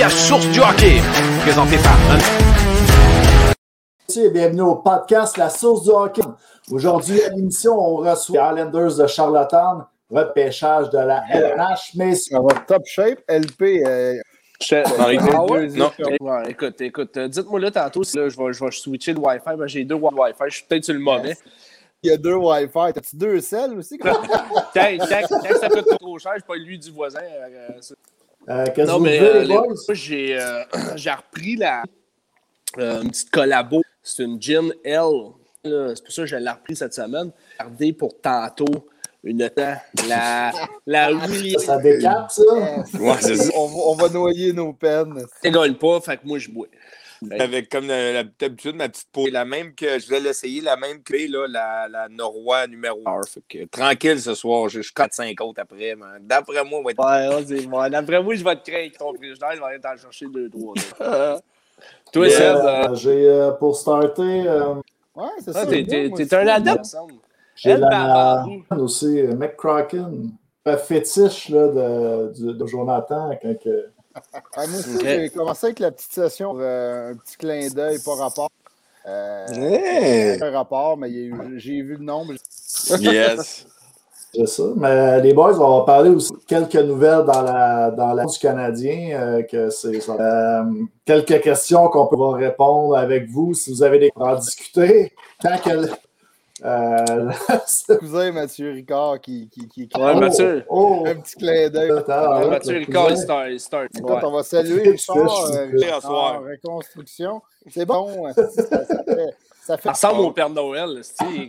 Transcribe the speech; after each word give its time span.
la 0.00 0.08
source 0.08 0.46
du 0.48 0.60
hockey, 0.60 1.00
présenté 1.42 1.76
par 1.76 1.96
et 4.16 4.30
bienvenue 4.30 4.62
au 4.62 4.76
podcast 4.76 5.36
La 5.36 5.48
source 5.50 5.84
du 5.84 5.90
hockey. 5.90 6.22
Aujourd'hui, 6.70 7.22
à 7.22 7.28
l'émission, 7.30 7.78
on 7.78 7.96
reçoit 7.96 8.52
les 8.52 8.60
Islanders 8.62 8.96
de 8.96 9.06
Charlottetown, 9.06 9.84
repêchage 10.10 10.90
de 10.90 10.98
la 10.98 11.22
LNH, 11.30 11.92
mais 11.96 12.14
va 12.40 12.54
top 12.66 12.82
shape, 12.86 13.20
LP. 13.28 13.82
euh, 13.86 14.14
Ah 14.98 15.44
ouais? 15.44 15.68
Non. 15.68 15.90
Ouais, 16.20 16.50
écoute, 16.50 16.80
écoute, 16.80 17.16
euh, 17.16 17.28
dites-moi 17.28 17.60
là 17.60 17.70
tantôt 17.70 18.02
si 18.02 18.16
là, 18.16 18.28
je, 18.28 18.36
vais, 18.36 18.52
je 18.52 18.64
vais 18.64 18.70
switcher 18.70 19.14
de 19.14 19.20
Wi-Fi. 19.20 19.56
Ben, 19.56 19.66
j'ai 19.66 19.84
deux 19.84 19.94
Wi-Fi, 19.94 20.44
je 20.48 20.54
suis 20.56 20.64
peut-être 20.66 20.84
sur 20.84 20.94
le 20.94 21.00
mauvais. 21.00 21.36
Il 22.02 22.10
y 22.10 22.14
a 22.14 22.16
deux 22.16 22.34
Wi-Fi. 22.34 22.92
T'as-tu 22.94 23.16
deux 23.16 23.40
selles 23.40 23.74
aussi? 23.78 23.98
Quand, 24.02 24.14
quand 24.72 25.58
ça 25.60 25.68
fait 25.68 25.82
trop 25.98 26.18
cher, 26.18 26.32
je 26.38 26.42
pas 26.44 26.56
lui 26.56 26.78
du 26.78 26.90
voisin. 26.90 27.20
euh, 27.20 27.68
qu'est-ce 28.66 28.70
que 28.74 28.80
Non, 28.86 28.98
vous 28.98 29.04
mais 29.04 29.18
voulez, 29.18 29.30
euh, 29.30 29.40
les 29.42 29.54
boys? 29.54 29.66
moi, 29.66 29.76
j'ai 29.94 30.38
euh, 30.40 30.62
j'ai 30.96 31.10
repris 31.10 31.56
la, 31.56 31.82
euh, 32.78 33.02
une 33.02 33.10
petite 33.10 33.30
collabo. 33.30 33.82
C'est 34.02 34.22
une 34.24 34.40
Gin 34.40 34.72
L. 34.84 35.02
Là, 35.64 35.92
C'est 35.94 36.04
pour 36.04 36.12
ça 36.12 36.22
que 36.22 36.26
je 36.26 36.36
l'ai 36.36 36.50
repris 36.50 36.74
cette 36.76 36.94
semaine. 36.94 37.30
Regardez 37.58 37.92
pour 37.92 38.18
tantôt 38.20 38.88
une 39.22 39.48
temps. 39.50 39.76
La, 40.08 40.52
la 40.86 41.12
William. 41.28 41.60
Ça 41.60 41.76
décape, 41.78 42.30
ça? 42.30 42.42
Ouais, 42.98 43.14
c'est 43.20 43.36
ça. 43.36 43.52
on, 43.54 43.66
va, 43.66 43.74
on 43.88 43.94
va 43.94 44.08
noyer 44.08 44.52
nos 44.54 44.72
peines. 44.72 45.22
Je 45.44 45.50
gagne 45.50 45.74
pas, 45.74 46.00
fait 46.00 46.16
que 46.16 46.26
moi, 46.26 46.38
je 46.38 46.48
bois. 46.50 46.66
Avec 47.38 47.68
comme 47.68 47.86
d'habitude, 47.86 48.76
ma 48.76 48.88
petite 48.88 49.08
peau. 49.12 49.26
La 49.28 49.44
même 49.44 49.74
que 49.74 49.98
je 49.98 50.08
vais 50.08 50.20
l'essayer, 50.20 50.60
la 50.60 50.76
même 50.76 51.02
clé, 51.02 51.28
là, 51.28 51.46
la, 51.48 51.88
la 51.88 52.08
Norrois 52.08 52.66
numéro 52.66 53.00
1. 53.06 53.20
Fait 53.24 53.42
que, 53.48 53.64
tranquille 53.66 54.20
ce 54.20 54.34
soir, 54.34 54.68
je, 54.68 54.80
je 54.80 54.92
4-5 54.92 55.40
autres 55.42 55.60
après. 55.60 55.94
mais 55.96 56.04
D'après 56.20 56.64
moi, 56.64 56.78
on 56.80 56.82
va 56.82 56.90
être. 56.92 57.68
Ouais. 57.78 57.90
D'après 57.90 58.22
moi, 58.22 58.34
je 58.34 58.44
vais 58.44 58.56
te 58.56 58.70
créer 58.70 58.90
ton 58.92 59.12
frigidaire, 59.14 59.50
je 59.54 59.58
vais 59.60 59.64
aller 59.66 59.80
t'en 59.80 59.96
chercher 59.96 60.26
deux, 60.32 60.48
trois. 60.48 60.74
là. 60.98 61.40
Toi, 62.12 62.26
Euh, 62.26 62.30
Seb, 62.30 62.56
euh, 62.56 62.94
J'ai, 62.94 63.28
euh, 63.28 63.50
pour 63.52 63.74
starter, 63.76 64.44
euh, 64.46 64.74
Ouais, 65.14 65.26
c'est 65.44 65.50
ah, 65.56 65.64
ça. 65.64 65.66
t'es- 65.66 66.34
un 66.36 66.46
adepte, 66.48 66.84
j'ai 67.56 67.76
la 67.76 68.44
aussi, 68.78 69.20
euh, 69.20 69.34
McCracken, 69.34 70.30
un 70.66 70.76
fétiche 70.76 71.48
là, 71.48 71.68
de, 71.68 72.32
de, 72.42 72.52
de 72.52 72.66
Jonathan 72.66 73.30
quand 73.42 73.58
que- 73.62 73.86
Ah, 74.14 74.66
moi 74.66 74.80
aussi, 74.80 74.98
j'ai 75.02 75.30
commencé 75.30 75.66
avec 75.66 75.78
la 75.78 75.90
petite 75.90 76.12
session 76.12 76.50
pour 76.50 76.60
euh, 76.62 77.12
un 77.12 77.16
petit 77.16 77.36
clin 77.36 77.68
d'œil, 77.68 77.98
pas 78.04 78.14
rapport. 78.14 78.50
Euh, 79.06 79.46
Hey! 79.54 80.42
Un 80.42 80.50
rapport, 80.50 80.96
mais 80.96 81.10
j'ai 81.56 81.82
vu 81.82 81.96
le 81.96 82.04
nombre. 82.04 82.34
Yes! 82.98 83.66
C'est 84.32 84.46
ça. 84.46 84.62
Mais 84.76 85.20
les 85.22 85.34
boys, 85.34 85.58
on 85.58 85.78
va 85.80 85.84
parler 85.84 86.10
aussi 86.10 86.30
de 86.32 86.38
quelques 86.46 86.76
nouvelles 86.76 87.24
dans 87.24 87.42
la 87.42 87.90
dans 87.90 88.14
la 88.14 88.24
du 88.26 88.38
Canadien. 88.38 89.18
euh, 89.20 89.42
que 89.42 89.70
c'est. 89.70 90.08
Euh, 90.08 90.62
quelques 91.04 91.40
questions 91.40 91.88
qu'on 91.88 92.06
peut 92.06 92.16
répondre 92.26 92.96
avec 92.96 93.28
vous 93.28 93.54
si 93.54 93.72
vous 93.72 93.82
avez 93.82 93.98
des 93.98 94.12
en 94.14 94.36
discuter. 94.36 95.12
Tant 95.42 95.58
que 95.58 95.88
euh, 96.64 97.30
Cousin 97.98 98.32
Mathieu 98.32 98.70
Ricard 98.72 99.20
qui, 99.20 99.48
qui, 99.48 99.68
qui, 99.68 99.88
qui- 99.88 100.00
Ouais, 100.00 100.12
oh, 100.14 100.18
Mathieu. 100.20 100.64
Oh, 100.68 101.04
un 101.06 101.14
petit 101.16 101.36
clin 101.36 101.68
d'œil. 101.70 101.90
Ouais, 101.92 102.02
ouais, 102.06 102.48
Mathieu 102.48 102.78
Ricard, 102.78 103.10
il 103.48 103.60
start. 103.60 103.88
Ouais. 104.02 104.18
on 104.24 104.30
va 104.32 104.42
saluer 104.42 104.90
Richard, 104.90 105.16
ça, 105.46 105.58
euh, 105.60 106.00
soir. 106.00 106.42
reconstruction. 106.42 107.42
C'est 107.68 107.84
bon. 107.86 108.26
hein. 108.26 108.32
Ça, 108.34 108.48
ça 108.50 108.64
fait, 109.04 109.36
ça 109.62 109.76
fait 109.76 109.82
Ça 109.82 109.92
ressemble 109.92 110.20
au 110.20 110.30
Père 110.32 110.50
Noël, 110.50 111.00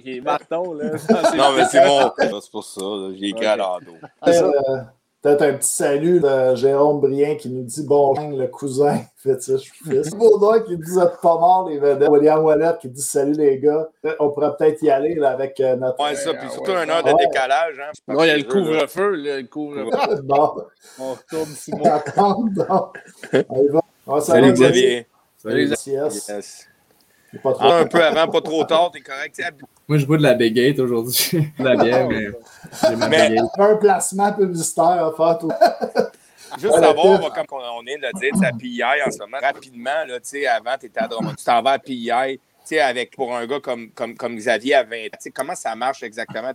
qui 0.04 0.18
est 0.18 0.22
Marton, 0.22 0.74
là. 0.74 0.92
Non, 1.36 1.54
mais 1.56 1.66
c'est 1.66 1.86
mon. 1.86 2.12
C'est 2.18 2.52
pour 2.52 2.64
ça, 2.64 2.82
j'ai 3.18 3.30
écrit 3.30 3.46
à 3.46 3.56
l'ado. 3.56 3.94
Peut-être 5.22 5.44
un 5.44 5.54
petit 5.54 5.70
salut 5.76 6.20
de 6.20 6.56
Jérôme 6.56 7.00
Brien 7.00 7.36
qui 7.36 7.48
nous 7.50 7.62
dit 7.62 7.84
bonjour, 7.86 8.32
le 8.32 8.48
cousin 8.48 9.02
fétiche 9.18 9.72
fils. 9.72 10.10
Baudouin 10.16 10.62
qui 10.62 10.76
dit 10.76 10.98
êtes 11.00 11.22
pas 11.22 11.38
mort, 11.38 11.70
les 11.70 11.78
vedettes. 11.78 12.10
William 12.10 12.44
Wallet 12.44 12.72
qui 12.82 12.90
dit 12.90 13.04
salut 13.04 13.34
les 13.34 13.60
gars. 13.60 13.88
On 14.20 14.32
pourrait 14.32 14.56
peut-être 14.58 14.82
y 14.82 14.90
aller 14.90 15.14
là, 15.14 15.30
avec 15.30 15.60
euh, 15.60 15.76
notre. 15.76 16.04
Ouais, 16.04 16.16
ça, 16.16 16.34
puis 16.34 16.48
ah 16.48 16.50
surtout 16.50 16.72
ouais. 16.72 16.78
un 16.78 16.90
heure 16.90 17.04
de 17.04 17.14
décalage. 17.20 17.80
Hein, 17.80 17.92
Non, 18.08 18.24
il 18.24 18.28
y 18.28 18.32
a 18.32 18.38
le 18.38 18.44
couvre-feu, 18.46 19.12
là, 19.12 19.42
le 19.42 19.48
couvre-feu. 19.48 20.22
bon, 20.24 20.54
On 21.00 21.12
retourne 21.14 21.50
six 21.54 21.72
on 21.72 21.78
mois. 21.78 21.90
va 21.90 21.96
attendre, 21.98 22.50
donc. 22.56 23.46
On 23.50 23.64
y 23.64 23.68
va. 23.68 23.82
On 24.08 24.20
Salut 24.22 24.54
Xavier. 24.54 25.08
Salut, 25.38 25.68
Yes. 25.70 25.86
Yes. 25.88 26.68
C'est 27.32 27.42
Pas 27.42 27.54
trop. 27.54 27.64
Ah, 27.64 27.78
un 27.80 27.86
peu 27.86 28.04
avant, 28.04 28.28
pas 28.28 28.42
trop 28.42 28.64
tard, 28.66 28.92
t'es 28.92 29.00
correct. 29.00 29.42
Moi, 29.88 29.98
je 29.98 30.06
bois 30.06 30.18
de 30.18 30.24
la 30.24 30.34
Bégate 30.34 30.80
aujourd'hui. 30.80 31.30
de 31.60 31.64
la 31.64 31.76
bière, 31.76 32.08
mais 32.08 32.28
ma 32.96 33.08
Mais-. 33.08 33.38
Un 33.58 33.76
placement 33.76 34.34
publicitaire 34.34 35.06
à 35.06 35.14
faire 35.16 35.38
tout. 35.38 35.52
Juste 36.60 36.74
savoir, 36.74 37.20
moi, 37.20 37.32
comme 37.32 37.46
on 37.52 37.86
est 37.88 37.96
de 37.96 38.20
dire, 38.20 38.32
tu 38.34 38.40
sais, 38.40 38.46
à 38.46 38.52
PI 38.52 38.84
en 39.08 39.12
ce 39.12 39.20
moment, 39.20 39.38
rapidement, 39.42 40.06
là, 40.06 40.20
tu 40.20 40.30
sais, 40.30 40.48
avant, 40.48 40.78
tu 40.78 40.88
étais 40.88 41.00
à 41.00 41.08
Drummond, 41.08 41.34
tu 41.36 41.46
t'en 41.46 41.62
vas 41.62 41.72
à 41.72 41.80
PI, 41.80 42.08
sais, 42.08 42.40
avec, 42.80 43.12
pour 43.12 43.36
un 43.36 43.46
gars 43.46 43.60
comme, 43.60 43.90
comme, 43.92 44.16
Xavier 44.36 44.76
à 44.76 44.84
20 44.84 44.96
ans, 44.96 45.10
tu 45.14 45.18
sais, 45.20 45.32
comment 45.32 45.56
ça 45.56 45.76
marche 45.76 46.04
exactement, 46.04 46.52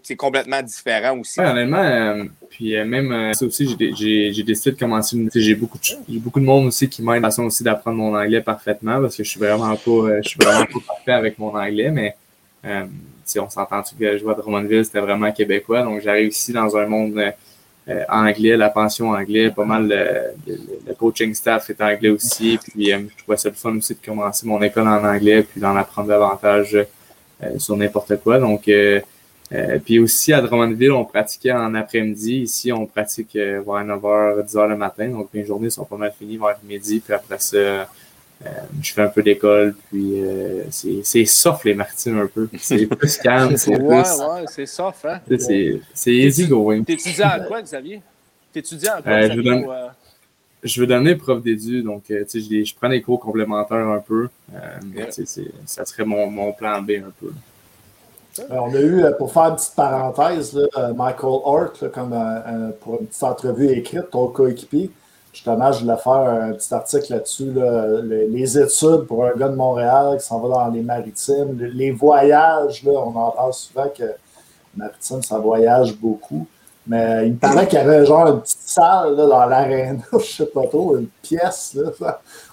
c'est 0.00 0.16
complètement 0.16 0.62
différent 0.62 1.18
aussi. 1.18 1.40
Ouais, 1.40 1.46
honnêtement, 1.46 1.82
euh, 1.82 2.24
puis 2.50 2.76
euh, 2.76 2.84
même 2.84 3.12
euh, 3.12 3.32
ça 3.32 3.44
aussi, 3.46 3.76
j'ai- 3.96 4.42
décidé 4.42 4.72
de 4.72 4.78
commencer. 4.78 5.16
une- 5.16 5.30
J'ai 5.34 5.54
beaucoup, 5.54 5.78
de- 5.78 6.18
beaucoup 6.18 6.40
de 6.40 6.44
monde 6.44 6.66
aussi 6.66 6.88
qui 6.88 7.02
m'aide 7.02 7.16
de 7.16 7.26
façon 7.26 7.44
aussi 7.44 7.62
d'apprendre 7.62 7.96
mon 7.98 8.16
anglais 8.16 8.40
parfaitement 8.40 9.00
parce 9.00 9.16
que 9.16 9.24
je 9.24 9.28
suis 9.30 9.40
vraiment 9.40 9.74
pas, 9.76 10.22
je 10.22 10.28
suis 10.28 10.38
vraiment 10.40 10.64
pas 10.66 10.78
parfait 10.86 11.12
avec 11.12 11.38
mon 11.38 11.54
anglais, 11.54 11.90
mais 11.90 12.14
on 12.64 13.50
s'entend 13.50 13.82
que 13.82 14.12
je 14.12 14.18
jouais 14.18 14.32
à 14.32 14.36
Drummondville, 14.36 14.84
c'était 14.84 15.00
vraiment 15.00 15.30
québécois, 15.32 15.82
donc 15.82 16.00
j'arrive 16.00 16.28
ici 16.28 16.52
dans 16.52 16.76
un 16.76 16.86
monde 16.86 17.20
euh, 17.88 18.02
anglais, 18.08 18.56
la 18.56 18.70
pension 18.70 19.10
anglais, 19.10 19.50
pas 19.50 19.64
mal 19.64 19.88
le, 19.88 20.94
coaching 20.94 21.34
staff 21.34 21.70
est 21.70 21.80
anglais 21.80 22.08
aussi, 22.08 22.58
puis 22.58 22.92
euh, 22.92 23.00
je 23.16 23.22
trouvais 23.22 23.36
ça 23.36 23.48
le 23.48 23.54
fun 23.54 23.76
aussi 23.76 23.94
de 23.94 24.04
commencer 24.04 24.46
mon 24.46 24.60
école 24.62 24.88
en 24.88 25.04
anglais, 25.04 25.42
puis 25.42 25.60
d'en 25.60 25.76
apprendre 25.76 26.08
davantage 26.08 26.74
euh, 26.74 27.58
sur 27.58 27.76
n'importe 27.76 28.16
quoi, 28.22 28.38
donc 28.38 28.68
euh, 28.68 29.00
euh, 29.52 29.78
puis 29.78 29.98
aussi, 29.98 30.32
à 30.32 30.40
Drummondville, 30.40 30.92
on 30.92 31.04
pratiquait 31.04 31.52
en 31.52 31.74
après-midi. 31.74 32.38
Ici, 32.38 32.72
on 32.72 32.86
pratique 32.86 33.36
euh, 33.36 33.62
vers 33.64 33.84
9h, 33.84 34.44
10h 34.44 34.68
le 34.68 34.76
matin. 34.76 35.08
Donc, 35.08 35.28
mes 35.32 35.44
journées 35.44 35.70
sont 35.70 35.84
pas 35.84 35.96
mal 35.96 36.12
finies 36.18 36.36
vers 36.36 36.58
midi. 36.64 37.00
Puis 37.00 37.14
après 37.14 37.38
ça, 37.38 37.88
je 38.82 38.92
fais 38.92 39.02
un 39.02 39.08
peu 39.08 39.22
d'école. 39.22 39.74
Puis 39.90 40.22
euh, 40.22 40.64
c'est 40.70 41.00
c'est 41.02 41.24
soft, 41.24 41.64
les 41.64 41.74
Martines, 41.74 42.18
un 42.18 42.26
peu. 42.26 42.48
C'est 42.60 42.86
plus 42.96 43.16
calme. 43.18 43.56
C'est 43.56 43.70
Ouais, 43.70 43.78
plus... 44.02 44.20
ouais, 44.20 44.44
c'est 44.48 44.66
soft, 44.66 45.04
hein? 45.06 45.20
C'est 45.38 45.80
c'est 45.94 46.12
easy 46.14 46.46
going. 46.46 46.84
T'étudies 46.84 47.22
en 47.24 47.44
quoi, 47.46 47.62
Xavier? 47.62 48.02
T'étudies 48.52 48.88
en 48.88 49.02
quoi, 49.02 49.12
Euh, 49.12 49.20
je 49.22 49.26
Xavier, 49.28 49.36
vous 49.36 49.42
donne- 49.42 49.64
ou, 49.64 49.72
euh, 49.72 49.86
Je 50.62 50.80
veux 50.80 50.86
donner 50.86 51.14
prof 51.14 51.42
d'édu. 51.42 51.82
Donc, 51.82 52.04
euh, 52.10 52.24
tu 52.28 52.40
sais, 52.42 52.48
je, 52.60 52.64
je 52.64 52.74
prends 52.74 52.88
des 52.88 53.00
cours 53.02 53.20
complémentaires 53.20 53.86
un 53.88 54.00
peu. 54.00 54.28
Euh, 54.54 55.10
ça 55.66 55.84
serait 55.84 56.04
mon, 56.04 56.28
mon 56.30 56.52
plan 56.52 56.80
B 56.82 56.92
un 57.06 57.12
peu. 57.20 57.32
Euh, 58.38 58.44
On 58.50 58.74
a 58.74 58.80
eu, 58.80 59.02
euh, 59.02 59.12
pour 59.12 59.32
faire 59.32 59.44
une 59.44 59.56
petite 59.56 59.74
parenthèse, 59.74 60.52
là, 60.54 60.66
euh, 60.76 60.92
Michael 60.92 61.40
Hart, 61.44 61.80
là, 61.80 61.88
comme, 61.88 62.12
euh, 62.12 62.16
euh, 62.16 62.70
pour 62.80 63.00
une 63.00 63.06
petite 63.06 63.22
entrevue 63.22 63.68
écrite, 63.70 64.10
ton 64.10 64.26
coéquipier. 64.28 64.90
Justement, 65.36 65.70
je 65.70 65.84
voulais 65.84 65.98
faire 65.98 66.12
un 66.14 66.52
petit 66.52 66.72
article 66.72 67.12
là-dessus, 67.12 67.52
là, 67.52 67.86
le- 68.00 68.26
les 68.26 68.58
études 68.58 69.02
pour 69.06 69.22
un 69.26 69.32
gars 69.34 69.48
de 69.50 69.54
Montréal 69.54 70.16
qui 70.18 70.24
s'en 70.26 70.40
va 70.40 70.48
dans 70.48 70.68
les 70.68 70.80
maritimes, 70.80 71.58
le- 71.58 71.66
les 71.66 71.90
voyages, 71.90 72.82
là, 72.82 72.92
on 72.92 73.14
en 73.14 73.30
parle 73.32 73.52
souvent 73.52 73.86
que 73.94 74.04
maritime, 74.74 75.22
ça 75.22 75.38
voyage 75.38 75.94
beaucoup. 75.98 76.46
Mais 76.86 77.26
il 77.26 77.32
me 77.34 77.38
paraît 77.38 77.66
qu'il 77.68 77.78
y 77.78 77.82
avait 77.82 78.06
genre 78.06 78.28
une 78.28 78.40
petite 78.40 78.60
salle 78.64 79.14
là, 79.14 79.26
dans 79.26 79.44
l'aréna, 79.44 80.02
je 80.18 80.18
sais 80.24 80.46
pas 80.46 80.66
trop, 80.68 80.96
une 80.96 81.08
pièce. 81.20 81.74
Là, 81.74 81.90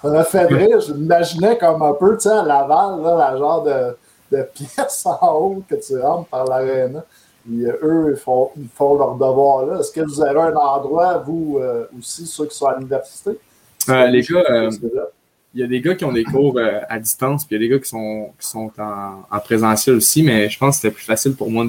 ça 0.01 0.09
m'a 0.09 0.23
fait 0.25 0.45
rire, 0.45 0.81
je 0.81 0.91
m'imaginais 0.93 1.57
comme 1.57 1.81
un 1.83 1.93
peu, 1.93 2.17
tu 2.17 2.23
sais, 2.27 2.31
à 2.35 2.43
Laval, 2.43 3.01
là, 3.01 3.15
la 3.15 3.37
genre 3.37 3.63
de, 3.63 3.95
de 4.31 4.43
pièce 4.53 5.05
en 5.05 5.33
haut 5.37 5.63
que 5.69 5.75
tu 5.75 5.97
rentres 6.01 6.27
par 6.27 6.43
l'aréna. 6.45 7.01
Puis, 7.45 7.65
euh, 7.65 7.73
eux, 7.83 8.13
ils 8.15 8.19
font, 8.19 8.51
ils 8.57 8.67
font 8.73 8.97
leur 8.97 9.15
devoir 9.15 9.65
là. 9.65 9.79
Est-ce 9.79 9.91
que 9.91 10.01
vous 10.01 10.21
avez 10.21 10.39
un 10.39 10.55
endroit, 10.55 11.17
vous 11.19 11.57
euh, 11.59 11.85
aussi, 11.97 12.25
ceux 12.25 12.45
qui 12.45 12.55
sont 12.55 12.67
à 12.67 12.77
l'université? 12.77 13.31
Euh, 13.89 14.07
les 14.07 14.21
gars, 14.21 14.43
euh, 14.49 14.71
il 15.53 15.61
y 15.61 15.63
a 15.63 15.67
des 15.67 15.81
gars 15.81 15.93
qui 15.93 16.05
ont 16.05 16.13
des 16.13 16.23
cours 16.23 16.57
à 16.89 16.99
distance, 16.99 17.45
puis 17.45 17.55
il 17.55 17.61
y 17.61 17.65
a 17.65 17.67
des 17.67 17.73
gars 17.73 17.79
qui 17.79 17.89
sont, 17.89 18.29
qui 18.39 18.47
sont 18.47 18.71
en, 18.79 19.23
en 19.29 19.39
présentiel 19.39 19.97
aussi, 19.97 20.23
mais 20.23 20.49
je 20.49 20.57
pense 20.57 20.77
que 20.77 20.81
c'était 20.81 20.95
plus 20.95 21.03
facile 21.05 21.35
pour 21.35 21.51
moi 21.51 21.65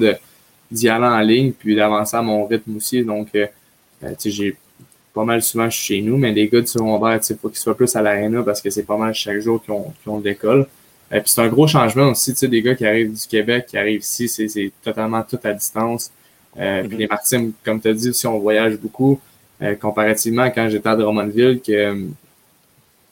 d'y 0.71 0.89
aller 0.89 1.05
en 1.05 1.19
ligne, 1.19 1.51
puis 1.51 1.75
d'avancer 1.75 2.15
à 2.17 2.21
mon 2.21 2.45
rythme 2.45 2.77
aussi. 2.77 3.03
Donc, 3.03 3.27
euh, 3.35 3.45
tu 4.01 4.15
sais, 4.17 4.29
j'ai 4.31 4.57
pas 5.13 5.23
mal 5.23 5.41
souvent 5.41 5.69
je 5.69 5.77
suis 5.77 5.95
chez 5.95 6.01
nous, 6.01 6.17
mais 6.17 6.31
les 6.31 6.47
gars 6.47 6.61
du 6.61 6.67
secondaire, 6.67 7.23
sais, 7.23 7.35
faut 7.35 7.49
qu'ils 7.49 7.59
soient 7.59 7.75
plus 7.75 7.95
à 7.95 8.01
l'aréna 8.01 8.43
parce 8.43 8.61
que 8.61 8.69
c'est 8.69 8.83
pas 8.83 8.97
mal 8.97 9.13
chaque 9.13 9.39
jour 9.39 9.63
qu'ils 9.63 9.73
ont, 9.73 9.93
qu'ils 10.01 10.11
ont 10.11 10.19
de 10.19 10.25
l'école. 10.25 10.67
Euh, 11.13 11.19
puis 11.19 11.29
c'est 11.31 11.41
un 11.41 11.47
gros 11.47 11.67
changement 11.67 12.09
aussi, 12.09 12.33
tu 12.33 12.39
sais, 12.39 12.47
des 12.47 12.61
gars 12.61 12.75
qui 12.75 12.85
arrivent 12.85 13.13
du 13.13 13.27
Québec, 13.27 13.67
qui 13.67 13.77
arrivent 13.77 14.01
ici, 14.01 14.27
c'est, 14.27 14.47
c'est 14.47 14.71
totalement 14.83 15.21
tout 15.23 15.39
à 15.43 15.53
distance. 15.53 16.11
Euh, 16.57 16.87
Puis 16.87 16.97
les 16.97 17.07
maritimes, 17.07 17.51
comme 17.63 17.79
tu 17.79 17.89
as 17.89 17.93
dit, 17.93 18.09
aussi, 18.09 18.25
on 18.27 18.39
voyage 18.39 18.77
beaucoup. 18.77 19.19
Euh, 19.61 19.75
comparativement 19.75 20.43
à 20.43 20.49
quand 20.49 20.67
j'étais 20.69 20.89
à 20.89 20.95
Drummondville, 20.95 21.61
que 21.61 21.71
euh, 21.71 22.05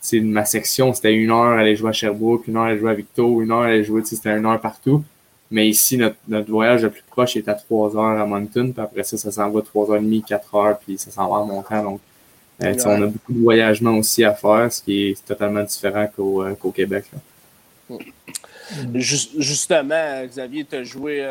c'est 0.02 0.20
ma 0.20 0.44
section, 0.44 0.94
c'était 0.94 1.14
une 1.14 1.32
heure 1.32 1.58
aller 1.58 1.76
jouer 1.76 1.90
à 1.90 1.94
Sherbrooke, 1.94 2.48
une 2.48 2.58
heure 2.58 2.64
aller 2.64 2.80
jouer 2.80 2.92
à 2.92 2.94
Victo, 2.96 3.42
une 3.42 3.52
heure 3.52 3.62
aller 3.62 3.84
jouer, 3.84 4.02
c'était 4.04 4.36
une 4.36 4.46
heure 4.46 4.60
partout. 4.60 5.04
Mais 5.52 5.68
ici, 5.68 5.98
notre, 5.98 6.18
notre 6.28 6.50
voyage 6.50 6.82
le 6.84 6.90
plus 6.90 7.04
proche 7.10 7.38
est 7.38 7.48
à 7.48 7.54
trois 7.54 7.96
heures 7.96 8.20
à 8.20 8.26
Moncton, 8.26 8.72
puis 8.74 8.82
après 8.82 9.04
ça, 9.04 9.18
ça 9.18 9.32
s'en 9.32 9.50
va 9.52 9.62
trois 9.62 9.90
heures 9.92 9.98
et 9.98 10.02
demie, 10.02 10.24
quatre 10.24 10.54
heures, 10.56 10.78
puis 10.80 10.98
ça 10.98 11.12
s'en 11.12 11.30
va 11.30 11.38
en 11.38 11.46
montant. 11.46 11.84
Donc, 11.84 12.02
Euh, 12.62 12.76
on 12.86 13.02
a 13.02 13.08
beaucoup 13.08 13.34
de 13.34 13.42
voyagement 13.42 13.98
aussi 13.98 14.24
à 14.24 14.34
faire, 14.34 14.72
ce 14.72 14.82
qui 14.82 15.10
est 15.10 15.26
totalement 15.26 15.64
différent 15.64 16.08
qu'au 16.16 16.44
qu'au 16.60 16.72
Québec. 16.72 17.06
Justement, 18.96 20.26
Xavier, 20.26 20.66
tu 20.66 20.76
as 20.76 20.84
joué, 20.84 21.28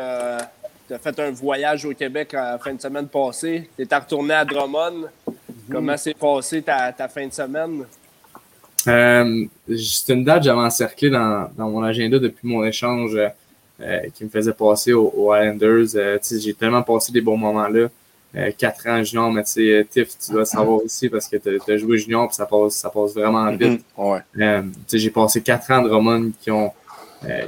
tu 0.87 0.93
as 0.93 0.99
fait 0.99 1.19
un 1.19 1.31
voyage 1.31 1.85
au 1.85 1.93
Québec 1.93 2.33
en 2.35 2.57
fin 2.59 2.73
de 2.73 2.81
semaine 2.81 3.07
passée. 3.07 3.69
Tu 3.77 3.87
es 3.89 3.95
retourné 3.95 4.33
à 4.33 4.45
Drummond. 4.45 5.07
Comment 5.71 5.97
s'est 5.97 6.13
passé 6.13 6.61
ta, 6.61 6.91
ta, 6.91 7.07
fin 7.07 7.27
de 7.27 7.33
semaine? 7.33 7.85
Euh, 8.87 9.45
c'est 9.67 10.13
une 10.13 10.23
date 10.23 10.39
que 10.39 10.45
j'avais 10.45 10.59
encerclée 10.59 11.09
dans, 11.09 11.49
dans, 11.57 11.69
mon 11.69 11.83
agenda 11.83 12.19
depuis 12.19 12.47
mon 12.47 12.65
échange 12.65 13.17
euh, 13.79 13.99
qui 14.13 14.25
me 14.25 14.29
faisait 14.29 14.53
passer 14.53 14.93
aux, 14.93 15.33
Islanders. 15.33 15.95
Euh, 15.95 16.19
j'ai 16.21 16.53
tellement 16.53 16.83
passé 16.83 17.11
des 17.11 17.21
bons 17.21 17.37
moments 17.37 17.67
là. 17.67 17.87
Euh, 18.35 18.51
quatre 18.57 18.87
ans 18.87 19.03
junior, 19.03 19.31
mais 19.31 19.43
tu 19.43 19.51
sais, 19.51 19.87
Tiff, 19.89 20.17
tu 20.17 20.31
dois 20.31 20.45
savoir 20.45 20.83
aussi 20.83 21.07
parce 21.07 21.27
que 21.27 21.37
tu 21.37 21.71
as, 21.71 21.77
joué 21.77 21.99
junior 21.99 22.29
et 22.31 22.33
ça 22.33 22.47
passe, 22.47 22.73
ça 22.73 22.89
passe 22.89 23.13
vraiment 23.13 23.51
vite. 23.51 23.83
Mm-hmm. 23.95 24.71
j'ai 24.91 25.09
passé 25.11 25.41
quatre 25.41 25.69
ans 25.71 25.83
de 25.83 25.89
Roman 25.89 26.29
qui 26.41 26.49
ont 26.49 26.71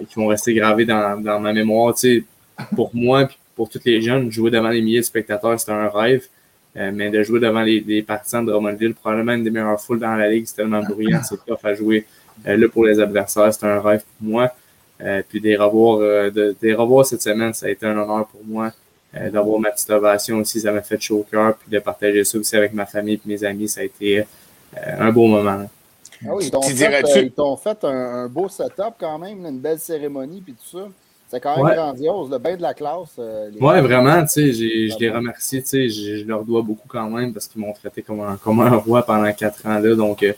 qui 0.07 0.15
vont 0.15 0.27
rester 0.27 0.53
gravés 0.53 0.85
dans, 0.85 1.21
dans 1.21 1.39
ma 1.39 1.51
mémoire. 1.51 1.93
pour 2.75 2.91
moi 2.93 3.23
et 3.23 3.27
pour 3.55 3.69
tous 3.69 3.81
les 3.85 4.01
jeunes, 4.01 4.31
jouer 4.31 4.51
devant 4.51 4.69
les 4.69 4.81
milliers 4.81 4.99
de 4.99 5.05
spectateurs, 5.05 5.59
c'était 5.59 5.71
un 5.73 5.89
rêve. 5.89 6.27
Euh, 6.77 6.91
mais 6.93 7.09
de 7.09 7.23
jouer 7.23 7.39
devant 7.39 7.61
les, 7.61 7.79
les, 7.79 8.03
partisans 8.03 8.45
de 8.45 8.51
Drummondville, 8.51 8.93
probablement 8.95 9.31
une 9.31 9.45
des 9.45 9.49
meilleures 9.49 9.79
foules 9.79 9.99
dans 9.99 10.13
la 10.15 10.29
ligue, 10.29 10.45
c'est 10.45 10.57
tellement 10.57 10.81
bruyant, 10.81 11.21
c'est 11.23 11.37
tough 11.45 11.63
à 11.63 11.73
jouer. 11.73 12.05
Euh, 12.45 12.57
là, 12.57 12.67
pour 12.67 12.85
les 12.85 12.99
adversaires, 12.99 13.53
c'est 13.53 13.65
un 13.65 13.79
rêve 13.79 14.03
pour 14.03 14.27
moi. 14.27 14.51
Euh, 15.01 15.21
puis 15.27 15.39
des 15.39 15.55
revoir, 15.55 15.99
de, 15.99 16.55
des 16.61 16.73
revoir 16.73 17.05
cette 17.05 17.21
semaine, 17.21 17.53
ça 17.53 17.67
a 17.67 17.69
été 17.69 17.85
un 17.85 17.97
honneur 17.97 18.27
pour 18.27 18.41
moi. 18.45 18.73
D'avoir 19.31 19.59
ma 19.59 19.71
petite 19.71 19.89
ovation 19.89 20.39
aussi, 20.39 20.59
ça 20.59 20.71
m'a 20.71 20.81
fait 20.81 20.99
chaud 20.99 21.19
au 21.19 21.23
cœur. 21.23 21.55
Puis 21.55 21.69
de 21.69 21.79
partager 21.79 22.23
ça 22.23 22.37
aussi 22.37 22.55
avec 22.55 22.73
ma 22.73 22.85
famille 22.85 23.15
et 23.15 23.21
mes 23.25 23.43
amis, 23.43 23.69
ça 23.69 23.81
a 23.81 23.83
été 23.83 24.25
un 24.75 25.11
beau 25.11 25.27
moment. 25.27 25.65
Ah 26.23 26.29
oui, 26.33 26.45
ils 26.45 26.51
t'ont 26.51 26.61
fait, 26.61 27.63
fait, 27.63 27.83
un, 27.83 27.89
un, 27.89 28.27
beau 28.27 28.47
setup 28.47 28.95
quand 28.99 29.17
même, 29.19 29.45
une 29.45 29.59
belle 29.59 29.79
cérémonie 29.79 30.41
puis 30.41 30.53
tout 30.53 30.77
ça. 30.77 30.87
C'est 31.27 31.39
quand 31.39 31.63
même 31.63 31.75
grandiose, 31.75 32.29
le 32.29 32.37
bain 32.37 32.55
de 32.55 32.61
la 32.61 32.73
classe. 32.73 33.15
Euh, 33.17 33.49
oui, 33.59 33.81
vraiment, 33.81 34.21
tu 34.21 34.27
sais, 34.27 34.53
je 34.53 34.99
les 34.99 35.09
remercie, 35.09 35.61
tu 35.63 35.67
sais, 35.67 35.89
je, 35.89 36.25
leur 36.25 36.45
dois 36.45 36.61
beaucoup 36.61 36.87
quand 36.87 37.09
même 37.09 37.33
parce 37.33 37.47
qu'ils 37.47 37.61
m'ont 37.61 37.73
traité 37.73 38.03
comme 38.03 38.21
un, 38.21 38.37
comme 38.37 38.59
un 38.61 38.75
roi 38.75 39.03
pendant 39.03 39.31
quatre 39.33 39.65
ans 39.65 39.79
là, 39.79 39.95
donc, 39.95 40.21
euh, 40.21 40.33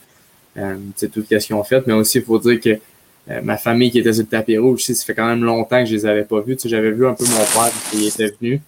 euh 0.58 0.78
tu 0.98 1.10
tout 1.10 1.24
ce 1.30 1.36
qu'ils 1.46 1.56
ont 1.56 1.64
fait, 1.64 1.86
mais 1.86 1.94
aussi, 1.94 2.20
il 2.20 2.24
faut 2.24 2.40
dire 2.40 2.60
que 2.60 2.80
euh, 3.30 3.42
ma 3.42 3.58
famille 3.58 3.92
qui 3.92 4.00
était 4.00 4.14
sur 4.14 4.24
le 4.24 4.30
tapis 4.30 4.58
rouge, 4.58 4.84
ça 4.84 4.94
fait 5.06 5.14
quand 5.14 5.28
même 5.28 5.44
longtemps 5.44 5.80
que 5.80 5.86
je 5.86 5.96
les 5.96 6.06
avais 6.06 6.24
pas 6.24 6.40
vus, 6.42 6.56
tu 6.56 6.64
sais, 6.64 6.70
j'avais 6.70 6.92
vu 6.92 7.06
un 7.08 7.14
peu 7.14 7.26
mon 7.26 7.38
père 7.38 7.72
qui 7.92 8.08
était 8.08 8.34
venu 8.40 8.62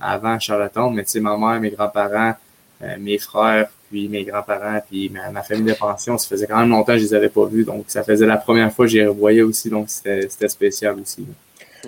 avant 0.00 0.38
Charlottetown, 0.38 0.94
mais 0.94 1.04
tu 1.04 1.10
sais, 1.10 1.20
ma 1.20 1.36
mère, 1.36 1.60
mes 1.60 1.70
grands-parents, 1.70 2.34
mes 2.98 3.18
frères, 3.18 3.68
puis 3.90 4.08
mes 4.08 4.24
grands-parents, 4.24 4.80
puis 4.88 5.10
ma, 5.10 5.42
famille 5.42 5.72
de 5.72 5.76
pension, 5.76 6.16
ça 6.18 6.28
faisait 6.28 6.46
quand 6.46 6.58
même 6.58 6.68
longtemps 6.68 6.92
que 6.92 6.98
je 6.98 7.04
les 7.04 7.14
avais 7.14 7.28
pas 7.28 7.46
vus, 7.46 7.64
donc 7.64 7.84
ça 7.88 8.04
faisait 8.04 8.26
la 8.26 8.36
première 8.36 8.72
fois 8.72 8.84
que 8.84 8.92
je 8.92 8.98
les 8.98 9.06
revoyais 9.06 9.42
aussi, 9.42 9.70
donc 9.70 9.88
c'était 9.88 10.48
spécial 10.48 10.96
aussi. 11.00 11.26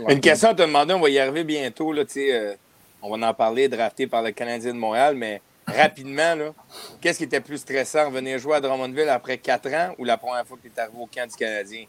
Une 0.08 0.20
question 0.20 0.50
à 0.50 0.54
te 0.54 0.62
demander, 0.62 0.94
on 0.94 1.00
va 1.00 1.10
y 1.10 1.18
arriver 1.18 1.44
bientôt. 1.44 1.92
Là, 1.92 2.04
euh, 2.16 2.54
on 3.02 3.16
va 3.16 3.28
en 3.28 3.34
parler, 3.34 3.68
drafté 3.68 4.06
par 4.06 4.22
le 4.22 4.30
Canadien 4.30 4.72
de 4.72 4.78
Montréal, 4.78 5.14
mais 5.16 5.40
rapidement, 5.76 6.52
qu'est-ce 7.00 7.18
qui 7.18 7.24
était 7.24 7.40
plus 7.40 7.58
stressant, 7.58 8.10
venir 8.10 8.38
jouer 8.38 8.56
à 8.56 8.60
Drummondville 8.60 9.08
après 9.08 9.38
quatre 9.38 9.68
ans 9.72 9.94
ou 9.98 10.04
la 10.04 10.16
première 10.16 10.46
fois 10.46 10.56
que 10.56 10.68
tu 10.68 10.72
es 10.74 10.80
arrivé 10.80 10.98
au 10.98 11.06
camp 11.06 11.28
du 11.28 11.36
Canadien? 11.36 11.84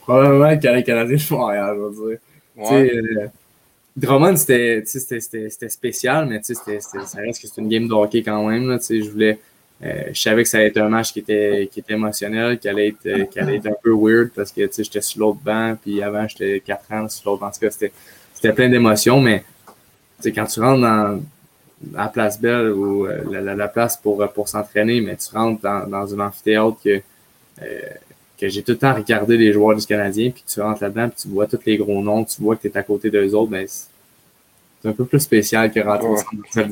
Probablement 0.00 0.50
le 0.50 0.82
Canadien 0.82 1.16
de 1.16 1.34
Montréal, 1.34 1.76
je 1.76 1.80
veux 1.82 2.10
dire. 2.10 2.18
Ouais. 2.56 2.94
Euh, 2.94 3.28
Drummond, 3.96 4.36
c'était 4.36 4.84
spécial, 5.68 6.26
mais 6.26 6.40
ça 6.42 6.54
reste 7.18 7.42
que 7.42 7.48
c'est 7.48 7.60
une 7.60 7.68
game 7.68 7.88
de 7.88 7.94
hockey 7.94 8.22
quand 8.22 8.46
même. 8.46 8.68
Là, 8.68 8.78
je 8.88 9.10
voulais 9.10 9.38
euh, 9.82 10.04
je 10.12 10.20
savais 10.20 10.42
que 10.42 10.48
ça 10.48 10.58
allait 10.58 10.68
être 10.68 10.78
un 10.78 10.88
match 10.88 11.12
qui 11.12 11.18
était, 11.18 11.68
qui 11.70 11.80
était 11.80 11.92
émotionnel, 11.92 12.58
qui 12.58 12.68
allait, 12.68 12.88
être, 12.88 13.06
euh, 13.06 13.24
qui 13.24 13.38
allait 13.38 13.56
être 13.56 13.66
un 13.66 13.74
peu 13.82 13.92
weird 13.94 14.30
parce 14.34 14.50
que 14.50 14.62
j'étais 14.62 15.02
sur 15.02 15.20
l'autre 15.20 15.40
banc, 15.44 15.76
puis 15.80 16.02
avant 16.02 16.26
j'étais 16.26 16.60
4 16.60 16.92
ans 16.92 17.08
sur 17.08 17.30
l'autre 17.30 17.40
banc. 17.42 17.48
En 17.48 17.50
tout 17.50 17.60
cas, 17.60 17.70
c'était 17.70 18.52
plein 18.52 18.70
d'émotions, 18.70 19.20
mais 19.20 19.44
quand 20.24 20.46
tu 20.46 20.60
rentres 20.60 20.80
dans 20.80 21.20
la 21.92 22.08
place 22.08 22.40
belle 22.40 22.70
ou 22.70 23.06
euh, 23.06 23.22
la, 23.30 23.54
la, 23.54 23.68
place 23.68 23.96
pour, 23.96 24.26
pour 24.32 24.48
s'entraîner, 24.48 25.00
mais 25.00 25.16
tu 25.16 25.34
rentres 25.34 25.60
dans, 25.60 25.86
dans 25.86 26.14
un 26.14 26.26
amphithéâtre 26.26 26.78
que, 26.82 27.02
que 28.38 28.48
j'ai 28.48 28.62
tout 28.62 28.72
le 28.72 28.78
temps 28.78 28.94
regardé 28.94 29.36
les 29.36 29.52
joueurs 29.52 29.76
du 29.76 29.84
Canadien, 29.84 30.30
puis 30.30 30.44
tu 30.46 30.60
rentres 30.60 30.82
là-dedans, 30.82 31.08
puis 31.08 31.22
tu 31.22 31.28
vois 31.28 31.46
tous 31.46 31.60
les 31.66 31.76
gros 31.76 32.02
noms, 32.02 32.24
tu 32.24 32.40
vois 32.40 32.56
que 32.56 32.62
tu 32.62 32.68
es 32.68 32.76
à 32.76 32.82
côté 32.82 33.10
d'eux 33.10 33.34
autres, 33.34 33.50
ben, 33.50 33.66
c'est 34.82 34.90
un 34.90 34.92
peu 34.92 35.04
plus 35.04 35.20
spécial 35.20 35.72
que 35.72 35.80
rentrer 35.80 36.06
ouais. 36.06 36.22
dans 36.54 36.70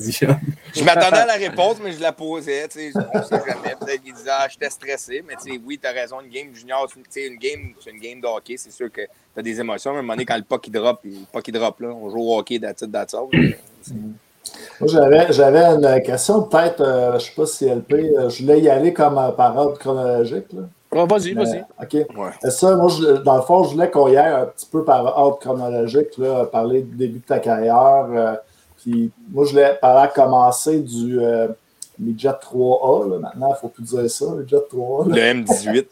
Je 0.74 0.84
m'attendais 0.84 1.16
à 1.16 1.26
la 1.26 1.34
réponse, 1.34 1.78
mais 1.82 1.92
je 1.92 2.00
la 2.00 2.12
posais. 2.12 2.68
Tu 2.68 2.92
sais, 2.92 2.92
on 3.12 3.22
sait 3.22 3.40
jamais. 3.46 3.74
Peut-être 3.80 4.02
qu'il 4.02 4.14
disait 4.14 4.30
Ah, 4.30 4.46
j'étais 4.48 4.70
stressé. 4.70 5.24
Mais 5.26 5.34
tu 5.34 5.52
sais, 5.52 5.60
oui, 5.64 5.78
tu 5.80 5.88
as 5.88 5.90
raison. 5.90 6.20
Une 6.20 6.30
game 6.30 6.54
junior, 6.54 6.88
c'est 7.08 7.26
une 7.26 7.38
game, 7.38 7.72
une 7.86 7.98
game 7.98 8.20
de 8.20 8.26
hockey. 8.26 8.56
C'est 8.56 8.70
sûr 8.70 8.92
que 8.92 9.00
tu 9.00 9.40
as 9.40 9.42
des 9.42 9.58
émotions. 9.58 9.92
Mais 9.92 9.96
à 9.96 10.00
un 10.00 10.02
moment 10.02 10.12
donné, 10.12 10.26
quand 10.26 10.36
le 10.36 10.42
puck 10.42 10.66
il 10.66 10.72
drop, 10.72 11.00
le 11.02 11.24
puck 11.32 11.48
il 11.48 11.52
drop, 11.52 11.80
là, 11.80 11.88
on 11.88 12.10
joue 12.10 12.20
au 12.20 12.38
hockey 12.38 12.60
that's 12.60 12.84
that's 12.90 13.16
Moi, 14.80 14.88
j'avais 15.30 15.60
une 15.60 16.02
question, 16.02 16.42
peut-être, 16.42 16.80
euh, 16.80 17.10
je 17.10 17.14
ne 17.14 17.18
sais 17.20 17.32
pas 17.36 17.46
si 17.46 17.66
LP, 17.66 17.92
euh, 17.92 18.28
je 18.28 18.42
voulais 18.42 18.60
y 18.60 18.68
aller 18.68 18.92
comme 18.92 19.18
euh, 19.18 19.30
par 19.30 19.56
ordre 19.56 19.78
chronologique. 19.78 20.52
Là 20.52 20.62
vas-y, 21.02 21.34
vas-y. 21.34 21.64
OK. 21.80 22.06
Ça, 22.50 22.76
moi, 22.76 22.90
dans 23.24 23.36
le 23.36 23.42
fond, 23.42 23.64
je 23.64 23.70
voulais 23.70 23.90
qu'on 23.90 24.08
y 24.08 24.16
aille 24.16 24.42
un 24.42 24.46
petit 24.46 24.66
peu 24.66 24.84
par 24.84 25.18
ordre 25.18 25.38
chronologique, 25.38 26.16
là, 26.18 26.46
parler 26.46 26.82
du 26.82 26.96
début 26.96 27.18
de 27.18 27.24
ta 27.24 27.38
carrière. 27.38 28.06
Euh, 28.10 28.34
puis 28.78 29.10
moi, 29.30 29.44
je 29.44 29.50
voulais 29.50 29.76
parler 29.80 30.04
à 30.04 30.08
commencer 30.08 30.80
du 30.80 31.20
euh, 31.20 31.48
Midget 31.98 32.28
3A. 32.28 33.10
Là, 33.10 33.18
maintenant, 33.18 33.48
il 33.48 33.50
ne 33.50 33.56
faut 33.56 33.68
plus 33.68 33.82
dire 33.82 34.08
ça, 34.08 34.26
Midget 34.36 34.56
3A. 34.56 35.08
Le 35.08 35.42
M18. 35.42 35.86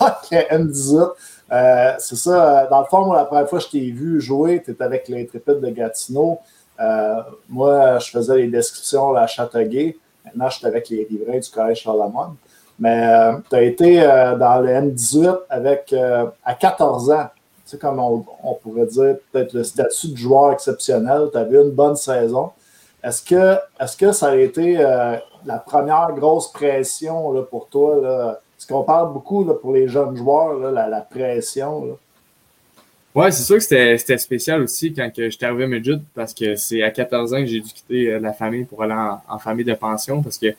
OK, 0.00 0.30
M18. 0.30 1.10
Euh, 1.52 1.92
c'est 1.98 2.16
ça. 2.16 2.66
Dans 2.70 2.80
le 2.80 2.86
fond, 2.86 3.04
moi, 3.06 3.16
la 3.16 3.24
première 3.24 3.48
fois 3.48 3.58
que 3.58 3.64
je 3.64 3.70
t'ai 3.70 3.90
vu 3.90 4.20
jouer, 4.20 4.62
tu 4.64 4.72
étais 4.72 4.84
avec 4.84 5.08
les 5.08 5.26
Trépides 5.26 5.60
de 5.60 5.70
Gatineau. 5.70 6.38
Moi, 7.48 7.98
je 7.98 8.10
faisais 8.10 8.36
les 8.38 8.48
descriptions 8.48 9.14
à 9.14 9.26
Châteauguay. 9.26 9.96
Maintenant, 10.24 10.48
je 10.48 10.58
suis 10.58 10.66
avec 10.66 10.88
les 10.88 11.06
riverains 11.08 11.38
du 11.38 11.50
Collège 11.50 11.82
Charlemagne. 11.82 12.34
Mais 12.78 13.06
euh, 13.06 13.38
tu 13.48 13.56
as 13.56 13.62
été 13.62 14.02
euh, 14.02 14.36
dans 14.36 14.60
le 14.60 14.68
M18 14.68 15.38
avec, 15.48 15.92
euh, 15.92 16.26
à 16.44 16.54
14 16.54 17.10
ans. 17.10 17.28
Tu 17.64 17.70
sais, 17.70 17.78
comme 17.78 18.00
on, 18.00 18.54
pourrait 18.54 18.86
dire, 18.86 19.16
peut-être 19.30 19.52
le 19.52 19.62
statut 19.62 20.08
de 20.08 20.16
joueur 20.16 20.52
exceptionnel. 20.52 21.28
Tu 21.30 21.38
avais 21.38 21.62
une 21.62 21.70
bonne 21.70 21.96
saison. 21.96 22.50
Est-ce 23.02 23.22
que, 23.22 23.56
est 23.78 23.96
que 23.96 24.12
ça 24.12 24.30
a 24.30 24.36
été 24.36 24.74
la 25.44 25.58
première 25.58 26.12
grosse 26.12 26.50
pression 26.52 27.44
pour 27.50 27.68
toi? 27.68 28.38
Est-ce 28.58 28.66
qu'on 28.66 28.82
parle 28.82 29.12
beaucoup 29.12 29.44
pour 29.44 29.72
les 29.72 29.88
jeunes 29.88 30.16
joueurs, 30.16 30.54
la, 30.54 31.00
pression? 31.00 31.98
Oui, 33.14 33.26
c'est 33.30 33.42
sûr 33.42 33.56
que 33.56 33.62
c'était 33.62 34.18
spécial 34.18 34.62
aussi 34.62 34.94
quand 34.94 35.10
j'étais 35.14 35.44
arrivé 35.44 35.64
à 35.64 35.66
Medjud 35.66 36.02
parce 36.14 36.32
que 36.32 36.56
c'est 36.56 36.82
à 36.82 36.90
14 36.90 37.34
ans 37.34 37.40
que 37.40 37.46
j'ai 37.46 37.60
dû 37.60 37.70
quitter 37.70 38.18
la 38.18 38.32
famille 38.32 38.64
pour 38.64 38.82
aller 38.82 38.94
en 39.28 39.38
famille 39.38 39.66
de 39.66 39.74
pension 39.74 40.22
parce 40.22 40.38
que 40.38 40.54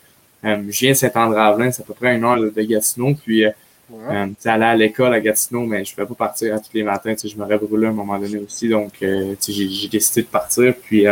euh, 0.45 0.57
je 0.69 0.79
viens 0.79 0.91
de 0.91 0.95
Saint-André-Avelin, 0.98 1.72
c'est 1.72 1.83
à 1.83 1.86
peu 1.86 1.93
près 1.93 2.15
une 2.15 2.24
heure 2.24 2.38
de 2.38 2.62
Gatineau. 2.62 3.13
Puis, 3.15 3.45
euh, 3.45 3.51
ouais. 3.89 4.27
euh, 4.45 4.50
à 4.50 4.75
l'école 4.75 5.13
à 5.13 5.19
Gatineau, 5.19 5.65
mais 5.65 5.86
je 5.86 5.91
ne 5.91 5.95
pouvais 5.95 6.07
pas 6.07 6.25
partir 6.25 6.62
tous 6.62 6.74
les 6.74 6.83
matins. 6.83 7.13
Je 7.24 7.36
me 7.36 7.57
brûlé 7.57 7.88
à 7.88 7.89
un 7.89 7.93
moment 7.93 8.19
donné 8.19 8.38
aussi. 8.39 8.67
Donc, 8.67 8.91
euh, 9.01 9.36
j'ai 9.48 9.88
décidé 9.88 10.22
de 10.22 10.27
partir. 10.27 10.74
Puis, 10.75 11.05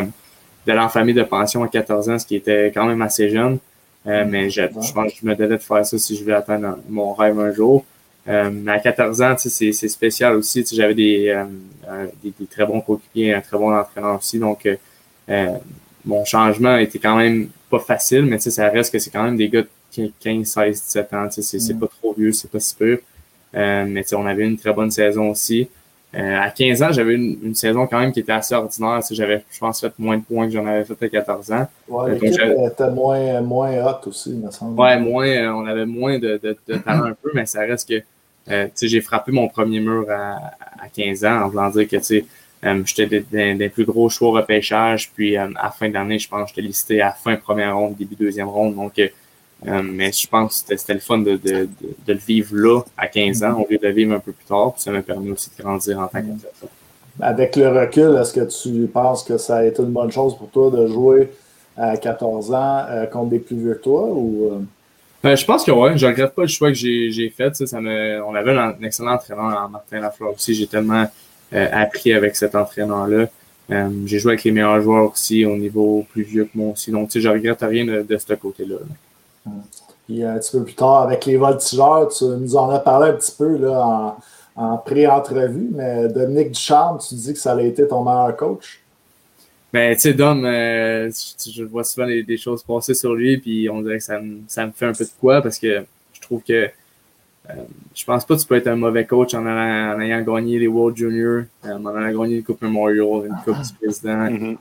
d'aller 0.65 0.79
en 0.79 0.89
famille 0.89 1.13
de 1.15 1.23
pension 1.23 1.63
à 1.63 1.67
14 1.67 2.09
ans, 2.09 2.19
ce 2.19 2.25
qui 2.25 2.35
était 2.35 2.71
quand 2.73 2.85
même 2.85 3.01
assez 3.01 3.29
jeune. 3.29 3.57
mais 4.05 4.49
je, 4.49 4.61
je 4.61 4.93
pense 4.93 5.13
que 5.13 5.19
je 5.21 5.25
me 5.25 5.35
devais 5.35 5.55
de 5.55 5.61
faire 5.61 5.85
ça 5.85 5.97
si 5.97 6.15
je 6.15 6.23
voulais 6.23 6.35
atteindre 6.35 6.77
mon 6.89 7.13
rêve 7.13 7.39
un 7.39 7.51
jour. 7.51 7.85
À 8.27 8.79
14 8.79 9.21
ans, 9.21 9.35
c'est 9.37 9.71
spécial 9.71 10.35
aussi. 10.35 10.65
J'avais 10.71 10.93
des, 10.93 11.43
des, 12.23 12.33
des, 12.39 12.45
très 12.45 12.65
bons 12.65 12.81
coéquipiers, 12.81 13.33
un 13.33 13.41
très 13.41 13.57
bon 13.57 13.73
entraîneur 13.73 14.17
aussi. 14.17 14.39
Donc, 14.39 14.67
mon 16.05 16.25
changement 16.25 16.77
était 16.77 16.99
quand 16.99 17.15
même 17.15 17.49
pas 17.69 17.79
facile, 17.79 18.25
mais 18.25 18.39
ça 18.39 18.69
reste 18.69 18.91
que 18.91 18.99
c'est 18.99 19.09
quand 19.09 19.23
même 19.23 19.37
des 19.37 19.49
gars 19.49 19.63
de 19.63 20.11
15, 20.19 20.45
16, 20.45 20.81
17 20.83 21.13
ans. 21.13 21.27
C'est 21.29 21.73
mm. 21.73 21.79
pas 21.79 21.87
trop 21.87 22.13
vieux, 22.13 22.31
c'est 22.31 22.49
pas 22.51 22.59
si 22.59 22.75
peu. 22.75 23.01
Euh, 23.55 23.85
mais 23.87 24.13
on 24.13 24.25
avait 24.25 24.45
une 24.45 24.57
très 24.57 24.73
bonne 24.73 24.91
saison 24.91 25.29
aussi. 25.29 25.69
Euh, 26.13 26.39
à 26.41 26.49
15 26.49 26.83
ans, 26.83 26.91
j'avais 26.91 27.13
une, 27.15 27.55
saison 27.55 27.87
quand 27.87 27.99
même 27.99 28.11
qui 28.11 28.19
était 28.19 28.33
assez 28.33 28.53
ordinaire. 28.53 28.99
J'avais, 29.11 29.45
je 29.49 29.59
pense, 29.59 29.79
fait 29.79 29.93
moins 29.97 30.17
de 30.17 30.23
points 30.23 30.47
que 30.47 30.53
j'en 30.53 30.65
avais 30.65 30.83
fait 30.83 31.01
à 31.03 31.09
14 31.09 31.51
ans. 31.53 31.67
Ouais, 31.87 32.11
l'équipe 32.13 32.41
était 32.41 32.89
moins, 32.89 33.39
moins 33.41 33.71
hot 33.85 34.07
aussi, 34.07 34.31
il 34.31 34.39
me 34.39 34.51
semble. 34.51 34.79
Ouais, 34.79 34.99
moins, 34.99 35.27
euh, 35.27 35.53
on 35.53 35.65
avait 35.65 35.85
moins 35.85 36.19
de, 36.19 36.39
de, 36.43 36.57
de 36.67 36.77
talent 36.77 37.05
un 37.05 37.13
peu, 37.13 37.31
mais 37.33 37.45
ça 37.45 37.61
reste 37.61 37.87
que 37.87 38.03
euh, 38.49 38.67
j'ai 38.81 39.01
frappé 39.01 39.31
mon 39.31 39.47
premier 39.47 39.79
mur 39.79 40.05
à, 40.09 40.37
à 40.79 40.89
15 40.93 41.25
ans 41.25 41.41
en 41.43 41.47
voulant 41.49 41.69
dire 41.69 41.87
que 41.87 41.97
euh, 42.63 42.83
j'étais 42.85 43.23
dans 43.31 43.57
des 43.57 43.69
plus 43.69 43.85
gros 43.85 44.09
choix 44.09 44.31
repêchage, 44.31 45.11
puis 45.11 45.37
euh, 45.37 45.47
à 45.55 45.65
la 45.65 45.71
fin 45.71 45.89
d'année, 45.89 46.19
je 46.19 46.27
pense 46.27 46.43
que 46.43 46.55
j'étais 46.55 46.67
listé 46.67 47.01
à 47.01 47.07
la 47.07 47.11
fin 47.13 47.35
première 47.35 47.75
ronde, 47.75 47.95
début 47.95 48.15
deuxième 48.15 48.49
ronde. 48.49 48.75
Donc, 48.75 49.01
euh, 49.67 49.83
mais 49.83 50.11
je 50.11 50.27
pense 50.27 50.65
que 50.67 50.75
c'était 50.75 50.95
le 50.95 50.99
fun 50.99 51.19
de, 51.19 51.35
de, 51.37 51.69
de, 52.07 52.13
le 52.13 52.19
vivre 52.19 52.55
là, 52.55 52.81
à 52.97 53.07
15 53.07 53.43
ans, 53.43 53.59
au 53.59 53.67
lieu 53.69 53.77
de 53.77 53.87
le 53.87 53.93
vivre 53.93 54.13
un 54.13 54.19
peu 54.19 54.31
plus 54.31 54.45
tard. 54.45 54.73
Puis 54.73 54.81
ça 54.81 54.91
m'a 54.91 55.01
permis 55.01 55.31
aussi 55.31 55.51
de 55.55 55.61
grandir 55.61 55.99
en 55.99 56.07
tant 56.07 56.19
qu'athlète. 56.19 56.71
Avec 57.19 57.55
le 57.55 57.67
recul, 57.67 58.17
est-ce 58.19 58.33
que 58.33 58.47
tu 58.49 58.87
penses 58.87 59.23
que 59.23 59.37
ça 59.37 59.57
a 59.57 59.65
été 59.65 59.83
une 59.83 59.91
bonne 59.91 60.11
chose 60.11 60.35
pour 60.35 60.49
toi 60.49 60.71
de 60.71 60.87
jouer 60.87 61.29
à 61.77 61.95
14 61.95 62.53
ans 62.53 62.85
contre 63.11 63.29
des 63.29 63.39
plus 63.39 63.55
vieux 63.55 63.75
que 63.75 63.83
toi? 63.83 64.07
Ou, 64.07 64.65
ben, 65.21 65.35
je 65.35 65.45
pense 65.45 65.63
que 65.63 65.71
oui. 65.71 65.91
Je 65.95 66.07
regrette 66.07 66.33
pas 66.33 66.41
le 66.41 66.47
choix 66.47 66.69
que 66.69 66.75
j'ai 66.75 67.33
fait. 67.35 67.55
Ça, 67.55 67.67
ça 67.67 67.79
me, 67.79 68.23
on 68.23 68.33
avait 68.33 68.57
un, 68.57 68.75
excellent 68.81 69.13
entraîneur, 69.13 69.69
Martin 69.69 69.99
Lafleur 69.99 70.33
aussi. 70.33 70.55
J'ai 70.55 70.67
tellement 70.67 71.05
appris 71.51 72.13
avec 72.13 72.35
cet 72.35 72.55
entraîneur-là. 72.55 73.27
j'ai 74.05 74.17
joué 74.17 74.31
avec 74.31 74.43
les 74.43 74.51
meilleurs 74.51 74.81
joueurs 74.81 75.11
aussi 75.11 75.45
au 75.45 75.55
niveau 75.55 76.07
plus 76.11 76.23
vieux 76.23 76.45
que 76.45 76.57
moi 76.57 76.71
aussi. 76.71 76.89
Donc, 76.89 77.09
tu 77.09 77.19
sais, 77.19 77.21
je 77.21 77.29
regrette 77.29 77.61
rien 77.61 77.85
de, 77.85 78.01
de 78.01 78.17
ce 78.17 78.33
côté-là. 78.33 78.77
Hum. 78.77 78.87
Puis 80.05 80.23
un 80.23 80.37
petit 80.37 80.51
peu 80.51 80.63
plus 80.63 80.75
tard, 80.75 81.03
avec 81.03 81.25
les 81.25 81.37
voltigeurs, 81.37 82.09
tu 82.09 82.25
nous 82.25 82.55
en 82.55 82.69
as 82.69 82.79
parlé 82.79 83.09
un 83.09 83.13
petit 83.13 83.33
peu 83.37 83.57
là, 83.57 84.17
en, 84.55 84.77
pré-entrevue, 84.77 85.69
mais 85.71 86.07
Dominique 86.09 86.51
Ducharme, 86.51 86.99
tu 86.99 87.15
dis 87.15 87.33
que 87.33 87.39
ça 87.39 87.53
a 87.53 87.61
été 87.61 87.87
ton 87.87 88.03
meilleur 88.03 88.35
coach? 88.35 88.81
Ben, 89.73 89.95
tu 89.95 90.01
sais, 90.01 90.13
Dom, 90.13 90.43
euh, 90.43 91.09
je, 91.09 91.63
vois 91.63 91.85
souvent 91.85 92.05
des, 92.05 92.37
choses 92.37 92.61
passer 92.61 92.93
sur 92.93 93.13
lui, 93.13 93.37
puis 93.37 93.69
on 93.69 93.81
dirait 93.81 93.99
que 93.99 94.03
ça 94.03 94.19
me, 94.19 94.41
ça 94.47 94.65
me 94.65 94.71
fait 94.71 94.85
un 94.85 94.93
peu 94.93 95.05
de 95.05 95.09
quoi 95.19 95.41
parce 95.41 95.57
que 95.57 95.85
je 96.11 96.21
trouve 96.21 96.41
que 96.43 96.69
euh, 97.49 97.53
je 97.95 98.05
pense 98.05 98.25
pas 98.25 98.35
que 98.35 98.41
tu 98.41 98.47
peux 98.47 98.55
être 98.55 98.67
un 98.67 98.75
mauvais 98.75 99.05
coach 99.05 99.33
en, 99.33 99.45
ayant 99.47 100.21
gagné 100.21 100.59
les 100.59 100.67
World 100.67 100.97
Juniors, 100.97 101.43
euh, 101.65 101.73
en 101.73 102.05
ayant 102.05 102.21
gagné 102.21 102.37
une 102.37 102.43
Coupe 102.43 102.61
Memorial, 102.61 103.27
une 103.27 103.37
Coupe 103.45 103.61
du 103.61 103.73
Président. 103.81 104.55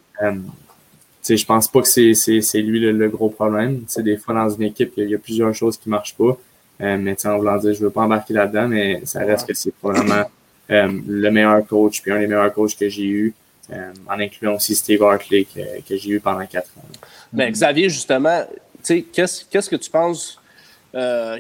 Mm-hmm 1.23 1.37
je 1.37 1.45
pense 1.45 1.69
pas 1.69 1.83
que 1.83 1.89
c'est 1.89 2.63
lui 2.63 2.81
le, 2.81 3.09
gros 3.09 3.29
problème. 3.29 3.85
sais, 3.87 4.03
des 4.03 4.17
fois, 4.17 4.35
dans 4.35 4.51
une 4.51 4.63
équipe, 4.63 4.93
il 4.97 5.11
y, 5.11 5.15
a 5.15 5.19
plusieurs 5.19 5.55
choses 5.55 5.77
qui 5.77 5.89
marchent 5.89 6.15
pas. 6.15 6.37
Euh, 6.81 6.97
mais 6.99 7.15
en 7.27 7.39
voulant 7.39 7.59
dire, 7.59 7.75
je 7.75 7.81
veux 7.81 7.91
pas 7.91 8.03
embarquer 8.03 8.33
là-dedans, 8.33 8.69
mais 8.69 9.03
ça 9.05 9.21
reste 9.21 9.47
que 9.47 9.55
c'est 9.55 9.73
probablement 9.73 10.25
euh, 10.71 11.01
le 11.07 11.31
meilleur 11.31 11.67
coach, 11.67 12.01
puis 12.01 12.11
un 12.11 12.19
des 12.19 12.27
meilleurs 12.27 12.53
coachs 12.55 12.75
que 12.77 12.89
j'ai 12.89 13.05
eu, 13.05 13.35
euh, 13.71 13.93
en 14.09 14.19
incluant 14.19 14.55
aussi 14.55 14.75
Steve 14.75 15.03
Hartley, 15.03 15.45
que, 15.45 15.97
j'ai 15.97 16.11
eu 16.11 16.21
pendant 16.21 16.47
quatre 16.47 16.71
ans. 16.79 16.89
Ben, 17.33 17.53
Xavier, 17.53 17.91
justement, 17.91 18.47
qu'est-ce 18.83 19.45
qu'est-ce 19.45 19.69
que 19.69 19.77
tu 19.77 19.91
penses 19.91 20.41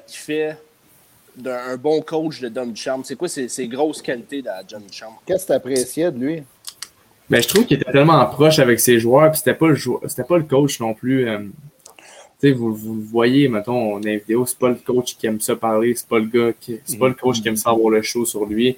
qui 0.06 0.16
fait 0.16 0.56
d'un 1.36 1.76
bon 1.78 2.02
coach 2.02 2.40
de 2.40 2.48
Dom 2.50 2.72
Duchamp? 2.72 3.02
C'est 3.04 3.16
quoi 3.16 3.28
ses, 3.28 3.66
grosses 3.66 4.02
qualités 4.02 4.42
de 4.42 4.50
John 4.68 4.82
Duchamp? 4.82 5.18
Qu'est-ce 5.24 5.44
que 5.44 5.52
tu 5.52 5.52
appréciais 5.54 6.12
de 6.12 6.18
lui? 6.18 6.42
Ben, 7.30 7.40
je 7.40 7.46
trouve 7.46 7.64
qu'il 7.64 7.80
était 7.80 7.92
tellement 7.92 8.26
proche 8.26 8.58
avec 8.58 8.80
ses 8.80 8.98
joueurs, 8.98 9.30
puis 9.30 9.38
c'était 9.38 9.54
pas 9.54 9.68
le 9.68 9.76
c'était 10.08 10.24
pas 10.24 10.36
le 10.36 10.42
coach 10.42 10.80
non 10.80 10.94
plus. 10.94 11.28
Euh, 11.28 11.38
vous, 12.42 12.74
vous 12.74 13.00
voyez, 13.02 13.48
mettons, 13.48 13.94
on 13.94 14.02
a 14.02 14.08
une 14.08 14.18
vidéo, 14.18 14.44
c'est 14.46 14.58
pas 14.58 14.70
le 14.70 14.74
coach 14.74 15.16
qui 15.16 15.28
aime 15.28 15.40
ça 15.40 15.54
parler, 15.54 15.94
c'est 15.94 16.08
pas 16.08 16.18
le 16.18 16.24
gars 16.24 16.52
qui, 16.58 16.80
c'est 16.84 16.98
pas 16.98 17.06
le 17.06 17.14
coach 17.14 17.40
qui 17.40 17.46
aime 17.46 17.56
ça 17.56 17.70
avoir 17.70 17.90
le 17.90 18.02
show 18.02 18.24
sur 18.24 18.46
lui. 18.46 18.76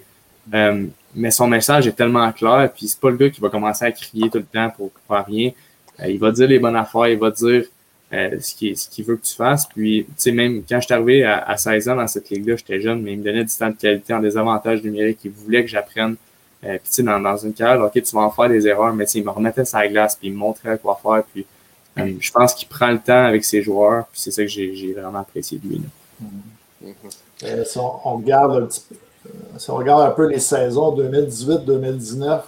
Euh, 0.53 0.85
mais 1.15 1.31
son 1.31 1.47
message 1.47 1.87
est 1.87 1.93
tellement 1.93 2.31
clair, 2.33 2.71
puis 2.75 2.89
c'est 2.89 3.01
pas 3.01 3.09
le 3.09 3.17
gars 3.17 3.31
qui 3.31 3.41
va 3.41 3.49
commencer 3.49 3.87
à 3.87 3.93
crier 3.93 4.29
tout 4.29 4.39
le 4.39 4.45
temps 4.45 4.69
pour 4.77 4.91
faire 5.09 5.25
rien. 5.25 5.53
Euh, 6.01 6.09
il 6.09 6.19
va 6.19 6.31
dire 6.31 6.47
les 6.47 6.59
bonnes 6.59 6.77
affaires, 6.77 7.09
il 7.09 7.19
va 7.19 7.31
dire 7.31 7.65
ce 8.13 8.55
qu'il 8.55 8.77
ce 8.77 9.03
veut 9.03 9.17
que 9.17 9.25
tu 9.25 9.35
fasses. 9.35 9.65
Puis, 9.67 10.05
tu 10.05 10.13
sais, 10.19 10.33
même 10.33 10.63
quand 10.69 10.79
je 10.79 10.85
suis 10.85 10.93
arrivé 10.93 11.25
à, 11.25 11.39
à 11.39 11.57
16 11.57 11.89
ans 11.89 11.97
dans 11.97 12.07
cette 12.07 12.29
ligue-là, 12.29 12.57
j'étais 12.57 12.83
jeune, 12.83 13.01
mais 13.01 13.15
il 13.15 13.21
me 13.21 13.25
donnait 13.25 13.45
du 13.45 13.57
temps 13.57 13.71
de 13.71 13.77
qualité 13.77 14.13
en 14.13 14.21
désavantage 14.21 14.83
numérique. 14.83 15.21
Il 15.25 15.31
voulait 15.31 15.63
que 15.63 15.71
j'apprenne 15.71 16.17
euh, 16.65 16.79
puis, 16.79 16.89
tu 16.91 16.95
sais, 16.95 17.03
dans, 17.03 17.19
dans, 17.19 17.37
une 17.37 17.53
carrière, 17.53 17.85
OK, 17.85 17.93
tu 17.93 18.15
vas 18.15 18.23
en 18.23 18.31
faire 18.31 18.49
des 18.49 18.67
erreurs, 18.69 18.95
mais 18.95 19.05
il 19.05 19.25
me 19.25 19.31
remettait 19.31 19.65
sa 19.65 19.87
glace, 19.89 20.15
puis 20.15 20.29
il 20.29 20.35
me 20.35 20.39
montrait 20.39 20.79
quoi 20.79 20.99
faire. 21.03 21.25
Puis, 21.33 21.45
euh, 21.99 22.13
je 22.21 22.31
pense 22.31 22.55
qu'il 22.55 22.69
prend 22.69 22.91
le 22.91 23.01
temps 23.01 23.25
avec 23.25 23.45
ses 23.45 23.63
joueurs, 23.63 24.07
puis 24.13 24.21
c'est 24.21 24.31
ça 24.31 24.43
que 24.43 24.49
j'ai 24.49 24.95
vraiment 24.97 25.19
apprécié 25.19 25.59
de 25.59 25.69
lui. 25.69 25.83
Euh, 27.45 27.65
si, 27.65 27.79
on, 27.79 28.17
regarde 28.17 28.63
un 28.63 28.67
petit 28.67 28.83
si 29.59 29.71
on 29.71 29.77
regarde 29.77 30.03
un 30.03 30.11
peu 30.11 30.27
les 30.27 30.39
saisons 30.39 30.97
2018-2019 30.97 32.43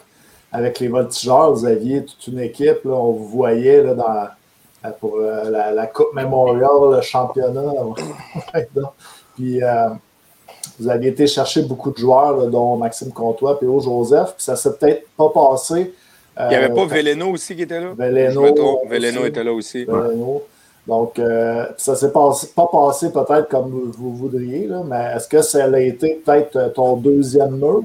avec 0.52 0.78
les 0.78 0.88
voltigeurs, 0.88 1.52
vous 1.52 1.66
aviez 1.66 2.04
toute 2.04 2.26
une 2.28 2.40
équipe, 2.40 2.84
là, 2.84 2.92
on 2.92 3.12
vous 3.12 3.28
voyait 3.28 3.82
là, 3.82 3.94
dans, 3.94 4.92
pour 5.00 5.18
la, 5.18 5.72
la, 5.72 5.86
Coupe 5.88 6.14
Memorial, 6.14 6.96
le 6.96 7.00
championnat. 7.00 7.72
puis 9.34 9.60
vous 10.78 10.88
aviez 10.88 11.10
été 11.10 11.26
chercher 11.26 11.62
beaucoup 11.62 11.90
de 11.90 11.98
joueurs, 11.98 12.46
dont 12.48 12.76
Maxime 12.76 13.12
Comtois, 13.12 13.58
P.O. 13.60 13.80
Joseph, 13.80 14.34
puis 14.36 14.44
ça 14.44 14.56
s'est 14.56 14.72
peut-être 14.76 15.06
pas 15.16 15.28
passé. 15.28 15.92
Il 16.38 16.48
n'y 16.48 16.54
avait 16.56 16.74
pas 16.74 16.82
euh, 16.82 16.86
Veleno 16.86 17.30
aussi 17.30 17.54
qui 17.54 17.62
était 17.62 17.80
là? 17.80 17.92
Veleno. 17.96 18.80
Veleno 18.88 19.24
était 19.24 19.44
là 19.44 19.52
aussi. 19.52 19.86
Donc, 20.86 21.18
euh, 21.18 21.66
ça 21.78 21.92
ne 21.92 21.96
s'est 21.96 22.10
pas 22.10 22.66
passé 22.70 23.10
peut-être 23.10 23.48
comme 23.48 23.92
vous 23.96 24.14
voudriez, 24.14 24.66
là, 24.66 24.82
mais 24.86 25.12
est-ce 25.16 25.28
que 25.28 25.40
ça 25.40 25.64
a 25.64 25.80
été 25.80 26.20
peut-être 26.24 26.74
ton 26.74 26.96
deuxième 26.96 27.56
mur? 27.56 27.82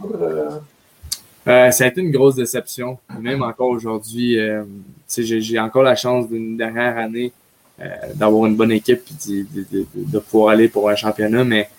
Euh? 1.45 1.71
ça 1.71 1.83
a 1.85 1.87
été 1.87 2.01
une 2.01 2.11
grosse 2.11 2.35
déception. 2.35 2.97
Même 3.19 3.41
encore 3.41 3.69
aujourd'hui, 3.69 4.37
j'ai 5.07 5.59
encore 5.59 5.83
la 5.83 5.95
chance 5.95 6.27
d'une 6.27 6.57
dernière 6.57 6.97
année 6.97 7.31
d'avoir 8.15 8.47
une 8.47 8.55
bonne 8.55 8.71
équipe 8.71 9.03
et 9.29 9.43
de, 9.43 9.85
de, 9.95 10.19
pouvoir 10.19 10.49
aller 10.49 10.67
pour 10.67 10.89
un 10.89 10.95
championnat, 10.95 11.45
mais 11.45 11.69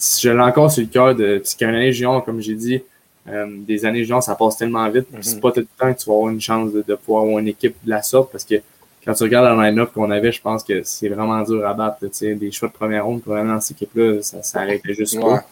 je 0.00 0.30
l'ai 0.30 0.40
encore 0.40 0.70
sur 0.70 0.82
le 0.82 0.88
cœur 0.88 1.14
de. 1.14 1.38
Parce 1.38 1.54
qu'une 1.54 1.68
année 1.68 1.92
junior, 1.92 2.24
comme 2.24 2.40
j'ai 2.40 2.54
dit, 2.54 2.82
euh, 3.28 3.46
des 3.50 3.84
années 3.84 4.02
junior, 4.02 4.22
ça 4.22 4.34
passe 4.34 4.56
tellement 4.56 4.88
vite. 4.88 5.06
C'est 5.20 5.36
mhm. 5.36 5.40
pas 5.40 5.52
tout 5.52 5.60
le 5.60 5.66
temps 5.78 5.92
que 5.92 5.98
tu 5.98 6.06
vas 6.06 6.14
avoir 6.14 6.30
une 6.30 6.40
chance 6.40 6.72
de, 6.72 6.94
pouvoir 6.94 7.24
avoir 7.24 7.38
une 7.38 7.48
équipe 7.48 7.76
de 7.84 7.90
la 7.90 8.02
sorte 8.02 8.32
parce 8.32 8.44
que 8.44 8.56
quand 9.04 9.14
tu 9.14 9.22
regardes 9.22 9.58
la 9.58 9.70
line-up 9.70 9.92
qu'on 9.92 10.10
avait, 10.10 10.32
je 10.32 10.40
pense 10.40 10.62
que 10.62 10.82
c'est 10.84 11.08
vraiment 11.08 11.42
dur 11.42 11.66
à 11.66 11.74
battre. 11.74 11.98
Des 12.20 12.50
choix 12.50 12.68
de 12.68 12.72
première 12.72 13.04
ronde 13.04 13.22
pour 13.22 13.34
aller 13.34 13.48
dans 13.48 13.60
cette 13.60 13.76
équipe-là, 13.76 14.22
ça, 14.22 14.42
ça 14.42 14.60
arrêtait 14.60 14.94
juste 14.94 15.20
pas. 15.20 15.44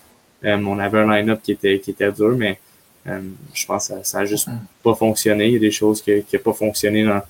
Euh, 0.45 0.57
on 0.67 0.78
avait 0.78 0.99
un 0.99 1.17
line-up 1.17 1.40
qui 1.43 1.52
était, 1.52 1.81
qui 1.81 1.90
était 1.90 2.12
dur, 2.12 2.37
mais 2.37 2.59
euh, 3.07 3.21
je 3.52 3.67
pense 3.67 3.88
que 3.88 3.95
ça, 3.95 4.05
ça 4.05 4.19
a 4.21 4.25
juste 4.25 4.49
mhm. 4.49 4.61
pas 4.83 4.95
fonctionné. 4.95 5.47
Il 5.47 5.52
y 5.55 5.57
a 5.57 5.61
des 5.61 5.71
choses 5.71 6.02
qui 6.02 6.12
n'ont 6.12 6.40
pas 6.43 6.52
fonctionné 6.52 7.05
dans, 7.05 7.23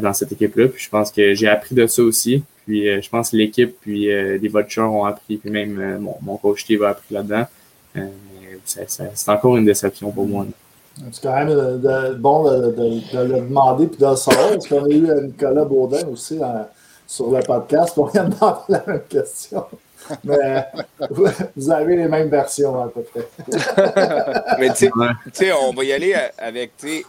dans 0.00 0.12
cette 0.12 0.32
équipe-là. 0.32 0.68
Puis 0.68 0.84
je 0.84 0.88
pense 0.88 1.10
que 1.10 1.34
j'ai 1.34 1.48
appris 1.48 1.74
de 1.74 1.86
ça 1.86 2.02
aussi. 2.02 2.42
Puis 2.66 2.88
euh, 2.88 3.00
je 3.00 3.08
pense 3.08 3.30
que 3.30 3.36
l'équipe, 3.36 3.76
puis 3.80 4.10
euh, 4.10 4.38
les 4.38 4.48
Vultures 4.48 4.92
ont 4.92 5.04
appris, 5.04 5.36
puis 5.36 5.50
même 5.50 5.78
euh, 5.80 5.98
mon, 5.98 6.16
mon, 6.20 6.36
coach 6.36 6.62
Steve 6.64 6.82
a 6.82 6.90
appris 6.90 7.14
là-dedans. 7.14 7.44
c'est 8.64 9.28
encore 9.28 9.56
une 9.56 9.64
déception 9.64 10.10
pour 10.10 10.26
moi. 10.26 10.46
C'est 11.12 11.22
quand 11.22 11.44
même 11.44 12.16
bon 12.16 12.50
de, 12.50 12.74
le 13.14 13.40
demander 13.40 13.86
puis 13.86 13.98
de 13.98 14.06
le 14.06 14.16
savoir, 14.16 14.50
parce 14.50 14.66
qu'on 14.66 14.84
a 14.84 14.88
eu 14.88 15.26
Nicolas 15.26 15.64
Baudin 15.64 16.08
aussi 16.08 16.40
sur 17.06 17.30
le 17.30 17.40
podcast. 17.42 17.96
On 17.98 18.06
vient 18.06 18.24
de 18.24 18.34
demander 18.34 18.60
la 18.68 18.84
même 18.86 19.02
question. 19.08 19.64
Mais 20.24 20.66
vous 21.56 21.70
avez 21.70 21.96
les 21.96 22.08
mêmes 22.08 22.28
versions 22.28 22.82
à 22.82 22.88
peu 22.88 23.02
près. 23.02 23.28
Mais 24.58 24.72
tu 24.72 24.90
sais, 25.32 25.52
on 25.52 25.72
va 25.72 25.84
y 25.84 25.92
aller 25.92 26.16
avec, 26.38 26.76
tu 26.78 26.88
sais, 26.88 27.04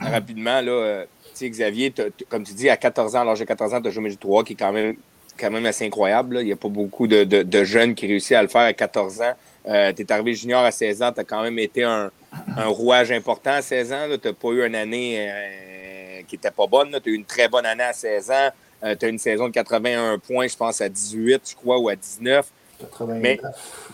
rapidement, 0.00 0.60
là 0.60 1.04
Xavier, 1.46 1.92
comme 2.28 2.44
tu 2.44 2.52
dis, 2.52 2.68
à 2.68 2.76
14 2.76 3.16
ans, 3.16 3.20
alors 3.20 3.36
j'ai 3.36 3.46
14 3.46 3.74
ans, 3.74 3.80
tu 3.80 3.88
as 3.88 3.90
joué 3.90 4.02
Magic 4.02 4.20
3, 4.20 4.44
qui 4.44 4.52
est 4.54 4.56
quand 4.56 4.72
même, 4.72 4.96
quand 5.38 5.50
même 5.50 5.66
assez 5.66 5.86
incroyable. 5.86 6.38
Il 6.40 6.46
n'y 6.46 6.52
a 6.52 6.56
pas 6.56 6.68
beaucoup 6.68 7.06
de, 7.06 7.64
jeunes 7.64 7.94
qui 7.94 8.06
réussissent 8.06 8.32
à 8.36 8.42
le 8.42 8.48
faire 8.48 8.62
à 8.62 8.72
14 8.72 9.22
ans. 9.22 9.32
Euh, 9.66 9.92
tu 9.92 10.02
es 10.02 10.12
arrivé 10.12 10.34
junior 10.34 10.64
à 10.64 10.70
16 10.70 11.02
ans, 11.02 11.12
tu 11.12 11.20
as 11.20 11.24
quand 11.24 11.42
même 11.42 11.58
été 11.58 11.82
un, 11.84 12.10
rouage 12.56 13.12
important 13.12 13.52
à 13.52 13.62
16 13.62 13.92
ans. 13.92 14.06
Tu 14.20 14.28
n'as 14.28 14.34
pas 14.34 14.48
eu 14.48 14.66
une 14.66 14.74
année 14.74 15.16
euh, 15.30 16.22
qui 16.26 16.36
n'était 16.36 16.50
pas 16.50 16.66
bonne. 16.66 16.90
Tu 17.02 17.10
as 17.10 17.12
eu 17.12 17.14
une 17.14 17.24
très 17.24 17.48
bonne 17.48 17.66
année 17.66 17.84
à 17.84 17.92
16 17.92 18.30
ans. 18.30 18.48
Euh, 18.84 18.96
tu 18.98 19.06
as 19.06 19.08
eu 19.08 19.12
une 19.12 19.18
saison 19.18 19.48
de 19.48 19.52
81 19.52 20.18
points, 20.18 20.46
je 20.46 20.56
pense, 20.56 20.80
à 20.80 20.88
18, 20.88 21.50
je 21.50 21.54
crois, 21.56 21.78
ou 21.78 21.88
à 21.88 21.96
19. 21.96 22.46
89. 22.80 23.22
Mais 23.22 23.40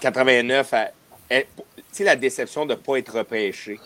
89, 0.00 0.74
tu 1.30 1.36
sais, 1.90 2.04
la 2.04 2.16
déception 2.16 2.66
de 2.66 2.74
ne 2.74 2.78
pas 2.78 2.96
être 2.96 3.16
repêché. 3.16 3.78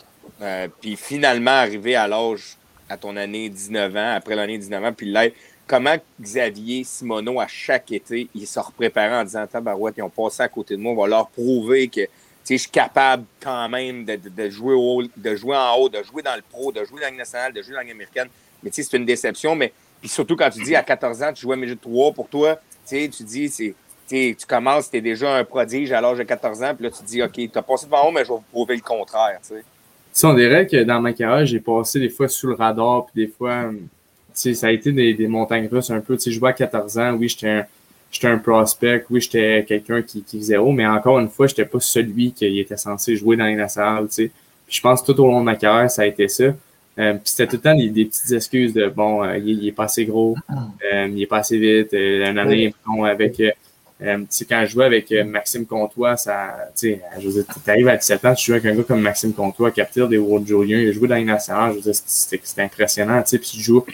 puis 0.81 0.97
finalement, 0.97 1.53
arriver 1.53 1.95
à 1.95 2.09
l'âge 2.09 2.58
à 2.89 2.97
ton 2.97 3.17
année 3.17 3.49
19 3.49 3.97
ans, 3.97 4.15
après 4.15 4.35
l'année 4.35 4.59
19 4.59 4.85
ans, 4.85 4.93
puis 4.93 5.11
là, 5.11 5.27
comment 5.67 5.97
Xavier 6.21 6.85
Simoneau, 6.85 7.41
à 7.41 7.47
chaque 7.47 7.93
été, 7.93 8.29
il 8.35 8.47
se 8.47 8.59
repréparait 8.59 9.17
en 9.17 9.25
disant 9.25 9.47
Tabarouette, 9.47 9.95
ils 9.99 10.03
ont 10.03 10.11
passé 10.11 10.43
à 10.43 10.49
côté 10.49 10.77
de 10.77 10.81
moi, 10.81 10.93
on 10.93 11.03
va 11.03 11.07
leur 11.09 11.29
prouver 11.29 11.89
que 11.89 12.03
je 12.49 12.57
suis 12.57 12.71
capable 12.71 13.25
quand 13.43 13.69
même 13.69 14.05
de, 14.05 14.51
jouer 14.51 14.75
au, 14.75 15.03
de 15.17 15.37
jouer 15.37 15.57
en 15.57 15.77
haut, 15.77 15.89
de 15.89 16.03
jouer 16.03 16.23
dans 16.23 16.35
le 16.35 16.43
pro, 16.43 16.73
de 16.73 16.85
jouer 16.85 17.01
dans 17.01 17.11
la 17.11 17.17
nationale, 17.17 17.53
de 17.53 17.63
jouer 17.63 17.75
dans 17.75 17.83
la 17.83 17.91
américaine. 17.91 18.29
Mais 18.63 18.71
c'est 18.73 18.93
une 18.95 19.05
déception. 19.05 19.55
Mais 19.55 19.73
puis 20.01 20.09
surtout 20.09 20.37
quand 20.37 20.51
tu 20.51 20.63
dis 20.63 20.77
à 20.77 20.83
14 20.83 21.23
ans, 21.23 21.33
tu 21.33 21.43
jouais 21.43 21.55
à 21.55 21.57
Midget 21.57 21.77
3 21.77 22.13
pour 22.13 22.29
toi, 22.29 22.59
tu 22.89 23.09
dis, 23.09 23.49
c'est. 23.49 23.75
tu 24.09 24.47
commences, 24.47 24.91
tu 24.91 24.97
es 24.97 25.01
déjà 25.01 25.37
un 25.37 25.45
prodige 25.45 25.93
à 25.93 26.01
l'âge 26.01 26.19
de 26.19 26.23
14 26.23 26.63
ans, 26.63 26.75
puis 26.75 26.85
là, 26.85 26.91
tu 26.91 27.03
dis, 27.03 27.23
OK, 27.23 27.33
tu 27.35 27.51
as 27.55 27.63
passé 27.63 27.87
devant 27.87 28.09
haut, 28.09 28.11
mais 28.11 28.25
je 28.25 28.31
vais 28.31 28.37
vous 28.37 28.45
prouver 28.51 28.77
le 28.77 28.83
contraire. 28.83 29.41
Sais 30.19 30.27
on 30.27 30.35
dirait 30.35 30.67
que 30.67 30.83
dans 30.83 31.01
ma 31.01 31.13
carrière, 31.13 31.47
j'ai 31.47 31.61
passé 31.61 32.01
des 32.01 32.09
fois 32.09 32.29
sous 32.29 32.49
le 32.49 32.55
radar, 32.55 33.07
puis 33.07 33.27
des 33.27 33.33
fois, 33.33 33.71
ça 34.33 34.67
a 34.67 34.71
été 34.71 34.93
des, 34.93 35.15
des 35.15 35.27
montagnes 35.29 35.69
russes 35.71 35.91
un 35.91 36.01
peu. 36.01 36.17
Tu 36.17 36.25
sais, 36.25 36.31
je 36.33 36.41
vois 36.41 36.51
à 36.51 36.53
14 36.53 36.99
ans, 36.99 37.13
oui, 37.15 37.29
j'étais 37.29 37.49
un, 37.49 37.67
j'étais 38.11 38.29
un 38.29 38.39
prospect, 38.39 39.05
oui, 39.11 39.21
j'étais 39.21 39.65
quelqu'un 39.67 40.03
qui, 40.03 40.23
qui 40.23 40.39
faisait 40.39 40.57
haut, 40.57 40.73
mais 40.73 40.87
encore 40.87 41.19
une 41.19 41.29
fois, 41.29 41.47
j'étais 41.47 41.65
pas 41.65 41.81
celui 41.81 42.33
qui 42.33 42.59
était 42.59 42.77
censé 42.77 43.17
jouer 43.17 43.37
dans 43.37 43.47
les 43.47 43.55
nationales, 43.55 44.09
tu 44.09 44.15
sais. 44.15 44.31
Puis 44.67 44.77
je 44.77 44.81
pense 44.83 45.01
que 45.03 45.13
tout 45.13 45.23
au 45.23 45.27
long 45.29 45.41
de 45.41 45.45
ma 45.45 45.57
carrière, 45.57 45.91
ça 45.91 46.03
a 46.03 46.07
été 46.07 46.29
ça. 46.29 46.45
Euh, 46.99 47.13
puis 47.15 47.23
c'était 47.25 47.47
tout 47.47 47.57
le 47.57 47.63
temps 47.63 47.75
des, 47.77 47.89
des, 47.91 48.07
petites 48.07 48.33
excuses 48.33 48.75
de 48.75 48.89
bon, 48.89 49.23
euh, 49.23 49.39
il, 49.39 49.67
est 49.67 49.73
pas 49.73 49.85
assez 49.85 50.05
gros, 50.05 50.37
euh, 50.51 51.09
il 51.09 51.23
est 51.23 51.27
pas 51.27 51.39
assez 51.39 51.57
vite, 51.57 51.93
une 51.93 52.39
année 52.39 52.75
avec 53.07 53.41
Euh, 54.01 54.19
quand 54.49 54.65
je 54.65 54.71
jouais 54.71 54.85
avec 54.85 55.11
euh, 55.11 55.25
Maxime 55.25 55.67
Comtois, 55.67 56.17
ça, 56.17 56.71
tu 56.79 57.01
sais, 57.01 57.01
arrives 57.67 57.89
à 57.89 57.97
17 57.97 58.25
ans, 58.25 58.35
tu 58.35 58.47
joues 58.47 58.53
avec 58.53 58.67
un 58.67 58.77
gars 58.77 58.85
comme 58.85 59.01
Maxime 59.01 59.33
Comtois, 59.33 59.73
capitaine 59.73 60.09
des 60.09 60.19
World 60.19 60.47
Juniors, 60.47 60.81
il 60.81 60.89
a 60.89 60.93
joué 60.93 61.09
dans 61.09 61.17
les 61.17 61.25
nationale, 61.25 61.75
je 61.85 61.91
c'était 61.93 62.63
impressionnant, 62.63 63.21
tu 63.23 63.31
sais, 63.31 63.39
puis 63.39 63.51
tu 63.55 63.61
joues 63.61 63.85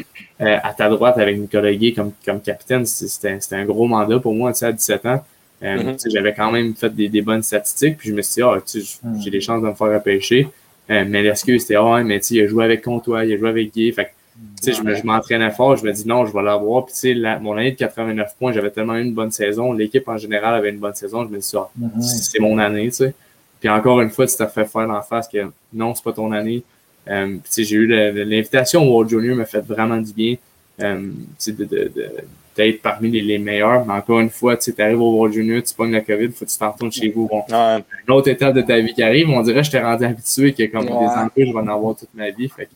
euh, 0.43 0.57
à 0.63 0.75
ta 0.75 0.91
droite 0.91 1.17
avec 1.17 1.39
Nicolas 1.39 1.73
Guay 1.73 1.93
comme, 1.93 2.13
comme 2.25 2.41
capitaine, 2.43 2.85
c'était 2.85 3.39
un 3.53 3.65
gros 3.65 3.87
mandat 3.87 4.19
pour 4.19 4.35
moi, 4.35 4.53
tu 4.53 4.59
sais, 4.59 4.67
à 4.67 4.73
17 4.73 5.07
ans. 5.07 5.25
Euh, 5.63 5.77
mm-hmm. 5.77 6.11
J'avais 6.13 6.35
quand 6.35 6.53
même 6.53 6.75
fait 6.75 6.95
des, 6.95 7.09
des, 7.09 7.23
bonnes 7.23 7.43
statistiques, 7.43 7.97
puis 7.97 8.11
je 8.11 8.15
me 8.15 8.21
suis 8.21 8.35
dit, 8.35 8.43
oh, 8.43 8.57
mm. 8.57 9.23
j'ai 9.23 9.31
des 9.31 9.41
chances 9.41 9.63
de 9.63 9.69
me 9.69 9.75
faire 9.75 9.93
repêcher. 9.93 10.49
Euh, 10.91 11.05
mais 11.09 11.23
l'excuse, 11.23 11.63
c'était, 11.63 11.79
oh, 11.79 11.97
mais 12.05 12.21
tu 12.21 12.27
sais, 12.27 12.35
il 12.35 12.43
a 12.43 12.47
joué 12.47 12.65
avec 12.65 12.83
Comtois, 12.83 13.25
il 13.25 13.33
a 13.33 13.39
joué 13.39 13.49
avec 13.49 13.73
Guy. 13.73 13.91
Fait 13.93 14.13
tu 14.63 14.73
sais, 14.73 14.73
je 14.73 15.07
m'entraînais 15.07 15.51
fort, 15.51 15.77
je 15.77 15.85
me 15.85 15.93
dis 15.93 16.07
non, 16.07 16.27
je 16.27 16.33
vais 16.33 16.43
l'avoir. 16.43 16.87
Puis, 16.87 16.95
tu 16.95 17.15
sais, 17.15 17.39
mon 17.41 17.57
année 17.57 17.73
de 17.73 17.77
89 17.77 18.37
points, 18.39 18.53
j'avais 18.53 18.71
tellement 18.71 18.97
eu 18.97 19.03
une 19.03 19.15
bonne 19.15 19.31
saison. 19.31 19.73
L'équipe 19.73 20.07
en 20.09 20.17
général 20.17 20.55
avait 20.55 20.71
une 20.71 20.79
bonne 20.79 20.95
saison. 20.95 21.25
Je 21.25 21.31
me 21.31 21.39
dis, 21.39 21.47
ça, 21.47 21.69
ah, 21.71 21.87
mm-hmm. 21.87 22.03
c'est 22.03 22.41
mon 22.41 22.59
année, 22.59 22.87
tu 22.87 22.97
sais. 22.97 23.15
Puis 23.61 23.69
encore 23.69 24.01
une 24.01 24.11
fois, 24.11 24.27
tu 24.27 24.37
t'as 24.37 24.47
fait 24.47 24.67
faire 24.67 24.91
en 24.91 25.03
face 25.03 25.29
que 25.29 25.51
non, 25.73 25.95
c'est 25.95 26.05
pas 26.05 26.13
ton 26.13 26.33
année. 26.33 26.63
Euh, 27.09 27.35
tu 27.37 27.41
sais, 27.45 27.65
j'ai 27.65 27.77
eu 27.77 27.87
l'invitation 27.87 28.83
au 28.83 28.91
World 28.91 29.11
Junior, 29.11 29.37
m'a 29.37 29.45
fait 29.45 29.61
vraiment 29.61 29.99
du 29.99 30.13
bien. 30.13 30.37
Euh, 30.81 31.11
de, 31.47 31.53
de, 31.53 31.65
de, 31.65 32.11
d'être 32.57 32.83
parmi 32.83 33.11
les, 33.11 33.21
les, 33.21 33.39
meilleurs. 33.39 33.85
Mais 33.87 33.95
encore 33.95 34.21
une 34.21 34.31
fois, 34.31 34.57
tu 34.57 34.75
arrives 34.79 35.01
au 35.01 35.13
World 35.13 35.35
Junior, 35.35 35.63
tu 35.63 35.75
pognes 35.75 35.93
la 35.93 36.01
COVID, 36.01 36.29
faut 36.33 36.45
que 36.45 36.51
tu 36.51 36.59
t'en 36.59 36.71
retournes 36.71 36.93
chez 36.93 37.11
vous. 37.11 37.29
Bon, 37.29 37.43
une 37.49 38.15
autre 38.15 38.29
étape 38.29 38.55
de 38.55 38.63
ta 38.63 38.79
vie 38.81 38.95
qui 38.95 39.03
arrive, 39.03 39.29
on 39.29 39.43
dirait 39.43 39.61
que 39.61 39.67
je 39.67 39.71
t'ai 39.71 39.81
rendu 39.81 40.05
habitué 40.05 40.53
que 40.53 40.65
comme 40.65 40.85
des 40.85 40.93
ennuis, 40.93 41.31
je 41.37 41.53
vais 41.53 41.59
en 41.59 41.69
avoir 41.69 41.97
toute 41.97 42.15
ma 42.15 42.31
vie. 42.31 42.49
Fait 42.49 42.69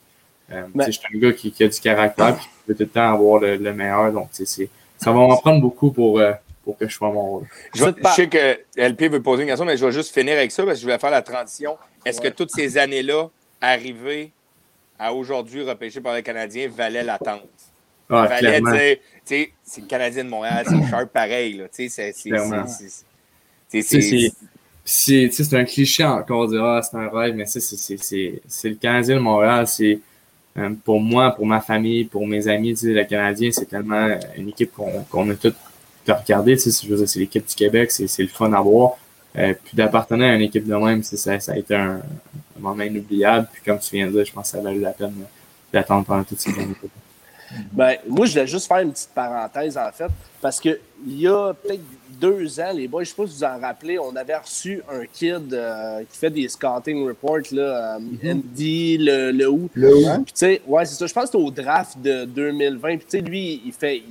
euh, 0.51 0.67
je 0.87 0.91
suis 0.91 1.03
un 1.15 1.19
gars 1.19 1.33
qui, 1.33 1.53
qui, 1.53 1.65
a 1.65 1.69
du 1.69 1.81
caractère 1.81 2.29
et 2.29 2.39
qui 2.39 2.49
veut 2.69 2.75
tout 2.75 2.83
le 2.83 2.89
temps 2.89 3.13
avoir 3.13 3.41
le, 3.41 3.73
meilleur. 3.73 4.13
Donc, 4.13 4.29
c'est, 4.33 4.47
ça 4.97 5.13
va 5.13 5.13
m'en 5.13 5.37
prendre 5.37 5.61
beaucoup 5.61 5.91
pour, 5.91 6.19
euh, 6.19 6.33
pour 6.65 6.79
que 6.79 6.89
je 6.89 6.95
sois 6.95 7.13
mon 7.13 7.23
rôle. 7.23 7.47
Je, 7.75 7.85
sais 8.15 8.29
que 8.29 8.59
LP 8.77 9.13
veut 9.13 9.23
poser 9.23 9.43
une 9.43 9.49
question, 9.49 9.67
mais 9.67 9.77
je 9.77 9.85
vais 9.85 9.93
juste 9.93 10.13
finir 10.15 10.35
avec 10.35 10.51
ça 10.51 10.65
parce 10.65 10.79
que 10.79 10.83
je 10.83 10.87
vais 10.87 10.99
faire 10.99 11.11
la 11.11 11.23
transition. 11.23 11.77
Est-ce 12.05 12.21
que 12.21 12.29
toutes 12.29 12.51
ces 12.51 12.79
années-là, 12.79 13.29
arriver 13.61 14.33
à 14.99 15.13
aujourd'hui 15.13 15.63
repêcher 15.63 16.01
par 16.01 16.15
les 16.15 16.23
Canadiens, 16.23 16.69
valaient 16.69 17.05
l'attente? 17.05 17.43
Ah, 18.11 18.27
valait, 18.27 19.01
c'est 19.25 19.53
le 19.77 19.87
Canadien 19.87 20.25
de 20.25 20.31
Montréal, 20.31 20.65
c'est 20.67 20.91
sharp 20.91 21.13
pareil. 21.13 21.63
C'est 21.73 21.89
c'est 24.91 25.55
un 25.55 25.65
cliché 25.65 26.05
encore 26.05 26.47
de 26.47 26.53
dire 26.55 26.65
ah, 26.65 26.81
c'est 26.83 26.97
un 26.97 27.11
rêve, 27.11 27.35
mais 27.35 27.45
c'est 27.45 28.69
le 28.69 28.77
Canadien 28.77 29.17
de 29.17 29.21
Montréal. 29.21 29.67
C'est 29.67 30.01
euh, 30.59 30.71
pour 30.85 31.01
moi, 31.01 31.31
pour 31.31 31.47
ma 31.47 31.61
famille, 31.61 32.05
pour 32.05 32.27
mes 32.27 32.49
amis, 32.49 32.75
le 32.83 33.05
Canadien, 33.05 33.51
c'est 33.53 33.67
tellement 33.67 34.09
une 34.37 34.49
équipe 34.49 34.73
qu'on 34.73 35.31
a 35.31 35.35
toutes 35.35 35.57
regardé. 36.13 36.57
C'est 36.57 37.19
l'équipe 37.19 37.47
du 37.47 37.55
Québec, 37.55 37.91
c'est 37.91 38.23
le 38.23 38.29
fun 38.29 38.53
à 38.53 38.61
voir. 38.61 38.93
Euh, 39.37 39.55
puis 39.63 39.77
d'appartenir 39.77 40.27
à 40.27 40.35
une 40.35 40.43
équipe 40.43 40.67
de 40.67 40.75
même, 40.75 41.03
ça, 41.03 41.39
ça 41.39 41.53
a 41.53 41.57
été 41.57 41.75
un, 41.75 42.01
moment 42.59 42.83
inoubliable. 42.83 43.47
Puis 43.53 43.63
comme 43.65 43.79
tu 43.79 43.95
viens 43.95 44.07
de 44.07 44.13
dire, 44.13 44.25
je 44.25 44.33
pense 44.33 44.51
que 44.51 44.57
ça 44.57 44.63
valu 44.63 44.81
la 44.81 44.91
peine 44.91 45.15
d'attendre 45.73 46.05
pendant 46.05 46.25
toutes 46.25 46.41
ces 46.41 46.51
années. 46.51 46.75
Ben, 47.73 47.97
moi, 48.07 48.27
je 48.27 48.33
voulais 48.33 48.47
juste 48.47 48.69
faire 48.69 48.79
une 48.79 48.93
petite 48.93 49.11
parenthèse, 49.15 49.77
en 49.79 49.91
fait, 49.93 50.11
parce 50.41 50.61
qu'il 50.61 50.79
y 51.07 51.27
a 51.27 51.55
peut-être 51.55 51.83
deux 52.21 52.61
ans, 52.61 52.73
les 52.75 52.89
boys, 52.89 53.05
je 53.05 53.11
ne 53.11 53.15
sais 53.15 53.23
pas 53.23 53.29
si 53.29 53.37
vous 53.37 53.45
en 53.45 53.61
rappelez, 53.61 53.99
on 53.99 54.15
avait 54.17 54.37
reçu 54.37 54.83
un 54.91 55.05
kid 55.07 55.53
euh, 55.53 56.03
qui 56.11 56.19
fait 56.19 56.31
des 56.31 56.49
scouting 56.49 57.07
reports, 57.07 57.53
là, 57.53 57.97
euh, 57.97 57.99
mm-hmm. 57.99 58.33
Andy 58.33 58.99
Le, 58.99 59.31
le 59.31 59.49
Ou. 59.49 59.71
Le 59.75 60.23
Puis, 60.25 60.25
tu 60.25 60.33
sais, 60.35 60.63
ouais, 60.67 60.85
c'est 60.85 60.95
ça. 60.95 61.07
Je 61.07 61.15
pense 61.15 61.25
que 61.25 61.31
c'était 61.33 61.45
au 61.45 61.51
draft 61.51 61.99
de 62.01 62.25
2020. 62.25 62.89
Puis, 62.89 62.99
tu 62.99 63.05
sais, 63.09 63.21
lui, 63.21 63.63
il 63.65 63.73
fait. 63.73 64.03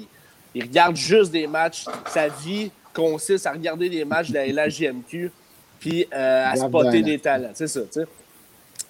Il, 0.55 0.63
regarde 0.63 0.95
juste 0.95 1.31
des 1.31 1.45
matchs. 1.45 1.85
Sa 2.07 2.29
vie 2.29 2.71
consiste 2.93 3.45
à 3.45 3.51
regarder 3.51 3.89
des 3.89 4.05
matchs 4.05 4.31
de 4.31 4.35
la 4.35 4.47
LHJMQ, 4.47 5.31
puis 5.79 6.07
euh, 6.11 6.51
à 6.51 6.55
spotter 6.55 7.03
des 7.03 7.19
talents. 7.19 7.51
C'est 7.53 7.67
ça, 7.67 7.81
tu 7.81 7.87
sais. 7.91 8.07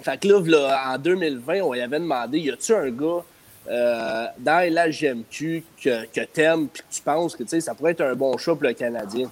Fait 0.01 0.17
que 0.17 0.27
là, 0.27 0.39
là, 0.45 0.93
en 0.93 0.97
2020, 0.97 1.62
on 1.62 1.73
lui 1.73 1.81
avait 1.81 1.99
demandé 1.99 2.39
y 2.39 2.51
a-tu 2.51 2.73
un 2.73 2.89
gars 2.89 3.23
euh, 3.69 4.25
dans 4.39 4.73
la 4.73 4.89
GMQ 4.89 5.63
que, 5.84 6.06
que 6.06 6.21
t'aimes 6.25 6.67
puis 6.67 6.84
que 6.84 6.95
tu 6.95 7.01
penses 7.01 7.36
que 7.36 7.60
ça 7.60 7.75
pourrait 7.75 7.91
être 7.91 8.01
un 8.01 8.15
bon 8.15 8.38
choix 8.38 8.56
pour 8.56 8.63
le 8.63 8.73
Canadien. 8.73 9.27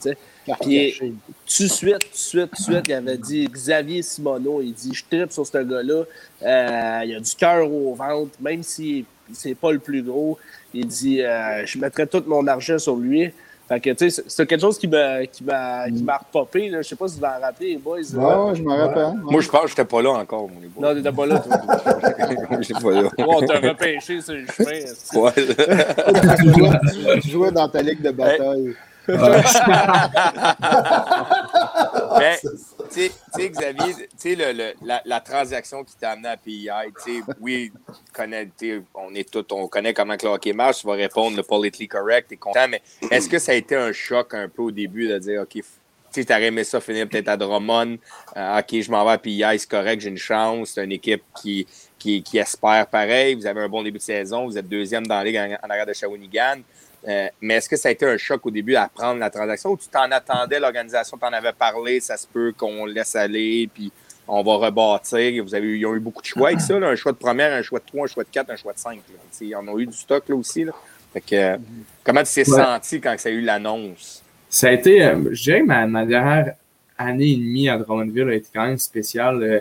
Puis 0.62 1.00
tout 1.00 1.64
de 1.64 1.68
suite, 1.68 2.00
tout 2.00 2.14
de 2.14 2.18
suite, 2.18 2.52
tout 2.52 2.58
de 2.58 2.76
suite, 2.76 2.88
il 2.88 2.94
avait 2.94 3.18
dit 3.18 3.48
Xavier 3.48 4.02
Simoneau, 4.02 4.62
il 4.62 4.74
dit 4.74 4.94
Je 4.94 5.04
tripe 5.10 5.32
sur 5.32 5.48
ce 5.48 5.58
gars-là. 5.58 6.04
Euh, 6.44 7.02
il 7.06 7.16
a 7.16 7.20
du 7.20 7.36
cœur 7.36 7.72
au 7.72 7.94
ventre, 7.96 8.32
même 8.42 8.62
si 8.62 9.06
c'est 9.32 9.56
pas 9.56 9.72
le 9.72 9.80
plus 9.80 10.04
gros. 10.04 10.38
Il 10.74 10.88
dit 10.88 11.22
euh, 11.22 11.66
Je 11.66 11.80
mettrais 11.80 12.06
tout 12.06 12.24
mon 12.28 12.46
argent 12.48 12.78
sur 12.78 12.98
lui. 12.98 13.32
Fait 13.68 13.80
que, 13.80 13.90
tu 13.92 14.12
sais, 14.12 14.24
c'est 14.28 14.46
quelque 14.46 14.62
chose 14.62 14.78
qui 14.78 14.88
m'a, 14.88 15.26
qui 15.26 15.44
m'a, 15.44 15.90
qui 15.90 16.04
m'a 16.04 16.18
repopé, 16.18 16.70
là. 16.70 16.84
Je 16.84 16.88
sais 16.90 16.96
pas 16.96 17.08
si 17.08 17.18
vous 17.18 17.26
en 17.26 17.40
rappelez, 17.42 17.72
les 17.72 17.78
boys. 17.78 17.98
Ouais, 17.98 18.56
je 18.56 18.62
m'en 18.62 18.78
rappelle. 18.78 19.14
Moi, 19.24 19.42
je 19.42 19.50
pense 19.50 19.62
que 19.64 19.70
j'étais 19.70 19.86
pas 19.86 20.04
là 20.04 20.12
encore, 20.12 20.48
mon 20.48 20.60
boys. 20.70 20.94
Non, 20.94 20.94
t'étais 20.94 21.12
pas 21.12 21.26
là, 21.26 21.40
toi. 21.40 21.58
j'étais 22.62 22.80
pas 22.80 22.92
là. 22.92 23.10
on 23.18 23.42
t'a 23.42 23.60
repêché 23.60 24.22
sur 24.22 24.36
le 24.36 24.46
chemin. 24.46 24.70
Ouais. 25.20 25.34
tu, 27.22 27.30
jouais, 27.30 27.52
dans 27.52 27.68
ta 27.68 27.82
ligue 27.82 28.04
de 28.04 28.12
bataille. 28.12 28.76
Mais, 29.08 29.16
tu 32.92 33.10
sais, 33.34 33.50
Xavier, 33.50 33.94
tu 34.20 34.36
sais, 34.36 34.54
la, 35.06 35.20
transaction 35.22 35.84
qui 35.84 35.96
t'a 35.96 36.12
amené 36.12 36.30
à 36.30 36.38
PEI, 36.38 36.92
tu 37.06 37.20
sais, 37.20 37.24
oui, 37.40 37.72
on 38.96 39.14
est 39.14 39.30
tout, 39.30 39.46
on 39.54 39.68
connaît 39.68 39.94
comment 39.94 40.16
le 40.22 40.30
hockey 40.30 40.54
marche, 40.54 40.80
tu 40.80 40.88
vas 40.88 40.94
répondre 40.94 41.38
le 41.38 41.44
politically 41.44 41.88
correct, 41.88 42.30
t'es 42.30 42.38
content, 42.38 42.68
mais 42.68 42.82
est-ce 43.12 43.30
que 43.30 43.40
ça 43.40 43.52
a 43.52 43.56
été 43.56 43.76
un 43.76 43.92
choc 43.92 44.34
un 44.34 44.50
peu 44.50 44.64
au 44.64 44.72
début 44.72 45.08
de 45.08 45.18
dire, 45.20 45.42
OK, 45.42 45.62
tu 46.14 46.26
aurais 46.32 46.46
aimé 46.46 46.64
ça 46.64 46.80
finir 46.80 47.08
peut-être 47.10 47.28
à 47.28 47.38
Drummond, 47.38 47.98
euh, 48.38 48.60
OK, 48.60 48.82
je 48.82 48.92
m'en 48.92 49.04
vais 49.06 49.12
à 49.12 49.18
PEI, 49.18 49.58
c'est 49.58 49.70
correct, 49.70 50.02
j'ai 50.02 50.10
une 50.10 50.18
chance, 50.18 50.72
c'est 50.72 50.84
une 50.84 50.92
équipe 50.92 51.24
qui, 51.42 51.68
qui, 52.00 52.24
qui, 52.24 52.38
espère 52.38 52.88
pareil, 52.88 53.36
vous 53.36 53.46
avez 53.46 53.62
un 53.62 53.70
bon 53.70 53.84
début 53.84 53.98
de 53.98 54.04
saison, 54.04 54.46
vous 54.46 54.58
êtes 54.58 54.68
deuxième 54.68 55.06
dans 55.06 55.16
la 55.16 55.24
ligue 55.24 55.38
en 55.38 55.70
arrière 55.70 55.86
de 55.86 55.94
Shawinigan. 55.94 56.62
Euh, 57.08 57.28
mais 57.42 57.56
est-ce 57.56 57.70
que 57.70 57.76
ça 57.76 57.90
a 57.90 57.92
été 57.92 58.06
un 58.06 58.18
choc 58.18 58.46
au 58.46 58.52
début 58.52 58.76
à 58.76 58.88
prendre 58.88 59.20
la 59.20 59.30
transaction 59.30 59.72
ou 59.72 59.78
tu 59.78 59.88
t'en 59.88 60.10
attendais, 60.12 60.60
l'organisation 60.60 61.18
t'en 61.18 61.32
avait 61.32 61.54
parlé, 61.54 62.00
ça 62.00 62.18
se 62.18 62.26
peut 62.26 62.54
qu'on 62.58 62.86
laisse 62.86 63.16
aller, 63.16 63.70
puis 63.72 63.92
on 64.28 64.42
va 64.42 64.56
rebâtir? 64.56 65.44
Vous 65.44 65.54
avez, 65.54 65.78
ils 65.78 65.86
ont 65.86 65.94
eu 65.94 66.00
beaucoup 66.00 66.22
de 66.22 66.28
choix 66.28 66.48
avec 66.50 66.62
ça, 66.62 66.76
un 66.76 66.96
choix 66.96 67.12
de 67.12 67.18
première, 67.18 67.54
un 67.54 67.62
choix 67.62 67.80
de 67.80 67.86
trois, 67.86 68.06
un 68.06 68.08
choix 68.08 68.24
de 68.24 68.30
quatre, 68.32 68.50
un 68.50 68.56
choix 68.56 68.74
de 68.74 68.80
cinq. 68.80 69.00
Ils 69.40 69.56
en 69.56 69.68
ont 69.68 69.78
eu 69.78 69.86
du 69.86 69.96
stock 69.96 70.28
là 70.28 70.36
aussi. 70.36 70.64
Là. 70.64 70.74
que, 71.28 71.58
comment 72.04 72.24
tu 72.24 72.34
t'es 72.34 72.46
senti 72.46 73.00
quand 73.00 73.16
ça 73.20 73.30
a 73.30 73.32
eu 73.32 73.42
l'annonce? 73.42 74.24
Ça 74.50 74.70
a 74.70 74.72
été, 74.72 75.04
euh, 75.04 75.30
je 75.32 75.44
dirais 75.44 75.62
que 75.62 75.66
ma, 75.66 76.06
dernière 76.06 76.56
année 76.98 77.32
et 77.32 77.36
demie 77.36 77.70
à 77.70 77.78
Drummondville 77.78 78.30
a 78.30 78.34
été 78.34 78.48
quand 78.54 78.66
même 78.66 78.80
spéciale. 78.80 79.44
Euh, 79.44 79.60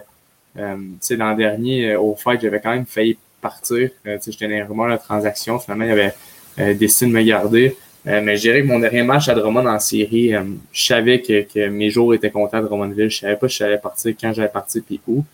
euh 0.56 0.76
l'an 1.10 1.34
dernier, 1.34 1.96
au 1.96 2.14
fait, 2.14 2.40
j'avais 2.40 2.60
quand 2.60 2.70
même 2.70 2.86
failli 2.86 3.18
partir. 3.42 3.90
J'étais 4.04 4.46
dans 4.46 4.50
les 4.50 4.62
rumeurs 4.62 4.88
de 4.88 5.02
transaction. 5.02 5.58
Finalement, 5.58 5.84
il 5.84 5.88
y 5.88 5.92
avait 5.92 6.14
décidé 6.56 7.10
de 7.10 7.16
me 7.16 7.22
garder. 7.22 7.76
Euh, 8.06 8.20
mais 8.22 8.36
je 8.36 8.42
dirais 8.42 8.62
que 8.62 8.66
mon 8.66 8.78
dernier 8.78 9.02
match 9.02 9.28
à 9.28 9.34
Drummond 9.34 9.66
en 9.66 9.78
série, 9.78 10.34
euh, 10.34 10.42
je 10.72 10.84
savais 10.84 11.22
que, 11.22 11.42
que, 11.42 11.68
mes 11.68 11.88
jours 11.88 12.12
étaient 12.12 12.30
comptés 12.30 12.58
à 12.58 12.60
Drummondville. 12.60 13.08
Je 13.08 13.20
savais 13.20 13.36
pas 13.36 13.48
si 13.48 13.58
j'allais 13.58 13.78
partir, 13.78 14.14
quand 14.20 14.32
j'allais 14.32 14.48
partir, 14.48 14.82
puis 14.86 15.00
où. 15.08 15.24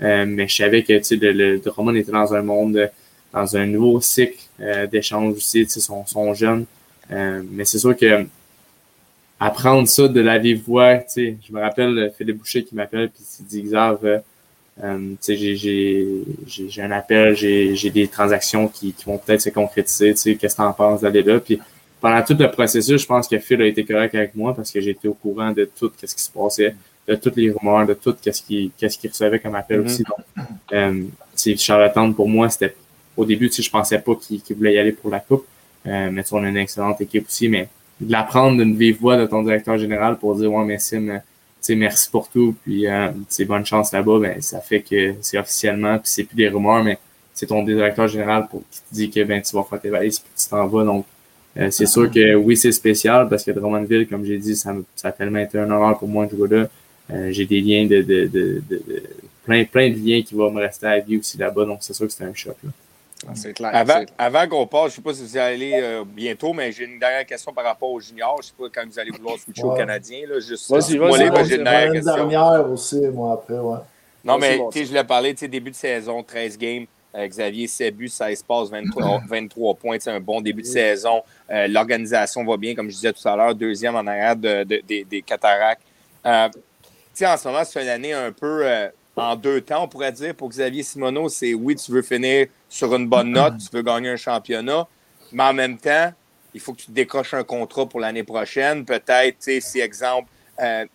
mais 0.00 0.48
je 0.48 0.56
savais 0.56 0.82
que 0.82 0.92
le, 0.92 1.32
le, 1.32 1.58
Drummond 1.58 1.94
était 1.94 2.12
dans 2.12 2.34
un 2.34 2.42
monde, 2.42 2.90
dans 3.32 3.56
un 3.56 3.66
nouveau 3.66 4.00
cycle 4.00 4.40
d'échange 4.90 5.34
aussi. 5.36 5.60
Ils 5.60 5.70
sont, 5.70 6.04
sont 6.06 6.34
jeunes. 6.34 6.66
mais 7.10 7.64
c'est 7.64 7.78
sûr 7.78 7.96
que 7.96 8.26
apprendre 9.38 9.86
ça 9.86 10.08
de 10.08 10.20
la 10.20 10.38
vive 10.38 10.62
voix, 10.66 11.00
je 11.14 11.52
me 11.52 11.60
rappelle 11.60 12.12
Philippe 12.16 12.38
Boucher 12.38 12.64
qui 12.64 12.74
m'appelle 12.74 13.10
puis 13.10 13.22
il 13.40 13.46
dit 13.46 13.62
Xav, 13.62 13.98
euh, 14.04 14.18
j'ai 14.78 16.82
un 16.82 16.90
appel, 16.90 17.34
j'ai 17.34 17.90
des 17.90 18.08
transactions 18.08 18.68
qui, 18.68 18.92
qui 18.92 19.04
vont 19.04 19.18
peut-être 19.18 19.40
se 19.40 19.50
concrétiser. 19.50 20.14
Qu'est-ce 20.14 20.56
que 20.56 20.62
tu 20.62 20.66
en 20.66 20.72
penses 20.72 21.00
d'aller 21.00 21.22
là? 21.22 21.40
Puis 21.40 21.58
pendant 22.00 22.22
tout 22.22 22.36
le 22.38 22.50
processus, 22.50 23.00
je 23.00 23.06
pense 23.06 23.26
que 23.26 23.38
Phil 23.38 23.60
a 23.62 23.66
été 23.66 23.84
correct 23.84 24.14
avec 24.14 24.34
moi 24.34 24.54
parce 24.54 24.70
que 24.70 24.80
j'étais 24.80 25.08
au 25.08 25.14
courant 25.14 25.52
de 25.52 25.68
tout 25.78 25.90
ce 25.96 26.14
qui 26.14 26.22
se 26.22 26.30
passait, 26.30 26.74
de 27.08 27.14
toutes 27.14 27.36
les 27.36 27.50
rumeurs, 27.50 27.86
de 27.86 27.94
tout 27.94 28.14
ce 28.22 28.42
qu'il 28.42 28.70
qu'est-ce 28.76 28.98
qu'il 28.98 29.10
recevait 29.10 29.38
comme 29.38 29.54
appel 29.54 29.80
aussi. 29.80 30.02
Mm-hmm. 30.02 30.98
Donc, 30.98 31.08
euh, 31.48 31.56
Charlotte 31.56 32.14
pour 32.14 32.28
moi, 32.28 32.50
c'était 32.50 32.74
au 33.16 33.24
début, 33.24 33.50
je 33.50 33.70
pensais 33.70 33.98
pas 33.98 34.14
qu'il 34.14 34.56
voulait 34.56 34.74
y 34.74 34.78
aller 34.78 34.92
pour 34.92 35.10
la 35.10 35.20
coupe. 35.20 35.46
Euh, 35.86 36.10
mais 36.10 36.22
on 36.32 36.42
a 36.42 36.48
une 36.48 36.56
excellente 36.56 37.00
équipe 37.00 37.26
aussi, 37.26 37.48
mais 37.48 37.68
de 38.00 38.12
l'apprendre 38.12 38.62
d'une 38.62 38.76
vive 38.76 39.00
voix 39.00 39.16
de 39.16 39.26
ton 39.26 39.42
directeur 39.42 39.78
général 39.78 40.18
pour 40.18 40.36
dire 40.36 40.52
Ouais, 40.52 40.64
mais 40.64 40.78
Sim, 40.78 41.20
merci 41.74 42.10
pour 42.10 42.28
tout, 42.28 42.54
puis 42.62 42.86
euh, 42.86 43.08
bonne 43.46 43.66
chance 43.66 43.92
là-bas, 43.92 44.18
ben, 44.20 44.40
ça 44.40 44.60
fait 44.60 44.80
que 44.80 45.14
c'est 45.20 45.38
officiellement, 45.38 45.98
puis 45.98 46.10
c'est 46.10 46.24
plus 46.24 46.36
des 46.36 46.48
rumeurs, 46.48 46.84
mais 46.84 46.98
c'est 47.34 47.46
ton 47.46 47.62
directeur 47.62 48.08
général 48.08 48.46
pour, 48.48 48.62
qui 48.70 48.80
te 48.80 48.94
dit 48.94 49.10
que 49.10 49.24
ben, 49.24 49.42
tu 49.42 49.54
vas 49.56 49.64
faire 49.64 49.80
tes 49.80 49.90
valises, 49.90 50.20
puis 50.20 50.30
tu 50.36 50.48
t'en 50.48 50.66
vas. 50.66 50.84
Donc, 50.84 51.06
euh, 51.58 51.70
c'est 51.70 51.86
sûr 51.86 52.10
que 52.10 52.34
oui, 52.34 52.56
c'est 52.56 52.72
spécial 52.72 53.28
parce 53.28 53.44
que 53.44 53.50
Drummondville, 53.50 54.06
comme 54.06 54.24
j'ai 54.24 54.38
dit, 54.38 54.56
ça, 54.56 54.74
ça 54.94 55.08
a 55.08 55.12
tellement 55.12 55.38
été 55.38 55.58
un 55.58 55.64
honneur 55.64 55.98
pour 55.98 56.08
moi 56.08 56.26
de 56.26 56.36
jouer 56.36 56.48
là. 56.48 56.68
Euh, 57.10 57.30
j'ai 57.30 57.46
des 57.46 57.60
liens 57.60 57.86
de, 57.86 58.02
de, 58.02 58.26
de, 58.26 58.62
de, 58.68 59.02
plein, 59.44 59.64
plein 59.64 59.90
de 59.90 59.96
liens 59.96 60.22
qui 60.22 60.34
vont 60.34 60.50
me 60.50 60.60
rester 60.60 60.86
à 60.86 60.98
vie 60.98 61.18
aussi 61.18 61.38
là-bas, 61.38 61.64
donc 61.64 61.78
c'est 61.80 61.92
sûr 61.94 62.06
que 62.06 62.12
c'était 62.12 62.24
un 62.24 62.34
choc. 62.34 62.56
Là. 62.64 62.70
Ah, 63.26 63.30
c'est 63.34 63.52
clair. 63.54 63.70
Avant, 63.72 64.04
avant 64.18 64.48
qu'on 64.48 64.66
passe, 64.66 64.82
je 64.82 64.86
ne 64.86 64.90
sais 64.96 65.02
pas 65.02 65.14
si 65.14 65.22
vous 65.22 65.36
allez 65.38 65.74
aller 65.74 66.02
bientôt, 66.04 66.52
mais 66.52 66.70
j'ai 66.72 66.84
une 66.84 66.98
dernière 66.98 67.24
question 67.24 67.52
par 67.52 67.64
rapport 67.64 67.90
aux 67.90 68.00
juniors. 68.00 68.36
Je 68.42 68.48
ne 68.48 68.68
sais 68.68 68.70
pas 68.70 68.80
quand 68.80 68.88
vous 68.88 68.98
allez 68.98 69.10
vouloir 69.10 69.38
switcher 69.38 69.64
aux 69.64 69.74
Canadiens. 69.74 70.26
Vas-y, 70.28 70.98
vas-y. 70.98 71.46
J'ai 71.48 71.56
une 71.56 71.64
dernière 71.64 72.04
dernière 72.04 72.70
aussi, 72.70 73.00
moi, 73.08 73.32
après, 73.34 73.58
ouais. 73.58 73.78
Non, 74.24 74.38
mais 74.38 74.58
je 74.74 74.92
l'ai 74.92 75.04
parlé, 75.04 75.32
début 75.32 75.70
de 75.70 75.76
saison, 75.76 76.22
13 76.22 76.58
games. 76.58 76.86
Xavier 77.24 77.66
Sebu, 77.66 78.08
16 78.08 78.42
passes, 78.42 78.70
23, 78.70 79.22
23 79.28 79.74
points. 79.80 79.96
C'est 79.98 80.10
un 80.10 80.20
bon 80.20 80.40
début 80.40 80.62
de 80.62 80.66
saison. 80.66 81.22
Euh, 81.50 81.66
l'organisation 81.66 82.44
va 82.44 82.56
bien, 82.56 82.74
comme 82.74 82.90
je 82.90 82.96
disais 82.96 83.12
tout 83.12 83.26
à 83.26 83.36
l'heure, 83.36 83.54
deuxième 83.54 83.96
en 83.96 84.06
arrière 84.06 84.36
de, 84.36 84.64
des 84.64 85.22
cataractes. 85.22 85.82
Euh, 86.26 86.48
en 87.22 87.36
ce 87.36 87.48
moment, 87.48 87.64
c'est 87.64 87.82
une 87.82 87.88
année 87.88 88.12
un 88.12 88.32
peu 88.32 88.66
euh, 88.66 88.88
en 89.22 89.36
deux 89.36 89.60
temps, 89.60 89.84
on 89.84 89.88
pourrait 89.88 90.12
dire, 90.12 90.34
pour 90.34 90.48
Xavier 90.48 90.82
Simoneau. 90.82 91.28
C'est 91.28 91.54
oui, 91.54 91.76
tu 91.76 91.90
veux 91.92 92.02
finir 92.02 92.46
sur 92.68 92.94
une 92.94 93.06
bonne 93.08 93.30
note, 93.30 93.54
tu 93.70 93.74
veux 93.74 93.82
gagner 93.82 94.10
un 94.10 94.16
championnat, 94.16 94.86
mais 95.32 95.42
en 95.42 95.54
même 95.54 95.78
temps, 95.78 96.12
il 96.54 96.60
faut 96.60 96.72
que 96.72 96.82
tu 96.82 96.90
décroches 96.90 97.34
un 97.34 97.44
contrat 97.44 97.86
pour 97.86 98.00
l'année 98.00 98.24
prochaine. 98.24 98.84
Peut-être, 98.84 99.36
si, 99.60 99.80
exemple, 99.80 100.28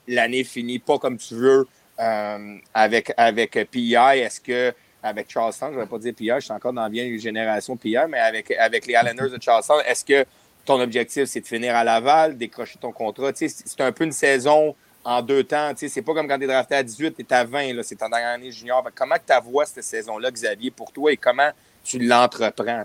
l'année 0.08 0.44
finit 0.44 0.80
pas 0.80 0.98
comme 0.98 1.18
tu 1.18 1.36
veux 1.36 1.68
avec, 1.98 3.14
avec 3.18 3.70
PI, 3.70 3.96
est-ce 3.96 4.42
que 4.42 4.74
avec 5.04 5.30
Charleston, 5.30 5.70
je 5.72 5.78
ne 5.78 5.82
vais 5.82 5.88
pas 5.88 5.98
dire 5.98 6.14
Pierre, 6.16 6.40
je 6.40 6.46
suis 6.46 6.54
encore 6.54 6.74
dans 6.74 6.84
la 6.84 6.90
vieille 6.90 7.20
génération 7.20 7.76
Pierre, 7.76 8.08
mais 8.08 8.20
avec, 8.20 8.52
avec 8.52 8.86
les 8.86 8.94
Islanders 8.94 9.32
de 9.32 9.42
Charleston, 9.42 9.80
est-ce 9.88 10.06
que 10.06 10.26
ton 10.66 10.80
objectif, 10.80 11.26
c'est 11.26 11.42
de 11.42 11.48
finir 11.48 11.76
à 11.76 11.84
Laval, 11.84 12.38
décrocher 12.38 12.78
ton 12.80 12.92
contrat? 12.92 13.32
C'est 13.34 13.82
un 13.82 13.92
peu 13.92 14.04
une 14.04 14.12
saison 14.12 14.76
en 15.04 15.22
deux 15.22 15.44
temps. 15.44 15.72
C'est 15.76 16.02
pas 16.02 16.14
comme 16.14 16.28
quand 16.28 16.38
tu 16.38 16.44
es 16.44 16.48
drafté 16.48 16.76
à 16.76 16.84
18, 16.84 17.16
tu 17.16 17.22
es 17.22 17.34
à 17.34 17.44
20, 17.44 17.82
c'est 17.84 17.96
ton 17.96 18.10
dernière 18.10 18.36
année 18.36 18.52
junior. 18.52 18.84
Comment 18.96 19.16
tu 19.16 19.50
vois 19.50 19.66
cette 19.66 19.84
saison-là, 19.84 20.32
Xavier, 20.32 20.72
pour 20.72 20.92
toi 20.92 21.12
et 21.12 21.18
comment 21.18 21.50
tu 21.84 22.00
l'entreprends? 22.00 22.84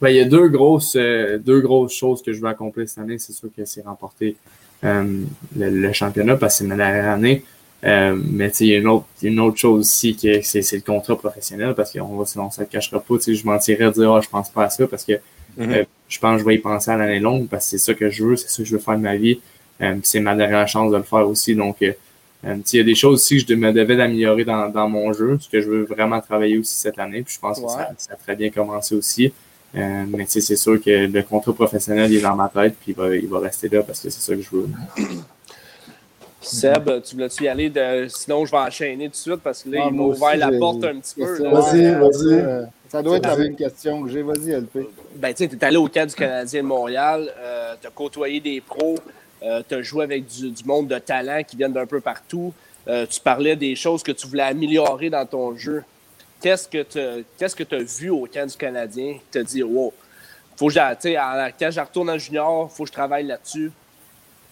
Ben, 0.00 0.08
il 0.08 0.16
y 0.16 0.20
a 0.20 0.24
deux 0.24 0.48
grosses, 0.48 0.96
euh, 0.96 1.38
deux 1.38 1.60
grosses 1.60 1.94
choses 1.94 2.22
que 2.22 2.32
je 2.32 2.40
veux 2.40 2.48
accomplir 2.48 2.88
cette 2.88 2.98
année. 2.98 3.18
C'est 3.18 3.32
sûr 3.32 3.48
que 3.56 3.64
c'est 3.64 3.82
remporter 3.82 4.36
euh, 4.84 5.22
le, 5.56 5.92
championnat 5.92 6.36
parce 6.36 6.54
que 6.54 6.58
c'est 6.58 6.64
ma 6.64 6.76
dernière 6.76 7.08
année. 7.08 7.44
Euh, 7.84 8.16
mais 8.16 8.48
il 8.60 8.66
y 8.68 8.74
a 8.74 8.78
une 8.78 8.86
autre, 8.86 9.06
une 9.22 9.40
autre 9.40 9.56
chose 9.56 9.80
aussi 9.80 10.16
que 10.16 10.40
c'est, 10.42 10.60
le 10.72 10.82
contrat 10.82 11.18
professionnel 11.18 11.74
parce 11.74 11.92
qu'on 11.92 12.16
va 12.16 12.24
on 12.36 12.50
se 12.50 12.60
le 12.60 12.66
cachera 12.66 13.00
pas. 13.00 13.14
Je 13.26 13.44
mentirais 13.44 13.86
de 13.86 13.90
dire 13.90 14.10
oh, 14.10 14.20
je 14.20 14.28
pense 14.28 14.50
pas 14.50 14.64
à 14.64 14.70
ça 14.70 14.86
parce 14.86 15.04
que 15.04 15.12
mm-hmm. 15.12 15.20
euh, 15.58 15.84
je 16.08 16.18
pense 16.20 16.34
que 16.34 16.40
je 16.40 16.44
vais 16.46 16.54
y 16.54 16.58
penser 16.58 16.90
à 16.92 16.96
l'année 16.96 17.18
longue 17.18 17.48
parce 17.48 17.64
que 17.64 17.70
c'est 17.70 17.78
ça 17.78 17.94
que 17.94 18.08
je 18.08 18.24
veux, 18.24 18.36
c'est 18.36 18.48
ça 18.48 18.58
que 18.58 18.68
je 18.68 18.76
veux 18.76 18.80
faire 18.80 18.96
de 18.96 19.02
ma 19.02 19.16
vie. 19.16 19.40
Euh, 19.82 19.96
c'est 20.02 20.20
ma 20.20 20.34
dernière 20.34 20.68
chance 20.68 20.92
de 20.92 20.96
le 20.96 21.02
faire 21.02 21.28
aussi. 21.28 21.54
Donc 21.54 21.78
il 21.80 21.96
y 22.44 22.80
a 22.80 22.84
des 22.84 22.94
choses 22.94 23.14
aussi 23.14 23.44
que 23.44 23.52
je 23.52 23.58
me 23.58 23.72
devais 23.72 23.96
d'améliorer 23.96 24.44
dans, 24.44 24.68
dans 24.68 24.88
mon 24.88 25.12
jeu, 25.12 25.38
ce 25.40 25.48
que 25.48 25.60
je 25.60 25.68
veux 25.68 25.84
vraiment 25.84 26.20
travailler 26.20 26.58
aussi 26.58 26.74
cette 26.74 26.98
année. 26.98 27.22
Puis 27.22 27.34
je 27.34 27.40
pense 27.40 27.60
que 27.60 27.68
ça, 27.68 27.90
ça, 27.96 28.14
a 28.14 28.16
très 28.16 28.36
bien 28.36 28.50
commencé 28.50 28.94
aussi. 28.94 29.32
mais 29.74 30.26
c'est 30.26 30.56
sûr 30.56 30.82
que 30.82 31.06
le 31.06 31.22
contrat 31.22 31.52
professionnel 31.52 32.10
il 32.10 32.18
est 32.18 32.22
dans 32.22 32.36
ma 32.36 32.48
tête, 32.48 32.74
puis 32.80 32.92
il 32.92 32.94
va, 32.94 33.14
il 33.14 33.28
va 33.28 33.38
rester 33.40 33.68
là 33.68 33.82
parce 33.82 34.00
que 34.00 34.10
c'est 34.10 34.20
ça 34.20 34.34
que 34.34 34.42
je 34.42 34.50
veux. 34.50 34.68
Seb, 36.42 37.02
tu 37.02 37.14
voulais-tu 37.14 37.44
y 37.44 37.48
aller? 37.48 37.70
De... 37.70 38.06
Sinon, 38.08 38.44
je 38.44 38.50
vais 38.50 38.58
enchaîner 38.58 39.06
tout 39.06 39.12
de 39.12 39.16
suite 39.16 39.40
parce 39.42 39.62
que 39.62 39.70
là, 39.70 39.86
il 39.88 39.94
m'a 39.94 40.02
ouvert 40.02 40.36
la 40.36 40.50
porte 40.58 40.84
un 40.84 40.98
petit 40.98 41.14
peu. 41.14 41.48
Vas-y, 41.48 41.94
vas-y. 41.94 42.66
Ça 42.88 43.02
doit 43.02 43.16
être 43.16 43.26
la 43.26 43.36
même 43.36 43.56
question 43.56 44.02
que 44.02 44.10
j'ai. 44.10 44.22
Vas-y, 44.22 44.50
LP. 44.50 44.88
Ben, 45.16 45.32
tu 45.32 45.44
sais, 45.44 45.48
tu 45.48 45.56
es 45.56 45.64
allé 45.64 45.76
au 45.76 45.88
camp 45.88 46.06
du 46.06 46.14
Canadien 46.14 46.62
de 46.62 46.66
Montréal, 46.66 47.32
euh, 47.38 47.74
tu 47.80 47.86
as 47.86 47.90
côtoyé 47.90 48.40
des 48.40 48.60
pros, 48.60 48.96
euh, 49.44 49.62
tu 49.68 49.74
as 49.74 49.82
joué 49.82 50.04
avec 50.04 50.26
du, 50.26 50.52
monde 50.64 50.88
de 50.88 50.98
talent 50.98 51.42
qui 51.42 51.56
viennent 51.56 51.72
d'un 51.72 51.86
peu 51.86 52.00
partout. 52.00 52.52
Euh, 52.88 53.06
tu 53.06 53.20
parlais 53.20 53.56
des 53.56 53.76
choses 53.76 54.02
que 54.02 54.12
tu 54.12 54.26
voulais 54.26 54.42
améliorer 54.42 55.10
dans 55.10 55.26
ton 55.26 55.56
jeu. 55.56 55.82
Qu'est-ce 56.40 56.66
que 56.68 56.82
tu 57.62 57.74
as 57.74 57.82
vu 57.82 58.10
au 58.10 58.26
camp 58.26 58.48
du 58.48 58.56
Canadien 58.56 59.14
qui 59.14 59.30
t'a 59.30 59.42
dit, 59.42 59.62
wow, 59.62 59.92
faut 60.56 60.68
que 60.68 61.58
quand 61.58 61.70
je 61.70 61.80
retourne 61.80 62.10
en 62.10 62.18
junior, 62.18 62.70
faut 62.70 62.84
que 62.84 62.88
je 62.88 62.92
travaille 62.92 63.26
là-dessus? 63.26 63.70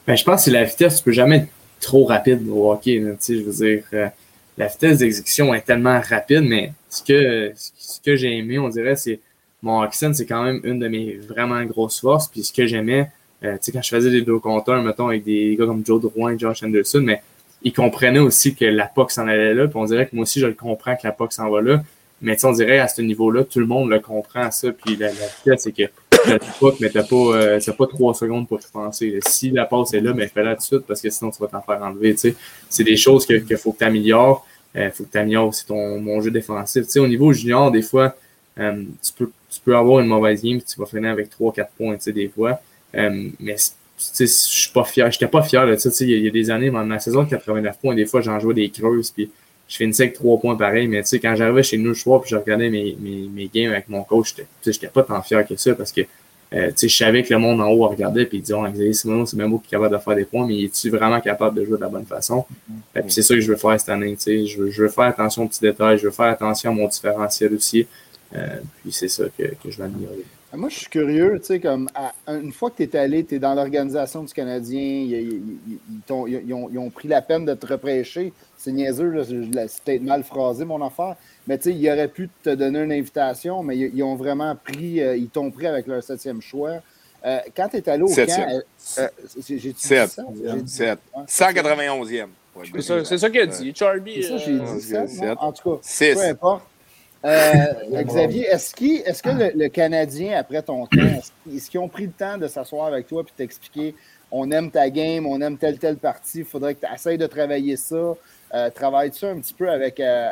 Ben, 0.06 0.16
je 0.16 0.24
pense 0.24 0.44
que 0.44 0.50
la 0.50 0.64
vitesse. 0.64 0.98
Tu 0.98 1.04
peux 1.04 1.12
jamais 1.12 1.48
trop 1.80 2.04
rapide 2.04 2.48
au 2.48 2.72
hockey. 2.72 3.00
je 3.00 3.80
euh, 3.94 4.08
la 4.56 4.66
vitesse 4.66 4.98
d'exécution 4.98 5.54
est 5.54 5.62
tellement 5.62 6.00
rapide, 6.00 6.42
mais 6.42 6.72
ce 6.88 7.02
que, 7.02 7.52
ce 7.54 8.00
que 8.00 8.16
j'ai 8.16 8.36
aimé, 8.38 8.58
on 8.58 8.68
dirait, 8.68 8.96
c'est 8.96 9.20
mon 9.62 9.80
accent, 9.80 10.12
c'est 10.12 10.26
quand 10.26 10.42
même 10.42 10.60
une 10.64 10.78
de 10.78 10.88
mes 10.88 11.16
vraiment 11.16 11.62
grosses 11.64 12.00
forces. 12.00 12.28
Puis 12.28 12.44
ce 12.44 12.52
que 12.52 12.66
j'aimais, 12.66 13.10
euh, 13.44 13.52
tu 13.54 13.58
sais, 13.62 13.72
quand 13.72 13.82
je 13.82 13.88
faisais 13.88 14.10
des 14.10 14.22
deux 14.22 14.38
compteurs, 14.38 14.82
mettons, 14.82 15.08
avec 15.08 15.24
des 15.24 15.56
gars 15.58 15.66
comme 15.66 15.84
Joe 15.84 16.00
Drouin, 16.00 16.36
Josh 16.36 16.62
Anderson, 16.62 17.00
mais 17.02 17.22
ils 17.62 17.72
comprenaient 17.72 18.20
aussi 18.20 18.54
que 18.54 18.64
la 18.64 18.86
POC 18.86 19.10
s'en 19.10 19.26
allait 19.26 19.54
là. 19.54 19.66
Puis 19.66 19.76
on 19.76 19.84
dirait 19.84 20.06
que 20.06 20.14
moi 20.14 20.22
aussi, 20.22 20.40
je 20.40 20.46
le 20.46 20.54
comprends 20.54 20.94
que 20.94 21.02
la 21.04 21.12
POC 21.12 21.32
s'en 21.32 21.50
va 21.50 21.60
là. 21.60 21.82
Mais 22.22 22.42
on 22.44 22.52
dirait 22.52 22.78
à 22.78 22.88
ce 22.88 23.00
niveau-là, 23.00 23.44
tout 23.44 23.60
le 23.60 23.66
monde 23.66 23.90
le 23.90 23.98
comprend, 23.98 24.50
ça. 24.50 24.70
Puis 24.72 24.96
la, 24.96 25.08
la 25.08 25.56
c'est 25.56 25.72
que 25.72 25.84
tu 26.24 26.38
pas, 26.60 26.70
mais 26.80 26.90
t'as 26.90 27.02
pas, 27.02 27.16
euh, 27.16 27.60
pas 27.78 27.86
trois 27.86 28.14
secondes 28.14 28.46
pour 28.46 28.60
te 28.60 28.70
penser. 28.70 29.20
Si 29.26 29.50
la 29.50 29.64
passe 29.64 29.94
est 29.94 30.00
là, 30.00 30.12
mais 30.12 30.28
fais-la 30.28 30.54
tout 30.54 30.60
de 30.60 30.64
suite 30.64 30.86
parce 30.86 31.00
que 31.00 31.08
sinon 31.08 31.30
tu 31.30 31.40
vas 31.40 31.48
t'en 31.48 31.62
faire 31.62 31.82
enlever. 31.82 32.14
C'est 32.68 32.84
des 32.84 32.96
choses 32.96 33.24
qu'il 33.26 33.56
faut 33.56 33.72
que 33.72 33.78
tu 33.78 33.84
améliores. 33.84 34.46
Il 34.74 34.82
euh, 34.82 34.90
faut 34.90 35.04
que 35.04 35.12
tu 35.12 35.18
améliores 35.18 35.48
aussi 35.48 35.66
ton 35.66 35.98
mon 36.00 36.20
jeu 36.20 36.30
défensif. 36.30 36.84
au 36.96 37.08
niveau 37.08 37.32
junior, 37.32 37.70
des 37.70 37.82
fois, 37.82 38.14
euh, 38.58 38.84
tu, 39.02 39.12
peux, 39.16 39.30
tu 39.48 39.60
peux 39.64 39.76
avoir 39.76 40.00
une 40.00 40.06
mauvaise 40.06 40.42
game 40.42 40.58
et 40.58 40.62
tu 40.62 40.78
vas 40.78 40.86
finir 40.86 41.10
avec 41.10 41.30
3-4 41.30 41.66
points 41.76 41.96
des 42.06 42.28
fois. 42.28 42.60
Mais 42.92 43.56
je 44.18 44.24
suis 44.24 44.72
pas 44.72 44.84
fier. 44.84 45.10
J'étais 45.10 45.26
pas 45.26 45.42
fier 45.42 45.66
de 45.66 45.76
ça. 45.76 45.90
Il 46.00 46.24
y, 46.24 46.26
a 46.26 46.30
des 46.30 46.50
années, 46.50 46.70
dans 46.70 46.84
ma 46.84 46.98
saison 46.98 47.22
de 47.22 47.30
89 47.30 47.78
points, 47.78 47.94
des 47.94 48.06
fois 48.06 48.20
j'en 48.20 48.38
jouais 48.40 48.54
des 48.54 48.70
creuses. 48.70 49.10
Puis 49.10 49.30
je 49.68 49.76
finissais 49.76 50.04
avec 50.04 50.14
trois 50.14 50.38
points 50.38 50.56
pareils, 50.56 50.88
mais 50.88 51.02
tu 51.02 51.08
sais, 51.08 51.20
quand 51.20 51.34
j'arrivais 51.36 51.62
chez 51.62 51.78
nous 51.78 51.90
le 51.90 51.94
soir 51.94 52.20
puis 52.20 52.30
je 52.30 52.36
regardais 52.36 52.70
mes, 52.70 52.96
mes, 53.00 53.28
mes 53.32 53.50
games 53.52 53.72
avec 53.72 53.88
mon 53.88 54.02
coach, 54.02 54.34
j'étais 54.64 54.88
pas 54.88 55.02
tant 55.04 55.22
fier 55.22 55.46
que 55.46 55.56
ça 55.56 55.74
parce 55.74 55.92
que 55.92 56.00
euh, 56.52 56.68
tu 56.70 56.74
sais, 56.76 56.88
je 56.88 56.96
savais 56.96 57.22
que 57.22 57.32
le 57.32 57.38
monde 57.38 57.60
en 57.60 57.68
haut 57.68 57.86
regardait 57.86 58.26
puis 58.26 58.38
il 58.38 58.40
disait, 58.40 58.54
oh, 58.54 58.64
Xavier 58.64 58.92
Simon, 58.92 59.24
c'est 59.24 59.36
même 59.36 59.50
beau 59.50 59.58
qui 59.58 59.68
est 59.68 59.78
capable 59.78 59.94
de 59.94 60.00
faire 60.00 60.16
des 60.16 60.24
points, 60.24 60.44
mais 60.44 60.64
es-tu 60.64 60.90
vraiment 60.90 61.20
capable 61.20 61.60
de 61.60 61.64
jouer 61.64 61.76
de 61.76 61.82
la 61.82 61.88
bonne 61.88 62.06
façon? 62.06 62.44
Mm-hmm. 62.68 63.02
puis 63.02 63.12
c'est 63.12 63.22
ça 63.22 63.34
que 63.34 63.40
je 63.40 63.52
veux 63.52 63.56
faire 63.56 63.78
cette 63.78 63.88
année, 63.90 64.16
tu 64.16 64.22
sais. 64.22 64.46
Je 64.46 64.60
veux, 64.60 64.70
je 64.70 64.82
veux 64.82 64.88
faire 64.88 65.04
attention 65.04 65.44
aux 65.44 65.48
petits 65.48 65.60
détails, 65.60 65.98
je 65.98 66.06
veux 66.06 66.10
faire 66.10 66.26
attention 66.26 66.72
à 66.72 66.74
mon 66.74 66.88
différentiel 66.88 67.54
aussi. 67.54 67.86
Euh, 68.34 68.58
puis 68.82 68.90
c'est 68.90 69.08
ça 69.08 69.24
que, 69.38 69.44
que 69.44 69.70
je 69.70 69.76
vais 69.76 69.84
améliorer. 69.84 70.24
Moi, 70.52 70.68
je 70.68 70.78
suis 70.80 70.88
curieux, 70.88 71.38
tu 71.38 71.46
sais, 71.46 71.60
comme 71.60 71.88
une 72.26 72.52
fois 72.52 72.70
que 72.70 72.82
tu 72.82 72.82
es 72.82 72.96
allé, 72.96 73.24
tu 73.24 73.36
es 73.36 73.38
dans 73.38 73.54
l'organisation 73.54 74.24
du 74.24 74.32
Canadien, 74.32 74.80
ils, 74.80 75.40
ont, 76.10 76.90
pris 76.90 77.06
la 77.06 77.22
peine 77.22 77.44
de 77.44 77.54
te 77.54 77.66
reprécher. 77.66 78.32
C'est 78.58 78.72
niaiseux, 78.72 79.22
c'est 79.24 79.82
peut-être 79.84 80.02
mal 80.02 80.24
phrasé 80.24 80.64
mon 80.64 80.84
affaire, 80.84 81.16
mais 81.46 81.56
tu 81.56 81.70
sais, 81.70 81.76
ils 81.76 81.88
auraient 81.88 82.08
pu 82.08 82.28
te 82.42 82.50
donner 82.50 82.80
une 82.82 82.92
invitation, 82.92 83.62
mais 83.62 83.78
ils, 83.78 84.02
ont 84.02 84.16
vraiment 84.16 84.56
pris, 84.56 85.00
euh, 85.00 85.16
ils 85.16 85.28
t'ont 85.28 85.50
pris 85.50 85.66
avec 85.66 85.86
leur 85.86 86.02
septième 86.02 86.42
choix. 86.42 86.82
Euh, 87.24 87.38
quand 87.56 87.68
tu 87.68 87.76
es 87.76 87.88
allé 87.88 88.02
au 88.02 88.08
camp, 88.08 88.26
euh, 88.98 89.08
j'ai 89.48 89.74
ça? 89.76 90.06
7. 90.08 90.98
191e. 91.28 92.26
c'est 92.80 93.18
ça, 93.18 93.30
qu'il 93.30 93.40
a 93.40 93.46
dit, 93.46 93.72
Charby. 93.74 94.22
C'est 94.22 94.28
ça, 94.28 94.36
j'ai 94.38 94.58
dit 94.58 94.80
ça. 94.80 95.34
En 95.38 95.52
tout 95.52 95.76
cas, 95.76 96.14
peu 96.14 96.20
importe. 96.22 96.64
Euh, 97.24 98.02
Xavier, 98.02 98.46
est-ce 98.46 99.22
que 99.22 99.58
le, 99.58 99.68
Canadien, 99.68 100.38
après 100.38 100.62
ton 100.62 100.86
temps, 100.86 101.20
est-ce 101.52 101.70
qu'ils 101.70 101.80
ont 101.80 101.88
pris 101.88 102.06
le 102.06 102.12
temps 102.12 102.38
de 102.38 102.46
s'asseoir 102.46 102.86
avec 102.86 103.06
toi 103.06 103.22
et 103.22 103.32
t'expliquer 103.36 103.94
on 104.32 104.50
aime 104.52 104.70
ta 104.70 104.88
game, 104.88 105.26
on 105.26 105.40
aime 105.40 105.58
telle, 105.58 105.78
telle 105.78 105.96
partie, 105.96 106.38
il 106.38 106.44
faudrait 106.44 106.76
que 106.76 106.86
tu 106.86 106.92
essayes 106.92 107.18
de 107.18 107.26
travailler 107.26 107.76
ça? 107.76 108.14
Euh, 108.54 108.70
Travailles-tu 108.70 109.24
un 109.24 109.38
petit 109.40 109.54
peu 109.54 109.68
avec, 109.68 110.00
euh, 110.00 110.30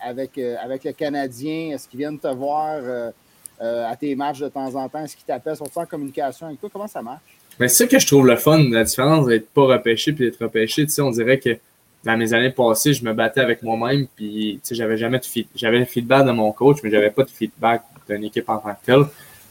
avec, 0.00 0.38
avec 0.38 0.84
le 0.84 0.92
Canadien? 0.92 1.74
Est-ce 1.74 1.86
qu'ils 1.88 1.98
viennent 1.98 2.18
te 2.18 2.28
voir 2.28 3.12
à 3.60 3.96
tes 3.96 4.14
matchs 4.16 4.40
de 4.40 4.48
temps 4.48 4.74
en 4.74 4.88
temps? 4.88 5.04
Est-ce 5.04 5.14
qu'ils 5.14 5.26
t'appellent? 5.26 5.56
Sont 5.56 5.70
en 5.76 5.86
communication 5.86 6.46
avec 6.46 6.58
toi? 6.58 6.70
Comment 6.72 6.88
ça 6.88 7.02
marche? 7.02 7.20
Mais 7.60 7.68
c'est 7.68 7.84
ça 7.84 7.86
que 7.86 7.98
je 7.98 8.06
trouve 8.06 8.26
le 8.26 8.36
fun, 8.36 8.70
la 8.70 8.84
différence 8.84 9.26
d'être 9.26 9.48
pas 9.50 9.66
repêché 9.66 10.12
puis 10.12 10.24
d'être 10.24 10.42
repêché. 10.42 10.84
Tu 10.86 10.92
sais, 10.92 11.02
on 11.02 11.10
dirait 11.10 11.38
que 11.38 11.58
dans 12.08 12.16
mes 12.16 12.32
années 12.32 12.50
passées, 12.50 12.94
je 12.94 13.04
me 13.04 13.12
battais 13.12 13.40
avec 13.40 13.62
moi-même, 13.62 14.06
puis 14.16 14.60
j'avais 14.70 14.96
jamais 14.96 15.18
de 15.18 15.24
feedback. 15.24 15.52
J'avais 15.54 15.78
le 15.78 15.84
feedback 15.84 16.26
de 16.26 16.32
mon 16.32 16.52
coach, 16.52 16.78
mais 16.82 16.90
j'avais 16.90 17.10
pas 17.10 17.22
de 17.22 17.30
feedback 17.30 17.82
d'une 18.08 18.24
équipe 18.24 18.48
en 18.48 18.58
tant 18.58 18.70
que 18.70 18.84
telle. 18.84 19.04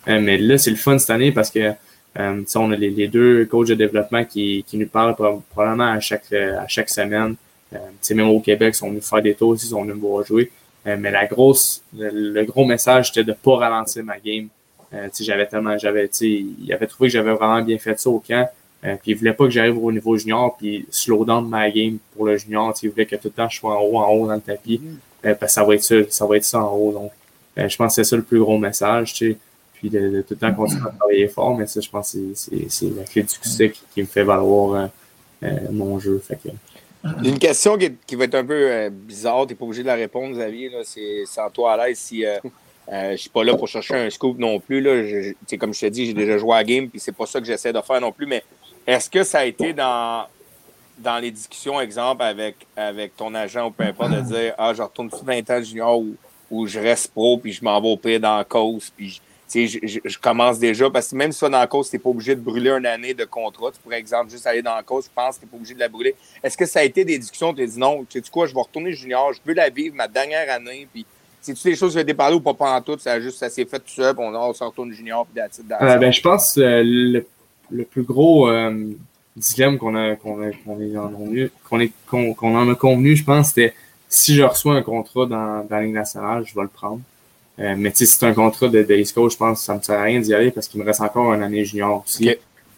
Euh, 0.08 0.20
mais 0.22 0.38
là, 0.38 0.58
c'est 0.58 0.72
le 0.72 0.76
fun 0.76 0.98
cette 0.98 1.12
année 1.12 1.32
parce 1.32 1.52
que 1.52 1.72
euh, 2.20 2.44
on 2.56 2.72
a 2.72 2.76
les, 2.76 3.08
deux 3.08 3.46
coachs 3.46 3.68
de 3.68 3.76
développement 3.76 4.24
qui, 4.26 4.64
qui 4.68 4.78
nous 4.78 4.88
parlent 4.88 5.16
probablement 5.16 5.92
à 5.92 6.00
chaque, 6.00 6.34
à 6.34 6.68
chaque 6.68 6.90
semaine. 6.90 7.36
Euh, 7.74 8.14
même 8.16 8.30
au 8.30 8.40
Québec, 8.40 8.74
ils 8.74 8.78
sont 8.78 8.90
venus 8.90 9.08
faire 9.08 9.22
des 9.22 9.36
tours 9.36 9.50
aussi, 9.50 9.68
ils 9.68 9.70
sont 9.70 9.82
venus 9.82 9.96
me 9.96 10.02
voir 10.02 10.26
jouer. 10.26 10.52
Euh, 10.86 10.96
mais 11.00 11.12
la 11.12 11.26
grosse, 11.26 11.84
le, 11.96 12.44
gros 12.44 12.66
message, 12.66 13.08
c'était 13.08 13.24
de 13.24 13.34
pas 13.34 13.58
ralentir 13.58 14.04
ma 14.04 14.20
game. 14.20 14.48
Euh, 14.94 15.10
j'avais 15.20 15.46
tellement, 15.46 15.78
j'avais, 15.78 16.10
il 16.22 16.74
avait 16.74 16.88
trouvé 16.88 17.10
que 17.10 17.14
j'avais 17.14 17.34
vraiment 17.34 17.62
bien 17.62 17.78
fait 17.78 18.00
ça 18.00 18.10
au 18.10 18.20
camp. 18.20 18.50
Euh, 18.86 18.96
puis 19.02 19.12
il 19.12 19.18
voulait 19.18 19.34
pas 19.34 19.46
que 19.46 19.50
j'arrive 19.50 19.84
au 19.84 19.92
niveau 19.92 20.18
junior 20.18 20.56
puis 20.56 20.86
slow 20.92 21.26
down 21.26 21.48
ma 21.48 21.70
game 21.72 21.98
pour 22.16 22.26
le 22.26 22.38
junior. 22.38 22.74
Il 22.82 22.90
voulait 22.90 23.06
que 23.06 23.16
tout 23.16 23.28
le 23.28 23.32
temps 23.32 23.50
je 23.50 23.58
sois 23.58 23.76
en 23.76 23.82
haut, 23.82 23.98
en 23.98 24.10
haut 24.12 24.28
dans 24.28 24.36
le 24.36 24.42
tapis. 24.42 24.80
Mm. 24.80 24.98
Euh, 25.26 25.36
parce 25.36 25.52
que 25.52 25.54
ça 25.56 25.64
va 25.64 25.76
être 25.76 25.84
ça, 25.84 25.96
ça 26.10 26.26
va 26.26 26.38
être 26.38 26.46
ça 26.46 26.64
en 26.64 26.76
haut. 26.76 26.92
Donc, 26.92 27.12
euh, 27.58 27.68
je 27.68 27.76
pense 27.76 27.96
que 27.96 28.04
c'est 28.04 28.10
ça 28.10 28.16
le 28.16 28.22
plus 28.22 28.40
gros 28.40 28.58
message, 28.58 29.14
tu 29.14 29.32
sais. 29.32 29.38
Puis 29.74 29.90
de, 29.90 30.22
tout 30.22 30.34
le 30.34 30.38
temps 30.38 30.54
continuer 30.54 30.88
à 30.88 30.92
travailler 30.92 31.28
fort, 31.28 31.56
mais 31.56 31.68
ça, 31.68 31.82
je 31.82 31.90
pense 31.90 32.14
que 32.14 32.20
c'est 32.34 32.96
la 32.96 33.04
clé 33.04 33.22
du 33.22 33.30
succès 33.30 33.72
qui, 33.94 34.02
me 34.02 34.08
fait 34.08 34.24
valoir 34.24 34.90
mon 35.72 36.00
jeu. 36.00 36.20
Fait 36.26 36.36
que, 36.36 36.50
une 37.24 37.38
question 37.38 37.78
qui, 37.78 37.92
qui, 38.08 38.16
va 38.16 38.24
être 38.24 38.34
un 38.34 38.44
peu 38.44 38.90
bizarre, 38.90 39.46
tu 39.46 39.54
n'es 39.54 39.56
pas 39.56 39.66
obligé 39.66 39.84
de 39.84 39.88
la 39.88 39.94
répondre, 39.94 40.34
Xavier. 40.34 40.72
C'est 40.84 41.26
sans 41.28 41.52
toi 41.52 41.74
à 41.74 41.88
l'aise. 41.88 42.00
Si 42.00 42.24
je 42.92 43.12
ne 43.12 43.18
suis 43.18 43.30
pas 43.30 43.44
là 43.44 43.56
pour 43.56 43.68
chercher 43.68 43.96
un 43.96 44.10
scoop 44.10 44.40
non 44.40 44.60
plus. 44.60 44.82
Là. 44.82 45.32
comme 45.60 45.76
je 45.76 45.82
te 45.82 45.86
dis, 45.88 46.08
j'ai 46.08 46.14
déjà 46.14 46.40
joué 46.40 46.54
à 46.54 46.58
la 46.58 46.64
game, 46.64 46.90
puis 46.90 47.00
c'est 47.00 47.12
pas 47.12 47.28
ça 47.28 47.40
que 47.40 47.46
j'essaie 47.46 47.72
de 47.74 47.82
faire 47.82 48.02
non 48.02 48.12
plus. 48.12 48.26
Mais 48.26 48.44
est-ce 48.88 49.10
que 49.10 49.24
ça 49.24 49.40
a 49.40 49.46
été 49.46 49.74
dans, 49.74 50.26
dans 50.98 51.20
les 51.20 51.30
discussions, 51.30 51.80
exemple, 51.80 52.24
avec, 52.24 52.56
avec 52.76 53.16
ton 53.16 53.36
agent 53.36 53.68
ou 53.68 53.72
peu 53.72 53.84
importe, 53.84 54.12
de 54.12 54.22
dire 54.22 54.54
Ah, 54.58 54.74
je 54.74 54.82
retourne 54.82 55.10
20 55.24 55.50
ans 55.50 55.62
junior 55.62 56.00
ou, 56.00 56.16
ou 56.50 56.66
je 56.66 56.80
reste 56.80 57.12
pro, 57.12 57.38
puis 57.38 57.52
je 57.52 57.64
m'en 57.64 57.80
vais 57.82 57.90
au 57.90 57.98
pire 57.98 58.20
dans 58.20 58.38
la 58.38 58.46
cause, 58.46 58.90
puis 58.96 59.22
je, 59.54 60.00
je, 60.04 60.18
commence 60.18 60.60
déjà, 60.60 60.90
parce 60.90 61.10
que 61.10 61.16
même 61.16 61.32
si 61.32 61.40
tu 61.40 61.46
dans 61.46 61.60
la 61.60 61.68
cause, 61.68 61.90
tu 61.90 61.96
n'es 61.96 62.00
pas 62.00 62.10
obligé 62.10 62.36
de 62.36 62.42
brûler 62.42 62.70
une 62.70 62.86
année 62.86 63.14
de 63.14 63.26
contrat. 63.26 63.72
Tu 63.72 63.80
pourrais, 63.80 64.00
exemple, 64.00 64.30
juste 64.30 64.46
aller 64.46 64.62
dans 64.62 64.76
la 64.76 64.84
cause, 64.84 65.06
je 65.06 65.10
pense 65.14 65.36
que 65.36 65.42
tu 65.42 65.46
n'es 65.46 65.52
pas 65.52 65.58
obligé 65.58 65.74
de 65.74 65.80
la 65.80 65.90
brûler. 65.90 66.16
Est-ce 66.44 66.58
que 66.58 66.66
ça 66.66 66.80
a 66.80 66.84
été 66.84 67.06
des 67.06 67.18
discussions, 67.18 67.54
tu 67.54 67.64
as 67.64 67.66
dit 67.66 67.80
non, 67.80 68.06
tu 68.10 68.20
sais 68.20 68.30
quoi, 68.30 68.46
je 68.46 68.54
vais 68.54 68.62
retourner 68.62 68.92
junior, 68.94 69.34
je 69.34 69.40
veux 69.46 69.54
la 69.54 69.70
vivre 69.70 69.96
ma 69.96 70.08
dernière 70.08 70.50
année, 70.50 70.88
puis 70.92 71.06
c'est 71.42 71.54
toutes 71.54 71.64
les 71.64 71.76
choses 71.76 71.94
qui 71.94 72.00
ont 72.00 72.02
été 72.02 72.14
parlées 72.14 72.36
ou 72.36 72.42
pas 72.42 72.56
en 72.60 72.82
tout, 72.82 72.98
ça, 73.00 73.20
juste, 73.22 73.38
ça 73.38 73.50
s'est 73.50 73.66
fait 73.66 73.80
tout 73.80 73.90
seul, 73.92 74.14
puis 74.14 74.26
on, 74.26 74.36
on 74.36 74.54
s'en 74.54 74.70
retourne 74.70 74.92
junior, 74.92 75.26
puis 75.26 75.42
euh, 75.42 75.98
ben, 75.98 76.12
Je 76.12 76.22
pense 76.22 76.58
euh, 76.58 76.82
le, 76.84 77.26
le, 77.72 77.84
plus 77.84 78.04
gros 78.04 78.50
euh, 78.50 78.92
dilemme 79.36 79.78
qu'on 79.78 79.96
a, 79.96 80.16
qu'on 80.16 80.42
a, 80.42 80.52
qu'on 80.52 81.90
qu'on 82.10 82.34
qu'on 82.34 82.56
en 82.56 82.70
a 82.70 82.76
convenu, 82.76 83.16
je 83.16 83.24
pense, 83.24 83.50
c'était 83.50 83.74
si 84.10 84.36
je 84.36 84.44
reçois 84.44 84.76
un 84.76 84.82
contrat 84.82 85.26
dans, 85.26 85.66
dans 85.66 85.76
la 85.76 85.84
Ligue 85.84 85.94
nationale, 85.94 86.44
je 86.46 86.56
vais 86.56 86.62
le 86.62 86.68
prendre. 86.68 87.02
Euh, 87.60 87.76
mais 87.78 87.92
sais, 87.94 88.06
c'est 88.06 88.26
un 88.26 88.34
contrat 88.34 88.68
de, 88.68 88.84
de 88.84 88.96
East 88.96 89.16
Coast, 89.16 89.34
je 89.34 89.40
pense 89.40 89.60
que 89.60 89.66
ça 89.66 89.76
me 89.76 89.82
sert 89.82 90.00
à 90.00 90.04
rien 90.04 90.20
d'y 90.20 90.34
aller 90.34 90.52
parce 90.52 90.68
qu'il 90.68 90.80
me 90.80 90.86
reste 90.86 91.02
encore 91.02 91.34
une 91.34 91.42
année 91.42 91.66
junior 91.66 92.04
aussi. 92.06 92.30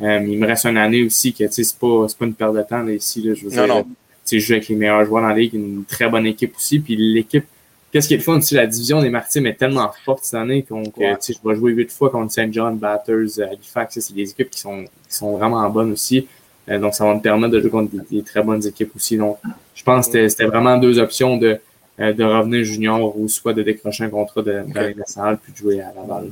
Euh, 0.01 0.19
il 0.25 0.39
me 0.39 0.47
reste 0.47 0.65
une 0.65 0.77
année 0.77 1.03
aussi 1.03 1.33
que 1.33 1.43
tu 1.43 1.51
sais, 1.51 1.63
c'est 1.63 1.77
pas, 1.77 2.07
pas 2.17 2.25
une 2.25 2.33
perte 2.33 2.55
de 2.55 2.61
temps 2.61 2.81
là, 2.81 2.93
ici. 2.93 3.21
Là, 3.21 3.33
je 3.33 3.43
veux 3.43 3.51
dire, 3.51 3.65
Tu 3.65 3.95
sais, 4.23 4.39
je 4.39 4.47
joue 4.47 4.53
avec 4.53 4.67
les 4.69 4.75
meilleurs 4.75 5.03
joueurs 5.03 5.21
dans 5.21 5.29
la 5.29 5.35
ligue, 5.35 5.53
une 5.53 5.83
très 5.83 6.09
bonne 6.09 6.25
équipe 6.25 6.55
aussi. 6.55 6.79
Puis 6.79 6.95
l'équipe, 6.95 7.45
qu'est-ce 7.91 8.07
qui 8.07 8.13
est 8.13 8.17
le 8.17 8.23
fun 8.23 8.37
aussi, 8.37 8.55
la 8.55 8.67
division 8.67 9.01
des 9.01 9.09
Maritimes 9.09 9.47
est 9.47 9.55
tellement 9.55 9.91
forte 10.05 10.23
cette 10.23 10.39
année 10.39 10.63
qu'on 10.63 10.83
ouais. 10.97 11.17
je 11.21 11.33
vais 11.43 11.55
jouer 11.55 11.71
huit 11.73 11.91
fois 11.91 12.09
contre 12.09 12.31
St. 12.31 12.51
John, 12.51 12.77
Batters, 12.77 13.39
Halifax. 13.39 13.99
C'est 13.99 14.13
des 14.13 14.29
équipes 14.29 14.49
qui 14.49 14.59
sont, 14.59 14.83
qui 14.83 15.15
sont 15.15 15.37
vraiment 15.37 15.67
bonnes 15.69 15.91
aussi. 15.91 16.27
Euh, 16.69 16.79
donc, 16.79 16.93
ça 16.93 17.05
va 17.05 17.15
me 17.15 17.21
permettre 17.21 17.53
de 17.53 17.61
jouer 17.61 17.69
contre 17.69 17.91
des, 18.09 18.23
très 18.23 18.43
bonnes 18.43 18.65
équipes 18.65 18.95
aussi. 18.95 19.17
Donc, 19.17 19.37
je 19.73 19.83
pense 19.83 20.07
que 20.07 20.27
c'était 20.27 20.45
vraiment 20.45 20.77
deux 20.77 20.99
options 20.99 21.37
de 21.37 21.59
euh, 21.99 22.13
de 22.13 22.23
revenir 22.23 22.63
junior 22.63 23.13
ou 23.17 23.27
soit 23.27 23.51
de 23.53 23.61
décrocher 23.61 24.05
un 24.05 24.09
contrat 24.09 24.41
de, 24.41 24.63
de 24.65 24.97
nationale 24.97 25.37
puis 25.37 25.51
de 25.51 25.57
jouer 25.57 25.81
à 25.81 25.91
Laval. 25.93 26.31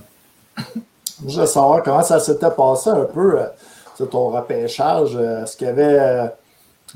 Je 1.27 1.41
veux 1.41 1.45
savoir 1.45 1.83
comment 1.83 2.03
ça 2.03 2.21
s'était 2.21 2.51
passé 2.51 2.89
un 2.89 3.03
peu, 3.03 3.41
euh, 3.41 4.05
ton 4.05 4.29
repêchage. 4.29 5.17
Euh, 5.17 5.43
est-ce 5.43 5.57
qu'il 5.57 5.67
y 5.67 5.69
avait 5.69 6.29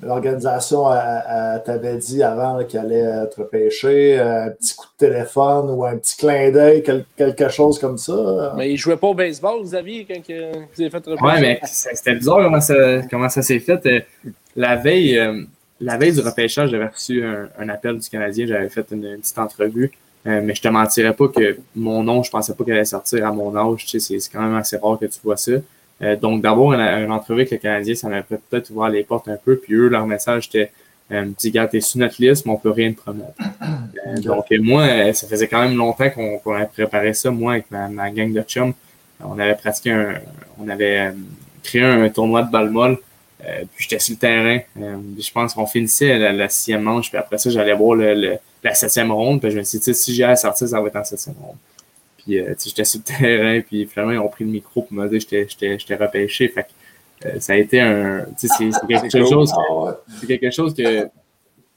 l'organisation 0.01 0.85
t'avait 1.65 1.97
dit 1.97 2.23
avant 2.23 2.63
qu'il 2.63 2.79
allait 2.79 3.23
être 3.23 3.39
repêché, 3.39 4.19
un 4.19 4.49
petit 4.49 4.75
coup 4.75 4.87
de 4.99 5.07
téléphone 5.07 5.69
ou 5.69 5.85
un 5.85 5.97
petit 5.97 6.17
clin 6.17 6.51
d'œil, 6.51 6.83
quelque 6.83 7.49
chose 7.49 7.77
comme 7.79 7.97
ça? 7.97 8.53
Mais 8.57 8.69
il 8.69 8.73
ne 8.73 8.77
jouait 8.77 8.97
pas 8.97 9.07
au 9.07 9.13
baseball, 9.13 9.61
Xavier, 9.63 10.05
quand 10.05 10.21
vous 10.25 10.81
avez 10.81 10.89
fait 10.89 10.97
repêcher? 10.97 11.17
Oui, 11.21 11.41
mais 11.41 11.59
c'était 11.63 12.15
bizarre 12.15 12.37
comment 12.43 12.61
ça, 12.61 13.01
comment 13.09 13.29
ça 13.29 13.41
s'est 13.41 13.59
fait. 13.59 14.05
La 14.55 14.75
veille, 14.75 15.19
la 15.81 15.97
veille 15.97 16.13
du 16.13 16.21
repêchage, 16.21 16.69
j'avais 16.69 16.87
reçu 16.87 17.23
un, 17.23 17.69
appel 17.69 17.97
du 17.97 18.07
Canadien, 18.07 18.45
j'avais 18.45 18.69
fait 18.69 18.85
une, 18.91 19.17
petite 19.17 19.37
entrevue. 19.37 19.91
Euh, 20.27 20.39
mais 20.43 20.53
je 20.53 20.61
te 20.61 20.67
mentirais 20.67 21.15
pas 21.15 21.27
que 21.29 21.57
mon 21.75 22.03
nom, 22.03 22.21
je 22.21 22.29
pensais 22.29 22.53
pas 22.53 22.63
qu'elle 22.63 22.75
allait 22.75 22.85
sortir 22.85 23.25
à 23.25 23.31
mon 23.31 23.55
âge. 23.55 23.85
Tu 23.85 23.99
sais, 23.99 24.19
c'est 24.19 24.31
quand 24.31 24.41
même 24.41 24.55
assez 24.55 24.77
rare 24.77 24.99
que 24.99 25.07
tu 25.07 25.19
vois 25.23 25.37
ça. 25.37 25.53
Euh, 26.03 26.15
donc, 26.15 26.41
d'avoir 26.41 26.73
une, 26.73 27.11
entrevue 27.11 27.41
avec 27.41 27.51
le 27.51 27.57
Canadien, 27.57 27.95
ça 27.95 28.09
m'a 28.09 28.21
peut-être 28.23 28.69
ouvert 28.71 28.89
les 28.89 29.03
portes 29.03 29.27
un 29.27 29.37
peu. 29.37 29.55
Puis 29.57 29.73
eux, 29.73 29.87
leur 29.87 30.07
message 30.07 30.47
était 30.47 30.71
euh, 31.11 31.25
petit 31.25 31.51
gars, 31.51 31.67
t'es 31.67 31.81
sur 31.81 31.99
notre 31.99 32.15
liste, 32.19 32.45
mais 32.45 32.51
on 32.53 32.57
peut 32.57 32.71
rien 32.71 32.91
te 32.91 33.01
promettre. 33.01 33.33
Euh, 34.07 34.19
donc, 34.19 34.45
moi, 34.61 35.13
ça 35.13 35.27
faisait 35.27 35.47
quand 35.47 35.61
même 35.61 35.77
longtemps 35.77 36.09
qu'on 36.09 36.55
avait 36.55 36.65
préparé 36.65 37.13
ça, 37.13 37.29
moi, 37.29 37.53
avec 37.53 37.69
ma, 37.69 37.87
ma 37.87 38.09
gang 38.09 38.33
de 38.33 38.41
chums. 38.41 38.73
On 39.23 39.37
avait 39.37 39.53
pratiqué 39.53 39.91
un, 39.91 40.15
on 40.59 40.67
avait 40.67 41.13
créé 41.61 41.83
un 41.83 42.09
tournoi 42.09 42.41
de 42.41 42.49
balle 42.49 42.71
molle 42.71 42.97
euh, 43.45 43.63
puis 43.75 43.87
j'étais 43.89 43.99
sur 43.99 44.13
le 44.13 44.19
terrain. 44.19 44.59
Euh, 44.79 44.97
je 45.19 45.31
pense 45.31 45.53
qu'on 45.53 45.65
finissait 45.65 46.17
la, 46.17 46.31
la, 46.31 46.49
sixième 46.49 46.81
manche, 46.81 47.09
puis 47.09 47.17
après 47.17 47.37
ça, 47.37 47.49
j'allais 47.49 47.73
voir 47.73 47.95
le, 47.95 48.37
la 48.63 48.73
septième 48.73 49.11
ronde. 49.11 49.41
Puis 49.41 49.51
je 49.51 49.57
me 49.57 49.63
suis 49.63 49.79
dit, 49.79 49.93
si 49.93 50.13
j'ai 50.13 50.23
à 50.23 50.35
sortir, 50.35 50.67
ça 50.67 50.79
va 50.79 50.87
être 50.87 50.95
en 50.95 51.03
septième 51.03 51.35
ronde. 51.39 51.57
Puis 52.23 52.39
euh, 52.39 52.53
j'étais 52.63 52.83
sur 52.83 52.99
le 52.99 53.03
terrain, 53.17 53.61
puis 53.61 53.85
finalement, 53.85 54.13
ils 54.13 54.19
ont 54.19 54.29
pris 54.29 54.43
le 54.43 54.51
micro 54.51 54.81
pour 54.83 54.93
me 54.93 55.07
dire 55.07 55.25
que 55.25 55.47
j'étais 55.47 55.95
repêché. 55.95 56.47
Fait 56.47 56.63
que, 56.63 57.39
ça 57.39 57.53
a 57.53 57.55
été 57.57 57.79
un. 57.79 58.25
C'est 58.37 58.47
quelque, 58.87 59.25
chose, 59.29 59.53
c'est 60.19 60.27
quelque 60.27 60.51
chose 60.51 60.73
que 60.73 61.07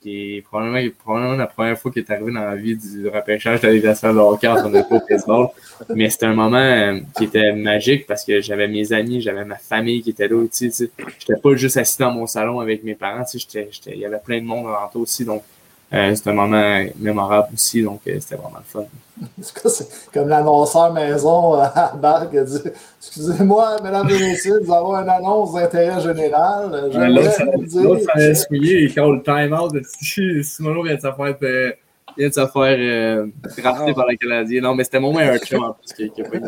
qui 0.05 0.37
est 0.37 0.43
probablement, 0.43 0.87
probablement 1.03 1.37
la 1.37 1.47
première 1.47 1.79
fois 1.79 1.91
qui 1.91 2.01
est 2.01 2.11
arrivé 2.11 2.31
dans 2.31 2.41
la 2.41 2.57
vie 2.57 2.77
du 2.77 3.09
repêchage 3.09 3.63
de 3.63 3.67
la 3.69 3.73
Ligue 3.73 3.85
nationale 3.85 4.17
de 4.17 4.21
hockey 4.21 4.49
en 4.49 4.67
au 4.67 5.01
baseball. 5.09 5.49
Mais 5.95 6.11
c'était 6.11 6.27
un 6.27 6.35
moment 6.35 6.59
euh, 6.59 7.01
qui 7.17 7.25
était 7.25 7.53
magique 7.55 8.07
parce 8.07 8.23
que 8.23 8.43
j'avais 8.43 8.69
mes 8.69 8.93
amis, 8.93 9.23
j'avais 9.23 9.47
ma 9.47 9.57
famille 9.57 10.03
qui 10.03 10.11
était 10.11 10.29
là 10.29 10.37
aussi. 10.37 10.71
J'étais 10.71 11.41
pas 11.41 11.55
juste 11.55 11.79
assis 11.79 11.99
dans 11.99 12.11
mon 12.11 12.27
salon 12.27 12.61
avec 12.61 12.85
mes 12.85 12.95
parents. 12.95 13.25
Il 13.33 13.99
y 13.99 14.05
avait 14.05 14.19
plein 14.19 14.41
de 14.41 14.47
monde 14.47 14.67
alentour 14.67 15.03
aussi. 15.03 15.25
Donc, 15.25 15.43
euh, 15.95 16.15
c'était 16.15 16.31
un 16.31 16.33
moment 16.33 16.85
mémorable 16.99 17.49
aussi. 17.55 17.83
Donc, 17.83 18.01
euh, 18.09 18.17
c'était 18.19 18.35
vraiment 18.35 18.59
le 18.59 18.65
fun. 18.65 18.85
C'est 19.69 19.87
comme 20.13 20.29
l'annonceur 20.29 20.93
maison 20.93 21.55
à 21.55 21.93
Barque 21.97 22.33
qui 22.33 22.39
a 22.39 22.45
dit 22.45 22.59
Excusez-moi, 22.99 23.77
mesdames 23.83 24.11
et 24.11 24.19
messieurs, 24.19 24.61
nous 24.65 24.73
avons 24.73 24.97
une 24.97 25.09
annonce 25.09 25.55
d'intérêt 25.55 26.01
général. 26.01 26.91
L'autre, 26.93 27.31
ça 27.31 28.13
allait 28.15 28.35
se 28.35 28.47
il 28.51 28.93
le 28.93 29.23
time-out. 29.23 29.73
Simon 30.43 30.83
vient 30.83 30.97
de 30.97 31.01
se 31.01 31.13
faire, 31.13 31.37
euh, 31.43 31.71
vient 32.17 32.29
de 32.29 32.35
se 32.35 32.47
faire 32.47 32.53
euh, 32.57 33.27
rafler 33.63 33.95
par 33.95 34.07
le 34.09 34.17
Canadien. 34.17 34.61
Non, 34.63 34.75
mais 34.75 34.85
c'était 34.85 35.01
mon 35.01 35.13
meilleur 35.13 35.39
chum 35.39 35.63
en 35.63 35.75
plus 35.75 35.93
qui 35.93 36.23
n'a 36.23 36.29
pas 36.29 36.37
eu 36.37 36.41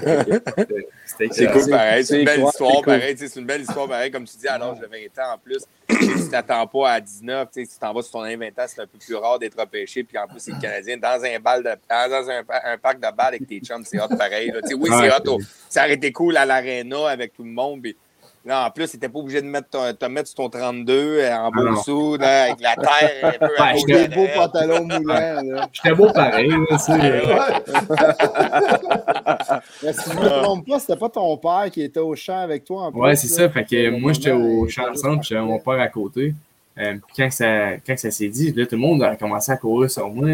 c'est 1.04 1.52
cool, 1.52 1.70
pareil. 1.70 2.04
C'est 2.04 2.18
une 2.18 2.24
belle 2.24 2.44
histoire, 2.44 2.82
pareil. 2.82 3.14
C'est 3.16 3.36
une 3.36 3.46
belle 3.46 3.62
histoire, 3.62 3.88
pareil. 3.88 4.10
Comme 4.10 4.24
tu 4.24 4.36
dis, 4.36 4.48
à 4.48 4.58
l'âge 4.58 4.78
de 4.78 4.86
20 4.86 5.22
ans 5.22 5.34
en 5.34 5.38
plus, 5.38 5.64
si 5.88 6.24
tu 6.24 6.30
t'attends 6.30 6.66
pas 6.66 6.92
à 6.92 7.00
19, 7.00 7.48
si 7.52 7.66
tu 7.66 7.78
t'en 7.78 7.92
vas 7.92 8.02
sur 8.02 8.12
ton 8.12 8.22
20 8.22 8.34
ans, 8.34 8.64
c'est 8.66 8.80
un 8.80 8.86
peu 8.86 8.98
plus 8.98 9.14
rare 9.16 9.38
d'être 9.38 9.58
repêché. 9.58 10.04
Puis 10.04 10.16
en 10.18 10.26
plus, 10.26 10.40
c'est 10.40 10.52
le 10.52 10.60
Canadien 10.60 10.96
dans 10.96 11.22
un, 11.24 11.40
bal 11.40 11.62
de, 11.62 11.70
dans 11.88 12.30
un, 12.30 12.42
un 12.72 12.78
parc 12.78 12.96
de 12.96 13.16
balles 13.16 13.34
avec 13.34 13.46
tes 13.46 13.60
chums, 13.60 13.84
c'est 13.84 14.00
hot 14.00 14.16
pareil. 14.16 14.52
Oui, 14.78 14.90
c'est 14.90 15.12
hot. 15.12 15.38
Ça 15.68 15.84
aurait 15.84 15.94
été 15.94 16.12
cool 16.12 16.36
à 16.36 16.46
l'aréna 16.46 17.08
avec 17.08 17.32
tout 17.32 17.44
le 17.44 17.50
monde. 17.50 17.82
Puis 17.82 17.96
non, 18.42 18.54
en 18.54 18.70
plus, 18.70 18.90
t'étais 18.90 19.10
pas 19.10 19.18
obligé 19.18 19.42
de 19.42 19.46
mettre 19.46 19.68
ton, 19.68 19.92
te 19.92 20.06
mettre 20.06 20.28
sur 20.28 20.36
ton 20.36 20.48
32 20.48 20.94
euh, 20.94 21.36
en 21.36 21.50
beau 21.50 21.76
sous, 21.82 22.16
avec 22.18 22.58
la 22.60 22.74
terre 22.74 23.22
un 23.22 23.32
peu 23.32 23.50
à 23.58 23.74
ouais, 23.74 23.82
des 23.86 24.08
beaux 24.08 24.28
pantalons 24.34 24.86
moulants. 24.86 25.42
J'étais 25.70 25.94
beau 25.94 26.10
pareil. 26.10 26.48
Là, 26.48 26.56
Mais 29.82 29.92
si 29.92 30.10
je 30.10 30.16
ne 30.16 30.22
me 30.22 30.28
trompe 30.42 30.66
pas, 30.66 30.78
c'était 30.78 30.96
pas 30.96 31.10
ton 31.10 31.36
père 31.36 31.70
qui 31.70 31.82
était 31.82 32.00
au 32.00 32.16
champ 32.16 32.38
avec 32.38 32.64
toi 32.64 32.84
en 32.84 32.92
plus. 32.92 33.00
Ouais, 33.02 33.14
c'est 33.14 33.28
ça. 33.28 33.46
Fait 33.50 33.64
que 33.64 33.90
moi, 33.90 34.14
j'étais 34.14 34.32
au 34.32 34.66
champ 34.68 34.84
centre, 34.94 35.20
puis 35.20 35.28
j'avais 35.28 35.44
mon 35.44 35.58
père 35.58 35.78
à 35.78 35.88
côté. 35.88 36.32
Euh, 36.78 36.96
quand 37.14 37.30
ça, 37.30 37.72
quand 37.86 37.98
ça 37.98 38.10
s'est 38.10 38.28
dit, 38.28 38.52
là, 38.52 38.64
tout 38.64 38.76
le 38.76 38.80
monde 38.80 39.02
a 39.02 39.16
commencé 39.16 39.52
à 39.52 39.58
courir 39.58 39.90
sur 39.90 40.08
moi. 40.08 40.28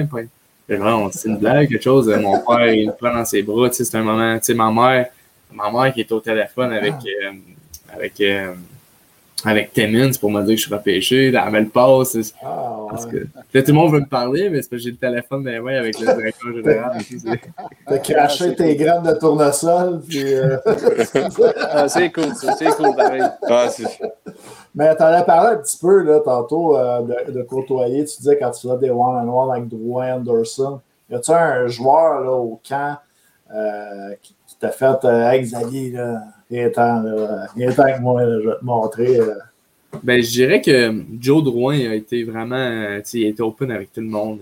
C'est 0.68 1.28
une 1.28 1.38
blague, 1.38 1.68
quelque 1.68 1.82
chose. 1.82 2.06
Mon 2.20 2.38
père, 2.38 2.72
il 2.72 2.86
me 2.86 2.92
prend 2.92 3.12
dans 3.12 3.24
ses 3.24 3.42
bras. 3.42 3.68
C'est 3.72 3.92
un 3.96 4.04
moment. 4.04 4.38
Ma 4.54 4.70
mère, 4.70 5.06
ma 5.52 5.72
mère 5.72 5.92
qui 5.92 6.02
est 6.02 6.12
au 6.12 6.20
téléphone 6.20 6.72
avec. 6.72 6.94
Euh, 6.94 7.32
avec, 7.96 8.20
euh, 8.20 8.52
avec 9.44 9.72
Timmins 9.72 10.12
pour 10.20 10.30
me 10.30 10.42
dire 10.42 10.54
que 10.54 10.60
je 10.60 10.66
suis 10.66 10.74
repêché, 10.74 11.30
la 11.30 11.50
belle 11.50 11.68
passe. 11.68 12.16
Ah, 12.42 12.86
parce 12.90 13.06
que, 13.06 13.16
tout 13.16 13.28
le 13.52 13.72
monde 13.72 13.92
veut 13.92 14.00
me 14.00 14.06
parler, 14.06 14.50
mais 14.50 14.62
c'est 14.62 14.70
parce 14.70 14.82
que 14.82 14.84
j'ai 14.84 14.90
le 14.90 14.96
téléphone 14.96 15.44
dans 15.44 15.50
les 15.50 15.60
mains 15.60 15.78
avec 15.78 15.98
le 15.98 16.06
directeur 16.06 16.52
général. 16.54 16.98
T'as 17.86 17.98
craché 17.98 18.54
tes 18.54 18.76
graines 18.76 19.02
de 19.02 19.12
tournesol. 19.12 20.02
Euh... 20.14 20.58
ah, 21.70 21.88
c'est 21.88 22.10
cool, 22.10 22.32
c'est 22.34 22.70
cool, 22.76 22.94
pareil. 22.96 23.22
Ah, 23.48 23.68
mais 24.74 24.94
tu 24.94 25.02
en 25.02 25.06
as 25.06 25.22
parlé 25.22 25.56
un 25.56 25.56
petit 25.56 25.78
peu 25.78 26.02
là, 26.02 26.20
tantôt 26.20 26.76
euh, 26.76 27.00
de, 27.02 27.32
de, 27.32 27.42
côtoyer. 27.42 28.04
Tu 28.04 28.18
disais 28.18 28.38
quand 28.38 28.50
tu 28.50 28.68
faisais 28.68 28.78
des 28.78 28.90
one-on-one 28.90 29.50
avec 29.50 29.68
Dwayne 29.68 30.20
Anderson. 30.20 30.80
Y 31.08 31.14
a-tu 31.14 31.30
un 31.30 31.66
joueur 31.68 32.20
là, 32.20 32.32
au 32.32 32.60
camp 32.68 32.98
euh, 33.54 34.14
qui, 34.20 34.34
t'a 34.58 34.70
fait 34.70 35.40
Xavier, 35.40 35.90
là, 35.92 36.22
il 36.50 36.72
temps, 36.72 37.02
il 37.56 37.74
temps 37.74 37.84
que 37.84 38.00
moi, 38.00 38.22
je 38.22 38.48
vais 38.48 38.54
te 38.54 38.64
montrer. 38.64 39.20
Euh. 39.20 39.34
Ben, 40.02 40.22
je 40.22 40.30
dirais 40.30 40.60
que 40.60 40.92
Joe 41.18 41.42
Drouin 41.42 41.90
a 41.90 41.94
été 41.94 42.24
vraiment, 42.24 43.00
il 43.12 43.24
a 43.24 43.28
été 43.28 43.42
open 43.42 43.70
avec 43.70 43.92
tout 43.92 44.00
le 44.00 44.08
monde, 44.08 44.40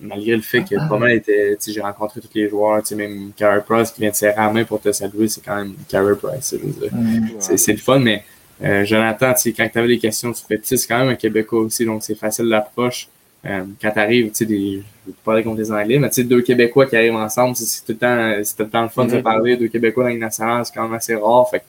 malgré 0.00 0.34
le 0.34 0.42
fait 0.42 0.62
que 0.62 0.74
pas 0.88 0.98
mal 0.98 1.12
était, 1.12 1.56
j'ai 1.66 1.80
rencontré 1.80 2.20
tous 2.20 2.30
les 2.34 2.48
joueurs, 2.48 2.82
même 2.96 3.30
Carey 3.36 3.62
Price 3.64 3.92
qui 3.92 4.00
vient 4.00 4.10
de 4.10 4.16
serrer 4.16 4.34
la 4.36 4.50
main 4.50 4.64
pour 4.64 4.80
te 4.80 4.90
saluer, 4.90 5.28
c'est 5.28 5.44
quand 5.44 5.56
même 5.56 5.74
Carey 5.88 6.14
Price, 6.20 6.54
mm. 6.54 7.36
c'est 7.38 7.72
le 7.72 7.78
fun, 7.78 8.00
mais 8.00 8.24
euh, 8.62 8.84
Jonathan, 8.84 9.32
quand 9.34 9.68
tu 9.68 9.78
avais 9.78 9.88
des 9.88 9.98
questions, 9.98 10.32
tu 10.32 10.42
fais, 10.46 10.60
c'est 10.62 10.86
quand 10.88 10.98
même 10.98 11.08
un 11.08 11.14
Québécois 11.14 11.60
aussi, 11.60 11.84
donc 11.84 12.02
c'est 12.02 12.14
facile 12.14 12.46
l'approche. 12.46 13.08
Euh, 13.46 13.64
quand 13.80 13.90
tu 13.92 13.98
arrives, 13.98 14.28
tu 14.28 14.34
sais, 14.34 14.46
des, 14.46 14.82
je 15.04 15.10
vais 15.10 15.16
parler 15.24 15.44
contre 15.44 15.56
des 15.56 15.70
Anglais, 15.70 15.98
mais 15.98 16.08
tu 16.08 16.16
sais, 16.16 16.24
deux 16.24 16.42
Québécois 16.42 16.86
qui 16.86 16.96
arrivent 16.96 17.14
ensemble, 17.14 17.54
c'est 17.54 17.84
tout 17.84 17.92
le 17.92 17.98
temps, 17.98 18.34
c'est 18.42 18.56
tout 18.56 18.64
le 18.64 18.70
temps 18.70 18.82
le 18.82 18.88
fun 18.88 19.04
de 19.04 19.12
mm-hmm. 19.12 19.22
parler. 19.22 19.56
Deux 19.56 19.68
Québécois 19.68 20.04
dans 20.04 20.10
une 20.10 20.18
nationale, 20.18 20.64
c'est 20.66 20.74
quand 20.74 20.82
même 20.82 20.94
assez 20.94 21.14
rare. 21.14 21.48
Fait 21.48 21.62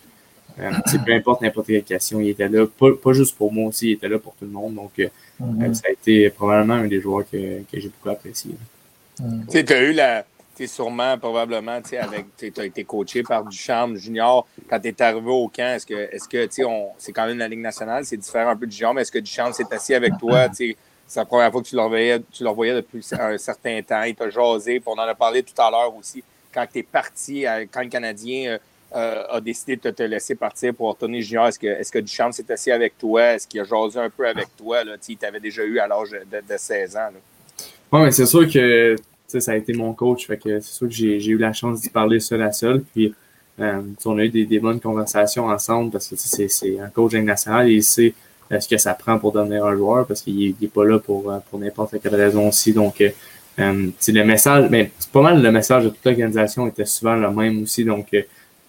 euh, 0.60 0.72
peu 1.06 1.14
importe 1.14 1.42
n'importe 1.42 1.68
quelle 1.68 1.84
question, 1.84 2.20
il 2.20 2.30
était 2.30 2.50
là. 2.50 2.66
Pas, 2.66 2.88
pas, 3.02 3.14
juste 3.14 3.38
pour 3.38 3.54
moi 3.54 3.68
aussi, 3.68 3.90
il 3.90 3.92
était 3.94 4.08
là 4.08 4.18
pour 4.18 4.34
tout 4.34 4.46
le 4.46 4.52
monde. 4.52 4.74
Donc, 4.74 4.92
euh, 5.00 5.08
mm-hmm. 5.40 5.74
ça 5.76 5.84
a 5.88 5.92
été 5.92 6.30
probablement 6.32 6.76
un 6.76 6.88
des 6.88 7.00
joueurs 7.00 7.26
que, 7.30 7.62
que 7.72 7.80
j'ai 7.80 7.90
beaucoup 7.90 8.10
apprécié. 8.10 8.56
Mm-hmm. 9.22 9.46
Tu 9.46 9.52
sais, 9.52 9.64
tu 9.64 9.74
as 9.74 9.84
eu 9.84 9.94
la. 9.94 10.26
es 10.60 10.66
sûrement, 10.66 11.16
probablement, 11.20 11.80
tu 11.80 11.96
as 11.96 12.66
été 12.66 12.84
coaché 12.86 13.22
par 13.22 13.44
Duchamp 13.44 13.94
Junior. 13.98 14.48
Quand 14.68 14.80
tu 14.80 14.88
es 14.88 15.00
arrivé 15.00 15.30
au 15.30 15.48
camp, 15.48 15.76
est-ce 15.76 15.86
que, 15.86 15.94
est-ce 15.94 16.28
que 16.28 16.48
c'est 16.98 17.12
quand 17.12 17.28
même 17.28 17.38
la 17.38 17.48
Ligue 17.48 17.60
nationale, 17.60 18.04
c'est 18.04 18.18
différent 18.18 18.50
un 18.50 18.56
peu 18.56 18.66
du 18.66 18.76
Junior, 18.76 18.96
mais 18.96 19.04
est-ce 19.04 19.12
que 19.12 19.20
Duchamp 19.20 19.54
s'est 19.54 19.72
assis 19.72 19.94
avec 19.94 20.18
toi? 20.18 20.50
C'est 21.08 21.22
la 21.22 21.26
première 21.26 21.52
fois 21.52 21.62
que 21.62 21.68
tu 21.68 21.76
le 21.76 21.82
revoyais, 21.82 22.20
tu 22.32 22.44
depuis 22.44 23.08
un 23.18 23.38
certain 23.38 23.82
temps. 23.82 24.04
Il 24.04 24.14
t'a 24.14 24.30
jasé, 24.30 24.82
on 24.86 24.92
en 24.92 25.00
a 25.00 25.16
parlé 25.16 25.42
tout 25.42 25.60
à 25.62 25.72
l'heure 25.72 25.96
aussi. 25.96 26.22
Quand 26.54 26.66
tu 26.72 26.80
es 26.80 26.84
parti, 26.84 27.46
quand 27.72 27.82
le 27.82 27.88
Canadien 27.88 28.52
euh, 28.52 28.58
euh, 28.96 29.24
a 29.30 29.42
décidé 29.42 29.78
de 29.78 29.90
te, 29.90 30.04
laisser 30.04 30.36
partir 30.36 30.74
pour 30.74 30.90
retourner 30.90 31.22
junior, 31.22 31.48
est-ce 31.48 31.60
que, 31.60 31.68
est-ce 31.68 31.92
que 31.92 32.00
Duchamp 32.00 32.34
s'est 32.34 32.52
assis 32.52 32.72
avec 32.72 32.98
toi? 32.98 33.34
Est-ce 33.34 33.48
qu'il 33.48 33.62
a 33.62 33.64
jasé 33.64 34.00
un 34.00 34.10
peu 34.10 34.28
avec 34.28 34.48
toi? 34.58 34.84
Là? 34.84 34.96
Il 35.08 35.18
t'avait 35.18 35.40
déjà 35.40 35.64
eu 35.64 35.80
à 35.80 35.88
l'âge 35.88 36.12
de, 36.12 36.58
16 36.58 36.98
ans. 36.98 37.10
Oui, 37.94 38.02
mais 38.02 38.12
c'est 38.12 38.26
sûr 38.26 38.52
que 38.52 38.96
ça 39.28 39.52
a 39.52 39.56
été 39.56 39.72
mon 39.74 39.94
coach. 39.94 40.28
Fait 40.28 40.38
que 40.38 40.60
c'est 40.60 40.74
sûr 40.74 40.88
que 40.88 40.94
j'ai, 40.94 41.26
eu 41.26 41.38
la 41.38 41.54
chance 41.54 41.82
d'y 41.82 41.90
parler 41.90 42.20
seul 42.20 42.42
à 42.42 42.52
seul. 42.52 42.84
Puis 42.94 43.14
euh, 43.62 43.82
on 44.06 44.18
a 44.18 44.26
eu 44.26 44.30
des, 44.30 44.60
bonnes 44.60 44.82
conversations 44.82 45.46
ensemble 45.46 45.92
parce 45.92 46.10
que 46.10 46.16
c'est, 46.18 46.80
un 46.80 46.90
coach 46.90 47.14
national 47.14 47.70
et 47.70 47.76
il 47.76 47.84
sait 47.84 48.14
euh, 48.14 48.14
ce 48.50 48.68
que 48.68 48.78
ça 48.78 48.94
prend 48.94 49.20
pour 49.20 49.32
devenir 49.32 49.66
un 49.66 49.76
joueur? 49.76 50.06
Parce 50.06 50.22
qu'il 50.22 50.56
n'est 50.62 50.68
pas 50.68 50.86
là 50.86 51.00
pour, 51.00 51.34
pour 51.50 51.60
n'importe 51.60 51.96
quelle 52.02 52.16
raison 52.16 52.48
aussi. 52.48 52.74
Donc 52.74 53.04
c'est 53.58 54.12
le 54.12 54.24
message, 54.24 54.70
mais 54.70 54.92
c'est 55.00 55.12
pas 55.12 55.22
mal 55.22 55.42
le 55.42 55.52
message 55.52 55.86
de 55.86 55.90
toute 55.90 56.06
l'organisation 56.06 56.68
était 56.68 56.86
souvent 56.86 57.16
le 57.16 57.32
même 57.32 57.64
aussi. 57.64 57.84
Donc 57.84 58.14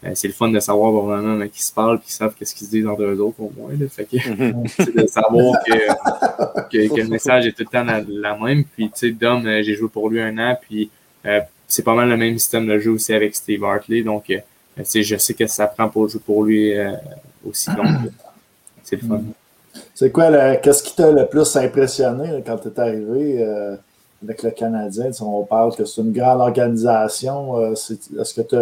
euh, 0.04 0.12
c'est 0.14 0.28
le 0.28 0.34
fun 0.34 0.48
de 0.48 0.60
savoir 0.60 0.92
vraiment 0.92 1.46
qui 1.48 1.62
se 1.62 1.72
parlent 1.72 1.96
et 1.96 2.06
qui 2.06 2.12
savent 2.12 2.32
qu'est-ce 2.38 2.54
qu'ils 2.54 2.66
se 2.68 2.70
disent 2.70 2.86
entre 2.86 3.02
eux 3.02 3.20
autres 3.20 3.40
au 3.40 3.52
moins. 3.56 3.72
Fait 3.88 4.04
que, 4.04 4.16
c'est 4.68 4.94
de 4.94 5.06
savoir 5.08 5.58
que, 5.66 6.88
que, 6.88 7.00
le 7.00 7.08
message 7.08 7.46
est 7.46 7.52
tout 7.52 7.64
le 7.64 7.66
temps 7.66 7.84
la, 7.84 8.36
même. 8.36 8.64
Puis, 8.64 8.90
tu 8.90 8.92
sais, 8.94 9.10
Dom, 9.10 9.44
euh, 9.44 9.62
j'ai 9.62 9.74
joué 9.74 9.88
pour 9.88 10.08
lui 10.08 10.20
un 10.20 10.38
an, 10.38 10.56
puis 10.60 10.88
euh, 11.26 11.40
c'est 11.66 11.82
pas 11.82 11.94
mal 11.94 12.08
le 12.08 12.16
même 12.16 12.38
système 12.38 12.66
de 12.66 12.78
jeu 12.78 12.92
aussi 12.92 13.12
avec 13.12 13.34
Steve 13.34 13.64
Hartley. 13.64 14.02
Donc, 14.02 14.26
tu 14.26 14.40
sais, 14.84 15.02
je 15.02 15.16
sais 15.16 15.34
que 15.34 15.48
ça 15.48 15.66
prend 15.66 15.88
pour 15.88 16.08
jouer 16.08 16.20
pour 16.24 16.44
lui 16.44 16.72
aussi. 17.44 17.68
Donc, 17.70 17.86
c'est 18.84 19.02
le 19.02 19.08
fun. 19.08 19.22
C'est 19.98 20.12
quoi, 20.12 20.56
qu'est-ce 20.56 20.82
qui 20.84 20.94
t'a 20.94 21.10
le 21.10 21.26
plus 21.26 21.56
impressionné 21.56 22.44
quand 22.46 22.56
tu 22.58 22.68
es 22.68 22.80
arrivé 22.80 23.44
avec 24.22 24.44
le 24.44 24.50
Canadien? 24.52 25.10
on 25.22 25.42
parle 25.42 25.74
que 25.74 25.84
c'est 25.84 26.02
une 26.02 26.12
grande 26.12 26.40
organisation. 26.40 27.72
Est-ce 27.72 28.34
que 28.34 28.42
tu 28.42 28.56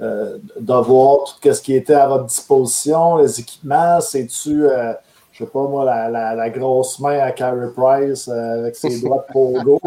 euh, 0.00 0.38
de 0.60 0.74
voir 0.74 1.24
tout 1.24 1.52
ce 1.52 1.60
qui 1.60 1.74
était 1.74 1.94
à 1.94 2.06
votre 2.06 2.26
disposition, 2.26 3.16
les 3.16 3.40
équipements, 3.40 4.00
c'est-tu, 4.00 4.64
euh, 4.64 4.92
je 5.32 5.42
sais 5.42 5.50
pas 5.50 5.66
moi, 5.66 5.84
la, 5.84 6.36
la, 6.36 6.50
grosse 6.50 7.00
main 7.00 7.18
à 7.18 7.32
Carey 7.32 7.66
Price 7.74 8.28
euh, 8.28 8.60
avec 8.60 8.76
ses 8.76 9.00
doigts 9.02 9.26
de 9.28 9.32
pogo? 9.32 9.80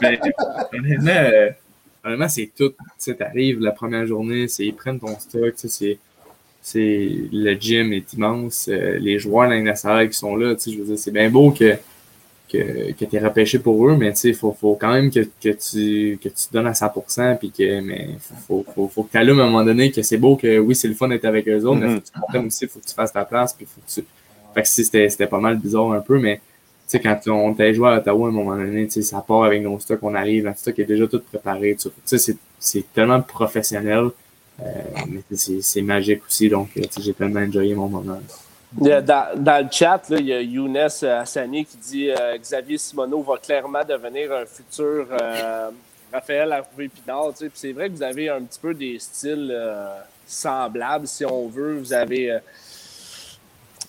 ben, 0.00 1.54
honnêtement, 2.02 2.28
c'est 2.28 2.50
tout. 2.56 2.72
Tu 2.98 3.14
arrives 3.20 3.60
la 3.60 3.72
première 3.72 4.06
journée, 4.06 4.48
c'est 4.48 4.64
ils 4.64 4.74
prennent 4.74 4.98
ton 4.98 5.18
stock, 5.18 5.52
c'est 5.56 5.98
c'est 6.62 7.10
le 7.32 7.54
gym 7.54 7.92
est 7.92 8.12
immense, 8.12 8.68
les 8.68 9.18
joueurs 9.18 9.50
de 9.50 9.54
la 9.54 10.06
qui 10.06 10.16
sont 10.16 10.36
là, 10.36 10.54
je 10.64 10.78
veux 10.78 10.84
dire, 10.84 10.98
c'est 10.98 11.10
bien 11.10 11.28
beau 11.28 11.50
que 11.50 11.76
que, 12.52 12.92
que 12.92 13.04
tu 13.04 13.16
es 13.16 13.18
repêché 13.18 13.58
pour 13.58 13.88
eux, 13.88 13.96
mais 13.96 14.12
il 14.24 14.34
faut, 14.34 14.52
faut 14.52 14.76
quand 14.78 14.92
même 14.92 15.10
que, 15.10 15.20
que, 15.20 15.48
tu, 15.50 16.18
que 16.22 16.28
tu 16.28 16.44
donnes 16.52 16.66
à 16.66 16.72
100%, 16.72 17.38
puis 17.38 17.50
que, 17.50 17.80
mais 17.80 18.10
faut, 18.46 18.64
faut, 18.74 18.88
faut, 18.88 19.04
que 19.04 19.12
tu 19.12 19.16
allumes 19.16 19.40
à 19.40 19.44
un 19.44 19.46
moment 19.46 19.64
donné 19.64 19.90
que 19.90 20.02
c'est 20.02 20.18
beau 20.18 20.36
que 20.36 20.58
oui, 20.58 20.74
c'est 20.74 20.88
le 20.88 20.94
fun 20.94 21.08
d'être 21.08 21.24
avec 21.24 21.48
eux 21.48 21.64
autres, 21.64 21.80
mais 21.80 21.94
faut 21.94 22.00
que 22.00 22.06
tu 22.06 22.20
comprennes 22.20 22.46
aussi, 22.46 22.66
faut 22.68 22.78
que 22.78 22.86
tu 22.86 22.94
fasses 22.94 23.12
ta 23.12 23.24
place, 23.24 23.54
puis 23.54 23.66
faut 23.66 23.80
que 23.80 23.90
tu. 23.90 24.06
Fait 24.54 24.62
que 24.62 24.68
c'était, 24.68 25.08
c'était 25.08 25.26
pas 25.26 25.40
mal 25.40 25.56
bizarre 25.56 25.92
un 25.92 26.00
peu, 26.00 26.18
mais 26.18 26.36
tu 26.36 26.98
sais, 26.98 27.00
quand 27.00 27.18
on 27.28 27.54
t'a 27.54 27.72
joué 27.72 27.88
à 27.88 27.96
Ottawa 27.96 28.26
à 28.26 28.28
un 28.28 28.34
moment 28.34 28.56
donné, 28.56 28.84
tu 28.86 28.92
sais, 28.92 29.02
ça 29.02 29.24
part 29.26 29.44
avec 29.44 29.62
nos 29.62 29.78
stocks, 29.78 30.02
on 30.02 30.14
arrive, 30.14 30.44
notre 30.44 30.58
stock 30.58 30.78
est 30.78 30.84
déjà 30.84 31.06
tout 31.06 31.20
préparé, 31.20 31.74
tu 31.80 31.88
sais, 32.04 32.36
c'est, 32.58 32.92
tellement 32.92 33.22
professionnel, 33.22 34.04
euh, 34.04 34.10
mais 34.58 35.22
c'est, 35.36 35.82
magique 35.82 36.22
aussi, 36.26 36.48
donc 36.48 36.70
j'ai 36.98 37.12
tellement 37.14 37.40
enjoyé 37.40 37.74
mon 37.74 37.88
moment. 37.88 38.20
Dans, 38.72 39.04
dans, 39.36 39.64
le 39.64 39.70
chat, 39.70 40.00
là, 40.08 40.16
il 40.18 40.26
y 40.26 40.32
a 40.32 40.40
Younes 40.40 40.76
Hassani 40.76 41.66
qui 41.66 41.76
dit 41.76 42.10
euh, 42.10 42.38
Xavier 42.38 42.78
Simoneau 42.78 43.22
va 43.22 43.36
clairement 43.36 43.84
devenir 43.86 44.32
un 44.32 44.46
futur 44.46 45.06
euh, 45.10 45.70
Raphaël 46.10 46.52
Harvey-Pinard. 46.52 47.32
C'est 47.52 47.72
vrai 47.72 47.90
que 47.90 47.96
vous 47.96 48.02
avez 48.02 48.30
un 48.30 48.40
petit 48.40 48.58
peu 48.58 48.72
des 48.72 48.98
styles 48.98 49.50
euh, 49.52 49.98
semblables, 50.26 51.06
si 51.06 51.24
on 51.26 51.48
veut. 51.48 51.76
Vous 51.80 51.92
avez, 51.92 52.38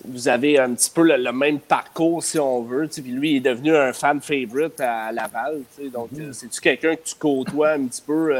vous 0.06 0.28
avez 0.28 0.58
un 0.58 0.74
petit 0.74 0.90
peu 0.90 1.16
le, 1.16 1.32
même 1.32 1.60
parcours, 1.60 2.22
si 2.22 2.38
on 2.38 2.62
veut. 2.62 2.86
Puis 2.86 3.02
lui, 3.04 3.30
il 3.32 3.36
est 3.36 3.52
devenu 3.52 3.74
un 3.74 3.94
fan 3.94 4.20
favorite 4.20 4.78
à 4.80 5.10
Laval. 5.12 5.62
Donc, 5.90 6.12
mm-hmm. 6.12 6.32
c'est-tu 6.34 6.60
quelqu'un 6.60 6.94
que 6.96 7.04
tu 7.04 7.14
côtoies 7.14 7.70
un 7.70 7.86
petit 7.86 8.02
peu 8.02 8.34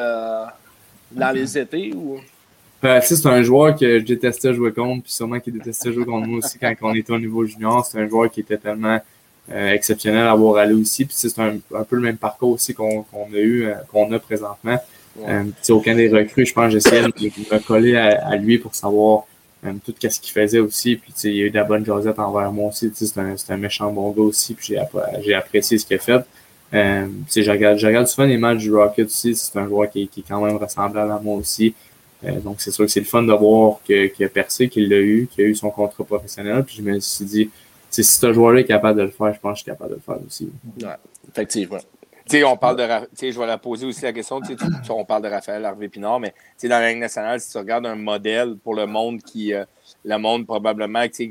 dans 1.13 1.31
les 1.31 1.59
étés? 1.59 1.93
ou? 1.95 2.19
Ben, 2.85 3.01
c'est 3.01 3.25
un 3.25 3.43
joueur 3.43 3.75
que 3.75 3.99
je 3.99 4.05
détestais 4.05 4.53
jouer 4.53 4.71
contre, 4.71 5.05
puis 5.05 5.13
sûrement 5.13 5.41
qu'il 5.41 5.55
détestait 5.55 5.91
jouer 5.91 6.05
contre 6.05 6.27
moi 6.27 6.39
aussi 6.41 6.59
quand 6.59 6.75
on 6.83 6.95
était 6.95 7.13
au 7.15 7.19
niveau 7.19 7.47
junior. 7.47 7.87
C'est 7.87 7.99
un 7.99 8.07
joueur 8.07 8.31
qui 8.31 8.41
était 8.41 8.59
tellement 8.59 9.01
euh, 9.51 9.73
exceptionnel 9.73 10.27
à 10.27 10.33
avoir 10.33 10.57
allé 10.59 10.75
aussi. 10.75 11.07
Puis 11.07 11.15
c'est 11.17 11.39
un, 11.39 11.59
peu 11.89 11.97
le 11.97 12.03
même 12.03 12.19
parcours 12.19 12.51
aussi 12.51 12.75
qu'on 12.75 13.07
a 13.13 13.39
eu, 13.39 13.65
euh, 13.65 13.75
qu'on 13.91 14.13
a 14.13 14.19
présentement. 14.19 14.79
Euh, 15.27 15.45
aucun 15.71 15.95
des 15.95 16.11
recrues, 16.11 16.45
je 16.45 16.53
pense, 16.53 16.73
j'essayais 16.73 17.01
de 17.01 17.07
me 17.07 17.59
coller 17.61 17.97
à, 17.97 18.37
lui 18.37 18.59
pour 18.59 18.75
savoir 18.75 19.23
tout 19.63 19.95
ce 19.99 20.21
qu'il 20.21 20.33
faisait 20.33 20.59
aussi. 20.59 20.97
Puis 20.97 21.15
il 21.25 21.35
y 21.37 21.43
a 21.43 21.45
eu 21.47 21.51
de 21.51 21.57
la 21.57 21.65
bonne 21.65 21.87
jasette 21.87 22.19
envers 22.19 22.53
moi 22.53 22.69
aussi. 22.69 22.93
C'est 22.95 23.17
un, 23.17 23.35
un, 23.49 23.57
méchant 23.57 23.91
bon 23.93 24.11
gars 24.11 24.25
aussi. 24.25 24.53
Puis 24.53 24.77
j'ai 25.23 25.35
apprécié 25.35 25.79
ce 25.79 25.87
qu'il 25.87 25.97
a 25.97 26.01
fait. 26.01 26.23
Je, 26.73 27.51
regarde, 27.51 27.79
je 27.79 27.87
regarde 27.87 28.07
souvent 28.07 28.27
les 28.27 28.37
matchs 28.37 28.59
du 28.59 28.75
Rocket 28.75 29.07
aussi. 29.07 29.35
C'est 29.35 29.59
un 29.59 29.67
joueur 29.67 29.91
qui, 29.91 30.09
qui 30.09 30.21
est 30.21 30.25
quand 30.27 30.45
même 30.45 30.57
ressemblable 30.57 31.11
à 31.11 31.19
moi 31.19 31.37
aussi. 31.37 31.75
Euh, 32.25 32.41
donc, 32.41 32.61
c'est 32.61 32.71
sûr 32.71 32.85
que 32.85 32.91
c'est 32.91 33.01
le 33.01 33.07
fun 33.07 33.23
de 33.23 33.33
voir 33.33 33.81
qu'il 33.85 34.25
a 34.25 34.29
percé, 34.29 34.69
qu'il 34.69 34.89
l'a 34.89 34.99
eu, 34.99 35.29
qu'il 35.31 35.45
a 35.45 35.49
eu 35.49 35.55
son 35.55 35.71
contrat 35.71 36.05
professionnel. 36.05 36.65
Puis 36.65 36.77
je 36.77 36.83
me 36.83 36.99
suis 37.01 37.25
dit, 37.25 37.51
si 37.91 38.03
ce 38.03 38.33
joueur-là 38.33 38.61
est 38.61 38.65
capable 38.65 38.99
de 38.99 39.05
le 39.05 39.11
faire, 39.11 39.33
je 39.35 39.41
pense 39.41 39.53
que 39.53 39.59
je 39.59 39.63
suis 39.63 39.71
capable 39.71 39.91
de 39.91 39.97
le 39.97 40.01
faire 40.01 40.19
aussi. 40.27 40.51
Ouais, 40.83 40.97
effectivement. 41.29 41.79
Tu 42.27 42.39
sais, 42.39 42.45
on 42.45 42.57
parle 42.57 42.77
de. 42.77 42.83
Je 43.21 43.39
vais 43.39 43.47
la 43.47 43.59
poser 43.59 43.87
aussi 43.87 44.03
la 44.03 44.13
question. 44.15 44.41
Tu 44.41 44.57
on 44.89 45.05
parle 45.05 45.23
de 45.23 45.29
Raphaël 45.29 45.63
Harvey 45.63 45.89
Pinard, 45.89 46.21
mais 46.21 46.33
dans 46.63 46.71
la 46.71 46.89
Ligue 46.89 47.01
nationale, 47.01 47.39
si 47.39 47.51
tu 47.51 47.59
regardes 47.59 47.85
un 47.85 47.97
modèle 47.97 48.57
pour 48.57 48.75
le 48.75 48.87
monde 48.87 49.21
qui. 49.23 49.53
Euh, 49.53 49.65
le 50.07 50.19
monde, 50.19 50.47
probablement, 50.47 51.05
sais, 51.13 51.31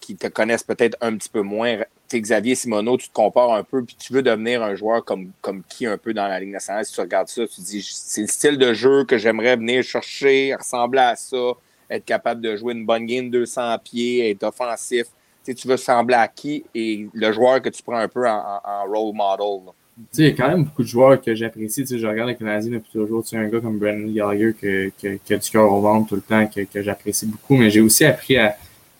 qui 0.00 0.16
te 0.16 0.26
connaissent 0.28 0.62
peut-être 0.62 0.96
un 1.00 1.16
petit 1.16 1.28
peu 1.28 1.42
moins. 1.42 1.78
Tu 2.08 2.20
Xavier 2.20 2.54
Simoneau, 2.54 2.96
tu 2.96 3.08
te 3.08 3.12
compares 3.12 3.52
un 3.52 3.62
peu, 3.62 3.84
puis 3.84 3.94
tu 3.98 4.12
veux 4.12 4.22
devenir 4.22 4.62
un 4.62 4.74
joueur 4.74 5.04
comme, 5.04 5.30
comme 5.42 5.62
qui 5.68 5.86
un 5.86 5.98
peu 5.98 6.14
dans 6.14 6.26
la 6.26 6.40
Ligue 6.40 6.52
nationale. 6.52 6.84
Si 6.84 6.94
tu 6.94 7.00
regardes 7.00 7.28
ça, 7.28 7.46
tu 7.46 7.56
te 7.56 7.60
dis, 7.60 7.86
c'est 7.86 8.22
le 8.22 8.26
style 8.26 8.56
de 8.56 8.72
jeu 8.72 9.04
que 9.04 9.18
j'aimerais 9.18 9.56
venir 9.56 9.82
chercher, 9.82 10.54
ressembler 10.54 11.00
à 11.00 11.16
ça, 11.16 11.52
être 11.90 12.04
capable 12.04 12.40
de 12.40 12.56
jouer 12.56 12.72
une 12.74 12.86
bonne 12.86 13.04
game 13.04 13.30
200 13.30 13.78
pieds, 13.84 14.30
être 14.30 14.44
offensif. 14.44 15.04
Tu, 15.44 15.52
sais, 15.52 15.54
tu 15.54 15.68
veux 15.68 15.74
ressembler 15.74 16.16
à 16.16 16.28
qui? 16.28 16.64
Et 16.74 17.08
le 17.12 17.32
joueur 17.32 17.60
que 17.60 17.68
tu 17.68 17.82
prends 17.82 17.98
un 17.98 18.08
peu 18.08 18.26
en, 18.26 18.60
role 18.86 19.14
model 19.14 19.72
il 20.16 20.24
y 20.24 20.28
a 20.28 20.30
quand 20.30 20.48
même 20.48 20.64
beaucoup 20.64 20.82
de 20.82 20.88
joueurs 20.88 21.20
que 21.20 21.34
j'apprécie. 21.34 21.84
Je 21.84 22.06
regarde 22.06 22.28
les 22.28 22.36
Canadiens 22.36 22.72
depuis 22.72 22.92
toujours. 22.92 23.24
Tu 23.24 23.36
un 23.36 23.48
gars 23.48 23.60
comme 23.60 23.78
Brandon 23.78 24.12
Gallagher 24.12 24.54
qui 24.58 25.34
a 25.34 25.36
du 25.36 25.50
cœur 25.50 25.72
au 25.72 25.80
ventre 25.80 26.08
tout 26.08 26.14
le 26.14 26.20
temps, 26.20 26.46
que, 26.46 26.60
que 26.60 26.82
j'apprécie 26.82 27.26
beaucoup. 27.26 27.56
Mais 27.56 27.68
j'ai 27.70 27.80
aussi 27.80 28.04
appris 28.04 28.36
à, 28.36 28.56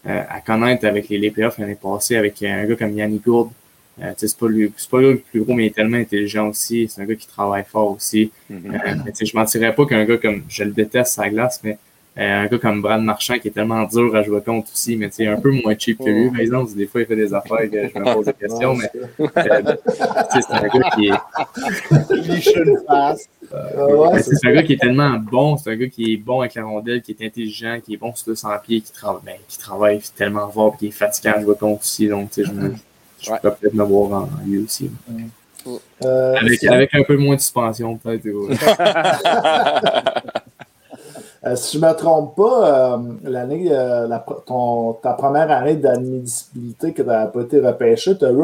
à, 0.08 0.40
connaître 0.40 0.86
avec 0.86 1.08
les, 1.08 1.18
les 1.18 1.30
playoffs 1.30 1.58
l'année 1.58 1.76
passée 1.80 2.16
avec 2.16 2.42
un 2.42 2.64
gars 2.64 2.76
comme 2.76 2.96
Yannick 2.96 3.24
Gourde. 3.24 3.50
Euh, 4.00 4.12
c'est 4.16 4.36
pas, 4.38 4.46
lui, 4.46 4.72
pas 4.90 5.00
le 5.00 5.18
plus 5.18 5.40
gros, 5.42 5.54
mais 5.54 5.64
il 5.64 5.66
est 5.68 5.74
tellement 5.74 5.96
intelligent 5.96 6.48
aussi. 6.48 6.88
C'est 6.88 7.02
un 7.02 7.04
gars 7.04 7.16
qui 7.16 7.26
travaille 7.26 7.64
fort 7.64 7.92
aussi. 7.96 8.30
Mm 8.48 8.56
-hmm. 8.56 9.08
euh, 9.08 9.26
je 9.26 9.36
mentirais 9.36 9.74
pas 9.74 9.86
qu'un 9.86 10.04
gars 10.04 10.18
comme, 10.18 10.42
je 10.48 10.64
le 10.64 10.70
déteste 10.70 11.14
sa 11.14 11.28
glace, 11.28 11.60
mais 11.64 11.78
euh, 12.18 12.42
un 12.42 12.46
gars 12.46 12.58
comme 12.58 12.80
Brad 12.82 13.02
Marchand 13.02 13.38
qui 13.40 13.48
est 13.48 13.50
tellement 13.52 13.84
dur 13.84 14.14
à 14.16 14.22
jouer 14.22 14.40
contre 14.40 14.72
aussi, 14.72 14.96
mais 14.96 15.08
un 15.36 15.40
peu 15.40 15.50
moins 15.50 15.76
cheap 15.78 15.98
que 15.98 16.10
lui, 16.10 16.30
par 16.30 16.40
exemple. 16.40 16.72
Des 16.74 16.86
fois, 16.86 17.00
il 17.02 17.06
fait 17.06 17.16
des 17.24 17.32
affaires 17.34 17.70
que 17.70 17.80
je 17.92 17.98
me 17.98 18.14
pose 18.14 18.26
des 18.26 18.32
questions, 18.44 18.74
mais 18.80 18.90
euh, 18.94 19.76
c'est 20.32 20.50
un 20.50 20.68
gars 20.74 20.90
qui 20.94 21.09
est. 21.09 21.20
Euh, 23.55 24.18
c'est 24.20 24.46
un 24.46 24.53
gars 24.53 24.62
qui 24.62 24.74
est 24.74 24.80
tellement 24.80 25.18
bon, 25.18 25.57
c'est 25.57 25.70
un 25.70 25.76
gars 25.76 25.88
qui 25.88 26.12
est 26.12 26.16
bon 26.16 26.40
avec 26.40 26.55
la 26.55 26.64
rondelle, 26.64 27.03
qui 27.03 27.12
est 27.12 27.26
intelligent, 27.26 27.78
qui 27.84 27.94
est 27.94 27.96
bon 27.96 28.14
sur 28.14 28.26
200 28.26 28.49
pieds, 28.62 28.80
qui, 28.80 28.92
travaille, 28.92 29.22
ben, 29.24 29.36
qui 29.49 29.59
travaille 29.59 30.01
tellement 30.16 30.49
fort, 30.49 30.76
qui 30.76 30.88
est 30.88 30.90
fatiguant 30.90 31.34
à 31.36 31.40
jouer 31.40 31.57
contre 31.57 31.80
aussi. 31.80 32.09
Donc, 32.09 32.30
tu 32.30 32.44
sais, 32.44 32.51
je, 32.51 33.26
je 33.26 33.32
peux 33.40 33.51
peut-être 33.51 33.74
me 33.74 33.84
voir 33.84 34.22
en 34.22 34.28
lui 34.46 34.64
aussi. 34.64 34.90
avec, 36.03 36.64
avec 36.64 36.94
un 36.94 37.03
peu 37.03 37.16
moins 37.16 37.36
de 37.36 37.40
suspension, 37.40 37.96
peut-être. 37.96 38.26
Euh, 41.44 41.55
si 41.55 41.78
je 41.78 41.84
ne 41.84 41.88
me 41.88 41.94
trompe 41.94 42.36
pas, 42.36 42.94
euh, 42.94 42.99
l'année, 43.22 43.68
euh, 43.70 44.09
ta 44.09 45.12
première 45.12 45.51
année 45.51 45.76
d'admissibilité 45.76 46.92
que 46.92 47.03
tu 47.03 47.09
n'as 47.09 47.26
pas 47.26 47.42
été 47.42 47.61
repêché, 47.61 48.18
tu 48.18 48.24
as 48.24 48.30
eu 48.30 48.42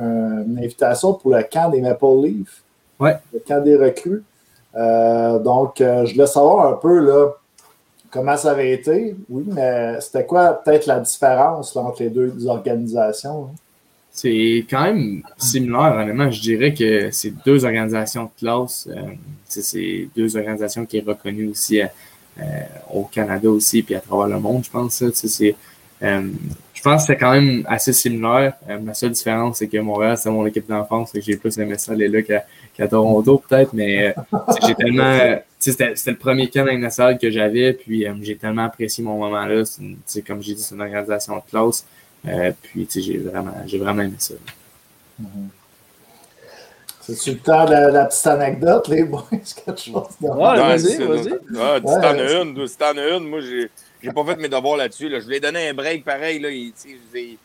une 0.00 0.58
invitation 0.58 1.14
pour 1.14 1.34
le 1.34 1.42
camp 1.42 1.70
des 1.70 1.80
Maple 1.80 2.22
Leafs? 2.22 2.62
Oui. 3.00 3.10
Le 3.32 3.40
camp 3.40 3.62
des 3.62 3.76
recrues. 3.76 4.22
donc, 4.74 5.74
je 5.78 6.12
voulais 6.12 6.26
savoir 6.26 6.66
un 6.72 6.76
peu 6.76 6.98
là, 6.98 7.30
comment 8.10 8.36
ça 8.36 8.52
avait 8.52 8.72
été. 8.72 9.16
Oui, 9.28 9.44
mais 9.46 10.00
c'était 10.00 10.26
quoi 10.26 10.52
peut-être 10.52 10.86
la 10.86 11.00
différence 11.00 11.74
entre 11.76 12.02
les 12.02 12.10
deux 12.10 12.46
organisations? 12.46 13.50
C'est 14.14 14.66
quand 14.68 14.82
même 14.82 15.22
similaire, 15.38 15.96
honnêtement. 15.96 16.30
Je 16.30 16.40
dirais 16.40 16.74
que 16.74 17.10
c'est 17.10 17.32
deux 17.44 17.64
organisations 17.64 18.24
de 18.24 18.30
classe. 18.38 18.86
Euh, 18.90 19.14
c'est 19.48 20.08
deux 20.14 20.36
organisations 20.36 20.84
qui 20.84 21.00
sont 21.00 21.06
reconnues 21.06 21.48
aussi 21.48 21.80
euh, 21.80 21.86
euh, 22.38 22.42
au 22.92 23.04
Canada 23.04 23.48
aussi, 23.48 23.82
puis 23.82 23.94
à 23.94 24.00
travers 24.00 24.28
le 24.28 24.38
monde, 24.38 24.64
je 24.64 24.70
pense. 24.70 25.02
C'est, 25.14 25.56
je 26.82 26.88
pense 26.88 27.02
que 27.02 27.12
c'est 27.12 27.16
quand 27.16 27.30
même 27.30 27.64
assez 27.68 27.92
similaire. 27.92 28.54
la 28.66 28.92
seule 28.92 29.12
différence, 29.12 29.58
c'est 29.58 29.68
que 29.68 29.78
Montréal, 29.78 30.18
c'est 30.18 30.30
mon 30.30 30.44
équipe 30.44 30.68
d'enfance, 30.68 31.14
et 31.14 31.20
que 31.20 31.24
j'ai 31.24 31.36
plus 31.36 31.56
aimé 31.58 31.78
ça 31.78 31.92
aller 31.92 32.08
là 32.08 32.22
qu'à, 32.22 32.88
Toronto, 32.88 33.40
peut-être, 33.48 33.72
mais 33.72 34.12
j'ai 34.66 34.74
tellement. 34.74 35.38
C'était, 35.60 35.94
le 36.06 36.16
premier 36.16 36.50
camp 36.50 36.64
national 36.76 37.18
que 37.18 37.30
j'avais, 37.30 37.74
puis 37.74 38.04
j'ai 38.22 38.36
tellement 38.36 38.64
apprécié 38.64 39.04
mon 39.04 39.16
moment 39.16 39.46
là. 39.46 39.62
C'est, 40.06 40.22
comme 40.22 40.42
j'ai 40.42 40.54
dit, 40.54 40.62
c'est 40.62 40.74
une 40.74 40.80
organisation 40.80 41.36
de 41.36 41.42
classe. 41.48 41.86
Euh, 42.26 42.50
puis, 42.60 42.88
j'ai 42.92 43.18
vraiment, 43.18 43.54
j'ai 43.64 43.78
vraiment 43.78 44.02
aimé 44.02 44.16
ça. 44.18 44.34
C'est-tu 47.00 47.30
le 47.30 47.38
temps 47.38 47.64
de 47.64 47.92
la, 47.92 48.06
petite 48.06 48.26
anecdote, 48.26 48.88
les 48.88 49.04
boys? 49.04 49.22
Quelque 49.30 49.80
chose 49.80 50.08
de... 50.20 50.26
Ouais, 50.26 50.56
vas-y, 50.56 50.96
vas-y. 51.04 51.32
Ah, 51.60 51.76
tu 51.76 51.84
t'en 51.84 52.18
as 52.18 52.42
une, 52.42 52.66
si 52.66 52.76
t'en 52.76 52.96
as 52.96 53.08
une, 53.16 53.28
moi, 53.28 53.38
j'ai, 53.40 53.70
j'ai 54.02 54.10
pas 54.10 54.24
fait 54.24 54.36
mes 54.36 54.48
devoirs 54.48 54.76
là-dessus. 54.76 55.08
Là. 55.08 55.20
Je 55.20 55.28
lui 55.28 55.36
ai 55.36 55.40
donné 55.40 55.68
un 55.68 55.74
break 55.74 56.04
pareil, 56.04 56.40
là. 56.40 56.50
Il, 56.50 56.72
il, 56.84 56.98
il, 57.14 57.38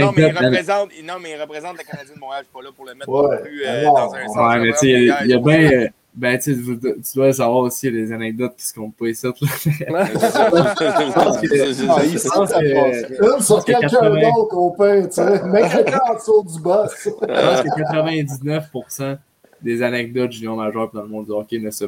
non, 0.00 0.12
mais 0.16 0.28
il 0.28 0.38
représente, 0.38 0.90
non, 1.04 1.14
mais 1.20 1.32
il 1.32 1.40
représente 1.40 1.76
le 1.76 1.84
Canadien 1.84 2.14
de 2.14 2.20
Montréal. 2.20 2.42
Je 2.42 2.46
suis 2.46 2.54
pas 2.54 2.62
là 2.62 2.70
pour 2.74 2.86
le 2.86 2.94
mettre 2.94 3.08
ouais. 3.08 3.36
non 3.36 3.42
plus 3.42 3.62
euh, 3.66 3.84
dans 3.84 4.14
un 4.14 4.26
sens. 4.26 4.36
Ouais, 4.36 4.58
mais 4.60 4.72
tu 4.72 4.78
sais, 4.78 4.90
il 4.90 5.26
y 5.26 5.34
a, 5.34 5.38
bien. 5.38 5.88
Ben, 6.14 6.38
tu, 6.38 6.54
tu 6.54 6.78
dois 7.16 7.32
savoir 7.32 7.64
aussi 7.64 7.90
les 7.90 8.12
anecdotes 8.12 8.54
qui 8.56 8.64
se 8.64 8.72
comptent 8.72 8.94
pas 8.94 9.08
ici. 9.08 9.26
Là. 9.26 9.32
sur 13.40 13.64
quelqu'un 13.64 14.10
d'autre 14.10 14.44
qu'on 14.48 14.70
peut, 14.70 15.08
tu 15.08 15.14
sais. 15.14 15.42
Mets 15.44 15.68
quelqu'un 15.68 15.98
en 16.08 16.14
dessous 16.14 16.44
du 16.44 16.60
boss. 16.60 16.92
Je 17.04 17.10
pense 17.10 17.62
que 17.62 17.68
99% 17.96 19.18
des 19.60 19.82
anecdotes 19.82 20.30
junior 20.30 20.56
majeur 20.56 20.88
dans 20.92 21.02
le 21.02 21.08
monde 21.08 21.24
du 21.24 21.32
hockey 21.32 21.58
ne 21.58 21.72
se 21.72 21.86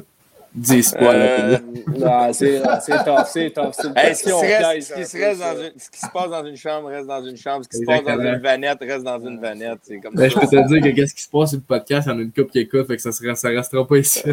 disent 0.57 0.92
pas. 0.92 1.14
Euh, 1.14 1.59
non, 1.98 2.32
c'est 2.32 2.62
tough, 2.62 3.26
c'est 3.26 3.50
tough. 3.50 3.72
ce, 3.74 3.88
qui 3.88 4.30
ce, 4.80 4.94
qui 4.94 5.04
se 5.04 5.16
reste 5.16 5.40
dans 5.40 5.61
une, 5.61 5.72
ce 5.78 5.90
qui 5.90 6.00
se 6.00 6.11
passe 6.12 6.30
dans 6.30 6.44
une 6.44 6.57
chambre 6.57 6.88
reste 6.88 7.07
dans 7.07 7.24
une 7.24 7.36
chambre. 7.36 7.64
Ce 7.64 7.68
qui 7.68 7.78
se 7.78 7.84
passe 7.84 8.02
dans 8.02 8.18
une 8.18 8.38
vanette 8.38 8.78
reste 8.80 9.04
dans 9.04 9.20
une 9.20 9.38
vanette. 9.40 9.80
Comme 10.02 10.14
ben, 10.14 10.30
je 10.30 10.38
peux 10.38 10.46
te 10.46 10.68
dire 10.68 10.82
que 10.82 10.96
qu'est-ce 10.96 11.14
qui 11.14 11.22
se 11.22 11.30
passe 11.30 11.50
sur 11.50 11.59
le 11.59 11.64
podcast, 11.64 12.07
il 12.07 12.12
y 12.12 12.14
en 12.14 12.18
a 12.18 12.22
une 12.22 12.32
coupe 12.32 12.50
qui 12.50 12.61
écoute, 12.61 12.86
fait 12.86 12.96
que 12.96 13.02
ça 13.02 13.11
ne 13.11 13.34
ça 13.34 13.48
restera 13.48 13.86
pas 13.86 13.98
ici. 13.98 14.22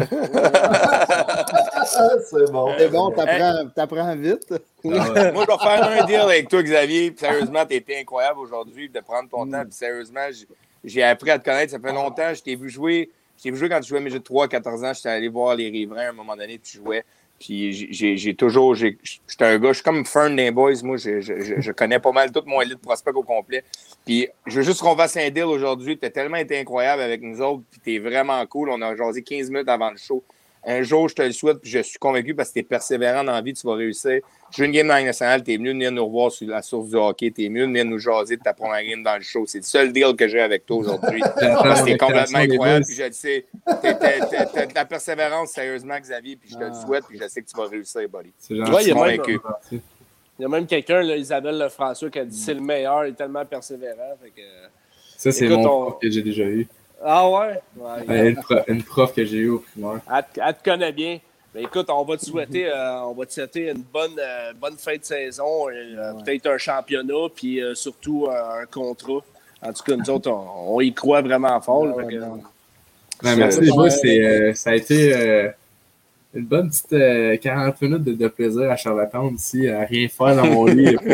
c'est 2.30 2.52
bon. 2.52 2.74
C'est 2.78 2.88
bon, 2.88 3.10
t'apprends 3.10 4.16
vite. 4.16 4.54
Moi, 4.82 5.04
je 5.06 5.12
vais 5.12 5.32
faire 5.44 6.02
un 6.02 6.04
deal 6.04 6.16
avec 6.16 6.48
toi, 6.48 6.62
Xavier. 6.62 7.14
Sérieusement, 7.16 7.64
tu 7.66 7.74
été 7.74 8.00
incroyable 8.00 8.40
aujourd'hui 8.40 8.88
de 8.88 9.00
prendre 9.00 9.28
ton 9.28 9.46
temps. 9.46 9.62
Puis 9.62 9.72
sérieusement, 9.72 10.26
j'ai 10.84 11.02
appris 11.02 11.30
à 11.30 11.38
te 11.38 11.44
connaître. 11.44 11.72
Ça 11.72 11.78
fait 11.78 11.92
longtemps. 11.92 12.34
Je 12.34 12.42
t'ai 12.42 12.56
vu 12.56 12.68
jouer. 12.68 13.10
Vu 13.42 13.56
jouer 13.56 13.68
quand 13.68 13.80
tu 13.80 13.88
jouais 13.88 14.00
mes 14.00 14.10
jeux 14.10 14.20
de 14.20 14.24
3-14 14.24 14.84
ans. 14.84 14.92
J'étais 14.94 15.08
allé 15.08 15.28
voir 15.28 15.54
les 15.54 15.68
riverains 15.68 16.06
à 16.06 16.10
un 16.10 16.12
moment 16.12 16.36
donné, 16.36 16.58
tu 16.58 16.78
jouais. 16.78 17.04
Puis 17.38 17.72
j'ai 17.92 18.34
toujours. 18.34 18.74
J'étais 18.74 18.96
un 19.40 19.58
gars, 19.58 19.68
je 19.68 19.74
suis 19.74 19.82
comme 19.82 20.04
Fern 20.04 20.34
des 20.34 20.50
Boys. 20.50 20.82
Moi, 20.82 20.96
je, 20.96 21.72
connais 21.72 21.98
pas 21.98 22.12
mal 22.12 22.32
tout 22.32 22.42
mon 22.46 22.60
élite 22.60 22.78
prospect 22.78 23.12
au 23.12 23.22
complet. 23.22 23.64
Puis 24.06 24.28
je 24.46 24.56
veux 24.56 24.62
juste 24.62 24.80
qu'on 24.80 24.94
va 24.94 25.08
saint 25.08 25.28
deal 25.30 25.44
aujourd'hui. 25.44 25.98
Tu 25.98 26.06
as 26.06 26.10
tellement 26.10 26.36
été 26.36 26.58
incroyable 26.58 27.02
avec 27.02 27.20
nous 27.22 27.40
autres. 27.40 27.62
Puis 27.70 27.80
tu 27.84 27.94
es 27.94 27.98
vraiment 27.98 28.44
cool. 28.46 28.70
On 28.70 28.80
a 28.80 28.96
jasé 28.96 29.22
15 29.22 29.50
minutes 29.50 29.68
avant 29.68 29.90
le 29.90 29.96
show. 29.96 30.22
Un 30.66 30.82
jour, 30.82 31.08
je 31.08 31.14
te 31.14 31.22
le 31.22 31.32
souhaite, 31.32 31.58
puis 31.58 31.70
je 31.70 31.80
suis 31.80 31.98
convaincu 31.98 32.34
parce 32.34 32.48
que 32.48 32.54
tu 32.54 32.60
es 32.60 32.62
persévérant 32.62 33.22
dans 33.22 33.32
la 33.32 33.42
vie, 33.42 33.52
tu 33.52 33.66
vas 33.66 33.74
réussir. 33.74 34.20
Je 34.50 34.64
une 34.64 34.72
game 34.72 34.86
dans 34.86 34.94
la 34.94 35.02
nationale, 35.02 35.42
tu 35.42 35.52
es 35.52 35.58
mieux 35.58 35.70
de 35.70 35.74
venir 35.74 35.92
nous 35.92 36.06
revoir 36.06 36.32
sur 36.32 36.48
la 36.48 36.62
source 36.62 36.88
du 36.88 36.96
hockey, 36.96 37.30
tu 37.30 37.44
es 37.44 37.48
mieux 37.48 37.62
de 37.62 37.66
venir 37.66 37.84
nous 37.84 37.98
jaser 37.98 38.36
de 38.36 38.42
ta 38.42 38.54
première 38.54 38.82
game 38.82 39.02
dans 39.02 39.16
le 39.16 39.22
show. 39.22 39.44
C'est 39.46 39.58
le 39.58 39.64
seul 39.64 39.92
deal 39.92 40.14
que 40.16 40.26
j'ai 40.26 40.40
avec 40.40 40.64
toi 40.64 40.78
aujourd'hui. 40.78 41.22
C'était 41.76 41.98
complètement 41.98 42.38
incroyable, 42.38 42.86
puis 42.86 42.94
je 42.94 43.02
le 43.02 43.12
sais. 43.12 43.46
Tu 43.82 43.86
as 43.86 44.66
de 44.66 44.74
la 44.74 44.84
persévérance, 44.86 45.50
sérieusement, 45.50 45.98
Xavier, 45.98 46.36
puis 46.36 46.50
je 46.50 46.56
te 46.56 46.64
le 46.64 46.72
souhaite, 46.74 47.04
puis 47.08 47.18
je 47.20 47.28
sais 47.28 47.42
que 47.42 47.48
tu 47.48 47.56
vas 47.56 47.66
réussir, 47.66 48.08
buddy. 48.08 48.32
C'est 48.38 48.54
ouais, 48.54 48.90
convaincu. 48.90 49.40
Il 50.38 50.42
y 50.42 50.44
a 50.44 50.48
même 50.48 50.66
quelqu'un, 50.66 51.02
Isabelle 51.02 51.58
Lefrançois, 51.58 52.10
qui 52.10 52.18
a 52.18 52.24
dit 52.24 52.36
c'est 52.36 52.54
le 52.54 52.60
meilleur, 52.60 53.06
il 53.06 53.10
est 53.10 53.16
tellement 53.16 53.44
persévérant. 53.44 54.16
Fait 54.20 54.30
que, 54.30 54.42
ça, 55.16 55.30
c'est 55.30 55.48
mon 55.48 55.88
on... 55.88 55.90
que 55.92 56.10
j'ai 56.10 56.22
déjà 56.22 56.44
eu. 56.44 56.66
Ah 57.06 57.28
ouais? 57.28 57.60
ouais 57.76 58.34
une, 58.66 58.82
prof, 58.82 59.14
que 59.14 59.24
j'ai 59.26 59.36
eue 59.36 59.50
au 59.50 59.58
primaire. 59.58 60.00
Elle, 60.36 60.54
te 60.54 60.64
connaît 60.64 60.92
bien. 60.92 61.18
Mais 61.54 61.62
écoute, 61.62 61.86
on 61.90 62.02
va 62.02 62.16
te 62.16 62.24
souhaiter, 62.24 62.66
euh, 62.66 63.02
on 63.02 63.12
va 63.12 63.26
te 63.26 63.32
souhaiter 63.32 63.70
une 63.70 63.82
bonne, 63.82 64.18
euh, 64.18 64.52
bonne 64.58 64.76
fin 64.76 64.96
de 64.96 65.04
saison, 65.04 65.68
euh, 65.68 66.12
peut-être 66.24 66.46
un 66.46 66.58
championnat, 66.58 67.28
puis 67.34 67.60
surtout 67.74 68.28
un 68.30 68.64
contrat. 68.66 69.20
En 69.62 69.72
tout 69.72 69.82
cas, 69.84 69.96
nous 69.96 70.10
autres, 70.10 70.30
on, 70.30 70.80
y 70.80 70.92
croit 70.92 71.20
vraiment 71.20 71.60
fort. 71.60 71.86
merci 73.22 73.60
les 73.60 73.70
boys, 73.70 74.54
ça 74.54 74.70
a 74.70 74.74
été 74.74 75.52
une 76.34 76.46
bonne 76.46 76.68
petite 76.68 77.40
40 77.40 77.80
minutes 77.82 78.04
de, 78.04 78.28
plaisir 78.28 78.70
à 78.70 78.76
Charlottetown 78.76 79.34
ici, 79.34 79.68
à 79.68 79.80
rien 79.80 80.08
faire 80.08 80.36
dans 80.36 80.46
mon 80.46 80.64
lit. 80.66 80.96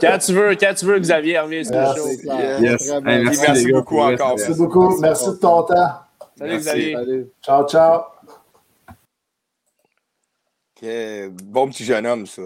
quand 0.00 0.18
tu 0.18 0.32
veux, 0.32 0.56
quand 0.56 0.74
tu 0.74 0.84
veux, 0.84 0.98
Xavier, 0.98 1.38
reviens 1.38 1.64
sur 1.64 1.74
le 1.74 1.86
show. 1.94 2.08
Yes. 2.60 2.92
merci, 3.02 3.72
beaucoup 3.72 3.98
encore. 3.98 4.34
Merci 4.36 4.54
beaucoup. 4.58 4.98
Merci 5.00 5.28
de 5.30 5.34
ton 5.34 5.62
temps. 5.62 5.92
Salut, 6.38 6.56
Xavier. 6.56 6.96
Ciao, 7.44 7.66
ciao. 7.68 8.02
bon 11.44 11.68
petit 11.68 11.84
jeune 11.84 12.06
homme, 12.06 12.26
ça. 12.26 12.42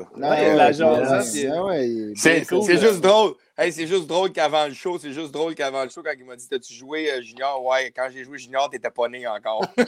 c'est 2.14 2.78
juste 2.78 3.00
drôle. 3.00 3.34
Hey, 3.58 3.72
c'est 3.72 3.86
juste 3.86 4.06
drôle 4.06 4.32
qu'avant 4.32 4.66
le 4.66 4.74
show, 4.74 4.98
c'est 4.98 5.12
juste 5.12 5.32
drôle 5.32 5.54
qu'avant 5.54 5.82
le 5.82 5.88
show, 5.88 6.02
quand 6.02 6.12
il 6.14 6.26
m'a 6.26 6.36
dit 6.36 6.46
T'as-tu 6.46 6.74
joué 6.74 7.10
euh, 7.10 7.22
Junior? 7.22 7.64
Ouais, 7.64 7.90
quand 7.96 8.06
j'ai 8.12 8.22
joué 8.22 8.36
Junior, 8.36 8.68
t'étais 8.68 8.90
pas 8.90 9.08
né 9.08 9.26
encore. 9.26 9.62
c'est 9.78 9.86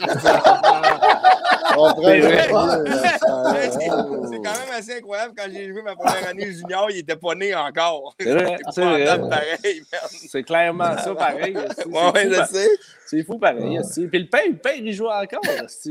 quand 4.41 4.57
même 4.57 4.73
assez 4.75 4.97
incroyable. 4.97 5.35
Quand 5.37 5.45
j'ai 5.53 5.69
joué 5.69 5.83
ma 5.83 5.95
première 5.95 6.29
année 6.29 6.51
Junior, 6.51 6.89
il 6.89 6.97
était 6.97 7.15
pas 7.15 7.35
né 7.35 7.53
encore. 7.53 8.15
C'est 8.19 8.33
vrai. 8.33 8.57
C'est 10.09 10.41
clairement 10.41 10.97
ça, 10.97 11.13
pareil. 11.13 11.55
Ouais, 11.55 12.27
je 12.27 12.45
sais. 12.51 12.69
C'est 13.05 13.23
fou, 13.23 13.37
pareil. 13.37 13.79
Puis 13.93 14.19
le 14.19 14.27
père, 14.27 14.47
le 14.47 14.57
père, 14.57 14.73
il 14.77 14.91
joue 14.93 15.09
encore. 15.09 15.41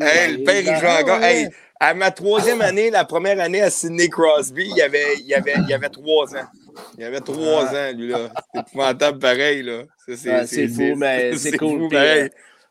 Hey, 0.01 0.39
le 0.39 0.43
père, 0.43 0.62
il 0.62 0.76
joue 0.81 0.87
encore. 0.87 1.22
Hey, 1.22 1.49
à 1.79 1.95
ma 1.95 2.11
troisième 2.11 2.61
année, 2.61 2.91
la 2.91 3.05
première 3.05 3.39
année 3.39 3.62
à 3.62 3.70
Sidney 3.70 4.09
Crosby, 4.09 4.66
il 4.68 4.76
y 4.76 4.83
avait, 4.83 5.14
il 5.20 5.26
y 5.26 5.35
avait, 5.35 5.55
il 5.59 5.68
y 5.68 5.74
avait 5.74 5.91
trois 5.91 6.35
ans. 6.35 6.49
Il 6.97 7.05
avait 7.05 7.20
trois 7.20 7.64
ans, 7.66 7.93
lui, 7.97 8.09
là. 8.09 8.31
C'est 8.55 8.61
épouvantable 8.61 9.18
pareil, 9.18 9.62
là. 9.62 9.83
C'est 10.07 10.68
fou, 10.68 10.95
mais 10.97 11.37
c'est 11.37 11.57
cool. 11.57 11.81
Fou, 11.83 11.89
pareil. 11.89 12.31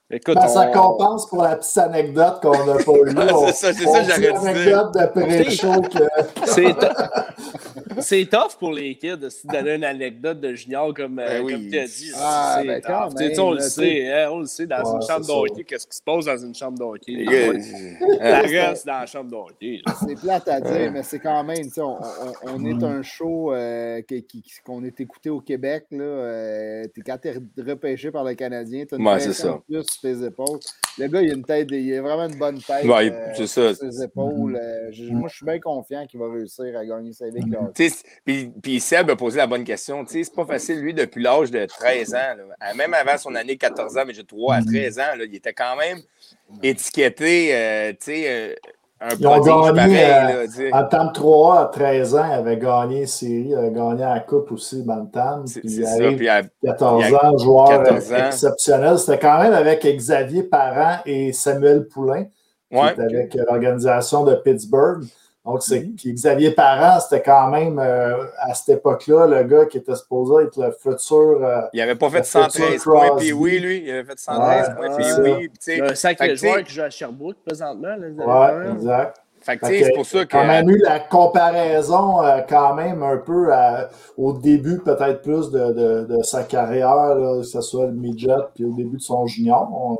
Écoute, 0.09 0.35
ben, 0.35 0.47
Ça 0.47 0.67
compense 0.67 1.27
pour 1.27 1.43
la 1.43 1.57
petite 1.57 1.77
anecdote 1.77 2.39
qu'on 2.41 2.65
n'a 2.65 2.75
pas 2.75 2.93
eue. 2.93 3.51
c'est 3.53 3.73
ça, 3.73 3.73
c'est 3.73 3.85
ça, 3.85 4.17
dit. 4.17 4.27
anecdote 4.27 4.93
d'après-show 4.93 5.81
C'est 7.99 8.25
tough 8.29 8.57
pour 8.57 8.71
les 8.71 8.95
kids 8.95 9.17
de 9.17 9.27
se 9.27 9.45
donner 9.45 9.75
une 9.75 9.83
anecdote 9.83 10.39
de 10.39 10.53
junior 10.53 10.93
comme, 10.93 11.19
euh, 11.19 11.43
ben 11.43 11.51
comme 11.51 11.67
tu 11.69 11.77
as 11.77 11.87
dit. 11.87 12.11
Ah, 12.15 12.61
ben 12.65 12.81
quand 12.81 13.09
on 13.39 13.51
le 13.51 13.59
sait, 13.59 14.13
hein, 14.13 14.29
on 14.31 14.39
le 14.39 14.45
sait, 14.45 14.65
dans 14.65 14.95
une 14.95 15.01
chambre 15.01 15.25
d'hockey, 15.25 15.65
qu'est-ce 15.65 15.87
qui 15.87 15.97
se 15.97 16.03
passe 16.03 16.23
dans 16.23 16.37
une 16.37 16.55
chambre 16.55 16.77
d'hockey? 16.77 17.25
Ça 18.17 18.39
reste 18.39 18.85
dans 18.85 18.99
la 18.99 19.05
chambre 19.07 19.29
d'hockey. 19.29 19.81
C'est 20.07 20.15
plate 20.15 20.47
à 20.47 20.61
dire, 20.61 20.89
mais 20.89 21.03
c'est 21.03 21.19
quand 21.19 21.43
même, 21.43 21.67
on, 21.79 21.97
on, 22.43 22.65
est 22.65 22.81
un 22.81 23.01
show 23.01 23.51
euh, 23.51 24.01
qu'on 24.63 24.85
est 24.85 25.01
écouté 25.01 25.29
au 25.29 25.41
Québec. 25.41 25.87
Là, 25.91 26.03
euh, 26.03 26.83
quand 27.05 27.17
tu 27.21 27.27
es 27.27 27.61
repêché 27.61 28.09
par 28.09 28.23
le 28.23 28.35
Canadien, 28.35 28.85
tu 28.85 28.95
as 28.95 28.97
une 28.97 29.05
ouais, 29.05 29.19
c'est 29.19 29.33
ça 29.33 29.59
ses 30.01 30.23
épaules. 30.23 30.59
Le 30.97 31.07
gars, 31.07 31.21
il 31.21 31.31
a 31.31 31.33
une 31.33 31.43
tête, 31.43 31.67
il 31.71 31.93
a 31.95 32.01
vraiment 32.01 32.27
une 32.27 32.37
bonne 32.37 32.59
tête. 32.59 32.85
Ouais, 32.85 33.11
euh, 33.11 33.33
c'est 33.35 33.47
ça. 33.47 33.73
Sur 33.73 33.91
ses 33.91 34.03
épaules. 34.03 34.55
Euh, 34.55 34.91
moi, 35.11 35.29
je 35.29 35.35
suis 35.35 35.45
bien 35.45 35.59
confiant 35.59 36.05
qu'il 36.07 36.19
va 36.19 36.31
réussir 36.31 36.65
à 36.77 36.85
gagner 36.85 37.13
sa 37.13 37.29
vie. 37.29 37.41
Puis, 38.25 38.51
puis 38.61 38.79
Seb 38.79 39.09
a 39.09 39.15
posé 39.15 39.37
la 39.37 39.47
bonne 39.47 39.63
question. 39.63 40.03
C'est 40.07 40.33
pas 40.33 40.45
facile, 40.45 40.79
lui, 40.79 40.93
depuis 40.93 41.21
l'âge 41.21 41.51
de 41.51 41.65
13 41.65 42.13
ans. 42.15 42.35
Là. 42.59 42.73
Même 42.73 42.93
avant 42.93 43.17
son 43.17 43.35
année 43.35 43.57
14 43.57 43.97
ans, 43.97 44.03
mais 44.07 44.13
j'ai 44.13 44.23
3 44.23 44.55
à 44.55 44.61
13 44.63 44.99
ans, 44.99 45.15
là, 45.17 45.25
il 45.25 45.35
était 45.35 45.53
quand 45.53 45.75
même 45.75 45.99
étiqueté, 46.63 47.49
euh, 47.53 47.93
sais 49.01 49.15
ils 49.19 49.27
ont 49.27 49.71
gagné 49.73 50.05
euh, 50.05 50.47
en 50.73 50.83
temps 50.85 51.11
3 51.11 51.61
à 51.61 51.65
13 51.65 52.15
ans, 52.15 52.25
ils 52.29 52.33
avaient 52.33 52.57
gagné 52.57 53.05
série, 53.05 53.49
ils 53.49 53.55
avaient 53.55 53.71
gagné 53.71 54.01
la 54.01 54.19
Coupe 54.19 54.51
aussi, 54.51 54.83
Bantam. 54.83 55.45
Puis 55.45 55.61
il 55.63 55.85
arrive 55.85 56.27
à 56.29 56.41
14 56.65 57.13
ans, 57.13 57.37
joueur 57.37 57.85
exceptionnel. 57.87 58.97
C'était 58.97 59.19
quand 59.19 59.39
même 59.39 59.53
avec 59.53 59.85
Xavier 59.85 60.43
Parent 60.43 60.97
et 61.05 61.31
Samuel 61.31 61.87
Poulain, 61.87 62.25
avec 62.71 63.35
l'organisation 63.35 64.23
de 64.23 64.35
Pittsburgh. 64.35 65.03
Donc, 65.47 65.63
c'est 65.63 65.79
mhm. 65.79 66.13
Xavier 66.13 66.51
Parent, 66.51 66.99
c'était 66.99 67.21
quand 67.21 67.47
même 67.47 67.79
euh, 67.79 68.25
à 68.37 68.53
cette 68.53 68.79
époque-là 68.79 69.27
le 69.27 69.43
gars 69.43 69.65
qui 69.65 69.77
était 69.77 69.95
supposé 69.95 70.43
être 70.43 70.57
le 70.57 70.71
futur. 70.71 71.41
Euh, 71.41 71.61
il 71.71 71.79
n'avait 71.79 71.95
pas 71.95 72.09
fait 72.09 72.25
113 72.25 72.83
points, 72.83 73.15
puis 73.15 73.31
oui, 73.31 73.59
lui. 73.59 73.83
Il 73.85 73.91
avait 73.91 74.03
fait 74.03 74.19
113 74.19 74.75
points, 74.75 74.95
puis 74.97 75.41
oui. 75.71 75.81
Un 75.81 75.95
sacré 75.95 76.35
joueur 76.35 76.63
qui 76.63 76.73
joue 76.73 76.81
à 76.81 76.89
Sherbrooke 76.89 77.37
présentement. 77.45 77.95
Oui, 77.97 78.73
exact. 78.75 79.21
c'est 79.41 79.93
pour 79.95 80.05
ça 80.05 80.25
que. 80.25 80.35
On 80.35 80.49
a 80.49 80.61
eu 80.63 80.79
la 80.79 80.99
comparaison 80.99 82.21
euh, 82.21 82.41
quand 82.47 82.73
même 82.75 83.01
un 83.01 83.17
peu 83.17 83.47
au 84.17 84.33
début, 84.33 84.79
peut-être 84.79 85.21
plus 85.21 85.49
de, 85.49 86.03
de, 86.03 86.23
sa 86.23 86.43
carrière, 86.43 87.15
que 87.37 87.43
ce 87.43 87.61
soit 87.61 87.85
le 87.85 87.93
midget, 87.93 88.35
puis 88.53 88.65
au 88.65 88.73
début 88.73 88.97
de 88.97 89.01
son 89.01 89.25
junior. 89.27 89.69
On, 89.73 89.97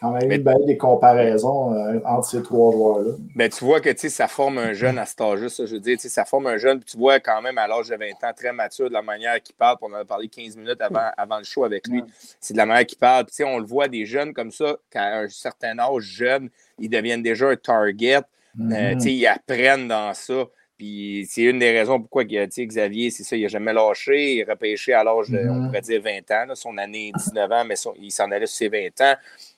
quand 0.00 0.10
même 0.12 0.30
eu 0.30 0.38
ben, 0.38 0.58
des 0.66 0.76
comparaisons 0.76 1.72
euh, 1.72 2.00
entre 2.04 2.28
ces 2.28 2.42
trois 2.42 2.72
joueurs-là. 2.72 3.12
Mais 3.34 3.48
tu 3.48 3.64
vois 3.64 3.80
que 3.80 3.96
ça 3.96 4.28
forme 4.28 4.58
un 4.58 4.72
jeune 4.72 4.98
à 4.98 5.06
cet 5.06 5.20
âge-là, 5.20 5.48
ça, 5.48 5.64
je 5.66 5.74
veux 5.74 5.80
dire, 5.80 5.98
ça 5.98 6.24
forme 6.24 6.46
un 6.48 6.58
jeune, 6.58 6.80
puis 6.80 6.92
tu 6.92 6.98
vois 6.98 7.18
quand 7.18 7.40
même 7.40 7.56
à 7.58 7.66
l'âge 7.66 7.88
de 7.88 7.96
20 7.96 8.28
ans, 8.28 8.32
très 8.36 8.52
mature 8.52 8.88
de 8.88 8.94
la 8.94 9.02
manière 9.02 9.40
qu'il 9.42 9.54
parle, 9.54 9.76
on 9.80 9.92
en 9.92 9.96
a 9.96 10.04
parlé 10.04 10.28
15 10.28 10.56
minutes 10.56 10.80
avant, 10.80 11.10
avant 11.16 11.38
le 11.38 11.44
show 11.44 11.64
avec 11.64 11.86
lui, 11.88 12.02
c'est 12.40 12.52
de 12.52 12.58
la 12.58 12.66
manière 12.66 12.86
qu'il 12.86 12.98
parle, 12.98 13.24
puis 13.24 13.44
on 13.44 13.58
le 13.58 13.64
voit 13.64 13.88
des 13.88 14.04
jeunes 14.04 14.34
comme 14.34 14.50
ça, 14.50 14.76
qu'à 14.90 15.18
un 15.18 15.28
certain 15.28 15.78
âge 15.78 16.02
jeune, 16.02 16.50
ils 16.78 16.90
deviennent 16.90 17.22
déjà 17.22 17.48
un 17.48 17.56
target, 17.56 18.20
euh, 18.60 18.64
mm-hmm. 18.94 19.08
ils 19.08 19.26
apprennent 19.26 19.88
dans 19.88 20.14
ça. 20.14 20.44
Puis 20.78 21.26
c'est 21.30 21.44
une 21.44 21.58
des 21.58 21.70
raisons 21.70 22.00
pourquoi 22.00 22.24
Xavier, 22.24 23.10
c'est 23.10 23.24
ça, 23.24 23.34
il 23.34 23.42
n'a 23.42 23.48
jamais 23.48 23.72
lâché. 23.72 24.34
Il 24.34 24.40
est 24.40 24.50
repêché 24.50 24.92
à 24.92 25.02
l'âge 25.02 25.30
de, 25.30 25.38
on 25.38 25.40
mm-hmm. 25.40 25.66
pourrait 25.66 25.80
dire, 25.80 26.02
20 26.02 26.30
ans. 26.32 26.54
son 26.54 26.76
année 26.76 27.12
19 27.16 27.52
ans, 27.52 27.64
mais 27.64 27.76
il 27.98 28.10
s'en 28.10 28.30
allait 28.30 28.46
sur 28.46 28.56
ses 28.56 28.68
20 28.68 29.00
ans. 29.00 29.14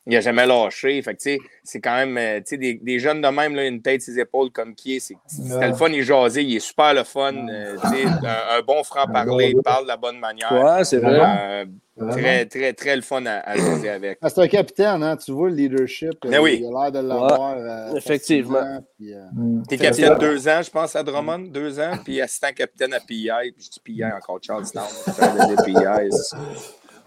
Il 0.07 0.15
n'a 0.15 0.21
jamais 0.21 0.47
lâché. 0.47 1.03
Fait 1.03 1.15
que, 1.15 1.37
c'est 1.63 1.81
quand 1.81 1.95
même, 1.95 2.17
euh, 2.17 2.41
des, 2.51 2.75
des, 2.75 2.99
jeunes 2.99 3.21
de 3.21 3.29
même, 3.29 3.55
là, 3.55 3.67
une 3.67 3.83
tête, 3.83 4.01
ses 4.01 4.19
épaules 4.19 4.51
comme 4.51 4.75
qui 4.75 4.97
est. 4.97 5.01
C'est 5.01 5.17
le 5.27 5.75
fun, 5.75 5.89
il 5.89 6.01
est 6.01 6.03
jasé, 6.03 6.43
il 6.43 6.57
est 6.57 6.61
super 6.61 6.95
le 6.95 7.05
fun. 7.05 7.35
Euh, 7.49 7.77
un, 7.83 8.57
un, 8.57 8.63
bon 8.63 8.83
franc-parler, 8.85 9.53
il 9.55 9.63
parle 9.63 9.85
de 9.85 9.89
la 9.89 9.97
bonne 9.97 10.19
manière. 10.19 10.53
Ouais, 10.53 10.85
c'est 10.85 10.99
vrai. 10.99 11.21
Euh, 11.21 11.65
Très, 11.99 12.47
très, 12.47 12.73
très 12.75 12.97
le 12.97 13.03
fun 13.03 13.25
à, 13.27 13.57
jouer 13.57 13.89
avec. 13.89 14.19
Ah, 14.23 14.29
c'est 14.29 14.41
un 14.41 14.49
capitaine, 14.49 15.03
hein? 15.03 15.17
tu 15.17 15.33
vois 15.33 15.49
le 15.49 15.57
leadership. 15.57 16.13
Mais 16.25 16.31
ben 16.31 16.41
oui. 16.41 16.61
Il 16.63 16.67
a 16.67 16.83
l'air 16.83 16.93
de 16.93 17.09
l'avoir. 17.09 17.57
Euh, 17.57 17.95
Effectivement. 17.97 18.85
Puis, 18.97 19.13
euh, 19.13 19.25
mm. 19.33 19.63
T'es 19.69 19.79
capitaine 19.79 20.17
deux 20.19 20.49
ans, 20.49 20.63
je 20.63 20.71
pense, 20.71 20.95
à 20.95 21.03
Drummond, 21.03 21.51
deux 21.51 21.81
ans, 21.81 21.93
puis 22.05 22.21
assistant 22.21 22.53
capitaine 22.55 22.95
à 22.95 23.01
PI. 23.01 23.31
Puis 23.57 23.65
je 23.65 23.71
dis 23.71 23.81
PI 23.81 24.05
encore, 24.05 24.39
Charlestown. 24.41 24.85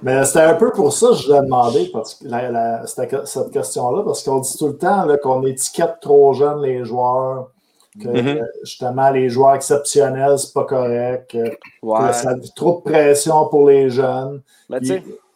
Mais 0.03 0.23
c'était 0.25 0.41
un 0.41 0.55
peu 0.55 0.71
pour 0.71 0.91
ça 0.93 1.09
que 1.09 1.15
je 1.15 1.31
l'ai 1.31 1.41
demandé, 1.41 1.89
parce 1.93 2.15
que 2.15 2.25
cette 3.25 3.51
question-là, 3.51 4.03
parce 4.03 4.23
qu'on 4.23 4.39
dit 4.39 4.57
tout 4.57 4.67
le 4.67 4.77
temps 4.77 5.07
qu'on 5.21 5.45
étiquette 5.45 5.97
trop 6.01 6.33
jeune 6.33 6.61
les 6.61 6.83
joueurs 6.83 7.49
que 7.99 8.07
mm-hmm. 8.07 8.45
justement 8.63 9.09
les 9.09 9.29
joueurs 9.29 9.55
exceptionnels, 9.55 10.39
c'est 10.39 10.53
pas 10.53 10.63
correct, 10.63 11.31
que, 11.31 11.57
ça 12.13 12.29
a 12.29 12.35
trop 12.55 12.81
de 12.85 12.89
pression 12.89 13.47
pour 13.47 13.67
les 13.67 13.89
jeunes. 13.89 14.41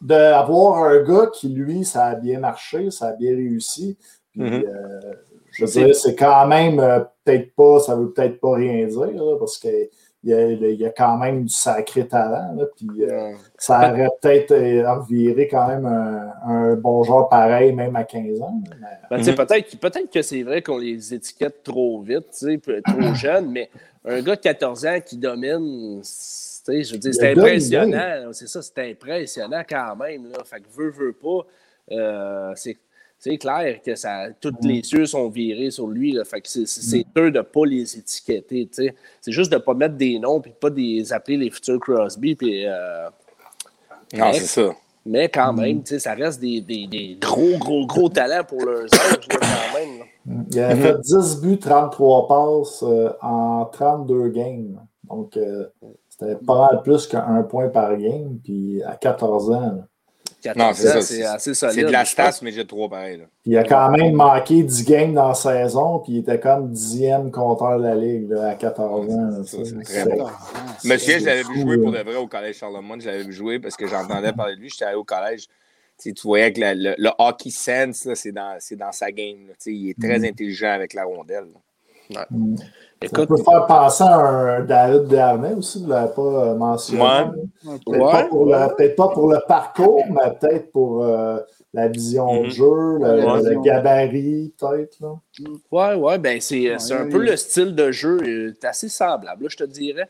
D'avoir 0.00 0.84
un 0.84 1.02
gars 1.02 1.30
qui, 1.32 1.48
lui, 1.48 1.84
ça 1.84 2.04
a 2.06 2.14
bien 2.14 2.38
marché, 2.38 2.90
ça 2.90 3.08
a 3.08 3.12
bien 3.12 3.32
réussi. 3.32 3.96
Mm-hmm. 4.36 4.66
Euh, 4.66 5.14
je 5.52 5.64
veux 5.64 5.70
dire, 5.70 5.94
c'est 5.94 6.14
quand 6.14 6.46
même 6.46 6.78
euh, 6.80 7.00
peut-être 7.24 7.54
pas, 7.54 7.80
ça 7.80 7.96
veut 7.96 8.10
peut-être 8.10 8.40
pas 8.40 8.54
rien 8.54 8.86
dire, 8.86 9.38
parce 9.38 9.58
que 9.58 9.68
il 10.26 10.80
y, 10.80 10.86
a, 10.86 10.90
quand 10.90 11.16
même 11.18 11.44
du 11.44 11.54
sacré 11.54 12.06
talent. 12.06 12.56
puis 12.76 13.04
euh, 13.04 13.32
ça 13.56 13.90
aurait 13.92 14.08
peut-être 14.20 14.52
euh, 14.52 14.94
reviré 14.94 15.46
quand 15.46 15.68
même 15.68 15.86
un, 15.86 16.74
bon 16.74 17.04
joueur 17.04 17.28
pareil, 17.28 17.72
même 17.72 17.94
à 17.94 18.04
15 18.04 18.40
ans. 18.42 18.60
Ben, 19.10 19.18
mhm. 19.18 19.34
peut-être, 19.34 19.78
peut-être 19.78 20.10
que 20.12 20.22
c'est 20.22 20.42
vrai 20.42 20.62
qu'on 20.62 20.78
les 20.78 21.14
étiquette 21.14 21.62
trop 21.62 22.00
vite, 22.00 22.30
trop 22.84 23.14
jeune, 23.14 23.50
mais 23.52 23.70
un 24.04 24.20
gars 24.20 24.36
de 24.36 24.40
14 24.40 24.86
ans 24.86 25.00
qui 25.04 25.16
domine, 25.16 26.02
je 26.02 26.92
veux 26.92 26.98
dire, 26.98 27.14
c'est 27.14 27.30
impressionnant. 27.30 28.32
C'est 28.32 28.48
ça, 28.48 28.62
c'est 28.62 28.90
impressionnant 28.90 29.62
quand 29.68 29.96
même. 29.96 30.30
Là. 30.30 30.38
Fait 30.44 30.60
que 30.60 30.68
veut, 30.76 30.90
veut 30.90 31.12
pas. 31.12 31.46
Euh, 31.92 32.52
c'est 32.56 32.76
c'est 33.18 33.38
clair 33.38 33.80
que 33.84 33.94
ça, 33.94 34.26
tous 34.40 34.50
mm. 34.50 34.68
les 34.68 34.92
yeux 34.92 35.06
sont 35.06 35.28
virés 35.28 35.70
sur 35.70 35.88
lui. 35.88 36.18
Fait 36.24 36.40
que 36.40 36.48
c'est 36.48 36.98
mm. 36.98 37.18
eux 37.18 37.30
de 37.30 37.38
ne 37.38 37.42
pas 37.42 37.64
les 37.64 37.98
étiqueter. 37.98 38.68
C'est 38.72 39.32
juste 39.32 39.50
de 39.50 39.56
ne 39.56 39.60
pas 39.60 39.74
mettre 39.74 39.96
des 39.96 40.18
noms 40.18 40.40
et 40.40 40.42
de 40.42 40.48
ne 40.48 40.54
pas 40.54 40.68
les 40.70 41.12
appeler 41.12 41.36
les 41.36 41.50
futurs 41.50 41.80
Crosby. 41.80 42.34
Puis, 42.34 42.66
euh, 42.66 43.08
non, 44.14 44.32
c'est 44.32 44.40
ça. 44.40 44.70
Mais 45.06 45.28
quand 45.28 45.52
mm. 45.52 45.60
même, 45.60 45.86
ça 45.86 46.14
reste 46.14 46.40
des, 46.40 46.60
des, 46.60 46.86
des, 46.86 47.16
gros, 47.20 47.56
gros, 47.58 47.86
gros 47.86 48.08
talents 48.08 48.44
pour 48.44 48.64
leurs 48.64 48.84
âges, 48.84 49.28
quand 49.30 49.78
même. 49.78 50.46
Il 50.50 50.60
a 50.60 50.76
fait 50.76 51.00
10 51.00 51.40
buts, 51.40 51.58
33 51.58 52.28
passes 52.28 52.82
euh, 52.82 53.10
en 53.22 53.64
32 53.66 54.28
games. 54.28 54.80
Donc, 55.04 55.36
euh, 55.36 55.66
c'était 56.08 56.34
pas 56.34 56.68
mal 56.68 56.82
plus 56.82 57.06
qu'un 57.06 57.42
point 57.44 57.68
par 57.68 57.96
game. 57.96 58.38
Puis 58.42 58.82
à 58.82 58.96
14 58.96 59.50
ans. 59.52 59.84
Non, 60.54 60.72
c'est 60.74 61.02
C'est 61.02 61.24
assez 61.24 61.54
solide. 61.54 61.74
C'est 61.74 61.84
de 61.84 61.92
la 61.92 62.04
stats, 62.04 62.38
mais 62.42 62.52
j'ai 62.52 62.66
trop 62.66 62.88
pareil. 62.88 63.22
Il 63.44 63.56
a 63.56 63.64
quand 63.64 63.90
même 63.90 64.14
manqué 64.14 64.62
10 64.62 64.84
games 64.84 65.14
dans 65.14 65.28
la 65.28 65.34
saison, 65.34 66.00
puis 66.00 66.14
il 66.14 66.18
était 66.18 66.38
comme 66.38 66.70
dixième 66.70 67.30
compteur 67.30 67.78
de 67.78 67.84
la 67.84 67.94
Ligue 67.94 68.32
à 68.32 68.54
14 68.54 69.10
ans. 69.10 69.44
C'est 69.44 69.82
très 69.82 70.04
bon. 70.04 70.26
Monsieur, 70.84 71.18
je 71.18 71.26
l'avais 71.26 71.42
vu 71.42 71.60
jouer 71.60 71.78
pour 71.78 71.92
de 71.92 71.98
vrai 71.98 72.16
au 72.16 72.26
Collège 72.26 72.56
Charlemagne. 72.56 73.00
Je 73.00 73.06
l'avais 73.06 73.24
vu 73.24 73.32
jouer 73.32 73.58
parce 73.58 73.76
que 73.76 73.86
j'entendais 73.86 74.32
parler 74.32 74.56
de 74.56 74.60
lui. 74.60 74.68
J'étais 74.68 74.84
allé 74.84 74.96
au 74.96 75.04
collège. 75.04 75.46
tu 76.02 76.12
voyais 76.22 76.52
que 76.52 76.60
le, 76.62 77.10
hockey 77.18 77.50
sense, 77.50 78.08
c'est 78.14 78.32
dans, 78.32 78.58
dans, 78.72 78.92
sa 78.92 79.10
game. 79.10 79.48
il 79.66 79.90
est 79.90 80.00
très 80.00 80.18
mm. 80.18 80.24
intelligent 80.24 80.72
avec 80.72 80.94
la 80.94 81.04
rondelle. 81.04 81.48
Ouais. 82.10 82.24
Mm. 82.30 82.56
Écoute, 83.02 83.18
ça 83.18 83.26
peut 83.26 83.36
faire 83.36 83.66
penser 83.66 84.04
à 84.04 84.16
un 84.16 84.60
David 84.64 85.08
Dernay 85.08 85.52
aussi, 85.52 85.80
vous 85.80 85.86
ne 85.86 85.90
l'avez 85.90 86.14
pas 86.14 86.22
euh, 86.22 86.54
mentionné. 86.54 87.02
Peut-être 87.84 88.96
pas, 88.96 89.08
pour 89.08 89.30
le 89.30 89.46
parcours, 89.46 90.02
mais 90.08 90.32
peut-être 90.40 90.72
pour 90.72 91.04
euh, 91.04 91.38
la 91.74 91.88
vision 91.88 92.42
de 92.42 92.46
mm-hmm. 92.46 92.50
jeu, 92.50 92.98
le, 92.98 93.62
gabarit, 93.62 94.54
peut-être. 94.58 94.96
Oui, 95.70 95.84
oui, 95.98 96.18
ben 96.18 96.40
c'est 96.40 96.92
un 96.92 97.08
peu 97.08 97.18
le 97.18 97.36
style 97.36 97.74
de 97.74 97.90
jeu, 97.90 98.54
c'est 98.58 98.66
assez 98.66 98.88
semblable, 98.88 99.50
je 99.50 99.56
te 99.58 99.64
dirais. 99.64 100.08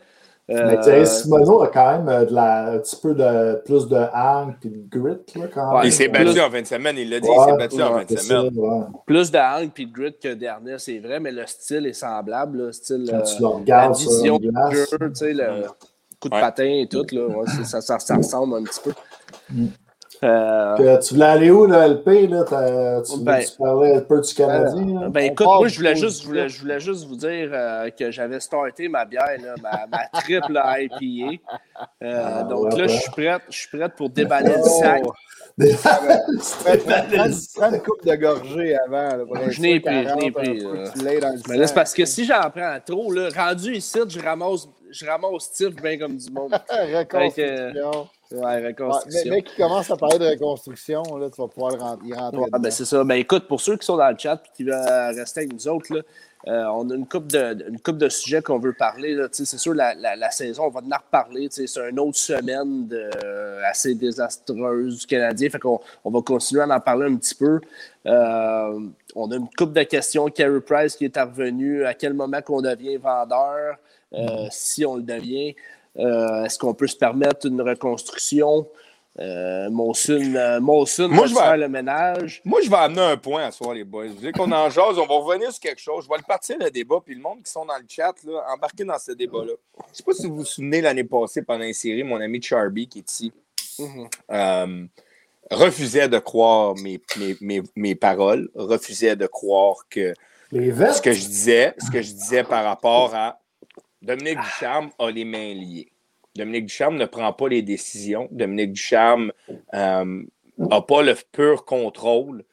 Mais 0.49 0.79
euh, 0.89 1.05
Simono 1.05 1.63
a 1.63 1.69
quand 1.69 1.99
même 1.99 2.09
euh, 2.09 2.25
de 2.25 2.33
la, 2.33 2.67
un 2.69 2.79
petit 2.79 2.97
peu 3.03 3.15
de 3.15 3.61
plus 3.65 3.89
de 3.89 3.97
hang 4.15 4.55
et 4.65 4.69
de 4.69 4.89
grit. 4.89 5.19
Là, 5.35 5.49
quand 5.53 5.83
il 5.83 5.93
s'est 5.93 6.07
battu 6.07 6.41
en 6.41 6.49
fin 6.49 6.63
de 6.63 6.67
semaine, 6.67 6.97
il 6.99 7.11
l'a 7.11 7.19
dit, 7.19 7.29
il 7.29 7.45
s'est 7.45 7.57
battu 7.57 7.83
en 7.83 7.99
fin 7.99 8.05
de 8.05 8.17
semaine. 8.17 8.89
Plus 9.07 9.31
de 9.33 9.39
hang 9.39 9.71
et 9.77 9.87
de 9.87 9.93
grit 9.93 10.17
que 10.23 10.35
dernier, 10.35 10.79
c'est 10.79 11.01
vrai, 11.01 11.19
mais 11.19 11.33
le 11.33 11.45
style 11.47 11.87
est 11.87 11.93
semblable. 11.93 12.59
Le 12.59 12.73
style, 12.73 13.09
quand 13.11 13.23
tu 13.23 13.41
le 13.41 13.47
regardes, 13.49 13.93
la 13.95 13.99
vision 13.99 14.39
du 14.39 14.51
jeu, 14.71 14.87
le 15.01 15.67
coup 16.21 16.29
de 16.29 16.41
patin 16.41 16.65
et 16.65 16.87
tout, 16.89 17.05
là, 17.11 17.65
ça, 17.65 17.81
ça, 17.81 17.99
ça, 17.99 18.17
ressemble 18.17 18.55
un 18.57 18.63
petit 18.63 18.81
peu. 18.85 18.93
Euh, 20.25 20.99
tu 20.99 21.15
voulais 21.15 21.27
aller 21.27 21.51
où, 21.51 21.67
le 21.67 21.77
LP? 21.77 22.29
Là? 22.31 22.45
Tu, 23.03 23.21
ben, 23.21 23.41
tu, 23.41 23.57
parlais 23.59 23.97
un 23.97 24.01
peu 24.01 24.21
du 24.21 24.35
Canadien? 24.35 25.03
Euh, 25.03 25.09
ben, 25.09 25.33
écoute, 25.33 25.47
moi, 25.47 25.69
je 25.69 25.77
voulais, 25.77 25.97
juste, 25.97 26.23
je, 26.23 26.27
voulais, 26.27 26.49
je 26.49 26.61
voulais 26.61 26.81
juste 26.81 27.07
vous 27.07 27.17
dire 27.17 27.51
euh, 27.53 27.91
que 27.91 28.11
j'avais 28.11 28.41
starté 28.41 28.89
ma 28.89 29.05
bière, 29.05 29.37
là, 29.43 29.55
ma, 29.63 29.87
ma, 29.87 30.21
triple 30.21 30.59
IPA. 30.65 31.43
Ah, 32.03 32.43
donc 32.45 32.77
là, 32.77 32.87
je 32.87 32.97
suis 32.97 33.11
prête, 33.11 33.43
je 33.51 33.59
suis 33.59 33.77
prête 33.77 33.93
pour 33.95 34.11
déballer 34.11 34.55
le 34.57 34.63
sac. 34.63 35.03
Prends 37.57 37.73
une 37.73 37.83
coupe 37.83 38.05
de 38.05 38.15
gorgée 38.15 38.77
avant. 38.77 39.09
je 39.49 39.61
n'ai 39.61 39.81
pris, 39.81 40.07
je 40.07 40.15
n'ai 40.15 40.31
pris. 40.31 40.63
Mais 41.03 41.19
là, 41.57 41.67
c'est 41.67 41.75
parce 41.75 41.95
que 41.95 42.05
si 42.05 42.27
j'en 42.27 42.51
prends 42.51 42.79
trop, 42.85 43.11
là, 43.11 43.31
rendu 43.35 43.75
ici, 43.75 43.99
je 44.07 44.21
ramasse, 44.21 44.69
je 44.91 45.07
ramasse 45.07 45.45
Steve 45.45 45.75
bien 45.81 45.99
comme 45.99 46.19
du 46.19 46.31
monde. 46.31 46.53
Reconstruction. 46.69 48.07
Ouais, 48.33 48.67
reconstruction. 48.67 49.31
mais, 49.31 49.43
qui 49.43 49.57
commence 49.57 49.91
à 49.91 49.97
parler 49.97 50.19
de 50.19 50.27
reconstruction, 50.27 51.03
là, 51.17 51.31
tu 51.31 51.41
vas 51.41 51.49
pouvoir 51.49 51.99
y 52.05 52.13
rentrer. 52.13 52.43
Ah, 52.53 52.59
ben 52.59 52.71
c'est 52.71 52.85
ça. 52.85 53.05
Ben, 53.05 53.15
écoute, 53.15 53.47
pour 53.47 53.61
ceux 53.61 53.77
qui 53.77 53.87
sont 53.87 53.97
dans 53.97 54.11
le 54.11 54.19
chat 54.19 54.43
et 54.45 54.57
qui 54.57 54.65
veulent 54.65 55.15
rester 55.15 55.41
avec 55.41 55.53
nous 55.53 55.69
autres, 55.69 55.95
là, 55.95 56.03
euh, 56.49 56.65
on 56.67 56.89
a 56.91 56.95
une 56.95 57.09
coupe 57.09 57.27
de, 57.27 57.69
une 57.69 57.81
coupe 57.81 57.99
de 57.99 58.09
sujets 58.09 58.41
qu'on 58.41 58.59
veut 58.59 58.73
parler. 58.73 59.17
C'est 59.33 59.47
sûr, 59.47 59.75
la, 59.75 59.95
la, 59.95 60.15
la, 60.15 60.31
saison, 60.31 60.65
on 60.65 60.71
va 60.71 60.81
en 60.81 60.97
reparler. 60.97 61.49
C'est 61.51 61.67
une 61.89 61.99
autre 61.99 62.19
semaine 62.19 62.87
de, 62.87 63.11
assez 63.65 63.95
désastreuse 63.95 65.01
du 65.01 65.07
Canadien. 65.07 65.51
Fait 65.51 65.59
qu'on 65.59 65.81
on 66.05 66.11
va 66.11 66.21
continuer 66.23 66.63
à 66.63 66.69
en 66.69 66.81
parler 66.81 67.07
un 67.07 67.17
petit 67.17 67.35
peu. 67.35 67.61
Euh, 68.07 68.81
on 69.17 69.31
a 69.33 69.37
une 69.37 69.49
coupe 69.57 69.73
de 69.73 69.83
questions. 69.83 70.27
Carey 70.29 70.61
Price 70.61 70.95
qui 70.95 71.07
est 71.07 71.19
revenu. 71.19 71.85
À 71.85 71.95
quel 71.95 72.15
moment 72.15 72.41
qu'on 72.43 72.63
devient 72.63 72.97
vendeur? 72.97 73.77
Euh. 74.13 74.47
Si 74.51 74.87
on 74.87 74.97
le 74.97 75.03
devient? 75.03 75.57
Euh, 75.99 76.45
est-ce 76.45 76.59
qu'on 76.59 76.75
peut 76.75 76.87
se 76.87 76.97
permettre 76.97 77.47
une 77.47 77.61
reconstruction? 77.61 78.69
Euh, 79.19 79.71
Monsun, 79.71 80.35
euh, 80.37 80.61
moi, 80.61 80.85
va 80.85 81.27
je 81.27 81.35
vais 81.35 81.41
faire 81.41 81.57
le 81.57 81.69
ménage. 81.69 82.43
Moi, 82.45 82.61
je 82.63 82.69
vais 82.69 82.77
amener 82.77 83.01
un 83.01 83.17
point 83.17 83.45
à 83.45 83.51
soir, 83.51 83.73
les 83.73 83.85
boys. 83.85 84.09
Vous 84.09 84.31
qu'on 84.33 84.53
en 84.53 84.69
jase, 84.69 84.99
on 84.99 85.07
va 85.07 85.15
revenir 85.15 85.51
sur 85.51 85.61
quelque 85.61 85.81
chose. 85.81 86.05
Je 86.05 86.09
vais 86.11 86.19
le 86.19 86.23
partir 86.23 86.57
le 86.61 86.71
débat, 86.71 86.97
puis 87.03 87.15
le 87.15 87.23
monde 87.23 87.43
qui 87.43 87.51
sont 87.51 87.65
dans 87.65 87.79
le 87.79 87.87
chat, 87.89 88.13
là, 88.25 88.45
embarquer 88.55 88.85
dans 88.85 88.99
ce 88.99 89.13
débat-là. 89.13 89.55
Je 89.87 89.91
ne 89.91 89.95
sais 89.95 90.03
pas 90.03 90.13
si 90.13 90.27
vous 90.27 90.37
vous 90.37 90.45
souvenez 90.45 90.83
l'année 90.83 91.05
passée, 91.05 91.41
pendant 91.41 91.65
une 91.65 91.73
série, 91.73 92.03
mon 92.03 92.21
ami 92.21 92.43
Charby, 92.43 92.89
qui 92.89 92.99
est 92.99 93.11
ici, 93.11 93.33
mm-hmm. 93.79 94.89
refusait 95.51 96.09
de 96.09 96.19
croire 96.19 96.75
mes, 96.77 97.01
mes, 97.41 97.63
mes, 97.75 97.95
paroles, 97.95 98.51
refusait 98.55 99.17
de 99.17 99.27
croire 99.27 99.77
que 99.89 100.13
ce 100.53 101.01
que 101.01 101.13
je 101.13 101.27
disais, 101.27 101.75
ce 101.79 101.91
que 101.91 102.03
je 102.03 102.13
disais 102.13 102.45
par 102.45 102.65
rapport 102.65 103.15
à 103.15 103.41
Dominique 104.03 104.39
Ducharme 104.41 104.91
a 104.99 105.11
les 105.11 105.25
mains 105.25 105.55
liées. 105.55 105.93
Dominique 106.37 106.67
Ducharme 106.67 106.97
ne 106.97 107.07
prend 107.07 107.33
pas 107.33 107.49
les 107.49 107.63
décisions. 107.63 108.29
Dominique 108.31 108.73
Ducharme 108.73 109.33
n'a 109.73 110.03
euh, 110.03 110.81
pas 110.87 111.03
le 111.03 111.15
pur 111.33 111.65
contrôle. 111.65 112.45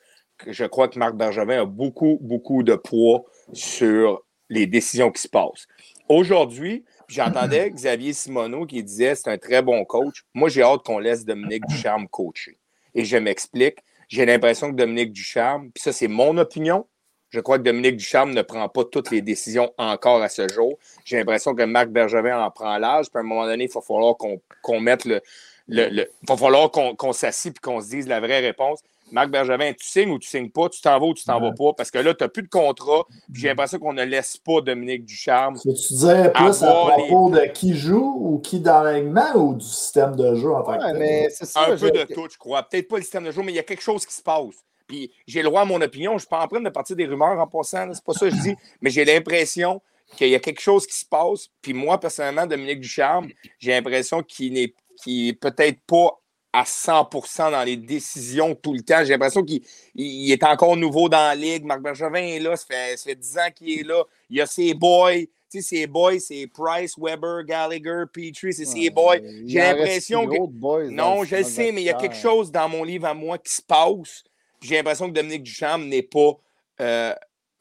Je 0.48 0.66
crois 0.66 0.88
que 0.88 0.98
Marc 0.98 1.16
Bergevin 1.16 1.62
a 1.62 1.66
beaucoup, 1.66 2.18
beaucoup 2.22 2.64
de 2.64 2.76
poids 2.76 3.26
sur 3.54 4.24
les 4.50 4.68
décisions 4.68 5.12
qui 5.12 5.22
se 5.22 5.28
passent. 5.28 5.68
Aujourd'hui, 6.10 6.86
j'entendais 7.08 7.72
Xavier 7.76 8.14
Simoneau 8.14 8.66
qui 8.66 8.84
disait 8.84 9.16
c'est 9.16 9.30
un 9.30 9.38
très 9.38 9.62
bon 9.62 9.84
coach. 9.86 10.24
Moi, 10.34 10.50
j'ai 10.50 10.64
hâte 10.64 10.84
qu'on 10.84 11.00
laisse 11.00 11.26
Dominique 11.26 11.66
Ducharme 11.68 12.08
coacher. 12.08 12.58
Et 12.96 13.06
je 13.06 13.18
m'explique. 13.18 13.80
J'ai 14.08 14.26
l'impression 14.26 14.70
que 14.70 14.76
Dominique 14.76 15.12
Ducharme, 15.12 15.72
puis 15.72 15.82
ça, 15.82 15.92
c'est 15.92 16.08
mon 16.08 16.38
opinion. 16.38 16.86
Je 17.34 17.40
crois 17.40 17.58
que 17.58 17.64
Dominique 17.64 17.98
Ducharme 17.98 18.32
ne 18.32 18.44
prend 18.44 18.70
pas 18.70 18.84
toutes 18.86 19.10
les 19.10 19.24
décisions 19.24 19.74
encore 19.80 20.22
à 20.22 20.30
ce 20.30 20.48
jour. 20.48 20.78
J'ai 21.04 21.18
l'impression 21.18 21.56
que 21.56 21.64
Marc 21.64 21.90
Bergevin 21.90 22.40
en 22.40 22.52
prend 22.52 22.78
l'âge. 22.78 23.08
Puis 23.10 23.18
à 23.18 23.22
un 23.22 23.24
moment 23.24 23.48
donné, 23.48 23.64
il 23.64 23.72
va 23.72 23.82
falloir 23.82 24.16
qu'on 24.18 24.80
mette 24.80 25.06
le. 25.06 25.20
Il 25.68 26.08
va 26.28 26.38
falloir 26.38 26.70
qu'on 26.70 26.96
qu 26.96 27.12
s'assied 27.14 27.50
et 27.50 27.60
qu'on 27.60 27.82
se 27.82 27.90
dise 27.90 28.08
la 28.08 28.20
vraie 28.20 28.40
réponse. 28.40 28.82
Marc 29.12 29.32
Bergevin, 29.32 29.74
tu 29.74 29.88
signes 29.88 30.12
ou 30.12 30.20
tu 30.20 30.30
signes 30.30 30.52
pas, 30.52 30.70
tu 30.70 30.80
t'en 30.80 31.00
vas 31.00 31.08
ou 31.08 31.14
tu 31.16 31.24
t'en 31.24 31.40
vas 31.40 31.52
pas, 31.52 31.74
parce 31.74 31.90
que 31.90 31.98
là, 31.98 32.14
tu 32.14 32.24
n'as 32.24 32.28
plus 32.28 32.44
de 32.44 32.50
contrat. 32.50 33.06
J'ai 33.34 33.48
l'impression 33.48 33.80
qu'on 33.80 33.94
ne 33.94 34.04
laisse 34.04 34.38
pas 34.38 34.62
Dominique 34.62 35.06
Ducharme. 35.06 35.58
Tu 35.60 35.72
disais 35.72 36.32
plus 36.32 36.64
à 36.64 36.72
propos 36.72 37.32
de 37.32 37.52
qui 37.52 37.74
joue 37.76 38.16
ou 38.20 38.40
qui 38.40 38.60
dans 38.60 38.84
l'alignement 38.84 39.36
ou 39.36 39.56
du 39.56 39.66
système 39.66 40.16
de 40.16 40.36
jeu 40.36 40.52
en 40.52 40.62
tant 40.62 40.78
que 40.78 40.84
Un 40.84 41.78
peu 41.78 41.92
de 41.92 42.14
tout, 42.14 42.28
je 42.32 42.38
crois. 42.38 42.62
Peut-être 42.62 42.88
pas 42.88 42.98
le 42.98 43.02
système 43.02 43.24
de 43.24 43.32
jeu, 43.32 43.42
mais 43.42 43.54
il 43.54 43.56
y 43.56 43.60
a 43.60 43.64
quelque 43.64 43.82
chose 43.82 44.06
qui 44.06 44.14
se 44.14 44.22
passe. 44.22 44.64
Puis 44.94 45.12
j'ai 45.26 45.42
le 45.42 45.50
droit 45.50 45.62
à 45.62 45.66
mon 45.66 45.82
opinion. 45.82 46.14
Je 46.14 46.20
suis 46.20 46.28
pas 46.28 46.44
en 46.44 46.48
train 46.48 46.62
de 46.62 46.70
partir 46.70 46.96
des 46.96 47.08
rumeurs 47.08 47.40
en 47.40 47.48
passant, 47.48 47.92
c'est 47.92 48.04
pas 48.04 48.14
ça 48.14 48.30
que 48.30 48.36
je 48.36 48.42
dis, 48.42 48.56
mais 48.80 48.92
j'ai 48.92 49.04
l'impression 49.04 49.82
qu'il 50.16 50.30
y 50.30 50.36
a 50.36 50.40
quelque 50.40 50.62
chose 50.62 50.86
qui 50.86 50.96
se 50.96 51.06
passe. 51.06 51.50
Puis 51.64 51.74
moi, 51.74 52.00
personnellement, 52.00 52.46
Dominique 52.46 52.82
Ducharme, 52.82 53.30
j'ai 53.58 53.72
l'impression 53.72 54.22
qu'il 54.22 54.54
n'est 54.54 55.34
peut-être 55.34 55.80
pas 55.88 56.20
à 56.56 56.62
100% 56.62 57.50
dans 57.50 57.64
les 57.64 57.76
décisions 57.76 58.54
tout 58.54 58.76
le 58.76 58.82
temps. 58.82 59.04
J'ai 59.04 59.14
l'impression 59.14 59.44
qu'il 59.44 59.64
est 59.96 60.44
encore 60.44 60.78
nouveau 60.78 61.10
dans 61.10 61.18
la 61.18 61.34
ligue. 61.34 61.66
Marc 61.66 61.82
Bergevin 61.82 62.22
est 62.22 62.40
là, 62.40 62.56
ça 62.56 62.66
fait, 62.68 62.96
ça 62.96 63.06
fait 63.06 63.16
10 63.16 63.38
ans 63.40 63.52
qu'il 63.56 63.80
est 63.80 63.84
là. 63.84 64.04
Il 64.30 64.38
y 64.38 64.42
a 64.42 64.46
ses 64.46 64.76
boys. 64.76 65.22
Tu 65.50 65.62
sais, 65.62 65.62
ses 65.62 65.88
boys, 65.88 66.20
c'est 66.20 66.46
Price, 66.54 66.94
Weber, 67.00 67.44
Gallagher, 67.46 68.04
Petrie, 68.14 68.54
c'est 68.54 68.66
ses 68.66 68.92
boys. 68.92 69.18
J'ai 69.48 69.58
l'impression 69.58 70.28
que. 70.28 70.90
non, 70.92 71.24
je 71.24 71.38
le 71.38 71.44
sais, 71.44 71.72
mais 71.72 71.82
il 71.82 71.86
y 71.86 71.90
a 71.90 71.96
quelque 71.96 72.16
chose 72.16 72.52
dans 72.52 72.70
mon 72.70 72.84
livre 72.84 73.08
à 73.08 73.16
moi 73.16 73.40
qui 73.40 73.54
se 73.54 73.62
passe. 73.64 74.24
J'ai 74.64 74.78
l'impression 74.78 75.08
que 75.08 75.14
Dominique 75.14 75.44
Duchamp 75.44 75.80
n'est 75.80 76.04
pas. 76.04 76.38
Euh, 76.82 77.14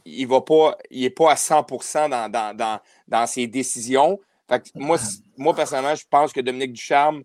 il 0.05 0.27
va 0.27 0.41
pas. 0.41 0.79
Il 0.91 1.03
n'est 1.03 1.11
pas 1.11 1.33
à 1.33 1.37
100 1.37 1.67
dans, 2.09 2.31
dans, 2.31 2.57
dans, 2.57 2.81
dans 3.09 3.27
ses 3.27 3.47
décisions. 3.47 4.19
Fait 4.49 4.63
moi, 4.75 4.99
moi, 5.37 5.55
personnellement, 5.55 5.95
je 5.95 6.05
pense 6.09 6.33
que 6.33 6.41
Dominique 6.41 6.73
Ducharme 6.73 7.23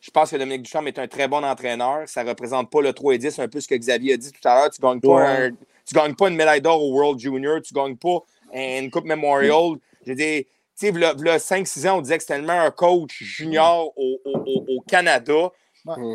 je 0.00 0.10
pense 0.10 0.30
que 0.30 0.36
Dominique 0.36 0.62
Duchamp 0.62 0.86
est 0.86 0.98
un 0.98 1.06
très 1.06 1.28
bon 1.28 1.44
entraîneur. 1.44 2.08
Ça 2.08 2.24
ne 2.24 2.30
représente 2.30 2.70
pas 2.70 2.80
le 2.80 2.92
3 2.92 3.14
et 3.14 3.18
10, 3.18 3.38
un 3.38 3.48
peu 3.48 3.60
ce 3.60 3.68
que 3.68 3.74
Xavier 3.74 4.14
a 4.14 4.16
dit 4.16 4.32
tout 4.32 4.48
à 4.48 4.54
l'heure. 4.54 4.70
Tu 4.70 4.80
ne 4.80 4.86
gagnes, 4.86 5.00
pas 5.00 5.48
gagnes 5.92 6.14
pas 6.14 6.28
une 6.28 6.36
médaille 6.36 6.62
d'or 6.62 6.82
au 6.82 6.92
World 6.92 7.18
Junior, 7.18 7.60
tu 7.60 7.74
ne 7.74 7.82
gagnes 7.82 7.96
pas 7.96 8.20
une 8.54 8.90
Coupe 8.90 9.04
Memorial. 9.04 9.76
Je 10.06 10.12
dis, 10.14 10.44
tu 10.44 10.46
sais, 10.74 10.88
il 10.88 11.00
y 11.00 11.04
a 11.04 11.36
5-6 11.36 11.88
ans, 11.88 11.98
on 11.98 12.00
disait 12.00 12.16
que 12.16 12.22
c'était 12.22 12.36
tellement 12.36 12.60
un 12.60 12.70
coach 12.70 13.22
junior 13.22 13.92
au, 13.96 14.18
au, 14.24 14.64
au 14.68 14.80
Canada. 14.88 15.50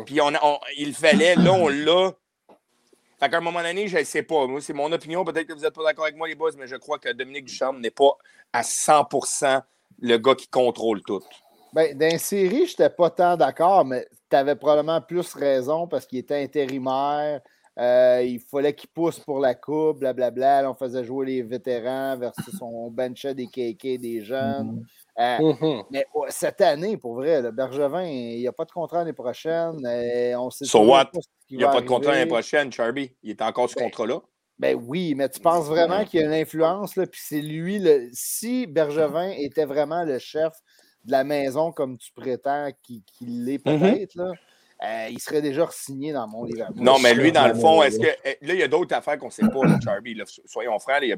Puis 0.04 0.20
on, 0.20 0.32
il 0.76 0.92
fallait, 0.92 1.36
là, 1.36 1.52
on 1.52 1.68
l'a. 1.68 2.12
Fait 3.18 3.30
qu'à 3.30 3.38
un 3.38 3.40
moment 3.40 3.62
donné, 3.62 3.88
je 3.88 3.98
ne 3.98 4.04
sais 4.04 4.22
pas. 4.22 4.46
Moi, 4.46 4.60
c'est 4.60 4.74
mon 4.74 4.92
opinion. 4.92 5.24
Peut-être 5.24 5.46
que 5.46 5.52
vous 5.54 5.60
n'êtes 5.60 5.74
pas 5.74 5.84
d'accord 5.84 6.04
avec 6.04 6.16
moi, 6.16 6.28
les 6.28 6.34
boys, 6.34 6.50
mais 6.58 6.66
je 6.66 6.76
crois 6.76 6.98
que 6.98 7.10
Dominique 7.12 7.46
Duchamp 7.46 7.72
n'est 7.74 7.90
pas 7.90 8.16
à 8.52 8.62
100% 8.62 9.62
le 10.00 10.16
gars 10.18 10.34
qui 10.34 10.48
contrôle 10.48 11.02
tout. 11.02 11.22
Ben, 11.72 11.96
dans 11.96 12.18
série, 12.18 12.66
je 12.66 12.72
n'étais 12.72 12.90
pas 12.90 13.10
tant 13.10 13.36
d'accord, 13.36 13.84
mais 13.84 14.06
tu 14.30 14.36
avais 14.36 14.56
probablement 14.56 15.00
plus 15.00 15.32
raison 15.34 15.86
parce 15.86 16.06
qu'il 16.06 16.18
était 16.18 16.42
intérimaire. 16.42 17.40
Euh, 17.78 18.22
il 18.24 18.40
fallait 18.40 18.74
qu'il 18.74 18.88
pousse 18.88 19.18
pour 19.18 19.38
la 19.38 19.54
coupe, 19.54 19.98
blablabla. 19.98 20.70
on 20.70 20.74
faisait 20.74 21.04
jouer 21.04 21.26
les 21.26 21.42
vétérans 21.42 22.16
versus 22.16 22.54
on 22.62 22.90
benchait 22.90 23.34
des 23.34 23.46
KK 23.46 24.00
des 24.00 24.22
jeunes. 24.22 24.86
Euh, 25.18 25.38
mm-hmm. 25.38 25.84
Mais 25.90 26.06
cette 26.28 26.60
année, 26.60 26.96
pour 26.96 27.14
vrai, 27.14 27.40
le 27.40 27.50
Bergevin, 27.50 28.04
il 28.04 28.38
n'y 28.38 28.46
a 28.46 28.52
pas 28.52 28.64
de 28.64 28.72
contrat 28.72 28.98
l'année 28.98 29.12
prochaine. 29.12 29.84
Euh, 29.86 30.34
on 30.38 30.50
sait 30.50 30.66
so 30.66 30.80
what? 30.80 31.10
il 31.48 31.58
n'y 31.58 31.64
a 31.64 31.68
pas 31.68 31.80
de 31.80 31.86
contrat 31.86 32.12
l'année 32.12 32.26
prochaine, 32.26 32.70
Charby? 32.70 33.12
Il 33.22 33.30
est 33.30 33.42
encore 33.42 33.70
ce 33.70 33.76
ben, 33.76 33.84
contrat-là? 33.84 34.20
Ben 34.58 34.78
oui, 34.86 35.14
mais 35.14 35.28
tu 35.28 35.40
penses 35.40 35.66
vraiment 35.66 36.04
qu'il 36.04 36.20
y 36.20 36.22
a 36.22 36.26
une 36.26 36.32
influence, 36.32 36.94
puis 36.94 37.20
c'est 37.22 37.40
lui, 37.40 37.78
le... 37.78 38.08
si 38.12 38.66
Bergevin 38.66 39.30
était 39.30 39.66
vraiment 39.66 40.04
le 40.04 40.18
chef 40.18 40.52
de 41.04 41.12
la 41.12 41.24
maison 41.24 41.72
comme 41.72 41.98
tu 41.98 42.12
prétends 42.12 42.70
qu'il 42.82 43.44
l'est 43.44 43.64
mm-hmm. 43.64 43.80
peut-être, 43.80 44.14
là, 44.16 44.32
euh, 44.82 45.08
il 45.10 45.18
serait 45.20 45.40
déjà 45.40 45.66
signé 45.70 46.12
dans 46.12 46.28
mon 46.28 46.44
livre. 46.44 46.66
Non, 46.76 46.98
mais 46.98 47.14
lui, 47.14 47.32
dans 47.32 47.48
le 47.48 47.54
fond, 47.54 47.82
est-ce 47.82 47.98
que. 47.98 48.08
Eh, 48.24 48.36
là, 48.42 48.54
il 48.54 48.60
y 48.60 48.62
a 48.62 48.68
d'autres 48.68 48.94
affaires 48.94 49.18
qu'on 49.18 49.26
ne 49.26 49.30
sait 49.30 49.48
pas, 49.48 49.64
là, 49.64 49.78
Charby. 49.82 50.20
soyons 50.44 50.78
frères, 50.78 51.02
il 51.02 51.08
y 51.08 51.12
a 51.12 51.16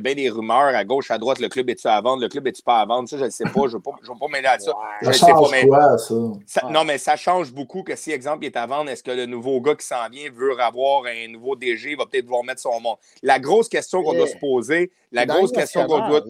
bien 0.00 0.14
des 0.14 0.28
rumeurs 0.28 0.74
à 0.74 0.84
gauche, 0.84 1.10
à 1.10 1.18
droite. 1.18 1.38
Le 1.38 1.48
club 1.48 1.70
est-tu 1.70 1.86
à 1.86 2.00
vendre? 2.00 2.22
Le 2.22 2.28
club 2.28 2.48
est-tu 2.48 2.62
pas 2.62 2.80
à 2.80 2.86
vendre? 2.86 3.08
Ça, 3.08 3.16
je 3.16 3.24
ne 3.24 3.30
sais 3.30 3.44
pas. 3.44 3.68
Je 3.68 3.76
ne 3.76 3.78
vais 3.78 3.82
pas, 3.82 3.92
pas 4.18 4.28
mêler 4.28 4.48
à 4.48 4.58
ça. 4.58 4.72
je 5.02 5.08
ne 5.08 5.12
sais 5.12 5.26
pas. 5.26 5.48
Mais... 5.52 5.66
Quoi, 5.66 5.98
ça? 6.46 6.68
Non, 6.70 6.84
mais 6.84 6.98
ça 6.98 7.14
change 7.14 7.52
beaucoup 7.52 7.84
que 7.84 7.94
si, 7.94 8.10
exemple, 8.10 8.44
il 8.44 8.46
est 8.46 8.56
à 8.56 8.66
vendre, 8.66 8.90
est-ce 8.90 9.04
que 9.04 9.12
le 9.12 9.26
nouveau 9.26 9.60
gars 9.60 9.76
qui 9.76 9.86
s'en 9.86 10.08
vient 10.08 10.28
veut 10.32 10.58
avoir 10.60 11.04
un 11.04 11.28
nouveau 11.28 11.54
DG, 11.54 11.94
va 11.94 12.06
peut-être 12.06 12.24
vouloir 12.24 12.42
mettre 12.42 12.60
son 12.60 12.80
monde? 12.80 12.96
La 13.22 13.38
grosse 13.38 13.68
question 13.68 14.02
qu'on 14.02 14.14
doit 14.14 14.26
se 14.26 14.38
poser, 14.38 14.90
la 15.12 15.26
grosse 15.26 15.52
question 15.52 15.86
qu'on 15.86 16.08
doit 16.08 16.22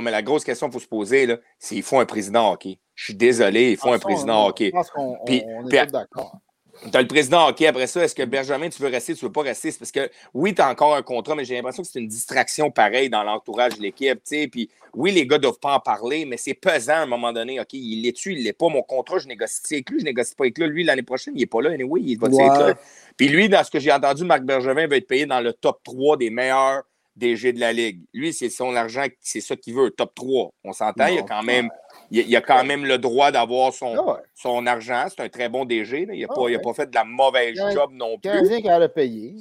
mais 0.00 0.10
la 0.10 0.22
grosse 0.22 0.44
question 0.44 0.66
qu'il 0.66 0.74
faut 0.74 0.84
se 0.84 0.88
poser, 0.88 1.36
c'est 1.58 1.76
il 1.76 1.82
faut 1.82 1.98
un 1.98 2.06
président 2.06 2.52
hockey. 2.52 2.78
Je 2.98 3.04
suis 3.04 3.14
désolé, 3.14 3.70
il 3.70 3.76
faut 3.76 3.92
un 3.92 3.98
président 4.00 4.48
hockey. 4.48 4.66
Je 4.66 4.70
pense 4.72 4.90
qu'on 4.90 5.24
est 5.28 5.46
d'accord. 5.86 6.40
Tu 6.82 6.96
as 6.96 7.00
le 7.00 7.06
président 7.06 7.46
hockey 7.48 7.68
après 7.68 7.86
ça. 7.86 8.02
Est-ce 8.02 8.14
que 8.14 8.24
Benjamin, 8.24 8.68
tu 8.70 8.82
veux 8.82 8.88
rester, 8.88 9.14
tu 9.14 9.24
ne 9.24 9.28
veux 9.28 9.32
pas 9.32 9.42
rester? 9.42 9.70
C'est 9.70 9.78
parce 9.78 9.92
que 9.92 10.10
oui, 10.34 10.52
tu 10.52 10.60
as 10.60 10.68
encore 10.68 10.96
un 10.96 11.02
contrat, 11.02 11.36
mais 11.36 11.44
j'ai 11.44 11.54
l'impression 11.54 11.84
que 11.84 11.88
c'est 11.88 12.00
une 12.00 12.08
distraction 12.08 12.72
pareille 12.72 13.08
dans 13.08 13.22
l'entourage 13.22 13.76
de 13.76 13.82
l'équipe. 13.82 14.20
Puis 14.50 14.68
oui, 14.94 15.12
les 15.12 15.28
gars 15.28 15.36
ne 15.36 15.42
doivent 15.42 15.60
pas 15.60 15.74
en 15.74 15.80
parler, 15.80 16.24
mais 16.24 16.36
c'est 16.36 16.54
pesant 16.54 16.94
à 16.94 16.98
un 17.02 17.06
moment 17.06 17.32
donné. 17.32 17.60
OK, 17.60 17.72
il 17.72 18.02
l'est-tu, 18.02 18.32
il 18.32 18.42
l'est 18.42 18.52
pas? 18.52 18.68
Mon 18.68 18.82
contrat, 18.82 19.20
je 19.20 19.28
négocie 19.28 19.62
avec 19.74 19.90
lui, 19.90 20.00
je 20.00 20.04
négocie 20.04 20.34
pas 20.34 20.44
avec 20.44 20.58
lui. 20.58 20.66
Lui, 20.66 20.82
l'année 20.82 21.02
prochaine, 21.04 21.34
il 21.36 21.40
n'est 21.40 21.46
pas 21.46 21.62
là. 21.62 21.70
oui, 21.86 22.02
il 22.04 22.18
va 22.18 22.26
être 22.26 22.66
là? 22.66 22.74
Puis 23.16 23.28
lui, 23.28 23.48
dans 23.48 23.62
ce 23.62 23.70
que 23.70 23.78
j'ai 23.78 23.92
entendu, 23.92 24.24
Marc 24.24 24.42
Bergevin 24.42 24.88
va 24.88 24.96
être 24.96 25.06
payé 25.06 25.24
dans 25.24 25.40
le 25.40 25.52
top 25.52 25.84
3 25.84 26.16
des 26.16 26.30
meilleurs 26.30 26.82
DG 27.14 27.52
de 27.52 27.60
la 27.60 27.72
Ligue. 27.72 28.00
Lui, 28.12 28.32
c'est 28.32 28.50
son 28.50 28.74
argent, 28.74 29.04
c'est 29.20 29.40
ça 29.40 29.54
qu'il 29.54 29.74
veut, 29.74 29.90
top 29.90 30.16
3. 30.16 30.50
On 30.64 30.72
s'entend, 30.72 31.06
il 31.06 31.20
a 31.20 31.22
quand 31.22 31.44
même. 31.44 31.68
Il, 32.10 32.36
a 32.36 32.40
quand 32.40 32.64
même 32.64 32.84
le 32.84 32.98
droit 32.98 33.30
d'avoir 33.30 33.72
son, 33.72 33.94
ah 33.96 34.20
son 34.34 34.66
argent. 34.66 35.06
C'est 35.08 35.22
un 35.22 35.28
très 35.28 35.48
bon 35.48 35.64
DG. 35.64 36.06
Il 36.10 36.20
n'a 36.20 36.26
pas, 36.28 36.34
ah 36.48 36.58
pas, 36.58 36.72
fait 36.72 36.90
de 36.90 36.94
la 36.94 37.04
mauvaise 37.04 37.56
job 37.72 37.90
non 37.92 38.18
plus. 38.18 38.30
Canadien 38.30 38.60
qui 38.60 38.68
a 38.68 38.78
le 38.78 38.88
payer. 38.88 39.34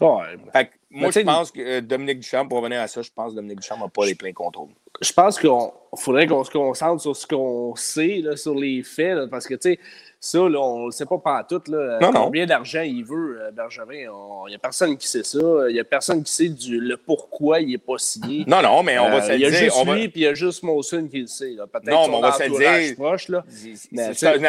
moi, 0.00 1.10
je 1.10 1.20
pense 1.20 1.50
que 1.50 1.60
euh, 1.60 1.80
Dominique 1.80 2.20
Duchamp, 2.20 2.48
pour 2.48 2.58
revenir 2.58 2.80
à 2.80 2.88
ça, 2.88 3.02
je 3.02 3.10
pense 3.14 3.30
que 3.30 3.36
Dominique 3.36 3.60
Duchamp 3.60 3.78
n'a 3.78 3.88
pas 3.88 4.06
les 4.06 4.14
pleins 4.14 4.32
contrôles. 4.32 4.70
Je 5.00 5.12
pense 5.12 5.38
qu'il 5.38 5.50
faudrait 5.96 6.26
qu'on 6.26 6.44
se 6.44 6.50
concentre 6.50 7.00
sur 7.00 7.14
ce 7.14 7.26
qu'on 7.26 7.74
sait, 7.76 8.20
là, 8.22 8.36
sur 8.36 8.54
les 8.54 8.82
faits, 8.82 9.30
parce 9.30 9.46
que, 9.46 9.54
tu 9.54 9.72
sais, 9.72 9.78
ça, 10.22 10.38
là, 10.50 10.60
on 10.60 10.86
ne 10.86 10.90
sait 10.90 11.06
pas 11.06 11.46
tout 11.48 11.62
Là, 11.68 11.98
combien 12.12 12.44
d'argent 12.44 12.82
il 12.82 13.02
veut, 13.04 13.40
euh, 13.40 13.50
Bergevin? 13.52 13.94
Il 13.94 14.50
n'y 14.50 14.54
a 14.54 14.58
personne 14.58 14.98
qui 14.98 15.08
sait 15.08 15.24
ça. 15.24 15.38
Il 15.68 15.72
n'y 15.72 15.80
a 15.80 15.84
personne 15.84 16.22
qui 16.22 16.30
sait 16.30 16.50
du, 16.50 16.78
le 16.78 16.98
pourquoi 16.98 17.60
il 17.60 17.70
n'est 17.70 17.78
pas 17.78 17.96
signé. 17.96 18.44
Non, 18.50 18.62
non, 18.62 18.82
mais 18.82 18.98
on 18.98 19.08
va 19.08 19.22
se 19.22 19.30
le 19.30 19.38
dire. 19.38 19.48
Il 19.48 19.52
y 19.52 19.56
a 19.56 19.58
juste 19.58 19.86
lui, 19.86 20.08
puis 20.08 20.20
il 20.20 20.24
y 20.24 20.26
a 20.26 20.34
juste 20.34 20.62
Molson 20.62 21.08
qui 21.08 21.20
le 21.20 21.26
sait. 21.26 21.54
Peut-être 21.72 21.86
non, 21.86 22.08
mais 22.08 22.16
on 22.16 22.20
va 22.20 22.32
se 22.32 22.42
le 22.42 22.50
dire. 22.50 22.96
Proche, 22.96 23.30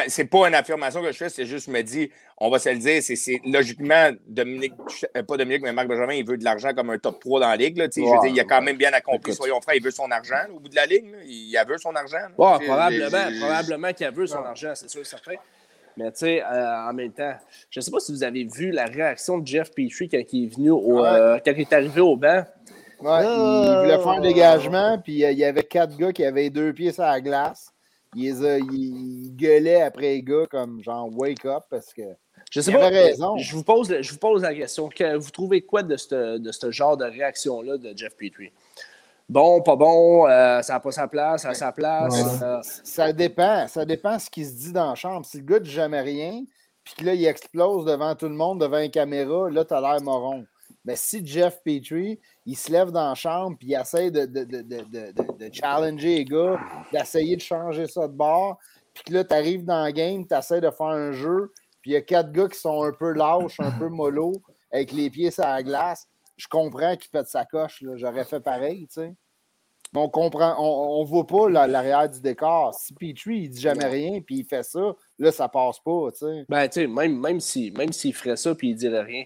c'est 0.07 0.25
pas 0.25 0.47
une 0.47 0.55
affirmation 0.55 1.01
que 1.01 1.11
je 1.11 1.17
fais, 1.17 1.29
c'est 1.29 1.45
juste 1.45 1.67
me 1.67 1.81
dire, 1.81 2.09
on 2.37 2.49
va 2.49 2.57
se 2.59 2.69
le 2.69 2.77
dire, 2.77 3.01
c'est 3.03 3.41
logiquement, 3.45 4.09
Dominique, 4.27 4.73
euh, 5.15 5.23
pas 5.23 5.37
Dominique, 5.37 5.61
mais 5.61 5.71
Marc 5.71 5.87
Benjamin, 5.87 6.13
il 6.13 6.25
veut 6.25 6.37
de 6.37 6.43
l'argent 6.43 6.73
comme 6.73 6.89
un 6.89 6.97
top 6.97 7.19
3 7.19 7.39
dans 7.39 7.49
la 7.49 7.55
ligue. 7.55 7.77
Là, 7.77 7.85
je 7.95 8.01
veux 8.01 8.19
dire, 8.23 8.31
il 8.33 8.39
a 8.39 8.43
quand 8.43 8.61
même 8.61 8.77
bien 8.77 8.91
accompli, 8.93 9.33
soyons 9.33 9.61
frères, 9.61 9.75
il 9.75 9.83
veut 9.83 9.91
son 9.91 10.09
argent 10.09 10.47
au 10.53 10.59
bout 10.59 10.69
de 10.69 10.75
la 10.75 10.87
ligue. 10.87 11.05
Il 11.25 11.55
a 11.55 11.63
veut 11.63 11.77
son 11.77 11.95
argent. 11.95 12.17
probablement, 12.35 13.39
probablement 13.39 13.93
qu'il 13.93 14.07
a 14.07 14.11
veut 14.11 14.27
son 14.27 14.43
argent, 14.43 14.73
c'est 14.75 14.89
sûr, 14.89 15.05
certain. 15.05 15.35
Mais 15.97 16.11
tu 16.11 16.19
sais, 16.19 16.43
euh, 16.43 16.89
en 16.89 16.93
même 16.93 17.11
temps, 17.11 17.33
je 17.69 17.79
ne 17.79 17.83
sais 17.83 17.91
pas 17.91 17.99
si 17.99 18.11
vous 18.11 18.23
avez 18.23 18.43
vu 18.43 18.71
la 18.71 18.85
réaction 18.85 19.37
de 19.37 19.47
Jeff 19.47 19.71
Petrie 19.71 20.09
quand 20.09 20.21
il 20.31 20.45
est 20.45 20.55
venu 20.55 20.69
au, 20.71 21.05
euh, 21.05 21.39
quand 21.43 21.51
il 21.51 21.61
est 21.61 21.73
arrivé 21.73 22.01
au 22.01 22.15
banc. 22.15 22.43
Ouais, 23.01 23.23
il 23.23 23.79
voulait 23.81 23.97
faire 23.97 24.07
un 24.09 24.21
dégagement, 24.21 24.99
puis 24.99 25.25
euh, 25.25 25.31
il 25.31 25.39
y 25.39 25.43
avait 25.43 25.63
quatre 25.63 25.97
gars 25.97 26.13
qui 26.13 26.23
avaient 26.23 26.49
deux 26.49 26.71
pieds 26.71 26.91
sur 26.91 27.03
la 27.03 27.19
glace. 27.19 27.73
Il, 28.15 29.35
gueulait 29.35 29.81
après 29.81 30.01
les 30.01 30.23
gars 30.23 30.45
comme 30.49 30.83
genre 30.83 31.09
wake 31.17 31.45
up 31.45 31.63
parce 31.69 31.93
que. 31.93 32.03
Je 32.51 32.59
sais 32.59 32.71
pas. 32.71 32.89
Raison. 32.89 33.37
Je 33.37 33.55
vous, 33.55 33.63
pose, 33.63 33.95
je 34.01 34.11
vous 34.11 34.17
pose 34.17 34.41
la 34.41 34.53
question. 34.53 34.89
vous 35.17 35.31
trouvez 35.31 35.61
quoi 35.61 35.83
de 35.83 35.95
ce 35.95 36.37
de 36.37 36.51
ce 36.51 36.71
genre 36.71 36.97
de 36.97 37.05
réaction-là 37.05 37.77
de 37.77 37.93
Jeff 37.95 38.15
Petrie? 38.17 38.51
Bon, 39.31 39.61
pas 39.61 39.75
bon, 39.75 40.27
euh, 40.27 40.61
ça 40.61 40.73
n'a 40.73 40.79
pas 40.79 40.91
sa 40.91 41.07
place, 41.07 41.43
ça 41.43 41.49
a 41.49 41.53
sa 41.53 41.71
place. 41.71 42.41
Euh, 42.43 42.59
ça 42.61 43.13
dépend. 43.13 43.67
Ça 43.67 43.85
dépend 43.85 44.19
ce 44.19 44.29
qui 44.29 44.45
se 44.45 44.53
dit 44.53 44.73
dans 44.73 44.89
la 44.89 44.95
chambre. 44.95 45.25
Si 45.25 45.37
le 45.37 45.43
gars 45.43 45.59
ne 45.59 45.63
dit 45.63 45.71
jamais 45.71 46.01
rien, 46.01 46.43
puis 46.83 46.95
que 46.95 47.05
là, 47.05 47.13
il 47.13 47.25
explose 47.25 47.85
devant 47.85 48.13
tout 48.15 48.27
le 48.27 48.35
monde, 48.35 48.59
devant 48.59 48.79
une 48.79 48.91
caméra, 48.91 49.49
là, 49.49 49.63
tu 49.63 49.73
as 49.73 49.81
l'air 49.81 50.01
moron. 50.01 50.45
Mais 50.83 50.95
si 50.95 51.25
Jeff 51.25 51.61
Petrie, 51.63 52.19
il 52.45 52.57
se 52.57 52.71
lève 52.71 52.91
dans 52.91 53.09
la 53.09 53.15
chambre 53.15 53.55
puis 53.57 53.69
il 53.69 53.75
essaie 53.75 54.09
de, 54.09 54.25
de, 54.25 54.43
de, 54.43 55.37
de 55.37 55.53
challenger 55.53 56.17
les 56.17 56.25
gars, 56.25 56.59
d'essayer 56.91 57.35
de 57.35 57.41
changer 57.41 57.87
ça 57.87 58.07
de 58.07 58.13
bord, 58.13 58.57
puis 58.93 59.03
que 59.03 59.13
là, 59.13 59.23
tu 59.23 59.33
arrives 59.33 59.63
dans 59.63 59.85
le 59.85 59.91
game, 59.91 60.25
tu 60.25 60.33
essaies 60.33 60.61
de 60.61 60.71
faire 60.71 60.87
un 60.87 61.11
jeu, 61.11 61.51
puis 61.81 61.91
il 61.91 61.93
y 61.93 61.97
a 61.97 62.01
quatre 62.01 62.31
gars 62.31 62.47
qui 62.47 62.57
sont 62.59 62.83
un 62.83 62.91
peu 62.91 63.11
lâches, 63.11 63.59
un 63.59 63.71
peu 63.71 63.89
mollo, 63.89 64.33
avec 64.71 64.91
les 64.91 65.09
pieds 65.09 65.29
sur 65.29 65.43
la 65.43 65.61
glace, 65.61 66.07
je 66.41 66.47
comprends 66.47 66.95
qu'il 66.95 67.09
fait 67.11 67.21
de 67.23 67.27
sa 67.27 67.45
coche. 67.45 67.83
J'aurais 67.95 68.25
fait 68.25 68.39
pareil, 68.39 68.87
tu 68.87 69.01
sais. 69.01 69.13
On 69.93 70.07
comprend, 70.07 70.55
on, 70.57 71.03
ne 71.03 71.07
voit 71.07 71.27
pas 71.27 71.49
l'arrière 71.49 72.09
du 72.09 72.21
décor. 72.21 72.73
Si 72.73 72.93
Petrie, 72.93 73.41
il 73.43 73.49
dit 73.49 73.59
jamais 73.59 73.85
rien, 73.85 74.21
puis 74.21 74.37
il 74.37 74.45
fait 74.45 74.63
ça, 74.63 74.95
là, 75.19 75.31
ça 75.31 75.49
passe 75.49 75.79
pas, 75.79 76.11
tu 76.11 76.19
sais. 76.19 76.45
Ben, 76.47 76.67
tu 76.67 76.81
sais, 76.81 76.87
même, 76.87 77.19
même 77.19 77.41
s'il 77.41 77.77
même 77.77 77.91
ferait 77.91 78.37
ça, 78.37 78.55
puis 78.55 78.69
il 78.69 78.75
dirait 78.75 79.01
rien, 79.01 79.25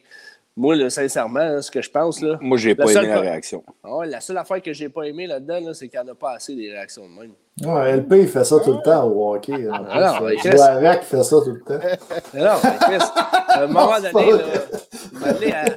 moi, 0.58 0.76
là, 0.76 0.90
sincèrement, 0.90 1.62
ce 1.62 1.70
que 1.70 1.82
je 1.82 1.92
pense, 1.92 2.22
là... 2.22 2.38
Moi, 2.40 2.58
j'ai 2.58 2.76
pas 2.76 2.90
aimé 2.90 3.08
la 3.08 3.20
réaction. 3.20 3.62
Ah 3.84 4.06
la 4.06 4.22
seule 4.22 4.38
affaire 4.38 4.62
que 4.62 4.72
j'ai 4.72 4.88
pas 4.88 5.04
aimé 5.04 5.28
là-dedans, 5.28 5.74
c'est 5.74 5.90
qu'il 5.90 6.00
n'y 6.00 6.10
en 6.10 6.12
a 6.14 6.16
pas 6.16 6.36
assez 6.36 6.56
des 6.56 6.72
réactions 6.72 7.04
de 7.04 7.22
même. 7.22 7.34
Ouais, 7.64 7.98
LP, 7.98 8.14
il 8.22 8.28
fait 8.28 8.46
ça 8.46 8.60
tout 8.62 8.72
le 8.72 8.82
temps 8.82 9.06
au 9.06 9.34
hockey. 9.34 9.68
Hein. 9.68 9.86
Ah, 9.90 10.18
Chris... 10.38 10.50
fait 11.02 11.24
ça 11.24 11.36
tout 11.42 11.52
le 11.52 11.62
temps. 11.62 11.80
non, 12.34 12.56
Chris, 12.80 13.06
à 13.16 13.64
un 13.64 13.68
moment 13.68 14.00
donné, 14.14 14.32
là, 14.32 15.68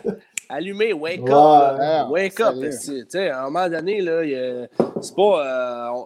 allumer, 0.48 0.92
wake 0.92 1.28
up. 1.28 2.10
wake 2.10 2.40
up. 2.40 2.54
Tu 2.60 3.04
sais, 3.08 3.28
à 3.28 3.42
un 3.42 3.50
moment 3.50 3.68
donné, 3.68 4.00
là, 4.00 4.22
c'est 5.00 5.14
pas. 5.14 5.46
Euh, 5.46 6.04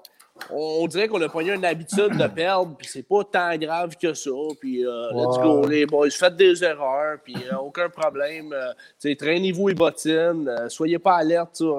on, 0.51 0.87
dirait 0.89 1.09
qu'on 1.09 1.21
a 1.23 1.29
pas 1.29 1.43
eu 1.43 1.55
une 1.55 1.65
habitude 1.65 2.17
de 2.17 2.27
perdre, 2.27 2.75
puis 2.77 2.89
c'est 2.89 3.07
pas 3.07 3.23
tant 3.25 3.57
grave 3.57 3.97
que 3.97 4.13
ça. 4.13 4.31
Puis 4.61 4.85
euh, 4.85 5.11
let's 5.13 5.39
go, 5.39 5.67
les 5.67 5.87
boys, 5.87 6.11
faites 6.11 6.37
des 6.37 6.65
erreurs, 6.65 7.19
puis 7.23 7.37
euh, 7.53 7.57
aucun 7.59 7.89
problème. 7.89 8.55
traînez-vous 9.01 9.69
les 9.69 9.75
bottines, 9.75 10.51
soyez 10.69 10.99
pas 10.99 11.17
alerte 11.17 11.57
sur. 11.57 11.77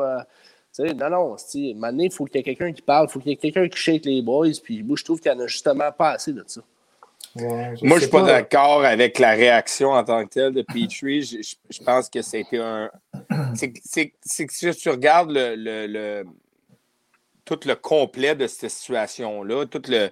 non, 0.80 1.10
non, 1.10 1.36
maintenant, 1.76 2.04
il 2.04 2.12
faut 2.12 2.26
qu'il 2.26 2.38
y 2.38 2.40
ait 2.40 2.44
quelqu'un 2.44 2.72
qui 2.72 2.82
parle, 2.82 3.08
il 3.10 3.12
faut 3.12 3.20
qu'il 3.20 3.32
y 3.32 3.34
ait 3.34 3.38
quelqu'un 3.38 3.68
qui 3.68 3.78
shake 3.78 4.06
les 4.06 4.22
boys, 4.22 4.48
puis 4.64 4.82
moi, 4.82 4.96
je 4.98 5.04
trouve 5.04 5.20
qu'il 5.20 5.32
y 5.32 5.36
en 5.36 5.40
a 5.40 5.48
justement 5.48 5.92
pas 5.92 6.12
assez 6.12 6.32
de 6.32 6.44
ça. 6.48 6.62
Moi, 7.36 7.76
je 7.76 7.86
ne 7.86 8.00
suis 8.00 8.10
pas, 8.10 8.22
d'accord 8.22 8.86
avec 8.86 9.18
la 9.18 9.32
réaction 9.32 9.92
en 9.92 10.04
tant 10.04 10.24
que 10.24 10.30
telle 10.30 10.54
de 10.54 10.62
Petrie. 10.62 11.24
Je, 11.24 11.84
pense 11.84 12.10
que 12.10 12.22
c'était 12.22 12.60
un. 12.60 12.92
C'est 13.56 13.72
que 13.74 14.14
si 14.24 14.46
tu 14.76 14.90
regardes 14.90 15.32
le, 15.32 16.24
tout 17.44 17.60
le 17.66 17.76
complet 17.76 18.36
de 18.36 18.46
cette 18.46 18.70
situation-là, 18.70 19.66
tout 19.66 19.82
le 19.88 20.10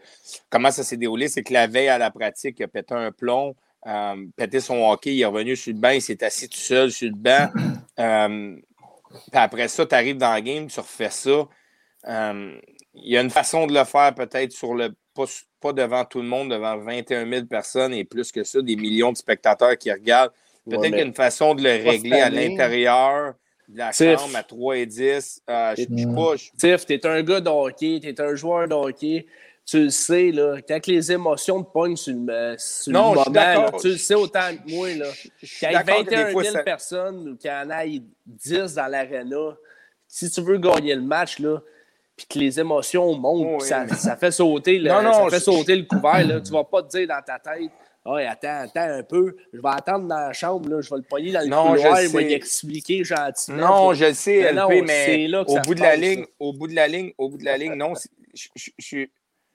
comment 0.50 0.72
ça 0.72 0.84
s'est 0.84 0.98
déroulé, 0.98 1.28
c'est 1.28 1.44
que 1.44 1.54
la 1.54 1.68
veille 1.68 1.90
à 1.90 2.00
la 2.00 2.10
pratique, 2.10 2.58
il 2.60 2.64
a 2.64 2.68
pété 2.68 2.96
un 2.96 3.12
plomb, 3.12 3.56
euh, 3.86 4.16
pété 4.36 4.60
son 4.60 4.82
hockey, 4.90 5.16
il 5.16 5.22
est 5.22 5.26
revenu 5.26 5.56
sur 5.56 5.74
le 5.74 5.80
banc, 5.80 5.90
il 5.90 6.02
s'est 6.02 6.24
assis 6.24 6.50
tout 6.50 6.58
seul 6.58 6.92
sur 6.92 7.10
le 7.10 7.16
banc. 7.16 7.50
Euh, 8.00 8.56
puis 9.10 9.40
après 9.40 9.68
ça, 9.68 9.86
tu 9.86 9.94
arrives 9.94 10.18
dans 10.18 10.34
le 10.34 10.40
game, 10.40 10.68
tu 10.68 10.80
refais 10.80 11.10
ça. 11.10 11.48
Euh, 12.08 12.60
il 12.96 13.12
y 13.12 13.18
a 13.18 13.22
une 13.22 13.30
façon 13.30 13.68
de 13.68 13.74
le 13.74 13.84
faire 13.84 14.16
peut-être 14.16 14.54
sur 14.54 14.74
le 14.74 14.96
pas, 15.14 15.26
devant 15.70 16.04
tout 16.06 16.22
le 16.22 16.28
monde, 16.28 16.52
devant 16.52 16.78
21 16.78 17.30
000 17.30 17.46
personnes 17.46 17.94
et 17.94 18.04
plus 18.04 18.32
que 18.32 18.44
ça, 18.44 18.62
des 18.62 18.76
millions 18.76 19.12
de 19.12 19.18
spectateurs 19.18 19.78
qui 19.78 19.92
regardent. 19.92 20.32
Peut-être 20.70 20.84
qu'il 20.84 20.98
y 20.98 21.02
a 21.02 21.06
une 21.06 21.14
façon 21.14 21.56
de 21.56 21.64
le 21.64 21.70
régler 21.70 22.20
à 22.20 22.30
l'intérieur 22.30 23.34
de 23.68 23.78
la 23.78 23.92
chambre 23.92 24.36
à 24.36 24.44
3 24.44 24.78
et 24.78 24.86
10. 24.86 25.42
Euh, 25.50 25.74
je 25.78 25.82
sais 25.84 26.06
pas. 26.14 26.34
Tiff, 26.58 26.86
t'es 26.86 27.06
un 27.06 27.22
gars 27.24 27.40
de 27.40 27.50
hockey, 27.50 28.00
t'es 28.02 28.20
un 28.22 28.36
joueur 28.36 28.68
de 28.68 28.74
hockey. 28.74 29.26
Tu 29.66 29.84
le 29.84 29.90
sais, 29.90 30.32
là, 30.32 30.58
quand 30.68 30.88
les 30.88 31.12
émotions 31.12 31.64
te 31.64 31.72
pognent 31.72 31.96
sur 31.96 32.14
le, 32.16 32.34
euh, 32.34 32.56
sur 32.58 32.92
non, 32.92 33.14
le 33.14 33.20
moment, 33.32 33.78
tu 33.80 33.90
le 33.90 33.98
sais 33.98 34.16
autant 34.16 34.50
que 34.56 34.72
moi. 34.72 34.90
Là. 34.96 35.06
Qu'il 35.40 35.72
y 35.72 35.74
ait 35.74 35.84
21 35.84 36.44
000 36.44 36.64
personnes 36.64 37.30
ou 37.30 37.38
qu'il 37.38 37.50
y 37.50 37.54
en 37.54 37.70
ait 37.70 38.02
10 38.26 38.74
dans 38.74 38.88
l'aréna, 38.88 39.56
si 40.08 40.30
tu 40.30 40.42
veux 40.42 40.58
gagner 40.58 40.96
le 40.96 41.02
match, 41.02 41.40
là, 41.40 41.62
puis 42.28 42.40
que 42.40 42.44
les 42.44 42.60
émotions 42.60 43.16
montent, 43.18 43.62
ça, 43.62 43.88
ça, 43.88 44.16
fait 44.16 44.32
sauter 44.32 44.78
le, 44.78 44.90
ça 44.90 45.28
fait 45.30 45.40
sauter 45.40 45.76
le 45.76 45.84
couvert. 45.84 46.26
Là. 46.26 46.42
Tu 46.42 46.52
vas 46.52 46.64
pas 46.64 46.84
te 46.84 46.90
dire 46.90 47.08
dans 47.08 47.22
ta 47.22 47.40
tête 47.40 47.72
oh, 48.06 48.16
attends, 48.16 48.62
attends 48.64 48.82
un 48.82 49.04
peu, 49.04 49.36
je 49.54 49.60
vais 49.60 49.70
attendre 49.70 50.08
dans 50.08 50.20
la 50.20 50.34
chambre, 50.34 50.70
là, 50.70 50.82
je 50.82 50.90
vais 50.90 50.98
le 50.98 51.04
poigner 51.04 51.32
dans 51.32 51.42
le 51.42 51.48
non, 51.48 51.76
couloir, 51.76 52.02
il 52.02 52.10
va 52.10 52.22
y 52.22 52.34
expliquer 52.34 53.04
gentiment. 53.04 53.58
Non, 53.58 53.94
je 53.94 54.06
le 54.06 54.14
sais, 54.14 54.52
LP, 54.52 54.84
mais, 54.86 55.34
au 55.36 55.60
bout 55.60 55.76
de 55.76 55.82
la 55.82 55.96
ligne, 55.96 56.26
au 56.40 56.54
bout 56.54 56.68
de 56.68 56.76
la 56.76 56.88
ligne, 56.88 57.14
au 57.18 57.30
bout 57.30 57.38
de 57.38 57.46
la 57.46 57.58
ligne, 57.58 57.76
non, 57.76 57.94
je, 58.34 58.48
je, 58.78 59.06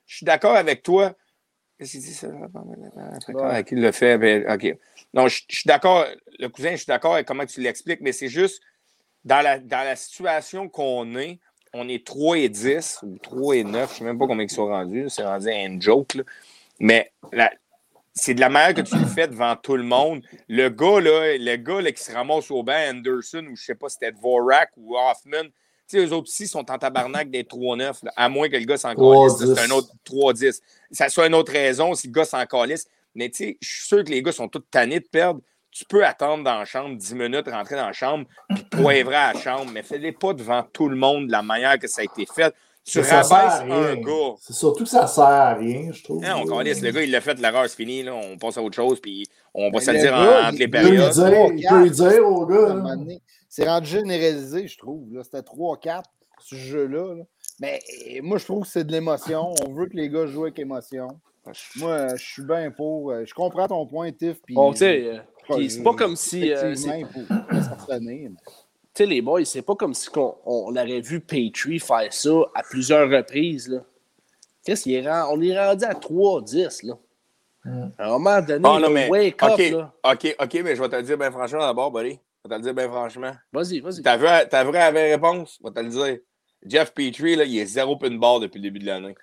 suis 0.06 0.24
d'accord 0.24 0.56
avec 0.56 0.82
toi. 0.82 1.14
Qu'est-ce 1.78 1.92
qu'il 1.92 2.00
dit 2.00 2.14
ça? 2.14 2.28
Qui 3.66 3.74
le 3.74 3.92
fait? 3.92 4.16
Ben, 4.16 4.50
OK. 4.50 4.78
Non, 5.12 5.28
je, 5.28 5.42
suis 5.48 5.66
d'accord, 5.66 6.06
le 6.38 6.48
cousin, 6.48 6.72
je 6.72 6.76
suis 6.76 6.86
d'accord 6.86 7.14
avec 7.14 7.26
comment 7.26 7.44
tu 7.44 7.60
l'expliques, 7.60 8.00
mais 8.00 8.12
c'est 8.12 8.28
juste 8.28 8.62
dans 9.24 9.42
la, 9.42 9.58
dans 9.58 9.84
la 9.84 9.96
situation 9.96 10.68
qu'on 10.68 11.16
est, 11.16 11.38
on 11.76 11.88
est 11.88 12.04
3 12.06 12.38
et 12.38 12.48
10 12.48 13.00
ou 13.02 13.18
3 13.18 13.56
et 13.56 13.64
9, 13.64 13.88
je 13.88 13.94
ne 13.94 13.98
sais 13.98 14.04
même 14.04 14.18
pas 14.18 14.26
combien 14.26 14.44
ils 14.44 14.50
sont 14.50 14.66
rendus, 14.66 15.06
c'est 15.08 15.24
rendu 15.24 15.48
un 15.48 15.80
joke. 15.80 16.16
Mais 16.78 17.12
c'est 18.14 18.34
de 18.34 18.40
la 18.40 18.48
manière 18.48 18.74
que 18.74 18.80
tu 18.80 18.96
le 18.96 19.06
fais 19.06 19.28
devant 19.28 19.54
tout 19.56 19.76
le 19.76 19.82
monde. 19.82 20.22
Le 20.48 20.68
gars, 20.68 21.00
là, 21.00 21.36
le 21.36 21.56
gars 21.56 21.80
là, 21.80 21.92
qui 21.92 22.02
se 22.02 22.12
ramasse 22.12 22.50
au 22.50 22.62
banc, 22.62 22.90
Anderson, 22.90 23.44
ou 23.44 23.44
je 23.44 23.50
ne 23.50 23.56
sais 23.56 23.74
pas 23.74 23.88
si 23.88 23.98
c'était 24.00 24.12
Dvorak 24.12 24.70
ou 24.76 24.96
Hoffman, 24.96 25.44
tu 25.88 25.98
sais, 25.98 26.04
eux 26.04 26.12
autres 26.12 26.28
aussi 26.28 26.48
sont 26.48 26.68
en 26.70 26.78
tabarnak 26.78 27.30
des 27.30 27.44
3-9, 27.44 28.08
à 28.16 28.28
moins 28.28 28.48
que 28.48 28.56
le 28.56 28.64
gars 28.64 28.76
s'en 28.76 28.94
calisse. 28.94 29.54
C'est 29.54 29.60
un 29.60 29.70
autre 29.70 29.88
3-10. 30.04 30.60
Ça 30.90 31.08
soit 31.08 31.28
une 31.28 31.34
autre 31.34 31.52
raison 31.52 31.94
si 31.94 32.08
le 32.08 32.12
gars 32.12 32.24
s'en 32.24 32.44
calisse. 32.44 32.88
Mais 33.14 33.30
tu 33.30 33.36
sais, 33.36 33.58
je 33.60 33.68
suis 33.68 33.86
sûr 33.86 34.04
que 34.04 34.10
les 34.10 34.20
gars 34.22 34.32
sont 34.32 34.48
tous 34.48 34.64
tannés 34.70 35.00
de 35.00 35.06
perdre 35.06 35.40
tu 35.76 35.84
peux 35.84 36.06
attendre 36.06 36.42
dans 36.42 36.58
la 36.58 36.64
chambre 36.64 36.96
10 36.96 37.14
minutes, 37.14 37.48
rentrer 37.50 37.76
dans 37.76 37.86
la 37.86 37.92
chambre, 37.92 38.24
puis 38.48 38.64
poivrer 38.64 39.14
à 39.14 39.32
la 39.34 39.38
chambre, 39.38 39.70
mais 39.70 39.82
fais-les 39.82 40.12
pas 40.12 40.32
devant 40.32 40.62
tout 40.72 40.88
le 40.88 40.96
monde 40.96 41.26
de 41.26 41.32
la 41.32 41.42
manière 41.42 41.78
que 41.78 41.86
ça 41.86 42.00
a 42.00 42.04
été 42.04 42.24
fait. 42.24 42.54
Tu 42.82 43.00
rabaisses 43.00 43.60
un 43.60 43.96
gars. 43.96 44.34
C'est 44.40 44.54
surtout 44.54 44.84
que 44.84 44.88
ça 44.90 45.06
sert 45.06 45.24
à 45.24 45.52
rien, 45.52 45.92
je 45.92 46.02
trouve. 46.02 46.22
Non, 46.22 46.44
on 46.50 46.60
Le 46.60 46.90
gars, 46.92 47.02
il 47.02 47.10
l'a 47.10 47.20
fait, 47.20 47.38
l'erreur, 47.38 47.68
c'est 47.68 47.76
fini. 47.76 48.02
Là. 48.02 48.14
On 48.14 48.38
passe 48.38 48.56
à 48.56 48.62
autre 48.62 48.76
chose, 48.76 49.00
puis 49.00 49.26
on 49.52 49.70
va 49.70 49.80
se 49.80 49.90
le 49.90 49.98
dire 49.98 50.14
entre 50.14 50.58
les 50.58 50.68
périodes. 50.68 51.12
Il 51.56 51.68
peut 51.68 51.82
lui 51.82 51.90
dire 51.90 52.26
au 52.26 52.46
gars. 52.46 52.82
C'est 53.50 53.68
rendu 53.68 53.86
généralisé, 53.86 54.68
je 54.68 54.78
trouve. 54.78 55.04
C'était 55.24 55.40
3-4, 55.40 56.04
ce 56.40 56.54
jeu-là. 56.54 57.16
Mais 57.60 57.80
moi, 58.22 58.38
je 58.38 58.44
trouve 58.44 58.62
que 58.62 58.68
c'est 58.68 58.84
de 58.84 58.92
l'émotion. 58.92 59.52
On 59.66 59.74
veut 59.74 59.86
que 59.86 59.96
les 59.96 60.08
gars 60.08 60.26
jouent 60.26 60.44
avec 60.44 60.58
émotion. 60.58 61.08
Moi, 61.76 62.16
je 62.16 62.24
suis 62.24 62.44
bien 62.44 62.70
pour. 62.70 63.10
Euh, 63.10 63.24
je 63.24 63.34
comprends 63.34 63.68
ton 63.68 63.86
point, 63.86 64.10
Tiff. 64.12 64.40
Puis, 64.42 64.54
bon, 64.54 64.72
tu 64.72 64.84
sais, 65.54 65.68
c'est 65.68 65.82
pas 65.82 65.94
comme 65.94 66.16
si. 66.16 66.52
Euh, 66.52 66.74
tu 66.74 66.82
sais, 68.94 69.06
les 69.06 69.20
boys, 69.20 69.44
c'est 69.44 69.62
pas 69.62 69.74
comme 69.74 69.92
si 69.92 70.08
on, 70.16 70.36
on, 70.46 70.74
aurait 70.74 71.00
vu 71.00 71.20
Petrie 71.20 71.78
faire 71.78 72.12
ça 72.12 72.30
à 72.54 72.62
plusieurs 72.62 73.10
reprises. 73.10 73.68
Là. 73.68 73.80
Qu'est-ce 74.64 74.84
qu'il 74.84 74.94
est 74.94 75.06
On 75.06 75.40
est 75.40 75.58
rendu 75.58 75.84
à 75.84 75.92
3-10. 75.92 76.86
Là. 76.86 76.94
Mm. 77.64 77.88
À 77.98 78.06
un 78.06 78.10
moment 78.10 78.40
donné, 78.40 78.68
oh, 78.68 78.78
non, 78.78 78.90
mais, 78.90 79.08
wake 79.08 79.42
up. 79.42 79.58
Là. 79.58 79.92
OK, 80.04 80.36
OK, 80.40 80.54
mais 80.64 80.76
je 80.76 80.82
vais 80.82 80.88
te 80.88 80.96
le 80.96 81.02
dire 81.02 81.18
bien 81.18 81.30
franchement 81.30 81.60
d'abord, 81.60 81.90
buddy. 81.90 82.12
Je 82.12 82.48
vais 82.48 82.48
te 82.48 82.54
le 82.54 82.62
dire 82.62 82.74
bien 82.74 82.88
franchement. 82.88 83.32
Vas-y, 83.52 83.80
vas-y. 83.80 84.02
Ta 84.02 84.16
vraie, 84.16 84.48
ta 84.48 84.64
vraie 84.64 85.12
réponse, 85.12 85.58
je 85.60 85.68
vais 85.68 85.74
te 85.74 85.80
le 85.80 85.90
dire. 85.90 86.18
Jeff 86.64 86.92
Petrie, 86.92 87.36
là, 87.36 87.44
il 87.44 87.58
est 87.58 87.66
zéro 87.66 87.96
pinball 87.96 88.40
depuis 88.40 88.58
le 88.58 88.62
début 88.62 88.78
de 88.78 88.86
l'année. 88.86 89.14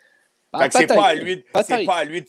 Ben, 0.54 0.70
c'est 0.72 0.88
pas 0.88 1.08
à 1.08 1.16
lui. 1.16 1.44
C'est 1.66 1.86
pas 1.86 1.98
à 1.98 2.06
lui. 2.06 2.24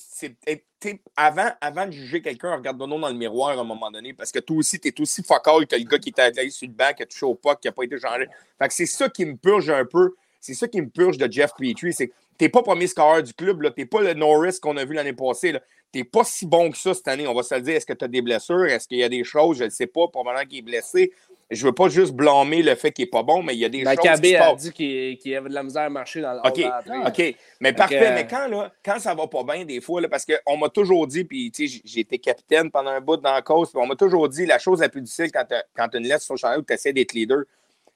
Avant, 1.16 1.50
avant 1.60 1.86
de 1.86 1.92
juger 1.92 2.20
quelqu'un, 2.20 2.56
regarde-nous 2.56 3.00
dans 3.00 3.08
le 3.08 3.14
miroir 3.14 3.56
à 3.56 3.60
un 3.60 3.64
moment 3.64 3.90
donné, 3.90 4.12
parce 4.12 4.30
que 4.30 4.38
toi 4.38 4.56
aussi, 4.56 4.78
tu 4.78 4.88
es 4.88 5.00
aussi 5.00 5.22
focal 5.22 5.66
que 5.66 5.76
le 5.76 5.84
gars 5.84 5.98
qui 5.98 6.10
était 6.10 6.22
allé 6.22 6.50
sur 6.50 6.68
le 6.68 6.74
banc, 6.74 6.92
qui 6.94 7.02
a 7.02 7.06
touché 7.06 7.24
au 7.24 7.34
puck, 7.34 7.60
qui 7.60 7.68
n'a 7.68 7.72
pas 7.72 7.84
été 7.84 7.98
changé. 7.98 8.26
Fait 8.58 8.68
que 8.68 8.74
c'est 8.74 8.86
ça 8.86 9.08
qui 9.08 9.24
me 9.24 9.36
purge 9.36 9.70
un 9.70 9.84
peu. 9.84 10.14
C'est 10.40 10.54
ça 10.54 10.68
qui 10.68 10.82
me 10.82 10.88
purge 10.88 11.16
de 11.16 11.30
Jeff 11.30 11.52
Petrie. 11.56 11.92
C'est 11.92 12.12
t'es 12.36 12.48
pas 12.48 12.62
premier 12.62 12.86
scoreur 12.86 13.22
du 13.22 13.32
club. 13.32 13.74
T'es 13.74 13.86
pas 13.86 14.02
le 14.02 14.12
Norris 14.12 14.58
qu'on 14.60 14.76
a 14.76 14.84
vu 14.84 14.94
l'année 14.94 15.14
passée. 15.14 15.56
T'es 15.90 16.04
pas 16.04 16.24
si 16.24 16.44
bon 16.44 16.70
que 16.70 16.76
ça 16.76 16.92
cette 16.92 17.08
année. 17.08 17.26
On 17.26 17.34
va 17.34 17.42
se 17.42 17.54
le 17.54 17.62
dire. 17.62 17.76
Est-ce 17.76 17.86
que 17.86 17.92
tu 17.94 18.04
as 18.04 18.08
des 18.08 18.20
blessures? 18.20 18.66
Est-ce 18.66 18.86
qu'il 18.86 18.98
y 18.98 19.04
a 19.04 19.08
des 19.08 19.24
choses? 19.24 19.58
Je 19.58 19.64
ne 19.64 19.70
sais 19.70 19.86
pas. 19.86 20.08
Probablement 20.08 20.44
qu'il 20.46 20.58
est 20.58 20.62
blessé 20.62 21.12
je 21.51 21.66
veux 21.66 21.72
pas 21.72 21.88
juste 21.88 22.12
blâmer 22.12 22.62
le 22.62 22.74
fait 22.74 22.90
qu'il 22.92 23.05
n'est 23.05 23.11
pas 23.11 23.22
bon, 23.22 23.42
mais 23.42 23.55
il 23.55 23.59
y 23.59 23.64
a 23.64 23.68
des 23.68 23.84
choses 23.84 23.97
qui 23.97 24.30
se 24.30 24.36
a 24.36 24.55
dit 24.55 24.72
qu'il 24.72 25.36
avait 25.36 25.49
de 25.49 25.55
la 25.55 25.62
misère 25.62 25.82
à 25.82 25.90
marcher 25.90 26.20
dans 26.20 26.32
le 26.32 26.40
OK, 26.40 27.07
OK. 27.07 27.36
Mais 27.61 27.72
parfait. 27.72 28.14
Mais 28.14 28.26
quand, 28.26 28.49
là, 28.49 28.72
quand 28.84 28.99
ça 28.99 29.14
va 29.14 29.26
pas 29.26 29.45
bien, 29.45 29.64
des 29.64 29.80
fois, 29.80 30.01
là, 30.01 30.09
parce 30.09 30.24
qu'on 30.24 30.57
m'a 30.57 30.68
toujours 30.68 31.07
dit, 31.07 31.24
puis 31.24 31.53
j'ai 31.84 32.01
été 32.01 32.18
capitaine 32.18 32.70
pendant 32.70 32.90
un 32.90 33.01
bout 33.01 33.16
dans 33.16 33.32
la 33.32 33.42
cause, 33.42 33.70
puis 33.70 33.80
on 33.82 33.86
m'a 33.86 33.97
toujours 33.97 34.28
dit 34.28 34.47
la 34.47 34.59
chose 34.59 34.80
la 34.80 34.88
plus 34.88 35.03
difficile 35.03 35.30
quand 35.32 35.45
tu 35.45 35.55
as, 35.55 35.99
une 35.99 36.07
lettre 36.07 36.22
sur 36.22 36.34
le 36.34 36.38
chandail 36.38 36.59
où 36.59 36.62
tu 36.62 36.72
essaies 36.72 36.92
d'être 36.92 37.12
leader, 37.12 37.45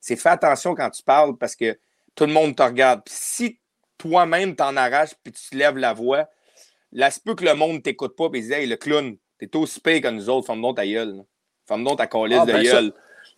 c'est 0.01 0.17
fais 0.17 0.29
attention 0.29 0.75
quand 0.75 0.91
tu 0.91 1.03
parles 1.03 1.37
parce 1.37 1.57
que 1.57 1.79
tout 2.15 2.27
le 2.27 2.33
monde 2.33 2.55
te 2.55 2.63
regarde. 2.63 3.03
Puis 3.05 3.15
si 3.17 3.59
toi-même 3.97 4.55
t'en 4.55 4.77
arraches 4.77 5.15
puis 5.23 5.33
tu 5.33 5.57
lèves 5.57 5.77
la 5.77 5.93
voix, 5.93 6.29
là, 6.93 7.11
c'est 7.11 7.25
peu 7.25 7.35
que 7.35 7.45
le 7.45 7.55
monde 7.55 7.77
ne 7.77 7.79
t'écoute 7.79 8.17
pas 8.17 8.29
et 8.35 8.41
dit 8.41 8.53
Hey, 8.53 8.67
le 8.67 8.77
clown, 8.77 9.17
t'es 9.39 9.55
aussi 9.57 9.81
pire 9.81 10.01
que 10.01 10.09
nous 10.09 10.29
autres, 10.29 10.47
femme 10.47 10.63
donc 10.63 10.77
ta 10.77 10.87
gueule. 10.87 11.25
Femme 11.67 11.85
donc 11.85 11.99
ta 11.99 12.07
colisse 12.07 12.39
ah, 12.43 12.47
de 12.47 12.53
ben 12.53 12.63
gueule. 12.63 12.93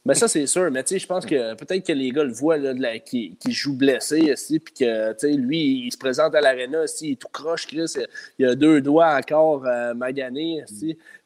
Mais 0.06 0.14
ça, 0.14 0.28
c'est 0.28 0.46
sûr. 0.46 0.70
Mais 0.70 0.82
tu 0.82 0.94
sais, 0.94 0.98
je 0.98 1.06
pense 1.06 1.26
que 1.26 1.54
peut-être 1.54 1.86
que 1.86 1.92
les 1.92 2.10
gars 2.10 2.24
le 2.24 2.32
voient, 2.32 2.56
là, 2.56 2.98
qui, 2.98 3.36
qui 3.36 3.52
joue 3.52 3.76
blessé, 3.76 4.32
aussi, 4.32 4.58
puis 4.58 4.72
que, 4.72 5.12
tu 5.12 5.18
sais, 5.18 5.32
lui, 5.32 5.86
il 5.86 5.92
se 5.92 5.98
présente 5.98 6.34
à 6.34 6.40
l'aréna, 6.40 6.84
il 7.02 7.12
est 7.12 7.20
tout 7.20 7.28
croche, 7.30 7.66
Chris. 7.66 7.92
Il 8.38 8.46
a 8.46 8.54
deux 8.54 8.80
doigts 8.80 9.14
encore 9.14 9.66
euh, 9.66 9.92
maganés, 9.92 10.64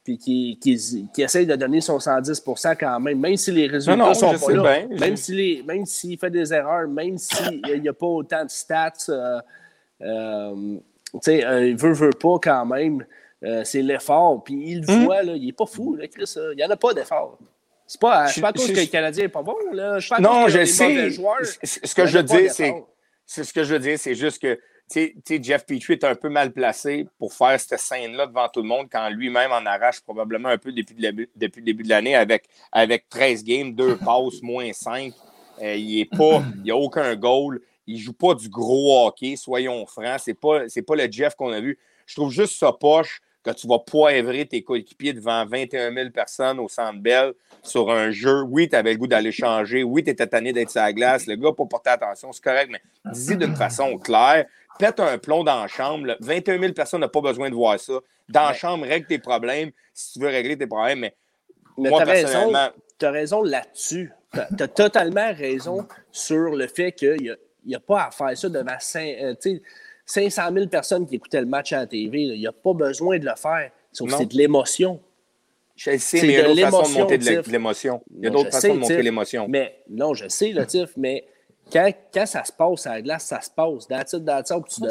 puis 0.03 0.19
qui, 0.19 0.59
qui, 0.61 1.09
qui, 1.15 1.23
essaye 1.23 1.47
de 1.47 1.55
donner 1.57 1.81
son 1.81 1.99
110% 1.99 2.77
quand 2.79 3.01
même, 3.01 3.19
même 3.19 3.37
si 3.37 3.53
les 3.53 3.67
résultats 3.67 4.09
ne 4.09 4.15
sont 4.15 4.39
pas 4.39 4.53
là. 4.53 4.87
même 4.87 5.17
s'il 5.17 5.65
même 5.65 5.87
s'il 5.87 6.19
fait 6.19 6.31
des 6.31 6.53
erreurs, 6.53 6.87
même 6.89 7.17
s'il 7.17 7.81
n'y 7.81 7.89
a 7.89 7.93
pas 7.93 8.07
autant 8.07 8.45
de 8.45 8.51
stats, 8.51 8.93
euh, 9.09 9.41
euh, 10.03 10.77
tu 11.15 11.19
sais, 11.23 11.47
euh, 11.47 11.69
il 11.69 11.77
veut, 11.77 11.93
veut 11.93 12.11
pas 12.11 12.39
quand 12.43 12.67
même. 12.67 13.05
c'est 13.63 13.83
l'effort. 13.83 14.43
Puis 14.45 14.73
il 14.73 14.81
le 14.83 14.93
hmm. 14.95 15.05
voit, 15.05 15.23
là, 15.23 15.37
il 15.37 15.47
n'est 15.47 15.53
pas 15.53 15.67
fou, 15.67 15.95
là, 15.95 16.07
Chris. 16.09 16.35
Il 16.37 16.57
n'y 16.57 16.65
en 16.65 16.71
a 16.71 16.77
pas 16.77 16.93
d'effort. 16.93 17.39
C'est 17.87 18.01
pas, 18.01 18.27
pas 18.41 18.49
à 18.49 18.53
cause 18.53 18.73
que 18.73 18.81
le 18.81 18.87
Canadien 18.87 19.25
n'est 19.25 19.29
pas 19.29 19.43
bon. 19.43 19.57
Là. 19.73 19.99
Je 19.99 20.21
non, 20.21 20.49
je 20.49 20.65
sais. 20.65 21.11
Ce 21.63 21.95
que 21.95 22.07
je 22.07 22.19
veux 22.19 22.23
dire, 22.23 22.53
c'est. 22.53 22.75
Ce 23.27 23.53
que 23.53 23.65
je 23.65 23.75
veux 23.75 23.81
dire, 23.81 23.99
c'est 23.99 24.15
juste 24.15 24.39
que 24.41 24.59
Jeff 25.41 25.65
Petrie 25.65 25.95
est 25.95 26.05
un 26.05 26.15
peu 26.15 26.29
mal 26.29 26.53
placé 26.53 27.07
pour 27.19 27.33
faire 27.33 27.59
cette 27.59 27.79
scène-là 27.79 28.27
devant 28.27 28.49
tout 28.49 28.61
le 28.61 28.69
monde 28.69 28.87
quand 28.91 29.09
lui-même 29.09 29.51
en 29.51 29.65
arrache 29.65 30.01
probablement 30.01 30.51
un 30.51 30.59
peu 30.59 30.73
depuis, 30.73 30.95
le 30.99 31.27
début 31.35 31.83
de 31.83 31.89
l'année 31.89 32.15
avec, 32.15 32.45
avec 32.71 33.09
13 33.09 33.45
games, 33.45 33.75
2 33.75 33.97
passes, 33.97 34.43
moins 34.43 34.73
5. 34.73 35.13
Euh, 35.63 35.75
il 35.75 36.07
n'y 36.63 36.71
a 36.71 36.77
aucun 36.77 37.15
goal. 37.17 37.61
Il 37.87 37.97
ne 37.97 38.01
joue 38.01 38.13
pas 38.13 38.35
du 38.35 38.49
gros 38.49 39.07
hockey, 39.07 39.37
soyons 39.37 39.85
francs. 39.87 40.21
Ce 40.21 40.31
n'est 40.31 40.35
pas, 40.35 40.61
pas 40.87 40.97
le 40.97 41.11
Jeff 41.11 41.35
qu'on 41.35 41.53
a 41.53 41.61
vu. 41.61 41.79
Je 42.07 42.15
trouve 42.15 42.31
juste 42.31 42.59
ça 42.59 42.73
poche 42.73 43.21
que 43.45 43.51
tu 43.51 43.69
vas 43.69 43.79
poivrer 43.79 44.47
tes 44.47 44.63
coéquipiers 44.63 45.13
devant 45.13 45.45
21 45.45 45.93
000 45.93 46.11
personnes 46.11 46.59
au 46.59 46.69
Centre 46.69 46.99
Bell 46.99 47.35
sur 47.63 47.91
un 47.91 48.11
jeu. 48.11 48.43
Oui, 48.43 48.69
tu 48.69 48.75
avais 48.75 48.93
le 48.93 48.99
goût 48.99 49.07
d'aller 49.07 49.33
changer. 49.33 49.83
Oui, 49.83 50.03
tu 50.03 50.11
étais 50.11 50.27
tanné 50.27 50.53
d'être 50.53 50.71
sur 50.71 50.81
la 50.81 50.93
glace. 50.93 51.27
Le 51.27 51.37
gars, 51.37 51.53
pour 51.53 51.69
porter 51.69 51.91
attention, 51.91 52.33
c'est 52.33 52.43
correct, 52.43 52.71
mais 52.73 52.81
dis 53.13 53.37
d'une 53.37 53.55
façon 53.55 53.99
claire. 53.99 54.47
Pète 54.79 54.99
un 54.99 55.19
plomb 55.19 55.45
dans 55.45 55.61
la 55.61 55.69
chambre. 55.69 56.17
21 56.21 56.59
000 56.59 56.73
personnes 56.73 57.03
n'ont 57.03 57.09
pas 57.09 57.21
besoin 57.21 57.51
de 57.51 57.55
voir 57.55 57.79
ça. 57.79 57.93
Dans 58.29 58.47
la 58.47 58.55
chambre, 58.55 58.87
règle 58.87 59.07
tes 59.07 59.19
problèmes 59.19 59.71
si 59.93 60.15
tu 60.15 60.21
veux 60.21 60.29
régler 60.29 60.57
tes 60.57 60.67
problèmes. 60.67 61.01
Mais, 61.01 61.15
moi, 61.77 62.03
personnellement... 62.03 62.71
Tu 62.99 63.05
as 63.05 63.11
raison 63.11 63.43
là-dessus. 63.43 64.11
Tu 64.33 64.63
as, 64.63 64.69
totalement 64.69 65.33
raison 65.35 65.87
sur 66.11 66.57
le 66.57 66.67
fait 66.67 66.93
qu'il 66.93 67.37
n'y 67.67 67.75
a, 67.75 67.81
pas 67.81 68.07
à 68.07 68.11
faire 68.11 68.37
ça 68.37 68.49
devant 68.49 68.79
500 70.07 70.43
000 70.53 70.57
euh, 70.57 70.67
personnes 70.67 71.07
qui 71.07 71.17
écoutaient 71.17 71.41
le 71.41 71.47
match 71.47 71.73
à 71.73 71.79
la 71.79 71.87
TV. 71.87 72.23
Il 72.23 72.39
n'y 72.39 72.47
a 72.47 72.53
pas 72.53 72.75
besoin 72.75 73.19
de 73.19 73.25
le 73.25 73.35
faire. 73.37 73.71
C'est 73.93 74.05
de 74.05 74.37
l'émotion. 74.37 75.01
Je 75.77 75.97
sais, 75.99 76.23
mais 76.23 76.29
il 76.29 76.31
y 76.31 76.37
a 76.37 76.45
d'autres 76.45 76.71
façons 76.71 76.93
de 76.93 76.99
monter 77.01 77.19
de 77.19 77.51
l'émotion. 77.51 78.03
Il 78.17 78.25
y 78.25 78.27
a 78.27 78.31
d'autres 78.31 78.51
façons 78.51 78.75
de 78.75 78.81
monter 78.81 79.03
l'émotion. 79.03 79.47
Mais 79.49 79.83
non, 79.89 80.15
je 80.15 80.29
sais, 80.29 80.53
là, 80.53 80.67
Tiff, 80.67 80.91
mais 80.97 81.25
quand, 81.73 81.91
quand, 82.13 82.27
ça 82.27 82.45
se 82.45 82.53
passe 82.53 82.87
à 82.87 82.95
la 82.95 83.03
glace, 83.03 83.25
ça 83.25 83.41
se 83.41 83.51
passe. 83.51 83.85
It, 83.91 84.25
that's 84.25 84.51
all, 84.51 84.63
tu, 84.63 84.83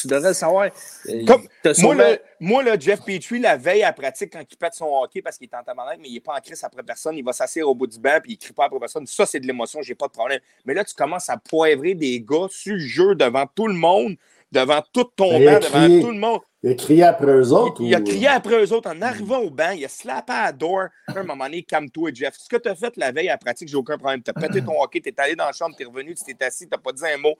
tu, 0.00 0.08
devrais 0.08 0.28
le 0.28 0.34
savoir. 0.34 0.70
Euh, 1.08 1.24
Comme, 1.26 1.46
moi, 1.78 1.94
le, 1.94 2.18
moi, 2.40 2.78
Jeff 2.78 3.02
Petrie, 3.04 3.38
la 3.38 3.56
veille 3.56 3.82
à 3.82 3.92
pratique, 3.92 4.32
quand 4.32 4.42
il 4.50 4.56
pète 4.56 4.74
son 4.74 4.86
hockey 4.86 5.20
parce 5.20 5.36
qu'il 5.36 5.48
est 5.48 5.54
en 5.54 5.62
tabarnak, 5.62 5.98
mais 6.00 6.08
il 6.08 6.14
n'est 6.14 6.20
pas 6.20 6.34
en 6.34 6.40
crise 6.40 6.64
après 6.64 6.82
personne, 6.82 7.16
il 7.16 7.24
va 7.24 7.32
s'asseoir 7.32 7.68
au 7.68 7.74
bout 7.74 7.86
du 7.86 7.98
banc 7.98 8.18
puis 8.22 8.32
il 8.32 8.36
ne 8.36 8.40
crie 8.40 8.54
pas 8.54 8.64
après 8.64 8.80
personne. 8.80 9.06
Ça, 9.06 9.26
c'est 9.26 9.40
de 9.40 9.46
l'émotion, 9.46 9.82
j'ai 9.82 9.94
pas 9.94 10.06
de 10.06 10.12
problème. 10.12 10.40
Mais 10.64 10.74
là, 10.74 10.84
tu 10.84 10.94
commences 10.94 11.28
à 11.28 11.36
poivrer 11.36 11.94
des 11.94 12.20
gars 12.20 12.46
sur 12.48 12.74
le 12.74 12.80
jeu 12.80 13.14
devant 13.14 13.44
tout 13.54 13.68
le 13.68 13.74
monde 13.74 14.16
devant 14.60 14.82
tout 14.92 15.04
ton 15.16 15.30
banc, 15.32 15.60
devant 15.60 16.00
tout 16.00 16.12
le 16.12 16.18
monde. 16.18 16.40
Il 16.62 16.72
a 16.72 16.74
crié 16.74 17.02
après 17.04 17.32
eux 17.32 17.52
autres? 17.52 17.80
Il, 17.80 17.94
a 17.94 18.00
crié 18.00 18.26
après 18.26 18.64
eux 18.64 18.72
autres 18.72 18.90
en 18.90 19.00
arrivant 19.00 19.38
au 19.38 19.50
banc. 19.50 19.70
Il 19.70 19.84
a 19.84 19.88
slappé 19.88 20.32
à 20.32 20.46
la 20.46 20.52
door. 20.52 20.86
À 21.06 21.16
un 21.16 21.22
moment 21.22 21.44
donné, 21.44 21.62
calme-toi, 21.62 22.10
Jeff. 22.12 22.34
Ce 22.36 22.48
que 22.48 22.56
tu 22.56 22.68
as 22.68 22.74
fait 22.74 22.96
la 22.96 23.12
veille 23.12 23.28
à 23.28 23.38
pratique, 23.38 23.68
j'ai 23.68 23.76
aucun 23.76 23.96
problème. 23.96 24.22
Tu 24.22 24.30
as 24.30 24.34
pété 24.34 24.64
ton 24.64 24.80
hockey, 24.80 25.00
tu 25.00 25.10
es 25.10 25.20
allé 25.20 25.36
dans 25.36 25.44
la 25.44 25.52
chambre, 25.52 25.76
tu 25.76 25.84
es 25.84 25.86
revenu, 25.86 26.14
tu 26.14 26.34
t'es 26.34 26.44
assis, 26.44 26.64
tu 26.64 26.70
n'as 26.72 26.78
pas 26.78 26.92
dit 26.92 27.04
un 27.04 27.18
mot. 27.18 27.36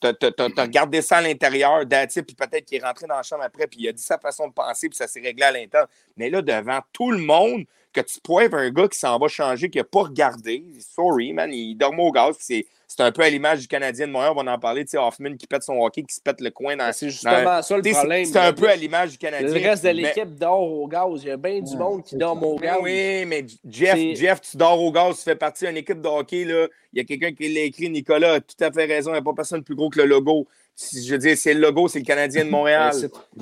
Tu 0.00 0.08
as, 0.08 0.62
regardé 0.62 1.00
ça 1.02 1.18
à 1.18 1.20
l'intérieur, 1.22 1.84
puis 1.88 2.34
peut-être 2.36 2.64
qu'il 2.64 2.78
est 2.78 2.84
rentré 2.84 3.06
dans 3.06 3.16
la 3.16 3.22
chambre 3.22 3.44
après, 3.44 3.66
puis 3.66 3.80
il 3.80 3.88
a 3.88 3.92
dit 3.92 4.02
sa 4.02 4.18
façon 4.18 4.48
de 4.48 4.52
penser, 4.52 4.88
puis 4.88 4.96
ça 4.96 5.06
s'est 5.06 5.20
réglé 5.20 5.42
à 5.42 5.52
l'intérieur. 5.52 5.88
Mais 6.16 6.28
là, 6.28 6.42
devant 6.42 6.80
tout 6.92 7.10
le 7.10 7.18
monde, 7.18 7.64
que 7.96 8.00
tu 8.02 8.20
poives 8.20 8.54
un 8.54 8.70
gars 8.70 8.88
qui 8.88 8.98
s'en 8.98 9.18
va 9.18 9.26
changer, 9.28 9.70
qui 9.70 9.78
n'a 9.78 9.84
pas 9.84 10.02
regardé, 10.02 10.62
sorry, 10.94 11.32
man, 11.32 11.52
il 11.52 11.74
dorme 11.76 11.98
au 12.00 12.12
gaz, 12.12 12.36
puis 12.36 12.66
c'est 12.86 13.00
un 13.02 13.10
peu 13.10 13.22
à 13.22 13.30
l'image 13.30 13.60
du 13.60 13.68
Canadien 13.68 14.06
de 14.06 14.12
Montréal, 14.12 14.32
on 14.36 14.44
va 14.44 14.52
en 14.52 14.58
parler, 14.58 14.84
tu 14.84 14.92
sais, 14.92 14.98
Hoffman 14.98 15.36
qui 15.36 15.46
pète 15.46 15.62
son 15.62 15.80
hockey, 15.80 16.02
qui 16.02 16.14
se 16.14 16.20
pète 16.20 16.40
le 16.40 16.50
coin 16.50 16.76
dans. 16.76 16.92
C'est 16.92 17.10
justement 17.10 17.62
ça 17.62 17.76
le 17.76 17.82
problème. 17.82 18.24
C'est 18.24 18.38
un 18.38 18.52
peu 18.52 18.68
à 18.68 18.76
l'image 18.76 19.12
du 19.12 19.18
Canadien. 19.18 19.48
Le 19.48 19.68
reste 19.68 19.84
de 19.84 19.90
l'équipe 19.90 20.34
dort 20.36 20.62
au 20.62 20.86
gaz. 20.86 21.22
Il 21.22 21.28
y 21.28 21.30
a 21.30 21.36
bien 21.36 21.60
du 21.60 21.76
monde 21.76 22.04
qui 22.04 22.16
dort 22.16 22.40
au 22.40 22.56
gaz. 22.56 22.78
Oui, 22.82 23.24
mais 23.26 23.44
Jeff, 23.68 23.98
Jeff, 24.14 24.40
tu 24.42 24.56
dors 24.56 24.80
au 24.80 24.92
gaz, 24.92 25.16
tu 25.16 25.22
fais 25.22 25.36
partie 25.36 25.66
d'une 25.66 25.76
équipe 25.76 26.00
de 26.00 26.08
hockey. 26.08 26.44
Là. 26.44 26.68
Il 26.92 26.98
y 26.98 27.00
a 27.00 27.04
quelqu'un 27.04 27.32
qui 27.32 27.52
l'a 27.52 27.62
écrit, 27.62 27.90
Nicolas 27.90 28.34
a 28.34 28.40
tout 28.40 28.56
à 28.60 28.70
fait 28.70 28.84
raison. 28.84 29.10
Il 29.10 29.14
n'y 29.14 29.18
a 29.18 29.22
pas 29.22 29.34
personne 29.34 29.62
plus 29.64 29.74
gros 29.74 29.90
que 29.90 29.95
le 29.96 30.04
logo. 30.04 30.46
Je 30.78 31.12
veux 31.12 31.18
dire, 31.18 31.36
c'est 31.38 31.54
le 31.54 31.60
logo, 31.60 31.88
c'est 31.88 32.00
le 32.00 32.04
Canadien 32.04 32.44
de 32.44 32.50
Montréal. 32.50 32.92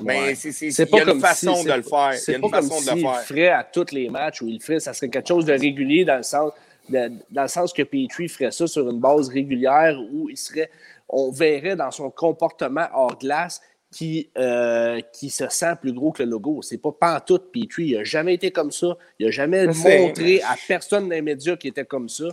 Mais 0.03 0.35
c'est 0.35 0.51
il 0.51 0.73
y 0.73 1.01
a 1.01 1.13
une 1.13 1.21
façon 1.21 1.65
de 1.65 1.73
le 1.73 1.83
faire. 1.83 2.13
Il 2.29 2.31
y 2.31 2.35
a 2.35 2.39
une 2.39 2.51
façon 2.51 2.81
de 2.81 2.97
le 2.97 3.01
faire. 3.03 3.21
Il 3.23 3.27
ferait 3.27 3.49
à 3.49 3.65
tous 3.65 3.93
les 3.93 4.09
matchs 4.09 4.43
où 4.43 4.49
il 4.49 4.63
ferait, 4.63 4.81
ça 4.81 4.93
serait 4.93 5.09
quelque 5.09 5.29
chose 5.29 5.45
de 5.45 5.53
régulier 5.53 6.05
dans 6.05 6.17
le 6.17 6.23
sens 6.23 6.53
dans 6.89 7.43
le 7.43 7.49
sens 7.49 7.73
que 7.73 7.83
Petrie 7.83 8.29
ferait 8.29 8.51
ça 8.51 8.67
sur 8.67 8.89
une 8.89 9.01
base 9.01 9.29
régulière 9.29 9.99
où 10.13 10.29
il 10.29 10.37
serait, 10.37 10.71
on 11.09 11.31
verrait 11.31 11.77
dans 11.77 11.91
son 11.91 12.11
comportement 12.11 12.87
hors 12.95 13.19
glace 13.19 13.61
qui, 13.91 14.29
euh, 14.37 15.01
qui 15.13 15.31
se 15.31 15.49
sent 15.49 15.77
plus 15.81 15.93
gros 15.93 16.13
que 16.13 16.23
le 16.23 16.31
logo. 16.31 16.61
C'est 16.63 16.79
pas 16.79 16.93
pantoute 16.93 17.53
Petrie. 17.53 17.91
Il 17.91 17.97
n'a 17.97 18.05
jamais 18.05 18.35
été 18.35 18.51
comme 18.51 18.73
ça. 18.73 18.97
Il 19.19 19.27
n'a 19.27 19.33
jamais 19.33 19.67
montré 19.67 20.43
à 20.43 20.57
personne 20.67 21.05
dans 21.05 21.15
les 21.15 21.23
médias 21.23 21.57
qu'il 21.57 21.71
était 21.71 21.85
comme 21.85 22.09
ça. 22.09 22.25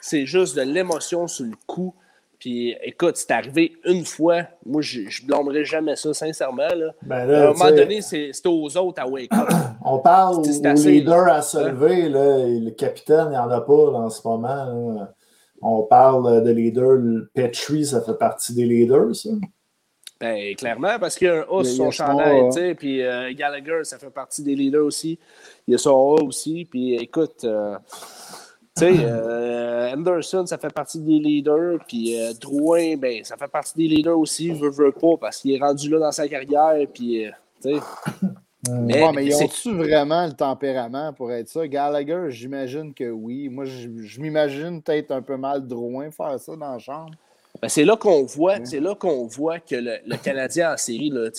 C'est 0.00 0.26
juste 0.26 0.56
de 0.56 0.62
l'émotion 0.62 1.26
sur 1.26 1.46
le 1.46 1.56
coup. 1.66 1.94
Puis 2.40 2.74
écoute, 2.82 3.18
c'est 3.18 3.30
arrivé 3.32 3.76
une 3.84 4.06
fois. 4.06 4.44
Moi, 4.64 4.80
je 4.80 5.00
ne 5.00 5.26
blâmerai 5.26 5.64
jamais 5.66 5.94
ça, 5.94 6.14
sincèrement. 6.14 6.68
Là. 6.74 6.92
Ben 7.02 7.30
à 7.30 7.50
un 7.50 7.52
moment 7.52 7.70
donné, 7.70 8.00
c'est 8.00 8.32
aux 8.46 8.76
autres 8.78 9.02
à 9.02 9.06
wake 9.06 9.32
up. 9.34 9.48
On 9.84 9.98
parle 9.98 10.36
au 10.36 10.42
leader 10.42 11.28
à 11.28 11.42
se 11.42 11.58
lever. 11.58 12.08
Là, 12.08 12.38
le 12.38 12.70
capitaine, 12.70 13.26
il 13.26 13.32
n'y 13.32 13.36
en 13.36 13.50
a 13.50 13.60
pas 13.60 13.72
en 13.72 14.08
ce 14.08 14.26
moment. 14.26 15.08
On 15.60 15.82
parle 15.82 16.42
de 16.42 16.50
leader. 16.50 16.98
Petri, 17.34 17.84
ça 17.84 18.00
fait 18.00 18.16
partie 18.16 18.54
des 18.54 18.64
leaders, 18.64 19.14
ça? 19.14 19.30
Ben, 20.18 20.54
clairement, 20.54 20.98
parce 20.98 21.16
qu'il 21.16 21.28
y 21.28 21.30
a 21.30 21.36
un 21.36 21.58
A 21.58 21.64
sur 21.64 21.76
son 21.76 21.90
chandail, 21.90 22.42
tu 22.48 22.52
sais, 22.52 22.74
puis 22.74 23.02
euh, 23.02 23.32
Gallagher, 23.32 23.84
ça 23.84 23.98
fait 23.98 24.10
partie 24.10 24.42
des 24.42 24.54
leaders 24.54 24.84
aussi. 24.84 25.18
Il 25.66 25.72
y 25.72 25.74
a 25.74 25.78
son 25.78 26.14
A 26.14 26.22
aussi, 26.22 26.66
puis 26.70 26.94
écoute, 26.96 27.44
euh, 27.44 27.78
tu 28.76 28.84
sais, 28.84 28.92
euh, 29.04 29.92
Anderson, 29.92 30.46
ça 30.46 30.58
fait 30.58 30.72
partie 30.72 31.00
des 31.00 31.18
leaders. 31.18 31.78
Puis 31.86 32.20
euh, 32.20 32.32
Drouin, 32.40 32.96
ben, 32.96 33.24
ça 33.24 33.36
fait 33.36 33.48
partie 33.48 33.76
des 33.76 33.88
leaders 33.88 34.18
aussi, 34.18 34.50
veut, 34.50 34.70
veut 34.70 34.92
pas, 34.92 35.16
parce 35.20 35.38
qu'il 35.38 35.52
est 35.52 35.58
rendu 35.58 35.88
là 35.90 35.98
dans 35.98 36.12
sa 36.12 36.28
carrière. 36.28 36.86
Puis, 36.92 37.26
euh, 37.26 37.30
tu 37.62 37.74
sais. 37.74 37.80
Mais, 38.70 39.10
mais 39.14 39.24
ils 39.24 39.34
ont-tu 39.34 39.74
vraiment 39.74 40.26
le 40.26 40.34
tempérament 40.34 41.14
pour 41.14 41.32
être 41.32 41.48
ça? 41.48 41.66
Gallagher, 41.66 42.26
j'imagine 42.28 42.92
que 42.92 43.10
oui. 43.10 43.48
Moi, 43.48 43.64
je, 43.64 44.20
m'imagine 44.20 44.82
peut-être 44.82 45.12
un 45.12 45.22
peu 45.22 45.38
mal 45.38 45.66
Drouin 45.66 46.10
faire 46.10 46.38
ça 46.38 46.54
dans 46.54 46.72
la 46.72 46.78
chambre. 46.78 47.14
Ben, 47.60 47.68
c'est 47.68 47.84
là 47.84 47.96
qu'on 47.96 48.24
voit, 48.24 48.64
c'est 48.64 48.78
là 48.78 48.94
qu'on 48.94 49.26
voit 49.26 49.60
que 49.60 49.76
le, 49.76 50.16
Canadien 50.22 50.74
en 50.74 50.76
série, 50.76 51.08
le, 51.08 51.32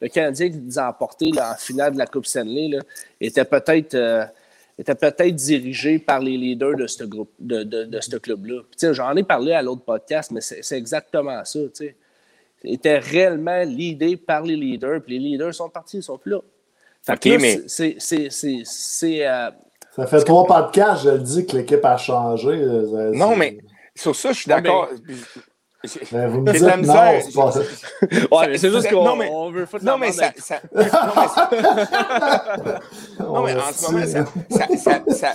le, 0.00 0.08
Canadien 0.08 0.50
qui 0.50 0.58
nous 0.58 0.78
a 0.78 0.90
emporté 0.90 1.30
en 1.40 1.54
finale 1.56 1.94
de 1.94 1.98
la 1.98 2.06
Coupe 2.06 2.26
Stanley, 2.26 2.68
là, 2.68 2.80
était 3.18 3.44
peut-être 3.44 3.96
était 4.78 4.94
peut-être 4.94 5.34
dirigé 5.34 5.98
par 5.98 6.20
les 6.20 6.36
leaders 6.36 6.76
de 6.76 6.86
ce 6.86 7.04
groupe, 7.04 7.32
de, 7.38 7.64
de, 7.64 7.84
de 7.84 8.00
ce 8.00 8.16
club-là. 8.16 8.62
J'en 8.92 9.16
ai 9.16 9.24
parlé 9.24 9.52
à 9.52 9.62
l'autre 9.62 9.82
podcast, 9.82 10.30
mais 10.30 10.40
c'est 10.40 10.76
exactement 10.76 11.44
ça. 11.44 11.58
Il 12.64 12.74
était 12.74 12.98
réellement 12.98 13.62
l'idée 13.64 14.16
par 14.16 14.42
les 14.42 14.56
leaders, 14.56 15.02
puis 15.02 15.18
les 15.18 15.30
leaders 15.30 15.54
sont 15.54 15.68
partis, 15.68 15.98
ils 15.98 16.02
sont 16.02 16.18
plus 16.18 16.32
là. 16.32 16.40
Mais... 17.24 17.60
C'est. 17.66 19.26
Euh, 19.26 19.50
ça 19.96 20.06
fait 20.06 20.24
trois 20.24 20.46
podcasts, 20.46 21.04
je 21.04 21.10
le 21.10 21.18
dis, 21.18 21.46
que 21.46 21.56
l'équipe 21.56 21.84
a 21.84 21.96
changé. 21.96 22.56
Non, 23.14 23.34
mais 23.34 23.58
sur 23.94 24.14
ça, 24.14 24.32
je 24.32 24.40
suis 24.40 24.48
d'accord. 24.48 24.88
Ben, 26.10 26.26
vous 26.28 26.40
me 26.40 26.52
dites, 26.52 26.62
la 26.62 26.76
misère. 26.76 27.22
Non, 27.36 27.52
ouais, 28.36 28.58
c'est 28.58 28.70
juste 28.70 28.90
qu'on 28.90 29.50
veut 29.52 29.64
foutre 29.64 29.84
non, 29.84 29.96
mais 29.96 30.10
ça, 30.10 30.32
ça, 30.36 30.60
non, 33.20 33.44
mais, 33.44 33.54
en 33.60 33.72
ce 33.72 33.92
moment, 33.92 34.04
ça, 34.04 34.24
ça, 35.08 35.34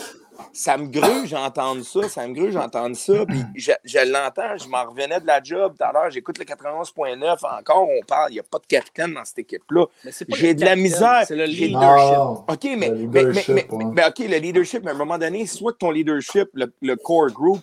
ça, 0.51 0.77
me 0.77 0.87
gruge 0.87 1.31
d'entendre 1.31 1.81
ça, 1.85 2.09
ça 2.09 2.27
me 2.27 2.33
gruge 2.33 2.55
d'entendre 2.55 2.97
ça, 2.97 3.25
puis 3.25 3.41
je, 3.55 3.71
je 3.85 3.99
l'entends, 3.99 4.57
je 4.57 4.67
m'en 4.67 4.83
revenais 4.83 5.21
de 5.21 5.27
la 5.27 5.41
job 5.41 5.75
tout 5.79 5.85
à 5.85 5.93
l'heure, 5.93 6.11
j'écoute 6.11 6.37
le 6.37 6.43
91.9, 6.43 7.59
encore 7.59 7.87
on 7.87 8.05
parle, 8.05 8.31
il 8.31 8.33
n'y 8.33 8.39
a 8.41 8.43
pas 8.43 8.59
de 8.59 8.67
capitaine 8.67 9.13
dans 9.13 9.23
cette 9.23 9.39
équipe-là. 9.39 9.85
J'ai 10.27 10.53
de 10.53 10.65
la 10.65 10.75
misère. 10.75 11.23
C'est 11.25 11.37
le 11.37 11.45
leadership. 11.45 12.17
OK, 12.49 12.63
mais, 12.77 12.89
mais, 12.89 13.23
mais, 13.47 13.67
mais, 13.93 14.07
OK, 14.07 14.19
le 14.19 14.37
leadership, 14.39 14.83
mais 14.83 14.91
à 14.91 14.93
un 14.93 14.97
moment 14.97 15.17
donné, 15.17 15.47
soit 15.47 15.71
que 15.71 15.77
ton 15.77 15.91
leadership, 15.91 16.49
le, 16.53 16.73
le 16.81 16.97
core 16.97 17.31
group, 17.31 17.61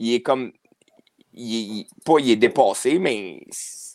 il 0.00 0.14
est 0.14 0.22
comme 0.22 0.52
il, 1.38 1.86
pas 2.04 2.18
il 2.18 2.30
est 2.30 2.36
dépassé, 2.36 2.98
mais 2.98 3.40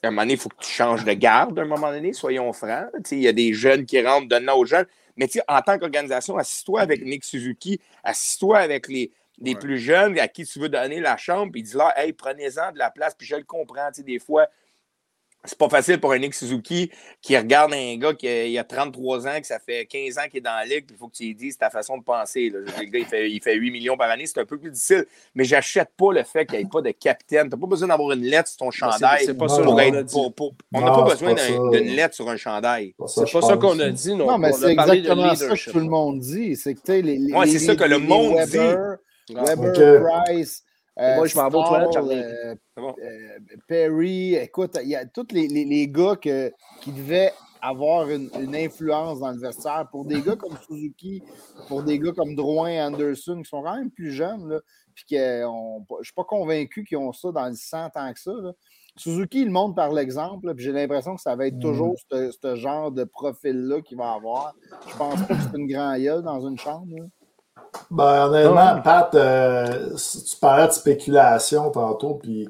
à 0.02 0.08
un 0.08 0.12
moment 0.12 0.22
donné, 0.24 0.34
il 0.34 0.40
faut 0.40 0.50
que 0.50 0.64
tu 0.64 0.72
changes 0.72 1.06
de 1.06 1.14
garde 1.14 1.58
à 1.60 1.64
un 1.64 1.66
moment 1.66 1.92
donné, 1.92 2.14
soyons 2.14 2.52
francs. 2.54 2.90
Il 3.12 3.20
y 3.20 3.28
a 3.28 3.34
des 3.34 3.54
jeunes 3.54 3.86
qui 3.86 4.02
rentrent, 4.02 4.28
donnent 4.28 4.50
aux 4.50 4.66
jeunes. 4.66 4.86
Mais 5.16 5.30
en 5.48 5.62
tant 5.62 5.78
qu'organisation, 5.78 6.38
assis-toi 6.38 6.82
avec 6.82 7.04
Nick 7.06 7.24
Suzuki, 7.24 7.80
assis-toi 8.04 8.58
avec 8.58 8.88
les, 8.88 9.12
les 9.40 9.56
plus 9.56 9.78
jeunes 9.78 10.18
à 10.18 10.28
qui 10.28 10.46
tu 10.46 10.60
veux 10.60 10.70
donner 10.70 11.00
la 11.00 11.18
chambre, 11.18 11.52
puis 11.52 11.62
dis-leur, 11.62 11.92
hey, 11.98 12.14
prenez-en 12.14 12.72
de 12.72 12.80
la 12.80 12.90
place, 12.90 13.14
puis 13.16 13.28
je 13.28 13.36
le 13.36 13.44
comprends, 13.44 13.90
des 13.96 14.20
fois, 14.20 14.48
c'est 15.46 15.58
pas 15.58 15.70
facile 15.70 16.00
pour 16.00 16.14
un 16.14 16.20
Nick 16.20 16.34
Suzuki 16.34 16.90
qui 17.22 17.38
regarde 17.38 17.74
un 17.74 17.98
gars 17.98 18.14
qui 18.14 18.28
a, 18.28 18.46
il 18.46 18.58
a 18.58 18.64
33 18.64 19.28
ans, 19.28 19.42
que 19.42 19.48
ça 19.48 19.60
fait 19.60 19.86
15 19.86 20.18
ans 20.18 20.22
qu'il 20.30 20.38
est 20.38 20.42
dans 20.42 20.56
la 20.56 20.66
ligue, 20.66 20.86
puis 20.86 20.96
il 20.96 20.98
faut 20.98 21.08
que 21.08 21.16
tu 21.16 21.24
lui 21.24 21.36
dises 21.36 21.58
ta 21.58 21.70
façon 21.70 21.98
de 21.98 22.04
penser. 22.04 22.50
Le 22.50 22.64
gars, 22.64 23.00
il 23.00 23.06
fait, 23.06 23.30
il 23.30 23.42
fait 23.42 23.56
8 23.56 23.72
millions 23.72 23.98
par 23.98 24.10
année, 24.10 24.26
c'est 24.26 24.40
un 24.40 24.46
peu 24.46 24.58
plus 24.58 24.72
difficile. 24.72 25.06
Mais 25.36 25.44
j'achète 25.44 25.90
pas 25.98 26.14
le 26.14 26.24
fait 26.24 26.46
qu'il 26.46 26.60
n'y 26.60 26.64
ait 26.64 26.70
pas 26.70 26.82
de 26.82 26.92
capitaine. 26.92 27.50
Tu 27.50 27.56
n'as 27.56 27.62
pas 27.62 27.68
besoin 27.68 27.90
d'avoir 27.90 28.12
une 28.14 28.24
lettre 28.24 28.50
sur 28.50 28.58
ton 28.58 28.72
chandail. 28.72 29.26
C'est 29.26 29.38
pas 29.38 29.50
ça 29.50 29.62
qu'on 29.62 29.78
a 29.78 30.04
dit. 30.04 30.16
on 30.16 30.82
n'a 30.82 30.92
pas 30.92 31.04
besoin 31.04 31.34
d'une 31.34 31.96
lettre 31.96 32.16
sur 32.16 32.30
un 32.30 32.38
chandail. 32.38 32.96
C'est 33.08 33.32
pas 33.32 33.42
ça 33.42 33.58
qu'on 33.58 33.80
a 33.80 33.90
dit. 33.90 34.16
Non, 34.16 34.38
mais 34.38 34.54
c'est 34.54 34.72
exactement 34.72 35.36
ça 35.36 35.50
que 35.50 35.72
tout 35.72 35.80
le 35.80 35.86
monde 35.86 36.20
dit. 36.20 36.56
C'est 36.56 36.76
que 36.76 36.92
les, 36.92 37.02
les, 37.02 37.34
ouais, 37.34 37.48
c'est 37.48 37.60
ça 37.60 37.76
que 37.76 37.84
le 37.84 37.98
monde 37.98 38.40
dit. 38.46 38.58
Weber, 39.30 40.04
Price. 40.26 40.64
Euh, 41.00 41.16
Moi, 41.16 41.28
je 41.28 41.36
m'en 41.36 41.50
vais 41.50 41.58
aux 41.58 41.64
toilettes, 41.64 41.96
euh, 41.96 42.56
euh, 42.78 43.40
Perry, 43.68 44.36
écoute, 44.36 44.78
il 44.84 44.90
y 44.90 44.96
a 44.96 45.06
tous 45.06 45.28
les, 45.32 45.48
les, 45.48 45.66
les 45.66 45.88
gars 45.88 46.16
que, 46.16 46.52
qui 46.82 46.92
devaient 46.92 47.34
avoir 47.62 48.10
une, 48.10 48.30
une, 48.40 48.56
influence 48.56 49.20
dans 49.20 49.32
le 49.32 49.40
vestiaire. 49.40 49.88
Pour 49.90 50.06
des 50.06 50.22
gars 50.22 50.36
comme 50.36 50.56
Suzuki, 50.68 51.24
pour 51.68 51.82
des 51.82 51.98
gars 51.98 52.12
comme 52.12 52.36
Drouin 52.36 52.88
Anderson, 52.88 53.42
qui 53.42 53.50
sont 53.50 53.64
quand 53.64 53.76
même 53.76 53.90
plus 53.90 54.12
jeunes, 54.12 54.48
là, 54.48 54.60
puis 54.94 55.06
que 55.10 55.16
je 55.16 55.98
ne 55.98 56.04
suis 56.04 56.14
pas 56.14 56.26
convaincu 56.26 56.84
qu'ils 56.84 56.98
ont 56.98 57.14
ça 57.14 57.32
dans 57.32 57.48
le 57.48 57.56
sang 57.56 57.90
tant 57.92 58.14
que 58.14 58.20
ça. 58.20 58.34
Là. 58.34 58.52
Suzuki, 58.96 59.42
il 59.42 59.50
montre 59.50 59.74
par 59.74 59.92
l'exemple, 59.92 60.54
puis 60.54 60.66
j'ai 60.66 60.72
l'impression 60.72 61.16
que 61.16 61.22
ça 61.22 61.36
va 61.36 61.48
être 61.48 61.58
toujours 61.58 61.96
ce, 62.12 62.32
ce 62.32 62.56
genre 62.56 62.92
de 62.92 63.04
profil-là 63.04 63.82
qu'il 63.82 63.98
va 63.98 64.12
avoir. 64.12 64.54
Je 64.88 64.96
pense 64.96 65.20
pas 65.24 65.34
que 65.34 65.42
c'est 65.42 65.58
une 65.58 65.68
grande 65.68 66.00
gueule 66.00 66.22
dans 66.22 66.48
une 66.48 66.60
chambre. 66.60 66.96
Là. 66.96 67.06
Ben, 67.90 68.28
honnêtement, 68.28 68.82
Pat, 68.84 69.16
euh, 69.16 69.90
tu 69.96 70.36
parlais 70.40 70.68
de 70.68 70.72
spéculation 70.74 71.70
tantôt, 71.72 72.16
puis 72.22 72.48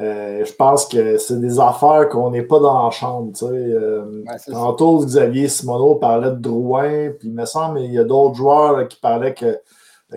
euh, 0.00 0.44
je 0.44 0.52
pense 0.54 0.86
que 0.86 1.16
c'est 1.18 1.40
des 1.40 1.58
affaires 1.60 2.08
qu'on 2.08 2.30
n'est 2.30 2.42
pas 2.42 2.60
dans 2.60 2.84
la 2.84 2.90
chambre. 2.90 3.32
Tu 3.32 3.46
sais. 3.46 3.52
Euh, 3.52 4.22
Ouais, 4.26 4.38
tantôt, 4.52 4.98
Xavier 5.04 5.48
Simoneau 5.48 5.96
parlait 5.96 6.30
de 6.30 6.36
Drouin, 6.36 7.10
puis 7.18 7.28
il 7.28 7.34
me 7.34 7.44
semble 7.44 7.78
qu'il 7.80 7.92
y 7.92 7.98
a 7.98 8.04
d'autres 8.04 8.34
joueurs 8.36 8.76
là, 8.76 8.84
qui 8.84 8.98
parlaient 8.98 9.34
que, 9.34 9.58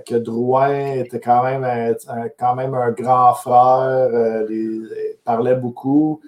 que 0.05 0.15
Drouin 0.15 0.91
était 0.93 1.19
quand 1.19 1.43
même 1.43 1.63
un, 1.63 1.91
un- 2.13 2.29
quand 2.39 2.55
même 2.55 2.73
un 2.75 2.91
grand 2.91 3.33
frère, 3.33 4.09
euh, 4.13 4.45
les- 4.47 4.55
il 4.55 5.17
parlait 5.25 5.55
beaucoup. 5.55 6.21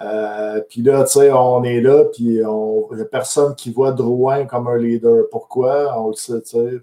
Euh, 0.00 0.60
puis 0.68 0.82
là, 0.82 1.02
tu 1.04 1.18
sais, 1.18 1.32
on 1.32 1.64
est 1.64 1.80
là, 1.80 2.04
puis 2.12 2.40
on- 2.46 2.86
il 2.92 2.96
n'y 2.96 3.02
a 3.02 3.06
personne 3.06 3.54
qui 3.56 3.72
voit 3.72 3.90
Drouin 3.92 4.44
comme 4.46 4.68
un 4.68 4.76
leader. 4.78 5.24
Pourquoi? 5.30 5.92
On 5.98 6.08
le 6.08 6.14
sait, 6.14 6.40
tu 6.42 6.50
sais. 6.50 6.78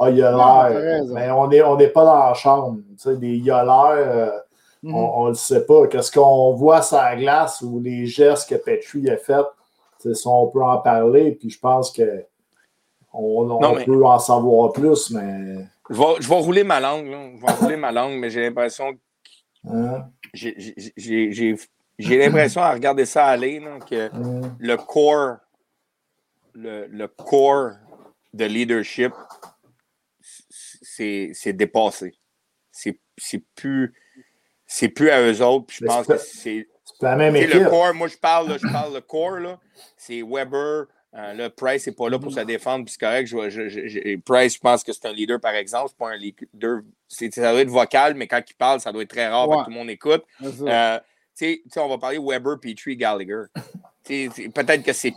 Ah, 0.00 0.10
il 0.10 0.22
a 0.22 0.30
l'air. 0.70 1.04
Mais 1.12 1.30
on 1.30 1.46
n'est 1.48 1.62
on 1.62 1.76
n'est 1.76 1.88
pas 1.88 2.04
dans 2.04 2.18
la 2.28 2.34
chambre. 2.34 2.78
Tu 2.92 2.98
sais, 2.98 3.16
des 3.16 3.36
il 3.36 3.50
a 3.50 3.64
l'air. 3.64 4.32
on 4.82 5.24
ne 5.24 5.28
le 5.30 5.34
sait 5.34 5.64
pas. 5.66 5.86
Qu'est-ce 5.88 6.10
qu'on 6.10 6.54
voit 6.54 6.80
sur 6.82 6.96
la 6.96 7.14
glace 7.16 7.60
ou 7.62 7.80
les 7.80 8.06
gestes 8.06 8.48
que 8.48 8.54
Petrie 8.54 9.10
a 9.10 9.16
fait, 9.18 9.44
ça, 9.98 10.30
on 10.30 10.46
peut 10.48 10.62
en 10.62 10.78
parler. 10.78 11.32
Puis 11.32 11.50
je 11.50 11.58
pense 11.58 11.90
que 11.92 12.24
on, 13.12 13.42
on 13.50 13.60
Non, 13.60 13.74
mais- 13.74 13.84
peut 13.84 14.04
en 14.04 14.18
savoir 14.18 14.72
plus, 14.72 15.10
mais. 15.10 15.66
Je 15.90 15.98
vais, 15.98 16.04
je 16.20 16.28
vais 16.28 16.34
rouler 16.36 16.64
ma 16.64 16.78
langue, 16.80 17.06
là. 17.08 17.18
Je 17.36 17.40
vais 17.46 17.52
rouler 17.52 17.76
ma 17.76 17.90
langue, 17.92 18.14
mais 18.18 18.30
j'ai 18.30 18.42
l'impression 18.42 18.92
hein, 19.68 20.04
j'ai- 20.32 20.54
j'ai- 20.56 20.92
j'ai 20.96 21.32
j'ai- 21.32 21.56
j'ai 21.98 22.16
l'impression 22.18 22.62
à 22.62 22.70
regarder 22.72 23.04
ça 23.04 23.26
aller 23.26 23.58
là, 23.60 23.78
que 23.80 24.08
hein? 24.14 24.40
le 24.58 24.76
core, 24.76 25.36
le, 26.54 26.86
le 26.86 27.08
core 27.08 27.72
de 28.32 28.44
leadership, 28.44 29.12
c'est 31.34 31.52
dépassé. 31.52 32.14
C'est 32.70 32.98
c'est 33.16 33.42
plus, 33.54 33.92
c'est 34.66 34.88
plus 34.88 35.10
à 35.10 35.20
eux 35.22 35.42
autres. 35.42 35.66
puis 35.66 35.78
Je 35.80 35.84
Mais 35.84 35.88
pense 35.88 36.06
c'est 36.06 36.12
que 36.12 36.18
c'est. 36.18 36.68
C'est 36.84 37.02
la 37.06 37.16
même 37.16 37.36
équipe. 37.36 37.54
Le 37.54 37.68
core, 37.70 37.94
moi 37.94 38.08
je 38.08 38.16
parle, 38.16 38.48
là, 38.48 38.56
je 38.60 38.66
parle 38.72 38.94
le 38.94 39.00
core, 39.00 39.38
là, 39.40 39.58
c'est 39.96 40.22
Weber. 40.22 40.86
euh, 41.14 41.34
là, 41.34 41.50
Price 41.50 41.86
n'est 41.86 41.92
pas 41.92 42.08
là 42.08 42.18
pour 42.18 42.32
se 42.32 42.40
défendre, 42.40 42.84
puis 42.84 42.92
c'est 42.92 43.04
correct. 43.04 43.26
Je, 43.26 43.50
je- 43.50 43.68
je- 43.68 43.86
je- 43.88 44.16
Price, 44.24 44.54
je 44.54 44.60
pense 44.60 44.82
que 44.84 44.92
c'est 44.92 45.06
un 45.06 45.12
leader, 45.12 45.40
par 45.40 45.54
exemple. 45.54 45.88
C'est 45.90 45.96
pas 45.98 46.10
un 46.12 46.16
leader. 46.16 46.80
c'est- 47.08 47.34
Ça 47.34 47.50
doit 47.52 47.60
être 47.62 47.68
vocal, 47.68 48.14
mais 48.14 48.26
quand 48.28 48.40
il 48.48 48.54
parle, 48.54 48.80
ça 48.80 48.92
doit 48.92 49.02
être 49.02 49.10
très 49.10 49.26
rare, 49.28 49.48
que 49.48 49.64
tout 49.64 49.70
le 49.70 49.76
monde 49.76 49.90
écoute. 49.90 50.24
Euh, 50.68 50.98
on 51.76 51.88
va 51.88 51.98
parler 51.98 52.18
Weber, 52.18 52.58
Petrie, 52.60 52.96
Gallagher. 52.96 53.42
Peut-être 54.04 54.82
que 54.82 54.92
c'est. 54.92 55.12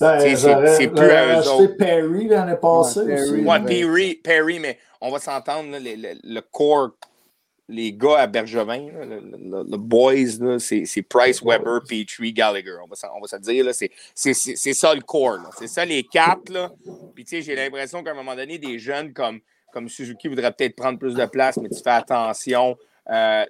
Ben, 0.00 0.36
c'est 0.76 0.88
plus 0.88 1.10
à 1.10 1.40
eux 1.40 1.48
autres. 1.48 1.76
Perry 1.76 2.28
l'année 2.28 2.56
passée 2.60 3.00
Ouais, 3.00 3.20
aussi. 3.20 3.30
Perry, 3.32 3.44
Ouais, 3.44 3.60
Perry, 3.66 4.14
Perry, 4.16 4.58
mais 4.60 4.78
on 5.00 5.10
va 5.10 5.18
s'entendre, 5.18 5.70
le, 5.72 5.78
le- 5.78 6.18
le 6.22 6.40
core, 6.40 6.90
les 7.68 7.92
gars 7.92 8.20
à 8.20 8.26
Bergevin, 8.26 8.86
là, 8.92 9.04
le, 9.04 9.20
le- 9.20 9.66
le 9.70 9.76
boys, 9.76 10.14
là, 10.40 10.58
c'est 10.58 10.84
c'est 10.86 11.02
Price, 11.02 11.42
Weber, 11.42 11.82
Petrie, 11.86 12.32
Gallagher. 12.32 12.76
On 12.82 12.86
va, 12.88 12.96
on 13.14 13.20
va 13.20 13.26
se 13.26 13.36
dire, 13.36 13.64
là, 13.64 13.72
c'est 13.72 13.90
c'est- 14.14 14.32
c'est- 14.34 14.56
c'est 14.56 14.72
ça 14.72 14.94
le 14.94 15.02
core. 15.02 15.32
là. 15.38 15.50
C'est 15.58 15.66
ça 15.68 15.84
les 15.84 16.02
quatre. 16.02 16.48
Là. 16.50 16.70
Puis 17.14 17.24
tu 17.24 17.30
sais, 17.36 17.42
j'ai 17.42 17.54
l'impression 17.54 18.02
qu'à 18.02 18.12
un 18.12 18.14
moment 18.14 18.34
donné, 18.36 18.58
des 18.58 18.78
jeunes 18.78 19.12
comme, 19.12 19.40
comme 19.72 19.88
Suzuki 19.88 20.28
voudraient 20.28 20.52
peut-être 20.52 20.76
prendre 20.76 20.98
plus 20.98 21.14
de 21.14 21.26
place, 21.26 21.58
mais 21.58 21.68
tu 21.68 21.82
fais 21.82 21.90
attention. 21.90 22.76
Euh, 23.10 23.44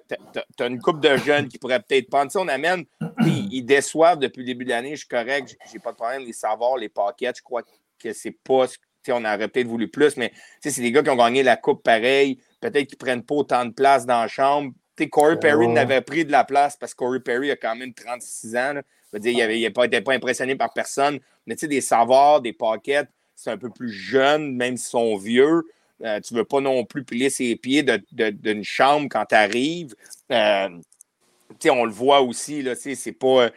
tu 0.57 0.63
as 0.63 0.67
une 0.67 0.79
couple 0.81 1.01
de 1.01 1.17
jeunes 1.17 1.47
qui 1.49 1.57
pourraient 1.57 1.81
peut-être 1.81 2.09
prendre. 2.09 2.31
Sais, 2.31 2.39
on 2.39 2.47
amène, 2.47 2.85
ils 3.25 3.63
déçoivent 3.63 4.19
depuis 4.19 4.39
le 4.39 4.45
début 4.45 4.63
de 4.65 4.69
l'année, 4.69 4.91
je 4.91 4.99
suis 4.99 5.07
correct, 5.07 5.57
j'ai- 5.71 5.79
pas 5.79 5.91
de 5.91 5.97
problème. 5.97 6.23
Les 6.23 6.33
savoirs, 6.33 6.77
les 6.77 6.89
paquets, 6.89 7.31
je 7.35 7.41
crois 7.41 7.63
que 7.97 8.13
c'est 8.13 8.31
pas. 8.43 8.67
ce- 8.67 8.77
on 9.11 9.25
aurait 9.25 9.47
peut-être 9.47 9.67
voulu 9.67 9.87
plus, 9.87 10.17
mais 10.17 10.31
c'est 10.61 10.81
des 10.81 10.91
gars 10.91 11.01
qui 11.01 11.09
ont 11.09 11.15
gagné 11.15 11.41
la 11.41 11.57
coupe 11.57 11.81
pareil. 11.83 12.39
Peut-être 12.61 12.87
qu'ils 12.87 12.97
prennent 12.97 13.23
pas 13.23 13.35
autant 13.35 13.65
de 13.65 13.71
place 13.71 14.05
dans 14.05 14.21
la 14.21 14.27
chambre. 14.27 14.71
Corey 15.09 15.39
Perry 15.39 15.67
n'avait 15.73 16.01
pris 16.01 16.25
de 16.25 16.31
la 16.31 16.43
place 16.43 16.75
parce 16.77 16.93
que 16.93 16.97
Corey 16.97 17.19
Perry 17.21 17.49
a 17.49 17.55
quand 17.55 17.75
même 17.75 17.93
36 17.93 18.55
ans. 18.55 18.73
là. 18.73 18.83
Dire, 19.17 19.49
il 19.49 19.61
n'était 19.61 20.01
pas, 20.01 20.13
impressionné 20.13 20.55
par 20.55 20.71
personne. 20.73 21.19
Mais 21.47 21.55
tu 21.55 21.61
sais, 21.61 21.67
des 21.67 21.81
savoirs, 21.81 22.41
des 22.41 22.53
paquets, 22.53 23.03
c'est 23.33 23.49
un 23.49 23.57
peu 23.57 23.69
plus 23.71 23.89
jeune, 23.89 24.55
même 24.55 24.77
s'ils 24.77 24.89
sont 24.91 25.15
vieux. 25.17 25.63
Euh, 26.03 26.19
tu 26.21 26.33
ne 26.33 26.39
veux 26.39 26.45
pas 26.45 26.61
non 26.61 26.85
plus 26.85 27.03
plier 27.03 27.29
ses 27.29 27.55
pieds 27.55 27.83
d'une 28.11 28.63
chambre 28.63 29.07
quand 29.09 29.25
tu 29.25 29.35
arrives. 29.35 29.95
Euh, 30.31 30.69
tu 31.49 31.55
sais, 31.59 31.69
on 31.69 31.83
le 31.85 31.91
voit 31.91 32.21
aussi, 32.21 32.65
c'est 32.95 33.11
pas. 33.11 33.45
euh, 33.45 33.49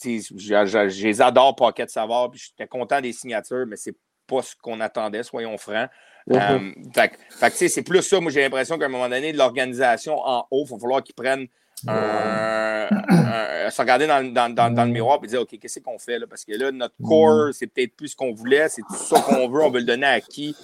je, 0.00 1.02
les 1.02 1.22
adore, 1.22 1.56
Pocket 1.56 1.90
Savard, 1.90 2.30
puis 2.30 2.40
j'étais 2.40 2.68
content 2.68 3.00
des 3.00 3.12
signatures, 3.12 3.66
mais 3.66 3.76
c'est 3.76 3.96
pas 4.26 4.42
ce 4.42 4.54
qu'on 4.60 4.80
attendait, 4.80 5.22
soyons 5.22 5.56
francs. 5.58 5.88
Euh, 6.32 6.72
sais, 7.52 7.68
c'est 7.68 7.82
plus 7.82 8.02
ça. 8.02 8.20
Moi, 8.20 8.30
j'ai 8.32 8.42
l'impression 8.42 8.78
qu'à 8.78 8.86
un 8.86 8.88
moment 8.88 9.08
donné, 9.08 9.32
de 9.32 9.38
l'organisation 9.38 10.18
en 10.18 10.46
haut, 10.50 10.64
il 10.68 10.72
va 10.72 10.78
falloir 10.78 11.02
qu'ils 11.02 11.14
prennent 11.14 11.46
un- 11.88 13.70
se 13.70 13.80
regarder 13.80 14.06
dans, 14.06 14.32
dans- 14.32 14.52
dans- 14.54 14.70
dans 14.74 14.84
le 14.84 14.90
miroir 14.90 15.20
et 15.22 15.26
dire 15.26 15.40
OK, 15.42 15.58
qu'est-ce 15.58 15.80
qu'on 15.80 15.98
fait 15.98 16.18
là? 16.18 16.26
Parce 16.28 16.44
que 16.44 16.52
là, 16.52 16.70
notre 16.72 16.94
core, 17.02 17.52
c'est 17.52 17.66
peut-être 17.66 17.94
plus 17.96 18.08
ce 18.08 18.16
qu'on 18.16 18.32
voulait, 18.32 18.68
c'est 18.68 18.82
tout 18.82 18.94
ça 18.96 19.20
qu'on 19.20 19.48
veut, 19.48 19.62
on 19.62 19.70
veut 19.70 19.80
le 19.80 19.84
donner 19.86 20.06
à 20.06 20.20
qui? 20.20 20.54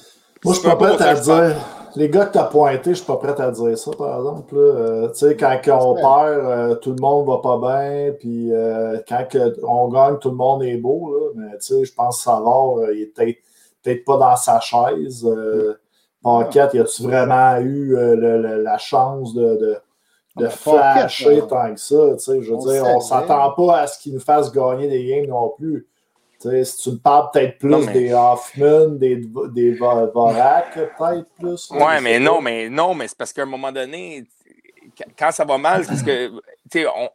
Moi, 0.45 0.55
je 0.55 0.61
suis 0.61 0.69
pas 0.69 0.77
prêt 0.77 1.05
à 1.09 1.15
dire. 1.15 1.57
Les 1.95 2.09
gars 2.09 2.25
que 2.25 2.33
tu 2.33 2.39
as 2.39 2.45
pointés, 2.45 2.91
je 2.91 2.95
suis 3.03 3.07
pas 3.07 3.17
prêt 3.19 3.39
à 3.39 3.51
dire 3.51 3.77
ça, 3.77 3.91
par 3.97 4.17
exemple. 4.19 4.57
là. 4.57 4.61
Euh, 4.63 5.09
tu 5.11 5.19
sais, 5.29 5.37
quand 5.37 5.59
on 5.75 5.95
perd, 5.95 6.45
euh, 6.47 6.75
tout 6.77 6.91
le 6.91 7.01
monde 7.01 7.27
va 7.27 7.37
pas 7.39 7.59
bien. 7.59 8.13
Puis 8.19 8.51
euh, 8.53 8.99
quand 9.07 9.27
que 9.29 9.55
on 9.67 9.89
gagne, 9.89 10.17
tout 10.19 10.31
le 10.31 10.37
monde 10.37 10.63
est 10.63 10.79
beau. 10.79 11.15
Là. 11.15 11.27
Mais 11.35 11.59
tu 11.59 11.75
sais, 11.75 11.85
je 11.85 11.93
pense 11.95 12.17
que 12.17 12.23
Savard, 12.25 12.79
euh, 12.79 12.95
il 12.95 13.03
est 13.03 13.15
peut-être 13.83 14.05
pas 14.07 14.17
dans 14.17 14.37
sa 14.37 14.59
chaise. 14.61 15.25
Euh, 15.27 15.75
Paquette, 16.23 16.73
y 16.75 16.79
a-tu 16.79 17.03
vraiment 17.03 17.57
eu 17.59 17.95
euh, 17.97 18.15
le- 18.17 18.41
le- 18.41 18.63
la 18.63 18.79
chance 18.79 19.35
de, 19.35 19.57
de, 19.57 19.77
de 20.39 20.47
Ah, 20.47 20.51
flasher 20.51 21.43
tant 21.49 21.75
que 21.75 21.81
ça? 21.81 22.13
Tu 22.15 22.19
sais, 22.21 22.41
je 22.43 22.51
veux 22.53 22.57
on 22.57 22.65
dire, 22.65 22.83
on 22.97 23.01
s'attend 23.01 23.51
pas 23.51 23.81
à 23.81 23.87
ce 23.87 23.99
qu'il 23.99 24.15
nous 24.15 24.21
fasse 24.21 24.51
gagner 24.51 24.89
des 24.89 25.05
games 25.05 25.27
non 25.29 25.53
plus. 25.59 25.87
Si 26.65 26.77
tu 26.83 26.91
me 26.91 26.97
parles 26.99 27.29
peut-être 27.33 27.59
plus 27.59 27.69
Non, 27.71 27.81
mais- 27.81 27.93
des 27.93 28.13
Hoffman, 28.13 28.89
des, 28.99 29.17
des 29.53 29.73
Vo- 29.75 30.11
Vorak, 30.13 30.75
peut-être 30.75 31.27
plus. 31.39 31.71
là, 31.71 31.87
Ouais, 31.87 32.01
mais 32.01 32.19
non, 32.19 32.41
mais 32.41 32.69
non, 32.69 32.95
mais 32.95 33.09
c'est 33.09 33.17
parce 33.19 33.33
qu'à 33.33 33.43
un 33.43 33.47
moment 33.47 33.73
donné, 33.73 34.25
qu- 34.97 35.05
quand 35.19 35.31
ça 35.33 35.45
va 35.45 35.59
mal, 35.59 35.83
c'est 35.85 35.89
parce 35.91 36.03
que, 36.03 36.29
tu 36.29 36.81
sais, 36.81 36.87
on- 36.87 37.11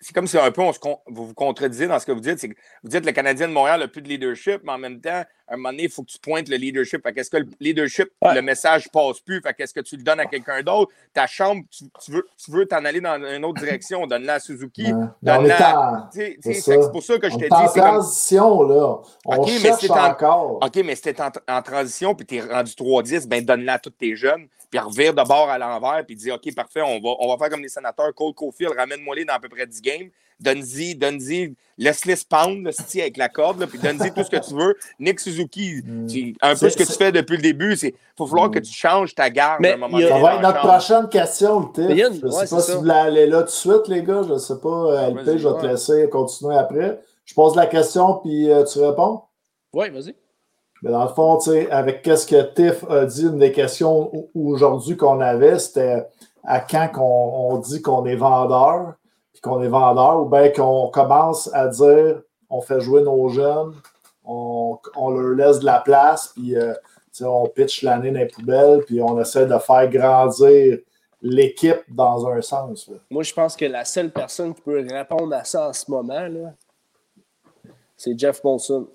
c'est 0.00 0.12
comme 0.14 0.26
si 0.26 0.36
un 0.38 0.50
peu 0.50 0.60
on 0.60 0.72
se 0.72 0.78
vous 1.06 1.26
vous 1.28 1.34
contredisez 1.34 1.86
dans 1.86 1.98
ce 1.98 2.04
que 2.04 2.12
vous 2.12 2.20
dites. 2.20 2.40
Que 2.40 2.46
vous 2.82 2.88
dites 2.90 3.00
que 3.02 3.06
le 3.06 3.12
Canadien 3.12 3.48
de 3.48 3.52
Montréal 3.54 3.80
n'a 3.80 3.88
plus 3.88 4.02
de 4.02 4.08
leadership, 4.08 4.60
mais 4.64 4.72
en 4.72 4.78
même 4.78 5.00
temps, 5.00 5.22
à 5.54 5.56
un 5.56 5.58
moment 5.58 5.70
donné, 5.70 5.84
il 5.84 5.90
faut 5.90 6.02
que 6.02 6.10
tu 6.10 6.18
pointes 6.18 6.48
le 6.48 6.56
leadership. 6.56 7.02
Fait 7.02 7.12
qu'est-ce 7.12 7.30
que 7.30 7.36
le 7.38 7.46
leadership, 7.60 8.08
Ouais. 8.22 8.34
le 8.34 8.42
message 8.42 8.88
passe 8.92 9.20
plus? 9.20 9.40
Fait 9.40 9.54
qu'est-ce 9.54 9.72
que 9.74 9.80
tu 9.80 9.96
le 9.96 10.02
donnes 10.02 10.20
à 10.20 10.26
quelqu'un 10.26 10.62
d'autre? 10.62 10.92
Ta 11.12 11.26
chambre, 11.26 11.62
tu, 11.70 11.84
tu 12.04 12.10
veux 12.12 12.26
tu 12.36 12.50
veux 12.50 12.66
t'en 12.66 12.84
aller 12.84 13.00
dans 13.00 13.16
une 13.24 13.44
autre 13.44 13.60
direction, 13.60 14.06
donne-la 14.06 14.34
à 14.34 14.40
Suzuki. 14.40 14.92
Ouais. 14.92 15.04
Mais 15.22 15.32
donne-la- 15.38 15.80
en, 15.80 16.08
Tu 16.12 16.38
tu 16.42 16.54
c'est 16.54 16.90
pour 16.92 17.02
ça 17.02 17.18
que 17.18 17.30
je 17.30 17.36
dis, 17.36 17.46
en 17.50 17.68
c'est 17.68 17.80
comme. 17.80 17.88
transition, 17.90 18.62
là. 18.62 18.98
On 19.26 19.36
Ok, 19.36 19.46
mais 19.46 19.58
cherche 19.58 19.80
c'est 19.80 19.90
en- 19.90 20.04
encore. 20.10 20.58
OK, 20.62 20.76
mais 20.84 20.94
si 20.96 21.08
en, 21.18 21.54
en 21.56 21.62
transition 21.62 22.14
puis 22.14 22.26
t'es 22.26 22.40
rendu 22.40 22.72
3-10, 22.72 23.26
ben 23.28 23.44
donne-la 23.44 23.74
à 23.74 23.78
tous 23.78 23.90
tes 23.90 24.14
jeunes. 24.16 24.46
puis 24.70 24.80
revire 24.80 25.14
de 25.14 25.22
bord 25.22 25.48
à 25.48 25.56
l'envers, 25.56 26.04
puis 26.04 26.16
dit 26.16 26.32
OK, 26.32 26.52
parfait, 26.54 26.80
on 26.82 26.98
va, 27.00 27.10
on 27.20 27.28
va 27.28 27.36
faire 27.38 27.48
comme 27.48 27.62
les 27.62 27.68
sénateurs. 27.68 28.12
Cole 28.14 28.34
Caulfield, 28.34 28.72
ramène-moi 28.76 29.14
les 29.14 29.24
dans 29.24 29.34
à 29.34 29.38
peu 29.38 29.48
près 29.48 29.66
10 29.66 29.80
games. 29.80 30.08
Donne-y, 30.40 30.94
donne-y, 30.94 31.54
laisse-les 31.78 32.16
pound, 32.28 32.64
le 32.64 33.00
avec 33.00 33.16
la 33.16 33.28
corde, 33.28 33.64
puis 33.66 33.78
donne-y 33.78 34.12
tout 34.12 34.24
ce 34.24 34.30
que 34.30 34.46
tu 34.46 34.54
veux. 34.54 34.76
Nick 34.98 35.20
Suzuki, 35.20 35.82
mm. 35.84 36.32
un 36.42 36.56
peu 36.56 36.68
ce 36.68 36.76
que 36.76 36.82
tu 36.82 36.92
fais 36.92 37.12
depuis 37.12 37.36
le 37.36 37.42
début, 37.42 37.76
c'est 37.76 37.94
faut 38.16 38.26
falloir 38.26 38.50
que 38.50 38.58
mm. 38.58 38.62
tu 38.62 38.72
changes 38.72 39.14
ta 39.14 39.30
garde 39.30 39.64
à 39.64 39.74
un 39.74 39.76
moment 39.76 39.96
donné. 39.96 40.08
Ça 40.08 40.18
va 40.18 40.34
être 40.34 40.42
notre 40.42 40.60
prochaine 40.60 41.08
question, 41.08 41.64
Tiff. 41.68 41.88
Je 41.88 42.26
ne 42.26 42.30
sais 42.30 42.54
pas 42.54 42.60
si 42.60 42.72
vous 42.72 42.78
voulez 42.80 42.90
aller 42.90 43.26
là 43.26 43.40
tout 43.40 43.46
de 43.46 43.50
suite, 43.50 43.88
les 43.88 44.02
gars. 44.02 44.22
Je 44.26 44.32
ne 44.32 44.38
sais 44.38 44.58
pas, 44.58 45.10
LP, 45.10 45.38
je 45.38 45.48
vais 45.48 45.60
te 45.60 45.66
laisser 45.66 46.08
continuer 46.10 46.56
après. 46.56 47.00
Je 47.24 47.34
pose 47.34 47.56
la 47.56 47.66
question, 47.66 48.20
puis 48.22 48.50
euh, 48.50 48.64
tu 48.64 48.80
réponds. 48.80 49.22
Oui, 49.72 49.88
vas-y. 49.90 50.14
Mais 50.82 50.90
dans 50.90 51.04
le 51.04 51.08
fond, 51.08 51.38
avec 51.70 52.02
qu'est-ce 52.02 52.26
que 52.26 52.42
Tiff 52.54 52.84
a 52.90 53.06
dit, 53.06 53.22
une 53.22 53.38
des 53.38 53.52
questions 53.52 54.28
aujourd'hui 54.34 54.98
qu'on 54.98 55.18
avait, 55.20 55.58
c'était 55.58 56.06
à 56.44 56.60
quand 56.60 56.90
on, 56.98 57.56
dit 57.56 57.80
qu'on 57.80 58.04
est 58.04 58.16
vendeur, 58.16 58.92
qu'on 59.44 59.62
est 59.62 59.68
vendeur, 59.68 60.22
ou 60.22 60.24
bien 60.24 60.48
qu'on 60.48 60.88
commence 60.88 61.52
à 61.52 61.68
dire 61.68 62.22
on 62.48 62.62
fait 62.62 62.80
jouer 62.80 63.02
nos 63.02 63.28
jeunes, 63.28 63.74
on, 64.24 64.78
leur 64.96 65.36
laisse 65.36 65.58
de 65.58 65.66
la 65.66 65.80
place, 65.80 66.32
puis 66.34 66.56
euh, 66.56 66.72
on 67.20 67.46
pitch 67.48 67.82
l'année 67.82 68.10
dans 68.10 68.20
les 68.20 68.26
poubelles, 68.26 68.82
puis 68.86 69.02
on 69.02 69.20
essaie 69.20 69.46
de 69.46 69.58
faire 69.58 69.88
grandir 69.90 70.78
l'équipe 71.20 71.82
dans 71.88 72.26
un 72.26 72.40
sens. 72.40 72.90
Moi, 73.10 73.22
je 73.22 73.34
pense 73.34 73.54
que 73.54 73.66
la 73.66 73.84
seule 73.84 74.10
personne 74.10 74.54
qui 74.54 74.62
peut 74.62 74.84
répondre 74.88 75.34
à 75.34 75.44
ça 75.44 75.68
en 75.68 75.72
ce 75.72 75.90
moment, 75.90 76.26
c'est 77.96 78.18
Jeff 78.18 78.42
Monson. 78.42 78.88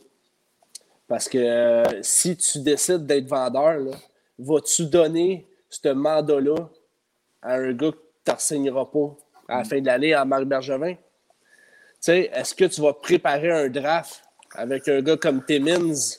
Parce 1.07 1.27
que 1.27 1.37
euh, 1.37 1.83
si 2.01 2.37
tu 2.37 2.59
décides 2.59 3.05
d'être 3.05 3.27
vendeur, 3.27 3.79
vas-tu 4.37 4.85
donner 4.85 5.47
ce 5.69 5.89
mandat-là 5.89 6.69
à 7.41 7.55
un 7.55 7.73
gars 7.73 7.91
que 7.91 8.55
ne 8.55 8.71
pas? 8.71 9.17
À 9.49 9.59
la 9.59 9.63
fin 9.63 9.79
de 9.79 9.85
l'année 9.85 10.13
à 10.13 10.25
Marc 10.25 10.45
Bergevin? 10.45 10.95
Est-ce 12.07 12.55
que 12.55 12.65
tu 12.65 12.81
vas 12.81 12.93
préparer 12.93 13.51
un 13.51 13.69
draft 13.69 14.23
avec 14.55 14.87
un 14.87 15.01
gars 15.01 15.17
comme 15.17 15.43
Timmins, 15.43 16.17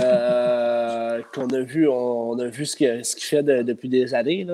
euh, 0.00 1.22
qu'on 1.32 1.46
a 1.48 1.60
vu, 1.60 1.88
on, 1.88 2.38
a 2.38 2.46
vu 2.46 2.66
ce 2.66 2.76
qu'il 2.76 3.04
fait 3.04 3.42
depuis 3.42 3.88
des 3.88 4.14
années. 4.14 4.46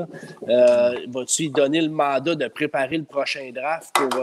Euh, 0.48 0.94
vas-tu 1.08 1.42
lui 1.42 1.50
donner 1.50 1.80
le 1.80 1.88
mandat 1.88 2.34
de 2.34 2.48
préparer 2.48 2.98
le 2.98 3.04
prochain 3.04 3.50
draft 3.54 3.94
pour, 3.94 4.20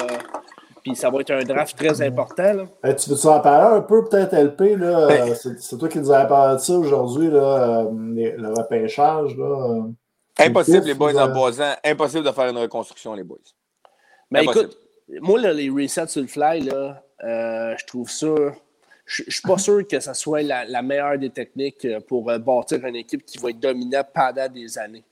puis 0.87 0.95
ça 0.95 1.09
va 1.09 1.19
être 1.19 1.31
un 1.31 1.43
draft 1.43 1.77
très 1.77 2.01
important. 2.01 2.53
Là? 2.53 2.93
tu 2.93 3.09
veux-tu 3.09 3.27
en 3.27 3.39
parler 3.39 3.77
un 3.77 3.81
peu, 3.81 4.05
peut-être, 4.05 4.33
LP? 4.33 4.77
Ben. 4.77 5.35
c'est, 5.35 5.77
toi 5.77 5.89
qui 5.89 5.99
nous 5.99 6.11
as 6.11 6.25
parlé 6.25 6.55
de 6.55 6.61
ça 6.61 6.73
aujourd'hui, 6.73 7.27
euh, 7.31 7.85
le 7.91 8.53
repêchage. 8.53 9.35
Là, 9.35 9.83
Impossible, 10.39 10.85
les 10.85 10.93
boys, 10.93 11.15
en 11.15 11.27
bas 11.27 11.61
ans. 11.61 11.75
Impossible 11.83 12.23
de 12.25 12.31
faire 12.31 12.49
une 12.49 12.57
reconstruction, 12.57 13.13
les 13.13 13.23
boys. 13.23 13.37
Mais 14.31 14.43
écoute, 14.43 14.77
moi, 15.21 15.39
les 15.39 15.69
resets 15.69 16.07
sur 16.07 16.21
le 16.21 16.27
fly, 16.27 16.61
là, 16.61 17.03
euh, 17.23 17.75
je 17.77 17.85
trouve 17.85 18.09
ça. 18.09 18.33
Je 19.05 19.23
ne 19.23 19.31
suis 19.31 19.41
pas 19.41 19.57
sûr 19.57 19.87
que 19.87 19.99
ce 19.99 20.13
soit 20.13 20.41
la, 20.41 20.81
meilleure 20.81 21.17
des 21.17 21.29
techniques 21.29 21.85
euh, 21.85 22.01
pour 22.01 22.25
bâtir 22.25 22.85
une 22.85 22.97
équipe 22.97 23.25
qui 23.25 23.37
va 23.37 23.51
être 23.51 23.59
dominante 23.59 24.07
pendant 24.13 24.49
des 24.49 24.77
années. 24.77 25.05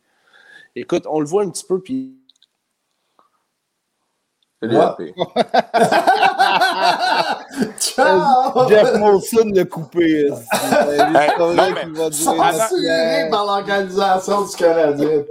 Écoute, 0.75 1.05
on 1.09 1.21
le 1.21 1.25
voit 1.25 1.43
un 1.43 1.49
petit 1.49 1.65
peu, 1.65 1.79
puis 1.79 2.13
Ciao! 7.79 8.67
Jeff 8.69 8.97
Molson 8.97 9.51
l'a 9.53 9.65
coupé. 9.65 10.29
Censuré 12.11 13.29
par 13.29 13.45
l'organisation 13.45 14.41
du 14.43 14.55
Canadien. 14.55 15.23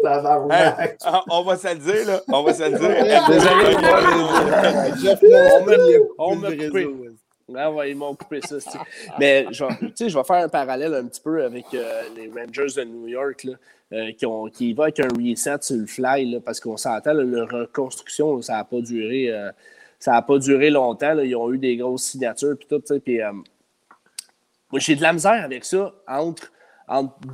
on 1.31 1.43
va 1.43 1.57
se 1.57 1.69
le 1.69 1.75
dire, 1.77 2.07
là. 2.07 2.21
On 2.29 2.43
va 2.43 2.55
se 2.55 2.63
le 2.63 2.79
dire. 2.79 2.91
Jeff 5.03 5.23
Molson, 5.23 6.09
on 6.19 6.37
m'a 6.37 6.51
coupé. 6.51 6.89
Ah 7.55 7.71
ouais, 7.71 7.91
ils 7.91 7.97
m'ont 7.97 8.15
coupé 8.15 8.41
ça. 8.43 8.57
Mais 9.19 9.47
je, 9.51 9.65
je 9.99 10.17
vais 10.17 10.25
faire 10.25 10.45
un 10.45 10.49
parallèle 10.49 10.95
un 10.95 11.05
petit 11.05 11.21
peu 11.21 11.45
avec 11.45 11.67
euh, 11.75 12.03
les 12.17 12.29
Rangers 12.29 12.75
de 12.75 12.85
New 12.85 13.07
York. 13.07 13.45
Là. 13.45 13.53
Euh, 13.93 14.13
qui, 14.13 14.25
ont, 14.25 14.47
qui 14.47 14.73
va 14.73 14.85
avec 14.85 14.99
un 14.99 15.09
reset 15.09 15.59
sur 15.61 15.77
le 15.77 15.87
fly, 15.87 16.41
parce 16.41 16.59
qu'on 16.59 16.77
s'entend, 16.77 17.13
la 17.13 17.45
reconstruction, 17.45 18.41
ça 18.41 18.55
n'a 18.55 18.65
pas 18.65 18.81
duré. 18.81 19.31
Euh, 19.31 19.53
ça 20.05 20.21
pas 20.21 20.39
duré 20.39 20.69
longtemps. 20.71 21.19
Ils 21.19 21.35
ont 21.35 21.51
eu 21.53 21.59
des 21.59 21.77
grosses 21.77 22.05
signatures 22.05 22.57
puis 22.59 22.69
tout. 22.69 22.83
Puis, 23.01 23.23
euh, 23.23 23.33
moi, 23.33 24.79
j'ai 24.79 24.97
de 24.97 25.03
la 25.03 25.13
misère 25.15 25.43
avec 25.43 25.65
ça 25.65 25.95
entre, 26.07 26.53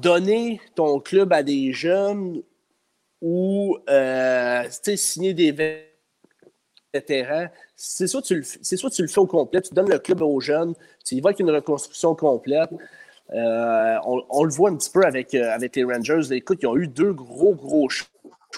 donner 0.00 0.60
ton 0.76 1.00
club 1.00 1.32
à 1.32 1.42
des 1.42 1.72
jeunes 1.72 2.42
ou 3.20 3.76
signer 4.96 5.34
des 5.34 5.52
vétérans. 6.94 7.48
C'est 7.74 8.06
soit, 8.06 8.22
tu 8.22 8.36
le, 8.36 8.42
soit 8.42 8.90
tu 8.90 9.02
le 9.02 9.08
fais 9.08 9.18
au 9.18 9.26
complet, 9.26 9.60
tu 9.62 9.74
donnes 9.74 9.90
le 9.90 9.98
club 9.98 10.22
aux 10.22 10.40
jeunes, 10.40 10.74
tu 11.04 11.16
y 11.16 11.20
vas 11.20 11.30
avec 11.30 11.40
une 11.40 11.50
reconstruction 11.50 12.14
complète. 12.14 12.70
Euh, 13.32 13.96
on, 14.04 14.44
le 14.44 14.50
voit 14.50 14.70
un 14.70 14.76
petit 14.76 14.90
peu 14.90 15.04
avec, 15.04 15.34
euh, 15.34 15.50
avec 15.50 15.76
les 15.76 15.84
Rangers. 15.84 16.32
Écoute, 16.32 16.58
ils 16.62 16.66
ont 16.66 16.76
eu 16.76 16.88
deux 16.88 17.12
gros, 17.12 17.54
gros 17.54 17.88
choix. 17.88 18.08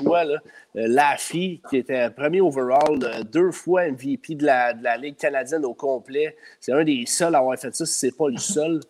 Là. 0.01 0.24
Euh, 0.24 0.86
Laffy, 0.88 1.61
qui 1.68 1.76
était 1.78 2.11
premier 2.11 2.40
overall, 2.40 2.99
deux 3.30 3.51
fois 3.53 3.90
MVP 3.90 4.36
de 4.36 4.47
la, 4.47 4.72
de 4.72 4.82
la, 4.82 4.97
Ligue 4.97 5.16
canadienne 5.16 5.64
au 5.64 5.74
complet. 5.74 6.36
C'est 6.61 6.72
un 6.72 6.84
des 6.84 7.05
seuls 7.07 7.34
à 7.34 7.38
avoir 7.38 7.59
fait 7.59 7.74
ça, 7.74 7.84
si 7.84 7.93
ce 7.93 8.07
n'est 8.07 8.12
pas 8.12 8.28
le 8.28 8.36
seul. 8.38 8.80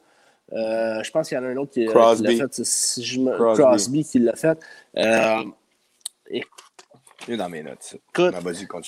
je 0.51 1.11
pense 1.11 1.29
qu'il 1.29 1.37
y 1.37 1.41
en 1.41 1.45
a 1.45 1.49
un 1.49 1.57
autre 1.57 1.73
qui, 1.73 1.87
l'a 1.87 2.17
fait. 2.17 2.65
Si 2.65 3.25
Crosby. 3.37 4.05
qui 4.05 4.19
l'a 4.19 4.37
fait. 4.37 4.59
Il 7.29 7.35
est 7.35 7.37
dans 7.37 7.49
mes 7.49 7.63
notes. 7.63 7.97
Écoute, 8.09 8.35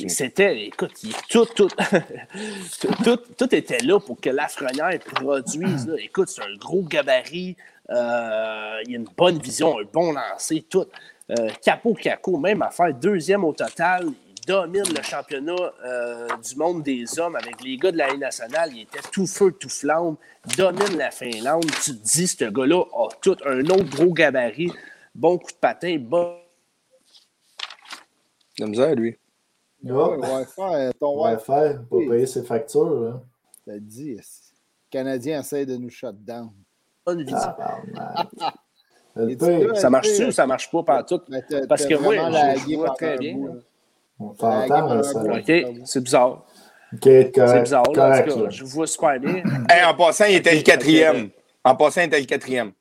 C'était, 0.08 0.66
écoute, 0.66 0.92
tout, 1.30 1.46
tout, 1.54 1.68
tout, 3.04 3.16
tout, 3.38 3.54
était 3.54 3.78
là 3.78 4.00
pour 4.00 4.20
que 4.20 4.30
Lafrenière 4.30 4.98
produise. 4.98 5.86
Là. 5.86 5.94
Écoute, 5.98 6.28
c'est 6.28 6.42
un 6.42 6.56
gros 6.56 6.82
gabarit. 6.82 7.56
Euh, 7.90 8.80
il 8.86 8.94
a 8.94 8.96
une 8.96 9.08
bonne 9.16 9.38
vision, 9.38 9.78
un 9.78 9.84
bon 9.84 10.12
lancer, 10.12 10.64
tout. 10.68 10.86
Euh, 11.30 11.48
capo, 11.62 11.94
capo, 11.94 12.38
même 12.38 12.62
affaire, 12.62 12.92
deuxième 12.94 13.44
au 13.44 13.52
total. 13.52 14.08
Il 14.08 14.46
domine 14.46 14.84
le 14.94 15.02
championnat 15.02 15.72
euh, 15.84 16.28
du 16.36 16.56
monde 16.56 16.82
des 16.82 17.18
hommes 17.18 17.36
avec 17.36 17.62
les 17.62 17.78
gars 17.78 17.92
de 17.92 17.96
la 17.96 18.08
Ligue 18.08 18.20
nationale. 18.20 18.70
Il 18.72 18.82
était 18.82 19.00
tout 19.10 19.26
feu, 19.26 19.52
tout 19.52 19.70
flamme. 19.70 20.16
Domine 20.56 20.98
la 20.98 21.10
Finlande. 21.10 21.64
Tu 21.82 21.96
te 21.96 22.02
dis, 22.02 22.26
ce 22.26 22.44
gars-là 22.44 22.82
a 22.92 23.08
tout 23.22 23.36
un 23.46 23.60
autre 23.60 23.88
gros 23.90 24.12
gabarit. 24.12 24.72
Bon 25.14 25.38
coup 25.38 25.50
de 25.50 25.56
patin, 25.56 25.96
bon 25.98 26.36
la 28.58 28.66
misère, 28.66 28.94
lui. 28.94 29.16
Ouais, 29.82 29.92
Wi-Fi, 29.92 30.92
ton 30.98 31.22
Wi-Fi, 31.24 31.86
pour 31.88 31.98
payer 32.08 32.26
ses 32.26 32.44
factures. 32.44 33.08
Hein. 33.08 33.22
T'as 33.66 33.78
dit, 33.78 34.14
le 34.14 34.22
Canadien 34.90 35.40
essaie 35.40 35.66
de 35.66 35.76
nous 35.76 35.90
shut 35.90 36.14
down? 36.24 36.50
Bonne 37.04 37.26
ah, 37.32 38.28
ça 39.74 39.90
marche-tu 39.90 40.24
ou 40.26 40.30
ça 40.32 40.46
marche 40.46 40.70
pas 40.70 40.82
par 40.82 41.06
tout? 41.06 41.20
Parce 41.68 41.86
que 41.86 41.94
moi, 41.94 42.14
je 42.14 42.76
vois 42.76 42.90
très 42.90 43.18
bien. 43.18 43.36
On 44.18 44.28
t'entend, 44.30 45.02
ça. 45.02 45.22
OK, 45.22 45.52
c'est 45.84 46.02
bizarre. 46.02 46.44
OK, 46.92 47.02
C'est 47.02 47.62
bizarre, 47.62 47.82
là, 47.92 48.20
en 48.20 48.22
tout 48.22 48.44
cas, 48.44 48.50
je 48.50 48.64
vois 48.64 48.86
super 48.86 49.18
bien. 49.18 49.42
en 49.86 49.94
passant, 49.94 50.26
il 50.26 50.36
était 50.36 50.54
le 50.54 50.62
quatrième. 50.62 51.30
En 51.64 51.74
passant, 51.74 52.02
il 52.02 52.06
était 52.06 52.20
le 52.20 52.26
quatrième. 52.26 52.72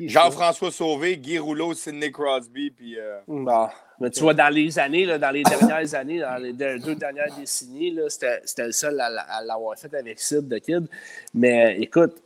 Jean-François 0.00 0.70
Sauvé, 0.70 1.16
Guy 1.16 1.38
Rouleau, 1.38 1.74
Sidney 1.74 2.12
Crosby, 2.12 2.70
puis... 2.70 2.98
Euh... 2.98 3.18
Bah. 3.26 3.72
Mais 4.00 4.10
tu 4.10 4.20
vois, 4.20 4.34
dans 4.34 4.52
les 4.52 4.78
années, 4.78 5.04
là, 5.04 5.18
dans 5.18 5.30
les 5.30 5.42
dernières 5.42 5.94
années, 5.94 6.20
dans 6.20 6.40
les 6.40 6.52
deux 6.52 6.94
dernières 6.94 7.34
décennies, 7.36 7.98
c'était 8.08 8.66
le 8.66 8.72
seul 8.72 9.00
à, 9.00 9.42
l'avoir 9.44 9.76
fait 9.76 9.92
avec 9.94 10.20
Sid 10.20 10.46
de 10.46 10.58
Kid. 10.58 10.86
Mais 11.34 11.78
écoute, 11.80 12.22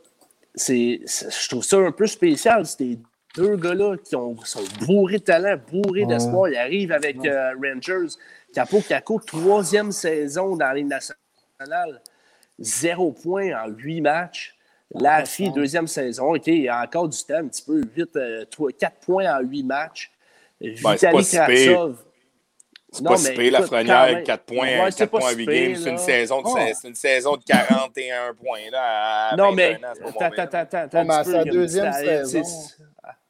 c'est, 0.53 1.01
je 1.05 1.49
trouve 1.49 1.63
ça 1.63 1.77
un 1.77 1.91
peu 1.91 2.05
spécial. 2.05 2.65
C'était 2.65 2.99
deux 3.35 3.55
gars-là 3.55 3.97
qui 3.97 4.15
ont, 4.15 4.35
sont 4.43 4.63
bourrés 4.85 5.19
de 5.19 5.23
talent, 5.23 5.57
bourrés 5.71 6.05
d'espoir. 6.05 6.49
Ils 6.49 6.57
arrivent 6.57 6.91
avec 6.91 7.25
euh, 7.25 7.53
Rangers. 7.61 8.15
Capo 8.53 8.81
Caco, 8.81 9.19
troisième 9.19 9.91
saison 9.91 10.55
dans 10.55 10.71
les 10.71 10.83
nationales. 10.83 12.01
Zéro 12.59 13.11
point 13.11 13.51
en 13.63 13.69
huit 13.69 14.01
matchs. 14.01 14.55
La 14.93 15.25
fille, 15.25 15.51
deuxième 15.51 15.87
saison. 15.87 16.35
OK, 16.35 16.45
il 16.45 16.63
y 16.63 16.69
a 16.69 16.81
encore 16.81 17.09
du 17.09 17.17
temps, 17.23 17.37
un 17.39 17.47
petit 17.47 17.63
peu 17.63 17.81
vite. 17.95 18.15
Euh, 18.15 18.45
quatre 18.77 18.99
points 18.99 19.35
en 19.35 19.41
huit 19.41 19.63
matchs. 19.63 20.11
Ben, 20.61 20.95
c'est 20.97 21.11
pas 21.11 21.23
si 21.23 21.37
pire. 21.47 21.89
C'est 22.91 23.03
pas 23.03 23.17
si 23.17 23.49
la 23.49 23.61
Frenière, 23.63 24.23
4 24.23 24.43
points, 24.43 24.91
4 24.91 25.09
points 25.09 25.29
à 25.29 25.33
8 25.33 25.45
games. 25.47 25.75
C'est 25.75 25.89
une, 25.89 25.97
saison 25.97 26.41
de, 26.43 26.47
oh. 26.47 26.87
une 26.87 26.93
saison 26.93 27.37
de 27.37 27.43
41 27.43 28.35
points. 28.35 28.69
Là, 28.71 29.35
non, 29.35 29.51
mais 29.51 29.79
attends, 29.83 30.43
attends, 30.43 30.57
attends. 30.59 30.99
attends 30.99 31.23
c'est 31.23 31.31
la 31.31 31.43
deuxième 31.43 31.91
saison. 31.91 32.43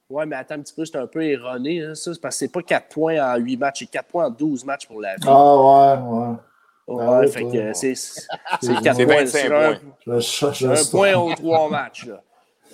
Oui, 0.10 0.26
mais 0.28 0.36
attends 0.36 0.56
un 0.56 0.62
petit 0.62 0.74
peu, 0.74 0.86
c'est 0.86 0.98
un 0.98 1.08
peu 1.08 1.24
erroné. 1.24 1.82
Hein, 1.82 1.96
ça, 1.96 2.12
parce 2.22 2.36
que 2.36 2.40
c'est 2.40 2.52
pas 2.52 2.62
4 2.62 2.88
points 2.90 3.34
en 3.34 3.38
8 3.38 3.58
matchs, 3.58 3.80
c'est 3.80 3.86
4 3.88 4.08
points 4.08 4.26
en 4.28 4.30
12 4.30 4.66
matchs 4.66 4.88
pour 4.88 5.02
la 5.02 5.16
vie. 5.16 5.24
Ah, 5.26 5.58
ouais, 5.58 6.02
ouais. 6.02 6.36
Ouais, 6.86 7.06
ah, 7.08 7.28
fait 7.28 7.46
que 7.46 7.74
c'est 7.74 7.96
4 8.84 9.06
points. 9.06 9.24
25 9.24 9.48
points. 9.48 9.80
Un, 10.08 10.72
un 10.72 10.86
point 10.92 11.14
aux 11.16 11.34
3 11.34 11.70
matchs. 11.70 12.06
Là. 12.08 12.22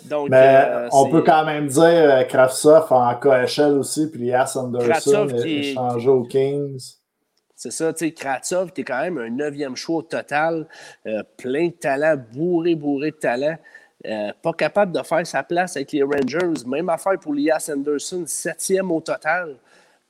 Donc, 0.06 0.30
Mais 0.30 0.66
euh, 0.66 0.90
on 0.92 1.10
peut 1.10 1.22
quand 1.22 1.46
même 1.46 1.68
dire 1.68 1.84
euh, 1.84 2.24
Kraftsov 2.24 2.92
en 2.92 3.14
KHL 3.16 3.78
aussi, 3.78 4.10
puis 4.10 4.26
Lias 4.26 4.56
Anderson 4.56 5.28
échangé 5.28 6.10
aux 6.10 6.24
Kings. 6.24 6.80
C'est 7.56 7.72
ça, 7.72 7.92
tu 7.92 8.06
sais, 8.06 8.12
Kratsov, 8.14 8.72
qui 8.72 8.82
est 8.82 8.84
quand 8.86 9.02
même 9.02 9.18
un 9.18 9.30
neuvième 9.30 9.76
choix 9.76 9.98
au 9.98 10.02
total, 10.02 10.66
euh, 11.06 11.24
plein 11.38 11.68
de 11.68 11.74
talent, 11.74 12.16
bourré, 12.32 12.76
bourré 12.76 13.12
de 13.12 13.18
talent. 13.18 13.58
Pas 14.04 14.54
capable 14.54 14.92
de 14.92 15.04
faire 15.04 15.26
sa 15.26 15.44
place 15.44 15.76
avec 15.76 15.92
les 15.92 16.04
Rangers. 16.04 16.66
Même 16.66 16.90
affaire 16.90 17.20
pour 17.20 17.34
Lias 17.34 17.70
Anderson, 17.74 18.24
septième 18.26 18.92
au 18.92 19.02
total. 19.02 19.58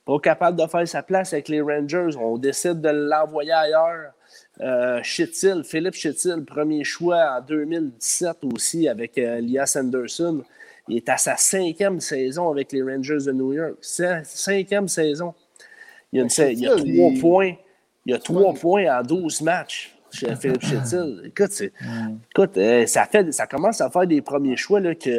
Pas 0.04 0.18
capable 0.18 0.58
de 0.60 0.66
faire 0.66 0.88
sa 0.88 1.02
place 1.02 1.32
avec 1.32 1.48
les 1.48 1.60
Rangers. 1.60 2.16
On 2.18 2.38
décide 2.38 2.80
de 2.80 2.88
l'envoyer 2.88 3.52
ailleurs. 3.52 4.12
Euh, 4.60 5.00
Philippe 5.02 5.94
Chittil, 5.94 6.44
premier 6.44 6.84
choix 6.84 7.38
en 7.38 7.40
2017 7.40 8.38
aussi 8.52 8.88
avec 8.88 9.16
euh, 9.18 9.38
Elias 9.38 9.76
Anderson. 9.80 10.42
Il 10.88 10.96
est 10.96 11.08
à 11.08 11.16
sa 11.16 11.36
cinquième 11.36 12.00
saison 12.00 12.50
avec 12.50 12.72
les 12.72 12.82
Rangers 12.82 13.24
de 13.26 13.32
New 13.32 13.52
York. 13.52 13.76
Cinquième 13.80 14.88
saison. 14.88 15.34
Il 16.12 16.20
y 16.20 16.66
a, 16.66 16.76
trois 16.76 17.10
points. 17.20 17.54
Il 18.04 18.12
y 18.12 18.14
a 18.14 18.18
trois 18.18 18.52
points 18.54 18.98
en 18.98 19.02
12 19.02 19.42
matchs 19.42 19.96
chez 20.12 20.34
Philippe 20.36 20.62
Chittil. 20.64 21.22
Écoute, 21.24 21.62
écoute 22.30 22.56
euh, 22.56 22.86
ça, 22.86 23.04
fait, 23.04 23.32
ça 23.32 23.46
commence 23.46 23.80
à 23.80 23.90
faire 23.90 24.06
des 24.06 24.22
premiers 24.22 24.56
choix 24.56 24.80
là, 24.80 24.94
qui 24.94 25.10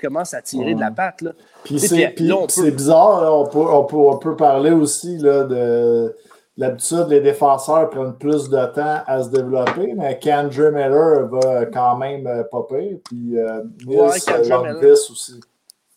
commencent 0.00 0.34
à 0.34 0.42
tirer 0.42 0.74
de 0.74 0.80
la 0.80 0.90
patte. 0.90 1.24
Puis 1.64 1.78
c'est 1.78 2.70
bizarre, 2.70 3.32
on, 3.32 3.46
peut, 3.46 3.58
on, 3.58 3.84
peut, 3.84 3.96
on, 3.96 4.18
peut, 4.18 4.36
parler 4.36 4.70
aussi 4.70 5.18
là, 5.18 5.44
de 5.44 6.14
L'habitude, 6.58 7.06
les 7.10 7.20
défenseurs 7.20 7.90
prennent 7.90 8.16
plus 8.16 8.48
de 8.48 8.64
temps 8.66 9.02
à 9.06 9.22
se 9.22 9.28
développer, 9.28 9.92
mais 9.94 10.18
Kendra 10.18 10.70
Miller 10.70 11.26
va 11.26 11.66
quand 11.66 11.98
même 11.98 12.26
euh, 12.26 12.44
popper. 12.44 12.98
Puis 13.04 13.38
euh, 13.38 13.62
Nils 13.86 14.00
ouais, 14.00 14.06
aussi. 14.08 14.30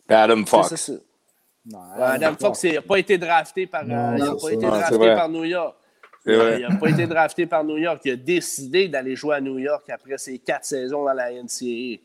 Adam 0.09 0.45
Fox. 0.45 0.91
Adam 1.97 2.33
Fox 2.37 2.63
n'a 2.65 2.81
pas 2.81 2.97
été 2.97 3.17
drafté 3.17 3.67
par, 3.67 3.83
euh, 3.83 4.15
il 4.17 4.23
a 4.23 4.35
pas 4.35 4.49
été 4.51 4.65
drafté 4.65 4.97
par 4.97 5.29
New 5.29 5.45
York. 5.45 5.75
Il 6.33 6.67
n'a 6.67 6.75
pas 6.75 6.89
été 6.89 7.07
drafté 7.07 7.45
par 7.45 7.63
New 7.63 7.77
York. 7.77 8.01
Il 8.05 8.11
a 8.11 8.15
décidé 8.15 8.87
d'aller 8.87 9.15
jouer 9.15 9.35
à 9.35 9.41
New 9.41 9.57
York 9.57 9.89
après 9.89 10.17
ses 10.17 10.39
quatre 10.39 10.65
saisons 10.65 11.05
dans 11.05 11.13
la 11.13 11.31
NCAA. 11.31 11.99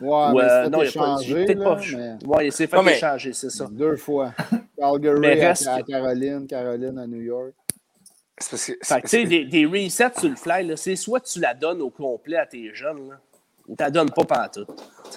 Ouais, 0.00 0.32
mais 0.34 0.40
euh, 0.42 0.68
non, 0.68 0.82
il 0.82 0.88
a 0.88 0.92
pas, 0.92 1.76
mais... 1.96 2.26
ouais, 2.26 2.46
il 2.48 2.52
s'est 2.52 2.66
fait 2.66 2.92
échanger, 2.92 3.32
c'est 3.32 3.50
ça. 3.50 3.68
Deux 3.70 3.96
fois. 3.96 4.32
Calgary 4.78 5.42
à, 5.42 5.52
à 5.74 5.82
Caroline, 5.82 6.46
Caroline 6.48 6.98
à 6.98 7.06
New 7.06 7.20
York. 7.20 7.52
Fait 8.40 8.56
que, 8.56 9.00
tu 9.02 9.08
sais, 9.08 9.24
des, 9.24 9.44
des, 9.44 9.66
resets 9.66 10.18
sur 10.18 10.28
le 10.28 10.34
fly, 10.34 10.72
c'est 10.76 10.96
soit 10.96 11.20
tu 11.20 11.38
la 11.38 11.54
donnes 11.54 11.80
au 11.80 11.90
complet 11.90 12.38
à 12.38 12.46
tes 12.46 12.74
jeunes, 12.74 13.10
là, 13.10 13.20
ou 13.68 13.76
tu 13.76 13.82
la 13.82 13.90
donnes 13.90 14.10
pas 14.10 14.24
pantoute. 14.24 14.68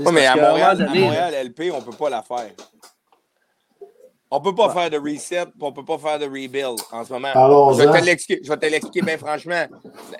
Oui, 0.01 0.11
mais 0.13 0.27
à 0.27 0.35
Montréal, 0.35 0.81
à 0.81 0.93
Montréal, 0.93 1.33
LP, 1.47 1.71
on 1.73 1.81
peut 1.81 1.97
pas 1.97 2.09
la 2.09 2.21
faire. 2.21 2.51
On 4.31 4.41
peut 4.41 4.55
pas 4.55 4.73
faire 4.73 4.89
de 4.89 4.97
reset, 4.97 5.45
on 5.61 5.71
peut 5.71 5.85
pas 5.85 5.97
faire 5.97 6.19
de 6.19 6.25
rebuild 6.25 6.79
en 6.91 7.05
ce 7.05 7.13
moment. 7.13 7.29
je 8.43 8.49
vais 8.49 8.57
te 8.57 8.65
l'expliquer 8.65 9.01
bien 9.01 9.17
franchement. 9.17 9.65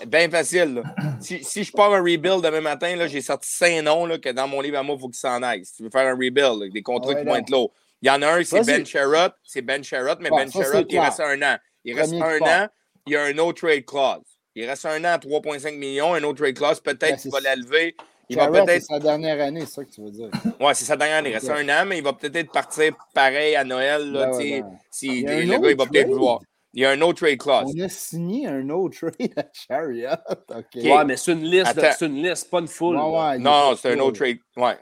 Bien 0.07 0.29
facile. 0.29 0.83
Si, 1.19 1.43
si, 1.43 1.63
je 1.63 1.71
pars 1.71 1.93
un 1.93 1.99
rebuild 2.01 2.41
demain 2.41 2.61
matin, 2.61 3.07
j'ai 3.07 3.21
sorti 3.21 3.49
cinq 3.49 3.81
noms 3.81 4.05
là, 4.05 4.17
que 4.17 4.29
dans 4.29 4.47
mon 4.47 4.61
livre 4.61 4.77
à 4.77 4.83
moi, 4.83 4.95
il 4.95 5.01
faut 5.01 5.07
qu'ils 5.07 5.17
s'en 5.17 5.41
aillent. 5.41 5.65
Si 5.65 5.77
tu 5.77 5.83
veux 5.83 5.89
faire 5.89 6.07
un 6.07 6.13
rebuild, 6.15 6.71
des 6.71 6.83
contrats 6.83 7.15
qui 7.15 7.25
vont 7.25 7.35
être 7.35 7.49
lourds. 7.49 7.71
Il 8.01 8.07
y 8.07 8.11
en 8.11 8.21
a 8.21 8.27
un, 8.27 8.43
c'est 8.43 8.63
Ben 8.63 8.85
Sherrod. 8.85 9.31
C'est 9.43 9.61
Ben 9.61 9.83
Sherrod, 9.83 10.19
mais 10.21 10.29
Ben 10.29 10.51
Sherrod, 10.51 10.85
il 10.87 10.99
reste 10.99 11.19
un 11.19 11.41
an. 11.41 11.57
Il 11.83 11.99
reste 11.99 12.13
un 12.13 12.39
an 12.41 12.67
il 13.05 13.13
y 13.13 13.15
a 13.15 13.23
un 13.23 13.37
autre 13.37 13.61
trade 13.61 13.85
clause. 13.85 14.23
Il 14.55 14.65
reste 14.65 14.85
un 14.85 15.03
an 15.03 15.13
à 15.13 15.17
3,5 15.17 15.77
millions, 15.77 16.13
un 16.13 16.23
autre 16.23 16.39
trade 16.39 16.55
clause. 16.55 16.79
Peut-être 16.79 16.99
ben, 16.99 17.17
qu'il 17.17 17.31
va 17.31 17.39
l'élever. 17.39 17.95
Il 18.29 18.35
va 18.35 18.47
peut-être. 18.47 18.81
C'est 18.81 18.93
sa 18.93 18.99
dernière 18.99 19.39
année, 19.41 19.61
c'est 19.61 19.73
ça 19.73 19.85
que 19.85 19.91
tu 19.91 20.01
veux 20.01 20.11
dire. 20.11 20.29
Oui, 20.59 20.71
c'est 20.73 20.85
sa 20.85 20.95
dernière 20.95 21.17
année. 21.17 21.29
Il 21.29 21.33
reste 21.33 21.49
un 21.49 21.67
an, 21.69 21.85
mais 21.85 21.97
il 21.97 22.03
va 22.03 22.13
peut-être 22.13 22.51
partir 22.51 22.93
pareil 23.13 23.55
à 23.55 23.63
Noël. 23.63 24.11
Là, 24.11 24.31
ben 24.37 24.77
si 24.91 25.21
le 25.23 25.59
gars, 25.59 25.69
il 25.69 25.77
va 25.77 25.85
peut-être 25.85 26.09
vouloir. 26.09 26.39
Il 26.73 26.81
y 26.81 26.85
a 26.85 26.89
un 26.89 27.01
autre 27.01 27.25
trade 27.25 27.37
clause. 27.37 27.73
On 27.73 27.79
a 27.79 27.87
signé 27.87 28.47
un 28.47 28.69
autre 28.69 28.97
trade 28.99 29.31
à 29.37 29.45
Chariot. 29.53 30.09
Okay. 30.49 30.91
Ouais, 30.91 31.05
mais 31.05 31.15
c'est 31.15 31.31
une 31.31 31.43
liste, 31.43 31.73
c'est 31.97 32.05
une 32.05 32.21
liste, 32.21 32.49
pas 32.49 32.59
une 32.59 32.67
foule. 32.67 32.97
non, 32.97 33.75
c'est 33.77 33.93
un 33.93 33.99
autre 33.99 34.17
trade. 34.17 34.37
Ouais. 34.57 34.77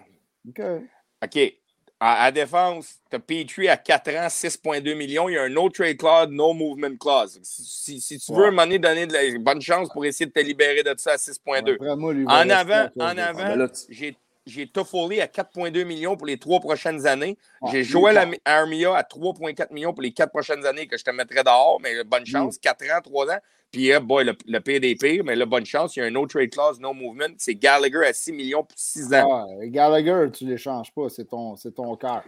OK. 0.50 0.62
OK. 1.24 1.54
À, 2.06 2.32
défense, 2.34 3.00
tu 3.10 3.16
as 3.16 3.20
Petrie 3.20 3.70
à 3.70 3.78
4 3.78 4.10
ans, 4.10 4.28
6,2 4.28 4.94
millions. 4.94 5.30
Il 5.30 5.36
y 5.36 5.38
a 5.38 5.44
un 5.44 5.50
no 5.50 5.70
trade 5.70 5.96
clause, 5.96 6.28
no 6.30 6.54
movement 6.54 6.98
clause. 6.98 7.40
Si, 7.44 8.02
si 8.02 8.20
tu 8.20 8.34
veux, 8.34 8.48
un 8.48 8.52
moment 8.52 8.66
donné, 8.66 9.08
de 9.08 9.14
la 9.14 9.40
bonne 9.40 9.62
chance 9.62 9.88
pour 9.88 10.04
essayer 10.04 10.26
de 10.26 10.32
te 10.32 10.42
libérer 10.42 10.84
de 10.84 10.94
ça 10.98 11.12
à 11.12 11.16
6,2. 11.16 11.78
en 12.28 12.50
avant, 12.50 12.90
en 13.00 13.18
avant 13.18 13.68
j'ai 13.90 14.18
j'ai 14.46 14.68
Toffoli 14.68 15.22
à 15.22 15.28
4,2 15.28 15.86
millions 15.86 16.18
pour 16.18 16.28
les 16.28 16.38
trois 16.38 16.60
prochaines 16.60 17.08
années. 17.08 17.38
j'ai 17.72 17.86
Joel 17.86 18.38
Armia 18.44 18.94
à 18.94 19.04
3,4 19.04 19.72
millions 19.72 19.94
pour 19.94 20.02
les 20.02 20.12
quatre 20.12 20.32
prochaines 20.32 20.66
années 20.66 20.86
que 20.86 20.98
je 20.98 21.06
te 21.06 21.12
mettrais 21.12 21.46
dehors, 21.46 21.80
mais 21.82 22.04
bonne 22.04 22.26
chance, 22.26 22.58
4 22.58 22.84
ans, 22.92 23.02
3 23.02 23.32
ans. 23.32 23.40
Puis, 23.74 23.92
boy, 24.00 24.24
le, 24.24 24.38
le 24.46 24.60
PDP, 24.60 25.24
mais 25.26 25.36
là, 25.36 25.48
bonne 25.48 25.66
chance, 25.66 25.96
il 25.96 26.00
y 26.00 26.04
a 26.04 26.06
un 26.06 26.12
no 26.12 26.28
trade 26.28 26.52
clause, 26.52 26.80
no 26.80 26.94
movement. 26.94 27.34
C'est 27.40 27.56
Gallagher 27.56 28.06
à 28.06 28.14
6 28.14 28.32
millions 28.32 28.64
pour 28.64 28.78
6 28.78 29.14
ans. 29.16 29.48
Gallagher, 29.64 30.28
tu 30.32 30.46
ne 30.46 30.52
l'échanges 30.52 30.94
pas, 30.94 31.10
c'est 31.10 31.26
ton, 31.26 31.56
ton 31.56 31.96
cœur. 31.96 32.24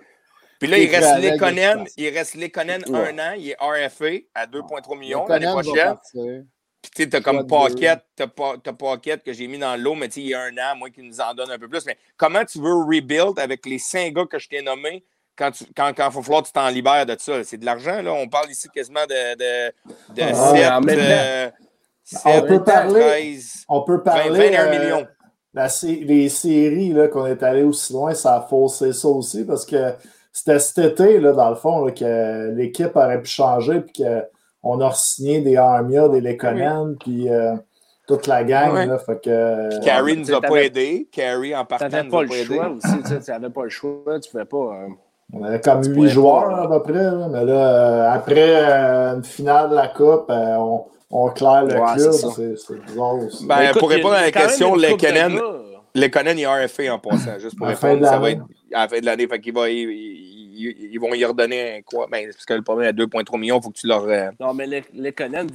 Puis 0.60 0.68
là, 0.68 0.80
il 0.80 0.90
reste 0.90 1.22
Lekonen, 1.22 1.86
il 1.98 2.10
reste 2.10 2.34
Lekonen 2.34 2.84
un 2.92 3.20
an, 3.20 3.34
il 3.38 3.52
est 3.52 3.58
RFA 3.60 4.26
à 4.34 4.48
2,3 4.48 4.98
millions 4.98 5.28
l'année 5.28 5.46
prochaine. 5.46 6.48
Puis 6.82 7.10
tu 7.10 7.16
as 7.16 7.22
comme 7.22 7.46
Pocket, 7.46 8.00
t'as 8.16 8.28
Pocket 8.28 9.24
que 9.24 9.32
j'ai 9.32 9.48
mis 9.48 9.60
dans 9.60 9.80
l'eau, 9.80 9.94
mais 9.94 10.08
il 10.08 10.28
y 10.28 10.34
a 10.34 10.42
un 10.42 10.58
an, 10.58 10.76
moi, 10.78 10.90
qui 10.90 11.04
nous 11.04 11.22
en 11.22 11.36
donne 11.36 11.52
un 11.52 11.60
peu 11.60 11.68
plus. 11.68 11.86
Mais 11.86 11.98
comment 12.18 12.44
tu 12.44 12.60
veux 12.60 12.74
rebuild 12.74 13.38
avec 13.38 13.68
les 13.68 13.78
cinq 13.78 14.14
gars 14.14 14.26
que 14.26 14.40
je 14.40 14.50
t'ai 14.50 14.64
nommés 14.64 15.04
quand 15.38 15.62
il 15.62 15.68
quand, 15.76 15.92
quand 15.96 16.12
faut 16.12 16.22
falloir 16.22 16.42
que 16.42 16.48
tu 16.48 16.54
t'en 16.54 16.70
libères 16.70 17.06
de 17.06 17.16
ça? 17.18 17.44
C'est 17.44 17.58
de 17.58 17.66
l'argent, 17.66 18.02
là. 18.02 18.14
On 18.14 18.28
parle 18.28 18.50
ici 18.50 18.68
quasiment 18.70 19.06
de, 19.08 19.36
de, 19.36 19.74
de 20.16 20.22
ah, 20.22 20.82
7, 20.84 20.98
euh, 20.98 21.50
7, 22.04 22.22
on 22.26 22.48
peut 22.48 22.64
parler, 22.64 23.02
13, 23.02 23.66
on 23.68 23.82
peut 23.84 24.04
parler 24.04 24.50
21 24.50 24.66
euh, 24.66 24.80
millions. 24.80 25.08
La, 25.54 25.68
les 25.84 26.30
séries 26.30 26.94
qu'on 27.12 27.26
est 27.26 27.42
allé 27.42 27.64
aussi 27.64 27.94
loin, 27.94 28.14
ça 28.14 28.36
a 28.36 28.42
faussé 28.42 28.92
ça 28.92 29.08
aussi 29.08 29.46
parce 29.46 29.66
que 29.66 29.94
c'était 30.32 30.60
cet 30.60 30.78
été, 30.80 31.20
là, 31.20 31.32
dans 31.32 31.50
le 31.50 31.56
fond, 31.56 31.86
là, 31.86 31.92
que 31.92 32.54
l'équipe 32.56 32.94
aurait 32.96 33.22
pu 33.22 33.30
changer 33.30 33.80
puis 33.80 34.04
qu'on 34.04 34.82
a 34.82 34.92
signé 34.92 35.40
des 35.40 35.56
Armia, 35.56 36.10
des 36.10 36.20
Lekonen, 36.20 36.98
puis 37.00 37.30
euh, 37.30 37.56
toute 38.06 38.28
la 38.28 38.44
gang. 38.44 38.86
Là, 38.86 38.98
fait 39.00 39.24
que, 39.24 39.84
Carrie 39.84 40.18
nous 40.18 40.34
a 40.34 40.42
pas 40.42 40.64
aidé. 40.64 41.08
Carrie 41.12 41.56
en 41.56 41.64
partant 41.64 42.04
nous 42.04 42.12
pas, 42.12 42.24
le 42.24 42.30
choix 42.30 42.70
aussi. 42.70 43.22
Tu 43.24 43.32
n'avais 43.32 43.50
pas 43.50 43.64
le 43.64 43.70
choix. 43.70 44.20
Tu 44.20 44.28
ne 44.28 44.32
pouvais 44.32 44.46
pas. 44.46 44.88
On 45.34 45.44
avait 45.44 45.60
comme 45.60 45.84
huit 45.84 46.10
joueurs 46.10 46.50
à 46.50 46.70
peu 46.70 46.84
près, 46.84 47.12
mais 47.30 47.46
là, 47.46 47.54
euh, 47.54 48.12
après 48.14 48.56
euh, 48.56 49.16
une 49.16 49.24
finale 49.24 49.72
de 49.72 49.76
la 49.76 49.88
Coupe, 49.88 50.28
euh, 50.30 50.56
on, 50.58 50.86
on, 51.10 51.30
claire 51.30 51.64
le 51.64 51.74
club. 51.74 52.12
C'est 52.56 52.82
bizarre 52.86 53.16
aussi. 53.16 53.46
Ben, 53.46 53.74
pour 53.74 53.90
répondre 53.90 54.16
à 54.16 54.22
la 54.22 54.32
question, 54.32 54.76
les 54.76 54.96
Conan, 54.96 55.42
les 55.96 56.12
Conan, 56.12 56.36
il 56.38 56.46
RFA 56.46 56.94
en 56.94 57.00
passant, 57.00 57.40
juste 57.40 57.58
pour 57.58 57.68
répondre. 57.68 58.06
Ça 58.06 58.20
va 58.20 58.32
être 58.32 58.42
à 58.74 58.82
la 58.82 58.88
fin 58.88 59.00
de 59.00 59.06
l'année. 59.06 59.28
Fait 59.28 59.40
qu'il 59.40 59.54
va, 59.54 59.68
ils, 59.68 60.98
vont 61.00 61.14
y 61.14 61.26
redonner 61.26 61.84
quoi? 61.86 62.08
Ben, 62.10 62.28
parce 62.32 62.46
que 62.46 62.54
le 62.54 62.62
problème 62.62 62.90
à 62.90 62.94
2,3 62.94 63.40
millions, 63.40 63.58
il 63.58 63.64
faut 63.64 63.72
que 63.72 63.80
tu 63.80 63.88
leur. 63.88 64.06
Non, 64.40 64.54
mais 64.54 64.84
Conan 65.12 65.48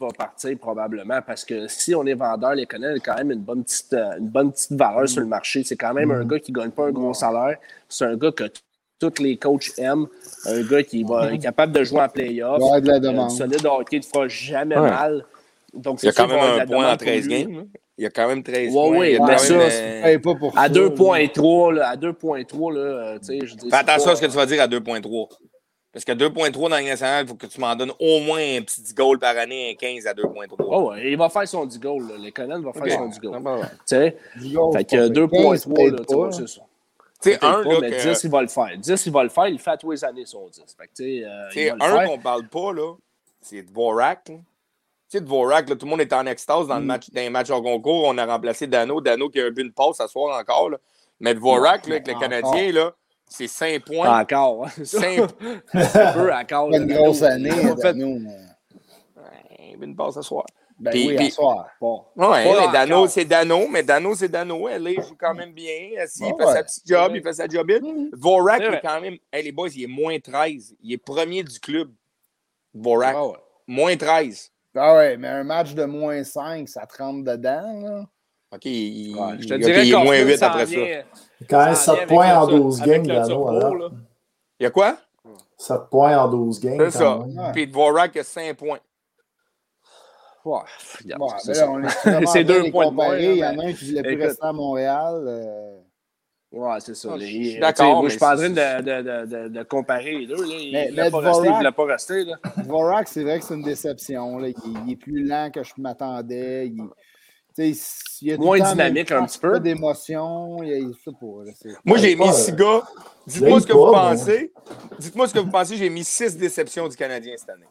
va 0.00 0.08
partir 0.16 0.56
probablement 0.58 1.20
parce 1.26 1.44
que 1.44 1.66
si 1.68 1.94
on 1.94 2.06
est 2.06 2.14
vendeur, 2.14 2.54
les 2.54 2.66
Conan 2.66 2.94
a 2.96 2.98
quand 2.98 3.16
même 3.16 3.32
une 3.32 3.42
bonne 3.42 3.62
petite, 3.62 3.92
une 3.92 4.28
bonne 4.28 4.52
petite 4.52 4.72
valeur 4.72 5.08
sur 5.08 5.20
le 5.20 5.26
marché. 5.26 5.64
C'est 5.64 5.76
quand 5.76 5.92
même 5.92 6.10
un 6.10 6.24
mm. 6.24 6.28
gars 6.28 6.38
qui 6.38 6.52
ne 6.52 6.60
gagne 6.60 6.70
pas 6.70 6.86
un 6.86 6.92
gros 6.92 7.12
salaire. 7.12 7.58
C'est 7.88 8.06
un 8.06 8.16
gars 8.16 8.32
que 8.32 8.44
tous 8.98 9.22
les 9.22 9.36
coachs 9.36 9.78
aiment. 9.78 10.06
Un 10.44 10.62
gars 10.62 10.82
qui 10.82 11.04
va, 11.04 11.32
est 11.32 11.38
capable 11.38 11.72
de 11.72 11.84
jouer 11.84 12.00
en 12.00 12.08
playoff. 12.08 12.62
Ouais, 12.62 12.80
de 12.80 12.88
la 12.88 13.00
demande. 13.00 13.30
Un 13.30 13.34
solide 13.34 13.66
hockey 13.66 13.98
ne 13.98 14.02
fera 14.02 14.28
jamais 14.28 14.76
mal. 14.76 15.24
Donc, 15.74 16.02
il 16.02 16.06
y 16.06 16.08
a 16.08 16.12
quand 16.12 16.28
même 16.28 16.60
un 16.60 16.66
point 16.66 16.92
en 16.92 16.96
13 16.96 17.28
games. 17.28 17.66
Il 17.98 18.04
y 18.04 18.06
a 18.06 18.10
quand 18.10 18.28
même 18.28 18.42
13 18.44 18.68
ouais, 18.68 18.72
points. 18.72 18.98
Oui, 18.98 19.18
mais 19.26 19.38
ça, 19.38 19.54
euh... 19.54 20.18
pas 20.20 20.34
pour 20.36 20.56
à 20.56 20.68
2.3, 20.68 21.80
à 21.80 21.96
2.3, 21.96 22.72
là, 22.72 23.18
tu 23.18 23.26
sais, 23.26 23.38
je 23.44 23.56
dis. 23.56 23.68
Fais 23.68 23.76
attention 23.76 24.12
à 24.12 24.16
ce 24.16 24.20
que 24.20 24.26
tu 24.26 24.36
vas 24.36 24.46
dire 24.46 24.62
à 24.62 24.68
2.3. 24.68 25.28
Parce 25.92 26.04
qu'à 26.04 26.14
2.3 26.14 26.52
dans 26.52 26.68
la 26.68 26.82
nationale, 26.82 27.24
il 27.24 27.28
faut 27.28 27.34
que 27.34 27.46
tu 27.46 27.60
m'en 27.60 27.74
donnes 27.74 27.92
au 27.98 28.20
moins 28.20 28.38
un 28.38 28.62
petit 28.62 28.82
10 28.82 28.94
goals 28.94 29.18
par 29.18 29.36
année, 29.36 29.72
un 29.72 29.74
15 29.74 30.06
à 30.06 30.12
2.3. 30.12 30.46
Oh, 30.58 30.90
ouais, 30.90 31.10
il 31.10 31.16
va 31.16 31.28
faire 31.28 31.48
son 31.48 31.66
10 31.66 31.80
goals. 31.80 32.12
Les 32.20 32.30
Conan 32.30 32.60
va 32.60 32.72
faire 32.72 32.98
son 32.98 33.08
10 33.08 33.18
goals. 33.18 33.42
Tu 33.42 33.96
sais, 33.96 34.16
fait 34.72 34.84
que 34.84 35.08
2.3, 35.08 35.90
là, 35.90 36.04
tu 36.06 36.14
vois, 36.14 36.30
c'est 36.30 36.46
ça. 36.46 36.60
Tu 37.20 37.30
sais, 37.30 37.44
un, 37.44 37.64
pas, 37.64 37.80
mais 37.80 37.90
10, 37.90 38.24
il 38.24 38.30
va 38.30 38.42
le 38.42 38.48
faire. 38.48 38.78
10, 38.78 39.06
il 39.06 39.12
va 39.12 39.22
le 39.24 39.28
faire. 39.28 39.48
Il 39.48 39.58
fait 39.58 39.70
à 39.70 39.76
tous 39.76 39.90
les 39.90 40.04
années 40.04 40.24
son 40.24 40.48
10. 40.48 40.62
Fait 40.76 40.86
que, 40.86 41.70
euh, 41.70 41.74
un 41.80 42.06
qu'on 42.06 42.18
parle 42.18 42.46
pas, 42.46 42.72
là, 42.72 42.94
c'est 43.40 43.62
Dvorak. 43.62 44.24
Tu 44.24 44.36
sais, 45.08 45.20
Dvorak, 45.20 45.68
là, 45.68 45.74
tout 45.74 45.86
le 45.86 45.90
monde 45.90 46.00
est 46.00 46.12
en 46.12 46.26
extase 46.26 46.68
dans, 46.68 46.76
le 46.76 46.82
mm. 46.82 46.86
match, 46.86 47.10
dans 47.10 47.20
les 47.20 47.30
matchs 47.30 47.50
en 47.50 47.60
concours. 47.60 48.04
On 48.06 48.16
a 48.18 48.26
remplacé 48.26 48.68
Dano. 48.68 49.00
Dano 49.00 49.28
qui 49.30 49.40
a 49.40 49.50
bu 49.50 49.62
une 49.62 49.72
pause 49.72 49.96
ce 49.96 50.06
soir 50.06 50.38
encore. 50.38 50.70
Là. 50.70 50.78
Mais 51.18 51.34
Dvorak, 51.34 51.88
là, 51.88 51.96
avec 51.96 52.06
le 52.06 52.14
Canadien, 52.14 52.72
là, 52.72 52.92
c'est 53.26 53.48
5 53.48 53.84
points. 53.84 54.20
Encore. 54.20 54.66
Hein. 54.66 54.84
5 54.84 55.20
un 55.74 56.12
peu 56.12 56.32
encore. 56.32 56.72
Une 56.72 56.86
grosse 56.86 57.22
année. 57.22 57.50
Fait... 57.50 57.94
Dano, 57.94 58.16
mais... 58.20 58.36
Ouais, 59.16 59.76
une 59.80 59.96
pause 59.96 60.14
ce 60.14 60.22
soir. 60.22 60.46
Ben 60.80 60.92
oui, 60.94 61.16
à 61.16 61.30
soir. 61.30 61.68
Bon. 61.80 62.04
Ouais, 62.16 62.44
mais 62.44 62.72
Dano, 62.72 63.06
c'est 63.08 63.24
Dano, 63.24 63.66
mais 63.68 63.82
Dano, 63.82 64.14
c'est 64.14 64.28
Dano. 64.28 64.68
Elle 64.68 64.94
joue 64.94 65.16
quand 65.18 65.34
même 65.34 65.52
bien. 65.52 65.74
il 65.90 65.96
fait 65.98 66.46
sa 66.46 66.62
petite 66.62 66.86
job, 66.86 67.12
il 67.14 67.22
fait 67.22 67.32
sa 67.32 67.48
job. 67.48 67.70
Vorak, 68.12 68.62
est 68.62 68.80
quand 68.80 69.00
même. 69.00 69.16
les 69.32 69.52
boys, 69.52 69.68
il 69.74 69.84
est 69.84 69.86
moins 69.86 70.18
13. 70.18 70.76
Il 70.80 70.92
est 70.92 70.98
premier 70.98 71.42
du 71.42 71.58
club. 71.58 71.90
Vorak. 72.74 73.16
Ah 73.18 73.32
moins 73.68 73.96
13. 73.96 74.50
Ah 74.74 74.94
ouais, 74.94 75.16
mais 75.16 75.28
un 75.28 75.44
match 75.44 75.74
de 75.74 75.84
moins 75.84 76.24
5, 76.24 76.68
ça 76.68 76.86
trempe 76.86 77.24
dedans, 77.24 77.80
là. 77.82 78.04
OK, 78.50 78.64
il, 78.64 79.14
je 79.40 79.46
te 79.46 79.54
dirais 79.54 79.82
qu'il 79.82 79.92
est 79.92 80.04
moins 80.04 80.22
8 80.22 80.42
après 80.42 80.66
ça. 80.66 80.80
Quand 81.48 81.64
même 81.66 81.74
7 81.74 82.06
points 82.06 82.38
en 82.38 82.46
12 82.46 82.82
games, 82.82 83.06
Dano. 83.06 83.90
Il 84.58 84.64
y 84.64 84.66
a 84.66 84.70
quoi? 84.70 84.96
7 85.58 85.90
points 85.90 86.16
en 86.16 86.28
12 86.28 86.60
games. 86.60 86.76
C'est 86.78 86.98
ça. 86.98 87.18
Puis 87.52 87.66
Dvorak 87.66 88.16
a 88.16 88.24
5 88.24 88.56
points. 88.56 88.78
C'est 92.24 92.44
deux 92.44 92.70
points 92.70 92.90
de 92.90 92.94
moins. 92.94 93.16
Il 93.16 93.36
y 93.36 93.44
en 93.44 93.58
a 93.58 93.64
un 93.64 93.72
qui 93.72 93.88
voulait 93.88 94.02
plus 94.02 94.22
rester 94.22 94.44
à 94.46 94.52
Montréal. 94.52 95.24
Euh... 95.26 95.78
Ouais, 96.50 96.80
c'est 96.80 96.94
ça. 96.94 97.14
Les, 97.16 97.58
D'accord. 97.58 98.00
Moi, 98.00 98.04
je 98.04 98.10
suis 98.10 98.18
pas 98.18 98.34
en 98.34 98.36
train 98.36 98.48
de, 98.48 98.82
de, 98.82 99.26
de, 99.26 99.48
de, 99.48 99.62
comparer 99.64 100.18
les 100.18 100.26
deux. 100.26 100.36
Là. 100.36 100.56
Il 100.58 100.72
ne 100.72 100.90
voulait 100.90 101.10
pas 101.10 101.18
rester, 101.20 101.48
il 101.48 101.54
voulait 101.54 101.72
pas 101.72 101.84
rester. 101.84 102.24
Dvorak, 102.56 103.08
c'est 103.08 103.22
vrai 103.22 103.38
que 103.38 103.44
c'est 103.44 103.54
une 103.54 103.62
déception. 103.62 104.38
Là. 104.38 104.48
Il, 104.48 104.92
est 104.92 104.96
plus 104.96 105.24
lent 105.24 105.50
que 105.52 105.62
je 105.62 105.72
m'attendais. 105.76 106.68
Il, 106.68 106.82
il 107.58 108.28
y 108.28 108.32
a 108.32 108.36
Moins 108.38 108.60
dynamique 108.60 109.10
un 109.10 109.26
petit 109.26 109.38
peu. 109.38 109.52
Pas 109.52 109.58
d'émotion. 109.58 110.58
Moi, 111.84 111.98
j'ai 111.98 112.16
mis 112.16 112.32
six 112.32 112.52
gars. 112.52 112.82
Dites-moi 113.26 113.60
ce 113.60 113.66
que 113.66 113.72
vous 113.72 113.92
pensez. 113.92 114.52
Dites-moi 114.98 115.28
ce 115.28 115.34
que 115.34 115.40
vous 115.40 115.50
pensez. 115.50 115.76
J'ai 115.76 115.90
mis 115.90 116.04
six 116.04 116.36
déceptions 116.36 116.88
du 116.88 116.96
Canadien 116.96 117.34
cette 117.36 117.50
année. 117.50 117.66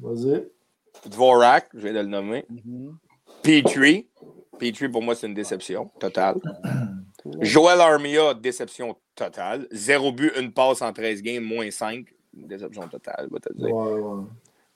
Vas-y. 0.00 0.48
Dvorak, 1.04 1.68
je 1.74 1.80
viens 1.80 1.92
de 1.92 2.00
le 2.00 2.06
nommer. 2.06 2.44
Mm 2.48 2.90
Petrie. 3.42 4.08
Petrie, 4.58 4.88
pour 4.88 5.02
moi, 5.02 5.14
c'est 5.14 5.26
une 5.26 5.34
déception 5.34 5.90
totale. 6.00 6.36
Joel 7.40 7.80
Armia, 7.80 8.34
déception 8.34 8.96
totale. 9.14 9.66
Zéro 9.70 10.12
but, 10.12 10.32
une 10.38 10.52
passe 10.52 10.82
en 10.82 10.92
13 10.92 11.22
games, 11.22 11.42
moins 11.42 11.70
5. 11.70 12.06
Déception 12.32 12.88
totale, 12.88 13.28
va 13.30 13.38
te 13.38 13.52
dire. 13.52 13.74
Ouais, 13.74 13.92
ouais. 13.92 14.24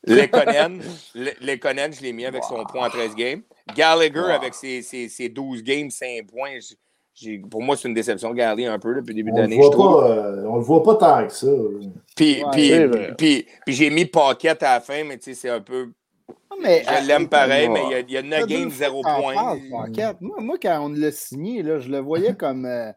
Lekonen, 0.07 0.81
Lekonen, 1.43 1.93
je 1.93 2.03
l'ai 2.03 2.13
mis 2.13 2.25
avec 2.25 2.43
son 2.45 2.65
point 2.65 2.87
en 2.87 2.91
13 2.91 3.15
games. 3.15 3.43
Gallagher 3.77 4.33
avec 4.33 4.55
ses, 4.55 4.83
ses, 4.83 5.09
ses, 5.09 5.29
12 5.29 5.63
games, 5.63 5.91
5 5.91 6.27
points. 6.27 6.59
Pour 7.51 7.63
moi, 7.63 7.77
c'est 7.77 7.89
une 7.89 7.95
déception. 7.95 8.33
Gallagher 8.33 8.67
un 8.67 8.79
peu 8.79 8.95
depuis 8.95 9.11
le 9.11 9.17
début 9.17 9.33
de 9.33 9.39
l'année. 9.39 9.61
Euh, 9.61 10.45
on 10.47 10.57
le 10.57 10.63
voit 10.63 10.83
pas 10.83 10.95
tant 10.95 11.27
que 11.27 11.33
ça. 11.33 11.49
Puis, 12.17 12.43
puis, 12.53 12.73
puis, 13.19 13.47
puis 13.67 13.75
j'ai 13.75 13.91
mis 13.91 14.07
Paquette 14.07 14.63
à 14.63 14.75
la 14.75 14.81
fin, 14.81 15.05
mais 15.05 15.19
c'est 15.21 15.51
un 15.51 15.61
peu 15.61 15.91
mais, 16.63 16.85
je 16.85 17.07
l'aime 17.07 17.29
pareil, 17.29 17.69
mais 17.69 18.03
il 18.07 18.11
y 18.13 18.17
a, 18.17 18.23
9 18.23 18.47
games, 18.47 18.71
0 18.71 19.03
points. 19.03 19.59
Moi, 20.21 20.41
moi, 20.41 20.57
quand 20.61 20.85
on 20.85 20.89
l'a 20.91 21.11
signé, 21.11 21.63
là, 21.63 21.79
je 21.79 21.89
le 21.89 21.99
voyais 21.99 22.35
comme, 22.35 22.67
euh, 22.67 22.93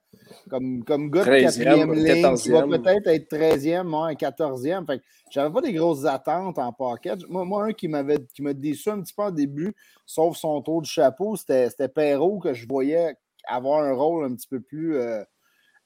comme, 0.50 0.84
comme 0.84 1.10
gars 1.10 1.24
de 1.24 1.30
4e 1.30 1.94
ligne, 1.94 2.36
qui 2.36 2.50
va 2.50 2.64
peut-être 2.64 3.08
être 3.08 3.32
13e, 3.32 3.84
moi, 3.84 4.12
14e. 4.14 4.86
Fait 4.86 5.02
j'avais 5.32 5.52
pas 5.52 5.62
des 5.62 5.74
grosses 5.74 6.06
attentes 6.06 6.60
en 6.60 6.74
paquet. 6.74 7.16
Moi, 7.30 7.46
moi 7.46 7.66
un 7.66 7.74
qui 7.74 7.88
m'avait 7.88 8.20
qui 8.36 8.42
m'a 8.42 8.54
déçu 8.54 8.90
un 8.90 9.02
petit 9.02 9.14
peu 9.14 9.24
au 9.24 9.32
début, 9.32 9.74
sauf 10.06 10.38
son 10.38 10.62
tour 10.62 10.82
de 10.82 10.86
chapeau, 10.86 11.36
c'était 11.36 11.88
Perrault 11.88 12.40
que 12.40 12.54
je 12.54 12.68
voyais 12.68 13.16
avoir 13.48 13.84
un 13.84 13.94
rôle 13.94 14.26
un 14.26 14.36
petit 14.36 14.48
peu 14.48 14.62
plus 14.62 14.98
euh, 14.98 15.24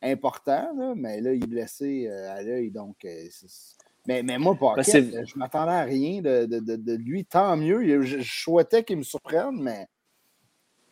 important. 0.02 0.69
Là, 0.78 0.94
mais 0.95 1.22
là, 1.22 1.34
il 1.34 1.44
est 1.44 1.48
blessé 1.48 2.07
euh, 2.07 2.30
à 2.32 2.41
l'œil, 2.41 2.72
donc 2.72 3.06
mais, 4.08 4.24
mais 4.24 4.38
moi, 4.38 4.56
pas 4.56 4.76
ben, 4.76 4.84
je 4.84 5.38
m'attendais 5.38 5.72
à 5.74 5.84
rien 5.84 6.22
de, 6.22 6.46
de, 6.46 6.76
de, 6.78 6.94
lui. 6.94 7.26
Tant 7.26 7.58
mieux. 7.58 8.02
Je, 8.04 8.20
souhaitais 8.22 8.84
qu'il 8.84 8.98
me 8.98 9.04
surprenne, 9.04 9.62
mais. 9.62 9.88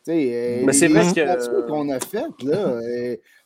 Mais 0.06 0.72
c'est 0.72 0.86
vrai 0.86 1.02
que. 1.12 1.66
qu'on 1.66 1.88
a 1.88 1.98
fait, 1.98 2.26
là. 2.44 2.80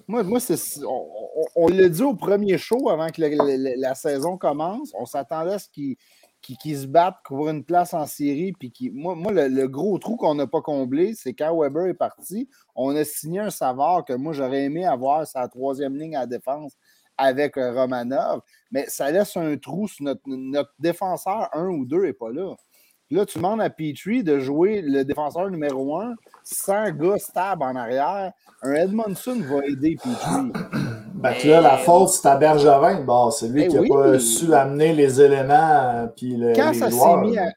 Moi, 0.09 0.25
moi 0.25 0.41
on, 0.87 1.07
on, 1.55 1.69
l'a 1.69 1.89
dit 1.89 2.03
au 2.03 2.15
premier 2.15 2.59
show 2.59 2.91
avant 2.91 3.09
que 3.11 3.23
la, 3.23 3.95
saison 3.95 4.37
commence. 4.37 4.91
On 4.99 5.07
s'attendait 5.07 5.55
à 5.55 5.59
ce 5.61 5.69
qu'il 5.69 5.97
qui, 6.43 6.77
se 6.77 6.87
battent 6.87 7.23
pour 7.25 7.49
une 7.49 7.63
place 7.63 7.95
en 7.95 8.07
série. 8.07 8.53
Puis 8.53 8.73
qui, 8.73 8.91
moi, 8.91 9.15
moi 9.15 9.31
le, 9.33 9.69
gros 9.69 9.99
trou 9.99 10.17
qu'on 10.17 10.35
n'a 10.35 10.49
pas 10.49 10.63
comblé, 10.63 11.15
c'est 11.15 11.33
quand 11.33 11.57
Weber 11.57 11.87
est 11.87 11.95
parti, 11.95 12.49
on 12.75 12.95
a 12.97 13.05
signé 13.05 13.39
un 13.39 13.51
Savard 13.51 14.05
que 14.05 14.15
moi, 14.15 14.33
j'aurais 14.33 14.65
aimé 14.65 14.85
avoir 14.85 15.25
sa 15.29 15.47
troisième 15.47 15.97
ligne 15.97 16.17
à 16.17 16.27
défense 16.27 16.77
avec 17.21 17.57
euh, 17.57 17.73
Romanov, 17.73 18.41
mais 18.71 18.87
ça 18.89 19.11
laisse 19.11 19.37
un 19.37 19.57
trou 19.57 19.87
sur 19.87 20.05
notre, 20.05 20.23
notre 20.27 20.73
défenseur 20.79 21.49
un 21.53 21.69
ou 21.69 21.85
deux 21.85 22.03
n'est 22.03 22.13
pas 22.13 22.31
là. 22.31 22.55
Là, 23.11 23.27
tu 23.27 23.39
demandes 23.39 23.61
à 23.61 23.71
Petrie 23.71 24.23
de 24.23 24.39
jouer 24.39 24.83
le 24.83 25.05
défenseur 25.05 25.51
numéro 25.51 26.01
un 26.01 26.15
sans 26.45 26.91
gars 26.91 27.19
stable 27.19 27.63
en 27.63 27.75
arrière. 27.75 28.33
Un 28.63 28.73
Edmondson 28.73 29.41
va 29.41 29.67
aider 29.67 29.97
Petrie. 29.97 30.53
Ben, 31.21 31.35
là, 31.45 31.61
la 31.61 31.77
faute, 31.77 32.09
c'est 32.09 32.27
à 32.27 32.37
Bergevin. 32.37 33.03
Bon, 33.03 33.31
c'est 33.31 33.49
lui 33.49 33.65
eh 33.65 33.69
qui 33.69 33.75
n'a 33.79 33.87
pas 33.87 34.19
su 34.19 34.55
amener 34.55 34.95
les 34.95 35.21
éléments. 35.21 36.09
Puis 36.17 36.35
le, 36.35 36.55
Quand 36.55 36.73
ça 36.73 36.91
s'est 36.91 37.17
mis 37.19 37.37
à, 37.37 37.53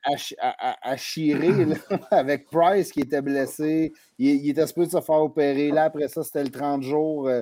à, 0.82 0.98
chirer 0.98 1.50
avec 2.12 2.50
Price 2.50 2.92
qui 2.92 3.00
était 3.00 3.22
blessé, 3.22 3.94
il, 4.20 4.50
était 4.50 4.68
supposé 4.68 4.90
se 4.90 5.02
faire 5.02 5.22
opérer. 5.22 5.72
Là, 5.72 5.86
après 5.86 6.10
ça, 6.10 6.24
c'était 6.24 6.44
le 6.44 6.50
30 6.50 6.84
jours. 6.84 7.30
Euh, 7.30 7.42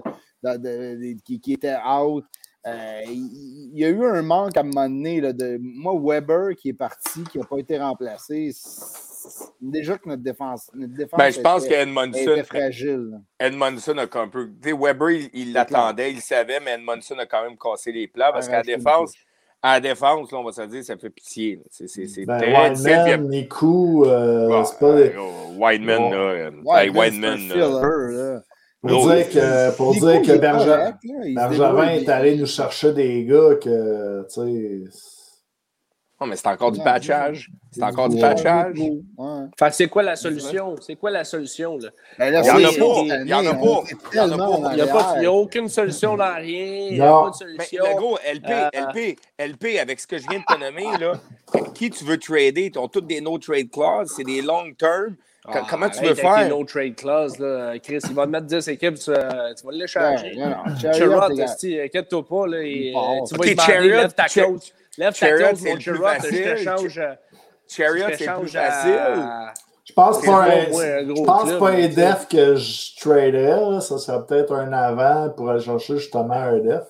qui, 1.25 1.53
était 1.53 1.75
out. 1.75 2.23
Euh, 2.67 3.01
il, 3.07 3.71
y 3.73 3.85
a 3.85 3.89
eu 3.89 4.05
un 4.05 4.21
manque 4.21 4.57
à 4.57 4.61
un 4.61 4.63
moment 4.63 4.89
donné. 4.89 5.21
de, 5.21 5.57
moi, 5.59 5.93
Weber 5.99 6.55
qui 6.55 6.69
est 6.69 6.73
parti, 6.73 7.23
qui 7.31 7.39
n'a 7.39 7.45
pas 7.45 7.57
été 7.57 7.79
remplacé, 7.79 8.51
déjà 9.59 9.97
que 9.97 10.09
notre 10.09 10.23
défense, 10.23 10.69
notre 10.73 10.93
défense 10.93 11.17
ben, 11.17 11.31
je 11.31 11.39
pense 11.41 11.67
qu'Edmondson 11.67 12.43
fragile. 12.45 13.21
Edmondson 13.39 13.97
a 13.97 14.19
un 14.19 14.27
peu. 14.27 14.49
Weber, 14.63 15.29
il 15.33 15.53
l'attendait, 15.53 16.11
il, 16.11 16.21
savait, 16.21 16.59
mais 16.59 16.71
Edmondson 16.71 17.17
a 17.19 17.25
quand 17.25 17.43
même 17.43 17.57
cassé 17.57 17.91
les 17.91 18.07
plats 18.07 18.31
parce 18.31 18.47
qu'à 18.47 18.57
la 18.57 18.63
défense, 18.63 19.13
à 19.61 19.73
la 19.73 19.79
défense, 19.79 20.31
là, 20.31 20.39
on 20.39 20.43
va 20.43 20.51
se 20.51 20.61
dire, 20.63 20.83
ça 20.83 20.97
fait 20.97 21.09
pitié. 21.09 21.61
C'est 21.69 22.25
ben, 22.25 22.39
très 22.39 22.69
Wideman, 22.69 23.27
Nico, 23.29 24.05
euh, 24.05 24.63
c'est 24.63 24.79
pas. 24.79 24.95
Wideman, 25.57 26.11
là. 26.11 26.49
Wideman, 26.89 27.39
pour 28.81 29.11
dire 29.11 29.29
que, 29.29 29.77
pour 29.77 29.93
dire 29.93 30.21
que 30.23 30.37
Bergevin 31.35 31.89
est 31.89 32.09
allé 32.09 32.35
nous 32.35 32.47
chercher 32.47 32.93
des 32.93 33.25
gars 33.25 33.55
que, 33.61 34.23
tu 34.23 34.89
sais. 34.89 35.20
Non, 36.21 36.27
mais 36.27 36.35
c'est 36.35 36.47
encore 36.47 36.71
du 36.71 36.79
patchage. 36.79 37.49
C'est 37.71 37.81
encore 37.81 38.07
du 38.07 38.21
patchage. 38.21 38.77
Fait 39.57 39.73
c'est 39.73 39.87
quoi 39.87 40.03
la 40.03 40.15
solution? 40.15 40.75
C'est 40.79 40.95
quoi 40.95 41.09
la 41.09 41.23
solution, 41.23 41.79
là? 41.79 41.89
il 42.19 42.31
n'y 42.31 42.37
en 42.37 42.43
a 42.43 42.71
pas. 42.73 43.01
Il 43.11 43.23
n'y 43.25 43.33
en 43.33 43.45
a 43.47 43.53
pas. 44.37 44.71
Il 44.73 45.19
n'y 45.19 45.25
a, 45.25 45.29
a, 45.29 45.31
aucune 45.31 45.67
solution 45.67 46.15
dans 46.15 46.35
rien. 46.35 46.89
Il 46.89 46.93
n'y 46.93 47.01
a 47.01 47.11
pas 47.11 47.29
de 47.31 47.35
solution. 47.35 47.83
Mais, 47.83 47.89
le 47.89 47.95
gros, 47.95 48.17
LP, 48.17 48.49
LP, 48.71 49.19
LP, 49.39 49.79
avec 49.79 49.99
ce 49.99 50.05
que 50.05 50.19
je 50.19 50.27
viens 50.29 50.39
de 50.39 50.45
te 50.45 50.59
nommer, 50.59 50.95
là, 50.99 51.13
qui 51.73 51.89
tu 51.89 52.05
veux 52.05 52.19
trader? 52.19 52.71
Ils 52.71 52.77
ont 52.77 52.87
toutes 52.87 53.07
des 53.07 53.19
no-trade 53.19 53.71
clauses. 53.71 54.13
C'est 54.15 54.23
des 54.23 54.43
long 54.43 54.71
term. 54.77 55.15
Ah, 55.47 55.63
comment 55.67 55.89
tu 55.89 56.05
veux 56.05 56.13
faire? 56.13 56.47
no 56.49 56.63
trade 56.63 56.95
clause, 56.97 57.39
là, 57.39 57.79
Chris. 57.79 57.97
Il 58.07 58.13
va 58.13 58.25
te 58.25 58.29
mettre 58.29 58.45
10 58.45 58.67
équipes, 58.67 58.99
tu, 58.99 59.11
vas 59.11 59.53
l'échanger. 59.71 60.33
Chariot, 60.79 61.19
inquiète-toi 61.19 62.27
pas. 62.27 62.45
Là, 62.45 62.57
et, 62.61 62.93
tu 63.27 63.33
vas 63.33 63.39
okay, 63.39 63.55
demander, 63.55 63.89
lève 63.89 64.13
ta 64.13 64.27
coach. 64.27 64.71
Lève 64.97 65.17
ta 65.17 65.31
coach, 65.31 65.61
mon 65.61 65.79
Chariot, 65.79 66.05
je 66.23 66.53
te 66.53 66.55
change. 66.57 67.01
Chariot, 67.67 68.05
c'est 68.17 68.33
plus 68.33 68.47
facile. 68.49 69.51
Je 69.83 69.93
pense 69.93 70.21
pas 70.21 70.43
un, 70.43 70.65
je 70.69 71.23
pense 71.23 71.51
pas 71.53 71.69
un 71.69 71.87
def 71.87 72.27
que 72.29 72.55
je 72.55 72.99
traderais. 72.99 73.81
Ça 73.81 73.97
serait 73.97 74.25
peut-être 74.25 74.53
un 74.53 74.71
avant 74.71 75.29
pour 75.29 75.49
aller 75.49 75.61
chercher 75.61 75.97
justement 75.97 76.33
un 76.33 76.59
def. 76.59 76.83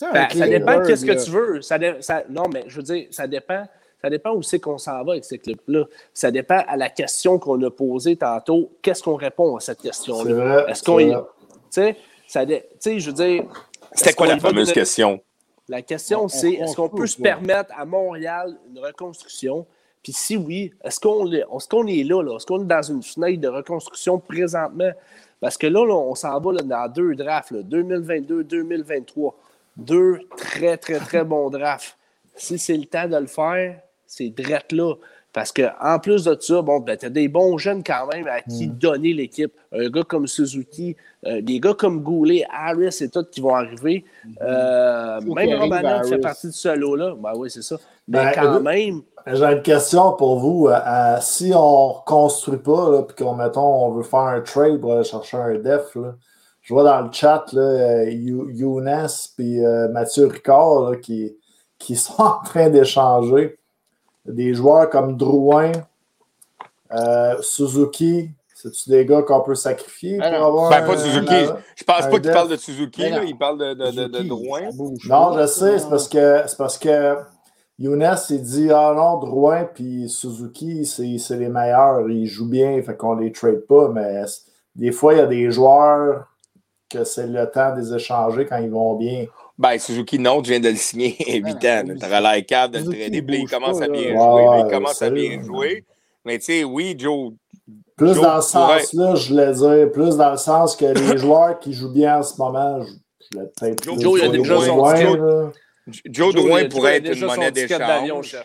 Ben, 0.00 0.28
ça 0.30 0.46
dépend 0.46 0.80
de 0.80 0.94
ce 0.94 1.04
que 1.04 1.24
tu 1.24 1.30
veux. 1.30 1.62
Ça, 1.62 1.78
ça, 2.00 2.22
non, 2.28 2.44
mais 2.52 2.64
je 2.68 2.76
veux 2.76 2.82
dire, 2.82 3.06
ça 3.10 3.26
dépend 3.26 3.66
ça 4.02 4.10
dépend 4.10 4.34
où 4.34 4.42
c'est 4.42 4.60
qu'on 4.60 4.78
s'en 4.78 5.02
va 5.04 5.12
avec 5.12 5.24
ces 5.24 5.38
clubs-là. 5.38 5.84
Ça 6.12 6.30
dépend 6.30 6.62
à 6.68 6.76
la 6.76 6.90
question 6.90 7.38
qu'on 7.38 7.60
a 7.62 7.70
posée 7.70 8.16
tantôt. 8.16 8.70
Qu'est-ce 8.82 9.02
qu'on 9.02 9.16
répond 9.16 9.56
à 9.56 9.60
cette 9.60 9.80
question-là? 9.80 10.66
Est-ce 10.68 10.82
qu'on. 10.82 10.98
Tu 10.98 11.16
sais, 11.70 11.96
ça, 12.28 12.44
je 12.44 13.06
veux 13.06 13.12
dire. 13.12 13.44
C'était 13.92 14.12
quoi 14.12 14.26
la 14.26 14.38
fameuse 14.38 14.72
question? 14.72 15.20
La 15.68 15.82
question, 15.82 16.28
c'est 16.28 16.52
est-ce 16.52 16.76
qu'on 16.76 16.88
peut 16.88 17.06
se 17.06 17.20
permettre 17.20 17.72
à 17.76 17.84
Montréal 17.84 18.56
une 18.70 18.78
reconstruction? 18.78 19.66
Puis 20.02 20.12
si 20.12 20.36
oui, 20.36 20.72
est-ce 20.84 21.00
qu'on 21.00 21.30
est, 21.32 21.42
qu'on 21.68 21.86
est 21.88 22.04
là? 22.04 22.22
là? 22.22 22.36
Est-ce 22.36 22.46
qu'on 22.46 22.62
est 22.62 22.66
dans 22.66 22.82
une 22.82 23.02
fenêtre 23.02 23.40
de 23.40 23.48
reconstruction 23.48 24.18
présentement? 24.20 24.92
Parce 25.40 25.58
que 25.58 25.66
là, 25.66 25.80
on 25.80 26.14
s'en 26.14 26.38
va 26.38 26.52
là, 26.52 26.62
dans 26.62 26.88
deux 26.92 27.16
drafts, 27.16 27.52
2022-2023. 27.52 29.34
Deux 29.76 30.20
très, 30.36 30.76
très, 30.76 31.00
très 31.00 31.24
bons 31.24 31.50
drafts. 31.50 31.96
Si 32.36 32.58
c'est 32.58 32.76
le 32.76 32.86
temps 32.86 33.08
de 33.08 33.16
le 33.16 33.26
faire, 33.26 33.80
c'est 34.06 34.28
drette 34.28 34.72
là. 34.72 34.94
Parce 35.36 35.52
qu'en 35.52 35.98
plus 35.98 36.24
de 36.24 36.34
ça, 36.40 36.62
bon, 36.62 36.80
ben, 36.80 36.96
tu 36.96 37.04
as 37.04 37.10
des 37.10 37.28
bons 37.28 37.58
jeunes 37.58 37.84
quand 37.84 38.06
même 38.06 38.26
à 38.26 38.40
qui 38.40 38.68
mm. 38.68 38.78
donner 38.78 39.12
l'équipe. 39.12 39.52
Un 39.70 39.90
gars 39.90 40.02
comme 40.02 40.26
Suzuki, 40.26 40.96
euh, 41.26 41.42
des 41.42 41.60
gars 41.60 41.74
comme 41.74 42.00
Goulet, 42.00 42.46
Harris 42.50 42.96
et 43.02 43.10
tout 43.10 43.22
qui 43.30 43.42
vont 43.42 43.54
arriver. 43.54 44.06
Mm-hmm. 44.26 44.32
Euh, 44.40 45.20
même 45.34 45.60
Romanov 45.60 46.08
fait 46.08 46.16
partie 46.16 46.46
de 46.46 46.52
ce 46.52 46.74
lot-là. 46.74 47.16
Ben 47.22 47.32
oui, 47.36 47.50
c'est 47.50 47.60
ça. 47.60 47.76
Mais 48.08 48.24
ben, 48.24 48.32
quand 48.34 48.60
même. 48.60 49.02
J'ai 49.26 49.44
une 49.44 49.60
question 49.60 50.14
pour 50.14 50.38
vous. 50.38 50.68
Euh, 50.68 51.18
si 51.20 51.52
on 51.54 51.88
ne 51.88 52.04
construit 52.06 52.56
pas, 52.56 53.02
puis 53.02 53.22
qu'on 53.22 53.34
mettons, 53.34 53.84
on 53.84 53.90
veut 53.90 54.04
faire 54.04 54.20
un 54.20 54.40
trade 54.40 54.80
pour 54.80 54.94
aller 54.94 55.04
chercher 55.04 55.36
un 55.36 55.58
def, 55.58 55.98
je 56.62 56.72
vois 56.72 56.82
dans 56.82 57.02
le 57.02 57.12
chat 57.12 57.44
là, 57.52 58.04
Younes 58.04 59.06
et 59.38 59.60
Mathieu 59.92 60.28
Ricard 60.28 60.98
qui, 61.02 61.36
qui 61.78 61.94
sont 61.94 62.14
en 62.22 62.42
train 62.42 62.70
d'échanger 62.70 63.58
des 64.28 64.54
joueurs 64.54 64.90
comme 64.90 65.16
Drouin, 65.16 65.72
euh, 66.92 67.36
Suzuki, 67.40 68.30
c'est-tu 68.54 68.90
des 68.90 69.04
gars 69.04 69.22
qu'on 69.22 69.40
peut 69.40 69.54
sacrifier 69.54 70.18
pour 70.18 70.26
avoir. 70.26 70.70
Ben, 70.70 70.86
pas 70.86 70.96
Suzuki. 70.96 71.34
je 71.74 71.84
pense 71.84 72.06
pas 72.06 72.20
qu'il 72.20 72.32
parle 72.32 72.50
de 72.50 72.56
Suzuki, 72.56 73.10
là, 73.10 73.24
il 73.24 73.36
parle 73.36 73.58
de, 73.58 73.74
de, 73.74 74.08
de, 74.08 74.22
Drouin. 74.22 74.62
Non, 75.08 75.38
je 75.38 75.46
sais, 75.46 75.78
c'est 75.78 75.88
parce 75.88 76.08
que 76.08 76.42
c'est 76.46 76.56
parce 76.56 76.78
que 76.78 77.16
Younes 77.78 78.16
il 78.30 78.42
dit 78.42 78.70
Ah 78.72 78.94
non, 78.96 79.18
Drouin 79.18 79.64
puis 79.64 80.08
Suzuki, 80.08 80.86
c'est 80.86 81.36
les 81.36 81.48
meilleurs, 81.48 82.08
ils 82.08 82.26
jouent 82.26 82.48
bien, 82.48 82.80
fait 82.82 82.96
qu'on 82.96 83.14
les 83.14 83.32
trade 83.32 83.66
pas, 83.68 83.88
mais 83.88 84.24
des 84.74 84.92
fois, 84.92 85.14
il 85.14 85.18
y 85.18 85.22
a 85.22 85.26
des 85.26 85.50
joueurs 85.50 86.26
que 86.88 87.04
c'est 87.04 87.26
le 87.26 87.50
temps 87.50 87.74
de 87.74 87.80
les 87.80 87.94
échanger 87.94 88.46
quand 88.46 88.58
ils 88.58 88.70
vont 88.70 88.94
bien. 88.94 89.26
Ben, 89.58 89.78
Suzuki, 89.78 90.18
non, 90.18 90.42
tu 90.42 90.50
viens 90.50 90.60
de 90.60 90.68
le 90.68 90.76
signer 90.76 91.16
8 91.28 91.46
ans. 91.64 91.82
Tu 91.98 92.06
aurais 92.06 92.20
l'air 92.20 92.46
capable 92.46 92.74
de 92.74 92.78
le 92.90 92.96
traîner. 92.96 93.22
Puis 93.22 93.38
il 93.40 93.48
commence 93.48 93.80
à 93.80 93.88
bien 93.88 94.12
jouer. 94.12 94.60
il 94.60 94.66
commence 94.70 95.02
à 95.02 95.10
bien 95.10 95.42
jouer. 95.42 95.84
Mais 96.24 96.38
tu 96.38 96.44
sais, 96.44 96.64
oui, 96.64 96.94
Joe. 96.98 97.32
Plus 97.96 98.14
dans 98.20 98.42
ce 98.42 98.50
sens-là, 98.50 99.14
je 99.14 99.28
voulais 99.28 99.52
dire. 99.52 99.92
Plus 99.92 100.16
dans 100.16 100.32
le 100.32 100.36
sens 100.36 100.76
que 100.76 100.84
les 100.84 101.16
joueurs 101.18 101.58
qui 101.58 101.72
jouent 101.72 101.92
bien 101.92 102.18
en 102.18 102.22
ce 102.22 102.36
moment, 102.36 102.82
je, 102.82 103.38
l'ai 103.38 103.46
peut-être. 103.46 103.84
Joe, 103.84 104.00
Joe, 104.00 104.20
il 104.20 104.24
a 104.26 104.28
déjà 104.28 104.60
son 104.60 104.96
Joe, 104.96 105.52
Joe 106.04 106.34
Drouin 106.34 106.68
pourrait 106.68 106.96
être 106.96 107.16
une 107.16 107.26
monnaie 107.26 107.52
d'échange 107.52 108.36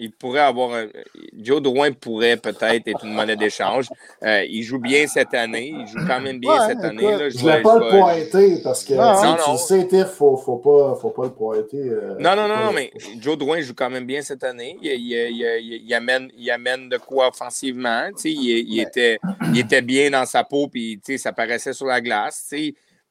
il 0.00 0.10
pourrait 0.10 0.40
avoir 0.40 0.74
un, 0.74 0.88
Joe 1.34 1.62
Drouin 1.62 1.92
pourrait 1.92 2.36
peut-être 2.36 2.88
être 2.88 3.04
une 3.04 3.12
monnaie 3.12 3.36
d'échange. 3.36 3.86
Euh, 4.24 4.44
il 4.44 4.62
joue 4.62 4.80
bien 4.80 5.06
cette 5.06 5.34
année. 5.34 5.72
Il 5.78 5.86
joue 5.86 6.04
quand 6.06 6.20
même 6.20 6.40
bien 6.40 6.66
cette 6.66 6.80
année. 6.80 7.02
Là. 7.02 7.28
Je 7.28 7.38
ne 7.38 7.50
vais 7.50 7.62
pas 7.62 7.78
le 7.78 7.90
pointer 7.90 8.60
parce 8.62 8.82
que 8.84 8.94
non, 8.94 9.36
non, 9.36 9.56
tu 9.56 9.62
sais, 9.62 9.88
il 9.90 9.98
ne 9.98 10.04
faut, 10.04 10.36
faut, 10.36 10.56
pas, 10.56 10.96
faut 11.00 11.10
pas 11.10 11.24
le 11.24 11.32
pointer. 11.32 11.78
Euh, 11.78 12.16
non, 12.18 12.34
non, 12.34 12.48
non, 12.48 12.72
mais 12.72 12.92
Joe 13.20 13.38
Drouin 13.38 13.60
joue 13.60 13.74
quand 13.74 13.90
même 13.90 14.06
bien 14.06 14.20
cette 14.22 14.42
année. 14.42 14.76
Il, 14.82 14.90
il, 14.90 15.82
il 15.84 15.94
amène, 15.94 16.28
il 16.36 16.50
amène 16.50 16.88
de 16.88 16.96
quoi 16.96 17.28
offensivement. 17.28 18.08
Il, 18.24 18.80
était, 18.80 19.18
il 19.52 19.60
était 19.60 19.82
bien 19.82 20.10
dans 20.10 20.26
sa 20.26 20.42
peau 20.42 20.66
puis 20.66 21.00
ça 21.18 21.32
paraissait 21.32 21.72
sur 21.72 21.86
la 21.86 22.00
glace. 22.00 22.52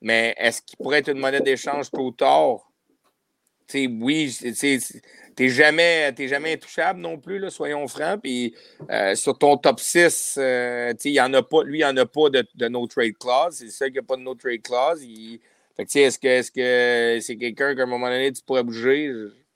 Mais 0.01 0.35
est-ce 0.37 0.61
qu'il 0.61 0.77
pourrait 0.77 0.99
être 0.99 1.09
une 1.09 1.19
monnaie 1.19 1.39
d'échange 1.39 1.89
tôt 1.89 2.07
ou 2.07 2.11
tard? 2.11 2.59
oui, 3.73 4.37
t'es 5.35 5.49
jamais, 5.49 6.13
jamais 6.17 6.53
intouchable 6.53 6.99
non 6.99 7.17
plus, 7.17 7.39
là, 7.39 7.49
soyons 7.49 7.87
francs. 7.87 8.21
Puis 8.21 8.55
euh, 8.89 9.15
sur 9.15 9.37
ton 9.37 9.57
top 9.57 9.79
6, 9.79 10.35
euh, 10.37 10.93
y 11.03 11.21
en 11.21 11.33
a 11.33 11.43
pas, 11.43 11.63
lui, 11.63 11.79
il 11.79 11.81
n'y 11.81 11.85
en 11.85 11.97
a 11.97 12.05
pas 12.05 12.29
de, 12.29 12.45
de, 12.55 12.67
no 12.67 12.87
trade 12.87 13.17
clause. 13.19 13.55
C'est 13.55 13.65
le 13.65 13.71
seul 13.71 13.91
qui 13.91 13.97
n'a 13.97 14.03
pas 14.03 14.15
de 14.15 14.21
no 14.21 14.35
trade 14.35 14.61
clause. 14.61 15.01
est-ce 15.77 16.19
que 16.19 16.27
est-ce 16.27 16.51
que 16.51 17.19
c'est 17.21 17.37
quelqu'un 17.37 17.75
qu'à 17.75 17.83
un 17.83 17.87
moment 17.87 18.07
donné, 18.07 18.31
tu 18.31 18.41
pourrais 18.43 18.63
bouger? 18.63 19.11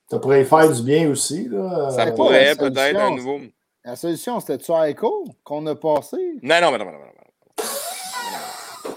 Ça 0.09 0.19
pourrait 0.19 0.45
faire 0.45 0.71
du 0.71 0.81
bien 0.83 1.09
aussi. 1.09 1.47
Là. 1.49 1.91
Ça 1.91 2.11
pourrait 2.11 2.55
peut-être 2.55 2.99
un 2.99 3.15
nouveau. 3.15 3.39
La 3.83 3.95
solution, 3.95 4.39
c'était-tu 4.39 4.71
Echo 4.85 5.25
qu'on 5.43 5.65
a 5.67 5.75
passé? 5.75 6.17
Non, 6.41 6.59
non, 6.61 6.71
non, 6.71 6.77
non, 6.79 6.85
non. 6.85 6.91
non 6.91 7.63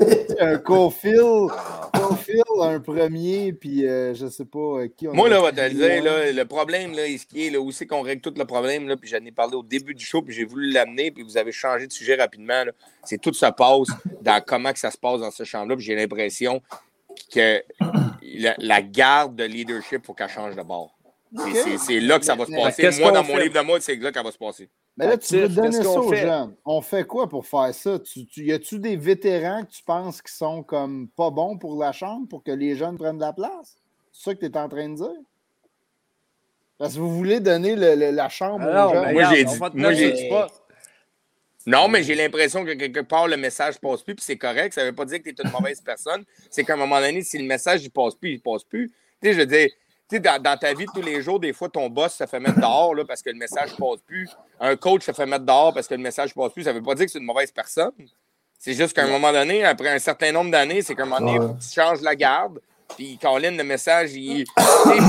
un 0.41 0.59
Cofield, 0.59 1.51
un 2.61 2.81
premier, 2.81 3.53
puis 3.53 3.87
euh, 3.87 4.15
je 4.15 4.27
sais 4.27 4.45
pas 4.45 4.59
euh, 4.59 4.89
qui 4.89 5.09
on 5.09 5.15
Moi, 5.15 5.29
là, 5.29 5.41
va 5.41 5.53
te 5.53 5.61
le 5.61 5.71
dire, 5.71 6.03
là, 6.03 6.33
le 6.33 6.45
problème, 6.45 6.93
là, 6.93 7.03
ce 7.19 7.27
qui 7.27 7.47
est, 7.47 7.51
là, 7.51 7.61
où 7.61 7.71
c'est 7.73 7.87
qu'on 7.87 8.03
règle 8.03 8.23
tout 8.23 8.35
le 8.37 8.45
problème, 8.45 8.89
là, 8.89 8.97
puis 8.97 9.09
j'en 9.09 9.25
ai 9.25 9.33
parlé 9.33 9.57
au 9.57 9.63
début 9.63 9.95
du 9.95 10.05
show, 10.05 10.23
puis 10.23 10.35
j'ai 10.35 10.45
voulu 10.45 10.71
l'amener, 10.71 11.11
puis 11.11 11.23
vous 11.23 11.37
avez 11.37 11.53
changé 11.53 11.87
de 11.87 11.93
sujet 11.93 12.15
rapidement. 12.15 12.65
C'est 13.05 13.21
tout 13.21 13.33
se 13.33 13.47
passe 13.47 13.89
dans 14.23 14.43
comment 14.45 14.73
que 14.73 14.79
ça 14.79 14.91
se 14.91 14.99
passe 14.99 15.21
dans 15.21 15.31
ce 15.31 15.45
champ-là, 15.45 15.77
puis 15.77 15.85
j'ai 15.85 15.95
l'impression 15.95 16.63
que 17.33 17.63
la, 18.59 18.83
garde 18.83 19.37
de 19.37 19.45
leadership, 19.45 20.01
il 20.03 20.07
faut 20.07 20.15
qu'elle 20.15 20.29
change 20.29 20.57
de 20.57 20.63
bord. 20.63 20.97
C'est 21.79 22.01
là 22.01 22.19
que 22.19 22.25
ça 22.25 22.35
va 22.35 22.47
se 22.47 22.51
passer. 22.51 23.01
Moi, 23.01 23.13
dans 23.13 23.25
mon 23.25 23.37
livre 23.37 23.55
de 23.55 23.65
mode, 23.67 23.83
c'est 23.83 23.97
là 23.97 24.11
qu'elle 24.11 24.25
va 24.25 24.33
se 24.33 24.39
passer. 24.39 24.69
Mais 24.97 25.07
là, 25.07 25.17
tu 25.17 25.37
veux 25.37 25.49
donner 25.49 25.83
ça 25.83 26.01
aux 26.01 26.13
jeunes. 26.13 26.55
On 26.65 26.81
fait 26.81 27.05
quoi 27.05 27.29
pour 27.29 27.47
faire 27.47 27.73
ça? 27.73 27.99
Tu, 28.01 28.27
y 28.37 28.53
a-tu 28.53 28.79
des 28.79 28.97
vétérans 28.97 29.65
que 29.65 29.71
tu 29.71 29.83
penses 29.83 30.21
qui 30.21 30.33
sont 30.33 30.63
comme 30.63 31.09
pas 31.17 31.31
bons 31.31 31.57
pour 31.57 31.81
la 31.81 31.93
chambre 31.93 32.29
pour 32.29 32.43
que 32.43 32.51
les 32.51 32.75
jeunes 32.77 32.99
prennent 32.99 33.17
de 33.17 33.23
la 33.23 33.33
place? 33.33 33.77
C'est 34.13 34.25
ça 34.25 34.35
que 34.35 34.41
tu 34.41 34.47
es 34.47 34.59
en 34.59 34.69
train 34.69 34.89
de 34.89 34.97
dire? 34.97 35.21
Parce 36.79 36.95
que 36.95 36.99
vous 36.99 37.17
voulez 37.17 37.41
donner 37.41 37.77
la 37.77 38.29
chambre 38.29 38.67
aux 38.67 38.93
jeunes. 38.95 39.13
Moi, 39.13 39.25
j'ai 39.25 39.45
dit, 39.45 39.59
moi, 39.75 39.93
j'ai 39.93 40.13
dit 40.13 40.29
pas. 40.29 40.49
Non, 41.67 41.89
mais 41.89 42.03
j'ai 42.03 42.15
l'impression 42.15 42.65
que 42.65 42.73
quelque 42.73 43.01
part, 43.01 43.29
le 43.29 43.37
message 43.37 43.75
ne 43.75 43.89
passe 43.89 44.03
plus, 44.03 44.15
puis 44.15 44.25
c'est 44.25 44.39
correct. 44.39 44.73
Ça 44.73 44.83
ne 44.83 44.89
veut 44.89 44.95
pas 44.95 45.05
dire 45.05 45.23
que 45.23 45.31
tu 45.31 45.43
es 45.43 45.45
une 45.45 45.53
mauvaise 45.53 45.81
personne. 45.81 46.25
C'est 46.49 46.65
qu'à 46.65 46.73
un 46.73 46.77
moment 46.77 47.01
donné, 47.01 47.23
si 47.23 47.39
le 47.39 47.45
message 47.45 47.85
ne 47.85 47.89
passe 47.91 48.15
plus, 48.15 48.31
il 48.31 48.37
ne 48.37 48.41
passe 48.41 48.65
plus. 48.65 48.89
Tu 48.89 49.29
sais, 49.29 49.35
je 49.35 49.39
veux 49.39 49.47
dire, 49.47 49.69
dans, 50.19 50.43
dans, 50.43 50.57
ta 50.57 50.75
vie 50.75 50.87
de 50.87 50.91
tous 50.93 51.03
les 51.03 51.23
jours, 51.23 51.39
des 51.39 51.53
fois, 51.53 51.69
ton 51.69 51.89
boss 51.89 52.15
se 52.15 52.27
fait 52.27 52.41
mettre 52.41 52.59
dehors 52.59 52.95
là, 52.95 53.05
parce 53.05 53.23
que 53.23 53.31
le 53.31 53.37
message 53.37 53.73
ne 53.73 53.77
passe 53.77 54.01
plus. 54.05 54.29
Un 54.59 54.75
coach 54.77 55.05
se 55.05 55.13
fait 55.13 55.27
mettre 55.27 55.45
dehors 55.45 55.73
parce 55.73 55.87
que 55.87 55.95
le 55.95 56.01
message 56.03 56.35
ne 56.35 56.43
passe 56.43 56.53
plus. 56.53 56.65
Ça 56.65 56.73
ne 56.73 56.79
veut 56.79 56.85
pas 56.85 56.95
dire 56.95 57.07
que 57.07 57.13
c'est 57.13 57.19
une 57.19 57.25
mauvaise 57.25 57.53
personne. 57.53 57.93
C'est 58.59 58.75
juste 58.75 58.95
qu'à 58.95 59.05
un 59.05 59.09
moment 59.09 59.33
donné, 59.33 59.65
après 59.65 59.89
un 59.89 59.99
certain 59.99 60.33
nombre 60.33 60.51
d'années, 60.51 60.83
c'est 60.83 60.95
qu'à 60.95 61.05
un 61.05 61.07
moment 61.07 61.33
donné, 61.33 61.55
tu 61.61 61.73
changes 61.73 62.03
la 62.03 62.15
garde. 62.15 62.61
Puis, 62.97 63.19
Colin, 63.19 63.53
le 63.53 63.65
message, 63.65 64.13
il... 64.15 64.45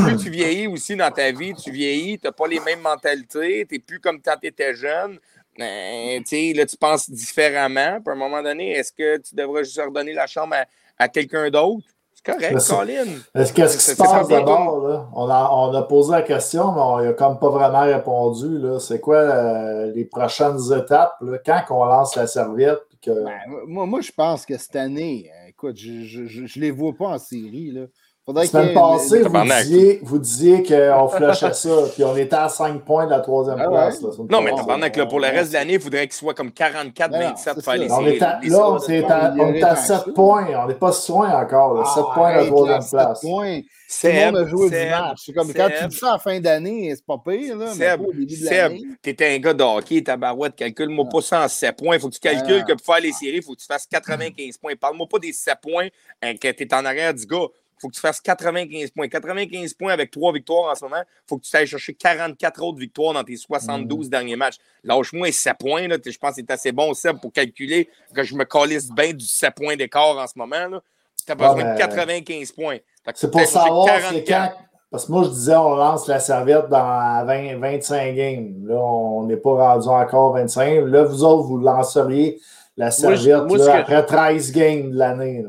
plus 0.05 0.17
tu 0.17 0.29
vieillis 0.29 0.67
aussi 0.67 0.95
dans 0.95 1.11
ta 1.11 1.31
vie, 1.31 1.53
tu 1.53 1.71
vieillis, 1.71 2.19
tu 2.19 2.27
n'as 2.27 2.31
pas 2.31 2.47
les 2.47 2.59
mêmes 2.59 2.79
mentalités, 2.81 3.65
tu 3.67 3.75
n'es 3.75 3.79
plus 3.79 3.99
comme 3.99 4.21
quand 4.21 4.35
tu 4.39 4.47
étais 4.47 4.75
jeune. 4.75 5.19
Ben, 5.57 6.23
là, 6.55 6.65
tu 6.65 6.77
penses 6.77 7.09
différemment. 7.09 7.99
Puis, 7.99 8.09
à 8.09 8.11
un 8.13 8.19
moment 8.19 8.41
donné, 8.41 8.71
est-ce 8.71 8.93
que 8.93 9.17
tu 9.17 9.35
devrais 9.35 9.63
juste 9.63 9.81
redonner 9.81 10.13
la 10.13 10.27
chambre 10.27 10.55
à 10.97 11.09
quelqu'un 11.09 11.49
d'autre? 11.49 11.87
Correct, 12.23 12.67
Colin. 12.67 13.05
Qu'est-ce 13.33 13.77
qui 13.77 13.83
se 13.83 13.95
passe 13.95 14.27
d'abord? 14.27 15.09
On 15.13 15.29
a, 15.29 15.49
on 15.51 15.73
a 15.73 15.81
posé 15.83 16.11
la 16.11 16.21
question, 16.21 16.71
mais 16.71 16.81
on 16.81 17.01
n'a 17.01 17.13
comme 17.13 17.39
pas 17.39 17.49
vraiment 17.49 17.81
répondu. 17.81 18.61
C'est 18.79 18.99
quoi 18.99 19.17
euh, 19.17 19.91
les 19.93 20.05
prochaines 20.05 20.59
étapes? 20.77 21.15
Là, 21.21 21.37
quand 21.45 21.61
on 21.69 21.85
lance 21.85 22.15
la 22.15 22.27
serviette? 22.27 22.79
Que... 23.01 23.25
Ben, 23.25 23.39
moi, 23.67 23.87
moi, 23.87 24.01
je 24.01 24.11
pense 24.11 24.45
que 24.45 24.57
cette 24.57 24.75
année, 24.75 25.31
euh, 25.33 25.49
écoute, 25.49 25.75
je 25.75 26.21
ne 26.21 26.61
les 26.61 26.69
vois 26.69 26.93
pas 26.93 27.07
en 27.07 27.17
série. 27.17 27.71
Là. 27.71 27.81
La 28.27 28.45
semaine 28.45 28.73
passée, 28.75 29.23
vous 29.23 29.43
disiez, 29.43 29.99
vous 30.03 30.19
disiez 30.19 30.63
qu'on 30.63 31.07
flashait 31.07 31.53
ça, 31.53 31.69
puis 31.93 32.03
on 32.03 32.15
était 32.15 32.35
à 32.35 32.49
5 32.49 32.85
points 32.85 33.05
de 33.05 33.09
la 33.09 33.19
troisième 33.19 33.59
ah 33.59 33.67
place. 33.67 33.99
non, 34.29 34.41
mais 34.41 34.51
pendant 34.51 34.89
que 34.91 35.01
pour 35.09 35.19
le 35.19 35.25
reste 35.25 35.49
de 35.49 35.55
l'année, 35.55 35.73
il 35.73 35.81
faudrait 35.81 36.05
qu'il 36.05 36.13
soit 36.13 36.35
comme 36.35 36.49
44-27 36.49 37.53
pour 37.55 37.63
faire 37.63 37.77
les 37.77 37.89
séries. 37.89 38.19
là, 38.19 38.69
on 38.69 39.53
est 39.53 39.63
à, 39.63 39.75
7 39.75 40.13
points. 40.13 40.47
On 40.63 40.67
n'est 40.67 40.75
pas 40.75 40.91
si 40.91 41.11
loin 41.11 41.41
encore. 41.41 41.95
7 41.95 42.03
ah, 42.07 42.13
points 42.13 42.31
de 42.31 42.37
la 42.37 42.45
troisième 42.45 42.89
place. 42.89 43.21
Points. 43.21 43.61
Tout 43.61 44.07
le 44.07 44.25
monde 44.25 44.37
a 44.37 44.47
joué 44.47 44.69
du 44.69 44.89
match. 44.89 45.17
C'est 45.25 45.33
comme 45.33 45.53
quand 45.53 45.69
tu 45.81 45.87
dis 45.87 45.95
ça 45.97 46.09
à 46.09 46.11
la 46.13 46.19
fin 46.19 46.39
d'année, 46.39 46.93
c'est 46.95 47.05
pas 47.05 47.17
pire. 47.17 47.57
Là, 47.57 47.67
Seb, 47.73 48.01
Seb 48.29 48.73
t'es 49.01 49.35
un 49.35 49.39
gars 49.39 49.53
de 49.53 49.63
hockey, 49.63 50.03
ta 50.03 50.15
barouette, 50.15 50.55
calcule-moi 50.55 51.05
pas 51.11 51.21
ça 51.21 51.43
en 51.43 51.47
7 51.47 51.75
points. 51.75 51.95
Il 51.95 51.99
faut 51.99 52.09
que 52.09 52.13
tu 52.13 52.19
calcules 52.19 52.63
que 52.65 52.73
pour 52.73 52.85
faire 52.85 53.01
les 53.01 53.11
séries, 53.13 53.37
il 53.37 53.43
faut 53.43 53.53
que 53.53 53.59
tu 53.59 53.65
fasses 53.65 53.87
95 53.87 54.57
points. 54.59 54.73
Parle-moi 54.79 55.07
pas 55.09 55.19
des 55.19 55.33
7 55.33 55.55
points 55.59 55.87
hein, 56.21 56.35
que 56.35 56.51
tu 56.51 56.63
es 56.63 56.73
en 56.73 56.85
arrière 56.85 57.13
du 57.15 57.25
gars 57.25 57.47
faut 57.81 57.89
que 57.89 57.95
tu 57.95 58.01
fasses 58.01 58.21
95 58.21 58.91
points. 58.91 59.07
95 59.07 59.73
points 59.73 59.91
avec 59.91 60.11
trois 60.11 60.31
victoires 60.31 60.71
en 60.71 60.75
ce 60.75 60.83
moment. 60.83 61.01
Il 61.01 61.27
faut 61.27 61.37
que 61.37 61.45
tu 61.45 61.55
ailles 61.55 61.67
chercher 61.67 61.93
44 61.93 62.63
autres 62.63 62.77
victoires 62.77 63.13
dans 63.13 63.23
tes 63.23 63.35
72 63.35 64.07
mm. 64.07 64.09
derniers 64.09 64.35
matchs. 64.35 64.57
Lâche-moi 64.83 65.31
7 65.31 65.57
points. 65.57 65.87
Là. 65.87 65.97
Je 66.05 66.17
pense 66.17 66.31
que 66.31 66.35
c'est 66.37 66.51
assez 66.51 66.71
bon, 66.71 66.93
Seb, 66.93 67.19
pour 67.19 67.33
calculer 67.33 67.89
que 68.13 68.23
je 68.23 68.35
me 68.35 68.45
calisse 68.45 68.89
bien 68.89 69.13
du 69.13 69.25
7 69.25 69.53
points 69.55 69.75
d'écart 69.75 70.17
en 70.17 70.27
ce 70.27 70.33
moment. 70.35 70.79
Tu 71.25 71.31
as 71.31 71.35
besoin 71.35 71.73
de 71.73 71.77
95 71.77 72.51
points. 72.51 72.77
C'est 73.15 73.31
pour 73.31 73.41
savoir 73.41 73.87
c'est 74.09 74.23
quand. 74.23 74.51
Parce 74.91 75.05
que 75.05 75.11
moi, 75.13 75.23
je 75.23 75.29
disais, 75.29 75.55
on 75.55 75.75
lance 75.75 76.05
la 76.07 76.19
serviette 76.19 76.67
dans 76.67 77.25
20, 77.25 77.59
25 77.59 78.13
games. 78.13 78.53
Là, 78.65 78.75
on 78.75 79.23
n'est 79.23 79.37
pas 79.37 79.73
rendu 79.73 79.87
encore 79.87 80.33
25. 80.33 80.85
Là, 80.87 81.03
vous 81.03 81.23
autres, 81.23 81.47
vous 81.47 81.59
lanceriez 81.59 82.41
la 82.77 82.91
serviette 82.91 83.43
moi, 83.47 83.57
là, 83.57 83.75
après 83.77 84.05
13 84.05 84.51
games 84.51 84.91
de 84.91 84.97
l'année. 84.97 85.45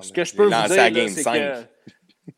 Ce 0.00 0.12
que 0.12 0.24
je 0.24 0.34
peux 0.34 0.44
vous 0.44 0.50
dire, 0.50 1.66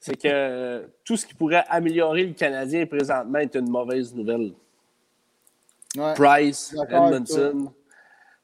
c'est 0.00 0.16
que, 0.16 0.88
tout 1.04 1.16
ce 1.16 1.26
qui 1.26 1.34
pourrait 1.34 1.64
améliorer 1.68 2.24
le 2.24 2.32
Canadien 2.32 2.86
présentement 2.86 3.38
est 3.38 3.54
une 3.54 3.70
mauvaise 3.70 4.14
nouvelle. 4.14 4.52
Price, 6.14 6.74
Edmondson. 6.88 7.72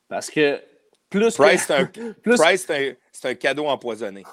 Parce 0.09 0.31
que 0.31 0.61
plus 1.09 1.37
Price, 1.37 1.67
que, 1.67 1.73
un, 1.73 1.87
plus, 2.23 2.37
Price, 2.37 2.69
un, 2.71 2.93
c'est 3.13 3.29
un 3.29 3.35
cadeau 3.35 3.67
empoisonné. 3.67 4.25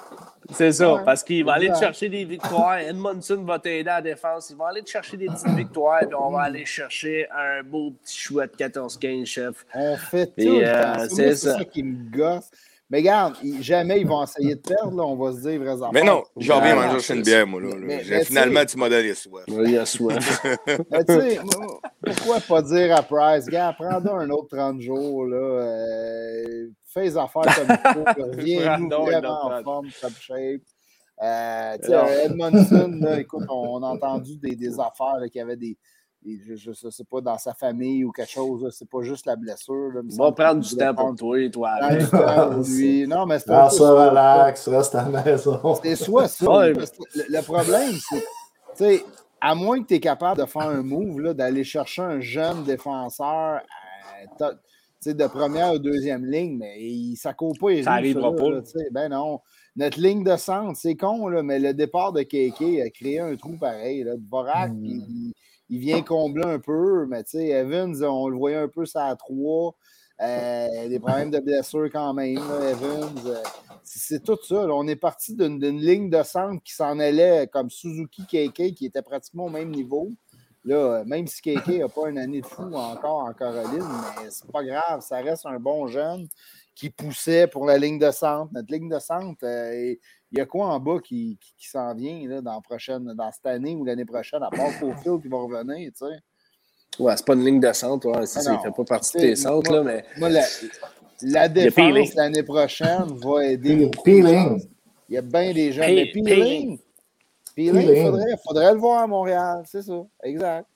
C'est 0.51 0.71
ça, 0.71 1.01
parce 1.03 1.23
qu'il 1.23 1.43
va 1.43 1.53
aller 1.53 1.69
te 1.69 1.77
chercher 1.77 2.09
des 2.09 2.23
victoires. 2.25 2.77
Edmondson 2.79 3.43
va 3.43 3.59
t'aider 3.59 3.89
à 3.89 3.95
la 3.95 4.01
défense. 4.01 4.49
Il 4.49 4.57
va 4.57 4.67
aller 4.67 4.83
te 4.83 4.89
chercher 4.89 5.17
des 5.17 5.27
petites 5.27 5.55
victoires, 5.55 5.99
puis 6.01 6.15
on 6.15 6.31
va 6.31 6.43
aller 6.43 6.65
chercher 6.65 7.27
un 7.31 7.63
beau 7.63 7.91
petit 7.91 8.17
chouette 8.17 8.57
14-15 8.57 9.25
chef. 9.25 9.65
On 9.73 9.97
fait 9.97 10.27
tout. 10.27 10.59
Euh, 10.61 11.07
c'est 11.09 11.35
ça. 11.35 11.57
ça 11.57 11.65
qui 11.65 11.83
me 11.83 12.09
gosse. 12.09 12.49
Mais 12.89 12.99
regarde, 12.99 13.35
jamais 13.59 13.99
ils 13.99 14.07
vont 14.07 14.23
essayer 14.23 14.55
de 14.55 14.61
perdre, 14.61 14.95
là, 14.95 15.03
on 15.03 15.17
va 15.17 15.33
se 15.33 15.41
dire 15.41 15.59
vrais 15.59 15.75
Mais 15.91 16.03
non, 16.03 16.23
j'ai 16.37 16.53
envie 16.53 16.69
de 16.69 16.75
manger 16.75 17.13
une 17.13 17.21
bière, 17.21 17.45
moi. 17.45 17.61
Là, 17.61 18.23
finalement, 18.23 18.63
tu 18.65 18.77
m'as 18.77 18.87
donné 18.87 19.13
soif. 19.13 19.43
Oui, 19.49 19.71
il 19.71 19.77
a 19.77 19.85
soif. 19.85 20.41
mais 20.65 21.03
tu 21.03 21.13
sais, 21.13 21.39
pourquoi 22.05 22.39
pas 22.39 22.61
dire 22.61 22.95
à 22.95 23.03
Price, 23.03 23.45
gars, 23.47 23.75
prends 23.77 24.05
un 24.05 24.29
autre 24.29 24.55
30 24.55 24.79
jours, 24.79 25.25
là, 25.25 25.35
euh, 25.37 26.67
fais 26.85 27.03
les 27.03 27.17
affaires 27.17 27.41
comme 27.43 27.67
il 27.69 27.93
faut, 27.93 28.23
reviens-nous 28.23 28.89
vraiment 28.89 29.45
en 29.47 29.63
forme, 29.63 29.89
top 30.01 30.13
shape. 30.21 30.61
Euh, 31.21 31.77
tu 31.81 31.87
sais, 31.87 32.25
Edmondson, 32.25 32.99
là, 33.01 33.19
écoute, 33.19 33.47
on, 33.49 33.83
a 33.83 33.87
entendu 33.87 34.37
des, 34.37 34.55
des 34.55 34.79
affaires 34.79 35.19
qui 35.29 35.41
avaient 35.41 35.57
des 35.57 35.77
je 36.55 36.69
ne 36.69 36.91
sais 36.91 37.03
pas, 37.03 37.21
dans 37.21 37.37
sa 37.37 37.53
famille 37.53 38.03
ou 38.03 38.11
quelque 38.11 38.31
chose. 38.31 38.67
C'est 38.77 38.89
pas 38.89 39.01
juste 39.01 39.25
la 39.25 39.35
blessure. 39.35 39.91
Là, 39.93 40.01
va 40.17 40.31
prendre 40.31 40.61
du 40.61 40.75
temps 40.75 40.93
pour 40.93 41.15
toi, 41.15 41.39
et 41.39 41.51
toi. 41.51 41.79
lui. 42.67 43.07
Non, 43.07 43.25
mais 43.25 43.39
c'est 43.39 43.47
ça, 43.47 44.09
relax, 44.09 44.67
reste 44.67 44.95
à 44.95 45.09
la 45.09 45.23
maison. 45.23 45.75
C'est 45.83 45.95
soit 45.95 46.27
ça. 46.27 46.45
le, 46.45 47.41
problème, 47.41 47.93
c'est, 48.09 48.19
tu 48.19 48.25
sais, 48.75 49.05
à 49.39 49.55
moins 49.55 49.81
que 49.81 49.87
tu 49.87 49.93
es 49.95 49.99
capable 49.99 50.41
de 50.41 50.45
faire 50.45 50.63
un 50.63 50.81
move, 50.81 51.33
d'aller 51.33 51.63
chercher 51.63 52.01
un 52.01 52.19
jeune 52.19 52.63
défenseur 52.63 53.61
euh, 54.41 54.51
de 55.05 55.27
première 55.27 55.73
ou 55.73 55.79
deuxième 55.79 56.25
ligne, 56.25 56.57
mais 56.57 56.81
il, 56.81 57.15
ça 57.15 57.33
court 57.33 57.55
pas. 57.59 57.75
ça 57.83 57.91
n'arrivera 57.91 58.35
pas. 58.35 58.61
ben 58.91 59.09
non. 59.09 59.39
Notre 59.75 60.01
ligne 60.01 60.23
de 60.23 60.35
centre, 60.37 60.77
c'est 60.77 60.95
con, 60.95 61.27
là, 61.27 61.43
mais 61.43 61.59
le 61.59 61.73
départ 61.73 62.11
de 62.11 62.23
Keke 62.23 62.81
a 62.83 62.89
créé 62.89 63.19
un 63.19 63.35
trou 63.35 63.57
pareil. 63.57 64.03
Là, 64.03 64.17
Dvorak, 64.17 64.71
hmm. 64.71 64.83
il, 64.83 65.33
il 65.69 65.79
vient 65.79 66.01
combler 66.01 66.45
un 66.45 66.59
peu, 66.59 67.05
mais 67.07 67.23
tu 67.23 67.31
sais, 67.31 67.47
Evans, 67.47 68.03
on 68.03 68.29
le 68.29 68.37
voyait 68.37 68.57
un 68.57 68.67
peu 68.67 68.85
ça 68.85 69.05
à 69.05 69.15
3. 69.15 69.75
Euh, 70.19 70.89
des 70.89 70.99
problèmes 70.99 71.29
de 71.29 71.39
blessure 71.39 71.89
quand 71.91 72.13
même, 72.13 72.37
Evans. 72.37 73.15
Euh, 73.25 73.43
c'est 73.83 74.23
tout 74.23 74.37
ça. 74.43 74.67
On 74.67 74.87
est 74.87 74.95
parti 74.95 75.35
d'une 75.35 75.79
ligne 75.79 76.09
de 76.09 76.23
centre 76.23 76.61
qui 76.63 76.73
s'en 76.73 76.97
allait 76.99 77.47
comme 77.47 77.69
Suzuki 77.69 78.23
KK, 78.23 78.73
qui 78.73 78.85
était 78.85 79.01
pratiquement 79.01 79.45
au 79.45 79.49
même 79.49 79.69
niveau. 79.69 80.09
Là, 80.65 81.03
même 81.05 81.27
si 81.27 81.41
KK 81.41 81.67
n'a 81.79 81.87
pas 81.87 82.09
une 82.09 82.17
année 82.17 82.41
de 82.41 82.45
fou 82.45 82.63
encore 82.73 83.23
en 83.23 83.33
Caroline, 83.33 83.85
mais 84.19 84.29
c'est 84.29 84.51
pas 84.51 84.63
grave, 84.63 84.99
ça 85.01 85.17
reste 85.17 85.45
un 85.45 85.59
bon 85.59 85.87
jeune 85.87 86.27
qui 86.75 86.89
poussait 86.89 87.47
pour 87.47 87.65
la 87.65 87.77
ligne 87.77 87.97
de 87.97 88.11
centre. 88.11 88.51
Notre 88.53 88.71
ligne 88.71 88.89
de 88.89 88.99
centre, 88.99 89.43
euh, 89.43 89.95
il 90.31 90.39
y 90.39 90.41
a 90.41 90.45
quoi 90.45 90.67
en 90.67 90.79
bas 90.79 90.99
qui, 90.99 91.37
qui, 91.39 91.67
s'en 91.67 91.93
vient 91.93 92.27
là, 92.27 92.41
dans, 92.41 92.61
prochaine, 92.61 93.13
dans 93.13 93.31
cette 93.31 93.45
année 93.45 93.75
ou 93.75 93.85
l'année 93.85 94.05
prochaine, 94.05 94.43
à 94.43 94.49
part 94.49 94.77
Cofield 94.79 95.21
qui 95.21 95.27
va 95.27 95.37
revenir, 95.37 95.91
tu 95.91 96.05
sais? 96.05 96.19
Ouais, 96.99 97.15
c'est 97.15 97.25
pas 97.25 97.33
une 97.33 97.45
ligne 97.45 97.59
de 97.59 97.71
centre, 97.73 98.07
ouais, 98.07 98.25
c'est 98.25 98.39
ah 98.39 98.43
ça, 98.43 98.53
il 98.53 98.65
fait 98.65 98.75
pas 98.75 98.83
partie 98.83 99.17
de 99.17 99.21
tes 99.21 99.35
centres, 99.35 99.71
là, 99.71 99.83
mais. 99.83 100.03
Moi, 100.17 100.29
la, 100.29 100.43
la 101.21 101.47
défense 101.47 102.13
l'année 102.15 102.43
prochaine 102.43 103.05
va 103.23 103.45
aider. 103.45 103.89
Peeling. 104.03 104.61
Il 105.09 105.15
y 105.15 105.17
a 105.17 105.21
bien 105.21 105.53
des 105.53 105.71
gens. 105.71 105.81
mais 105.81 106.11
Peeling. 106.11 106.79
Peeling, 107.55 107.89
il 107.89 108.03
faudrait, 108.03 108.37
faudrait 108.45 108.73
le 108.73 108.79
voir 108.79 109.03
à 109.03 109.07
Montréal, 109.07 109.63
c'est 109.65 109.81
ça. 109.81 110.03
Exact. 110.23 110.67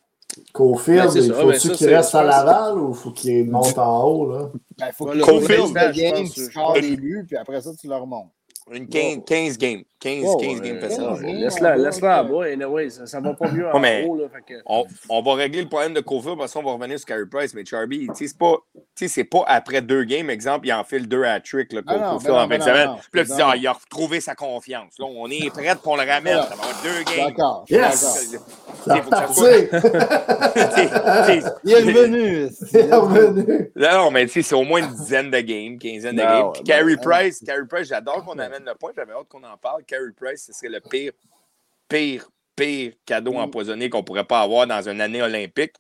Cofield, 0.54 1.14
ben, 1.14 1.24
il 1.24 1.34
faut-tu 1.34 1.72
qu'il 1.72 1.94
reste 1.94 2.16
à 2.16 2.24
Laval 2.24 2.78
ou 2.78 2.94
faut 2.94 3.12
qu'il 3.12 3.50
monte 3.50 3.78
en 3.78 4.04
haut? 4.06 4.32
Là? 4.32 4.50
Ben, 4.78 4.88
il 4.88 4.94
faut 4.94 5.06
qu'il 5.08 5.22
Cofield, 5.22 5.74
le 5.74 5.92
game, 5.92 6.30
tu 6.30 6.46
scores 6.46 6.74
des 6.74 6.96
buts, 6.96 7.26
puis 7.28 7.38
après 7.38 7.62
ça, 7.62 7.72
tu 7.80 7.88
le 7.88 7.96
remontes. 7.96 8.32
Une 8.72 8.88
15, 8.88 9.24
15 9.26 9.58
games. 9.58 9.84
15, 10.02 10.24
oh, 10.26 10.38
15 10.38 10.62
games 10.62 10.80
facile. 10.80 11.06
Laisse-la 11.22 11.78
laisse 11.78 12.02
là 12.02 12.24
bas. 12.24 12.46
Anyway, 12.46 12.90
ça, 12.90 13.06
ça 13.06 13.20
va 13.20 13.34
pas 13.36 13.52
mieux 13.52 13.68
en 13.68 13.78
haut. 13.78 14.18
Là, 14.18 14.26
fait 14.30 14.42
que... 14.42 14.60
on, 14.66 14.84
on, 15.10 15.22
va 15.22 15.36
régler 15.36 15.62
le 15.62 15.70
problème 15.70 15.94
de 15.94 16.00
Cofield 16.00 16.40
parce 16.40 16.54
qu'on 16.54 16.64
va 16.64 16.72
revenir 16.72 16.98
sur 16.98 17.08
Carey 17.08 17.26
Price. 17.30 17.54
Mais 17.54 17.64
Charby, 17.64 18.08
c'est 18.16 18.36
pas, 18.36 18.58
pas 19.30 19.44
après 19.46 19.82
deux 19.84 20.04
games, 20.04 20.32
exemple, 20.32 20.66
il 20.66 20.74
enfile 20.74 21.08
deux 21.08 21.24
à 21.24 21.40
trick 21.40 21.72
là, 21.72 21.82
ah 21.86 22.16
en 22.16 22.20
fin 22.20 22.58
de 22.58 22.64
semaine. 22.64 22.90
Puis 23.12 23.22
là, 23.22 23.26
tu 23.28 23.36
dis, 23.36 23.42
ah, 23.44 23.54
il 23.56 23.68
a 23.68 23.74
retrouvé 23.74 24.20
sa 24.22 24.34
confiance. 24.34 24.98
Là, 24.98 25.06
on 25.06 25.30
est 25.30 25.52
prêt 25.52 25.76
pour 25.76 25.98
le 25.98 26.04
ramène. 26.04 26.38
Ça 26.38 26.56
va 26.56 26.64
avoir 26.64 26.84
deux 26.84 27.04
games. 27.04 27.28
D'accord. 27.28 27.66
Yes! 27.70 28.36
Il 28.88 28.92
est 31.72 31.76
revenu. 31.76 32.50
Il 32.74 32.78
est 32.78 32.94
revenu. 32.94 33.72
Non, 33.76 34.10
mais 34.10 34.26
tu 34.26 34.32
sais, 34.34 34.42
c'est 34.42 34.56
au 34.56 34.64
moins 34.64 34.80
une 34.80 34.94
dizaine 34.96 35.30
de 35.30 35.40
games, 35.40 35.78
quinzaine 35.78 36.16
de 36.16 36.22
games. 36.22 36.52
Puis 36.54 36.64
Carey 36.64 36.98
Price, 36.98 37.44
Carey 37.46 37.68
Price, 37.70 37.88
j'adore 37.88 38.24
qu'on 38.26 38.40
amène 38.40 38.64
le 38.66 38.74
point. 38.76 38.92
J'avais 38.96 39.14
hâte 39.14 39.28
qu'on 39.30 39.44
en 39.44 39.58
parle. 39.62 39.84
Carey 39.92 40.14
Price, 40.16 40.46
ce 40.46 40.54
serait 40.54 40.70
le 40.70 40.80
pire, 40.80 41.12
pire, 41.90 42.30
pire 42.56 42.94
cadeau 43.06 43.34
mm. 43.34 43.38
empoisonné 43.38 43.90
qu'on 43.90 44.04
pourrait 44.04 44.24
pas 44.24 44.40
avoir 44.40 44.66
dans 44.66 44.88
une 44.88 45.02
année 45.02 45.22
olympique. 45.22 45.74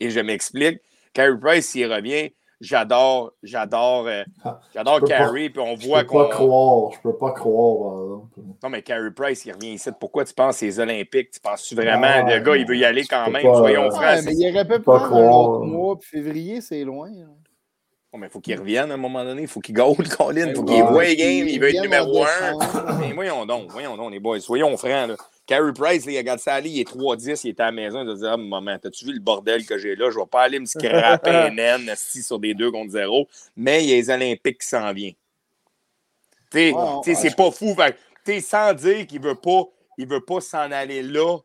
Et 0.00 0.08
je 0.08 0.20
m'explique. 0.20 0.80
Carey 1.12 1.38
Price, 1.38 1.68
s'il 1.68 1.92
revient, 1.92 2.30
j'adore, 2.62 3.34
j'adore, 3.42 4.06
euh, 4.06 4.22
ah, 4.42 4.60
j'adore 4.74 5.02
Carey, 5.04 5.50
puis 5.50 5.60
on 5.60 5.74
voit 5.74 6.04
qu'on. 6.04 6.18
Je 6.18 6.24
peux 6.24 6.28
pas 6.28 6.34
croire, 6.34 6.92
je 6.92 7.00
peux 7.02 7.16
pas 7.16 7.32
croire, 7.32 8.22
Non, 8.62 8.70
mais 8.70 8.82
Carey 8.82 9.10
Price, 9.10 9.44
il 9.44 9.52
revient 9.52 9.74
ici. 9.74 9.90
Pourquoi 10.00 10.24
tu 10.24 10.32
penses 10.32 10.62
les 10.62 10.80
Olympiques? 10.80 11.32
Tu 11.32 11.40
penses-tu 11.40 11.74
vraiment, 11.74 12.26
le 12.26 12.40
gars, 12.40 12.56
il 12.56 12.66
veut 12.66 12.76
y 12.76 12.86
aller 12.86 13.04
quand 13.04 13.30
même, 13.30 13.42
soyons 13.42 13.90
francs. 13.90 14.22
mais 14.24 14.34
il 14.34 14.50
aurait 14.50 14.66
pu 14.66 14.80
prendre 14.80 15.14
un 15.14 15.30
autre 15.30 15.64
mois, 15.66 15.98
puis 15.98 16.08
février, 16.08 16.62
c'est 16.62 16.84
loin. 16.84 17.10
Hein. 17.10 17.34
Oh, 18.10 18.16
mais 18.16 18.28
il 18.28 18.30
faut 18.30 18.40
qu'il 18.40 18.58
revienne 18.58 18.90
à 18.90 18.94
un 18.94 18.98
moment 18.98 19.22
donné. 19.22 19.42
Il 19.42 19.48
faut 19.48 19.60
qu'il 19.60 19.74
gaule, 19.74 20.08
Colin. 20.16 20.48
Il 20.48 20.56
faut 20.56 20.64
qu'il 20.64 20.82
voie 20.82 21.14
game. 21.14 21.46
Il 21.46 21.60
veut 21.60 21.68
être 21.68 21.82
numéro 21.82 22.24
un. 22.24 22.98
Mais 22.98 23.12
voyons 23.12 23.44
donc, 23.44 23.70
voyons 23.70 23.96
donc, 23.96 24.12
les 24.12 24.18
boys. 24.18 24.40
Soyons 24.40 24.76
francs. 24.78 25.08
Là. 25.08 25.16
Carey 25.46 25.72
Price, 25.74 26.06
là, 26.06 26.12
il 26.12 26.18
regarde 26.18 26.40
ça 26.40 26.54
aller, 26.54 26.70
il 26.70 26.80
est 26.80 26.88
3-10, 26.88 27.40
il 27.44 27.48
est 27.50 27.60
à 27.60 27.66
la 27.66 27.72
maison. 27.72 28.00
Il 28.00 28.08
va 28.08 28.14
dire 28.14 28.32
Ah, 28.32 28.36
maman, 28.36 28.78
t'as-tu 28.78 29.04
vu 29.04 29.12
le 29.12 29.20
bordel 29.20 29.66
que 29.66 29.76
j'ai 29.76 29.94
là? 29.94 30.10
Je 30.10 30.18
vais 30.18 30.26
pas 30.26 30.42
aller 30.42 30.58
me 30.58 30.66
scraper 30.66 31.30
un 31.30 31.50
naine 31.50 31.94
sur 31.96 32.38
des 32.38 32.54
2 32.54 32.70
contre 32.70 32.92
0. 32.92 33.28
Mais 33.56 33.84
il 33.84 33.90
y 33.90 33.92
a 33.92 33.96
les 33.96 34.10
Olympiques 34.10 34.60
qui 34.60 34.68
s'en 34.68 34.92
viennent. 34.92 35.14
Tu 36.50 36.72
sais, 37.04 37.14
c'est 37.14 37.36
pas 37.36 37.50
fou. 37.50 37.76
Tu 38.24 38.40
sans 38.40 38.72
dire 38.72 39.06
qu'il 39.06 39.20
veut 39.20 39.34
pas, 39.34 39.64
il 39.98 40.08
veut 40.08 40.24
pas 40.24 40.40
s'en 40.40 40.70
aller 40.70 41.02
là. 41.02 41.38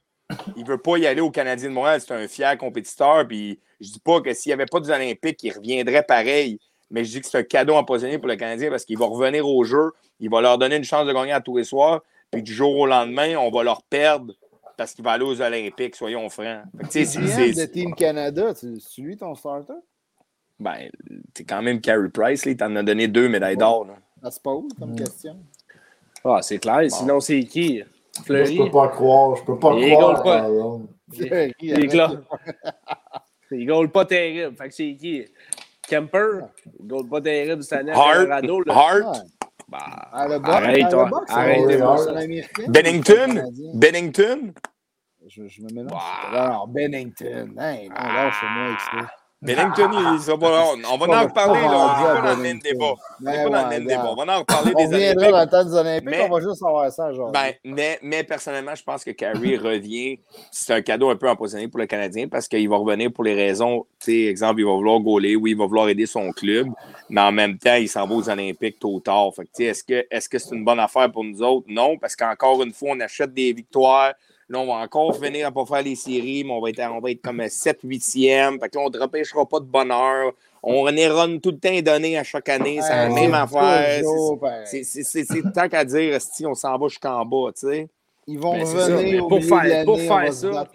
Il 0.55 0.65
veut 0.65 0.77
pas 0.77 0.97
y 0.97 1.05
aller 1.05 1.21
au 1.21 1.29
Canadien 1.29 1.69
de 1.69 1.73
Montréal. 1.73 2.01
C'est 2.01 2.13
un 2.13 2.27
fier 2.27 2.57
compétiteur. 2.57 3.27
Puis 3.27 3.59
je 3.83 3.91
dis 3.91 3.99
pas 3.99 4.21
que 4.21 4.33
s'il 4.33 4.49
n'y 4.49 4.53
avait 4.53 4.65
pas 4.65 4.79
des 4.79 4.89
Olympiques, 4.89 5.43
il 5.43 5.51
reviendrait 5.51 6.03
pareil. 6.03 6.59
Mais 6.89 7.03
je 7.03 7.11
dis 7.11 7.21
que 7.21 7.27
c'est 7.27 7.37
un 7.37 7.43
cadeau 7.43 7.73
empoisonné 7.73 8.17
pour 8.17 8.27
le 8.27 8.35
Canadien 8.35 8.69
parce 8.69 8.85
qu'il 8.85 8.97
va 8.97 9.05
revenir 9.05 9.47
au 9.47 9.63
jeu. 9.63 9.91
Il 10.19 10.29
va 10.29 10.41
leur 10.41 10.57
donner 10.57 10.75
une 10.75 10.83
chance 10.83 11.07
de 11.07 11.13
gagner 11.13 11.31
à 11.31 11.41
tous 11.41 11.57
les 11.57 11.63
soirs. 11.63 12.01
Puis 12.31 12.43
du 12.43 12.53
jour 12.53 12.75
au 12.77 12.85
lendemain, 12.85 13.35
on 13.37 13.51
va 13.51 13.63
leur 13.63 13.83
perdre 13.83 14.33
parce 14.77 14.93
qu'il 14.93 15.03
va 15.03 15.11
aller 15.11 15.25
aux 15.25 15.41
Olympiques, 15.41 15.95
soyons 15.95 16.29
francs. 16.29 16.63
C'est 16.89 17.03
de 17.03 17.65
Team 17.65 17.93
Canada, 17.95 18.53
c'est 18.55 19.01
lui 19.01 19.17
ton 19.17 19.35
starter? 19.35 19.73
Ben, 20.59 20.89
c'est 21.35 21.43
quand 21.43 21.61
même 21.61 21.81
Carey 21.81 22.09
Price, 22.09 22.43
il 22.45 22.55
t'en 22.55 22.75
a 22.75 22.83
donné 22.83 23.07
deux 23.07 23.27
médailles 23.27 23.57
d'or. 23.57 23.87
Ça 24.21 24.31
se 24.31 24.39
pose 24.39 24.71
comme 24.79 24.95
question. 24.95 25.37
Ah, 26.23 26.39
c'est 26.41 26.59
clair. 26.59 26.89
Sinon, 26.89 27.19
c'est 27.19 27.43
qui? 27.43 27.83
Fleury? 28.25 28.55
je 28.55 28.63
peux 28.63 28.71
pas 28.71 28.87
croire. 28.89 29.35
Je 29.35 29.43
peux 29.43 29.59
pas 29.59 29.75
croire. 29.75 30.23
Pas. 30.23 30.47
Il 33.53 33.67
là. 33.67 33.73
Gaule 33.73 33.91
pas 33.91 34.05
terrible. 34.05 34.55
Fait 34.55 34.69
que 34.69 34.73
c'est 34.75 34.95
qui? 34.95 35.25
Kemper? 35.87 36.47
Il 36.79 36.87
gaule 36.87 37.07
pas 37.09 37.21
terrible 37.21 37.63
cette 37.63 37.79
année. 37.79 37.91
Hart? 37.93 38.29
Hart? 38.69 39.25
Bah, 39.67 40.09
arrête, 40.11 40.89
toi. 40.89 41.09
Arrête. 41.29 41.81
Bennington? 42.67 43.49
Bennington? 43.73 44.53
Je, 45.27 45.47
je 45.47 45.61
me 45.61 45.73
mélange. 45.73 45.93
Wow. 45.93 46.35
Alors, 46.35 46.67
Bennington. 46.67 47.55
Hey, 47.57 47.89
non, 47.89 47.95
lâche-moi 47.95 48.65
avec 48.65 48.79
ça. 48.81 49.11
Bennington, 49.43 49.89
il, 49.91 50.21
ça 50.21 50.35
va, 50.37 50.63
on, 50.89 50.97
va 50.97 51.05
en 51.05 51.23
reparler. 51.23 51.59
Là, 51.59 51.77
on 51.77 51.99
n'est 51.99 52.21
pas 52.21 52.21
dans 52.21 52.35
le 52.37 52.41
même 52.41 52.59
débat. 52.59 52.93
On 53.19 53.23
n'est 53.29 53.43
pas 53.43 53.49
dans 53.49 53.63
le 53.63 53.69
même 53.69 53.85
débat. 53.85 54.05
On 54.09 54.15
va 54.15 54.35
en 54.35 54.39
reparler 54.39 54.73
des 54.73 54.85
Olympiques. 54.85 55.17
On 55.17 55.19
viendra 55.19 55.31
dans 55.31 55.39
le 55.41 55.49
temps 55.49 55.69
des 55.69 55.75
Olympiques, 55.75 56.09
mais, 56.09 56.29
on 56.29 56.33
va 56.33 56.41
juste 56.41 56.63
avoir 56.63 56.91
ça. 56.91 57.11
Ben, 57.33 57.51
mais, 57.65 57.99
mais 58.01 58.23
personnellement, 58.23 58.73
je 58.73 58.83
pense 58.83 59.03
que 59.03 59.11
Carey 59.11 59.57
revient. 59.61 60.19
C'est 60.49 60.73
un 60.73 60.81
cadeau 60.81 61.09
un 61.09 61.17
peu 61.17 61.29
empoisonné 61.29 61.67
pour 61.67 61.79
le 61.79 61.87
Canadien 61.87 62.29
parce 62.29 62.47
qu'il 62.47 62.67
va 62.69 62.77
revenir 62.77 63.11
pour 63.11 63.25
les 63.25 63.33
raisons, 63.33 63.85
tu 63.99 64.11
sais, 64.11 64.17
exemple, 64.29 64.61
il 64.61 64.65
va 64.65 64.71
vouloir 64.71 64.99
gauler, 65.01 65.35
oui, 65.35 65.51
il 65.51 65.57
va 65.57 65.65
vouloir 65.65 65.89
aider 65.89 66.05
son 66.05 66.31
club, 66.31 66.67
mais 67.09 67.21
en 67.21 67.31
même 67.33 67.57
temps, 67.57 67.75
il 67.75 67.89
s'en 67.89 68.07
va 68.07 68.15
aux 68.15 68.29
Olympiques 68.29 68.79
tôt 68.79 68.93
ou 68.93 68.99
tard. 69.01 69.29
Fait 69.35 69.43
que, 69.45 69.63
est-ce 69.63 69.83
que 69.83 70.05
est-ce 70.09 70.29
que 70.29 70.39
c'est 70.39 70.55
une 70.55 70.63
bonne 70.63 70.79
affaire 70.79 71.11
pour 71.11 71.25
nous 71.25 71.41
autres? 71.41 71.65
Non, 71.67 71.97
parce 71.97 72.15
qu'encore 72.15 72.63
une 72.63 72.73
fois, 72.73 72.91
on 72.93 72.99
achète 73.01 73.33
des 73.33 73.51
victoires 73.51 74.13
Là, 74.53 74.59
on 74.59 74.67
va 74.67 74.73
encore 74.73 75.11
venir 75.13 75.47
à 75.47 75.51
pas 75.51 75.65
faire 75.65 75.81
les 75.81 75.95
séries, 75.95 76.43
mais 76.43 76.51
on 76.51 76.61
va 76.61 76.69
être, 76.69 76.79
on 76.91 76.99
va 76.99 77.09
être 77.09 77.23
comme 77.23 77.41
7-8e. 77.41 78.59
Fait 78.59 78.69
que 78.69 78.77
là, 78.77 78.83
on 78.85 78.89
ne 78.91 78.99
repêchera 78.99 79.47
pas 79.47 79.59
de 79.59 79.65
bonheur. 79.65 80.31
On 80.61 80.83
run 80.83 81.39
tout 81.39 81.49
le 81.49 81.57
temps 81.57 81.81
donné 81.81 82.19
à 82.19 82.23
chaque 82.23 82.49
année. 82.49 82.79
C'est 82.81 82.95
la 82.95 83.09
même 83.09 83.33
affaire. 83.33 84.03
C'est 84.65 85.51
tant 85.53 85.67
qu'à 85.67 85.83
dire, 85.83 86.21
si 86.21 86.45
on 86.45 86.53
s'en 86.53 86.77
va 86.77 86.87
jusqu'en 86.87 87.25
bas, 87.25 87.51
tu 87.51 87.67
sais. 87.67 87.89
Ils 88.27 88.37
vont 88.37 88.51
revenir 88.51 89.27
pour 89.27 89.43
faire, 89.43 89.85
pour 89.85 89.99
faire 89.99 90.31
ça. 90.31 90.67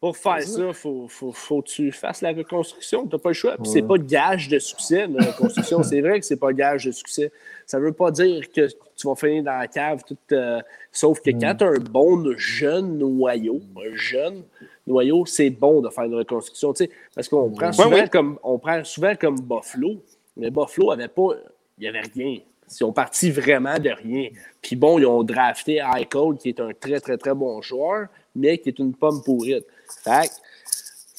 Pour 0.00 0.16
faire 0.16 0.40
ça, 0.42 0.68
il 0.68 0.74
faut, 0.74 1.08
faut, 1.08 1.32
faut, 1.32 1.60
que 1.60 1.68
tu 1.68 1.90
fasses 1.90 2.22
la 2.22 2.30
reconstruction. 2.30 3.04
Tu 3.04 3.16
n'as 3.16 3.18
pas 3.18 3.30
le 3.30 3.34
choix. 3.34 3.56
Puis 3.56 3.68
c'est 3.68 3.82
pas 3.82 3.98
gage 3.98 4.48
de 4.48 4.60
succès, 4.60 5.08
la 5.08 5.32
reconstruction. 5.32 5.82
c'est 5.82 6.00
vrai 6.00 6.20
que 6.20 6.26
c'est 6.26 6.36
pas 6.36 6.52
gage 6.52 6.84
de 6.84 6.92
succès. 6.92 7.32
Ça 7.66 7.80
ne 7.80 7.84
veut 7.84 7.92
pas 7.92 8.12
dire 8.12 8.48
que 8.52 8.68
tu 8.68 9.08
vas 9.08 9.16
finir 9.16 9.42
dans 9.42 9.58
la 9.58 9.66
cave. 9.66 10.02
Tout, 10.06 10.16
euh, 10.30 10.60
sauf 10.92 11.20
que 11.20 11.30
quand 11.30 11.52
tu 11.56 11.64
as 11.64 11.68
un 11.68 11.80
bon 11.80 12.32
jeune 12.36 12.96
noyau, 12.96 13.60
un 13.76 13.96
jeune 13.96 14.44
noyau, 14.86 15.26
c'est 15.26 15.50
bon 15.50 15.80
de 15.80 15.88
faire 15.88 16.04
une 16.04 16.14
reconstruction. 16.14 16.72
Parce 17.12 17.28
qu'on 17.28 17.50
prend, 17.50 17.72
souvent 17.72 18.06
Comme, 18.06 18.38
on 18.44 18.58
prend 18.60 18.84
souvent 18.84 19.16
comme 19.16 19.40
Buffalo. 19.40 19.96
Mais 20.36 20.50
Buffalo 20.50 20.92
avait 20.92 21.08
pas. 21.08 21.30
Il 21.76 21.82
n'y 21.82 21.88
avait 21.88 22.08
rien. 22.14 22.38
Ils 22.70 22.84
ont 22.84 22.92
parti 22.92 23.32
vraiment 23.32 23.80
de 23.80 23.90
rien. 23.90 24.28
Puis 24.62 24.76
bon, 24.76 25.00
ils 25.00 25.06
ont 25.06 25.24
drafté 25.24 25.78
Eichel, 25.78 26.36
qui 26.38 26.50
est 26.50 26.60
un 26.60 26.70
très, 26.78 27.00
très, 27.00 27.16
très 27.16 27.34
bon 27.34 27.60
joueur, 27.62 28.06
mais 28.36 28.58
qui 28.58 28.68
est 28.68 28.78
une 28.78 28.94
pomme 28.94 29.22
pourrite. 29.24 29.66
Fait 30.04 30.30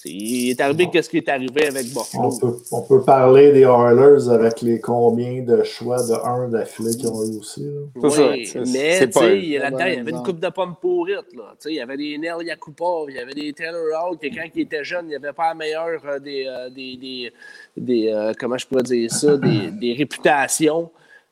il 0.05 0.51
est 0.51 0.61
arrivé 0.61 0.89
qu'est-ce 0.91 1.09
qui 1.09 1.17
est 1.17 1.29
arrivé 1.29 1.67
avec 1.67 1.87
Buffalo. 1.87 2.31
On 2.71 2.81
peut, 2.83 3.01
parler 3.01 3.51
des 3.51 3.61
Oilers 3.61 4.29
avec 4.29 4.61
les 4.61 4.79
combien 4.79 5.41
de 5.41 5.63
choix 5.63 6.01
de 6.01 6.13
1 6.13 6.49
d'affilée 6.49 6.95
qu'ils 6.95 7.07
ont 7.07 7.23
eu 7.25 7.37
aussi. 7.39 7.67
Oui, 7.95 8.53
mais 8.71 8.99
là-dedans, 8.99 9.29
il 9.31 9.49
y 9.49 9.57
avait 9.57 10.11
une 10.11 10.23
coupe 10.23 10.39
de 10.39 10.49
pommes 10.49 10.75
pourrites. 10.79 11.33
Là. 11.35 11.55
Il 11.65 11.73
y 11.73 11.81
avait 11.81 11.97
des 11.97 12.17
Nel 12.17 12.45
Yakupov, 12.45 13.09
il 13.09 13.15
y 13.15 13.19
avait 13.19 13.33
des 13.33 13.53
Taylor 13.53 14.09
Hall, 14.09 14.17
quelqu'un 14.17 14.49
qui 14.49 14.61
était 14.61 14.83
jeune, 14.83 15.05
il 15.05 15.09
n'y 15.09 15.15
avait 15.15 15.33
pas 15.33 15.49
la 15.49 15.55
meilleure 15.55 16.01
euh, 16.05 16.19
des, 16.19 16.45
euh, 16.47 16.69
des, 16.69 16.97
des, 16.97 17.33
des 17.75 18.09
euh, 18.09 18.33
comment 18.39 18.57
je 18.57 18.67
pourrais 18.67 18.83
dire 18.83 19.11
ça, 19.11 19.37
des, 19.37 19.71
des 19.71 19.93
réputations. 19.93 20.91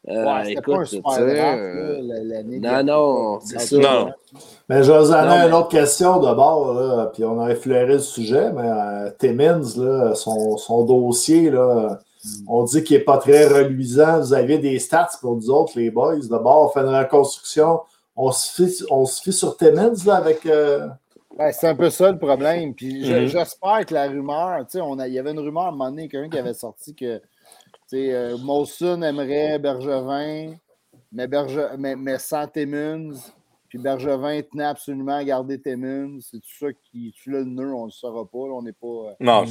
Euh, 0.10 0.24
ouais, 0.24 0.54
écoute, 0.54 1.02
pas 1.04 1.18
un 1.18 1.22
euh, 1.22 2.44
non, 2.62 2.84
non, 2.84 3.40
c'est 3.42 3.60
ça. 3.60 3.78
Non. 3.78 4.10
Mais 4.70 4.82
je 4.82 4.92
vous 4.92 5.12
une 5.12 5.54
autre 5.54 5.68
question 5.68 6.20
d'abord, 6.20 6.74
là, 6.74 7.12
puis 7.14 7.26
on 7.26 7.42
a 7.42 7.50
effleuré 7.52 7.94
le 7.94 8.00
sujet, 8.00 8.52
mais 8.54 8.70
euh, 8.70 9.10
Timmins, 9.20 9.62
là, 9.76 10.16
son, 10.16 10.56
son, 10.58 10.86
dossier, 10.86 11.50
là, 11.50 12.00
hmm. 12.24 12.46
on 12.48 12.64
dit 12.64 12.84
qu'il 12.84 12.98
n'est 12.98 13.04
pas 13.04 13.18
très 13.18 13.48
reluisant. 13.48 14.20
Vous 14.20 14.34
avez 14.34 14.60
des 14.60 14.80
stats 14.80 15.10
pour 15.20 15.36
nous 15.36 15.50
autres, 15.50 15.74
les 15.76 15.92
boys. 15.92 16.26
D'abord, 16.30 16.66
on 16.66 16.70
fait 16.70 16.88
une 16.88 16.96
reconstruction. 16.96 17.82
On 18.16 18.32
se 18.32 18.54
fie, 18.54 18.84
on 18.90 19.06
se 19.06 19.22
fie 19.22 19.34
sur 19.34 19.58
Timmins 19.58 19.94
là, 20.06 20.16
avec. 20.16 20.46
Euh... 20.46 20.88
Ouais, 21.38 21.52
c'est 21.52 21.68
un 21.68 21.76
peu 21.76 21.90
ça 21.90 22.12
le 22.12 22.18
problème. 22.18 22.74
Puis 22.74 23.04
mm-hmm. 23.04 23.28
j'espère 23.28 23.86
que 23.86 23.94
la 23.94 24.08
rumeur, 24.08 24.66
tu 24.72 24.80
sais, 24.80 24.86
il 25.08 25.14
y 25.14 25.20
avait 25.20 25.32
une 25.32 25.40
rumeur 25.40 25.64
à 25.64 25.68
un 25.68 25.72
moment 25.72 25.90
donné, 25.90 26.08
quelqu'un 26.08 26.30
qui 26.30 26.40
avait 26.40 26.54
sorti 26.54 26.96
que 26.96 27.22
euh, 27.94 28.38
Molson 28.38 29.02
aimerait 29.02 29.60
Bergevin, 29.60 30.56
mais, 31.12 31.28
Berge... 31.28 31.60
mais, 31.78 31.96
mais 31.96 32.20
sans 32.20 32.48
Timmins. 32.48 33.14
Puis 33.70 33.78
Bergevin 33.80 34.42
tenait 34.50 34.64
absolument 34.64 35.18
à 35.18 35.24
garder 35.26 35.60
Timmins. 35.60 36.20
C'est 36.22 36.38
tout 36.38 36.58
ça 36.60 36.68
qui 36.90 37.14
tue 37.22 37.32
le 37.32 37.44
nœud, 37.44 37.74
on 37.74 37.82
ne 37.82 37.86
le 37.88 37.92
saura 37.92 38.24
pas. 38.24 38.38
on 38.38 38.62
n'est 38.62 38.72
pas. 38.72 38.88
Euh, 38.88 39.14
non, 39.20 39.44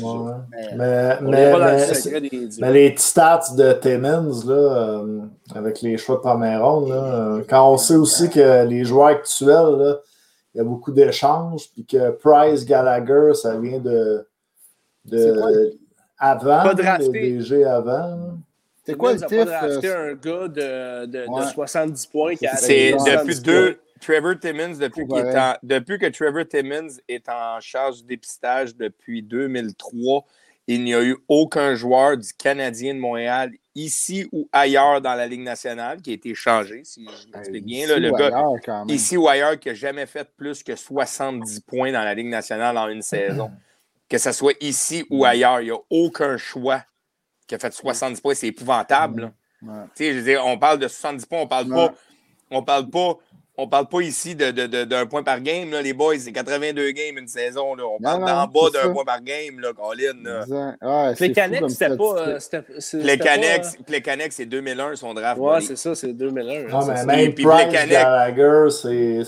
Mais, 0.74 1.20
mais, 1.20 2.72
les 2.72 2.94
stats 2.96 3.54
de 3.56 3.72
Timmins, 3.74 4.32
là, 4.46 4.54
euh, 4.54 5.20
avec 5.54 5.82
les 5.82 5.98
choix 5.98 6.16
de 6.16 6.20
première 6.20 6.64
ronde, 6.64 6.88
là, 6.88 7.40
quand 7.48 7.70
on 7.70 7.76
sait 7.76 7.96
aussi 7.96 8.30
que 8.30 8.64
les 8.64 8.84
joueurs 8.84 9.08
actuels, 9.08 9.76
là, 9.76 9.98
il 10.54 10.58
y 10.58 10.60
a 10.62 10.64
beaucoup 10.64 10.92
d'échanges, 10.92 11.70
puis 11.74 11.84
que 11.84 12.10
Price 12.12 12.64
Gallagher, 12.64 13.34
ça 13.34 13.58
vient 13.58 13.80
de. 13.80 14.26
de 15.04 15.76
avant, 16.18 16.62
pas 16.62 16.74
drafté. 16.74 17.30
le 17.30 17.38
DG 17.38 17.64
avant. 17.64 18.38
C'est 18.84 18.94
quoi 18.94 19.14
le 19.14 19.20
tif? 19.20 19.28
pas 19.28 19.44
drafté 19.44 19.88
un 19.93 20.14
gars 20.14 20.48
de, 20.48 21.06
de, 21.06 21.40
de 21.40 21.51
70 21.52 22.06
points 22.06 22.36
qui 22.36 22.47
a 22.47 22.56
C'est 22.56 22.93
depuis 22.93 23.40
deux. 23.40 23.78
Trevor 24.01 24.38
Timmons, 24.38 24.76
depuis, 24.78 25.05
depuis 25.62 25.98
que 25.98 26.06
Trevor 26.06 26.47
Timmons 26.47 26.98
est 27.09 27.28
en 27.28 27.59
charge 27.60 28.02
du 28.02 28.05
dépistage 28.05 28.76
depuis 28.76 29.22
2003, 29.22 30.24
il 30.68 30.84
n'y 30.84 30.94
a 30.94 31.02
eu 31.02 31.16
aucun 31.28 31.74
joueur 31.74 32.16
du 32.16 32.32
Canadien 32.34 32.94
de 32.94 32.98
Montréal, 32.98 33.52
ici 33.74 34.28
ou 34.32 34.48
ailleurs 34.52 35.01
dans 35.01 35.14
la 35.14 35.26
Ligue 35.26 35.43
nationale, 35.43 36.02
qui 36.02 36.10
a 36.10 36.14
été 36.14 36.34
changé, 36.34 36.82
si 36.84 37.05
je 37.05 37.30
m'explique 37.30 37.64
bien. 37.64 37.86
Là, 37.86 37.98
le 37.98 38.10
gars, 38.10 38.84
ici 38.88 39.16
ou 39.16 39.28
ailleurs, 39.28 39.59
qui 39.59 39.68
n'a 39.68 39.74
jamais 39.74 40.06
fait 40.06 40.28
plus 40.36 40.62
que 40.62 40.74
70 40.74 41.60
points 41.60 41.93
dans 41.93 42.02
la 42.02 42.14
Ligue 42.14 42.28
nationale 42.28 42.76
en 42.76 42.88
une 42.88 43.02
saison 43.02 43.51
que 44.09 44.19
ce 44.19 44.33
soit 44.33 44.55
ici 44.61 45.05
ou 45.11 45.24
mm. 45.24 45.28
ailleurs. 45.28 45.61
Il 45.61 45.65
n'y 45.65 45.70
a 45.70 45.81
aucun 45.91 46.37
choix 46.37 46.83
qui 47.47 47.55
a 47.55 47.59
fait 47.59 47.73
70 47.73 48.20
points. 48.20 48.35
C'est 48.35 48.49
épouvantable. 48.49 49.33
Mm. 49.62 49.85
Je 49.99 50.12
veux 50.12 50.23
dire, 50.23 50.45
on 50.45 50.59
parle 50.59 50.78
de 50.78 50.89
70 50.89 51.27
points, 51.27 51.41
on 51.41 51.49
parle 51.49 51.69
pas. 51.69 51.95
On 52.51 52.62
parle 52.62 52.91
pas. 52.91 53.19
On 53.59 53.66
parle 53.69 53.89
pas 53.89 54.03
ici 54.03 54.35
d'un 54.35 54.53
de, 54.53 54.66
de, 54.66 55.05
point 55.05 55.23
par 55.23 55.41
game, 55.41 55.70
là, 55.70 55.81
les 55.81 55.95
boys, 55.95 56.19
c'est 56.19 56.31
82 56.31 56.91
games 56.91 57.16
une 57.16 57.27
saison. 57.27 57.74
Là. 57.74 57.85
On 57.87 57.99
parle 57.99 58.20
d'en 58.20 58.47
bas 58.47 58.70
d'un 58.70 58.93
point 58.93 59.05
par 59.05 59.23
game, 59.23 59.61
là, 59.61 59.73
Colin. 59.73 60.77
Ouais, 60.83 61.15
les 61.19 61.33
Canex, 61.33 61.73
c'était 61.73 61.97
pas. 61.97 62.37
les 63.89 64.03
Canex, 64.03 64.37
c'est 64.37 64.45
2001, 64.45 64.97
son 64.97 65.15
draft. 65.15 65.41
Ouais, 65.41 65.62
c'est 65.62 65.77
ça, 65.77 65.95
c'est 65.95 66.12
2001. 66.12 66.69
Non, 66.69 66.85
mais 66.85 67.05
même 67.07 67.35
puis, 67.35 67.45
Price 67.45 67.73
Gallagher, 67.73 68.69
c'est. 68.70 69.23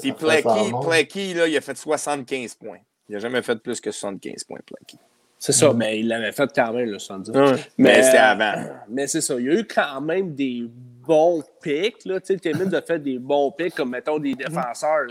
Puis 0.00 0.12
Plecky, 0.12 1.30
il 1.32 1.56
a 1.56 1.60
fait 1.60 1.76
75 1.76 2.54
points. 2.54 2.78
Il 3.10 3.14
n'a 3.14 3.18
jamais 3.18 3.42
fait 3.42 3.56
plus 3.56 3.80
que 3.80 3.90
75 3.90 4.44
points, 4.44 4.60
Planky. 4.64 4.96
C'est 5.36 5.50
ça, 5.50 5.72
mais 5.72 5.98
il 5.98 6.06
l'avait 6.06 6.30
fait 6.30 6.48
quand 6.54 6.72
même, 6.72 6.90
le 6.90 6.98
70. 7.00 7.32
mais 7.76 8.04
c'était 8.04 8.18
avant. 8.18 8.54
Mais 8.88 9.08
c'est 9.08 9.20
ça. 9.20 9.34
Il 9.36 9.46
y 9.46 9.48
a 9.48 9.54
eu 9.54 9.64
quand 9.64 10.00
même 10.00 10.32
des 10.32 10.70
bons 11.04 11.42
pics. 11.60 12.04
Là. 12.04 12.20
Tu 12.20 12.34
sais, 12.34 12.36
Timmins 12.38 12.72
a 12.72 12.82
fait 12.82 13.00
des 13.00 13.18
bons 13.18 13.50
pics, 13.50 13.74
comme 13.74 13.90
mettons 13.90 14.20
des 14.20 14.34
défenseurs. 14.34 15.08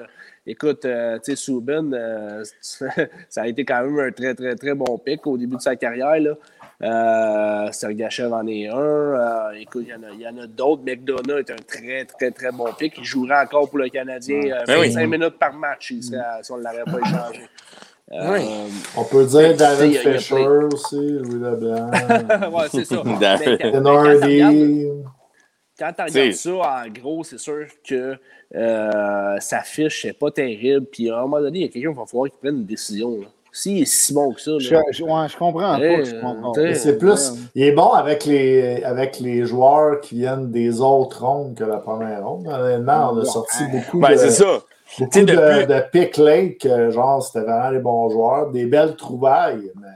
Écoute, 0.47 0.85
euh, 0.85 1.17
tu 1.17 1.31
sais, 1.31 1.35
Subin, 1.35 1.91
euh, 1.91 2.45
ça 2.61 3.41
a 3.41 3.47
été 3.47 3.65
quand 3.65 3.83
même 3.83 3.99
un 3.99 4.11
très, 4.11 4.33
très, 4.33 4.55
très 4.55 4.73
bon 4.75 4.97
pic 4.97 5.27
au 5.27 5.37
début 5.37 5.57
de 5.57 5.61
sa 5.61 5.75
carrière. 5.75 6.19
Là. 6.21 6.35
Euh, 6.81 7.71
Sergachev 7.73 8.31
en 8.31 8.47
est 8.47 8.67
un. 8.67 8.77
Euh, 8.77 9.51
écoute, 9.59 9.85
il 9.87 10.21
y 10.21 10.27
en 10.27 10.37
a, 10.37 10.43
a 10.43 10.47
d'autres. 10.47 10.83
McDonough 10.83 11.39
est 11.39 11.51
un 11.51 11.55
très, 11.55 12.05
très, 12.05 12.31
très 12.31 12.51
bon 12.53 12.71
pic. 12.71 12.93
Il 12.97 13.03
jouerait 13.03 13.41
encore 13.41 13.69
pour 13.69 13.79
le 13.79 13.89
Canadien 13.89 14.39
25 14.65 15.05
minutes 15.07 15.37
par 15.37 15.53
match 15.53 15.91
si 15.99 16.13
on 16.49 16.57
ne 16.57 16.63
l'avait 16.63 16.85
pas 16.85 16.99
échangé. 16.99 17.49
Euh, 18.11 18.67
on 18.97 19.03
peut 19.03 19.25
dire 19.25 19.55
David 19.55 19.97
Fisher 19.97 20.47
aussi, 20.73 20.95
Louis 20.95 21.39
Leblanc. 21.39 21.91
oui, 22.51 22.63
c'est 22.71 22.85
ça. 22.85 23.03
quand 25.77 25.93
tu 25.93 26.01
regardes 26.01 26.33
ça, 26.33 26.51
en 26.51 26.89
gros, 26.89 27.23
c'est 27.23 27.37
sûr 27.37 27.67
que 27.87 28.15
euh, 28.55 29.37
sa 29.39 29.61
fiche 29.61 30.05
n'est 30.05 30.13
pas 30.13 30.31
terrible. 30.31 30.87
Puis 30.91 31.09
à 31.09 31.19
un 31.19 31.21
moment 31.21 31.39
donné, 31.39 31.59
il 31.59 31.65
y 31.65 31.65
a 31.65 31.71
quelqu'un 31.71 31.91
qui 31.91 31.97
va 31.97 32.05
falloir 32.07 32.29
qu'il 32.29 32.39
prenne 32.39 32.57
une 32.57 32.65
décision. 32.65 33.19
S'il 33.51 33.81
est 33.81 33.85
si 33.85 34.13
bon 34.13 34.31
que 34.31 34.41
ça. 34.41 34.51
Je, 34.59 34.75
je, 34.91 34.93
je 34.93 35.37
comprends 35.37 35.53
pas. 35.53 36.75
C'est 36.75 36.97
plus. 36.97 37.31
Il 37.55 37.63
est 37.63 37.71
bon 37.71 37.91
avec 37.91 38.25
les, 38.25 38.83
avec 38.83 39.19
les 39.19 39.45
joueurs 39.45 40.01
qui 40.01 40.15
viennent 40.15 40.51
des 40.51 40.81
autres 40.81 41.25
rondes 41.25 41.55
que 41.55 41.63
la 41.63 41.77
première 41.77 42.27
ronde. 42.27 42.47
Honnêtement, 42.47 43.11
on 43.13 43.17
a 43.19 43.25
sorti 43.25 43.63
beaucoup 43.71 43.99
ben, 43.99 44.17
C'est 44.17 44.31
ça. 44.31 44.61
Beaucoup 44.97 45.19
de, 45.19 45.65
de 45.65 45.89
pick 45.91 46.17
lake, 46.17 46.67
genre, 46.91 47.21
c'était 47.23 47.45
vraiment 47.45 47.69
les 47.69 47.79
bons 47.79 48.09
joueurs. 48.09 48.51
Des 48.51 48.65
belles 48.65 48.95
trouvailles, 48.95 49.71
mais 49.79 49.87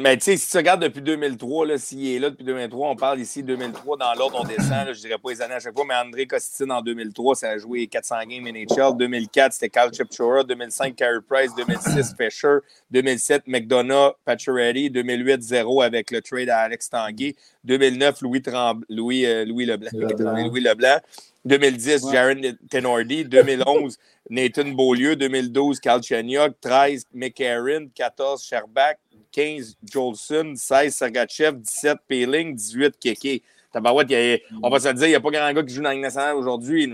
mais 0.00 0.16
tu 0.16 0.24
sais, 0.24 0.36
si 0.36 0.50
tu 0.50 0.56
regardes 0.56 0.82
depuis 0.82 1.02
2003, 1.02 1.78
s'il 1.78 2.06
est 2.08 2.18
là 2.18 2.30
depuis 2.30 2.44
2003, 2.44 2.90
on 2.90 2.96
parle 2.96 3.20
ici 3.20 3.42
2003, 3.42 3.96
dans 3.96 4.14
l'ordre, 4.14 4.40
on 4.40 4.44
descend, 4.44 4.88
je 4.88 4.94
je 4.94 5.00
dirais 5.00 5.18
pas 5.18 5.30
les 5.30 5.42
années 5.42 5.54
à 5.54 5.60
chaque 5.60 5.74
fois, 5.74 5.84
mais 5.86 5.94
André 5.94 6.26
Costin 6.26 6.70
en 6.70 6.82
2003, 6.82 7.34
ça 7.34 7.50
a 7.50 7.58
joué 7.58 7.86
400 7.86 8.16
games 8.28 8.44
NHL. 8.44 8.96
2004, 8.96 9.52
c'était 9.52 9.68
Carl 9.68 9.92
Chipchora. 9.92 10.44
2005, 10.44 10.94
Carey 10.94 11.20
Price. 11.26 11.54
2006, 11.56 12.14
Fisher. 12.16 12.58
2007, 12.90 13.44
McDonough, 13.46 14.14
Pacioretty. 14.24 14.90
2008, 14.90 15.42
0 15.42 15.82
avec 15.82 16.10
le 16.10 16.20
trade 16.20 16.48
à 16.50 16.58
Alex 16.60 16.90
Tanguay. 16.90 17.34
2009, 17.64 18.20
Louis, 18.22 18.42
Louis, 18.88 19.26
euh, 19.26 19.44
Louis 19.44 19.66
Leblanc. 19.66 19.90
Louis 19.92 20.60
Leblanc. 20.60 21.00
2010, 21.44 22.10
Jaron 22.12 22.40
Tenordi. 22.70 23.24
2011, 23.24 23.96
Nathan 24.28 24.68
Beaulieu. 24.68 25.16
2012, 25.16 25.80
Carl 25.80 26.02
Cheniok. 26.02 26.60
13, 26.60 27.06
McCarron. 27.14 27.88
14, 27.94 28.44
Sherbach. 28.44 28.96
15 29.32 29.76
Jolson, 29.84 30.54
16 30.56 30.94
Sergachev, 30.94 31.56
17 31.56 31.98
Peeling, 32.06 32.54
18 32.54 32.98
Keke. 32.98 33.42
on 33.74 34.70
va 34.70 34.80
se 34.80 34.88
dire, 34.92 35.06
il 35.06 35.10
n'y 35.10 35.14
a 35.14 35.20
pas 35.20 35.30
grand 35.30 35.52
gars 35.52 35.62
qui 35.62 35.74
joue 35.74 35.82
dans 35.82 35.88
la 35.88 35.94
Ligue 35.94 36.02
nationale 36.02 36.36
aujourd'hui. 36.36 36.92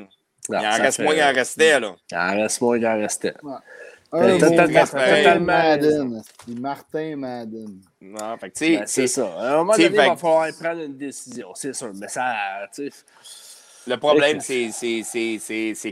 Il 0.48 0.56
en 0.56 0.60
reste 0.60 1.00
moins 1.00 1.14
qu'il 1.14 1.22
en 1.22 1.32
restait. 1.32 1.80
Là. 1.80 1.96
Il 2.10 2.16
en 2.16 2.36
reste 2.36 2.60
moins 2.60 2.78
qu'il 2.78 2.86
en 2.86 2.98
restait. 2.98 3.34
Ouais. 3.42 4.38
totalement 4.38 5.40
Madden. 5.40 6.22
Martin 6.60 7.16
Madden. 7.16 7.80
Non, 8.00 8.36
fait 8.38 8.50
que, 8.50 8.78
ben, 8.78 8.86
c'est 8.86 9.06
ça. 9.06 9.26
À 9.38 9.54
un 9.54 9.56
moment 9.58 9.72
donné, 9.72 9.84
il 9.86 9.92
va 9.92 10.16
falloir 10.16 10.48
prendre 10.60 10.82
une 10.82 10.96
décision, 10.96 11.48
c'est 11.54 11.74
sûr. 11.74 11.92
Mais 11.94 12.08
ça, 12.08 12.34
Le 13.86 13.96
problème, 13.96 14.40
c'est 14.40 14.70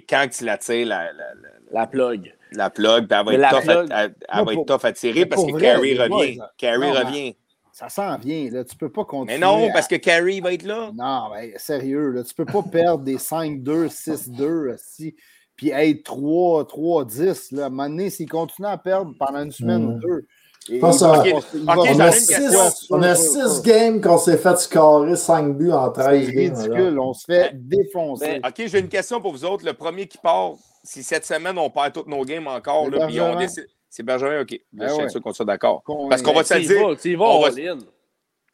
quand 0.08 0.28
tu 0.30 0.44
la 0.44 0.58
tires, 0.58 0.86
la, 0.86 1.12
la, 1.12 1.24
la 1.72 1.86
plug 1.86 2.32
la 2.56 2.70
plug, 2.70 3.06
elle 3.10 3.24
va, 3.24 3.34
être, 3.34 3.50
tough, 3.50 3.90
à, 3.92 4.04
elle, 4.04 4.44
va 4.44 4.52
être 4.52 4.66
tough 4.66 4.84
à 4.84 4.92
tirer 4.92 5.26
parce 5.26 5.44
que 5.44 5.58
Carrie 5.58 5.98
revient. 5.98 6.38
Carrie 6.56 6.90
revient. 6.90 7.36
Ça 7.72 7.88
s'en 7.88 8.16
vient, 8.18 8.48
là. 8.52 8.62
Tu 8.64 8.76
peux 8.76 8.90
pas 8.90 9.04
continuer. 9.04 9.38
Mais 9.38 9.44
non, 9.44 9.68
parce 9.72 9.88
que 9.88 9.96
Carrie 9.96 10.40
va 10.40 10.52
être 10.52 10.62
là. 10.62 10.90
Non, 10.94 11.30
mais 11.34 11.54
sérieux, 11.56 12.10
là. 12.10 12.22
Tu 12.22 12.32
peux 12.32 12.44
pas 12.44 12.62
perdre 12.62 13.02
des 13.02 13.16
5-2, 13.18 13.88
6-2 13.88 14.76
si 14.78 15.16
puis 15.56 15.70
être 15.70 16.04
3-10. 16.04 17.58
À 17.60 17.66
un 17.66 17.68
moment 17.70 17.88
donné, 17.88 18.10
s'il 18.10 18.28
continue 18.28 18.68
à 18.68 18.78
perdre 18.78 19.12
pendant 19.18 19.42
une 19.42 19.52
semaine 19.52 19.84
ou 19.86 19.92
Mm. 19.96 20.00
deux, 20.00 20.26
et 20.70 20.76
il 20.76 20.80
va- 20.80 20.88
on, 20.88 21.02
a 21.12 21.26
ai 21.26 22.06
une 22.06 22.10
six, 22.12 22.26
question. 22.28 22.60
on 22.90 23.02
a 23.02 23.14
six 23.14 23.62
games 23.62 24.00
qu'on 24.00 24.18
s'est 24.18 24.38
fait 24.38 24.56
scorer 24.58 25.14
5 25.16 25.56
buts 25.56 25.70
en 25.72 25.92
C'est 25.94 26.00
13 26.00 26.30
games. 26.30 26.54
ridicule. 26.54 26.94
là. 26.94 27.00
On 27.02 27.12
se 27.12 27.24
fait 27.26 27.50
défoncer. 27.54 28.40
OK, 28.46 28.62
j'ai 28.66 28.78
une 28.78 28.88
question 28.88 29.20
pour 29.20 29.32
vous 29.32 29.44
autres. 29.44 29.64
Le 29.64 29.74
premier 29.74 30.06
qui 30.06 30.16
part, 30.18 30.52
si 30.84 31.02
cette 31.02 31.26
semaine 31.26 31.58
on 31.58 31.68
perd 31.70 31.92
toutes 31.92 32.06
nos 32.06 32.24
games 32.24 32.46
encore, 32.46 32.88
là, 32.90 33.06
puis 33.08 33.20
on 33.20 33.34
décide. 33.36 33.66
C'est 33.90 34.02
Benjamin, 34.02 34.40
OK. 34.42 34.50
Là, 34.50 34.58
Ben 34.72 35.02
je 35.04 35.08
suis 35.08 35.20
qu'on 35.20 35.32
soit 35.32 35.44
d'accord. 35.44 35.82
Parce 36.08 36.20
qu'on 36.22 36.32
va 36.32 36.42
se 36.44 36.54
dire. 36.54 37.20
on 37.20 37.40
va-. 37.40 37.50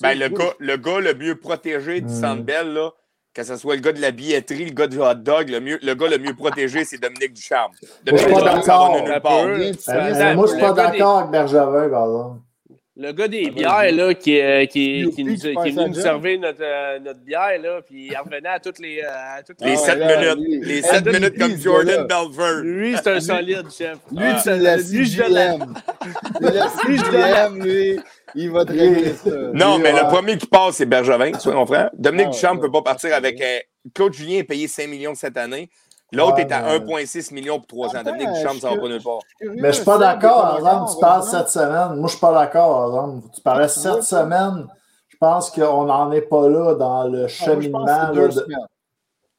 Ben, 0.02 0.18
le, 0.18 0.28
gars, 0.28 0.52
le 0.58 0.76
gars 0.76 1.00
le 1.00 1.14
mieux 1.14 1.34
protégé 1.38 2.00
du 2.00 2.06
Mm. 2.12 2.20
Centre 2.20 2.42
Bell, 2.42 2.72
là, 2.72 2.90
que 3.34 3.42
ce 3.42 3.56
soit 3.56 3.74
le 3.74 3.80
gars 3.82 3.92
de 3.92 4.00
la 4.00 4.10
billetterie, 4.10 4.64
le 4.66 4.72
gars 4.72 4.86
du 4.86 4.98
hot 5.00 5.14
dog, 5.14 5.48
le, 5.50 5.60
mieux, 5.60 5.78
le 5.82 5.94
gars 5.94 6.08
le 6.08 6.18
mieux 6.18 6.34
protégé, 6.34 6.84
c'est 6.84 6.98
Dominique 6.98 7.32
Ducharme. 7.34 7.72
Dominique 8.04 8.28
Ducharme, 8.28 8.62
ça 8.62 8.78
va 8.78 9.00
nulle 9.02 9.20
part. 9.20 9.44
Euh, 9.46 9.72
ça. 9.78 10.34
moi, 10.34 10.46
je 10.46 10.52
suis 10.52 10.60
pas 10.60 10.68
Le 10.70 10.74
gars 10.74 10.90
des- 10.90 10.98
d'accord 10.98 11.18
avec 11.18 11.30
Bergevin, 11.30 11.88
par 11.90 12.04
exemple. 12.04 12.40
Le 13.02 13.12
gars 13.12 13.28
des 13.28 13.48
bières, 13.50 13.92
là, 13.94 14.12
qui, 14.12 14.38
euh, 14.38 14.66
qui, 14.66 15.10
qui, 15.16 15.24
nous, 15.24 15.34
qui 15.34 15.40
qui 15.40 15.48
est 15.48 15.54
venu 15.70 15.88
nous 15.88 15.94
servir 15.94 16.38
notre, 16.38 16.60
euh, 16.62 16.98
notre 16.98 17.20
bière, 17.20 17.58
là, 17.62 17.80
puis 17.80 18.08
il 18.10 18.16
revenait 18.18 18.46
à 18.48 18.60
toutes 18.60 18.78
les. 18.78 19.00
euh, 19.00 19.38
à 19.38 19.42
toutes 19.42 19.58
Les 19.62 19.72
Ah, 19.72 19.76
7 19.76 19.98
là, 19.98 20.34
minutes. 20.34 20.46
lui, 20.46 20.66
les 20.68 20.76
elle 20.78 20.84
7 20.84 21.04
donne 21.04 21.14
minutes 21.14 21.38
comme 21.38 21.56
Jordan. 21.56 22.06
Belver. 22.06 22.60
Lui, 22.62 22.94
c'est 22.96 23.06
un 23.10 23.20
solide, 23.20 23.64
chef. 23.74 23.96
Lui, 24.12 24.20
Ah. 24.22 24.40
tu 24.42 24.50
Lui, 24.50 25.06
je 25.06 25.22
donne 25.22 25.32
la- 25.32 25.48
CGM. 25.48 25.74
Lui, 26.40 26.50
le 26.50 26.98
CGM, 26.98 27.62
lui, 27.64 28.00
il 28.34 28.50
va 28.50 28.64
te 28.66 28.72
régler 28.72 29.12
ça. 29.14 29.30
Non, 29.54 29.76
Lui, 29.76 29.82
mais 29.84 29.92
ouais. 29.94 30.02
le 30.02 30.08
premier 30.08 30.36
qui 30.36 30.46
passe, 30.46 30.76
c'est 30.76 30.86
Bergevin, 30.86 31.32
soyons 31.38 31.64
francs. 31.64 31.88
Dominique 31.96 32.26
Ah, 32.28 32.32
Ducharme 32.34 32.56
ne 32.58 32.62
ouais, 32.62 32.68
peut 32.68 32.72
pas 32.72 32.82
partir 32.82 33.14
avec. 33.14 33.40
euh, 33.40 33.58
Claude 33.94 34.12
Julien 34.12 34.38
est 34.40 34.44
payé 34.44 34.68
5 34.68 34.86
millions 34.88 35.14
cette 35.14 35.38
année. 35.38 35.70
L'autre 36.12 36.34
Ouais, 36.36 36.42
est 36.42 36.52
à 36.52 36.62
mais- 36.62 36.78
1,6 36.78 37.32
millions 37.32 37.60
pour 37.60 37.66
3 37.68 37.96
ans. 37.96 38.02
Dominique 38.02 38.32
Ducharme, 38.32 38.56
je 38.56 38.60
ça 38.60 38.70
va 38.70 38.76
pas 38.80 38.88
nulle 38.88 39.02
part. 39.02 39.18
Mais 39.40 39.68
je 39.68 39.76
suis 39.76 39.84
pas 39.84 39.98
d'accord, 39.98 40.56
exemple, 40.58 40.90
tu 40.92 41.00
parles 41.00 41.22
cette 41.24 41.48
semaine. 41.48 41.94
Moi, 41.96 42.06
je 42.06 42.12
suis 42.12 42.20
pas 42.20 42.32
d'accord, 42.32 42.86
exemple. 42.88 43.28
Tu 43.34 43.40
parlais 43.42 43.68
cette 43.68 43.94
Ouais. 43.94 44.02
semaine. 44.02 44.66
Je 45.08 45.16
pense 45.18 45.50
qu'on 45.50 45.84
n'en 45.84 46.10
est 46.12 46.22
pas 46.22 46.48
là 46.48 46.74
dans 46.74 47.04
le 47.04 47.18
Ah, 47.18 47.20
moi, 47.20 47.28
je 47.28 47.36
pense 47.38 47.44
cheminement. 47.46 47.84
là, 47.84 48.10
deux 48.12 48.26
de- 48.28 48.32
semaines. 48.32 48.66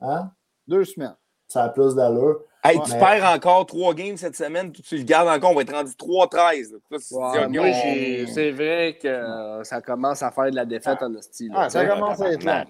Hein? 0.02 0.31
Deux 0.68 0.85
semaines. 0.85 1.15
Ça 1.48 1.64
a 1.64 1.69
plus 1.69 1.95
d'allure. 1.95 2.41
Hey, 2.64 2.77
Ouais. 2.77 2.84
tu 2.85 2.91
Mais- 2.93 2.99
perds 2.99 3.31
encore 3.35 3.65
3 3.65 3.93
games 3.95 4.15
cette 4.18 4.35
semaine, 4.35 4.72
tu, 4.72 4.84
tu 4.84 4.95
le 4.98 5.03
gardes 5.03 5.27
encore, 5.27 5.52
on 5.52 5.56
va 5.56 5.64
être 5.64 5.73
rendu 5.73 5.95
3-13. 5.95 6.72
là. 6.72 6.77
Là, 6.91 6.98
tu 6.99 7.03
te 7.03 7.10
dis, 7.10 7.15
Ouais, 7.15 7.45
OK, 7.45 7.49
moi, 7.52 7.64
on- 7.65 7.73
j'ai- 7.73 8.27
c'est 8.27 8.52
vrai 8.52 8.98
que 9.02 9.07
euh, 9.07 9.64
ça 9.64 9.81
commence 9.81 10.22
à 10.22 10.30
faire 10.31 10.52
de 10.52 10.56
la 10.56 10.65
défaite 10.65 11.02
en 11.02 11.14
hostie. 11.15 11.49
Ah, 11.56 11.69
ça 11.69 11.85
commence 11.85 12.22
à 12.22 12.31
être 12.31 12.43
là. 12.43 12.64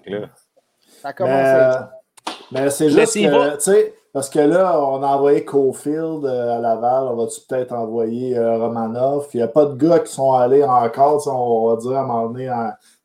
Ça 1.02 1.12
commence 1.12 1.30
Mais, 1.32 1.40
à 1.42 1.68
être 1.70 1.88
mais 2.50 2.70
c'est 2.70 2.90
juste 2.90 3.14
que, 3.14 3.54
tu 3.54 3.60
sais, 3.60 3.94
parce 4.12 4.28
que 4.28 4.40
là, 4.40 4.78
on 4.78 5.02
a 5.02 5.06
envoyé 5.06 5.44
Cofield 5.44 6.24
euh, 6.24 6.56
à 6.56 6.58
Laval. 6.58 7.04
On 7.04 7.16
va-tu 7.16 7.40
peut-être 7.48 7.72
envoyer 7.72 8.36
euh, 8.36 8.58
Romanov? 8.58 9.28
Il 9.32 9.38
n'y 9.38 9.42
a 9.42 9.48
pas 9.48 9.64
de 9.64 9.74
gars 9.74 10.00
qui 10.00 10.12
sont 10.12 10.34
allés 10.34 10.62
encore, 10.62 11.18
tu 11.18 11.24
sais, 11.24 11.30
on 11.30 11.68
va 11.68 11.76
dire 11.76 11.92
à 11.92 12.00
un 12.00 12.06
moment 12.06 12.28
donné, 12.28 12.50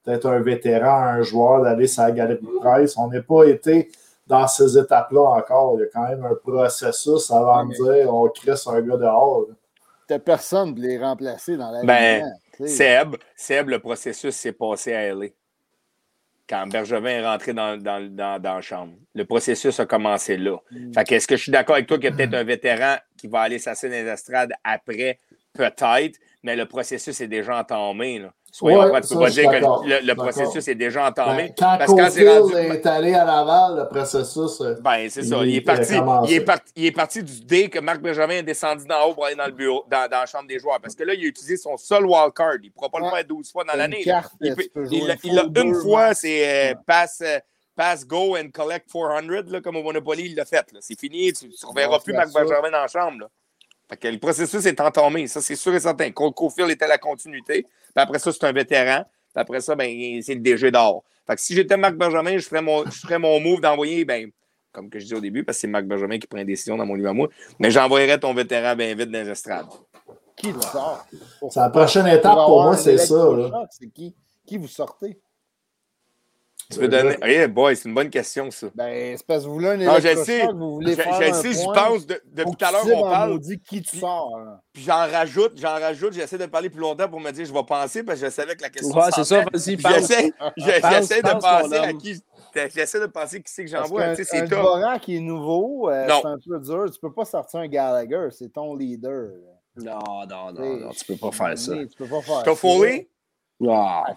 peut-être 0.03 0.25
un 0.25 0.39
vétéran, 0.39 1.01
un 1.01 1.21
joueur 1.21 1.63
d'aller 1.63 1.87
sur 1.87 2.03
la 2.03 2.11
galerie 2.11 2.41
de 2.41 2.59
presse. 2.59 2.97
On 2.97 3.07
n'est 3.07 3.21
pas 3.21 3.45
été 3.45 3.89
dans 4.27 4.47
ces 4.47 4.77
étapes-là 4.77 5.21
encore. 5.21 5.75
Il 5.77 5.81
y 5.81 5.83
a 5.83 5.87
quand 5.93 6.09
même 6.09 6.25
un 6.25 6.35
processus 6.35 7.31
avant 7.31 7.65
de 7.65 7.73
dire 7.73 8.13
on 8.13 8.27
crisse 8.27 8.67
un 8.67 8.81
gars 8.81 8.97
dehors. 8.97 9.45
là. 9.47 9.55
T'as 10.07 10.19
personne 10.19 10.73
pour 10.73 10.83
les 10.83 10.97
remplacer 10.97 11.57
dans 11.57 11.69
la 11.69 11.83
Ben. 11.83 12.23
Seb, 12.65 13.17
Seb, 13.35 13.69
le 13.69 13.79
processus 13.79 14.35
s'est 14.35 14.51
passé 14.51 14.93
à 14.93 15.13
LA. 15.13 15.27
Quand 16.49 16.67
Bergevin 16.67 17.09
est 17.09 17.25
rentré 17.25 17.53
dans, 17.53 17.77
dans, 17.77 18.01
dans, 18.09 18.41
dans 18.41 18.55
la 18.55 18.61
chambre. 18.61 18.93
Le 19.13 19.25
processus 19.25 19.79
a 19.79 19.85
commencé 19.85 20.37
là. 20.37 20.57
Mm. 20.71 20.93
Fait 20.93 21.03
que 21.03 21.15
est-ce 21.15 21.27
que 21.27 21.35
je 21.35 21.43
suis 21.43 21.51
d'accord 21.51 21.75
avec 21.75 21.87
toi 21.87 21.97
qu'il 21.97 22.05
y 22.05 22.07
a 22.07 22.15
peut-être 22.15 22.33
un 22.33 22.43
vétéran 22.43 22.95
qui 23.17 23.27
va 23.27 23.41
aller 23.41 23.59
s'asseoir 23.59 23.91
dans 23.91 23.97
les 23.97 24.09
estrades 24.09 24.53
après? 24.63 25.19
Peut-être, 25.53 26.19
mais 26.43 26.55
le 26.55 26.65
processus 26.65 27.19
est 27.19 27.27
déjà 27.27 27.59
entamé. 27.59 28.19
Là. 28.19 28.33
Soyons 28.51 28.79
Ouais, 28.79 29.01
tu 29.01 29.09
peux 29.09 29.19
pas 29.19 29.29
dire 29.29 29.51
que 29.51 30.05
le, 30.05 30.13
processus 30.15 30.67
est 30.67 30.75
déjà 30.75 31.07
entamé. 31.07 31.43
Ben, 31.43 31.53
quand 31.57 31.77
parce 31.77 31.91
quand 31.91 31.97
rendu- 31.97 32.55
est 32.55 32.85
allé 32.85 33.13
à 33.13 33.25
Laval, 33.25 33.77
le 33.77 33.87
processus. 33.87 34.61
euh, 34.61 34.75
Ben, 34.81 35.09
c'est 35.09 35.23
ça. 35.23 35.37
Il- 35.43 35.55
est, 35.57 35.61
parti, 35.61 35.93
il, 36.25 36.33
est 36.33 36.41
parti, 36.41 36.71
il 36.75 36.85
est 36.85 36.91
parti 36.91 37.23
du 37.23 37.41
dé 37.41 37.69
que 37.69 37.79
Marc 37.79 37.99
Benjamin 38.01 38.35
est 38.35 38.43
descendu 38.43 38.85
d'en 38.87 39.05
haut 39.05 39.13
pour 39.13 39.25
aller 39.25 39.35
dans 39.35 39.45
le 39.45 39.51
bureau, 39.51 39.83
dans, 39.89 40.09
dans 40.09 40.19
la 40.21 40.25
chambre 40.25 40.47
des 40.47 40.59
joueurs. 40.59 40.79
Parce 40.81 40.95
que 40.95 41.03
là, 41.03 41.13
il 41.13 41.23
a 41.23 41.27
utilisé 41.27 41.57
son 41.57 41.77
seul 41.77 42.05
wildcard. 42.05 42.55
Il 42.63 42.67
ne 42.67 42.71
pourra 42.71 42.89
pas 42.89 42.99
le 42.99 43.09
faire 43.09 43.25
12 43.25 43.51
fois 43.51 43.63
dans 43.63 43.75
l'année. 43.75 44.03
Il, 44.03 45.05
l'a 45.35 45.43
une 45.61 45.75
fois 45.75 46.13
c'est 46.13 46.71
euh, 46.71 46.75
pass, 46.85 47.21
euh, 47.21 47.39
pass, 47.75 48.07
go 48.07 48.37
and 48.37 48.49
collect 48.53 48.89
400, 48.91 49.21
là, 49.49 49.61
comme 49.61 49.75
au 49.75 49.83
Monopoly, 49.83 50.27
il 50.27 50.35
l'a 50.35 50.45
fait. 50.45 50.65
C'est 50.79 50.99
fini, 50.99 51.31
tu 51.33 51.45
ne 51.45 51.67
reverras 51.67 51.99
plus 51.99 52.13
Marc. 52.13 52.31
Benjamin 52.33 52.71
dans 52.71 52.81
la 52.81 52.87
chambre. 52.87 53.19
là. 53.19 53.27
Fait 53.89 53.97
que 53.97 54.07
le 54.07 54.19
processus 54.19 54.65
est 54.65 54.79
entamé, 54.81 55.27
ça 55.27 55.41
c'est 55.41 55.55
sûr 55.55 55.73
et 55.73 55.79
certain. 55.79 56.11
Cole 56.11 56.33
Caulfield 56.33 56.69
était 56.69 56.85
à 56.85 56.89
la 56.89 56.97
continuité. 56.97 57.63
Puis 57.63 57.91
après 57.95 58.19
ça, 58.19 58.31
c'est 58.31 58.43
un 58.43 58.51
vétéran. 58.51 59.03
Puis 59.33 59.41
après 59.41 59.61
ça, 59.61 59.75
ben, 59.75 60.21
c'est 60.21 60.35
le 60.35 60.41
DG 60.41 60.71
d'or. 60.71 61.03
Fait 61.25 61.35
que 61.35 61.41
si 61.41 61.53
j'étais 61.53 61.77
Marc 61.77 61.95
Benjamin, 61.95 62.37
je 62.37 62.47
ferais 62.47 62.61
mon, 62.61 62.85
je 62.85 62.99
ferais 62.99 63.19
mon 63.19 63.39
move 63.39 63.61
d'envoyer, 63.61 64.05
ben, 64.05 64.29
comme 64.71 64.89
que 64.89 64.99
je 64.99 65.05
dis 65.05 65.13
au 65.13 65.21
début, 65.21 65.43
parce 65.43 65.57
que 65.57 65.61
c'est 65.61 65.67
Marc 65.67 65.85
Benjamin 65.85 66.19
qui 66.19 66.27
prend 66.27 66.39
une 66.39 66.47
décision 66.47 66.77
dans 66.77 66.85
mon 66.85 66.95
livre 66.95 67.09
à 67.09 67.13
moi, 67.13 67.29
mais 67.59 67.71
j'envoyerais 67.71 68.19
ton 68.19 68.33
vétéran 68.33 68.75
bien 68.75 68.93
vite 68.93 69.09
dans 69.09 69.23
les 69.23 69.29
estrades. 69.29 69.67
Qui 70.35 70.51
le 70.51 70.61
sort? 70.61 71.05
C'est 71.49 71.59
la 71.59 71.69
prochaine 71.69 72.07
étape 72.07 72.35
pour 72.35 72.63
moi, 72.63 72.77
c'est 72.77 72.97
ça. 72.97 73.15
C'est 73.71 73.87
qui? 73.87 74.15
Qui 74.45 74.57
vous 74.57 74.67
sortez? 74.67 75.19
Tu 76.69 76.79
veux 76.79 76.87
donner. 76.89 77.15
Hey 77.21 77.47
boy, 77.47 77.75
c'est 77.77 77.87
une 77.87 77.95
bonne 77.95 78.09
question, 78.09 78.51
ça. 78.51 78.67
Ben, 78.75 79.15
c'est 79.17 79.25
parce 79.25 79.43
que 79.43 79.47
vous 79.47 79.53
voulez 79.53 79.69
un 79.69 79.77
Non, 79.77 79.93
je 79.99 80.07
électrochoc, 80.07 80.25
sais. 80.25 80.47
vous 80.53 80.81
Je, 80.85 80.91
faire 80.95 81.13
je 81.13 81.21
le 81.21 81.29
un 81.29 81.33
sais, 81.33 81.53
je 81.53 81.63
point, 81.63 81.73
pense, 81.73 82.05
de- 82.05 82.21
depuis 82.25 82.55
tout 82.57 82.65
à 82.65 82.71
l'heure 82.73 82.85
dans 82.85 83.09
parle, 83.09 83.29
maudit 83.31 83.59
qui 83.61 83.81
tu 83.81 83.97
sors. 83.99 84.35
hein. 84.37 84.59
puis 84.73 84.83
j'en 84.83 84.97
rajoute, 85.09 85.53
j'en 85.55 85.75
rajoute, 85.79 86.11
j'essaie 86.13 86.37
de 86.37 86.45
parler 86.47 86.69
plus 86.69 86.81
longtemps 86.81 87.07
pour 87.07 87.21
me 87.21 87.31
dire, 87.31 87.45
je 87.45 87.53
vais 87.53 87.63
penser, 87.63 88.03
parce 88.03 88.19
que 88.19 88.25
je 88.25 88.31
savais 88.31 88.55
que 88.57 88.61
la 88.63 88.69
question 88.69 88.93
Ouais, 88.97 89.03
c'est 89.15 89.23
ça. 89.23 89.45
Vas-y, 89.53 89.75
Puis 89.77 89.83
pense. 89.83 89.93
J'essaie 89.93 90.31
j'essaie 90.91 91.21
de 91.21 91.29
pense, 91.29 91.41
penser 91.43 91.75
à 91.77 91.93
qui. 91.93 92.21
J'essaie 92.75 92.99
de 92.99 93.05
penser 93.05 93.41
qui 93.41 93.51
c'est 93.51 93.63
que 93.63 93.71
j'envoie. 93.71 94.03
un 94.03 94.15
c'est 94.15 94.39
top. 94.41 94.59
Dvorak 94.59 95.01
qui 95.03 95.15
est 95.17 95.21
nouveau, 95.21 95.89
euh, 95.89 96.05
Non. 96.07 96.19
c'est 96.21 96.27
un 96.27 96.37
peu 96.45 96.59
dur. 96.59 96.85
Tu 96.91 96.99
peux 96.99 97.13
pas 97.13 97.23
sortir 97.25 97.61
un 97.61 97.67
Gallagher, 97.67 98.27
c'est 98.31 98.51
ton 98.51 98.75
leader. 98.75 99.29
Non, 99.77 99.99
non, 100.27 100.51
non, 100.53 100.77
non, 100.79 100.89
tu 100.91 101.05
peux 101.05 101.15
pas 101.15 101.31
faire 101.31 101.57
ça. 101.57 101.73
Tu 101.77 101.87
peux 101.97 102.07
pas 102.07 102.21
faire 102.21 102.37
ça. 102.39 102.43
Toffoli? 102.43 103.07
Ah. 103.67 104.03
Ah, 104.07 104.15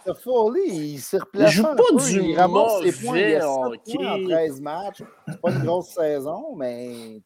il 0.67 0.99
s'est 0.99 1.17
replacé 1.17 1.47
Il 1.47 1.57
joue 1.57 1.63
pas 1.63 1.75
peu, 1.77 1.97
du 2.05 2.21
il 2.23 2.39
ramasse 2.39 2.83
ses 2.83 3.07
points, 3.07 3.19
il 3.19 3.37
a 3.37 3.47
mauvais 3.47 3.79
7 3.87 3.97
points 3.97 4.07
en 4.07 4.13
hockey. 4.19 4.25
13 4.35 4.61
matchs. 4.61 5.03
C'est 5.29 5.41
pas 5.41 5.51
une 5.51 5.59
grosse 5.65 5.89
saison, 5.89 6.45
mais 6.57 7.23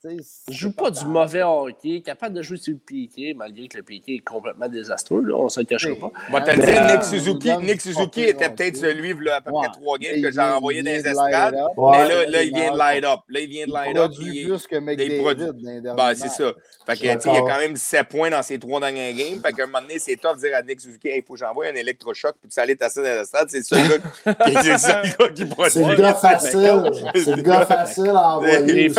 Il 0.48 0.54
joue 0.54 0.70
pas 0.72 0.90
du 0.90 1.00
grave. 1.00 1.08
mauvais 1.08 1.42
hockey, 1.42 2.02
capable 2.02 2.36
de 2.36 2.42
jouer 2.42 2.56
sur 2.58 2.72
le 2.72 2.78
piqué, 2.78 3.34
malgré 3.34 3.66
que 3.66 3.78
le 3.78 3.82
piqué 3.82 4.14
est 4.14 4.18
complètement 4.20 4.68
désastreux, 4.68 5.22
là, 5.22 5.34
on 5.36 5.44
ne 5.44 5.48
se 5.48 5.58
le 5.58 5.66
cachera 5.66 5.94
pas. 5.96 6.12
Moi, 6.30 6.40
t'as 6.42 6.54
dit, 6.54 6.92
Nick 6.92 7.02
Suzuki. 7.02 7.50
Nick 7.58 7.82
du 7.82 7.92
Suzuki 7.92 8.22
était 8.22 8.48
peut-être 8.50 8.76
celui, 8.76 9.12
là, 9.24 9.36
à 9.36 9.40
peu 9.40 9.50
près 9.50 9.68
trois 9.72 9.98
games 9.98 10.22
que 10.22 10.30
j'ai 10.30 10.40
envoyé 10.40 10.80
il 10.80 10.84
dans 10.84 10.90
les 10.92 11.02
vient 11.02 11.02
de 11.02 11.08
estrades. 11.08 11.54
light 11.54 11.62
up. 11.64 11.70
Ouais. 11.76 11.90
Mais 11.98 12.08
là, 12.08 12.26
là, 12.30 12.42
il 12.44 12.54
vient 12.54 12.72
de 12.72 12.78
light 12.78 13.04
up. 13.04 13.20
Là, 13.28 13.40
il 13.40 13.48
vient 13.48 13.66
de 13.66 13.72
light 13.72 13.96
up. 13.96 14.10
produit 14.12 14.38
il- 14.40 14.46
plus 14.48 14.66
que 14.68 14.76
des 14.76 15.20
McDavid 15.20 15.94
Ben, 15.96 16.14
c'est 16.14 16.28
ça. 16.28 16.52
Fait 16.86 16.94
que, 16.96 17.00
il 17.00 17.06
y 17.06 17.10
a 17.10 17.16
quand 17.16 17.58
même 17.58 17.74
7 17.76 18.08
points 18.08 18.30
dans 18.30 18.42
ses 18.42 18.58
trois 18.58 18.78
dernières 18.78 19.14
games. 19.14 19.40
Fait 19.44 19.52
qu'à 19.52 19.64
un 19.64 19.66
moment 19.66 19.80
donné, 19.80 19.98
c'est 19.98 20.16
tough 20.16 20.34
de 20.36 20.40
dire 20.40 20.54
à 20.56 20.62
Nick 20.62 20.80
Suzuki, 20.80 21.08
il 21.16 21.22
faut 21.26 21.32
que 21.32 21.40
j'envoie 21.40 21.66
un 21.66 21.74
électrochoc 22.04 22.34
puis 22.40 22.48
tu 22.50 22.60
aller 22.60 22.76
tasser 22.76 23.02
dans 23.02 23.18
le 23.20 23.24
stade. 23.24 23.48
C'est 23.48 23.62
ça, 23.62 23.76
le 23.76 23.88
gars 23.88 23.98
qui- 23.98 24.56
c'est 24.62 24.78
ça, 24.78 25.02
le 25.02 25.08
gars 25.08 25.32
qui 25.34 25.44
produit. 25.46 25.72
C'est 25.72 25.84
le 25.84 25.94
gars 25.96 26.14
facile. 26.14 26.82
C'est 27.14 27.36
le 27.36 27.42
gars 27.42 27.66
facile 27.66 28.08
à 28.10 28.36
envoyer. 28.36 28.90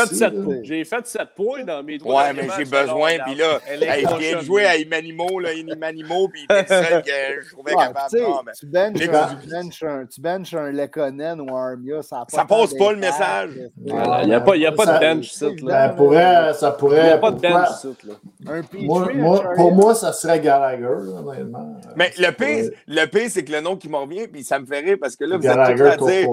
J'ai 0.64 0.84
fait, 0.84 1.06
sept, 1.08 1.30
points 1.36 1.64
dans 1.64 1.84
mes 1.84 1.98
trois 1.98 2.24
Ouais, 2.24 2.34
mais 2.34 2.48
j'ai 2.58 2.66
besoin. 2.66 3.12
Puis 3.26 3.36
là, 3.36 3.60
je 3.70 4.18
viens 4.20 4.40
de 4.40 4.44
jouer 4.44 4.66
à 4.66 4.76
Imanimo, 4.78 5.40
là, 5.40 5.54
Imanimo, 5.54 6.28
puis 6.30 6.46
il 6.50 6.54
était 6.56 6.62
le 6.62 6.84
seul 6.84 7.04
que 7.04 7.12
je 7.46 7.52
trouvais 7.52 7.74
Ouais, 7.76 7.84
capable. 7.86 8.10
tu 8.58 8.66
benches 8.68 9.84
un, 9.84 10.06
tu 10.06 10.22
benches 10.22 10.54
un, 10.54 10.72
Lekonen 10.72 11.42
ou 11.42 11.56
un 11.56 11.72
Armia, 11.72 12.02
ça 12.02 12.18
a 12.22 12.26
pas 12.26 12.38
Ça 12.38 12.46
passe 12.46 12.74
pas 12.74 12.92
le 12.92 12.98
message. 12.98 13.50
Il 13.86 13.94
n'y 14.28 14.34
a 14.34 14.42
pas, 14.42 14.56
il 14.56 14.62
y 14.62 14.66
a 14.66 14.72
pas 14.72 14.86
Ça- 14.86 14.94
de 14.96 15.00
bench. 15.00 15.40
Ben, 15.64 15.90
pourrait, 15.96 16.54
ça 16.54 16.68
Il 16.68 16.72
n'y 16.72 16.78
pourrait. 16.80 17.12
a 17.12 17.18
pas 17.18 17.32
de 17.32 17.40
bench 17.40 17.68
Charlie. 17.82 19.56
pour 19.56 19.72
moi, 19.74 19.96
ça 19.96 20.14
serait 20.14 20.40
Gallagher, 20.40 20.84
là, 20.84 21.22
honnêtement. 21.26 21.76
Mais 21.96 22.12
le 22.18 22.32
pire. 22.32 22.72
Le 22.96 23.08
pire, 23.08 23.30
c'est 23.30 23.44
que 23.44 23.52
le 23.52 23.62
nom 23.62 23.76
qui 23.76 23.90
me 23.90 23.98
revient, 23.98 24.28
puis 24.28 24.44
ça 24.44 24.60
me 24.60 24.66
fait 24.66 24.80
rire 24.80 24.98
parce 25.00 25.16
que 25.16 25.26
là, 25.26 25.38
vous 25.38 25.46
êtes 25.46 25.54
tous 25.54 25.84
là 25.84 25.92
à 25.92 25.98
dire. 25.98 26.30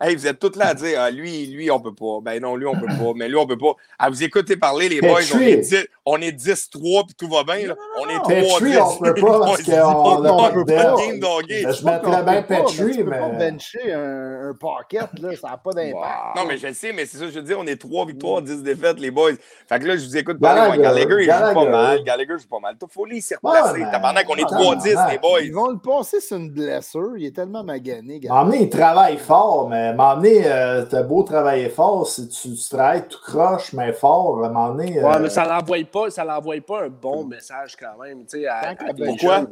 Hey, 0.00 0.16
vous 0.16 0.26
êtes 0.26 0.38
tous 0.38 0.56
là 0.56 0.68
à 0.68 0.74
dire, 0.74 1.00
ah, 1.00 1.10
lui, 1.10 1.46
lui, 1.46 1.70
on 1.70 1.80
peut 1.80 1.94
pas. 1.94 2.20
Ben 2.22 2.40
non, 2.40 2.56
lui, 2.56 2.66
on 2.66 2.74
peut 2.74 2.86
pas. 2.86 3.12
Mais 3.14 3.28
lui, 3.28 3.36
on 3.36 3.46
peut 3.46 3.58
pas. 3.58 3.74
À 3.98 4.10
vous 4.10 4.22
écouter 4.22 4.56
parler, 4.56 4.88
les 4.88 5.00
boys, 5.00 5.20
on 5.34 5.40
est 5.40 5.56
10 5.56 5.86
on 6.08 6.20
est 6.20 6.32
10-3 6.32 7.06
puis 7.06 7.14
tout 7.18 7.28
va 7.28 7.42
bien. 7.42 7.66
Là. 7.66 7.74
On 7.98 8.08
est 8.08 8.14
3 8.14 8.58
Petrie, 8.60 8.70
10 8.70 8.78
on 8.78 8.98
peut 8.98 9.14
pas 9.20 9.40
parce 9.40 9.62
qu'on 9.62 9.72
on 9.72 10.52
peut 10.52 10.64
game 10.64 11.20
je 11.20 11.84
mettrais 11.84 12.22
bien 12.22 12.42
peut 12.42 12.54
pas, 12.54 12.62
Petrie, 12.62 12.96
Tu 12.96 13.04
peux 13.04 13.10
pas 13.10 13.28
mais. 13.28 13.50
bencher 13.50 13.92
un, 13.92 14.50
un 14.50 14.54
pocket, 14.54 15.08
là, 15.20 15.36
ça 15.36 15.48
n'a 15.48 15.56
pas 15.56 15.72
d'impact. 15.72 16.36
Non, 16.36 16.44
mais 16.46 16.58
je 16.58 16.68
le 16.68 16.74
sais, 16.74 16.92
mais 16.92 17.06
c'est 17.06 17.18
ça, 17.18 17.24
que 17.24 17.32
je 17.32 17.40
veux 17.40 17.44
dire, 17.44 17.58
on 17.58 17.66
est 17.66 17.76
3 17.76 18.06
victoires, 18.06 18.40
10 18.40 18.62
défaites, 18.62 19.00
les 19.00 19.10
boys. 19.10 19.32
Fait 19.68 19.80
que 19.80 19.84
là, 19.84 19.96
je 19.96 20.04
vous 20.06 20.16
écoute 20.16 20.38
parler, 20.38 20.80
Gallagher, 20.80 21.26
Gallagher, 21.26 21.42
il 21.42 21.48
joue 21.48 21.54
pas 21.54 21.70
mal. 21.70 22.04
Gallagher 22.04 22.38
joue 22.38 22.48
pas 22.48 22.60
mal. 22.60 22.76
Toffoli 22.78 23.20
s'est 23.20 23.36
replacé. 23.42 23.84
Pendant 24.00 24.22
qu'on 24.22 24.36
est 24.36 24.44
3-10, 24.44 25.10
les 25.10 25.18
boys. 25.18 25.40
Ils 25.42 25.52
vont 25.52 25.70
le 25.70 25.78
sur 26.20 26.36
une 26.36 26.50
blessure. 26.50 27.16
Il 27.16 27.26
est 27.26 27.34
tellement 27.34 27.62
magané. 27.62 28.20
M'emmener, 28.28 28.62
il 28.62 28.70
travaille 28.70 29.18
fort, 29.18 29.68
mais 29.68 29.94
m'emmener, 29.94 30.42
euh, 30.46 30.84
t'as 30.84 31.02
beau 31.02 31.22
travailler 31.22 31.68
fort, 31.68 32.06
si 32.06 32.28
tu, 32.28 32.50
travailles 32.68 33.06
tout 33.08 33.18
croche, 33.22 33.72
mais 33.72 33.92
fort, 33.92 34.36
m'emmener. 34.50 34.98
Euh... 34.98 35.08
Ouais, 35.08 35.18
mais 35.20 35.28
ça 35.28 35.44
l'envoie 35.44 35.78
pas, 35.90 36.10
ça 36.10 36.24
l'envoie 36.24 36.60
pas 36.66 36.84
un 36.84 36.88
bon 36.88 37.24
message 37.24 37.76
quand 37.76 38.02
même. 38.02 38.24
À, 38.48 38.70
à 38.70 38.74
Pourquoi? 38.94 39.46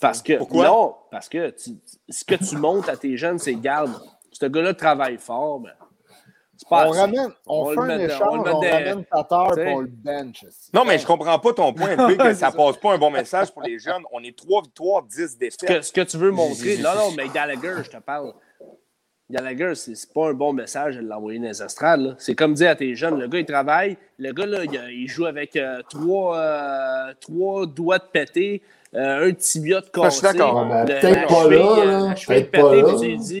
Parce 0.00 0.22
que, 0.22 0.38
Pourquoi? 0.38 0.66
Non, 0.66 0.94
parce 1.10 1.28
que 1.28 1.50
tu, 1.50 1.70
ce 2.08 2.24
que 2.24 2.34
tu 2.34 2.56
montes 2.56 2.88
à 2.88 2.96
tes 2.96 3.16
jeunes, 3.16 3.38
c'est 3.38 3.54
garde. 3.54 3.92
Ce 4.32 4.46
gars-là 4.46 4.74
travaille 4.74 5.18
fort, 5.18 5.60
mais 5.60 5.70
on 6.70 6.90
ramène, 6.90 7.32
on, 7.46 7.70
fait 7.70 7.80
un 7.80 7.98
échange, 7.98 8.40
on, 8.46 8.60
ramène 8.60 9.04
Tatar 9.04 9.58
et 9.58 9.72
on 9.72 9.80
le 9.80 9.86
bench. 9.88 10.44
Non, 10.72 10.84
mais 10.84 10.98
je 10.98 11.06
comprends 11.06 11.38
pas 11.38 11.52
ton 11.52 11.72
point, 11.72 11.96
que 11.96 12.34
ça 12.34 12.50
passe 12.56 12.76
pas 12.78 12.94
un 12.94 12.98
bon 12.98 13.10
message 13.10 13.52
pour 13.52 13.62
les 13.62 13.78
jeunes. 13.78 14.02
On 14.12 14.22
est 14.22 14.36
3 14.36 14.62
victoires, 14.62 15.02
10 15.02 15.38
défaites. 15.38 15.84
Ce 15.84 15.92
que, 15.92 16.00
tu 16.00 16.16
veux 16.16 16.30
montrer, 16.30 16.78
non, 16.78 16.94
non, 16.96 17.10
mais 17.16 17.28
Gallagher, 17.28 17.82
je 17.84 17.90
te 17.90 17.98
parle. 17.98 18.32
Gallagher, 19.30 19.74
c'est 19.74 20.12
pas 20.12 20.28
un 20.28 20.34
bon 20.34 20.52
message 20.52 20.96
de 20.96 21.02
l'envoyer 21.02 21.38
dans 21.38 21.46
les 21.46 21.62
estrades. 21.62 22.14
C'est 22.18 22.34
comme 22.34 22.54
dire 22.54 22.70
à 22.70 22.74
tes 22.74 22.94
jeunes, 22.94 23.18
le 23.18 23.26
gars, 23.26 23.38
il 23.38 23.46
travaille, 23.46 23.96
le 24.18 24.32
gars, 24.32 24.46
là, 24.46 24.64
il, 24.64 25.08
joue 25.08 25.24
avec 25.24 25.56
euh, 25.56 25.80
trois, 25.88 26.38
euh, 26.38 27.14
trois 27.20 27.66
doigts 27.66 27.98
de 27.98 28.04
pété, 28.12 28.62
euh, 28.94 29.28
un 29.28 29.32
tibia 29.32 29.80
de 29.80 29.88
cassé. 29.88 30.20
Je 30.22 30.28
suis 30.28 30.38
d'accord. 30.38 30.68
Peut-être 30.86 31.26
pas 31.26 31.50
là. 31.50 32.14
Peut-être 32.26 32.50
pas 32.50 32.74
là. 32.74 32.94
Tu 33.18 33.40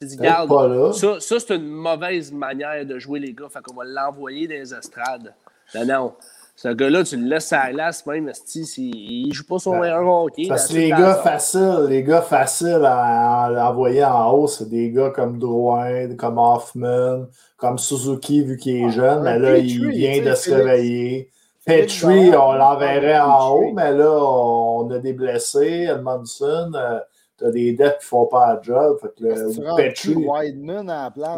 garde, 0.00 0.92
ça, 0.94 1.20
ça 1.20 1.40
c'est 1.40 1.56
une 1.56 1.68
mauvaise 1.68 2.32
manière 2.32 2.84
de 2.86 2.98
jouer 2.98 3.18
les 3.18 3.32
gars. 3.32 3.48
Fait 3.48 3.60
qu'on 3.60 3.74
va 3.74 3.84
l'envoyer 3.84 4.46
dans 4.46 4.54
les 4.54 4.74
estrades. 4.74 5.34
Non, 5.74 5.84
non. 5.84 6.14
Ce 6.54 6.66
gars-là, 6.66 7.04
tu 7.04 7.16
le 7.16 7.28
laisses 7.28 7.52
à 7.52 7.66
la 7.66 7.72
glace, 7.72 8.04
même 8.04 8.32
si 8.34 8.62
il 8.72 9.32
joue 9.32 9.46
pas 9.46 9.60
son 9.60 9.72
ben, 9.72 9.82
meilleur 9.82 10.08
hockey. 10.08 10.46
Parce 10.48 10.66
que 10.66 10.74
les 10.74 10.88
gars 10.88 11.14
faciles, 11.14 11.86
les 11.88 12.02
gars 12.02 12.22
faciles 12.22 12.82
à, 12.84 13.70
envoyer 13.70 14.04
en 14.04 14.32
haut, 14.32 14.48
c'est 14.48 14.68
des 14.68 14.90
gars 14.90 15.10
comme 15.10 15.38
Drouin, 15.38 16.16
comme 16.16 16.38
Hoffman, 16.38 17.26
comme 17.56 17.78
Suzuki, 17.78 18.42
vu 18.42 18.56
qu'il 18.56 18.84
est 18.84 18.90
jeune, 18.90 19.22
mais 19.22 19.38
là, 19.38 19.56
il 19.56 19.88
vient 19.88 20.20
de 20.20 20.34
se 20.34 20.50
réveiller. 20.50 21.30
Petrie, 21.64 22.34
on 22.34 22.54
l'enverrait 22.54 23.20
en 23.20 23.50
haut, 23.50 23.72
mais 23.72 23.92
là, 23.92 24.10
on 24.10 24.90
a 24.90 24.98
des 24.98 25.12
blessés. 25.12 25.86
Edmondson, 25.88 26.72
euh, 26.74 26.98
t'as 27.38 27.50
des 27.50 27.72
dettes 27.72 27.98
qui 28.00 28.06
font 28.06 28.26
pas 28.26 28.54
la 28.54 28.60
job. 28.60 28.98
Fait 29.00 29.08
que 29.16 29.24
le 29.24 29.76
Petrie. 29.76 30.14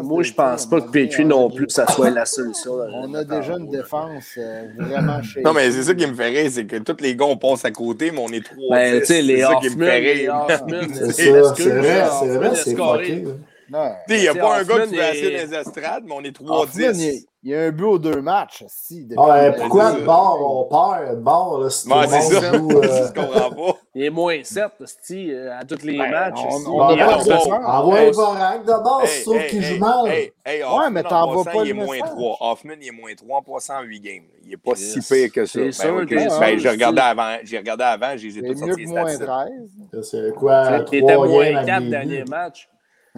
Moi, 0.03 0.23
je 0.23 0.33
pense 0.33 0.65
pas 0.65 0.81
que 0.81 0.89
Petrie 0.89 1.25
non 1.25 1.49
plus, 1.49 1.69
ça 1.69 1.85
soit 1.87 2.09
la 2.09 2.25
solution. 2.25 2.73
On 2.93 3.13
a 3.13 3.23
déjà 3.23 3.57
une 3.57 3.69
défense 3.69 4.35
euh, 4.37 4.67
vraiment 4.77 5.21
chez 5.21 5.41
Non, 5.41 5.53
mais 5.53 5.71
c'est 5.71 5.83
ça 5.83 5.93
qui 5.93 6.07
me 6.07 6.13
fait 6.13 6.29
rire, 6.29 6.49
c'est 6.51 6.65
que 6.65 6.77
tous 6.77 7.01
les 7.01 7.15
gars, 7.15 7.25
on 7.25 7.37
passe 7.37 7.65
à 7.65 7.71
côté, 7.71 8.11
mais 8.11 8.19
on 8.19 8.29
est 8.29 8.43
trois. 8.43 8.77
Ben, 8.77 8.99
tu 8.99 9.05
sais, 9.05 9.21
les 9.21 9.43
Hoffman, 9.43 9.85
c'est 10.93 11.11
ça, 11.11 11.55
c'est 11.55 11.69
vrai, 11.69 12.03
c'est 12.19 12.37
vrai, 12.37 12.55
c'est 12.55 12.75
Il 14.09 14.17
n'y 14.17 14.27
a 14.27 14.35
pas 14.35 14.59
un 14.59 14.63
gars 14.63 14.85
qui 14.85 14.95
veut 14.95 15.01
dans 15.01 15.13
les 15.13 15.53
estrades, 15.55 16.03
mais 16.05 16.13
on 16.13 16.21
est 16.21 16.37
3-10. 16.37 17.25
Il 17.43 17.49
y 17.49 17.55
a 17.55 17.61
un 17.63 17.71
but 17.71 17.85
aux 17.85 17.97
deux 17.97 18.21
matchs. 18.21 18.63
Si, 18.67 19.07
ah, 19.17 19.51
pourquoi 19.57 19.93
de 19.93 20.05
bord 20.05 20.69
on 20.69 20.69
perd? 20.69 21.17
De 21.17 21.21
bord, 21.23 21.71
c'est 21.71 21.91
ouais, 21.91 22.07
ça. 22.07 22.53
Joue, 22.53 22.69
euh... 22.69 23.07
je 23.07 23.19
comprends 23.19 23.49
pas. 23.49 23.79
Il 23.95 24.03
est 24.03 24.09
moins 24.11 24.43
7 24.43 24.65
si, 25.01 25.33
euh, 25.33 25.57
à 25.57 25.65
tous 25.65 25.83
les 25.83 25.97
ben, 25.97 26.11
matchs. 26.11 26.39
On, 26.47 26.57
on, 26.67 26.75
on 26.75 27.65
Envoie 27.65 28.05
le 28.05 28.11
Vorak 28.11 28.63
de 28.63 28.83
bord, 28.83 29.01
hey, 29.03 29.23
sauf 29.23 29.35
hey, 29.37 29.49
qu'il 29.49 29.63
joue 29.63 29.79
mal. 29.79 30.05
Ouais, 30.05 30.89
mais 30.91 31.01
t'en 31.01 31.33
vas 31.33 31.51
pas. 31.51 31.63
Il 31.63 31.71
est 31.71 31.73
moins 31.73 31.97
3. 31.97 32.37
Hoffman, 32.41 32.73
il 32.79 32.89
est 32.89 32.91
moins 32.91 33.15
3 33.15 33.37
en 33.39 33.41
passant 33.41 33.81
8 33.81 33.99
games. 34.01 34.23
Il 34.43 34.49
n'est 34.51 34.57
pas 34.57 34.75
si 34.75 34.99
pire 35.01 35.31
que 35.31 35.45
ça. 35.47 35.59
Ben, 35.59 35.71
sûr 35.71 35.95
okay. 35.95 36.27
ben, 36.39 36.59
j'ai 36.59 36.69
regardé 36.69 37.01
avant. 37.01 37.37
J'ai 37.43 37.57
regardé 37.57 37.83
avant. 37.85 38.17
J'ai 38.17 38.31
tout 38.39 38.55
sorti 38.55 38.85
les. 38.85 40.03
C'est 40.03 40.35
quoi? 40.35 40.85
Il 40.91 40.97
était 40.99 41.17
moins 41.17 41.65
4 41.65 41.89
derniers 41.89 42.23
matchs. 42.25 42.69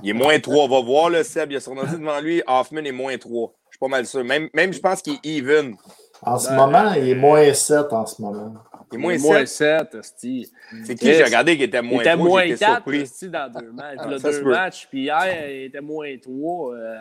Il 0.02 0.10
est 0.10 0.14
moins 0.14 0.40
3. 0.40 0.66
On 0.66 0.68
va 0.68 0.82
voir, 0.82 1.10
le 1.10 1.24
Seb. 1.24 1.52
Il 1.52 1.58
a 1.58 1.60
son 1.60 1.78
ordi 1.78 1.98
devant 1.98 2.20
lui. 2.20 2.42
Hoffman 2.48 2.84
est 2.84 2.92
moins 2.92 3.18
3 3.18 3.54
pas 3.84 3.90
mal 3.90 4.06
sûr. 4.06 4.24
Même, 4.24 4.50
même 4.54 4.74
je 4.74 4.80
pense 4.80 5.02
qu'il 5.02 5.14
est 5.14 5.26
even. 5.26 5.76
En 6.22 6.38
ce 6.38 6.52
moment, 6.54 6.94
il 6.94 7.10
est 7.10 7.16
moins 7.16 7.54
7 7.54 7.92
en 7.92 8.06
ce 8.06 8.22
moment. 8.22 8.54
Il 8.92 8.96
est 8.96 9.18
moins, 9.18 9.46
7. 9.46 10.04
7 10.04 10.42
c'est 10.86 10.96
qui 10.96 11.12
j'ai 11.12 11.24
regardé 11.24 11.58
qui 11.58 11.64
était 11.64 11.82
moins 11.82 12.04
3? 12.04 12.46
Il 12.46 12.52
était 12.54 12.66
moins 12.66 12.78
4 12.84 13.26
dans 13.30 13.60
deux 13.60 13.72
matchs. 13.74 13.98
Ah, 13.98 14.18
deux 14.18 14.44
matchs, 14.44 14.88
puis 14.90 15.02
hier, 15.04 15.50
il 15.50 15.64
était 15.66 15.82
moins 15.82 16.16
3. 16.18 16.74
Euh, 16.74 16.96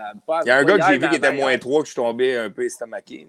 il 0.44 0.48
y 0.48 0.50
a 0.50 0.56
un 0.56 0.64
gars 0.64 0.78
que 0.78 0.84
j'ai 0.88 0.98
vu 0.98 1.08
qui 1.08 1.16
était 1.16 1.32
moins 1.32 1.56
3 1.56 1.80
que 1.80 1.86
je 1.86 1.92
suis 1.92 2.02
tombé 2.02 2.36
un 2.36 2.50
peu 2.50 2.64
estomaqué. 2.64 3.28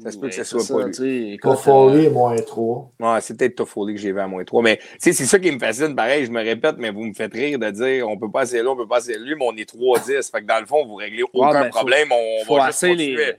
Ça 0.00 0.10
se 0.10 0.18
peut 0.18 0.28
que 0.28 0.34
ce 0.34 0.44
soit 0.44 0.66
pas 0.66 0.88
lui. 0.88 1.38
Toffoli 1.40 2.06
est 2.06 2.10
moins 2.10 2.36
3. 2.36 2.92
Ouais, 3.00 3.20
c'est 3.20 3.36
peut-être 3.36 3.56
Toffoli 3.56 3.94
que 3.94 4.00
j'ai 4.00 4.12
vu 4.12 4.20
à 4.20 4.26
moins 4.26 4.44
3. 4.44 4.62
Mais 4.62 4.80
c'est 4.98 5.12
ça 5.12 5.38
qui 5.38 5.50
me 5.50 5.58
fascine. 5.58 5.94
Pareil, 5.94 6.24
je 6.26 6.30
me 6.30 6.42
répète, 6.42 6.76
mais 6.78 6.90
vous 6.90 7.04
me 7.04 7.12
faites 7.12 7.32
rire 7.32 7.58
de 7.58 7.70
dire 7.70 8.08
on 8.08 8.16
peut 8.16 8.30
pas 8.30 8.40
passer 8.40 8.62
là, 8.62 8.70
on 8.70 8.76
peut 8.76 8.88
pas 8.88 8.96
passer 8.96 9.18
lui, 9.18 9.34
mais 9.34 9.46
on 9.46 9.56
est 9.56 9.70
3-10. 9.70 10.30
Fait 10.30 10.40
que 10.40 10.46
dans 10.46 10.60
le 10.60 10.66
fond, 10.66 10.86
vous 10.86 10.94
réglez 10.94 11.24
aucun 11.32 11.68
problème. 11.68 12.08
on 12.10 12.54
va 12.54 12.66
juste 12.66 12.80
continuer. 12.80 13.34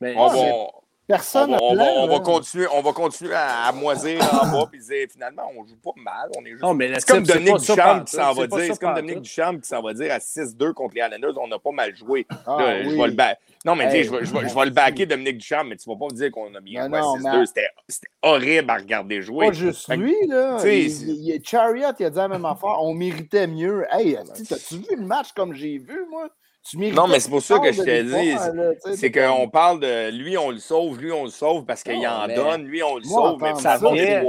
Les... 0.00 0.14
on 0.16 0.26
va, 0.28 0.68
Personne 1.08 1.56
on, 1.58 1.74
va, 1.74 1.84
on, 1.84 2.06
va, 2.06 2.20
continuer, 2.20 2.66
on 2.70 2.82
va 2.82 2.92
continuer 2.92 3.32
à, 3.34 3.72
moisir 3.72 4.20
en 4.30 4.46
bas 4.52 4.68
puis 4.70 4.78
dire 4.78 5.06
finalement 5.10 5.50
on 5.56 5.66
joue 5.66 5.78
pas 5.82 5.92
mal, 5.96 6.28
on 6.36 6.44
est 6.44 6.50
juste. 6.50 7.06
C'est 7.06 7.08
comme 7.14 7.22
Dominique 7.22 7.60
Duchamp 7.60 8.04
qui 8.04 8.12
s'en 8.14 8.34
va 8.34 8.46
dire, 8.46 8.58
c'est 8.74 8.78
comme 8.78 8.94
Dominique 8.94 9.22
Duchamp 9.22 9.58
qui 9.58 9.68
s'en 9.68 9.80
va 9.80 9.94
dire 9.94 10.12
à 10.12 10.18
6-2 10.18 10.74
contre 10.74 10.94
les 10.96 11.00
Islanders, 11.00 11.32
on 11.40 11.48
n'a 11.48 11.58
pas 11.58 11.70
mal 11.70 11.96
joué. 11.96 12.26
Ah, 12.46 12.82
je 12.84 12.90
vais 12.90 13.06
le 13.06 13.16
Non, 13.64 13.74
mais 13.74 14.04
je, 14.04 14.10
vais, 14.10 14.24
je, 14.26 14.34
vais, 14.34 14.48
je 14.50 14.54
vais 14.54 14.64
le 14.66 14.70
backer 14.70 15.06
Dominique 15.06 15.38
Duchamp, 15.38 15.64
mais 15.64 15.76
tu 15.76 15.88
vas 15.88 15.96
pas 15.96 16.04
me 16.12 16.14
dire 16.14 16.30
qu'on 16.30 16.54
a 16.54 16.60
bien 16.60 16.86
joué 16.86 16.98
à 16.98 17.40
6-2. 17.40 17.46
C'était 17.88 18.08
horrible 18.20 18.70
à 18.70 18.76
regarder 18.76 19.22
jouer. 19.22 19.46
Pas 19.46 19.52
juste 19.52 19.88
lui, 19.96 20.14
là. 20.26 20.58
Il, 20.66 21.40
Chariot, 21.42 21.92
il 21.98 22.04
a 22.04 22.10
dit 22.10 22.16
la 22.18 22.28
même 22.28 22.44
affaire. 22.44 22.82
On 22.82 22.92
méritait 22.92 23.46
mieux. 23.46 23.86
Hey, 23.90 24.18
as-tu 24.18 24.76
vu 24.76 24.96
le 24.96 25.06
match 25.06 25.32
comme 25.32 25.54
j'ai 25.54 25.78
vu, 25.78 26.04
moi? 26.10 26.28
Non, 26.74 27.06
mais 27.08 27.20
c'est 27.20 27.30
pour 27.30 27.42
ça 27.42 27.58
que 27.58 27.72
je 27.72 27.82
te 27.82 28.02
dis. 28.02 28.96
C'est 28.96 29.10
qu'on 29.10 29.48
parle 29.48 29.80
de 29.80 30.10
lui, 30.10 30.36
on 30.36 30.50
le 30.50 30.58
sauve, 30.58 31.00
lui, 31.00 31.12
on 31.12 31.24
le 31.24 31.30
sauve 31.30 31.64
parce 31.64 31.82
qu'il 31.82 32.06
en 32.06 32.26
donne, 32.28 32.64
lui, 32.64 32.82
on 32.82 32.96
le 32.96 33.04
sauve, 33.04 33.40
mais 33.42 33.54
ça 33.54 33.76
revient, 33.76 34.22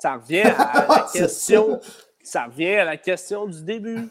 ça 0.00 0.16
revient 0.16 0.42
à 0.42 0.86
la 0.88 1.06
question. 1.12 1.80
ça 2.22 2.44
revient 2.44 2.76
à 2.76 2.84
la 2.84 2.96
question 2.96 3.46
du 3.46 3.62
début. 3.62 4.08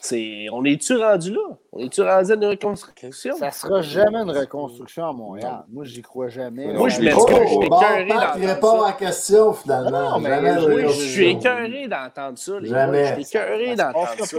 C'est, 0.00 0.46
on 0.50 0.64
est-tu 0.64 0.96
rendu 0.96 1.32
là? 1.32 1.40
On 1.72 1.78
est-tu 1.78 2.00
rendu 2.00 2.32
à 2.32 2.34
une 2.34 2.44
reconstruction? 2.46 3.36
Ça 3.36 3.50
sera 3.50 3.82
jamais 3.82 4.18
une 4.18 4.30
reconstruction 4.30 5.06
à 5.06 5.12
Montréal. 5.12 5.64
Moi, 5.68 5.84
j'y 5.84 6.00
crois 6.00 6.28
jamais. 6.28 6.72
Moi, 6.72 6.88
je 6.88 6.96
suis 6.96 7.08
écœuré 7.08 7.68
d'entendre 7.68 8.46
ça. 8.46 8.56
pas 8.56 8.84
à 8.84 8.86
la 8.86 8.92
question, 8.94 9.52
finalement. 9.52 10.10
Non, 10.10 10.20
mais 10.20 10.88
je 10.88 10.92
suis 10.92 11.28
écœuré 11.30 11.88
d'entendre 11.88 12.38
ça. 12.38 12.52
Jamais. 12.62 13.06
Je 13.06 13.12
suis 13.12 13.22
écœuré 13.22 13.76
d'entendre 13.76 14.24
ça. 14.24 14.38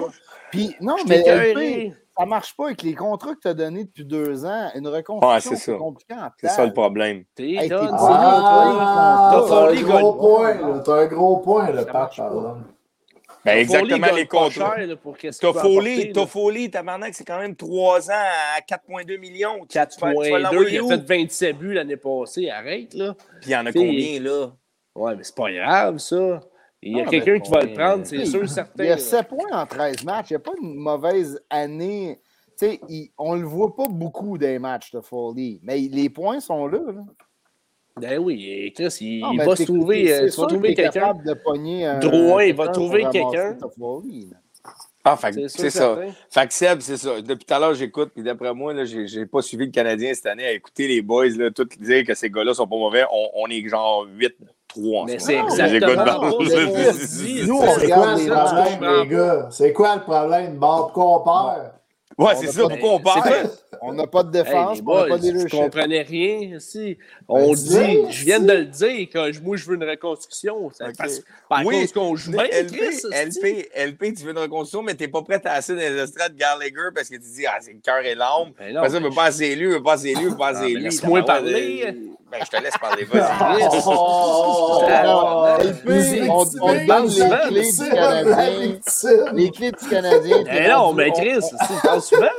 Puis, 0.52 0.76
non, 0.82 0.96
mais 1.08 1.94
ça 2.18 2.26
marche 2.26 2.56
pas 2.56 2.66
avec 2.66 2.82
les 2.82 2.94
contrats 2.94 3.36
que 3.36 3.40
tu 3.40 3.48
as 3.48 3.54
donnés 3.54 3.86
depuis 3.86 4.06
deux 4.06 4.46
ans. 4.46 4.70
Une 4.76 4.88
reconstruction, 4.88 5.56
c'est 5.56 5.78
compliqué 5.78 6.14
en 6.14 6.30
C'est 6.38 6.50
ça 6.50 6.66
le 6.66 6.74
problème. 6.74 7.24
T'es 7.36 7.52
hey, 7.52 7.72
ah, 7.72 9.32
un 9.34 9.82
gros 9.82 10.14
point, 10.14 10.82
T'as 10.84 11.02
un 11.02 11.06
gros 11.06 11.38
point, 11.38 11.72
le 11.72 11.86
patch, 11.86 12.20
ben 13.44 13.58
exactement 13.58 14.16
les 14.16 14.28
contrats. 14.28 14.76
Toffoli, 15.40 16.12
Toffoli, 16.12 16.70
tabarnak, 16.70 17.14
c'est 17.16 17.26
quand 17.26 17.40
même 17.40 17.56
trois 17.56 18.10
ans 18.12 18.26
à 18.58 18.60
4,2 18.62 19.18
millions. 19.18 19.66
4,2, 19.66 20.70
il 20.70 20.80
a 20.80 20.98
fait 20.98 21.06
27 21.06 21.58
buts 21.58 21.74
l'année 21.74 21.98
passée, 21.98 22.50
arrête 22.50 22.94
là. 22.94 23.16
Puis 23.42 23.50
il 23.50 23.54
y 23.54 23.56
en 23.56 23.66
a 23.66 23.72
combien 23.72 24.20
là? 24.20 24.52
Ouais, 24.94 25.16
mais 25.16 25.24
c'est 25.24 25.36
pas 25.36 25.52
grave 25.52 25.98
ça. 25.98 26.42
Il 26.84 26.98
y 26.98 27.00
a 27.00 27.04
ah, 27.06 27.10
quelqu'un 27.10 27.40
qui 27.40 27.52
va 27.52 27.62
le 27.62 27.74
prendre, 27.74 28.06
c'est 28.06 28.26
sûr, 28.26 28.50
certain. 28.50 28.84
Il 28.84 28.90
y 28.90 28.92
a 28.92 28.98
7 28.98 29.28
points 29.28 29.52
en 29.52 29.66
13 29.68 30.04
matchs. 30.04 30.32
Il 30.32 30.34
n'y 30.34 30.38
a 30.38 30.40
pas 30.40 30.54
une 30.62 30.76
mauvaise 30.76 31.40
année. 31.50 32.20
Il, 32.90 33.12
on 33.18 33.36
ne 33.36 33.42
le 33.42 33.48
voit 33.48 33.76
pas 33.76 33.88
beaucoup 33.88 34.38
des 34.38 34.60
matchs 34.60 34.92
de 34.92 35.02
Foley, 35.02 35.60
mais 35.64 35.78
les 35.80 36.10
points 36.10 36.40
sont 36.40 36.68
là. 36.68 36.80
Ben 38.00 38.20
oui, 38.20 38.72
Chris, 38.76 38.98
il, 39.02 39.24
il 39.34 39.38
va 39.38 39.56
se 39.56 39.64
trouver, 39.64 40.04
il 40.04 40.32
va 40.32 40.48
trouver 40.48 40.74
quelqu'un. 40.74 41.14
Drouin, 42.00 42.44
il 42.44 42.56
va 42.56 42.68
trouver 42.70 43.06
quelqu'un. 43.12 43.58
Ah, 45.04 45.18
c'est 45.48 45.70
ça. 45.72 45.98
Fait 46.30 46.48
que 46.48 46.54
Seb, 46.54 46.80
c'est 46.82 46.98
ça. 46.98 47.22
Depuis 47.22 47.46
tout 47.46 47.54
à 47.54 47.60
l'heure, 47.60 47.74
j'écoute, 47.74 48.12
puis 48.14 48.24
d'après 48.24 48.54
moi, 48.54 48.74
là, 48.74 48.86
j'ai, 48.86 49.26
pas 49.26 49.42
suivi 49.42 49.66
le 49.66 49.72
Canadien 49.72 50.14
cette 50.14 50.28
année 50.28 50.46
à 50.46 50.52
écouter 50.52 50.88
les 50.88 51.02
boys, 51.02 51.30
là, 51.30 51.50
tout 51.50 51.68
dire 51.80 52.06
que 52.06 52.14
ces 52.14 52.30
gars-là 52.30 52.54
sont 52.54 52.68
pas 52.68 52.76
mauvais. 52.76 53.04
On, 53.12 53.30
on 53.44 53.48
est 53.48 53.68
genre 53.68 54.08
8 54.08 54.36
mais 55.06 55.20
c'est 55.20 55.36
exactement 55.36 56.30
Nous, 57.46 57.58
on 57.58 57.72
regarde 57.72 58.20
les 58.20 58.28
problèmes, 58.28 59.02
les 59.02 59.08
gars? 59.08 59.48
C'est 59.52 59.74
quoi 59.74 59.96
le 59.96 60.02
problème? 60.02 60.58
Bon, 60.58 60.78
pourquoi 60.78 61.20
on 61.20 61.24
perd? 61.24 61.72
Ouais, 62.22 62.36
c'est 62.36 62.52
ça, 62.52 62.68
pourquoi 62.68 62.94
on 62.94 63.00
perd? 63.00 63.52
On 63.84 63.94
n'a 63.94 64.06
pas 64.06 64.22
de 64.22 64.32
défense, 64.32 64.80
on 64.86 64.96
n'a 64.96 65.08
pas 65.08 65.18
de 65.18 65.24
leadership. 65.24 65.50
Je 65.50 65.58
comprenais 65.58 66.02
rien 66.04 66.56
ici. 66.58 66.98
On 67.28 67.48
ben, 67.48 67.56
dit, 67.56 68.12
je 68.12 68.26
viens 68.26 68.40
de 68.40 68.52
le 68.52 68.66
dire, 68.66 69.10
que 69.10 69.42
moi, 69.42 69.58
je 69.58 69.66
veux 69.66 69.76
une 69.76 69.84
reconstruction. 69.84 70.68
Okay. 70.68 70.92
Parce, 70.96 71.22
par 71.50 71.66
oui, 71.66 71.82
cause 71.82 71.94
qu'on 71.94 72.16
joue 72.16 72.32
bien, 72.32 72.44
LP, 72.44 72.80
LP, 73.12 73.72
LP, 73.76 74.14
tu 74.16 74.24
veux 74.24 74.32
une 74.32 74.38
reconstruction, 74.38 74.84
mais 74.84 74.94
tu 74.94 75.04
n'es 75.04 75.10
pas 75.10 75.24
prêt 75.24 75.42
à 75.46 75.54
assis 75.54 75.72
dans 75.72 75.78
les 75.78 75.98
estrades 75.98 76.36
Gallagher 76.36 76.90
parce 76.94 77.10
que 77.10 77.16
tu 77.16 77.22
dis, 77.22 77.46
ah, 77.48 77.58
c'est 77.60 77.74
le 77.74 77.80
cœur 77.80 78.06
et 78.06 78.14
l'âme. 78.14 78.52
Ben 78.60 78.76
parce 78.76 78.94
que 78.94 79.00
veut 79.00 79.10
pas 79.10 79.26
assez 79.26 79.56
lui, 79.56 79.68
veut 79.68 79.82
pas 79.82 79.94
assez 79.94 80.14
lui, 80.14 80.26
veut 80.26 80.38
pas 80.38 80.50
assez 80.50 80.74
lui. 80.74 80.84
Laisse-moi 80.84 81.24
parler. 81.24 81.96
Ben, 82.32 82.40
je 82.46 82.50
te 82.50 82.64
laisse 82.64 82.78
parler. 82.78 83.04
Vas-y. 83.04 83.22
on, 86.30 86.46
on 86.62 86.86
donne 86.86 87.08
les 87.10 87.30
clés 87.50 87.72
du 87.72 87.90
Canadien. 87.90 88.80
Les 89.34 89.52
clés 89.52 89.72
du 89.72 89.90
Canadien. 89.90 90.44
Eh 90.50 90.70
non, 90.70 90.94
mais 90.94 91.12
Chris, 91.12 91.42
tu 91.42 91.74
parles 91.86 92.02
souvent, 92.02 92.28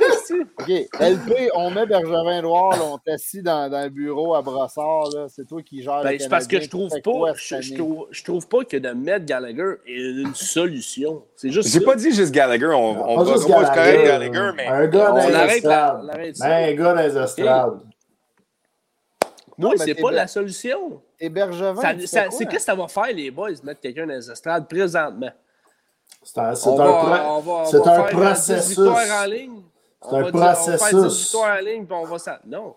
OK. 0.59 0.67
LP, 0.99 1.51
on 1.53 1.69
met 1.69 1.85
Bergevin 1.85 2.41
Noir, 2.41 2.75
on 2.91 2.97
t'assit 2.97 3.43
dans, 3.43 3.69
dans 3.69 3.83
le 3.83 3.89
bureau 3.89 4.33
à 4.33 4.41
Brossard. 4.41 5.09
C'est 5.27 5.47
toi 5.47 5.61
qui 5.61 5.83
gères 5.83 6.01
ben, 6.03 6.17
C'est 6.19 6.27
parce 6.29 6.47
que 6.47 6.59
je 6.59 6.67
trouve 6.69 6.89
pas, 6.89 7.33
je, 7.35 7.75
trouve, 7.75 8.07
je 8.09 8.23
trouve 8.23 8.47
pas 8.47 8.63
que 8.63 8.77
de 8.77 8.89
mettre 8.89 9.25
Gallagher 9.25 9.75
est 9.85 10.21
une 10.21 10.33
solution. 10.33 11.21
C'est 11.35 11.51
juste 11.51 11.69
J'ai 11.69 11.81
pas 11.81 11.95
dit 11.95 12.11
juste 12.11 12.33
Gallagher. 12.33 12.65
On, 12.65 12.99
on, 12.99 13.19
on 13.19 13.23
va 13.23 13.35
Gallagher, 13.65 14.05
Gallagher, 14.05 14.51
mais... 14.55 14.65
Un 14.65 14.87
gars 14.87 15.11
dans 15.11 15.17
les 15.17 15.35
estrades. 15.55 16.09
Un 16.41 16.73
gars 16.73 16.93
dans 16.93 17.01
les 17.01 17.15
estrades. 17.17 17.79
Moi, 19.57 19.73
c'est 19.77 19.95
pas 19.95 20.11
la 20.11 20.27
solution. 20.27 21.01
Et 21.19 21.29
Bergevin, 21.29 21.97
c'est 22.05 22.27
qu'est-ce 22.29 22.43
que 22.45 22.59
ça 22.59 22.75
va 22.75 22.87
faire, 22.87 23.13
les 23.13 23.31
boys, 23.31 23.51
mettre 23.63 23.81
quelqu'un 23.81 24.07
dans 24.07 24.13
les 24.13 24.31
estrades 24.31 24.67
présentement? 24.67 25.31
C'est 26.21 26.39
un, 26.39 26.55
c'est 26.55 26.69
un, 26.69 27.65
c'est 27.65 27.87
un 27.87 28.03
processus. 28.03 28.79
en 28.79 29.25
ligne. 29.25 29.61
C'est 30.01 30.15
un 30.15 30.31
processus. 30.31 31.33
On 31.35 31.41
va 31.41 31.47
faire 31.47 31.59
en 31.59 31.65
ligne, 31.65 31.85
puis 31.85 31.95
on 31.95 32.05
va 32.05 32.19
ça. 32.19 32.39
Non. 32.45 32.75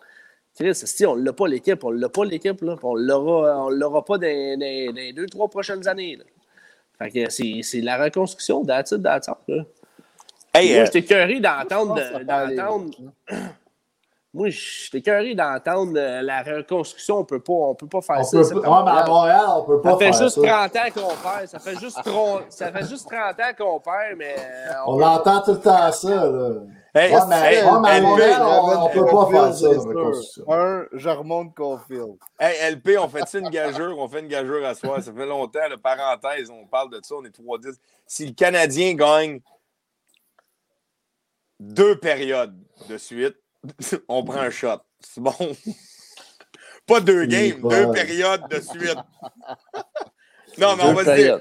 Chris, 0.57 0.75
si 0.75 1.05
on 1.05 1.15
l'a 1.15 1.33
pas 1.33 1.47
l'équipe, 1.47 1.85
on 1.85 1.91
l'a 1.91 2.09
pas 2.09 2.25
l'équipe, 2.25 2.61
là, 2.63 2.77
on 2.83 2.95
l'aura, 2.95 3.67
on 3.67 3.69
l'aura 3.69 4.05
pas 4.05 4.17
dans, 4.17 4.27
les 4.27 5.13
deux, 5.15 5.27
trois 5.27 5.49
prochaines 5.49 5.87
années. 5.87 6.17
Là. 6.17 6.25
Fait 6.99 7.11
que 7.11 7.31
c'est, 7.31 7.61
c'est 7.63 7.83
la 7.83 8.03
reconstruction 8.03 8.65
d'attitude 8.65 9.03
d'attente. 9.03 9.39
Hey, 10.55 10.73
Moi, 10.73 10.81
euh... 10.81 10.85
j'étais 10.87 11.03
curieux 11.03 11.41
d'entendre, 11.41 11.95
d'entendre, 12.25 12.91
moi, 14.37 14.49
j'étais 14.51 15.01
curieux 15.01 15.35
d'entendre 15.35 15.95
la 15.95 16.43
reconstruction. 16.43 17.21
On 17.21 17.25
peut 17.25 17.41
pas, 17.41 17.53
on 17.55 17.75
peut 17.75 17.87
pas 17.87 18.03
faire 18.03 18.23
ça. 18.23 18.39
Peut, 18.39 18.57
ouais, 18.57 18.85
mais 18.85 18.91
à 18.91 19.05
Montréal, 19.07 19.45
on 19.49 19.63
peut 19.65 19.81
pas 19.81 19.93
ça 19.93 19.99
faire 19.99 20.15
fait 20.15 20.23
juste 20.25 20.37
30 20.37 20.77
ans 20.77 20.91
qu'on 20.95 21.17
perd. 21.17 21.47
Ça 21.47 21.59
fait 21.59 21.79
juste, 21.81 22.01
ça 22.51 22.73
fait 22.73 22.87
juste 22.87 23.09
30 23.11 23.41
ans 23.41 23.55
qu'on 23.57 23.81
perd, 23.81 24.19
mais. 24.19 24.37
Euh, 24.39 24.73
on, 24.87 25.01
on 25.01 25.03
entend 25.03 25.41
tout 25.41 25.53
le 25.53 25.61
temps 25.61 25.91
ça, 25.91 26.27
là. 26.27 26.51
Hey, 26.95 27.15
ouais, 27.15 27.21
mais, 27.29 27.55
hey, 27.55 27.65
ouais, 27.65 27.81
mais 27.81 27.89
à 27.89 28.01
Montréal, 28.03 28.43
on, 28.43 28.85
on 28.85 28.89
peut 28.91 29.07
pas 29.07 29.27
faire 29.31 29.55
ça. 29.55 29.69
Un, 30.49 30.85
je 30.93 31.09
remonte 31.09 31.55
Caulfield. 31.55 32.17
Hey, 32.39 32.73
LP, 32.75 32.99
on 33.01 33.09
fait 33.09 33.39
une 33.39 33.49
gageure? 33.49 33.99
On 33.99 34.07
fait 34.07 34.21
une 34.21 34.29
gageure 34.29 34.67
à 34.67 34.75
soi. 34.75 35.01
Ça 35.01 35.15
fait 35.15 35.27
longtemps, 35.27 35.61
la 35.69 35.79
parenthèse, 35.79 36.51
on 36.51 36.67
parle 36.67 36.91
de 36.91 37.01
ça, 37.03 37.15
on 37.15 37.25
est 37.25 37.39
3-10. 37.39 37.75
Si 38.07 38.27
le 38.27 38.33
Canadien 38.33 38.93
gagne 38.93 39.41
deux 41.59 41.99
périodes 41.99 42.55
de 42.89 42.99
suite, 42.99 43.37
on 44.09 44.25
prend 44.25 44.41
un 44.41 44.51
shot. 44.51 44.81
C'est 45.01 45.21
bon. 45.21 45.33
Pas 46.87 47.01
deux 47.01 47.27
games, 47.27 47.61
deux 47.63 47.91
périodes 47.91 48.49
de 48.49 48.61
suite. 48.61 48.97
non, 50.59 50.77
mais 50.77 50.85
on 50.85 50.93
va 50.93 51.05
se 51.05 51.17
dire. 51.17 51.41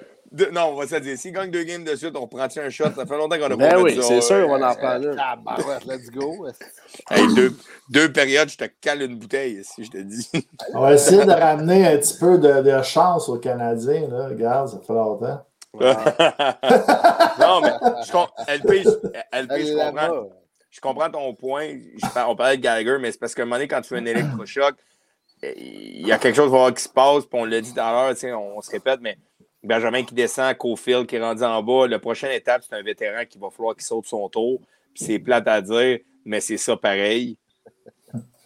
non, 0.51 0.71
on 0.71 0.75
va 0.75 0.87
se 0.87 0.95
dire, 0.95 1.17
s'il 1.19 1.33
gagne 1.33 1.51
deux 1.51 1.63
games 1.63 1.83
de 1.83 1.95
suite, 1.95 2.15
on 2.15 2.27
prend 2.27 2.39
un 2.43 2.69
shot? 2.69 2.85
Ça 2.95 3.05
fait 3.05 3.15
longtemps 3.17 3.37
qu'on 3.37 3.51
a 3.51 3.55
ben 3.55 3.69
pas 3.69 3.79
oui, 3.79 3.99
c'est 4.01 4.21
sûr, 4.21 4.47
on 4.49 4.59
en 4.59 4.73
parle. 4.73 5.15
Ah, 5.19 5.35
ben 5.35 5.63
ouais, 5.63 5.77
let's 5.85 6.09
go. 6.09 6.47
hey, 7.11 7.27
deux, 7.35 7.55
deux, 7.89 8.11
périodes, 8.11 8.49
je 8.49 8.57
te 8.57 8.65
cale 8.81 9.03
une 9.03 9.19
bouteille, 9.19 9.63
si 9.63 9.85
je 9.85 9.91
te 9.91 9.97
dis. 9.99 10.31
on 10.73 10.81
va 10.81 10.93
essayer 10.95 11.23
de 11.23 11.31
ramener 11.31 11.85
un 11.85 11.97
petit 11.97 12.17
peu 12.17 12.39
de, 12.39 12.63
de 12.63 12.81
chance 12.81 13.29
aux 13.29 13.37
Canadiens. 13.37 14.07
Là. 14.09 14.29
Regarde, 14.29 14.69
ça 14.69 14.79
fait 14.79 14.93
longtemps. 14.93 15.45
non, 15.79 17.61
mais 17.61 17.73
je, 18.03 18.55
LP, 18.55 18.83
LP 19.31 19.53
je 19.59 19.89
comprends 19.89 20.29
je 20.75 20.81
comprends 20.81 21.09
ton 21.09 21.33
point. 21.33 21.69
on 22.27 22.35
parlait 22.35 22.57
de 22.57 22.61
Gallagher, 22.61 22.97
mais 22.99 23.13
c'est 23.13 23.19
parce 23.19 23.33
qu'à 23.33 23.43
un 23.43 23.45
moment 23.45 23.55
donné, 23.55 23.69
quand 23.69 23.79
tu 23.79 23.87
fais 23.87 23.97
un 23.97 24.05
électrochoc, 24.05 24.75
il 25.41 26.05
y 26.05 26.11
a 26.11 26.17
quelque 26.17 26.35
chose 26.35 26.51
qui 26.75 26.83
se 26.83 26.89
passe, 26.89 27.25
puis 27.25 27.39
on 27.39 27.45
l'a 27.45 27.61
dit 27.61 27.73
tout 27.73 27.79
à 27.79 27.91
l'heure, 27.91 28.37
on, 28.57 28.61
se 28.61 28.71
répète, 28.71 28.99
mais 29.01 29.17
Benjamin 29.63 30.03
qui 30.03 30.13
descend, 30.13 30.53
Cofield 30.57 31.07
qui 31.07 31.15
est 31.15 31.21
rendu 31.21 31.43
en 31.43 31.63
bas, 31.63 31.87
la 31.87 31.99
prochaine 31.99 32.31
étape, 32.31 32.63
c'est 32.67 32.75
un 32.75 32.83
vétéran 32.83 33.23
qui 33.25 33.37
va 33.37 33.49
falloir 33.51 33.73
qu'il 33.73 33.85
saute 33.85 34.05
son 34.05 34.27
tour. 34.27 34.59
Puis 34.93 35.05
c'est 35.05 35.19
plate 35.19 35.47
à 35.47 35.61
dire, 35.61 35.99
mais 36.25 36.41
c'est 36.41 36.57
ça 36.57 36.75
pareil. 36.75 37.37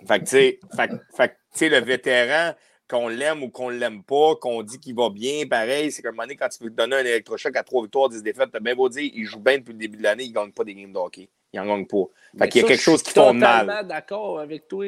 Fait 0.07 0.19
que, 0.19 0.25
tu 0.25 1.39
sais, 1.51 1.69
le 1.69 1.79
vétéran, 1.79 2.53
qu'on 2.87 3.07
l'aime 3.07 3.41
ou 3.41 3.49
qu'on 3.49 3.69
l'aime 3.69 4.03
pas, 4.03 4.35
qu'on 4.35 4.61
dit 4.61 4.79
qu'il 4.79 4.95
va 4.95 5.09
bien, 5.09 5.47
pareil, 5.47 5.91
c'est 5.91 6.03
qu'à 6.03 6.09
un 6.09 6.11
moment 6.11 6.23
donné, 6.23 6.35
quand 6.35 6.49
tu 6.49 6.63
veux 6.63 6.69
donner 6.69 6.95
un 6.95 7.05
électrochoc 7.05 7.55
à 7.55 7.63
trois 7.63 7.81
victoires, 7.81 8.09
10 8.09 8.21
défaites, 8.21 8.51
t'as 8.51 8.59
bien 8.59 8.75
beau 8.75 8.87
dire, 8.87 9.09
il 9.15 9.25
joue 9.25 9.39
bien 9.39 9.57
depuis 9.57 9.73
le 9.73 9.79
début 9.79 9.97
de 9.97 10.03
l'année, 10.03 10.25
il 10.25 10.29
ne 10.29 10.35
gagne 10.35 10.51
pas 10.51 10.63
des 10.63 10.75
games 10.75 10.93
de 10.93 10.97
hockey. 10.97 11.27
Il 11.53 11.59
n'en 11.59 11.65
gagne 11.65 11.85
pas. 11.85 12.03
Fait 12.37 12.49
qu'il 12.49 12.61
y 12.61 12.65
a 12.65 12.67
quelque 12.67 12.81
chose 12.81 13.01
qui 13.01 13.13
tombe 13.13 13.37
mal. 13.37 13.61
Je 13.61 13.63
suis 13.65 13.67
totalement 13.67 13.87
d'accord 13.87 14.39
avec 14.39 14.67
toi. 14.67 14.85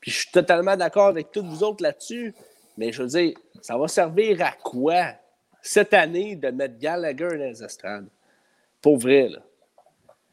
Puis 0.00 0.10
je 0.10 0.16
suis 0.18 0.30
totalement 0.30 0.76
d'accord 0.76 1.06
avec 1.08 1.30
tous 1.30 1.42
vous 1.42 1.62
autres 1.62 1.82
là-dessus. 1.82 2.34
Mais 2.76 2.90
je 2.92 3.02
veux 3.02 3.08
dire, 3.08 3.34
ça 3.60 3.76
va 3.76 3.86
servir 3.86 4.42
à 4.42 4.52
quoi 4.52 5.04
cette 5.60 5.94
année 5.94 6.34
de 6.34 6.48
mettre 6.48 6.78
Gallagher 6.78 7.28
dans 7.28 7.36
les 7.36 7.62
estrades? 7.62 8.08
Pour 8.80 8.98
vrai, 8.98 9.28
là. 9.28 9.38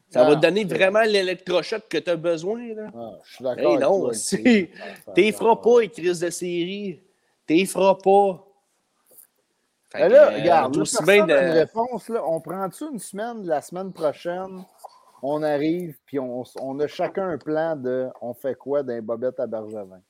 Ça 0.10 0.24
va 0.24 0.36
te 0.36 0.41
donner 0.41 0.64
vraiment 0.64 1.02
l'électrochoc 1.02 1.88
que 1.88 2.00
tu 2.00 2.10
as 2.10 2.16
besoin. 2.16 2.74
Là. 2.74 2.88
Ah, 2.96 3.12
je 3.24 3.36
suis 3.36 3.44
d'accord. 3.44 3.74
Hey, 3.74 3.78
non, 3.78 4.12
si. 4.14 4.70
T'es 5.14 5.32
feras 5.38 5.58
pas, 5.58 5.82
les 5.82 5.90
crises 5.90 6.20
de 6.20 6.32
série. 6.32 7.00
T'es 7.46 7.64
feras 7.66 7.94
pas. 7.94 8.44
Fait 9.91 10.10
là, 10.10 10.30
regarde, 10.30 10.78
euh, 10.78 11.06
bien 11.06 11.26
de... 11.26 11.34
une 11.34 11.52
réponse. 11.52 12.10
Là, 12.10 12.24
on 12.28 12.40
prend-tu 12.41 12.86
une 12.91 13.00
semaine, 13.00 13.46
la 13.46 13.62
semaine 13.62 13.91
prochaine, 13.91 14.64
on 15.22 15.44
arrive, 15.44 15.98
puis 16.06 16.20
on, 16.20 16.44
on, 16.62 16.80
a 16.80 16.88
chacun 16.88 17.30
un 17.30 17.38
plan 17.38 17.76
de 17.76 18.08
on 18.22 18.34
fait 18.34 18.56
quoi 18.56 18.84
d'un 18.84 19.02
bobette 19.02 19.40
à 19.40 19.48
Bergevin? 19.48 20.02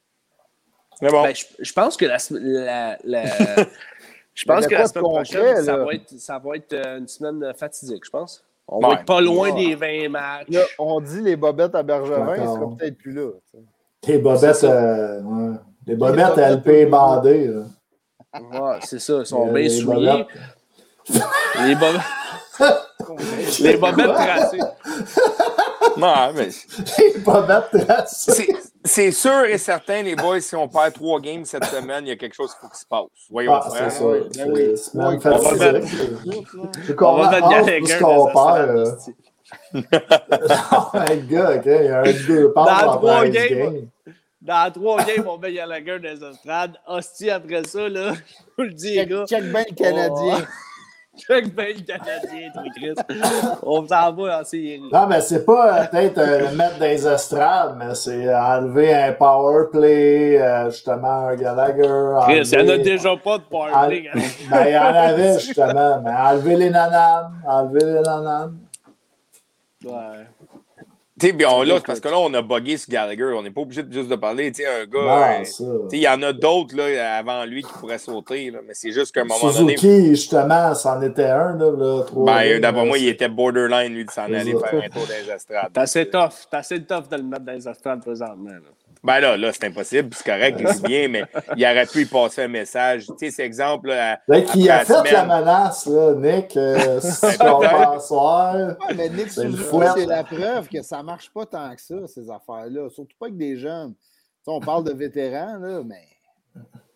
Bon. 1.02 1.24
Ben, 1.24 1.34
je, 1.34 1.46
je, 1.60 1.74
pense 1.74 1.96
que 1.96 2.06
la, 2.06 2.18
la, 2.32 2.98
la 3.04 3.24
je 4.34 4.46
pense 4.46 4.68
que 4.68 4.76
la 4.76 4.88
semaine 4.88 5.04
prochaine, 5.04 5.64
ça, 5.64 5.78
va 5.78 5.94
être, 5.94 6.12
ça 6.18 6.40
va 6.40 6.56
être 6.56 6.74
euh, 6.74 6.98
une 6.98 7.08
semaine 7.08 7.54
fatidique, 7.56 8.04
je 8.06 8.10
pense. 8.10 8.44
On 8.68 8.80
va 8.80 8.96
être 8.96 9.06
pas 9.06 9.22
loin 9.22 9.54
des 9.54 9.74
20 9.76 10.10
matchs. 10.10 10.50
Là, 10.50 10.62
on 10.78 11.00
dit 11.00 11.22
les 11.22 11.36
bobettes 11.36 11.74
à 11.74 11.82
Bergevin, 11.82 12.36
ils 12.36 12.44
seront 12.44 12.76
peut-être 12.76 12.98
plus 12.98 13.14
là. 13.14 13.32
Les 14.08 14.20
bobettes, 14.20 14.64
euh, 14.64 15.22
ouais. 15.22 15.58
les 15.88 15.96
bobettes 15.96 16.38
à 16.38 16.52
LP 16.52 16.90
bandées. 16.90 17.50
Ouais, 18.34 18.78
c'est 18.82 19.00
ça, 19.00 19.20
ils 19.22 19.26
sont 19.26 19.52
bien 19.52 19.70
souillés. 19.70 20.26
les 21.66 21.76
bobettes. 21.76 22.02
les 23.62 23.78
bobettes 23.78 24.14
tracées. 24.14 24.60
Non, 25.98 26.34
mais. 26.34 26.50
Les 26.98 27.20
bobettes 27.20 27.86
tracées. 27.86 28.56
C'est 28.84 29.12
sûr 29.12 29.46
et 29.46 29.58
certain, 29.58 30.02
les 30.02 30.16
boys, 30.16 30.40
si 30.40 30.56
on 30.56 30.68
perd 30.68 30.94
trois 30.94 31.20
games 31.20 31.44
cette 31.44 31.66
semaine, 31.66 32.06
il 32.06 32.10
y 32.10 32.12
a 32.12 32.16
quelque 32.16 32.36
chose 32.36 32.52
qu'il 32.52 32.62
faut 32.62 32.70
qu'il 32.70 32.80
se 32.80 32.86
passe. 32.86 33.08
Voyons, 33.30 33.54
ah, 33.54 33.70
c'est 33.70 33.90
ça. 33.90 34.04
Ben 34.38 34.52
oui. 34.52 34.76
On 34.94 35.00
va 35.00 35.12
mettre... 35.12 35.88
On 37.02 37.18
va 37.18 37.32
mettre 37.32 37.50
Gallagher 37.50 37.98
qu'on 38.00 38.32
perd. 38.32 38.98
oh 39.74 40.92
my 40.94 41.18
God, 41.22 41.58
OK. 41.58 41.66
Il 41.66 41.86
y 41.86 41.88
a 41.88 42.00
un 42.00 42.28
deux 42.28 42.54
Dans 42.56 42.98
trois 42.98 43.28
games. 43.28 43.90
Dans 44.42 44.72
trois 44.72 45.04
games, 45.04 45.28
on 45.28 45.38
met 45.38 45.54
Gallagher 45.54 46.00
dans 46.00 46.10
les 46.10 46.24
estrades. 46.24 46.78
Hostie, 46.88 47.30
après 47.30 47.64
ça, 47.66 47.90
là, 47.90 48.14
je 48.48 48.54
vous 48.58 48.64
le 48.64 48.74
dis, 48.74 48.96
les 48.96 49.06
gars. 49.06 49.26
Check 49.28 49.44
bien 49.44 49.66
le 49.70 49.76
Canadien. 49.76 50.38
Oh. 50.42 50.69
Bien 51.28 51.40
le 51.42 51.82
Canadien, 51.82 52.52
toi, 52.54 52.64
Chris. 52.76 52.94
On 53.64 53.88
s'en 53.88 54.14
va 54.14 54.40
en 54.40 54.44
série. 54.44 54.82
Non, 54.92 55.08
mais 55.08 55.22
c'est 55.22 55.46
pas 55.46 55.82
euh, 55.82 55.86
peut-être 55.88 56.18
euh, 56.18 56.50
le 56.50 56.56
mettre 56.56 56.80
les 56.80 57.08
estrades, 57.08 57.76
mais 57.78 57.96
c'est 57.96 58.34
enlever 58.34 58.94
un 58.94 59.14
power 59.14 59.66
play, 59.72 60.42
euh, 60.42 60.70
justement, 60.70 61.28
un 61.28 61.36
Gallagher. 61.36 62.18
Chris, 62.24 62.50
il 62.52 62.58
n'y 62.60 62.72
en 62.72 62.74
a 62.74 62.78
déjà 62.78 63.18
pas 63.18 63.38
de 63.38 63.44
power 63.44 63.72
play. 63.88 64.10
Hein. 64.14 64.20
ben, 64.52 64.66
il 64.68 64.74
y 64.74 64.78
en 64.78 64.84
avait, 64.84 65.40
justement. 65.40 66.02
Mais 66.04 66.12
enlever 66.12 66.56
les 66.56 66.70
nananes. 66.70 67.32
Enlever 67.48 67.86
les 67.86 68.02
nananes. 68.02 68.58
Ouais. 69.86 70.28
Tu 71.20 71.28
sais, 71.28 71.34
là, 71.38 71.80
parce 71.86 72.00
que 72.00 72.08
là, 72.08 72.18
on 72.18 72.34
a 72.34 72.42
bugué 72.42 72.78
sur 72.78 72.90
Gallagher. 72.90 73.34
On 73.36 73.42
n'est 73.42 73.52
pas 73.52 73.62
obligé 73.62 73.84
de 73.84 73.92
juste 73.92 74.10
de 74.10 74.16
parler. 74.16 74.52
Tu 74.52 74.64
sais, 74.64 74.68
un 74.68 74.86
gars. 74.86 75.42
Euh, 75.42 75.88
il 75.92 76.00
y 76.00 76.08
en 76.08 76.22
a 76.22 76.32
d'autres 76.34 76.76
là, 76.76 77.18
avant 77.18 77.46
lui 77.46 77.64
qui 77.64 77.72
pourraient 77.74 77.98
sauter. 77.98 78.52
Là, 78.52 78.60
mais 78.66 78.74
c'est 78.74 78.92
juste 78.92 79.14
qu'à 79.14 79.22
un 79.22 79.26
moment 79.26 79.52
Suzuki, 79.52 79.88
donné. 79.88 80.10
justement, 80.10 80.74
c'en 80.76 81.02
était 81.02 81.26
un. 81.26 81.58
Là, 81.58 81.72
là, 81.72 82.04
ben, 82.14 82.60
D'abord 82.62 82.86
moi, 82.86 82.98
il 82.98 83.08
était 83.08 83.28
borderline, 83.28 83.94
lui, 83.94 84.06
de 84.06 84.12
s'en 84.12 84.24
aller 84.24 84.52
faire 84.52 84.82
un 84.84 84.90
tour 84.90 85.06
dans 85.08 85.26
les 85.26 85.32
estrades. 85.32 85.70
T'as 85.74 85.82
assez 85.82 86.06
tough. 86.10 86.48
T'as 86.50 86.60
assez 86.60 86.82
tough 86.84 87.10
de 87.10 87.18
le 87.18 87.24
mettre 87.24 87.46
dans 87.46 87.54
les 87.54 87.68
estrades 87.68 88.02
présentement. 88.02 88.50
Là. 88.50 88.60
Ben 89.02 89.20
là, 89.22 89.38
là, 89.38 89.52
c'est 89.54 89.66
impossible, 89.66 90.10
c'est 90.14 90.26
correct, 90.26 90.58
il 90.60 90.68
se 90.68 90.86
vient, 90.86 91.08
mais 91.08 91.24
il 91.56 91.66
aurait 91.66 91.86
pu 91.86 92.02
y 92.02 92.06
passer 92.06 92.44
un 92.44 92.48
message. 92.50 93.06
Tu 93.08 93.14
sais, 93.18 93.32
c'est 93.32 93.46
exemple. 93.46 93.88
Là, 93.88 94.20
ben, 94.28 94.44
qui 94.44 94.70
a 94.70 94.84
fait 94.84 95.12
la 95.12 95.26
menace, 95.26 95.86
là, 95.86 96.16
Nick, 96.16 96.58
euh, 96.58 97.00
soir. 98.00 98.76
mais 98.96 99.10
Nick, 99.10 99.32
c'est 99.32 100.06
la 100.06 100.24
preuve 100.24 100.68
que 100.68 100.82
ça 100.82 101.02
marche 101.02 101.30
pas 101.32 101.46
tant 101.46 101.74
que 101.74 101.82
ça, 101.82 101.96
ces 102.08 102.30
affaires-là. 102.30 102.90
Surtout 102.90 103.16
pas 103.18 103.28
avec 103.28 103.38
des 103.38 103.58
jeunes. 103.58 103.94
on 104.46 104.60
parle 104.60 104.84
de 104.84 104.92
vétérans, 104.92 105.58
là, 105.60 105.82
mais 105.86 106.04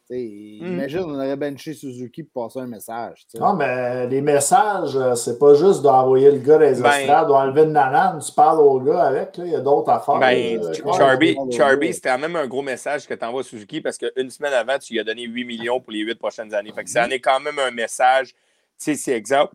Hmm. 0.09 0.65
Imagine, 0.65 0.99
on 1.05 1.15
aurait 1.15 1.35
benché 1.37 1.73
Suzuki 1.73 2.23
pour 2.23 2.43
passer 2.43 2.59
un 2.59 2.67
message. 2.67 3.25
Non, 3.39 3.53
mais 3.53 4.07
les 4.07 4.21
messages, 4.21 4.95
euh, 4.95 5.15
c'est 5.15 5.39
pas 5.39 5.55
juste 5.55 5.81
d'envoyer 5.81 6.29
le 6.29 6.39
gars 6.39 6.57
dans 6.57 6.65
les 6.65 6.81
ben, 6.81 6.91
estrades 6.91 7.29
ou 7.29 7.33
enlever 7.33 7.63
une 7.63 7.71
nanane. 7.71 8.19
Tu 8.19 8.31
parles 8.33 8.59
au 8.59 8.79
gars 8.81 9.03
avec, 9.03 9.37
il 9.37 9.51
y 9.51 9.55
a 9.55 9.61
d'autres 9.61 9.89
affaires. 9.89 10.19
Ben, 10.19 10.61
Charby, 11.51 11.93
c'était 11.93 12.17
même 12.17 12.35
un 12.35 12.47
gros 12.47 12.61
message 12.61 13.07
que 13.07 13.13
tu 13.13 13.25
envoies 13.25 13.41
à 13.41 13.43
Suzuki 13.43 13.81
parce 13.81 13.97
qu'une 13.97 14.29
semaine 14.29 14.53
avant, 14.53 14.77
tu 14.77 14.93
lui 14.93 14.99
as 14.99 15.03
donné 15.03 15.23
8 15.23 15.45
millions 15.45 15.79
pour 15.79 15.93
les 15.93 15.99
8 15.99 16.15
prochaines 16.15 16.53
années. 16.53 16.73
Fait 16.73 16.83
que 16.83 16.89
ça 16.89 17.05
en 17.05 17.09
est 17.09 17.21
quand 17.21 17.39
même 17.39 17.59
un 17.59 17.71
message. 17.71 18.27
Tu 18.27 18.35
sais, 18.77 18.95
c'est 18.95 19.13
exemple. 19.13 19.53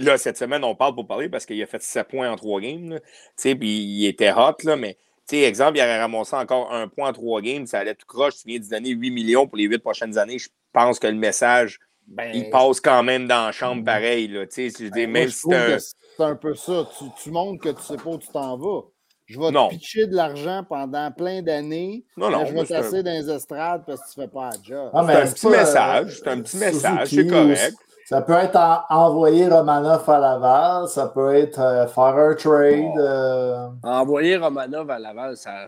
Là, 0.00 0.18
cette 0.18 0.36
semaine, 0.36 0.64
on 0.64 0.74
parle 0.74 0.96
pour 0.96 1.06
parler 1.06 1.28
parce 1.28 1.46
qu'il 1.46 1.62
a 1.62 1.66
fait 1.66 1.80
7 1.80 2.08
points 2.08 2.30
en 2.30 2.36
3 2.36 2.60
games. 2.60 2.98
Tu 3.00 3.10
sais, 3.36 3.54
puis 3.54 3.78
il 3.78 4.06
était 4.06 4.32
hot, 4.32 4.56
là, 4.64 4.76
mais 4.76 4.96
sais, 5.26 5.42
exemple, 5.42 5.78
il 5.78 5.80
aurait 5.80 6.00
ramassé 6.00 6.36
encore 6.36 6.72
un 6.72 6.88
point 6.88 7.10
en 7.10 7.12
trois 7.12 7.40
games, 7.40 7.66
ça 7.66 7.80
allait 7.80 7.94
tout 7.94 8.06
croche. 8.06 8.36
Tu 8.36 8.48
viens 8.48 8.58
de 8.58 8.68
donner 8.68 8.90
8 8.90 9.10
millions 9.10 9.46
pour 9.46 9.56
les 9.56 9.64
huit 9.64 9.78
prochaines 9.78 10.18
années. 10.18 10.38
Je 10.38 10.48
pense 10.72 10.98
que 10.98 11.06
le 11.06 11.14
message, 11.14 11.78
ben, 12.06 12.30
il 12.34 12.50
passe 12.50 12.80
quand 12.80 13.02
même 13.02 13.26
dans 13.26 13.46
la 13.46 13.52
chambre 13.52 13.84
pareil. 13.84 14.28
Là, 14.28 14.46
tu 14.46 14.70
sais, 14.70 14.90
ben, 14.90 15.10
même 15.10 15.28
si 15.28 15.48
c'est 15.48 16.22
un... 16.22 16.36
peu 16.36 16.54
ça. 16.54 16.88
Tu, 16.98 17.04
tu, 17.22 17.30
montres 17.30 17.62
que 17.62 17.70
tu 17.70 17.82
sais 17.82 17.96
pas 17.96 18.10
où 18.10 18.18
tu 18.18 18.28
t'en 18.28 18.56
vas. 18.56 18.82
Je 19.26 19.40
vais 19.40 19.50
te 19.50 19.68
pitcher 19.70 20.06
de 20.06 20.14
l'argent 20.14 20.64
pendant 20.68 21.10
plein 21.10 21.40
d'années. 21.40 22.04
Non, 22.16 22.30
non. 22.30 22.44
Je 22.44 22.52
vais 22.52 22.64
tasser 22.64 23.02
dans 23.02 23.10
les 23.10 23.30
estrades 23.30 23.84
parce 23.86 24.00
que 24.00 24.12
tu 24.12 24.20
ne 24.20 24.24
fais 24.24 24.30
pas 24.30 24.50
la 24.50 24.62
job. 24.62 24.90
Ah, 24.92 25.06
c'est 25.08 25.16
un 25.16 25.32
petit 25.32 25.46
message. 25.46 26.18
C'est 26.18 26.28
un 26.28 26.40
petit 26.42 26.56
message. 26.58 27.08
C'est 27.08 27.26
correct. 27.26 27.76
Ça 28.04 28.20
peut 28.20 28.34
être 28.34 28.84
envoyer 28.90 29.48
Romanov 29.48 30.08
à 30.10 30.18
Laval, 30.18 30.88
ça 30.88 31.06
peut 31.06 31.34
être 31.34 31.58
euh, 31.58 31.86
faire 31.86 32.04
un 32.04 32.34
trade. 32.34 32.98
Euh. 32.98 33.68
Envoyer 33.82 34.36
Romanov 34.36 34.90
à 34.90 34.98
Laval, 34.98 35.36
ça 35.38 35.66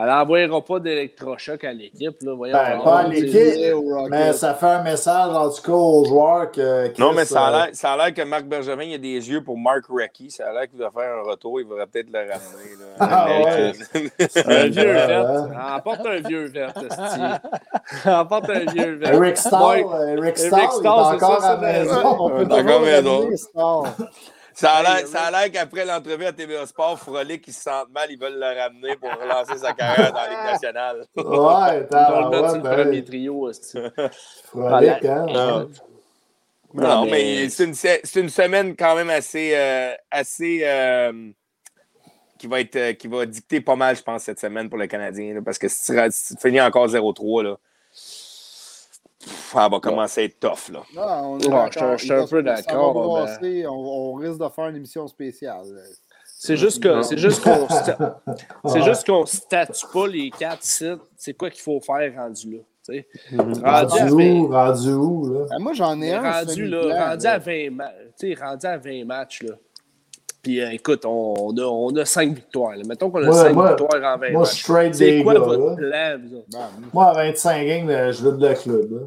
elle 0.00 0.06
n'envoyera 0.06 0.64
pas 0.64 0.78
d'électrochoc 0.78 1.64
à 1.64 1.72
l'équipe. 1.72 2.16
Ben, 2.22 2.80
pas 2.84 2.98
à 2.98 3.08
l'équipe, 3.08 3.74
mais 4.08 4.32
ça 4.32 4.54
fait 4.54 4.66
un 4.66 4.82
message 4.82 5.34
en 5.34 5.50
tout 5.50 5.62
cas 5.62 5.72
aux 5.72 6.04
joueurs 6.04 6.52
que. 6.52 6.98
non, 7.00 7.12
mais 7.12 7.24
ça 7.24 7.46
a 7.46 7.66
euh, 7.66 7.96
l'air 7.96 8.14
que 8.14 8.22
Marc 8.22 8.44
Bergevin 8.44 8.84
il 8.84 8.94
a 8.94 8.98
des 8.98 9.28
yeux 9.28 9.42
pour 9.42 9.58
Mark 9.58 9.84
Recchi. 9.88 10.30
Ça 10.30 10.50
a 10.50 10.52
l'air 10.52 10.68
qu'il 10.68 10.78
va 10.78 10.90
faire 10.90 11.18
un 11.18 11.28
retour. 11.28 11.60
Il 11.60 11.66
va 11.66 11.86
peut-être 11.86 12.10
le 12.12 12.18
ramener. 12.18 12.76
Là. 12.78 12.86
Ah, 13.00 13.26
ouais. 13.28 13.72
un 14.46 14.68
vieux 14.68 14.92
vert. 14.92 15.48
Emporte 15.76 16.06
un 16.06 16.20
vieux 16.20 16.46
vert, 16.46 16.72
Emporte 18.06 18.50
un 18.50 18.72
vieux 18.72 18.94
vert. 18.94 19.14
Eric 19.14 19.36
Stahl, 19.36 19.84
il 20.06 20.46
est 20.46 20.88
encore 20.88 21.44
à 21.44 21.54
la 21.54 21.60
maison. 21.60 22.16
On 22.20 22.30
peut 22.30 22.44
encore 22.44 22.80
maison. 22.82 23.84
Ça 24.58 24.72
a 24.72 25.30
l'air 25.30 25.52
qu'après 25.52 25.84
l'entrevue 25.84 26.24
à 26.24 26.32
TVA 26.32 26.66
Sport, 26.66 26.98
Frolic, 26.98 27.42
qui 27.42 27.52
se 27.52 27.62
sentent 27.62 27.90
mal, 27.90 28.10
ils 28.10 28.18
veulent 28.18 28.40
le 28.40 28.60
ramener 28.60 28.96
pour 28.96 29.10
relancer 29.10 29.56
sa 29.56 29.72
carrière 29.72 30.12
dans 30.12 30.18
la 30.18 30.28
Ligue 30.28 30.52
nationale. 30.52 31.06
Ouais, 31.16 31.86
t'as 31.88 32.06
sur 32.06 32.56
le 32.56 32.60
ben 32.60 32.84
premier 32.84 33.04
trio. 33.04 33.46
aussi. 33.46 33.78
Frolic, 34.44 35.04
hein? 35.04 35.68
Non, 36.74 37.06
mais, 37.06 37.48
c'est 37.48 37.64
une, 37.64 38.22
une, 38.22 38.28
semaine 38.28 38.76
quand 38.76 38.96
même 38.96 39.10
assez. 39.10 39.52
Euh, 39.54 39.94
assez 40.10 40.60
euh, 40.64 41.30
qui, 42.36 42.46
va 42.46 42.60
être, 42.60 42.76
euh, 42.76 42.92
qui 42.92 43.06
va 43.06 43.24
dicter 43.26 43.60
pas 43.60 43.76
mal, 43.76 43.96
je 43.96 44.02
pense, 44.02 44.24
cette 44.24 44.40
semaine 44.40 44.68
pour 44.68 44.78
le 44.78 44.86
Canadien. 44.86 45.40
parce 45.42 45.58
que 45.58 45.68
si 45.68 45.92
tu, 45.92 45.98
si 46.10 46.34
tu 46.34 46.40
finis 46.40 46.60
encore 46.60 46.88
0-3, 46.88 47.44
là 47.44 47.56
ça 49.18 49.68
va 49.68 49.80
commencer 49.80 50.20
à 50.20 50.24
être 50.24 50.38
tough. 50.38 50.72
Là. 50.72 50.82
Non, 50.94 51.38
je, 51.38 51.96
suis 51.98 52.12
un 52.12 52.26
peu 52.26 52.42
d'accord. 52.42 52.96
On, 52.96 54.14
risque 54.14 54.38
de 54.38 54.48
faire 54.48 54.68
une 54.68 54.76
émission 54.76 55.06
spéciale. 55.06 55.64
C'est 56.40 56.56
juste 56.56 56.80
que 56.80 57.02
c'est 57.02 57.18
juste 57.18 57.42
qu'on 57.42 57.66
c'est 58.68 58.82
juste 58.82 59.04
qu'on 59.04 59.26
statue 59.26 59.86
pas 59.92 60.06
les 60.06 60.30
quatre 60.30 60.62
sites. 60.62 61.00
C'est 61.16 61.34
quoi 61.34 61.50
qu'il 61.50 61.62
faut 61.62 61.80
faire 61.80 62.14
rendu 62.14 62.52
là? 62.52 62.58
Mm-hmm. 63.32 63.64
Rendu, 63.64 64.12
où? 64.12 64.48
Rendu 64.48 64.92
où? 64.92 65.32
Là? 65.32 65.46
Ah, 65.50 65.58
moi, 65.58 65.72
j'en 65.74 66.00
ai 66.00 66.14
un. 66.14 66.22
Rendu, 66.22 66.66
là, 66.66 67.10
rendu, 67.10 67.26
à 67.26 67.38
20 67.38 67.68
rendu 68.40 68.66
à 68.66 68.78
20 68.78 69.04
matchs. 69.04 69.42
Là. 69.42 69.54
Puis 70.42 70.60
euh, 70.60 70.70
écoute, 70.70 71.04
on, 71.04 71.56
a, 71.56 71.62
on 71.62 71.94
a 71.96 72.04
5 72.04 72.34
victoires. 72.34 72.76
Là. 72.76 72.82
Mettons 72.86 73.10
qu'on 73.10 73.22
a 73.22 73.32
5 73.32 73.48
victoires 73.48 74.14
en 74.14 74.18
20 74.18 74.30
moi, 74.30 74.40
matchs. 74.42 74.92
C'est 74.92 75.22
quoi 75.22 75.34
gars, 75.34 75.40
votre 75.40 75.76
plan? 75.76 75.88
Ben, 75.90 76.20
moi, 76.92 77.06
à 77.06 77.12
25 77.14 77.66
games, 77.66 78.12
je 78.12 78.22
veux 78.22 78.32
de 78.32 78.46
le 78.46 78.54
club. 78.54 78.92
Là. 78.92 78.98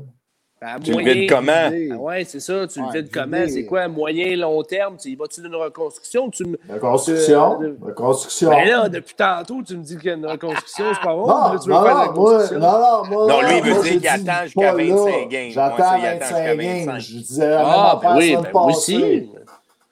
Ben, 0.61 0.79
tu 0.79 0.91
le 0.91 1.03
vides 1.03 1.27
comment? 1.27 1.71
Ah 1.71 1.97
ouais, 1.97 2.23
c'est 2.23 2.39
ça. 2.39 2.67
Tu 2.67 2.79
le 2.79 2.91
vides 2.93 3.09
comment? 3.11 3.45
C'est 3.47 3.65
quoi? 3.65 3.87
Moyen, 3.87 4.35
long 4.35 4.61
terme? 4.61 4.95
Tu 4.95 5.15
vas-tu 5.15 5.41
d'une 5.41 5.55
reconstruction? 5.55 6.29
Tu 6.29 6.45
me... 6.45 6.59
Reconstruction. 6.71 7.57
Reconstruction. 7.81 8.49
Ben 8.51 8.67
là, 8.67 8.87
depuis 8.87 9.15
tantôt, 9.15 9.63
tu 9.65 9.75
me 9.75 9.83
dis 9.83 9.97
qu'il 9.97 10.05
y 10.05 10.09
a 10.11 10.17
une 10.17 10.25
reconstruction, 10.27 10.85
c'est 10.93 11.01
pas 11.01 11.15
bon. 11.15 11.25
Non, 11.25 11.53
là, 11.53 11.59
tu 11.59 11.67
veux 11.67 11.73
non, 11.73 11.83
faire 11.83 12.13
moi, 12.13 12.49
non, 12.51 12.59
non, 12.59 13.05
moi, 13.09 13.27
non, 13.27 13.41
lui, 13.41 13.57
il 13.57 13.63
veut 13.63 13.81
dire 13.81 13.91
qu'il 13.91 14.07
attend 14.07 14.43
jusqu'à 14.43 14.73
25 14.73 15.29
games. 15.29 15.49
J'attends 15.49 15.99
25 15.99 16.57
games. 16.57 16.99
Je 16.99 17.17
disais 17.17 17.49
la 17.49 17.63
ah, 17.65 17.99
même 18.03 18.17
oui, 18.17 18.35
ben, 18.35 18.49
moi 18.53 18.65
aussi. 18.67 19.31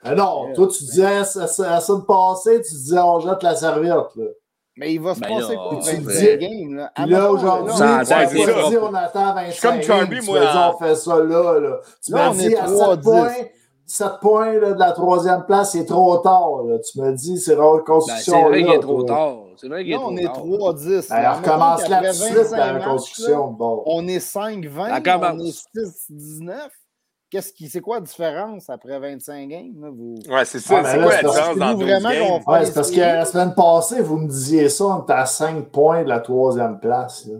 Ah 0.01 0.15
non, 0.15 0.53
toi, 0.53 0.67
tu 0.67 0.83
disais, 0.85 1.03
la 1.03 1.25
semaine 1.25 2.05
passée, 2.05 2.61
tu 2.61 2.73
disais, 2.73 2.99
on 2.99 3.19
jette 3.19 3.43
la 3.43 3.55
serviette. 3.55 4.15
Là. 4.15 4.25
Mais 4.77 4.93
il 4.93 5.01
va 5.01 5.13
se 5.13 5.19
ben 5.19 5.27
passer 5.27 5.55
quoi? 5.55 5.79
Tu 5.83 5.97
dis, 5.97 6.37
game, 6.37 6.75
là. 6.75 6.91
Puis 6.95 7.09
là, 7.09 7.31
aujourd'hui, 7.31 7.73
tu 7.73 7.81
m'as 7.81 8.25
dit, 8.25 8.77
on 8.81 8.93
attend 8.93 9.33
25 9.33 9.61
comme 9.61 9.81
Charlie, 9.81 10.21
moi. 10.25 10.39
Tu 10.39 10.45
dit, 10.45 10.57
on 10.57 10.77
fait 10.77 10.95
ça 10.95 11.19
là. 11.19 11.59
là. 11.59 11.79
Tu 12.01 12.11
m'as 12.13 12.33
dit, 12.33 12.55
à 12.55 12.67
7 12.67 13.01
points, 13.01 13.33
7 13.85 14.07
points 14.21 14.53
là, 14.53 14.71
de 14.71 14.79
la 14.79 14.91
troisième 14.93 15.45
place, 15.45 15.73
c'est 15.73 15.85
trop 15.85 16.17
tard. 16.19 16.63
Là. 16.65 16.77
Tu 16.79 16.97
m'as 16.97 17.11
dit, 17.11 17.37
c'est 17.37 17.55
reconstruction. 17.55 18.33
Ben, 18.33 18.39
c'est 18.39 18.47
vrai 18.47 18.63
qu'il 18.63 18.73
est 18.73 18.79
trop 18.79 19.03
tard. 19.03 19.37
C'est 19.57 19.67
vrai 19.67 19.83
qu'il 19.83 19.91
est 19.91 19.97
trop 19.97 20.15
tard. 20.15 20.43
on 20.45 20.77
est 20.77 20.77
3-10. 20.77 21.11
Alors, 21.11 21.37
recommence 21.39 21.89
là-dessus, 21.89 22.55
la 22.55 22.73
reconstruction. 22.73 23.47
Bon. 23.47 23.83
On 23.85 24.07
est 24.07 24.25
5-20, 24.25 25.33
on 25.33 25.39
est 25.39 25.67
6-19. 26.09 26.69
Qu'est-ce 27.29 27.53
qui, 27.53 27.69
c'est 27.69 27.81
quoi 27.81 27.97
la 27.97 28.01
différence 28.01 28.69
après 28.69 28.99
25 28.99 29.47
games? 29.47 29.73
Là, 29.79 29.89
vous... 29.91 30.15
Ouais, 30.27 30.45
c'est 30.45 30.59
ça. 30.59 30.83
c'est 30.83 30.97
quoi 30.99 31.11
la 31.11 31.23
différence 31.23 31.57
dans 31.57 31.73
12 31.75 31.87
games? 31.87 32.43
Ouais, 32.47 32.65
c'est 32.65 32.73
parce 32.73 32.91
que 32.91 32.99
la 32.99 33.25
semaine 33.25 33.53
passée, 33.53 34.01
vous 34.01 34.17
me 34.17 34.27
disiez 34.27 34.67
ça, 34.69 34.85
on 34.85 35.03
était 35.03 35.13
à 35.13 35.25
5 35.27 35.65
points 35.65 36.03
de 36.03 36.09
la 36.09 36.21
troisième 36.21 36.79
place. 36.79 37.27
Là. 37.27 37.39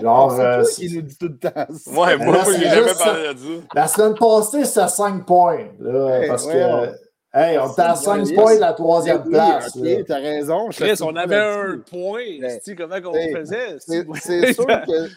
Genre, 0.00 0.32
c'est 0.32 0.42
euh, 0.42 0.64
qui 0.64 0.96
nous 0.96 1.02
dit 1.02 1.18
tout 1.18 1.28
le 1.28 1.38
temps. 1.38 1.50
Ouais, 1.88 2.16
moi, 2.16 2.32
moi 2.32 2.44
j'ai 2.46 2.68
jamais 2.68 2.94
parlé 2.94 3.34
de 3.34 3.38
ça. 3.38 3.66
La 3.74 3.88
semaine 3.88 4.14
passée, 4.14 4.64
c'était 4.64 4.80
à 4.80 4.88
5 4.88 5.26
points. 5.26 5.66
Là, 5.80 6.28
parce 6.28 6.46
que 6.46 6.92
Hey, 7.32 7.56
on 7.58 7.70
était 7.70 7.82
à 7.82 7.94
5 7.94 8.34
points 8.34 8.56
de 8.56 8.60
la 8.60 8.72
troisième 8.72 9.22
place. 9.22 9.76
Ok, 9.76 10.04
t'as 10.04 10.18
raison. 10.18 10.68
Chris, 10.70 10.98
on 11.00 11.14
avait 11.14 11.36
un 11.36 11.78
point. 11.88 12.24
sais 12.60 12.74
comment 12.74 12.96
on 13.04 13.36
faisait? 13.36 13.76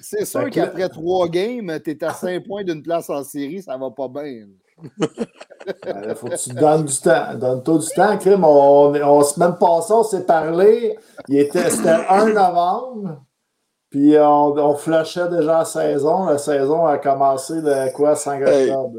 C'est 0.02 0.26
sûr 0.26 0.50
qu'après 0.52 0.90
trois 0.90 1.28
games, 1.28 1.80
t'es 1.84 2.04
à 2.04 2.14
5 2.14 2.46
points 2.46 2.64
d'une 2.64 2.84
place 2.84 3.10
en 3.10 3.24
série, 3.24 3.64
ça 3.64 3.78
va 3.78 3.90
pas 3.90 4.08
bien. 4.08 4.46
Il 4.86 6.16
faut 6.16 6.28
que 6.28 6.44
tu 6.44 6.50
donnes 6.54 6.86
du 6.86 6.98
temps. 6.98 7.34
Donne-toi 7.36 7.78
du 7.80 7.88
temps, 7.96 8.18
Crime. 8.18 8.44
On, 8.44 8.94
on, 8.94 9.24
semaine 9.24 9.56
passée, 9.60 9.94
on 9.94 10.04
s'est 10.04 10.26
parlé. 10.26 10.98
C'était 11.28 11.90
1 12.10 12.26
novembre. 12.34 13.24
Puis 13.94 14.18
on, 14.18 14.58
on 14.58 14.76
flashait 14.76 15.30
déjà 15.30 15.60
la 15.60 15.66
saison. 15.66 16.26
La 16.26 16.40
saison 16.40 16.88
a 16.88 16.98
commencé 16.98 17.62
de 17.62 17.92
quoi, 17.92 18.16
5 18.16 18.42
octobre. 18.42 18.98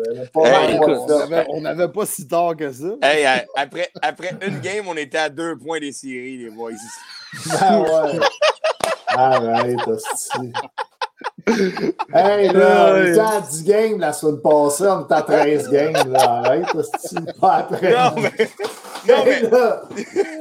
on 1.48 1.60
n'avait 1.60 1.88
pas 1.88 2.06
si 2.06 2.28
tard 2.28 2.54
que 2.54 2.70
ça. 2.70 2.94
Hey, 3.02 3.26
après, 3.56 3.88
après 4.00 4.36
une 4.46 4.60
game, 4.60 4.84
on 4.86 4.96
était 4.96 5.18
à 5.18 5.28
deux 5.28 5.58
points 5.58 5.80
des 5.80 5.90
séries, 5.90 6.38
les 6.38 6.50
boys. 6.50 6.70
Ah 7.60 7.80
ouais. 7.80 8.20
Arrête, 9.08 9.80
hostie. 9.84 10.52
Hey, 12.14 12.48
là, 12.52 12.94
on 12.94 13.06
était 13.06 13.18
à 13.18 13.40
10 13.40 13.64
games 13.64 13.98
la 13.98 14.12
semaine 14.12 14.40
passée, 14.40 14.84
on 14.86 15.04
était 15.04 15.14
à 15.14 15.22
13 15.22 15.70
games. 15.70 16.10
Là. 16.10 16.42
Arrête, 16.44 16.66
c'est 17.02 17.40
pas 17.40 17.54
après. 17.54 17.92
Non, 17.92 18.14
mais. 18.16 18.48
Non, 19.08 19.24
mais. 19.26 19.42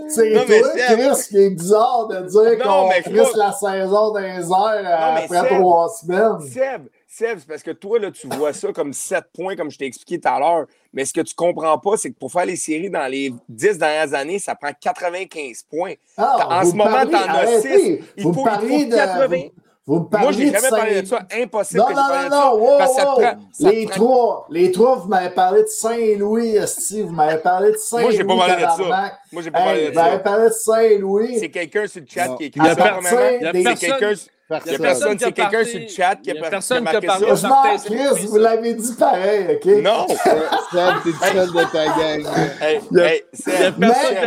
C'est 0.07 0.31
toi, 0.31 0.69
Chris, 0.75 1.27
qui 1.29 1.37
est 1.37 1.49
bizarre 1.49 2.07
de 2.07 2.21
dire 2.27 2.63
qu'on 2.63 2.89
crisse 2.89 3.35
la 3.35 3.51
saison 3.51 4.13
des 4.13 4.51
airs 4.51 5.17
après 5.17 5.55
trois 5.55 5.89
semaines. 5.89 6.39
Seb, 6.41 6.87
Seb, 7.07 7.39
c'est 7.39 7.47
parce 7.47 7.63
que 7.63 7.71
toi, 7.71 7.99
là, 7.99 8.11
tu 8.11 8.27
vois 8.27 8.53
ça 8.53 8.71
comme 8.71 8.93
7 8.93 9.25
points, 9.33 9.55
comme 9.55 9.69
je 9.69 9.77
t'ai 9.77 9.85
expliqué 9.85 10.19
tout 10.19 10.29
à 10.29 10.39
l'heure. 10.39 10.65
Mais 10.93 11.05
ce 11.05 11.13
que 11.13 11.21
tu 11.21 11.35
comprends 11.35 11.77
pas, 11.77 11.97
c'est 11.97 12.11
que 12.11 12.17
pour 12.17 12.31
faire 12.31 12.45
les 12.45 12.55
séries 12.55 12.89
dans 12.89 13.07
les 13.07 13.33
10 13.49 13.77
dernières 13.77 14.13
années, 14.13 14.39
ça 14.39 14.55
prend 14.55 14.71
95 14.79 15.63
points. 15.63 15.93
Ah, 16.17 16.61
en 16.61 16.65
ce 16.65 16.75
moment, 16.75 17.05
t'en 17.05 17.33
as 17.33 17.61
6. 17.61 17.99
Il 18.17 18.23
faut, 18.23 18.29
il 18.29 18.33
faut 18.33 18.95
80. 18.95 19.41
Vous 19.85 19.99
me 19.99 20.17
Moi, 20.17 20.31
j'ai 20.31 20.49
jamais 20.49 20.69
parlé 20.69 21.01
de 21.01 21.07
ça. 21.07 21.19
Impossible 21.37 21.79
non, 21.81 21.87
que 21.87 21.93
non, 21.93 22.01
je 22.23 22.29
non, 22.29 22.57
non, 22.57 22.79
ça. 22.79 22.87
ça 22.87 23.05
prend, 23.05 23.33
les 23.59 23.85
trois, 23.87 24.47
les 24.49 24.71
trois, 24.71 24.95
vous 24.95 25.09
m'avez 25.09 25.29
parlé 25.29 25.63
de 25.63 25.67
Saint-Louis, 25.67 26.55
Steve. 26.67 27.07
Vous 27.07 27.13
m'avez 27.13 27.39
parlé 27.39 27.71
de 27.71 27.77
Saint-Louis. 27.77 28.03
Moi, 28.03 28.11
j'ai 28.17 28.23
pas 28.23 28.37
parlé 28.37 28.55
de 28.55 28.69
ça. 28.69 29.17
Moi, 29.33 29.41
j'ai 29.41 29.51
pas 29.51 29.59
parlé 29.59 29.89
de 29.89 29.93
ça. 29.93 30.01
Vous 30.01 30.07
m'avez 30.09 30.23
parlé 30.23 30.45
de 30.45 30.53
Saint-Louis. 30.53 31.39
C'est 31.39 31.49
quelqu'un 31.49 31.87
sur 31.87 31.99
le 31.99 32.07
chat 32.07 32.29
qui 32.37 32.45
écrit 32.45 32.61
ça. 32.61 32.99
C'est 33.53 33.75
quelqu'un. 33.75 34.13
Il 34.65 34.71
y 34.71 34.75
a 34.75 34.79
personne, 34.79 35.17
c'est 35.19 35.31
quelqu'un 35.31 35.63
sur 35.65 35.79
le 35.79 35.87
chat 35.87 36.15
qui 36.15 36.31
a, 36.31 36.35
personne 36.49 36.85
qui 36.85 36.95
a 36.95 37.01
parlé 37.01 37.35
ça. 37.35 37.75
Chris, 37.85 38.25
vous 38.27 38.37
l'avez 38.37 38.73
dit 38.75 38.93
pareil, 38.93 39.47
OK? 39.55 39.65
Non! 39.81 40.07
Seb, 40.07 40.93
t'es 41.03 41.33
seul 41.33 41.47
de 41.47 41.71
ta 41.71 41.85
gang. 41.85 42.25
Hey, 42.61 42.81
mais, 42.91 43.23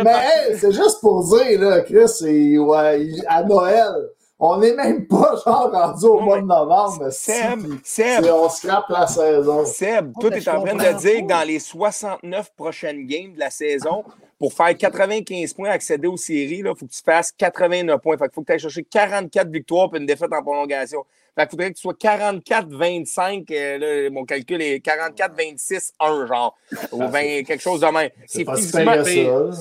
mais 0.03 0.55
c'est 0.59 0.71
juste 0.71 1.01
pour 1.01 1.23
dire, 1.23 1.61
là, 1.61 1.81
Chris, 1.81 2.57
ouais, 2.57 3.09
à 3.27 3.43
Noël, 3.43 4.09
On 4.39 4.57
n'est 4.57 4.75
même 4.75 5.07
pas 5.07 5.35
genre 5.43 5.71
rendu 5.71 6.05
au 6.05 6.19
mois 6.19 6.39
de 6.39 6.45
novembre. 6.45 7.09
Seb, 7.09 7.59
Seb. 7.83 8.25
on 8.31 8.47
scrape 8.49 8.87
la 8.89 9.07
saison. 9.07 9.65
Seb, 9.65 10.13
toi, 10.19 10.29
tu 10.29 10.37
es 10.37 10.49
en 10.49 10.63
train 10.63 10.75
de 10.75 10.99
dire 10.99 11.21
que 11.21 11.27
dans 11.27 11.47
les 11.47 11.59
69 11.59 12.51
prochaines 12.55 13.07
games 13.07 13.33
de 13.33 13.39
la 13.39 13.49
saison, 13.49 14.03
pour 14.37 14.53
faire 14.53 14.77
95 14.77 15.53
points, 15.53 15.69
accéder 15.71 16.07
aux 16.07 16.17
séries, 16.17 16.59
il 16.59 16.67
faut 16.67 16.85
que 16.85 16.91
tu 16.91 17.01
fasses 17.03 17.31
89 17.31 17.99
points. 17.99 18.17
Fait 18.17 18.31
faut 18.31 18.41
que 18.41 18.45
tu 18.45 18.53
ailles 18.53 18.59
chercher 18.59 18.83
44 18.83 19.49
victoires 19.49 19.89
et 19.95 19.97
une 19.97 20.05
défaite 20.05 20.31
en 20.31 20.43
prolongation. 20.43 21.03
Fait 21.37 21.43
qu'il 21.43 21.51
faudrait 21.51 21.69
que 21.69 21.75
tu 21.75 21.81
sois 21.81 21.93
44-25, 21.93 23.45
euh, 23.51 24.09
mon 24.09 24.25
calcul 24.25 24.59
est 24.59 24.83
44-26-1, 24.83 26.25
genre, 26.25 26.57
ou 26.91 27.11
quelque 27.11 27.59
chose 27.59 27.81
de 27.81 27.85
même. 27.85 28.09
C'est 28.25 28.43
physiquement. 28.43 28.95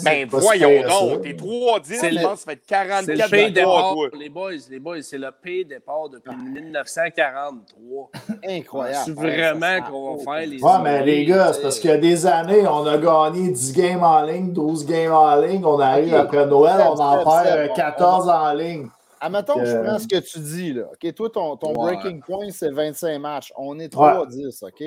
Ben, 0.03 0.27
voyons 0.27 0.89
donc, 0.89 1.21
t'es 1.21 1.35
3-10, 1.35 2.19
je 2.19 2.23
pense, 2.23 2.41
ça 2.41 2.53
fait 2.53 2.63
44 2.67 3.35
victoires. 3.35 3.95
Les 4.19 4.31
boys, 4.31 4.53
les 4.71 4.81
boys, 4.81 5.03
c'est 5.03 5.19
le 5.19 5.31
pay 5.31 5.67
départ 5.67 6.09
depuis 6.09 6.35
1943. 6.35 8.11
Incroyable. 8.49 9.03
C'est 9.05 9.13
vraiment 9.13 9.83
qu'on 9.83 10.17
va 10.17 10.39
faire 10.39 10.49
les. 10.49 10.63
Ouais, 10.63 10.79
mais 10.83 11.05
les 11.05 11.27
gars, 11.27 11.53
c'est 11.53 11.61
parce 11.61 11.79
qu'il 11.79 11.91
y 11.91 11.93
a 11.93 11.99
des 11.99 12.25
années, 12.25 12.67
on 12.67 12.87
a 12.87 12.97
gagné 12.97 13.51
10 13.51 13.73
games 13.75 14.03
en 14.03 14.23
ligne, 14.23 14.51
12 14.51 14.87
games 14.87 15.13
en 15.13 15.37
ligne, 15.37 15.63
on 15.63 15.79
arrive 15.79 16.15
après 16.15 16.47
Noël, 16.47 16.81
on 16.89 16.99
en 16.99 17.23
perd 17.23 17.75
14 17.75 18.31
en 18.31 18.53
ligne. 18.55 18.89
Admettons 19.21 19.55
que 19.55 19.65
je 19.65 19.77
prends 19.77 19.99
ce 19.99 20.07
que 20.07 20.19
tu 20.19 20.39
dis, 20.39 20.73
là. 20.73 20.85
OK, 20.93 21.15
toi, 21.15 21.31
ton, 21.31 21.57
ton 21.57 21.73
breaking 21.73 22.21
point, 22.21 22.51
c'est 22.51 22.71
25 22.71 23.19
matchs. 23.19 23.53
On 23.57 23.79
est 23.79 23.93
3-10, 23.93 24.65
OK? 24.65 24.79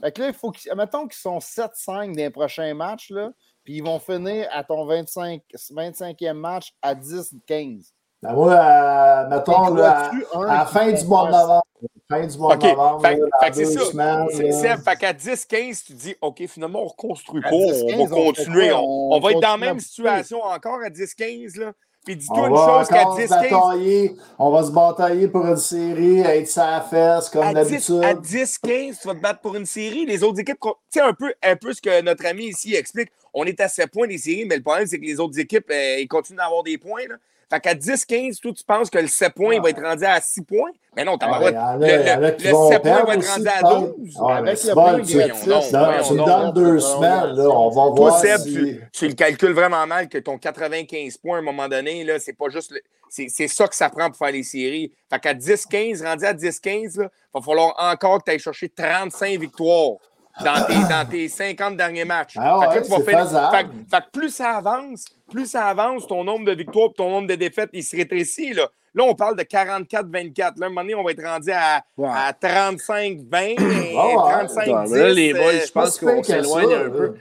Fait 0.00 0.12
que 0.12 0.20
là, 0.20 0.28
il 0.28 0.34
faut 0.34 0.50
qu'ils. 0.50 0.70
Admettons 0.70 1.06
qu'ils 1.06 1.20
sont 1.20 1.38
7-5 1.38 1.86
dans 1.86 2.12
les 2.16 2.30
prochains 2.30 2.74
matchs, 2.74 3.10
là, 3.10 3.30
puis 3.64 3.76
ils 3.76 3.84
vont 3.84 3.98
finir 3.98 4.48
à 4.52 4.64
ton 4.64 4.86
25, 4.86 5.42
25e 5.54 6.32
match 6.32 6.72
à 6.82 6.94
10-15. 6.94 7.92
Ben 8.22 8.34
moi, 8.34 8.52
euh, 8.52 9.28
mettons, 9.28 9.74
là, 9.74 10.10
à, 10.34 10.44
la 10.44 10.66
fin 10.66 10.92
du 10.92 11.04
mois 11.04 11.26
de 11.26 11.32
novembre. 11.32 11.64
Fin 12.10 12.26
du 12.26 12.38
mois 12.38 12.56
de 12.56 12.66
novembre. 12.66 13.02
Fait, 13.02 13.18
fait 13.40 13.54
c'est 13.54 13.64
ça. 13.64 14.26
C'est 14.30 14.76
fait 14.76 14.96
qu'à 14.96 15.12
10-15, 15.12 15.84
tu 15.86 15.92
dis, 15.94 16.14
OK, 16.20 16.46
finalement, 16.46 16.82
on 16.82 16.88
reconstruit 16.88 17.40
pas. 17.40 17.50
On 17.50 18.04
va 18.04 18.16
continuer. 18.16 18.72
On, 18.72 19.12
on 19.12 19.20
va 19.20 19.30
être 19.30 19.40
dans 19.40 19.50
la 19.52 19.56
même 19.56 19.80
situation 19.80 20.42
encore 20.42 20.80
à 20.84 20.90
10-15, 20.90 21.58
là. 21.58 21.72
Puis 22.04 22.16
dis-toi 22.16 22.48
une 22.48 22.56
chose 22.56 22.88
qu'à 22.88 23.04
10-15. 23.04 24.16
On 24.38 24.50
va 24.50 24.62
se 24.62 24.70
batailler 24.70 25.28
pour 25.28 25.46
une 25.46 25.56
série, 25.56 26.20
être 26.20 26.48
sa 26.48 26.80
fesse 26.80 27.28
comme 27.28 27.52
d'habitude. 27.52 28.02
À 28.02 28.14
10-15, 28.14 29.00
tu 29.00 29.08
vas 29.08 29.14
te 29.14 29.20
battre 29.20 29.40
pour 29.40 29.54
une 29.54 29.66
série. 29.66 30.06
Les 30.06 30.22
autres 30.22 30.40
équipes, 30.40 30.58
tu 30.60 30.70
sais, 30.90 31.00
un 31.00 31.12
peu, 31.12 31.32
un 31.42 31.56
peu 31.56 31.72
ce 31.74 31.82
que 31.82 32.00
notre 32.02 32.24
ami 32.26 32.46
ici 32.46 32.74
explique. 32.74 33.10
On 33.34 33.44
est 33.44 33.60
à 33.60 33.68
7 33.68 33.90
points 33.90 34.08
des 34.08 34.18
séries, 34.18 34.46
mais 34.46 34.56
le 34.56 34.62
problème, 34.62 34.86
c'est 34.86 34.98
que 34.98 35.04
les 35.04 35.20
autres 35.20 35.38
équipes, 35.38 35.70
euh, 35.70 36.00
ils 36.00 36.08
continuent 36.08 36.38
d'avoir 36.38 36.62
des 36.62 36.78
points. 36.78 37.06
Là. 37.06 37.16
Fait 37.50 37.60
qu'à 37.60 37.74
10-15, 37.74 38.38
toi, 38.38 38.52
tu 38.56 38.64
penses 38.64 38.90
que 38.90 38.98
le 38.98 39.08
7 39.08 39.34
points 39.34 39.60
va 39.60 39.70
être 39.70 39.82
rendu 39.82 40.04
à 40.04 40.20
6 40.20 40.42
points? 40.42 40.70
Mais 40.96 41.04
non, 41.04 41.18
t'as 41.18 41.40
ouais, 41.40 41.50
le, 41.50 42.20
le, 42.20 42.30
le 42.30 42.38
7 42.38 42.82
points 42.82 43.04
va 43.04 43.14
être 43.14 43.28
rendu 43.28 43.48
à 43.48 43.62
12. 43.62 44.16
Ouais, 44.20 44.32
avec 44.32 44.64
le 44.64 44.72
point 44.72 45.00
tu, 45.00 45.04
tu 45.04 46.14
me 46.14 46.24
donnes 46.24 46.52
deux 46.52 46.78
semaines, 46.78 47.36
là, 47.36 47.48
on 47.48 47.70
va 47.70 47.90
voir. 47.90 48.20
Seb, 48.20 48.40
si... 48.40 48.80
tu, 48.92 49.08
le 49.08 49.14
calcules 49.14 49.52
vraiment 49.52 49.84
mal 49.86 50.08
que 50.08 50.18
ton 50.18 50.38
95 50.38 51.16
points, 51.16 51.36
à 51.36 51.40
un 51.40 51.42
moment 51.42 51.68
donné, 51.68 52.04
là, 52.04 52.20
c'est 52.20 52.34
pas 52.34 52.48
juste. 52.48 52.72
C'est 53.08 53.48
ça 53.48 53.66
que 53.66 53.74
ça 53.74 53.90
prend 53.90 54.06
pour 54.08 54.18
faire 54.18 54.30
les 54.30 54.44
séries. 54.44 54.92
Fait 55.12 55.18
qu'à 55.18 55.34
10-15, 55.34 56.04
rendu 56.06 56.24
à 56.24 56.32
10-15, 56.32 56.92
il 56.94 57.08
va 57.34 57.40
falloir 57.40 57.74
encore 57.78 58.18
que 58.18 58.24
tu 58.26 58.30
ailles 58.30 58.38
chercher 58.38 58.68
35 58.68 59.40
victoires 59.40 59.96
dans 60.44 60.66
tes, 60.66 60.74
dans 60.74 61.08
tes 61.08 61.28
50 61.28 61.76
derniers 61.76 62.04
matchs. 62.04 62.34
Ah 62.36 62.58
ouais, 62.58 62.74
fait, 62.74 62.80
que 62.82 63.02
faire... 63.02 63.30
fait, 63.50 63.66
fait, 63.90 64.00
que 64.00 64.10
plus 64.12 64.30
ça 64.30 64.56
avance, 64.56 65.04
plus 65.30 65.46
ça 65.46 65.66
avance, 65.66 66.06
ton 66.06 66.24
nombre 66.24 66.44
de 66.46 66.52
victoires 66.52 66.90
et 66.90 66.94
ton 66.94 67.10
nombre 67.10 67.28
de 67.28 67.34
défaites, 67.34 67.70
il 67.72 67.82
se 67.82 67.96
rétrécit. 67.96 68.52
Là, 68.52 68.68
là 68.94 69.04
on 69.04 69.14
parle 69.14 69.36
de 69.36 69.42
44-24. 69.42 70.38
Là, 70.38 70.52
à 70.60 70.66
un 70.66 70.68
moment 70.68 70.82
donné, 70.82 70.94
on 70.94 71.04
va 71.04 71.12
être 71.12 71.24
rendu 71.24 71.50
à, 71.50 71.82
à 72.02 72.32
35-20 72.32 73.56
35-10. 73.56 74.96
Là, 74.96 75.12
les 75.12 75.32
boys, 75.32 75.52
je 75.66 75.72
pense 75.72 75.98
qu'on 75.98 76.22
s'éloigne 76.22 76.74
un 76.74 76.90
peu. 76.90 77.14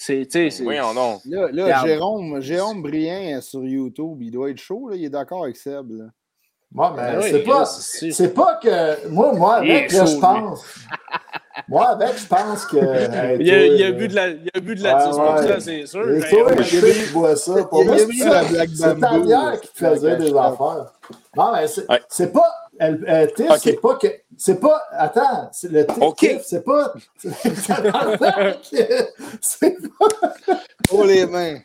C'est, 0.00 0.28
oui, 0.60 0.76
non. 0.78 1.20
Là, 1.24 1.48
là 1.50 1.84
Jérôme, 1.84 2.40
Jérôme 2.40 2.82
Brien 2.82 3.40
sur 3.40 3.64
YouTube, 3.64 4.18
il 4.22 4.30
doit 4.30 4.50
être 4.50 4.60
chaud, 4.60 4.88
là, 4.88 4.96
il 4.96 5.04
est 5.04 5.10
d'accord 5.10 5.42
avec 5.42 5.56
Seb. 5.56 5.90
Là. 5.90 6.04
Moi, 6.70 6.94
mais 6.96 7.16
ben 7.16 7.22
c'est 7.22 7.42
pas, 7.42 7.64
c'est 7.64 8.34
pas 8.34 8.60
que. 8.62 9.08
Moi, 9.08 9.32
moi, 9.32 9.64
là, 9.64 9.88
je 9.88 10.20
pense. 10.20 10.64
Moi, 11.68 11.88
avec, 11.88 12.18
je 12.18 12.26
pense 12.26 12.66
que. 12.66 12.76
il, 13.40 13.46
y 13.46 13.50
a, 13.50 13.66
il, 13.66 13.80
y 13.80 13.84
a 13.84 13.90
bu 13.90 14.08
de 14.08 14.14
la, 14.14 14.28
il 14.28 14.50
a 14.54 14.60
bu 14.60 14.74
de 14.74 14.82
la 14.82 15.10
ouais, 15.10 15.46
ouais. 15.46 15.60
c'est 15.60 15.86
sûr. 15.86 16.10
Et 16.10 16.20
toi, 16.20 16.52
je 16.62 17.12
bois 17.12 17.36
ça? 17.36 17.64
Pour 17.64 17.84
moi, 17.84 17.96
c'est 17.98 19.00
ta 19.00 19.18
bière 19.18 19.60
qui 19.60 19.68
te 19.68 19.78
faisait 19.78 20.16
des 20.16 20.36
affaires. 20.36 20.92
Non, 21.36 21.52
mais 21.52 21.66
c'est 21.66 21.88
ouais. 21.88 22.26
pas. 22.28 22.54
Elle, 22.80 23.04
elle, 23.08 23.28
okay. 23.28 23.58
c'est 23.58 23.80
pas 23.80 23.96
que. 23.96 24.06
C'est 24.36 24.60
pas. 24.60 24.80
Attends, 24.92 25.48
c'est 25.52 25.70
le 25.72 25.84
titre, 25.84 26.02
okay. 26.02 26.40
c'est 26.44 26.64
pas. 26.64 26.94
C'est 29.40 29.76
pas. 29.98 30.54
Oh 30.90 31.04
les 31.04 31.26
mains. 31.26 31.58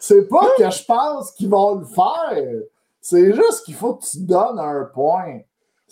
C'est 0.00 0.28
pas 0.28 0.50
que 0.56 0.70
je 0.70 0.84
pense 0.84 1.32
qu'ils 1.32 1.48
vont 1.48 1.76
le 1.76 1.84
faire. 1.84 2.62
C'est 3.00 3.34
juste 3.34 3.64
qu'il 3.64 3.74
faut 3.74 3.94
que 3.94 4.04
tu 4.04 4.20
donnes 4.20 4.60
un 4.60 4.88
point. 4.94 5.40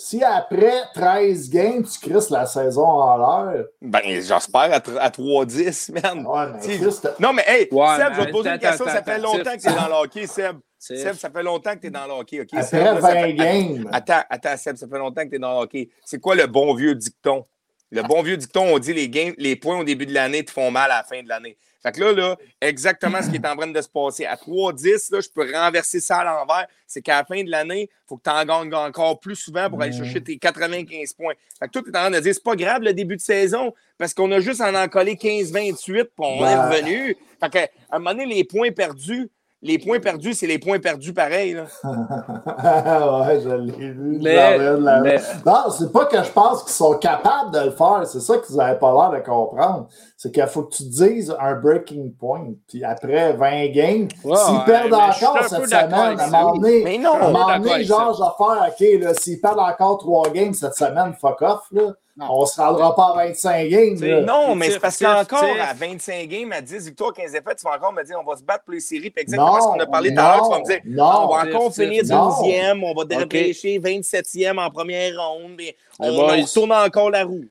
Si 0.02 0.24
après 0.24 0.84
13 0.94 1.50
games, 1.50 1.84
tu 1.84 2.10
crisses 2.10 2.30
la 2.30 2.46
saison 2.46 2.86
en 2.86 3.18
l'air. 3.52 3.66
Ben, 3.82 4.00
j'espère 4.04 4.72
à, 4.72 4.76
à 4.76 5.10
3-10, 5.10 5.92
man. 5.92 6.26
Ouais, 6.26 6.46
mais 6.66 6.78
non, 7.18 7.34
mais 7.34 7.44
hey, 7.46 7.68
ouais, 7.70 7.96
Seb, 7.98 8.14
je 8.14 8.20
vais 8.20 8.26
te 8.26 8.30
poser 8.32 8.48
une 8.48 8.58
question. 8.58 8.86
Ça 8.86 9.02
fait 9.02 9.18
longtemps 9.18 9.56
que 9.56 9.60
tu 9.60 9.68
es 9.68 9.74
dans 9.74 9.88
le 9.88 10.02
hockey, 10.02 10.26
Seb. 10.26 10.56
Seb, 10.78 11.14
ça 11.16 11.28
fait 11.28 11.42
longtemps 11.42 11.74
que 11.74 11.80
tu 11.80 11.86
es 11.88 11.90
dans 11.90 12.06
le 12.06 12.12
hockey. 12.12 12.40
Après 12.40 12.62
Seb, 12.62 12.98
20 12.98 13.30
games. 13.32 13.88
Attends, 13.92 14.22
attends, 14.30 14.56
Seb, 14.56 14.76
ça 14.76 14.88
fait 14.88 14.98
longtemps 14.98 15.24
que 15.24 15.28
tu 15.28 15.36
es 15.36 15.38
dans 15.38 15.52
le 15.52 15.64
hockey. 15.64 15.90
C'est 16.02 16.18
quoi 16.18 16.34
le 16.34 16.46
bon 16.46 16.74
vieux 16.74 16.94
dicton? 16.94 17.44
Le 17.90 18.02
bon 18.02 18.22
vieux 18.22 18.36
dicton, 18.36 18.74
on 18.74 18.78
dit 18.78 18.92
les, 18.92 19.08
games, 19.08 19.34
les 19.36 19.56
points 19.56 19.78
au 19.78 19.84
début 19.84 20.06
de 20.06 20.14
l'année 20.14 20.44
te 20.44 20.50
font 20.50 20.70
mal 20.70 20.90
à 20.90 20.98
la 20.98 21.02
fin 21.02 21.22
de 21.22 21.28
l'année. 21.28 21.56
Fait 21.82 21.92
que 21.92 22.00
là, 22.00 22.12
là, 22.12 22.36
exactement 22.60 23.22
ce 23.22 23.30
qui 23.30 23.36
est 23.36 23.46
en 23.46 23.56
train 23.56 23.66
de 23.66 23.80
se 23.80 23.88
passer. 23.88 24.26
À 24.26 24.36
3-10, 24.36 25.12
là, 25.12 25.20
je 25.20 25.28
peux 25.28 25.50
renverser 25.52 25.98
ça 25.98 26.18
à 26.18 26.24
l'envers. 26.24 26.66
C'est 26.86 27.00
qu'à 27.00 27.16
la 27.16 27.24
fin 27.24 27.42
de 27.42 27.50
l'année, 27.50 27.88
il 27.90 28.06
faut 28.06 28.18
que 28.18 28.22
tu 28.22 28.30
en 28.30 28.44
gagnes 28.44 28.74
encore 28.74 29.18
plus 29.18 29.34
souvent 29.34 29.70
pour 29.70 29.80
aller 29.80 29.96
chercher 29.96 30.22
tes 30.22 30.36
95 30.36 31.14
points. 31.14 31.32
Fait 31.58 31.66
que 31.66 31.72
toi, 31.72 31.82
tu 31.82 31.88
es 31.88 31.96
en 31.96 32.00
train 32.02 32.10
de 32.10 32.20
dire, 32.20 32.34
c'est 32.34 32.44
pas 32.44 32.54
grave 32.54 32.82
le 32.82 32.92
début 32.92 33.16
de 33.16 33.22
saison, 33.22 33.72
parce 33.96 34.12
qu'on 34.12 34.30
a 34.32 34.40
juste 34.40 34.60
en 34.60 34.74
en 34.74 34.88
collé 34.88 35.14
15-28, 35.14 35.82
puis 35.84 36.10
on 36.18 36.44
est 36.44 36.56
revenu. 36.56 37.16
Fait 37.40 37.50
qu'à 37.50 37.68
un 37.90 37.98
moment 37.98 38.10
donné, 38.10 38.26
les 38.26 38.44
points 38.44 38.70
perdus, 38.72 39.30
les 39.62 39.78
points 39.78 40.00
perdus, 40.00 40.32
c'est 40.34 40.46
les 40.46 40.58
points 40.58 40.78
perdus 40.78 41.12
pareil. 41.12 41.52
Là. 41.52 41.64
ouais, 41.84 43.40
je 43.42 43.50
l'ai 43.50 43.90
vu. 43.90 44.18
Mais, 44.22 44.58
mais... 45.02 45.20
Non, 45.44 45.70
c'est 45.70 45.92
pas 45.92 46.06
que 46.06 46.22
je 46.22 46.30
pense 46.30 46.62
qu'ils 46.62 46.72
sont 46.72 46.94
capables 46.94 47.52
de 47.52 47.66
le 47.66 47.70
faire. 47.70 48.02
C'est 48.06 48.20
ça 48.20 48.38
que 48.38 48.46
vous 48.46 48.56
n'avez 48.56 48.78
pas 48.78 48.92
l'air 48.92 49.20
de 49.20 49.24
comprendre. 49.24 49.88
C'est 50.22 50.30
qu'il 50.30 50.46
faut 50.48 50.64
que 50.64 50.74
tu 50.76 50.82
dises 50.82 51.34
un 51.40 51.54
breaking 51.54 52.12
point. 52.12 52.48
Puis 52.68 52.84
après 52.84 53.32
20 53.32 53.68
games, 53.68 54.08
s'ils 54.10 54.64
perdent 54.66 54.92
encore 54.92 55.44
cette 55.48 55.64
semaine, 55.66 56.20
à 56.20 56.24
un 56.24 56.30
moment 56.30 56.56
donné, 56.56 56.84
mais 56.84 56.98
non, 56.98 57.14
à 57.14 57.24
un 57.24 57.30
moment 57.30 57.58
donné, 57.58 57.84
genre, 57.84 58.12
je 58.12 58.22
vais 58.22 58.36
faire, 58.36 58.68
OK, 58.68 59.02
là, 59.02 59.14
s'ils 59.14 59.40
perdent 59.40 59.60
encore 59.60 59.96
3 59.96 60.28
games 60.32 60.52
cette 60.52 60.74
semaine, 60.74 61.14
fuck 61.18 61.40
off. 61.40 61.62
Là. 61.72 61.94
On 62.28 62.42
ne 62.42 62.46
se 62.46 62.60
rendra 62.60 62.94
pas 62.94 63.14
à 63.18 63.28
25 63.28 63.68
games. 63.70 64.24
Non, 64.26 64.54
mais 64.54 64.72
c'est 64.72 64.78
parce 64.78 64.98
qu'encore 64.98 65.56
à 65.58 65.72
25 65.72 66.28
games, 66.28 66.52
à 66.52 66.60
10 66.60 66.88
victoires, 66.88 67.14
15 67.14 67.32
défaites, 67.32 67.56
tu 67.56 67.64
vas 67.64 67.76
encore 67.76 67.94
me 67.94 68.04
dire 68.04 68.18
on 68.20 68.30
va 68.30 68.36
se 68.36 68.42
battre 68.42 68.64
pour 68.64 68.74
les 68.74 68.80
séries. 68.80 69.08
Puis 69.08 69.22
exactement 69.22 69.58
ce 69.58 69.68
qu'on 69.68 69.80
a 69.80 69.86
parlé 69.86 70.12
tout 70.14 70.20
à 70.20 70.36
l'heure, 70.36 70.44
tu 70.44 70.50
vas 70.50 70.58
me 70.58 70.64
dire 70.66 70.80
non, 70.84 71.04
on 71.04 71.34
va 71.34 71.48
encore 71.48 71.74
finir 71.74 72.02
12e, 72.02 72.84
on 72.84 72.92
va 72.92 73.04
dépêcher 73.06 73.78
27e 73.78 74.58
en 74.58 74.68
première 74.68 75.18
ronde, 75.18 75.52
mais 75.56 75.74
on, 75.98 76.28
on 76.28 76.44
tourne 76.44 76.72
encore 76.72 77.08
la 77.08 77.24
roue. 77.24 77.46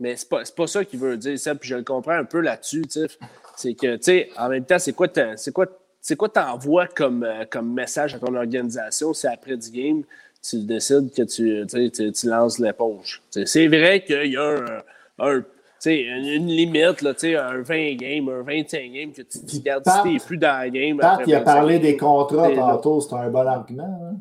Mais 0.00 0.16
c'est 0.16 0.28
pas, 0.28 0.42
pas 0.56 0.66
ça 0.66 0.84
qu'il 0.84 1.00
veut 1.00 1.16
dire, 1.16 1.38
ça, 1.38 1.54
puis 1.54 1.68
je 1.68 1.76
le 1.76 1.82
comprends 1.82 2.12
un 2.12 2.24
peu 2.24 2.40
là-dessus, 2.40 2.84
C'est 3.56 3.74
que, 3.74 3.96
tu 3.96 4.02
sais, 4.02 4.30
en 4.38 4.48
même 4.48 4.64
temps, 4.64 4.78
c'est 4.78 4.92
quoi 4.92 5.08
c'est 5.36 5.52
quoi 5.52 5.66
c'est 6.00 6.16
quoi 6.16 6.28
t'envoies 6.28 6.86
comme, 6.86 7.24
euh, 7.24 7.44
comme 7.50 7.74
message 7.74 8.14
à 8.14 8.18
ton 8.18 8.34
organisation, 8.34 9.12
c'est 9.12 9.28
après 9.28 9.56
du 9.56 9.70
game, 9.70 10.02
tu 10.42 10.58
décides 10.60 11.12
que 11.12 11.22
tu, 11.22 11.66
tu, 11.90 12.12
tu 12.12 12.26
lances 12.28 12.58
l'éponge. 12.58 13.20
C'est 13.30 13.66
vrai 13.66 14.04
qu'il 14.04 14.32
y 14.32 14.36
a 14.36 14.82
un, 15.18 15.42
une 15.86 16.46
limite, 16.46 17.02
là, 17.02 17.12
un 17.50 17.62
20 17.62 17.94
games, 17.96 18.28
un 18.28 18.42
25 18.42 18.92
games, 18.92 19.12
que 19.12 19.22
tu 19.22 19.60
gardes 19.60 19.84
si 19.84 20.18
t'es 20.18 20.24
plus 20.24 20.38
dans 20.38 20.58
la 20.58 20.70
game. 20.70 20.98
Pat, 20.98 21.20
il 21.26 21.34
a 21.34 21.40
parlé 21.40 21.78
des 21.78 21.96
contrats 21.96 22.50
tantôt, 22.54 23.00
c'est 23.00 23.14
un 23.14 23.28
bon 23.28 23.46
argument. 23.46 24.00
Hein? 24.02 24.16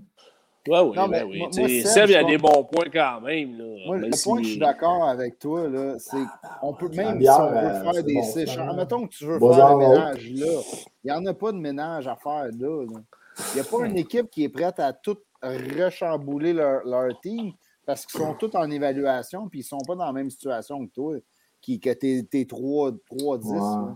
Ouais, 0.67 0.79
oui, 0.81 0.95
non, 0.95 1.07
mais, 1.07 1.23
oui. 1.23 1.39
Moi, 1.39 1.51
Seb, 1.51 2.09
il 2.09 2.15
a 2.15 2.23
des 2.23 2.37
bons 2.37 2.63
points 2.63 2.89
quand 2.91 3.21
même. 3.21 3.57
Là. 3.57 3.65
Moi, 3.85 3.97
le 3.97 4.23
point 4.23 4.37
que 4.37 4.43
je 4.43 4.49
suis 4.49 4.59
d'accord 4.59 5.07
avec 5.07 5.39
toi, 5.39 5.67
c'est 5.97 6.17
qu'on 6.59 6.73
peut 6.73 6.89
même 6.89 7.21
si 7.21 7.29
on 7.29 7.49
veut 7.49 7.57
euh, 7.57 7.91
faire 7.91 8.03
des 8.03 8.13
bon, 8.15 8.23
séchanges. 8.23 8.75
Mettons 8.75 9.07
que 9.07 9.13
tu 9.13 9.25
veux 9.25 9.39
faire 9.39 9.77
le 9.77 9.77
ménage 9.77 10.31
là. 10.31 10.61
Il 11.03 11.11
n'y 11.11 11.11
en 11.11 11.25
a 11.25 11.33
pas 11.33 11.51
de 11.51 11.57
ménage 11.57 12.07
à 12.07 12.15
faire 12.15 12.45
là. 12.45 12.85
Il 12.89 13.55
n'y 13.55 13.61
a 13.61 13.63
pas 13.63 13.85
une 13.85 13.97
équipe 13.97 14.29
qui 14.29 14.43
est 14.43 14.49
prête 14.49 14.79
à 14.79 14.93
tout 14.93 15.17
rechambouler 15.41 16.53
leur, 16.53 16.83
leur 16.85 17.19
team 17.21 17.51
parce 17.85 18.05
qu'ils 18.05 18.19
sont 18.19 18.33
tous 18.33 18.55
en 18.55 18.69
évaluation 18.69 19.47
puis 19.47 19.59
ils 19.59 19.63
ne 19.63 19.67
sont 19.67 19.85
pas 19.85 19.95
dans 19.95 20.05
la 20.05 20.13
même 20.13 20.29
situation 20.29 20.85
que 20.85 20.91
toi, 20.91 21.15
qui, 21.61 21.79
que 21.79 21.93
tu 21.93 22.07
es, 22.07 22.43
3-10. 22.43 23.95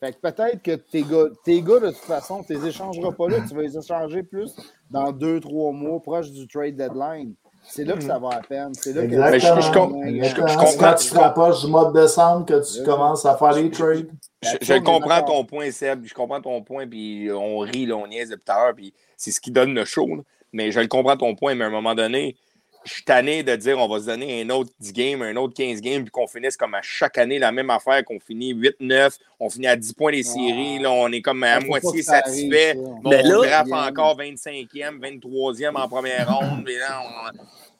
Fait 0.00 0.12
que 0.12 0.18
peut-être 0.18 0.62
que 0.62 0.76
tes 0.76 1.02
gars, 1.02 1.26
tes 1.44 1.60
gars, 1.60 1.78
de 1.78 1.88
toute 1.88 1.98
façon, 1.98 2.42
tu 2.42 2.54
les 2.54 2.68
échangeras 2.68 3.12
pas 3.12 3.28
là. 3.28 3.36
Tu 3.46 3.54
vas 3.54 3.62
les 3.62 3.76
échanger 3.76 4.22
plus 4.22 4.56
dans 4.90 5.12
deux, 5.12 5.40
trois 5.40 5.72
mois, 5.72 6.00
proche 6.00 6.30
du 6.30 6.48
trade 6.48 6.74
deadline. 6.74 7.34
C'est 7.68 7.84
là 7.84 7.92
que 7.94 8.02
ça 8.02 8.18
va 8.18 8.30
à 8.30 8.40
peine. 8.40 8.72
C'est 8.72 8.94
là 8.94 9.04
Exactement. 9.04 9.56
que 9.56 9.60
je, 9.60 9.66
je, 9.66 9.72
comprends. 9.72 10.78
Quand 10.78 10.94
tu 10.94 11.10
te 11.10 11.18
rapproches 11.18 11.60
du 11.64 11.70
mois 11.70 11.92
de 11.92 12.00
décembre, 12.00 12.46
que 12.46 12.60
tu 12.76 12.82
commences 12.82 13.26
à 13.26 13.36
faire 13.36 13.52
les 13.52 13.70
trades. 13.70 14.10
Je, 14.42 14.56
je 14.62 14.74
comprends 14.78 15.22
ton 15.22 15.44
point, 15.44 15.70
Seb. 15.70 16.06
Je 16.06 16.14
comprends 16.14 16.40
ton 16.40 16.62
point, 16.62 16.88
puis 16.88 17.28
on 17.30 17.58
rit, 17.58 17.84
là, 17.84 17.96
on 17.96 18.06
niaise 18.06 18.30
depuis 18.30 18.44
tout 18.44 18.52
à 18.52 18.64
l'heure, 18.64 18.74
puis 18.74 18.94
c'est 19.18 19.30
ce 19.30 19.40
qui 19.40 19.50
donne 19.50 19.74
le 19.74 19.84
show. 19.84 20.06
Là. 20.06 20.22
Mais 20.52 20.72
je 20.72 20.80
le 20.80 20.88
comprends 20.88 21.18
ton 21.18 21.34
point, 21.34 21.54
mais 21.54 21.64
à 21.64 21.68
un 21.68 21.70
moment 21.70 21.94
donné, 21.94 22.36
je 22.84 22.94
suis 22.94 23.04
tanné 23.04 23.42
de 23.42 23.54
dire 23.56 23.78
on 23.78 23.88
va 23.88 24.00
se 24.00 24.06
donner 24.06 24.42
un 24.42 24.50
autre 24.50 24.70
10 24.80 24.92
games, 24.92 25.22
un 25.22 25.36
autre 25.36 25.54
15 25.54 25.80
games, 25.80 26.02
puis 26.02 26.10
qu'on 26.10 26.26
finisse 26.26 26.56
comme 26.56 26.74
à 26.74 26.82
chaque 26.82 27.18
année 27.18 27.38
la 27.38 27.52
même 27.52 27.70
affaire, 27.70 28.04
qu'on 28.04 28.20
finit 28.20 28.54
8-9, 28.54 29.18
on 29.38 29.50
finit 29.50 29.66
à 29.66 29.76
10 29.76 29.92
poins 29.92 30.12
des 30.12 30.22
séries, 30.22 30.78
là, 30.78 30.90
on 30.90 31.10
est 31.12 31.20
comme 31.20 31.42
à 31.42 31.60
moitié 31.60 32.02
satisfait. 32.02 32.74
mais 33.04 33.22
on 33.24 33.42
drape 33.42 33.72
encore 33.72 34.18
25e, 34.18 34.98
23e 34.98 35.76
en 35.76 35.88
première 35.88 36.34
ronde, 36.34 36.68
et 36.68 36.78
là, 36.78 37.02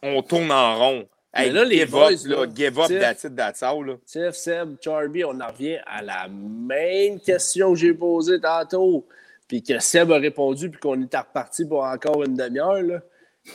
on, 0.03 0.17
on, 0.17 0.23
tourne 0.23 0.51
en 0.53 0.79
rond. 0.79 1.09
Hey, 1.33 1.47
mais 1.47 1.53
là, 1.53 1.65
les 1.65 1.79
give 1.79 1.91
boys, 1.91 2.27
up, 2.27 2.27
là, 2.27 2.47
give 2.55 2.79
up, 2.79 2.89
that's 2.89 3.25
it, 3.25 3.37
that's 3.37 3.63
all, 3.63 3.85
là. 3.85 3.95
Tiff, 4.05 4.35
Seb, 4.35 4.77
Charby, 4.83 5.25
on 5.25 5.41
en 5.41 5.47
revient 5.47 5.79
à 5.87 6.03
la 6.03 6.29
même 6.29 7.21
question 7.21 7.73
que 7.73 7.79
j'ai 7.79 7.95
posée 7.95 8.41
tantôt, 8.41 9.07
puis 9.47 9.63
que 9.63 9.79
Seb 9.79 10.11
a 10.11 10.19
répondu, 10.19 10.71
puis 10.71 10.81
qu'on 10.81 11.01
est 11.01 11.17
reparti 11.17 11.65
pour 11.65 11.85
encore 11.85 12.23
une 12.25 12.35
demi-heure, 12.35 12.83
là. 12.83 13.01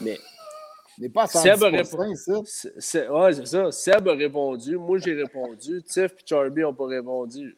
Mais 0.01 0.17
n'est 0.99 1.09
pas 1.09 1.23
à 1.23 1.27
Seb 1.27 1.63
a 1.63 1.69
répondu. 1.69 2.09
Ouais, 2.09 3.33
c'est 3.33 3.45
ça. 3.45 3.71
Seb 3.71 4.07
a 4.07 4.13
répondu. 4.13 4.77
Moi, 4.77 4.97
j'ai 4.99 5.13
répondu. 5.13 5.83
Tiff 5.83 6.11
et 6.11 6.23
Charby 6.25 6.61
n'ont 6.61 6.73
pas 6.73 6.87
répondu. 6.87 7.57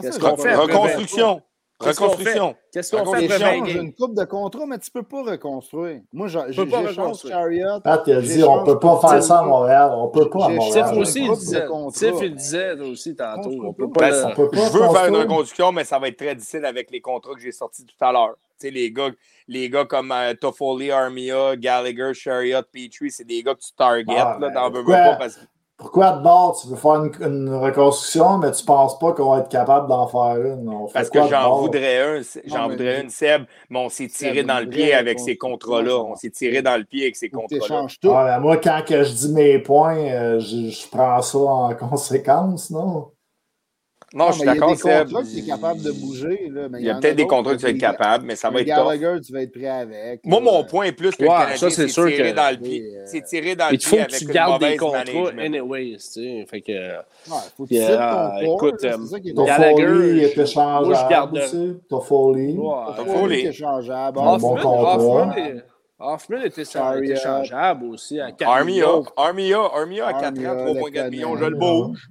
Qu'est-ce 0.00 0.18
qu'on 0.18 0.36
fait? 0.36 0.54
Reconstruction. 0.54 1.42
Reconstruction. 1.80 2.54
Qu'est-ce 2.72 2.94
qu'on 2.94 3.12
fait? 3.14 3.32
après 3.32 3.58
une 3.58 3.92
coupe 3.94 4.14
de 4.14 4.24
contrat, 4.24 4.66
mais 4.66 4.78
tu 4.78 4.90
ne 4.94 5.00
peux 5.00 5.06
pas 5.06 5.30
reconstruire. 5.32 6.00
Moi, 6.12 6.28
j'échange 6.28 7.22
Chariot. 7.26 7.80
Pat, 7.82 8.02
il 8.06 8.12
a 8.14 8.20
dit 8.20 8.44
on 8.44 8.60
ne 8.60 8.66
peut 8.66 8.78
pas 8.78 9.00
faire 9.00 9.22
ça 9.22 9.40
à 9.40 9.42
Montréal. 9.44 9.90
On 9.94 10.06
ne 10.06 10.10
peut 10.10 10.30
pas 10.30 10.46
à 10.46 10.48
Montréal. 10.48 10.88
Tiff 10.88 10.98
aussi, 10.98 11.24
il 11.24 11.32
disait. 11.32 11.66
Tiff, 11.92 12.14
il 12.22 12.34
disait 12.34 12.80
aussi 12.80 13.16
tantôt. 13.16 13.50
On 13.64 13.72
peut 13.72 13.90
pas. 13.90 14.10
Je 14.10 14.78
veux 14.78 14.88
faire 14.90 15.06
une 15.08 15.16
reconstruction, 15.16 15.72
mais 15.72 15.84
ça 15.84 15.98
va 15.98 16.08
être 16.08 16.16
très 16.16 16.34
difficile 16.34 16.64
avec 16.64 16.90
les 16.90 17.00
contrats 17.00 17.34
que 17.34 17.40
j'ai 17.40 17.52
sortis 17.52 17.84
tout 17.84 18.04
à 18.04 18.12
l'heure. 18.12 18.36
Tu 18.60 18.68
sais, 18.68 18.70
les 18.70 18.92
gars, 18.92 19.10
les 19.48 19.68
gars 19.68 19.84
comme 19.84 20.12
euh, 20.12 20.32
Toffoli, 20.34 20.92
Armia, 20.92 21.56
Gallagher, 21.56 22.14
Chariot, 22.14 22.62
Petrie, 22.72 23.10
c'est 23.10 23.24
des 23.24 23.42
gars 23.42 23.54
que 23.54 23.60
tu 23.60 23.72
target 23.72 24.04
ah, 24.16 24.38
là, 24.40 24.50
dans 24.50 24.70
pourquoi, 24.70 24.96
pas 24.96 25.16
parce 25.16 25.36
que... 25.36 25.40
Pourquoi 25.76 26.12
de 26.12 26.22
bord 26.22 26.56
tu 26.60 26.68
veux 26.68 26.76
faire 26.76 27.04
une, 27.04 27.12
une, 27.20 27.54
reconstruction, 27.54 28.38
mais 28.38 28.52
tu 28.52 28.62
ne 28.62 28.66
penses 28.66 28.96
pas 28.98 29.12
qu'on 29.12 29.30
va 29.30 29.40
être 29.40 29.48
capable 29.48 29.88
d'en 29.88 30.06
faire 30.06 30.36
une? 30.36 30.70
parce 30.92 31.10
que 31.10 31.26
j'en 31.26 31.58
voudrais 31.58 32.18
un, 32.18 32.20
j'en 32.44 32.68
voudrais 32.68 33.00
une, 33.00 33.10
Seb, 33.10 33.44
mais 33.70 33.80
on 33.80 33.88
s'est 33.88 34.06
tiré 34.06 34.44
dans 34.44 34.60
le 34.60 34.68
pied 34.68 34.94
avec 34.94 35.18
ces 35.18 35.36
contrats-là. 35.36 35.98
On 35.98 36.14
s'est 36.14 36.30
tiré 36.30 36.62
dans 36.62 36.76
le 36.76 36.84
pied 36.84 37.02
avec 37.02 37.16
ces 37.16 37.28
contrats-là. 37.28 38.38
Moi, 38.38 38.56
quand 38.58 38.82
que 38.86 39.02
je 39.02 39.12
dis 39.12 39.32
mes 39.32 39.58
points, 39.58 39.96
euh, 39.96 40.38
je, 40.38 40.70
je 40.70 40.88
prends 40.88 41.20
ça 41.22 41.38
en 41.38 41.74
conséquence, 41.90 42.70
non? 42.70 43.13
Non, 44.14 44.30
je 44.30 44.38
suis 44.38 44.46
d'accord, 44.46 44.72
Il 44.72 44.86
y 44.86 44.90
a 44.90 45.04
des 45.04 45.10
contrats 45.10 45.22
que 45.22 45.32
tu 45.32 45.38
es 45.38 45.42
capable 45.42 45.82
de 45.82 45.90
bouger. 45.90 46.48
Là, 46.50 46.68
mais 46.70 46.78
il 46.80 46.86
y 46.86 46.90
a, 46.90 46.94
peut-être 46.94 47.16
des 47.16 47.26
contrats 47.26 47.54
que 47.54 47.58
tu 47.58 47.64
vas 47.64 47.70
être 47.70 47.78
capable, 47.78 48.24
mais 48.26 48.36
ça 48.36 48.48
va 48.48 48.60
être 48.60 48.66
Gallagher, 48.66 49.20
tu 49.20 49.32
vas 49.32 49.42
être 49.42 49.52
prêt 49.52 49.66
avec. 49.66 50.24
Moi, 50.24 50.40
mon 50.40 50.64
point 50.64 50.84
est 50.84 50.92
plus 50.92 51.10
que 51.16 51.24
ouais, 51.24 51.52
le 51.60 51.70
c'est 51.70 51.86
tiré 51.86 52.32
dans 52.32 52.50
le 52.50 52.56
pied. 52.58 52.94
C'est 53.06 53.22
tiré 53.22 53.56
dans 53.56 53.68
le 53.70 53.76
pied 53.76 54.00
avec 54.00 54.22
une 54.22 54.28
mauvaise 54.28 54.76
contrats 54.78 55.30
anyways, 55.38 55.96
tu 55.96 56.00
sais. 56.00 56.46
Fait 56.48 56.60
que... 56.60 56.72
Ouais, 56.72 57.36
faut 57.56 57.66
que 57.66 57.74
tu 57.74 59.34
ton 59.34 59.44
Écoute, 59.44 59.46
Gallagher, 59.46 60.26
était 60.26 60.46
changeable 60.46 61.38
aussi. 61.38 61.76
Toffoli. 61.88 62.56
Toffoli. 62.96 63.40
était 63.40 63.52
changeable. 63.52 64.18
Hoffman 65.98 66.42
était 66.42 66.64
changeable 66.64 67.84
aussi 67.86 68.20
à 68.20 68.32
4 68.32 68.50
Armia, 68.50 68.86
Armia, 69.16 69.58
Armia 69.74 70.06
à 70.06 70.12
4 70.12 70.26
ans, 70.26 70.74
3,4 70.74 71.10
millions, 71.10 71.36
je 71.36 71.44
le 71.44 71.56
bouge. 71.56 72.10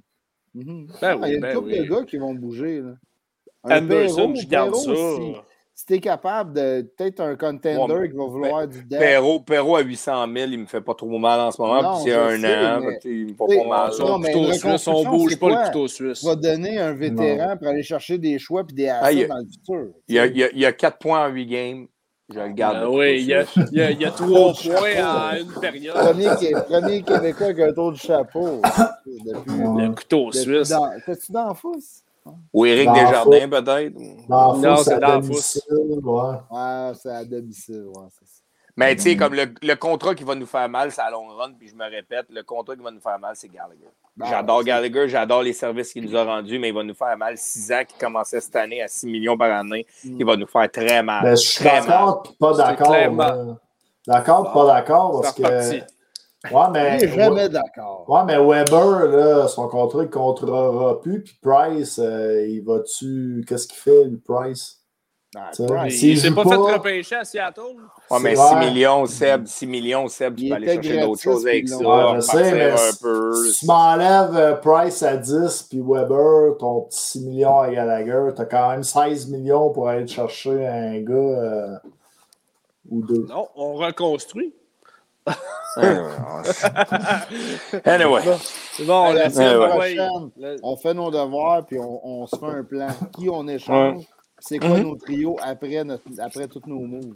Mhm. 0.54 0.88
Ben 1.02 1.20
il 1.24 1.30
y 1.30 1.32
a 1.32 1.36
une 1.36 1.42
ben 1.42 1.56
couple 1.56 1.72
de 1.72 1.84
gars 1.84 2.04
qui 2.06 2.18
vont 2.18 2.34
bouger. 2.34 2.82
Là. 2.82 2.94
Un 3.64 3.78
Anderson, 3.84 4.34
je 4.36 4.48
garde 4.48 4.76
ça. 4.76 4.94
Si, 4.94 5.34
si 5.76 5.86
tu 5.86 5.94
es 5.94 6.00
capable 6.00 6.54
de. 6.54 6.82
Peut-être 6.96 7.22
un 7.22 7.36
contender 7.36 8.10
qui 8.10 8.16
va 8.16 8.26
vouloir 8.26 8.68
du 8.68 8.84
deck. 8.84 9.00
Perrault, 9.00 9.40
Perrault 9.40 9.78
à 9.78 9.82
800 9.82 10.28
000, 10.36 10.52
il 10.52 10.60
me 10.60 10.66
fait 10.66 10.82
pas 10.82 10.94
trop 10.94 11.18
mal 11.18 11.40
en 11.40 11.52
ce 11.52 11.62
moment. 11.62 11.96
puis 11.96 12.04
c'est 12.04 12.14
un 12.14 12.44
an. 12.44 12.82
Mais... 12.82 13.00
Il 13.06 13.26
me 13.26 13.28
fait 13.30 13.58
pas 13.58 13.68
mal. 13.68 13.92
Non, 14.00 14.22
couteau 14.22 14.54
suisse, 14.54 14.88
on 14.88 15.04
bouge 15.04 15.40
pas 15.40 15.50
le 15.50 15.66
couteau 15.68 15.88
suisse. 15.88 16.20
Tu 16.20 16.26
vas 16.26 16.36
donner 16.36 16.78
un 16.78 16.94
vétéran 16.94 17.58
pour 17.58 17.68
aller 17.68 17.84
chercher 17.84 18.18
des 18.18 18.38
choix 18.38 18.64
et 18.70 18.74
des 18.74 18.88
assets 18.90 19.24
ah, 19.24 19.28
dans 19.28 19.38
le 19.38 19.46
futur. 19.46 19.94
Il 20.08 20.16
y, 20.16 20.20
a, 20.20 20.26
il 20.26 20.60
y 20.60 20.66
a 20.66 20.72
4 20.72 21.00
points 21.00 21.28
en 21.28 21.30
8 21.30 21.46
games. 21.48 21.88
Je 22.34 22.40
le 22.40 22.54
garde. 22.54 22.80
Ben 22.80 22.88
oui, 22.88 23.22
il 23.22 23.28
y, 23.28 23.34
a, 23.36 23.44
il, 23.56 23.78
y 23.78 23.82
a, 23.82 23.92
il 23.92 24.02
y 24.02 24.06
a 24.06 24.12
trois 24.12 24.54
points 24.54 25.04
en 25.06 25.38
une 25.38 25.54
période. 25.60 25.96
Premier, 25.96 26.30
premier 26.68 27.04
Québécois 27.04 27.46
avec 27.48 27.60
un 27.60 27.74
tour 27.74 27.92
du 27.92 28.00
chapeau. 28.00 28.60
Depuis, 29.06 29.58
le 29.58 29.94
couteau 29.94 30.32
suisse. 30.32 30.74
T'es-tu 31.06 31.32
dans 31.32 31.48
la 31.50 31.54
fousse? 31.54 32.02
Ou 32.54 32.66
Éric 32.66 32.92
Desjardins, 32.92 33.50
peut-être? 33.50 33.94
Non, 34.30 34.78
c'est 34.78 35.00
dans 35.00 35.08
la 35.08 35.22
fousse. 35.22 35.62
Ouais, 35.70 36.26
ouais 36.50 36.92
c'est 36.96 37.12
à 37.12 37.24
domicile. 37.26 37.84
Ouais, 37.96 38.08
c'est 38.10 38.26
ça. 38.26 38.33
Mais 38.76 38.96
tu 38.96 39.04
sais, 39.04 39.16
comme 39.16 39.36
le, 39.36 39.54
le, 39.62 39.76
contrat 39.76 40.16
qui 40.16 40.24
va 40.24 40.34
nous 40.34 40.48
faire 40.48 40.68
mal, 40.68 40.92
c'est 40.92 41.02
à 41.02 41.12
long 41.12 41.28
run, 41.28 41.52
puis 41.60 41.68
je 41.68 41.76
me 41.76 41.84
répète, 41.84 42.26
le 42.30 42.42
contrat 42.42 42.76
qui 42.76 42.82
va 42.82 42.90
nous 42.90 43.00
faire 43.00 43.20
mal, 43.20 43.36
c'est 43.36 43.48
Gallagher. 43.48 43.90
Ben, 44.18 44.26
j'adore 44.28 44.64
Gallagher, 44.64 45.08
j'adore 45.08 45.44
les 45.44 45.54
services 45.54 45.94
qu'il 45.94 46.06
nous 46.06 46.16
a 46.16 46.24
rendus, 46.24 46.58
mais 46.58 46.70
il 46.70 46.74
va 46.74 46.84
nous 46.84 46.96
faire 46.96 47.16
mal. 47.16 47.38
6 47.38 47.72
ans 47.72 47.84
qui 47.88 47.96
commençait 48.00 48.42
cette 48.42 48.56
année 48.56 48.82
à 48.82 48.88
6 48.88 49.06
millions 49.06 49.38
par 49.38 49.52
année, 49.52 49.86
mm. 50.04 50.18
il 50.20 50.26
va 50.26 50.36
nous 50.36 50.48
faire 50.48 50.72
très 50.72 51.04
mal. 51.04 51.24
Ben, 51.24 51.36
je 51.36 51.42
suis 51.42 51.64
d'accord, 51.64 52.24
pas 52.40 52.54
d'accord. 52.54 53.58
D'accord, 54.08 54.52
pas 54.52 54.66
d'accord, 54.66 55.22
parce 55.22 55.36
que. 55.36 55.84
Ouais, 56.52 56.70
mais. 56.74 57.00
Je 57.00 57.08
suis 57.08 57.16
jamais 57.16 57.50
d'accord. 57.50 58.06
Ouais, 58.08 58.24
mais 58.26 58.38
Weber, 58.38 59.08
là, 59.08 59.48
son 59.48 59.68
contrat, 59.68 60.02
il 60.02 60.08
ne 60.08 60.12
contrôlera 60.12 61.00
plus. 61.00 61.24
Puis 61.24 61.38
Price, 61.42 62.00
euh, 62.00 62.46
il 62.48 62.62
va-tu. 62.64 63.46
Qu'est-ce 63.48 63.68
qu'il 63.68 63.78
fait, 63.78 64.04
le 64.04 64.20
Price? 65.68 66.02
il 66.02 66.20
s'est 66.20 66.32
pas, 66.32 66.44
fait 66.44 66.56
repêcher 66.56 67.16
à 67.16 67.24
Seattle. 67.24 67.62
Ouais, 68.10 68.20
mais 68.22 68.36
6 68.36 68.56
millions, 68.56 69.06
Seb, 69.06 69.48
6 69.48 69.68
millions, 69.68 70.08
Seb, 70.08 70.36
tu 70.36 70.50
peux 70.50 70.56
aller 70.56 70.68
chercher 70.68 71.02
d'autres 71.02 71.22
choses 71.22 71.48
avec 71.48 71.68
ça. 71.68 71.78
Ouais, 71.78 72.16
je 72.16 72.22
sais, 72.22 72.52
mais 72.52 72.72
un 72.72 72.94
peu. 73.02 73.36
si 73.36 73.60
tu 73.60 73.66
m'enlèves 73.66 74.36
euh, 74.36 74.56
Price 74.56 75.02
à 75.04 75.18
10 75.18 75.64
puis 75.70 75.82
Weber, 75.82 76.58
ton 76.60 76.82
petit 76.82 77.00
6 77.00 77.26
millions 77.26 77.60
à 77.60 77.72
Gallagher, 77.72 78.34
tu 78.36 78.42
as 78.42 78.46
quand 78.46 78.70
même 78.70 78.84
16 78.84 79.28
millions 79.30 79.70
pour 79.72 79.90
aller 79.90 80.08
chercher 80.08 80.68
un 80.68 81.00
gars 81.02 81.14
euh, 81.14 81.76
ou 82.90 83.02
deux. 83.04 83.26
Non, 83.28 83.48
on 83.56 83.74
reconstruit. 83.74 84.54
anyway. 87.86 88.22
C'est 88.74 88.86
bon, 88.86 89.06
on, 89.06 89.16
anyway. 89.16 89.98
on 90.62 90.76
fait 90.76 90.94
nos 90.94 91.10
devoirs 91.10 91.66
puis 91.66 91.80
on, 91.80 92.06
on, 92.06 92.28
se 92.28 92.36
fait 92.36 92.46
un 92.46 92.64
plan. 92.64 92.88
Qui 93.18 93.30
on 93.30 93.48
échange? 93.48 94.04
C'est 94.46 94.60
quoi 94.60 94.72
mm-hmm. 94.72 94.84
nos 94.84 94.98
trios 94.98 95.38
après, 95.42 95.86
notre, 95.86 96.04
après 96.20 96.50
tous 96.50 96.64
nos 96.68 96.82
moves? 96.82 97.14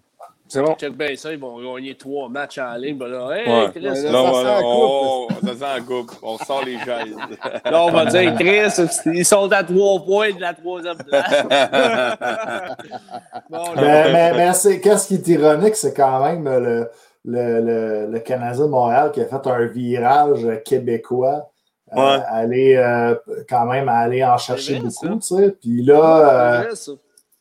C'est 0.48 0.62
bon. 0.62 0.76
Check 0.76 0.94
bien 0.94 1.14
ça, 1.18 1.34
ils 1.34 1.40
vont 1.40 1.62
gagner 1.62 1.94
trois 1.96 2.30
matchs 2.30 2.58
en 2.58 2.74
ligne. 2.76 2.98
Ben 2.98 3.08
là, 3.08 3.32
hey, 3.36 3.70
Chris, 3.72 3.82
là, 3.82 4.12
non, 4.12 4.34
ça, 4.34 4.60
on, 4.64 5.28
ça 5.44 5.56
sent 5.56 5.82
en 5.82 5.84
coupe. 5.84 6.12
On 6.24 6.38
sort 6.38 6.64
les 6.64 6.80
jeunes. 6.80 7.18
là, 7.66 7.84
on 7.84 7.92
va 7.92 8.06
dire, 8.06 8.34
Chris, 8.36 8.82
ils 9.08 9.26
sont 9.26 9.52
à 9.52 9.62
trois 9.62 10.06
points 10.06 10.34
de 10.34 10.40
la 10.40 10.54
troisième 10.54 10.96
place. 10.96 11.44
bon, 13.50 13.64
mais, 13.76 14.14
mais, 14.14 14.34
mais 14.34 14.54
c'est, 14.54 14.80
qu'est-ce 14.80 15.10
qui 15.10 15.16
est 15.16 15.28
ironique, 15.28 15.76
c'est 15.76 15.94
quand 15.94 16.24
même 16.24 16.46
le, 16.46 16.90
le, 17.26 17.60
le, 17.60 18.08
le 18.10 18.20
Canadien 18.20 18.68
de 18.68 18.70
Montréal 18.70 19.12
qui 19.12 19.20
a 19.20 19.26
fait 19.26 19.48
un 19.48 19.66
virage 19.66 20.48
québécois. 20.64 21.52
Euh, 21.94 21.96
ouais. 21.96 22.24
aller 22.28 22.76
euh, 22.76 23.16
quand 23.48 23.66
même 23.66 23.88
aller 23.88 24.24
en 24.24 24.38
chercher 24.38 24.80
beaucoup, 24.80 25.20
tu 25.20 25.22
sais. 25.22 25.52
Puis 25.52 25.84
là, 25.84 26.64
euh, 26.64 26.74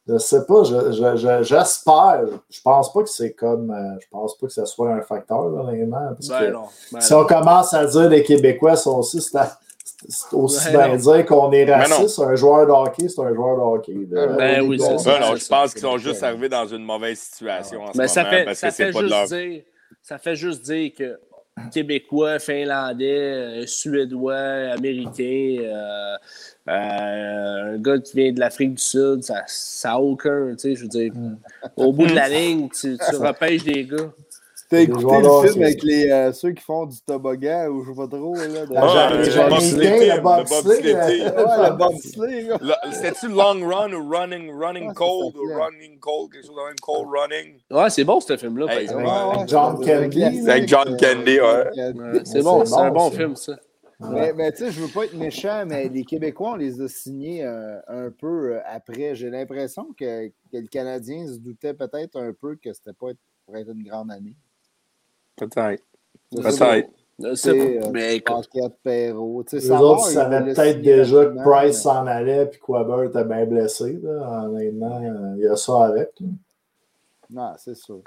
je 0.08 0.18
sais 0.18 0.44
pas, 0.44 0.62
j'espère. 0.62 1.16
Je, 1.16 1.42
je, 1.42 2.36
je, 2.50 2.62
pense 2.62 2.92
pas 2.92 3.02
que 3.02 3.08
c'est 3.08 3.32
comme. 3.32 3.70
Euh, 3.70 3.98
je 4.00 4.06
pense 4.10 4.38
pas 4.38 4.46
que 4.46 4.52
ce 4.52 4.64
soit 4.64 4.92
un 4.92 5.02
facteur, 5.02 5.46
honnêtement. 5.46 6.14
Parce 6.14 6.28
ben 6.28 6.38
que 6.38 6.52
non, 6.52 6.62
ben 6.92 7.00
si 7.00 7.12
on 7.12 7.24
commence 7.24 7.74
à 7.74 7.86
dire 7.86 8.08
les 8.08 8.22
Québécois 8.22 8.76
sont 8.76 8.98
aussi. 8.98 9.20
C'est 9.20 10.36
aussi 10.36 10.72
ben 10.72 10.88
bien 10.88 10.96
dire 10.96 11.26
qu'on 11.26 11.50
est 11.52 11.72
raciste. 11.72 12.20
Un 12.20 12.36
joueur 12.36 12.66
de 12.66 12.70
hockey, 12.70 13.08
c'est 13.08 13.20
un 13.20 13.34
joueur 13.34 13.56
de 13.56 13.62
hockey. 13.62 13.94
ben 13.94 14.60
oui, 14.62 14.78
c'est 14.78 14.98
ça. 14.98 15.18
non, 15.18 15.34
je 15.34 15.46
pense 15.46 15.72
qu'ils 15.72 15.82
sont 15.82 15.98
juste 15.98 16.22
arrivés 16.22 16.48
dans 16.48 16.66
une 16.66 16.84
mauvaise 16.84 17.18
situation 17.18 17.82
en 17.82 17.92
ce 17.92 17.96
moment. 17.96 18.08
Ça 18.08 18.24
fait, 18.24 18.44
parce 18.44 18.58
ça 18.58 18.68
que 18.68 18.74
c'est 18.74 18.92
pas 18.92 19.02
de 19.02 19.08
leur. 19.08 19.26
Dire, 19.26 19.62
ça 20.02 20.18
fait 20.18 20.36
juste 20.36 20.62
dire 20.62 20.92
que 20.96 21.18
Québécois, 21.72 22.38
Finlandais, 22.38 23.62
euh, 23.62 23.66
Suédois, 23.66 24.72
Américains, 24.74 25.56
euh, 25.60 26.16
euh, 26.68 27.74
un 27.74 27.78
gars 27.78 27.98
qui 27.98 28.16
vient 28.16 28.32
de 28.32 28.40
l'Afrique 28.40 28.74
du 28.74 28.82
Sud, 28.82 29.22
ça 29.22 29.44
n'a 29.84 30.00
aucun, 30.00 30.50
tu 30.52 30.58
sais, 30.58 30.74
je 30.74 30.82
veux 30.82 30.88
dire, 30.88 31.12
au 31.76 31.92
bout 31.92 32.06
de 32.06 32.14
la 32.14 32.28
ligne, 32.28 32.68
tu, 32.68 32.98
tu 32.98 33.16
repêches 33.16 33.64
des 33.64 33.84
gars. 33.84 34.10
T'as 34.68 34.80
écouté 34.80 35.04
le 35.22 35.48
film 35.48 35.62
avec 35.62 35.82
les, 35.84 36.10
euh, 36.10 36.32
ceux 36.32 36.50
qui 36.50 36.62
font 36.64 36.86
du 36.86 36.96
toboggan 37.06 37.68
ou 37.68 37.84
je 37.84 37.90
sais 37.90 37.96
pas 37.96 38.08
trop. 38.08 38.34
Là, 38.34 38.66
de... 38.66 38.74
ah, 38.76 39.22
Jamaïcains, 39.22 40.16
le 40.16 40.20
bobsleigh. 40.20 40.92
le 40.92 41.76
bobsleigh. 41.76 42.48
C'était-tu 42.90 43.28
Long 43.28 43.64
Run 43.64 43.92
ou 43.92 44.10
Running, 44.10 44.50
running 44.58 44.92
Cold 44.92 45.36
ou 45.36 45.52
Running 45.56 46.00
Cold, 46.00 46.32
quelque 46.32 46.46
chose 46.46 46.56
comme 46.56 46.74
Cold 46.82 47.06
Running? 47.08 47.60
Ouais, 47.70 47.90
c'est 47.90 48.02
bon 48.02 48.18
ce 48.18 48.36
film-là, 48.36 48.66
par 48.66 48.78
exemple. 48.78 49.06
Avec 49.06 49.48
John 49.48 49.76
Candy. 49.76 50.50
Avec 50.50 50.68
John 50.68 50.96
Candy, 50.96 51.40
ouais. 51.40 52.24
C'est 52.24 52.42
bon, 52.42 52.64
c'est 52.64 52.74
un 52.74 52.90
bon 52.90 53.10
film, 53.12 53.36
ça. 53.36 53.52
Mais, 53.98 54.32
mais 54.34 54.52
tu 54.52 54.58
sais, 54.58 54.72
je 54.72 54.82
veux 54.82 54.92
pas 54.92 55.04
être 55.06 55.14
méchant, 55.14 55.64
mais 55.66 55.88
les 55.88 56.04
Québécois, 56.04 56.52
on 56.52 56.56
les 56.56 56.82
a 56.82 56.88
signés 56.88 57.44
euh, 57.44 57.80
un 57.88 58.10
peu 58.10 58.54
euh, 58.54 58.60
après. 58.66 59.14
J'ai 59.14 59.30
l'impression 59.30 59.94
que, 59.98 60.28
que 60.28 60.32
le 60.52 60.66
Canadien 60.66 61.26
se 61.26 61.38
doutait 61.38 61.72
peut-être 61.72 62.16
un 62.20 62.32
peu 62.34 62.56
que 62.56 62.72
c'était 62.74 62.92
pas 62.92 63.08
pour 63.46 63.56
être 63.56 63.70
une 63.70 63.84
grande 63.84 64.10
année. 64.10 64.36
Peut-être. 65.36 65.82
Peut-être. 66.30 66.90
C'est 67.34 67.80
mais 67.92 68.20
Pascal 68.20 68.72
Perrault. 68.82 69.44
Les 69.50 69.70
autres 69.70 70.08
savaient 70.08 70.52
peut-être 70.52 70.82
déjà 70.82 71.24
que 71.24 71.42
Price 71.42 71.80
s'en 71.80 72.06
allait 72.06 72.44
puis 72.44 72.60
Quaber 72.60 73.06
était 73.06 73.24
bien 73.24 73.46
blessé. 73.46 73.98
Là. 74.02 74.44
Honnêtement, 74.44 75.34
il 75.36 75.42
y 75.42 75.46
a 75.46 75.56
ça 75.56 75.86
avec. 75.86 76.10
Non, 77.30 77.54
c'est 77.56 77.74
sûr. 77.74 78.02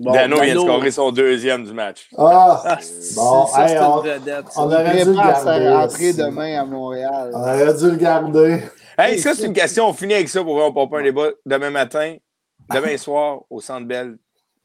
Bon, 0.00 0.12
Dano, 0.12 0.40
vient 0.40 0.54
de 0.54 0.60
scorer 0.60 0.90
son 0.90 1.12
deuxième 1.12 1.62
du 1.62 1.74
match. 1.74 2.08
Ah! 2.16 2.62
ah 2.64 2.78
bon, 3.16 3.46
ça, 3.46 3.68
hey, 3.68 3.78
on, 3.78 3.82
on, 3.82 4.72
aurait 4.72 5.04
dû 5.04 5.10
le 5.10 5.14
garder. 5.14 5.68
rentrer 5.68 6.12
demain 6.14 6.58
à 6.58 6.64
Montréal. 6.64 7.30
On 7.34 7.40
aurait 7.40 7.74
dû 7.74 7.90
le 7.90 7.96
garder. 7.96 8.62
Hey, 8.96 9.18
ça, 9.18 9.34
c'est 9.34 9.44
une 9.44 9.52
question. 9.52 9.88
On 9.88 9.92
finit 9.92 10.14
avec 10.14 10.30
ça 10.30 10.42
pour 10.42 10.54
voir 10.54 10.72
pas 10.88 11.00
un 11.00 11.02
débat. 11.02 11.28
Demain 11.44 11.68
matin, 11.68 12.16
demain 12.72 12.96
soir, 12.96 13.42
au 13.50 13.60
Centre 13.60 13.86
Bell, 13.86 14.16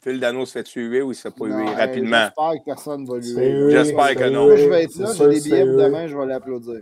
Phil 0.01 0.21
Dano 0.21 0.45
se 0.45 0.53
fait 0.53 0.63
tuer 0.63 1.01
ou 1.01 1.11
il 1.11 1.15
se 1.15 1.23
fait 1.23 1.31
pas 1.31 1.47
tuer 1.47 1.75
rapidement? 1.75 2.27
J'espère 2.27 2.51
que 2.53 2.65
personne 2.65 3.03
ne 3.03 3.07
va 3.09 3.17
lui. 3.17 3.71
J'espère 3.71 4.15
que 4.15 4.29
non. 4.29 4.45
Moi, 4.45 4.55
je 4.55 4.69
vais 4.69 4.83
être 4.83 4.95
là, 4.95 5.11
j'ai 5.17 5.27
des 5.27 5.41
billets 5.41 5.65
demain, 5.65 6.07
je 6.07 6.17
vais 6.17 6.25
l'applaudir. 6.27 6.81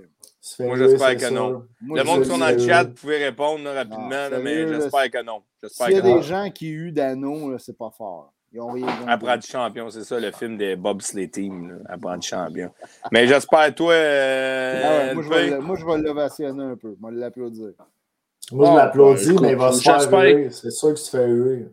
Moi, 0.59 0.77
j'espère 0.77 1.17
que 1.17 1.33
non. 1.33 1.63
le 1.81 2.03
monde 2.03 2.21
qui 2.21 2.29
sont 2.29 2.37
dans 2.37 2.49
le 2.49 2.59
chat, 2.59 2.83
vous 2.83 2.93
pouvez 2.93 3.17
répondre 3.17 3.67
rapidement, 3.73 4.29
mais 4.43 4.67
j'espère 4.67 5.09
que 5.09 5.23
non. 5.23 5.41
S'il 5.67 5.93
y 5.93 5.97
a 5.97 6.01
des 6.01 6.21
gens 6.21 6.51
qui 6.51 6.65
ont 6.65 6.85
eu 6.85 6.91
Dano, 6.91 7.57
c'est 7.57 7.77
pas 7.77 7.91
fort. 7.97 8.32
Apprenti 9.07 9.51
champion, 9.51 9.89
c'est 9.89 10.03
ça 10.03 10.19
le 10.19 10.31
film 10.31 10.57
des 10.57 10.75
bobsleigh 10.75 11.29
team, 11.29 11.83
Apprenti 11.89 12.29
champion. 12.29 12.71
Mais 13.11 13.27
j'espère, 13.27 13.73
toi. 13.73 13.93
Euh, 13.93 15.09
ah 15.09 15.13
moi, 15.13 15.23
je 15.23 15.29
vais, 15.29 15.59
moi, 15.59 15.75
je 15.75 15.85
vais 15.85 15.97
l'ovationner 15.97 16.63
un 16.63 16.75
peu. 16.75 16.95
Je 17.01 17.07
vais 17.07 17.15
l'applaudir. 17.15 17.71
Moi, 18.51 18.71
je 18.71 18.77
l'applaudis, 18.77 19.35
mais 19.41 19.51
il 19.51 19.57
va 19.57 19.71
se 19.71 19.81
faire 19.81 20.11
huer. 20.11 20.49
C'est 20.51 20.71
sûr 20.71 20.89
qu'il 20.89 20.97
se 20.97 21.09
fait 21.09 21.27
huer. 21.27 21.67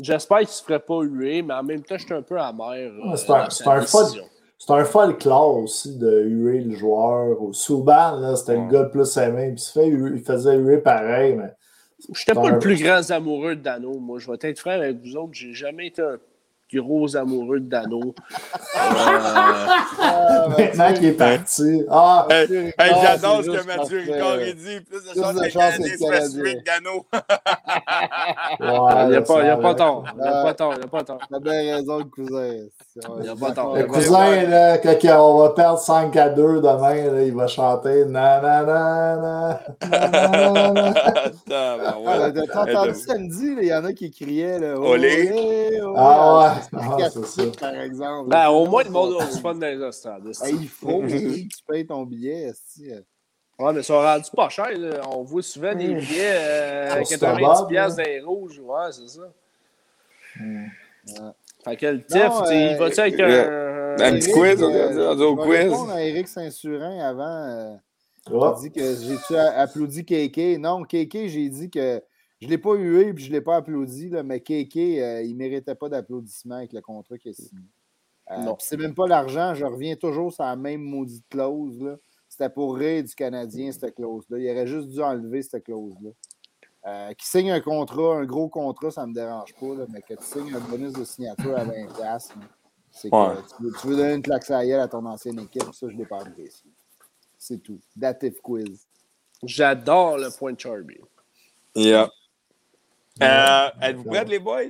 J'espère 0.00 0.38
qu'il 0.38 0.48
ne 0.48 0.52
se 0.52 0.62
ferait 0.64 0.80
pas 0.80 1.02
huer, 1.02 1.42
mais 1.42 1.54
en 1.54 1.62
même 1.62 1.82
temps, 1.82 1.96
je 1.96 2.04
suis 2.04 2.14
un 2.14 2.22
peu 2.22 2.38
amer. 2.40 2.90
Euh, 2.90 3.16
c'est 3.16 3.30
un, 3.30 4.74
un, 4.74 4.80
un 4.80 4.84
folklore 4.84 5.58
aussi 5.58 5.96
de 5.98 6.22
huer 6.22 6.60
le 6.60 6.74
joueur. 6.74 7.40
Au 7.40 7.52
Souban, 7.52 8.34
c'était 8.34 8.56
le 8.56 8.68
gars 8.68 8.82
le 8.84 8.90
plus 8.90 9.16
aimé. 9.18 9.54
Puis 9.54 9.64
il, 9.64 9.72
fait 9.72 9.88
il 9.88 10.24
faisait 10.24 10.56
huer 10.56 10.78
pareil, 10.78 11.34
mais 11.34 11.52
je 12.00 12.20
n'étais 12.20 12.34
pas 12.34 12.50
le 12.50 12.58
plus 12.58 12.82
grand 12.82 13.10
amoureux 13.10 13.56
de 13.56 13.62
Dano. 13.62 13.98
Moi, 13.98 14.18
je 14.18 14.30
vais 14.30 14.38
être 14.40 14.58
frère 14.58 14.80
avec 14.80 14.98
vous 15.02 15.16
autres. 15.16 15.32
J'ai 15.32 15.54
jamais 15.54 15.88
été 15.88 16.02
un 16.02 16.18
gros 16.80 17.16
amoureux 17.16 17.60
de 17.60 17.68
Dano. 17.68 18.14
Euh... 18.76 20.48
Maintenant 20.58 20.92
qu'il 20.94 21.04
est 21.06 21.12
parti. 21.12 21.82
Ah, 21.90 22.26
hey, 22.30 22.72
hey, 22.78 22.92
j'adore 23.02 23.44
ce 23.44 23.50
que 23.50 23.66
Mathieu 23.66 24.00
Ricard 24.00 24.32
a 24.32 24.52
dit. 24.52 24.80
Plus 24.80 25.04
de 25.04 25.14
chance 25.20 25.34
que 25.34 25.52
Canadien 25.52 26.54
Dano. 26.64 27.06
il 28.60 29.10
n'y 29.10 29.16
a, 29.16 29.22
pas, 29.22 29.42
a 29.42 29.56
pas 29.56 29.74
tort. 29.74 30.04
Il 30.14 30.20
n'y 30.20 30.28
a 30.28 30.42
pas 30.42 30.54
tort. 30.54 30.74
Il 30.74 30.78
n'y 30.78 30.84
a 30.84 30.88
pas 30.88 31.04
tort. 31.04 31.20
T'as 31.30 31.40
bien 31.40 31.76
raison, 31.76 31.98
le 31.98 32.04
cousin. 32.04 32.66
Il 32.96 33.22
n'y 33.22 33.28
a 33.28 33.34
pas 33.34 33.50
tort. 33.50 33.76
Le 33.76 33.86
cousin, 33.86 34.42
là, 34.44 34.78
quand 34.78 34.96
on 35.20 35.38
va 35.38 35.50
perdre 35.50 35.80
5 35.80 36.14
à 36.16 36.28
2 36.28 36.60
demain, 36.60 37.12
là, 37.12 37.22
il 37.22 37.34
va 37.34 37.48
chanter 37.48 38.04
na 38.04 38.40
na 38.40 38.62
na 38.62 39.16
na 39.16 39.60
na 39.80 40.28
na 40.28 40.72
na. 40.72 40.94
T'as 41.48 42.62
entendu 42.62 42.94
samedi, 42.94 43.56
il 43.60 43.64
y 43.66 43.74
en 43.74 43.84
a 43.84 43.92
qui 43.92 44.12
criaient 44.12 44.60
là, 44.60 44.78
Olé. 44.78 45.80
Ah 45.96 46.38
ouais. 46.38 46.78
Ah, 46.78 47.10
ça. 47.10 47.42
par 47.58 47.74
exemple. 47.80 48.28
Ben, 48.30 48.48
au 48.50 48.66
moins, 48.66 48.84
le 48.84 48.90
monde 48.90 49.16
a 49.20 49.26
du 49.26 49.40
fun 49.40 49.54
dans 49.54 49.66
les 49.66 49.92
stades. 49.92 50.30
il 50.48 50.68
faut 50.68 51.00
que 51.02 51.08
tu 51.08 51.48
payes 51.66 51.86
ton 51.86 52.04
billet. 52.04 52.52
Ouais, 53.58 53.72
mais 53.72 53.82
ça 53.82 53.94
a 53.94 54.14
rendu 54.14 54.30
pas 54.36 54.48
cher. 54.50 54.70
Là. 54.78 55.00
On 55.10 55.24
voit 55.24 55.42
souvent 55.42 55.74
des 55.74 55.94
billets 55.94 56.36
euh, 56.36 57.00
90$ 57.00 57.66
piastres 57.66 57.96
dans 57.96 58.02
les 58.04 58.20
rouges. 58.20 58.60
Ouais, 58.60 58.92
c'est 58.92 59.08
ça. 59.08 59.22
Mm. 60.38 60.66
Ouais. 61.08 61.30
Fait 61.64 61.76
que 61.76 61.86
le 61.86 62.04
TIF, 62.04 62.20
euh, 62.20 62.54
il 62.54 62.76
va-tu 62.76 63.00
avec 63.00 63.20
un. 63.20 63.64
Un 63.96 64.18
petit 64.18 64.32
quiz, 64.32 64.62
on 64.62 64.72
va 64.72 65.14
dire 65.14 65.28
au 65.28 65.36
quiz. 65.36 65.72
A 65.90 66.04
Eric 66.04 66.28
Saint-Surin 66.28 66.98
avant. 66.98 67.46
Euh, 67.48 67.76
il 68.30 68.60
dit 68.62 68.72
que 68.72 68.80
j'ai-tu 68.80 69.36
applaudi 69.36 70.04
KK. 70.04 70.58
Non, 70.58 70.82
KK, 70.82 71.28
j'ai 71.28 71.48
dit 71.48 71.70
que 71.70 72.02
je 72.40 72.46
ne 72.46 72.50
l'ai 72.50 72.58
pas 72.58 72.74
hué 72.74 73.08
et 73.08 73.16
je 73.16 73.28
ne 73.28 73.32
l'ai 73.32 73.40
pas 73.40 73.56
applaudi, 73.56 74.08
là, 74.08 74.22
mais 74.22 74.40
KK, 74.40 74.76
euh, 74.76 75.22
il 75.22 75.32
ne 75.32 75.36
méritait 75.36 75.74
pas 75.74 75.88
d'applaudissement 75.88 76.56
avec 76.56 76.72
le 76.72 76.80
contrat 76.80 77.18
qu'il 77.18 77.30
a 77.30 77.34
signé. 77.34 77.62
Euh, 78.30 78.38
non. 78.38 78.56
C'est 78.58 78.76
même 78.76 78.94
pas 78.94 79.06
l'argent, 79.06 79.54
je 79.54 79.64
reviens 79.64 79.96
toujours 79.96 80.32
sur 80.32 80.44
la 80.44 80.56
même 80.56 80.82
maudite 80.82 81.24
clause. 81.28 81.98
C'était 82.28 82.50
pour 82.50 82.76
rire 82.76 83.04
du 83.04 83.14
Canadien, 83.14 83.70
cette 83.70 83.94
clause-là. 83.94 84.38
Il 84.38 84.50
aurait 84.50 84.66
juste 84.66 84.88
dû 84.88 85.00
enlever 85.00 85.42
cette 85.42 85.64
clause-là. 85.64 86.10
Euh, 86.86 87.14
qui 87.14 87.26
signe 87.26 87.50
un 87.50 87.60
contrat, 87.60 88.16
un 88.16 88.24
gros 88.24 88.48
contrat, 88.48 88.90
ça 88.90 89.02
ne 89.02 89.06
me 89.08 89.14
dérange 89.14 89.54
pas, 89.54 89.86
mais 89.88 90.02
que 90.02 90.14
tu 90.14 90.24
signes 90.24 90.54
un 90.54 90.60
bonus 90.60 90.92
de 90.92 91.04
signature 91.04 91.56
à 91.56 91.64
20 91.64 91.94
places, 91.94 92.30
c'est 92.90 93.08
que 93.08 93.80
tu 93.80 93.86
veux, 93.86 93.96
donner 93.96 94.14
une 94.14 94.22
claque 94.22 94.50
à 94.50 94.58
à 94.58 94.88
ton 94.88 95.04
ancienne 95.06 95.38
équipe, 95.40 95.72
ça, 95.72 95.88
je 95.88 95.94
ne 95.94 95.98
l'ai 95.98 96.06
pas 96.06 96.20
apprécié. 96.20 96.70
C'est 97.38 97.62
tout. 97.62 97.80
Dative 97.96 98.40
quiz. 98.42 98.86
J'adore 99.42 100.18
le 100.18 100.28
point 100.36 100.52
de 100.52 100.60
Charby. 100.60 100.98
Yeah. 101.74 102.10
Euh, 103.22 103.68
Êtes-vous 103.80 104.04
prêts, 104.04 104.24
les 104.24 104.40
boys? 104.40 104.62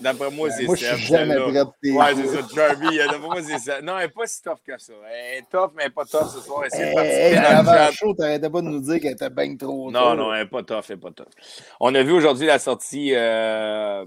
D'après 0.00 0.30
moi, 0.30 0.50
c'est 0.50 0.62
ça. 0.62 0.66
Moi, 0.66 0.76
je 0.76 0.84
suis 0.84 1.06
jamais 1.06 1.34
prêt. 1.34 1.90
Ouais, 1.90 2.14
c'est 2.14 2.26
ça, 2.26 2.46
Charby. 2.54 2.98
D'après 2.98 3.18
moi, 3.18 3.42
c'est 3.42 3.58
ça. 3.58 3.80
Non, 3.80 3.96
elle 3.96 4.06
n'est 4.06 4.12
pas 4.12 4.26
si 4.26 4.42
tough 4.42 4.58
que 4.66 4.76
ça. 4.76 4.92
Elle 5.10 5.38
est 5.38 5.50
tough, 5.50 5.70
mais 5.74 5.84
elle 5.84 5.88
n'est 5.88 5.94
pas 5.94 6.04
tough 6.04 6.28
ce 6.28 6.40
soir. 6.40 6.64
Elle 6.72 6.98
hey, 6.98 7.36
avant 7.36 7.72
le 7.72 7.92
show, 7.92 8.12
t'arrêtais 8.12 8.50
pas 8.50 8.60
de 8.60 8.66
nous 8.66 8.80
dire 8.80 9.00
qu'elle 9.00 9.12
était 9.12 9.30
bien 9.30 9.56
trop 9.56 9.90
Non, 9.90 10.14
non, 10.14 10.34
elle 10.34 10.42
n'est 10.42 10.48
pas 10.48 10.62
tough, 10.62 10.84
elle 10.90 10.96
n'est 10.96 11.00
pas 11.00 11.10
tough. 11.10 11.32
On 11.80 11.94
a 11.94 12.02
vu 12.02 12.12
aujourd'hui 12.12 12.46
la 12.46 12.58
sortie... 12.58 13.12
Euh, 13.14 14.04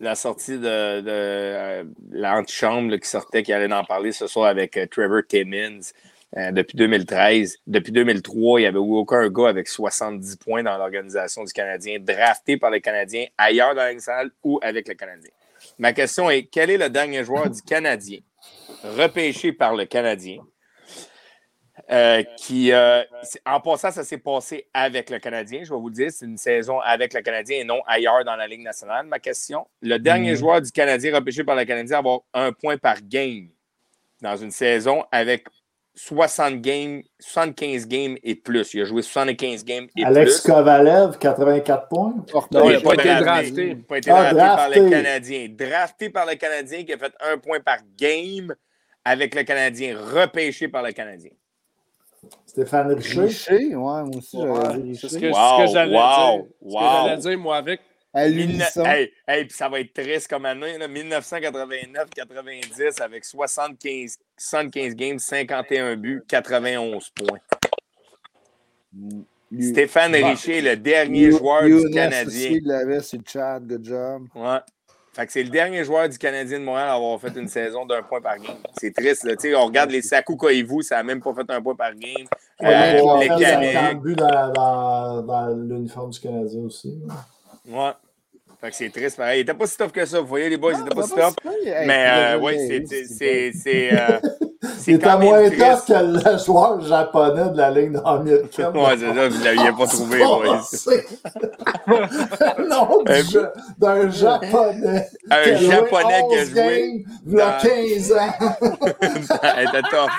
la 0.00 0.14
sortie 0.14 0.58
de, 0.58 1.00
de 1.02 1.10
euh, 1.10 1.84
l'antichambre 2.10 2.96
qui 2.96 3.08
sortait, 3.08 3.42
qui 3.42 3.52
allait 3.52 3.70
en 3.72 3.84
parler 3.84 4.12
ce 4.12 4.26
soir 4.26 4.46
avec 4.46 4.78
euh, 4.78 4.86
Trevor 4.90 5.20
Timmins. 5.28 5.80
Euh, 6.36 6.52
depuis 6.52 6.76
2013. 6.76 7.58
Depuis 7.66 7.90
2003, 7.90 8.60
il 8.60 8.62
n'y 8.62 8.66
avait 8.68 8.78
aucun 8.78 9.28
gars 9.28 9.48
avec 9.48 9.66
70 9.66 10.36
points 10.36 10.62
dans 10.62 10.78
l'organisation 10.78 11.42
du 11.42 11.52
Canadien, 11.52 11.98
drafté 11.98 12.56
par 12.56 12.70
les 12.70 12.80
Canadiens 12.80 13.26
ailleurs 13.36 13.74
dans 13.74 13.82
la 13.82 14.24
ou 14.44 14.60
avec 14.62 14.86
le 14.86 14.94
Canadien. 14.94 15.30
Ma 15.78 15.92
question 15.92 16.30
est 16.30 16.44
quel 16.44 16.70
est 16.70 16.78
le 16.78 16.88
dernier 16.88 17.24
joueur 17.24 17.50
du 17.50 17.60
Canadien 17.62 18.20
repêché 18.84 19.52
par 19.52 19.74
le 19.74 19.86
Canadien 19.86 20.38
euh, 21.90 22.22
qui, 22.36 22.70
euh, 22.70 23.02
en 23.44 23.60
passant, 23.60 23.90
ça 23.90 24.04
s'est 24.04 24.18
passé 24.18 24.68
avec 24.72 25.10
le 25.10 25.18
Canadien. 25.18 25.64
Je 25.64 25.70
vais 25.70 25.80
vous 25.80 25.88
le 25.88 25.94
dire, 25.94 26.12
c'est 26.12 26.26
une 26.26 26.36
saison 26.36 26.78
avec 26.78 27.12
le 27.12 27.22
Canadien 27.22 27.58
et 27.58 27.64
non 27.64 27.82
ailleurs 27.86 28.24
dans 28.24 28.36
la 28.36 28.46
Ligue 28.46 28.62
nationale. 28.62 29.06
Ma 29.06 29.18
question, 29.18 29.66
le 29.82 29.98
dernier 29.98 30.34
mm. 30.34 30.36
joueur 30.36 30.62
du 30.62 30.70
Canadien 30.70 31.12
repêché 31.12 31.42
par 31.42 31.56
le 31.56 31.64
Canadien 31.64 31.96
à 31.96 31.98
avoir 31.98 32.20
un 32.32 32.52
point 32.52 32.78
par 32.78 33.02
game 33.02 33.48
dans 34.20 34.36
une 34.36 34.52
saison 34.52 35.04
avec 35.10 35.46
60 35.94 36.60
games, 36.60 37.02
75 37.18 37.86
games 37.86 38.16
et 38.22 38.34
plus. 38.34 38.74
Il 38.74 38.82
a 38.82 38.84
joué 38.84 39.02
75 39.02 39.64
games 39.64 39.86
et 39.96 40.04
Alex 40.04 40.42
plus. 40.42 40.50
Alex 40.52 40.58
Kovalev, 40.60 41.18
84 41.18 41.88
points. 41.88 42.14
Non, 42.52 42.70
il 42.70 42.72
n'a 42.72 42.80
pas, 42.80 42.94
été 42.94 43.14
drafté. 43.14 43.66
Il 43.66 43.76
n'a 43.76 43.84
pas 43.86 43.98
été 43.98 44.10
ah, 44.10 44.32
drafté, 44.32 44.56
par 44.56 44.68
le 44.70 44.90
Canadien. 44.90 45.48
Drafté 45.50 46.10
par 46.10 46.26
le 46.26 46.34
Canadien 46.36 46.84
qui 46.84 46.92
a 46.92 46.98
fait 46.98 47.12
un 47.20 47.38
point 47.38 47.60
par 47.60 47.78
game 47.98 48.54
avec 49.04 49.34
le 49.34 49.42
Canadien. 49.42 49.98
Repêché 49.98 50.68
par 50.68 50.82
le 50.82 50.92
Canadien. 50.92 51.32
Stéphane 52.46 52.92
Richer. 52.92 53.20
Richer, 53.20 53.66
ouais, 53.66 53.74
moi 53.76 54.10
aussi, 54.16 54.38
j'avais 54.38 54.78
dit 54.78 54.90
Richer. 54.90 55.08
C'est 55.08 55.14
ce 55.14 55.18
que, 55.18 55.26
wow, 55.26 55.32
ce 55.34 55.66
que 55.66 55.72
j'allais 55.72 55.96
wow, 55.96 56.02
dire. 56.02 56.44
Wow. 56.60 56.70
Ce 56.70 56.76
que 56.76 57.08
j'allais 57.08 57.16
dire, 57.16 57.38
moi, 57.38 57.56
avec 57.56 57.80
à 58.12 58.26
Hey, 58.26 59.12
hey, 59.26 59.44
puis 59.44 59.56
ça 59.56 59.68
va 59.68 59.80
être 59.80 59.92
triste 59.92 60.28
comme 60.28 60.44
année, 60.44 60.76
1989-90 60.78 63.00
avec 63.00 63.24
75, 63.24 64.18
75 64.36 64.96
games, 64.96 65.18
51 65.18 65.96
buts, 65.96 66.22
91 66.28 67.10
points. 67.10 67.38
Stéphane 69.58 70.14
Richer, 70.14 70.60
le 70.60 70.76
dernier 70.76 71.30
joueur 71.30 71.64
du 71.64 71.88
Canadien. 71.90 72.50
Il 72.50 72.66
l'avait 72.66 73.00
sur 73.00 73.18
le 73.18 73.24
chat, 73.26 73.58
good 73.60 73.84
job. 73.84 74.26
Ouais. 74.34 74.58
Fait 75.12 75.26
que 75.26 75.32
c'est 75.32 75.42
le 75.42 75.50
dernier 75.50 75.84
joueur 75.84 76.08
du 76.08 76.16
Canadien 76.16 76.60
de 76.60 76.64
Montréal 76.64 76.88
à 76.88 76.94
avoir 76.94 77.20
fait 77.20 77.36
une 77.36 77.48
saison 77.48 77.84
d'un 77.84 78.00
point 78.02 78.20
par 78.20 78.38
game. 78.38 78.58
C'est 78.78 78.94
triste. 78.94 79.24
Là. 79.24 79.34
on 79.58 79.66
regarde 79.66 79.90
les 79.90 80.02
Sakou 80.02 80.36
Koivu, 80.36 80.84
ça 80.84 80.94
n'a 80.96 81.02
même 81.02 81.20
pas 81.20 81.34
fait 81.34 81.50
un 81.50 81.60
point 81.60 81.74
par 81.74 81.92
game. 81.96 82.28
Ouais, 82.60 83.00
euh, 83.00 83.18
les 83.18 83.26
Canadiens. 83.26 83.94
but 83.94 84.16
dans, 84.16 84.52
dans, 84.52 85.22
dans 85.22 85.48
l'uniforme 85.48 86.10
du 86.10 86.20
Canadien 86.20 86.60
aussi. 86.60 86.96
Ouais. 87.70 87.92
Fait 88.60 88.70
que 88.70 88.76
c'est 88.76 88.90
triste, 88.90 89.16
pareil. 89.16 89.38
Il 89.38 89.42
était 89.42 89.54
pas 89.54 89.66
si 89.66 89.76
tough 89.76 89.90
que 89.90 90.04
ça. 90.04 90.20
Vous 90.20 90.26
voyez, 90.26 90.50
les 90.50 90.58
boys, 90.58 90.72
il 90.74 90.80
était 90.80 90.94
pas 90.94 91.02
si 91.02 91.14
tough. 91.14 91.34
Mais 91.86 92.06
euh, 92.08 92.38
oui, 92.42 92.84
c'est. 93.16 93.52
C'est 93.54 94.98
quand 95.02 95.18
moins 95.18 95.48
tough 95.48 95.86
que 95.86 95.94
le 95.94 96.38
joueur 96.38 96.80
japonais 96.82 97.50
de 97.50 97.56
la 97.56 97.70
Ligue 97.70 97.98
américaine. 98.04 98.66
Ouais, 98.74 98.98
c'est 98.98 99.14
ça, 99.14 99.28
vous 99.28 99.44
l'aviez 99.44 99.72
pas 99.72 99.86
trouvé, 99.86 100.18
boys. 100.18 100.60
non, 102.68 103.02
d'un 103.78 104.10
japonais. 104.10 105.08
Un 105.30 105.56
japonais 105.56 106.22
qui 106.28 106.36
a 106.36 106.44
joué. 106.44 107.04
Il 107.26 107.32
y 107.32 107.40
a 107.40 107.58
15 107.62 108.12
ans. 108.12 108.28
Elle 109.56 109.68
était 109.68 109.82
tough. 109.88 110.10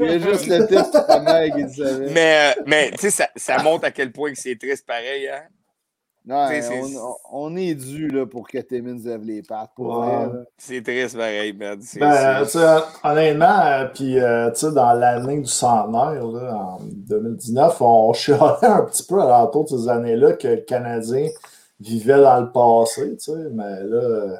Il 0.00 0.06
y 0.06 0.10
a 0.10 0.18
juste 0.18 0.46
le 0.48 0.66
titre 0.66 1.56
qui 1.56 1.74
savait. 1.74 2.10
Mais, 2.10 2.54
mais 2.66 2.90
tu 2.90 2.98
sais, 2.98 3.10
ça, 3.10 3.28
ça 3.36 3.62
montre 3.62 3.86
à 3.86 3.90
quel 3.90 4.12
point 4.12 4.32
c'est 4.34 4.58
triste 4.58 4.86
pareil, 4.86 5.28
hein? 5.28 5.44
Non, 6.26 6.48
on, 6.72 7.16
on, 7.32 7.56
est 7.56 7.74
dû 7.74 8.08
là, 8.08 8.24
pour 8.24 8.48
que 8.48 8.56
Timmins 8.56 8.98
lève 9.04 9.22
les 9.24 9.42
pattes. 9.42 9.72
C'est 10.56 10.82
triste, 10.82 11.18
pareil, 11.18 11.52
Ben, 11.52 11.78
honnêtement, 13.02 13.60
euh, 13.60 13.86
puis 13.92 14.18
euh, 14.18 14.50
dans 14.72 14.94
l'année 14.94 15.40
du 15.40 15.50
centenaire, 15.50 16.26
là, 16.26 16.54
en 16.54 16.78
2019, 16.80 17.76
on 17.82 18.12
chialait 18.14 18.42
un 18.62 18.84
petit 18.84 19.02
peu 19.02 19.20
à 19.20 19.28
l'entour 19.28 19.64
de 19.64 19.76
ces 19.76 19.88
années-là 19.88 20.32
que 20.32 20.48
le 20.48 20.56
Canadien 20.62 21.28
vivait 21.78 22.22
dans 22.22 22.40
le 22.40 22.50
passé, 22.50 23.18
mais 23.52 23.82
là, 23.82 24.38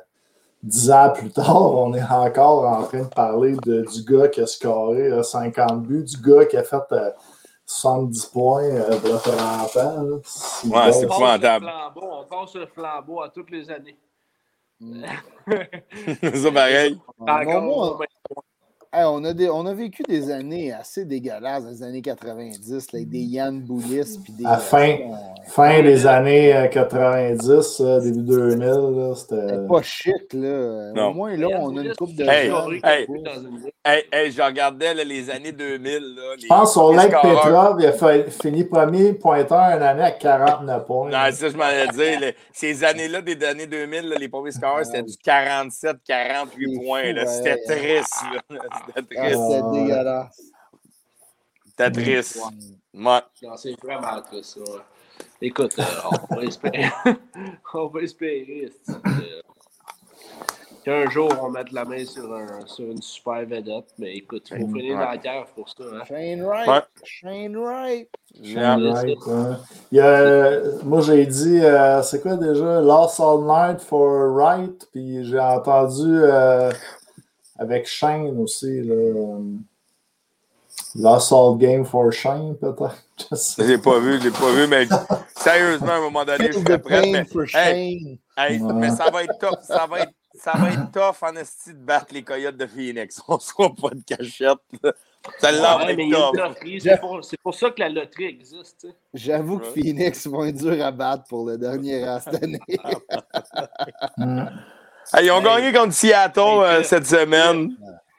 dix 0.62 0.90
ans 0.90 1.11
plus 1.11 1.31
tard, 1.31 1.74
on 1.74 1.93
est 1.93 2.02
encore 2.02 2.65
en 2.65 2.82
train 2.85 3.02
de 3.02 3.09
parler 3.09 3.56
de, 3.62 3.82
du 3.82 4.05
gars 4.11 4.28
qui 4.28 4.40
a 4.40 4.47
scoré 4.47 5.23
50 5.23 5.82
buts, 5.82 6.05
du 6.05 6.16
gars 6.16 6.47
qui 6.47 6.56
a 6.56 6.62
fait. 6.62 6.77
Euh, 6.93 7.11
70 7.66 8.26
points 8.26 8.64
euh, 8.64 8.98
pour 9.00 9.12
le 9.14 9.18
30 9.18 9.76
ans. 9.76 10.04
Ouais, 10.66 10.92
c'est 10.92 11.04
épouvantable. 11.04 11.70
On 11.96 12.24
passe 12.24 12.54
le 12.54 12.66
flambeau 12.66 13.22
à 13.22 13.28
toutes 13.30 13.50
les 13.50 13.70
années. 13.70 13.98
c'est 16.20 16.36
ça 16.36 16.50
on, 18.96 19.24
a 19.24 19.34
on 19.50 19.66
a 19.66 19.74
vécu 19.74 20.02
des 20.04 20.30
années 20.30 20.72
assez 20.72 21.04
dégueulasses, 21.04 21.64
les 21.68 21.82
années 21.82 22.02
90, 22.02 22.88
avec 22.92 23.08
des 23.08 23.18
Yann 23.18 23.60
Boulis. 23.60 24.18
Puis 24.22 24.32
des, 24.32 24.44
à 24.44 24.58
fin, 24.58 24.96
fin 25.46 25.82
des 25.82 26.06
années 26.06 26.68
90, 26.72 27.80
euh, 27.80 28.00
début 28.00 28.22
2000, 28.22 29.12
c'était. 29.16 29.66
pas 29.68 29.82
shit, 29.82 30.32
là. 30.32 30.92
Au 31.08 31.14
moins, 31.14 31.36
là, 31.36 31.48
on 31.60 31.76
a 31.76 31.82
une 31.82 31.94
coupe 31.94 32.14
de. 32.14 32.24
Hey, 32.24 32.50
hey, 33.84 34.04
hey, 34.12 34.30
je 34.30 34.42
regardais 34.42 34.94
les 35.04 35.30
années 35.30 35.52
2000. 35.52 36.14
Là, 36.16 36.22
je 36.38 36.46
pense 36.46 36.76
au 36.76 36.92
Lake 36.92 37.14
Petrov, 37.20 37.76
il 37.80 37.86
a 37.86 38.30
fini 38.30 38.64
premier 38.64 39.12
pointeur 39.14 39.76
une 39.76 39.82
année 39.82 40.02
à 40.02 40.10
49 40.12 40.86
points. 40.86 41.10
Non, 41.10 41.32
ça, 41.32 41.48
je 41.48 41.56
m'en 41.56 41.68
ai 41.68 41.88
dit. 41.88 42.34
ces 42.52 42.84
années-là, 42.84 43.22
des 43.22 43.44
années 43.44 43.66
2000, 43.66 44.14
les 44.18 44.28
premiers 44.28 44.52
scoreurs, 44.52 44.84
c'était 44.84 45.02
du 45.02 45.16
47, 45.16 45.96
48 46.06 46.78
points. 46.84 47.02
C'était 47.26 47.62
triste. 47.64 48.14
C'était 48.50 48.84
triste. 48.93 49.09
C'était 49.09 49.62
dégueulasse. 49.73 50.43
C'était 51.66 51.90
triste. 51.90 52.40
Ouais. 52.94 53.20
C'est 53.56 53.81
vraiment 53.82 54.23
triste, 54.23 54.59
ça. 54.65 54.73
Écoute, 55.40 55.74
euh, 55.78 55.85
on 56.31 56.36
va 56.36 56.43
espérer. 56.44 56.90
on 57.74 57.86
va 57.86 58.01
espérer 58.01 58.73
qu'un 60.85 61.09
jour 61.09 61.31
on 61.43 61.51
mette 61.51 61.73
la 61.73 61.85
main 61.85 62.05
sur, 62.05 62.32
un, 62.32 62.66
sur 62.66 62.85
une 62.85 63.01
super 63.01 63.47
vedette. 63.47 63.86
Mais 63.98 64.16
écoute, 64.16 64.48
il 64.51 64.61
faut 64.61 64.69
finir 64.69 64.98
dans 64.98 65.06
la 65.06 65.16
guerre 65.16 65.47
pour 65.55 65.69
ça. 65.69 65.85
Hein. 65.93 66.05
Shane 66.06 66.43
Wright. 66.43 66.85
Shane 67.02 67.56
Wright. 67.56 68.09
Il 68.40 68.52
y 69.93 70.01
a, 70.01 70.61
moi, 70.85 71.01
j'ai 71.01 71.24
dit, 71.27 71.61
euh, 71.61 72.02
c'est 72.02 72.20
quoi 72.20 72.36
déjà? 72.36 72.81
Lost 72.81 73.19
All 73.20 73.43
Night 73.44 73.81
for 73.81 74.35
Wright. 74.35 74.86
Puis 74.93 75.24
j'ai 75.24 75.40
entendu 75.40 76.02
euh, 76.06 76.70
avec 77.59 77.86
Shane 77.86 78.39
aussi. 78.39 78.82
Là, 78.82 79.39
Lost 80.97 81.32
All 81.32 81.59
Game 81.59 81.85
for 81.85 82.12
Shane, 82.12 82.56
peut-être. 82.56 82.97
Je 83.59 83.64
l'ai 83.64 83.78
pas 83.78 83.98
vu, 83.98 84.18
je 84.18 84.24
l'ai 84.24 84.31
pas 84.31 84.52
vu, 84.52 84.66
mais 84.66 84.86
sérieusement, 85.36 85.93
à 85.93 85.97
un 85.97 86.01
moment 86.01 86.24
donné, 86.24 86.48
je 86.48 86.59
suis 86.59 86.78
prêt. 86.78 87.10
Mais, 87.12 87.24
hey, 87.55 88.20
hey, 88.36 88.60
mais 88.60 88.90
ça 88.90 89.10
va 89.10 89.22
être 89.22 89.39
tough. 89.39 89.60
Ça 89.62 89.86
va 89.86 90.01
être, 90.01 90.12
ça 90.35 90.52
va 90.56 90.70
être 90.70 90.90
tough 90.90 91.22
en 91.22 91.36
esti 91.36 91.74
de 91.74 91.78
battre 91.78 92.12
les 92.12 92.22
Coyotes 92.22 92.56
de 92.56 92.66
Phoenix. 92.66 93.20
On 93.28 93.35
ne 93.35 93.40
sera 93.40 93.72
pas 93.72 93.90
de 93.90 94.02
cachette. 94.05 94.59
Ça 95.39 95.52
l'a 95.52 95.86
ouais, 95.86 95.97
C'est 96.81 97.01
pour, 97.01 97.20
pour, 97.43 97.55
ça 97.55 97.70
que 97.70 97.81
la 97.81 97.89
loterie 97.89 98.24
existe. 98.24 98.86
J'avoue 99.12 99.59
que 99.59 99.66
Phoenix 99.66 100.26
vont 100.26 100.44
être 100.44 100.56
durs 100.56 100.85
à 100.85 100.90
battre 100.90 101.24
pour 101.28 101.47
le 101.47 101.56
dernier 101.56 102.05
rang 102.05 102.20
cette 102.20 102.43
année. 102.43 102.60
hey, 105.12 105.26
ils 105.26 105.31
ont 105.31 105.43
gagné 105.43 105.72
contre 105.72 105.93
Seattle 105.93 106.40
euh, 106.40 106.82
cette 106.82 107.06
semaine. 107.06 107.72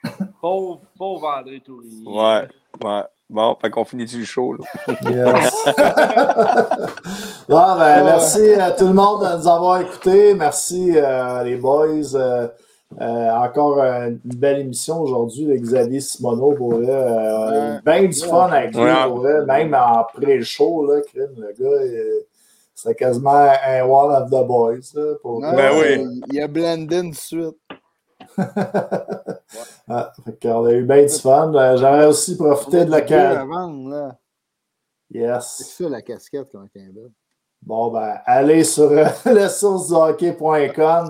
Pauvre, 0.42 0.82
pauvre 0.98 1.28
André 1.40 1.60
Tourigny. 1.66 2.04
Ouais, 2.06 2.48
ouais. 2.84 3.04
Bon, 3.28 3.56
fait 3.60 3.72
qu'on 3.72 3.86
finit 3.86 4.06
le 4.06 4.24
show. 4.24 4.54
Là? 4.54 4.66
Yes. 5.10 5.52
bon, 7.50 7.76
ben, 7.76 8.04
merci 8.04 8.54
à 8.54 8.72
tout 8.72 8.86
le 8.88 8.94
monde 8.94 9.24
de 9.24 9.38
nous 9.38 9.48
avoir 9.48 9.82
écoutés. 9.82 10.36
Merci 10.36 10.92
euh, 10.96 11.44
les 11.44 11.56
boys. 11.56 12.16
Euh, 12.16 12.48
euh, 13.02 13.30
encore 13.32 13.80
une 13.80 14.20
belle 14.24 14.60
émission 14.60 15.02
aujourd'hui 15.02 15.46
de 15.46 15.56
Xavier 15.56 16.00
Simoneau. 16.00 16.54
Pour 16.54 16.76
euh, 16.76 17.80
bien 17.84 18.04
du 18.04 18.14
fun 18.14 18.50
avec 18.52 18.76
lui. 18.76 18.84
même 19.48 19.74
en 19.74 20.04
pré-show, 20.14 20.86
là, 20.86 21.02
le 21.16 21.54
gars, 21.60 22.22
c'est 22.76 22.96
quasiment 22.96 23.50
un 23.66 23.84
one 23.84 24.12
of 24.12 24.30
the 24.30 24.46
boys. 24.46 24.94
Là, 24.94 25.16
pour 25.22 25.40
ben 25.40 25.72
oui. 25.80 26.22
Il 26.30 26.42
a 26.42 26.48
blendé 26.48 27.02
de 27.04 27.16
suite. 27.16 27.56
ah, 29.88 30.12
on 30.44 30.66
a 30.66 30.72
eu 30.74 30.84
bien 30.84 31.04
du 31.04 31.10
fun. 31.10 31.54
Euh, 31.54 31.78
j'aurais 31.78 32.08
aussi 32.08 32.36
profité 32.36 32.84
de 32.84 32.92
l'occasion. 32.92 34.12
Yes. 35.10 35.56
C'est 35.58 35.84
ça 35.84 35.90
la 35.90 36.02
casquette 36.02 36.50
quand 36.52 36.68
même. 36.76 37.12
Bon, 37.62 37.92
ben, 37.92 38.16
allez 38.26 38.66
sur 38.66 38.92
euh, 38.92 39.06
lesourcehockey.com 39.26 41.10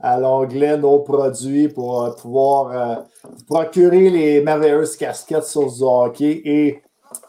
à 0.00 0.18
l'onglet 0.18 0.76
Nos 0.76 0.98
produits 1.00 1.68
pour 1.68 2.02
euh, 2.02 2.10
pouvoir 2.10 3.06
procurer 3.46 4.10
les 4.10 4.42
merveilleuses 4.42 4.96
casquettes 4.96 5.44
Source 5.44 5.78
du 5.78 5.84
hockey 5.84 6.42
et 6.44 6.82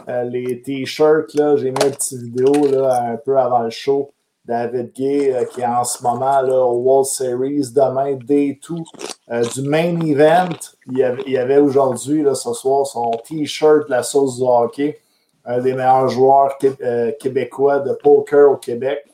les 0.07 0.61
t-shirts. 0.61 1.31
J'ai 1.57 1.71
mis 1.71 1.85
une 1.85 1.91
petite 1.91 2.21
vidéo 2.21 2.67
là, 2.71 3.11
un 3.11 3.17
peu 3.17 3.37
avant 3.37 3.63
le 3.63 3.69
show. 3.69 4.11
David 4.45 4.93
Gay, 4.93 5.33
euh, 5.33 5.45
qui 5.45 5.61
est 5.61 5.65
en 5.65 5.83
ce 5.83 6.03
moment 6.03 6.41
là, 6.41 6.59
au 6.59 6.77
World 6.77 7.07
Series, 7.07 7.71
demain, 7.73 8.13
Day 8.13 8.59
2 8.69 8.75
euh, 9.31 9.43
du 9.43 9.61
main 9.63 9.99
event. 10.01 10.55
Il 10.91 10.99
y 10.99 11.37
avait, 11.37 11.57
aujourd'hui, 11.57 12.23
ce 12.35 12.53
soir, 12.53 12.85
son 12.85 13.11
T-shirt 13.27 13.89
La 13.89 14.03
sauce 14.03 14.37
du 14.37 14.43
hockey, 14.43 14.99
un 15.45 15.59
des 15.59 15.73
meilleurs 15.73 16.09
joueurs 16.09 16.57
euh, 16.63 17.11
québécois 17.19 17.79
de 17.79 17.93
poker 17.93 18.51
au 18.51 18.57
Québec, 18.57 19.05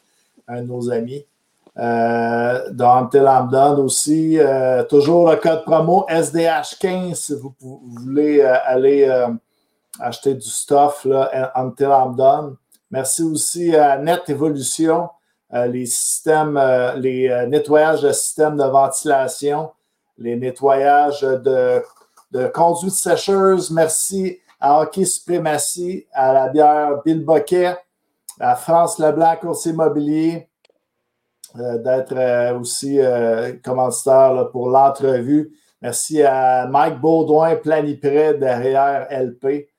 un 0.48 0.62
de 0.62 0.68
nos 0.68 0.92
amis. 0.92 1.26
Dante 1.74 3.16
Lambdon 3.16 3.86
aussi. 3.86 4.38
toujours 4.90 5.32
le 5.32 5.38
code 5.38 5.64
promo 5.64 6.06
SDH15 6.10 7.16
si 7.16 7.34
vous, 7.34 7.54
voulez 7.62 8.42
aller 8.42 9.10
acheter 10.00 10.34
du 10.34 10.50
stuff, 10.50 11.06
là, 11.06 11.52
Lambdon. 11.80 12.58
Merci 12.90 13.24
aussi 13.24 13.76
à 13.76 13.98
Net 13.98 14.30
Evolution. 14.30 15.10
Euh, 15.54 15.68
les 15.68 15.86
systèmes, 15.86 16.56
euh, 16.56 16.94
les 16.94 17.28
euh, 17.28 17.46
nettoyages 17.46 18.02
de 18.02 18.12
systèmes 18.14 18.56
de 18.56 18.64
ventilation, 18.64 19.72
les 20.18 20.38
nettoyages 20.38 21.22
de, 21.22 21.84
de 22.32 22.48
conduite 22.48 22.94
sécheuse. 22.94 23.70
Merci 23.70 24.40
à 24.62 24.80
Hockey 24.80 25.04
Suprématie, 25.04 26.06
à 26.14 26.32
la 26.32 26.48
bière 26.48 27.02
Bill 27.04 27.26
Boquet, 27.26 27.76
à 28.40 28.56
France 28.56 28.98
Leblanc, 28.98 29.36
courtier 29.42 29.72
immobilier, 29.72 30.48
d'être 31.56 32.54
aussi 32.58 33.00
commanditaire 33.62 34.50
pour 34.52 34.70
l'entrevue. 34.70 35.52
Merci 35.82 36.22
à 36.22 36.66
Mike 36.68 37.02
Baudouin, 37.02 37.56
Planiprès, 37.58 38.36
derrière 38.36 39.08
LP. 39.10 39.71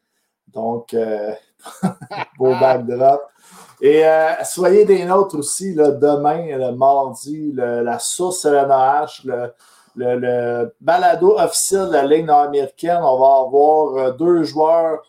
Donc, 0.52 0.94
beau 2.38 2.50
backdrop. 2.60 3.22
Et 3.82 4.06
euh, 4.06 4.32
soyez 4.44 4.84
des 4.84 5.04
nôtres 5.04 5.36
aussi 5.36 5.74
demain, 5.74 6.56
le 6.56 6.70
mardi, 6.70 7.52
la 7.52 7.98
source 7.98 8.44
LNH, 8.44 9.24
le, 9.24 9.52
le, 9.96 10.18
le, 10.20 10.74
balado 10.80 11.36
officiel 11.36 11.88
de 11.88 11.92
la 11.94 12.06
Ligue 12.06 12.26
nord-américaine. 12.26 13.00
On 13.02 13.18
va 13.18 13.40
avoir 13.40 13.96
euh, 13.96 14.12
deux 14.12 14.44
joueurs 14.44 15.02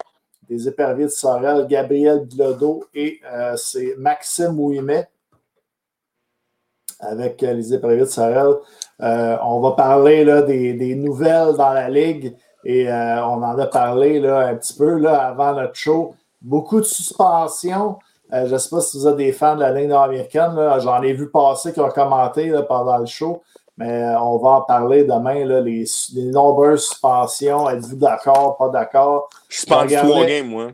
des 0.49 0.67
éperviers 0.67 1.05
de 1.05 1.11
Sorel, 1.11 1.67
Gabriel 1.67 2.27
Glodo 2.27 2.85
et 2.95 3.19
euh, 3.31 3.55
c'est 3.57 3.95
Maxime 3.97 4.59
Ouimet 4.59 5.07
avec 6.99 7.41
les 7.41 7.73
éperviers 7.75 7.99
de 7.99 8.05
Sorel. 8.05 8.55
on 8.99 9.59
va 9.59 9.71
parler 9.73 10.25
là, 10.25 10.41
des, 10.41 10.73
des, 10.73 10.95
nouvelles 10.95 11.53
dans 11.57 11.73
la 11.73 11.89
Ligue 11.89 12.35
et 12.65 12.87
on 12.89 13.43
en 13.43 13.57
a 13.57 13.67
parlé 13.67 14.19
là, 14.19 14.47
un 14.47 14.55
petit 14.55 14.73
peu 14.73 14.97
là, 14.97 15.27
avant 15.27 15.53
notre 15.53 15.75
show. 15.75 16.15
Beaucoup 16.41 16.79
de 16.79 16.85
suspensions. 16.85 17.97
je 18.31 18.53
ne 18.53 18.57
sais 18.57 18.69
pas 18.69 18.81
si 18.81 18.97
vous 18.97 19.07
êtes 19.07 19.17
des 19.17 19.31
fans 19.31 19.55
de 19.55 19.61
la 19.61 19.71
ligne 19.71 19.89
nord-américaine. 19.89 20.55
J'en 20.79 21.01
ai 21.01 21.13
vu 21.13 21.29
passer 21.29 21.73
qui 21.73 21.79
ont 21.79 21.89
commenté 21.89 22.53
pendant 22.67 22.97
le 22.97 23.05
show. 23.05 23.41
Mais 23.77 24.05
on 24.19 24.37
va 24.37 24.49
en 24.49 24.61
parler 24.61 25.03
demain, 25.03 25.45
là, 25.45 25.59
les, 25.59 25.85
les 26.13 26.25
nombreuses 26.25 26.85
suspensions. 26.85 27.69
Êtes-vous 27.69 27.95
d'accord, 27.95 28.55
pas 28.57 28.69
d'accord? 28.69 29.29
Je 29.49 29.57
suis 29.57 29.67
pas 29.67 29.85
trois 29.85 30.25
games, 30.25 30.47
moi. 30.47 30.67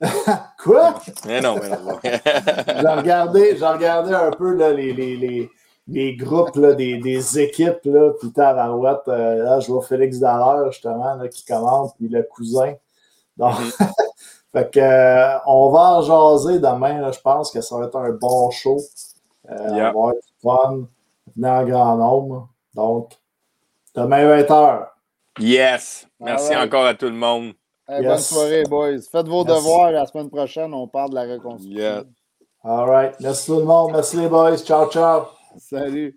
Quoi? 0.62 0.94
Mais 1.26 1.40
non, 1.40 1.56
mais 1.60 1.70
non. 1.70 1.98
j'ai 2.04 2.88
regardé, 2.88 3.56
regardé 3.60 4.12
un 4.12 4.30
peu 4.30 4.54
là, 4.54 4.72
les, 4.72 4.92
les, 4.92 5.50
les, 5.88 6.12
les, 6.12 6.16
groupes 6.16 6.56
là, 6.56 6.74
des, 6.74 6.98
des 6.98 7.38
équipes, 7.38 7.80
là, 7.84 8.12
puis 8.20 8.32
Tabarouette, 8.32 9.08
euh, 9.08 9.44
là, 9.44 9.60
je 9.60 9.70
vois 9.70 9.82
Félix 9.82 10.18
Dallaire, 10.18 10.70
justement, 10.72 11.14
là, 11.14 11.28
qui 11.28 11.44
commente, 11.44 11.94
puis 11.96 12.08
le 12.08 12.22
cousin. 12.22 12.74
Donc, 13.36 13.54
mm-hmm. 13.54 13.92
fait 14.52 14.70
que, 14.72 14.80
euh, 14.80 15.38
on 15.46 15.70
va 15.70 15.98
en 15.98 16.02
jaser 16.02 16.58
demain, 16.58 17.00
là, 17.00 17.12
je 17.12 17.20
pense 17.20 17.50
que 17.50 17.60
ça 17.60 17.78
va 17.78 17.86
être 17.86 17.96
un 17.96 18.12
bon 18.12 18.50
show. 18.50 18.78
Euh, 19.50 19.56
On 19.58 19.76
va 19.76 19.88
avoir 19.88 20.12
du 20.12 20.20
fun, 20.42 20.88
venir 21.36 21.50
en 21.50 21.64
grand 21.64 21.96
nombre. 21.96 22.48
Donc, 22.74 23.12
demain 23.94 24.42
20h. 24.42 24.88
Yes! 25.38 26.06
Merci 26.18 26.56
encore 26.56 26.86
à 26.86 26.94
tout 26.94 27.06
le 27.06 27.12
monde. 27.12 27.52
Bonne 27.88 28.18
soirée, 28.18 28.64
boys. 28.64 29.00
Faites 29.10 29.28
vos 29.28 29.44
devoirs. 29.44 29.92
La 29.92 30.06
semaine 30.06 30.30
prochaine, 30.30 30.74
on 30.74 30.88
parle 30.88 31.10
de 31.10 31.14
la 31.14 31.34
reconstruction. 31.34 32.04
All 32.64 32.88
right. 32.88 33.14
Merci 33.20 33.46
tout 33.46 33.60
le 33.60 33.64
monde. 33.64 33.92
Merci 33.92 34.16
les 34.16 34.28
boys. 34.28 34.58
Ciao, 34.58 34.90
ciao. 34.90 35.35
Salut. 35.58 36.14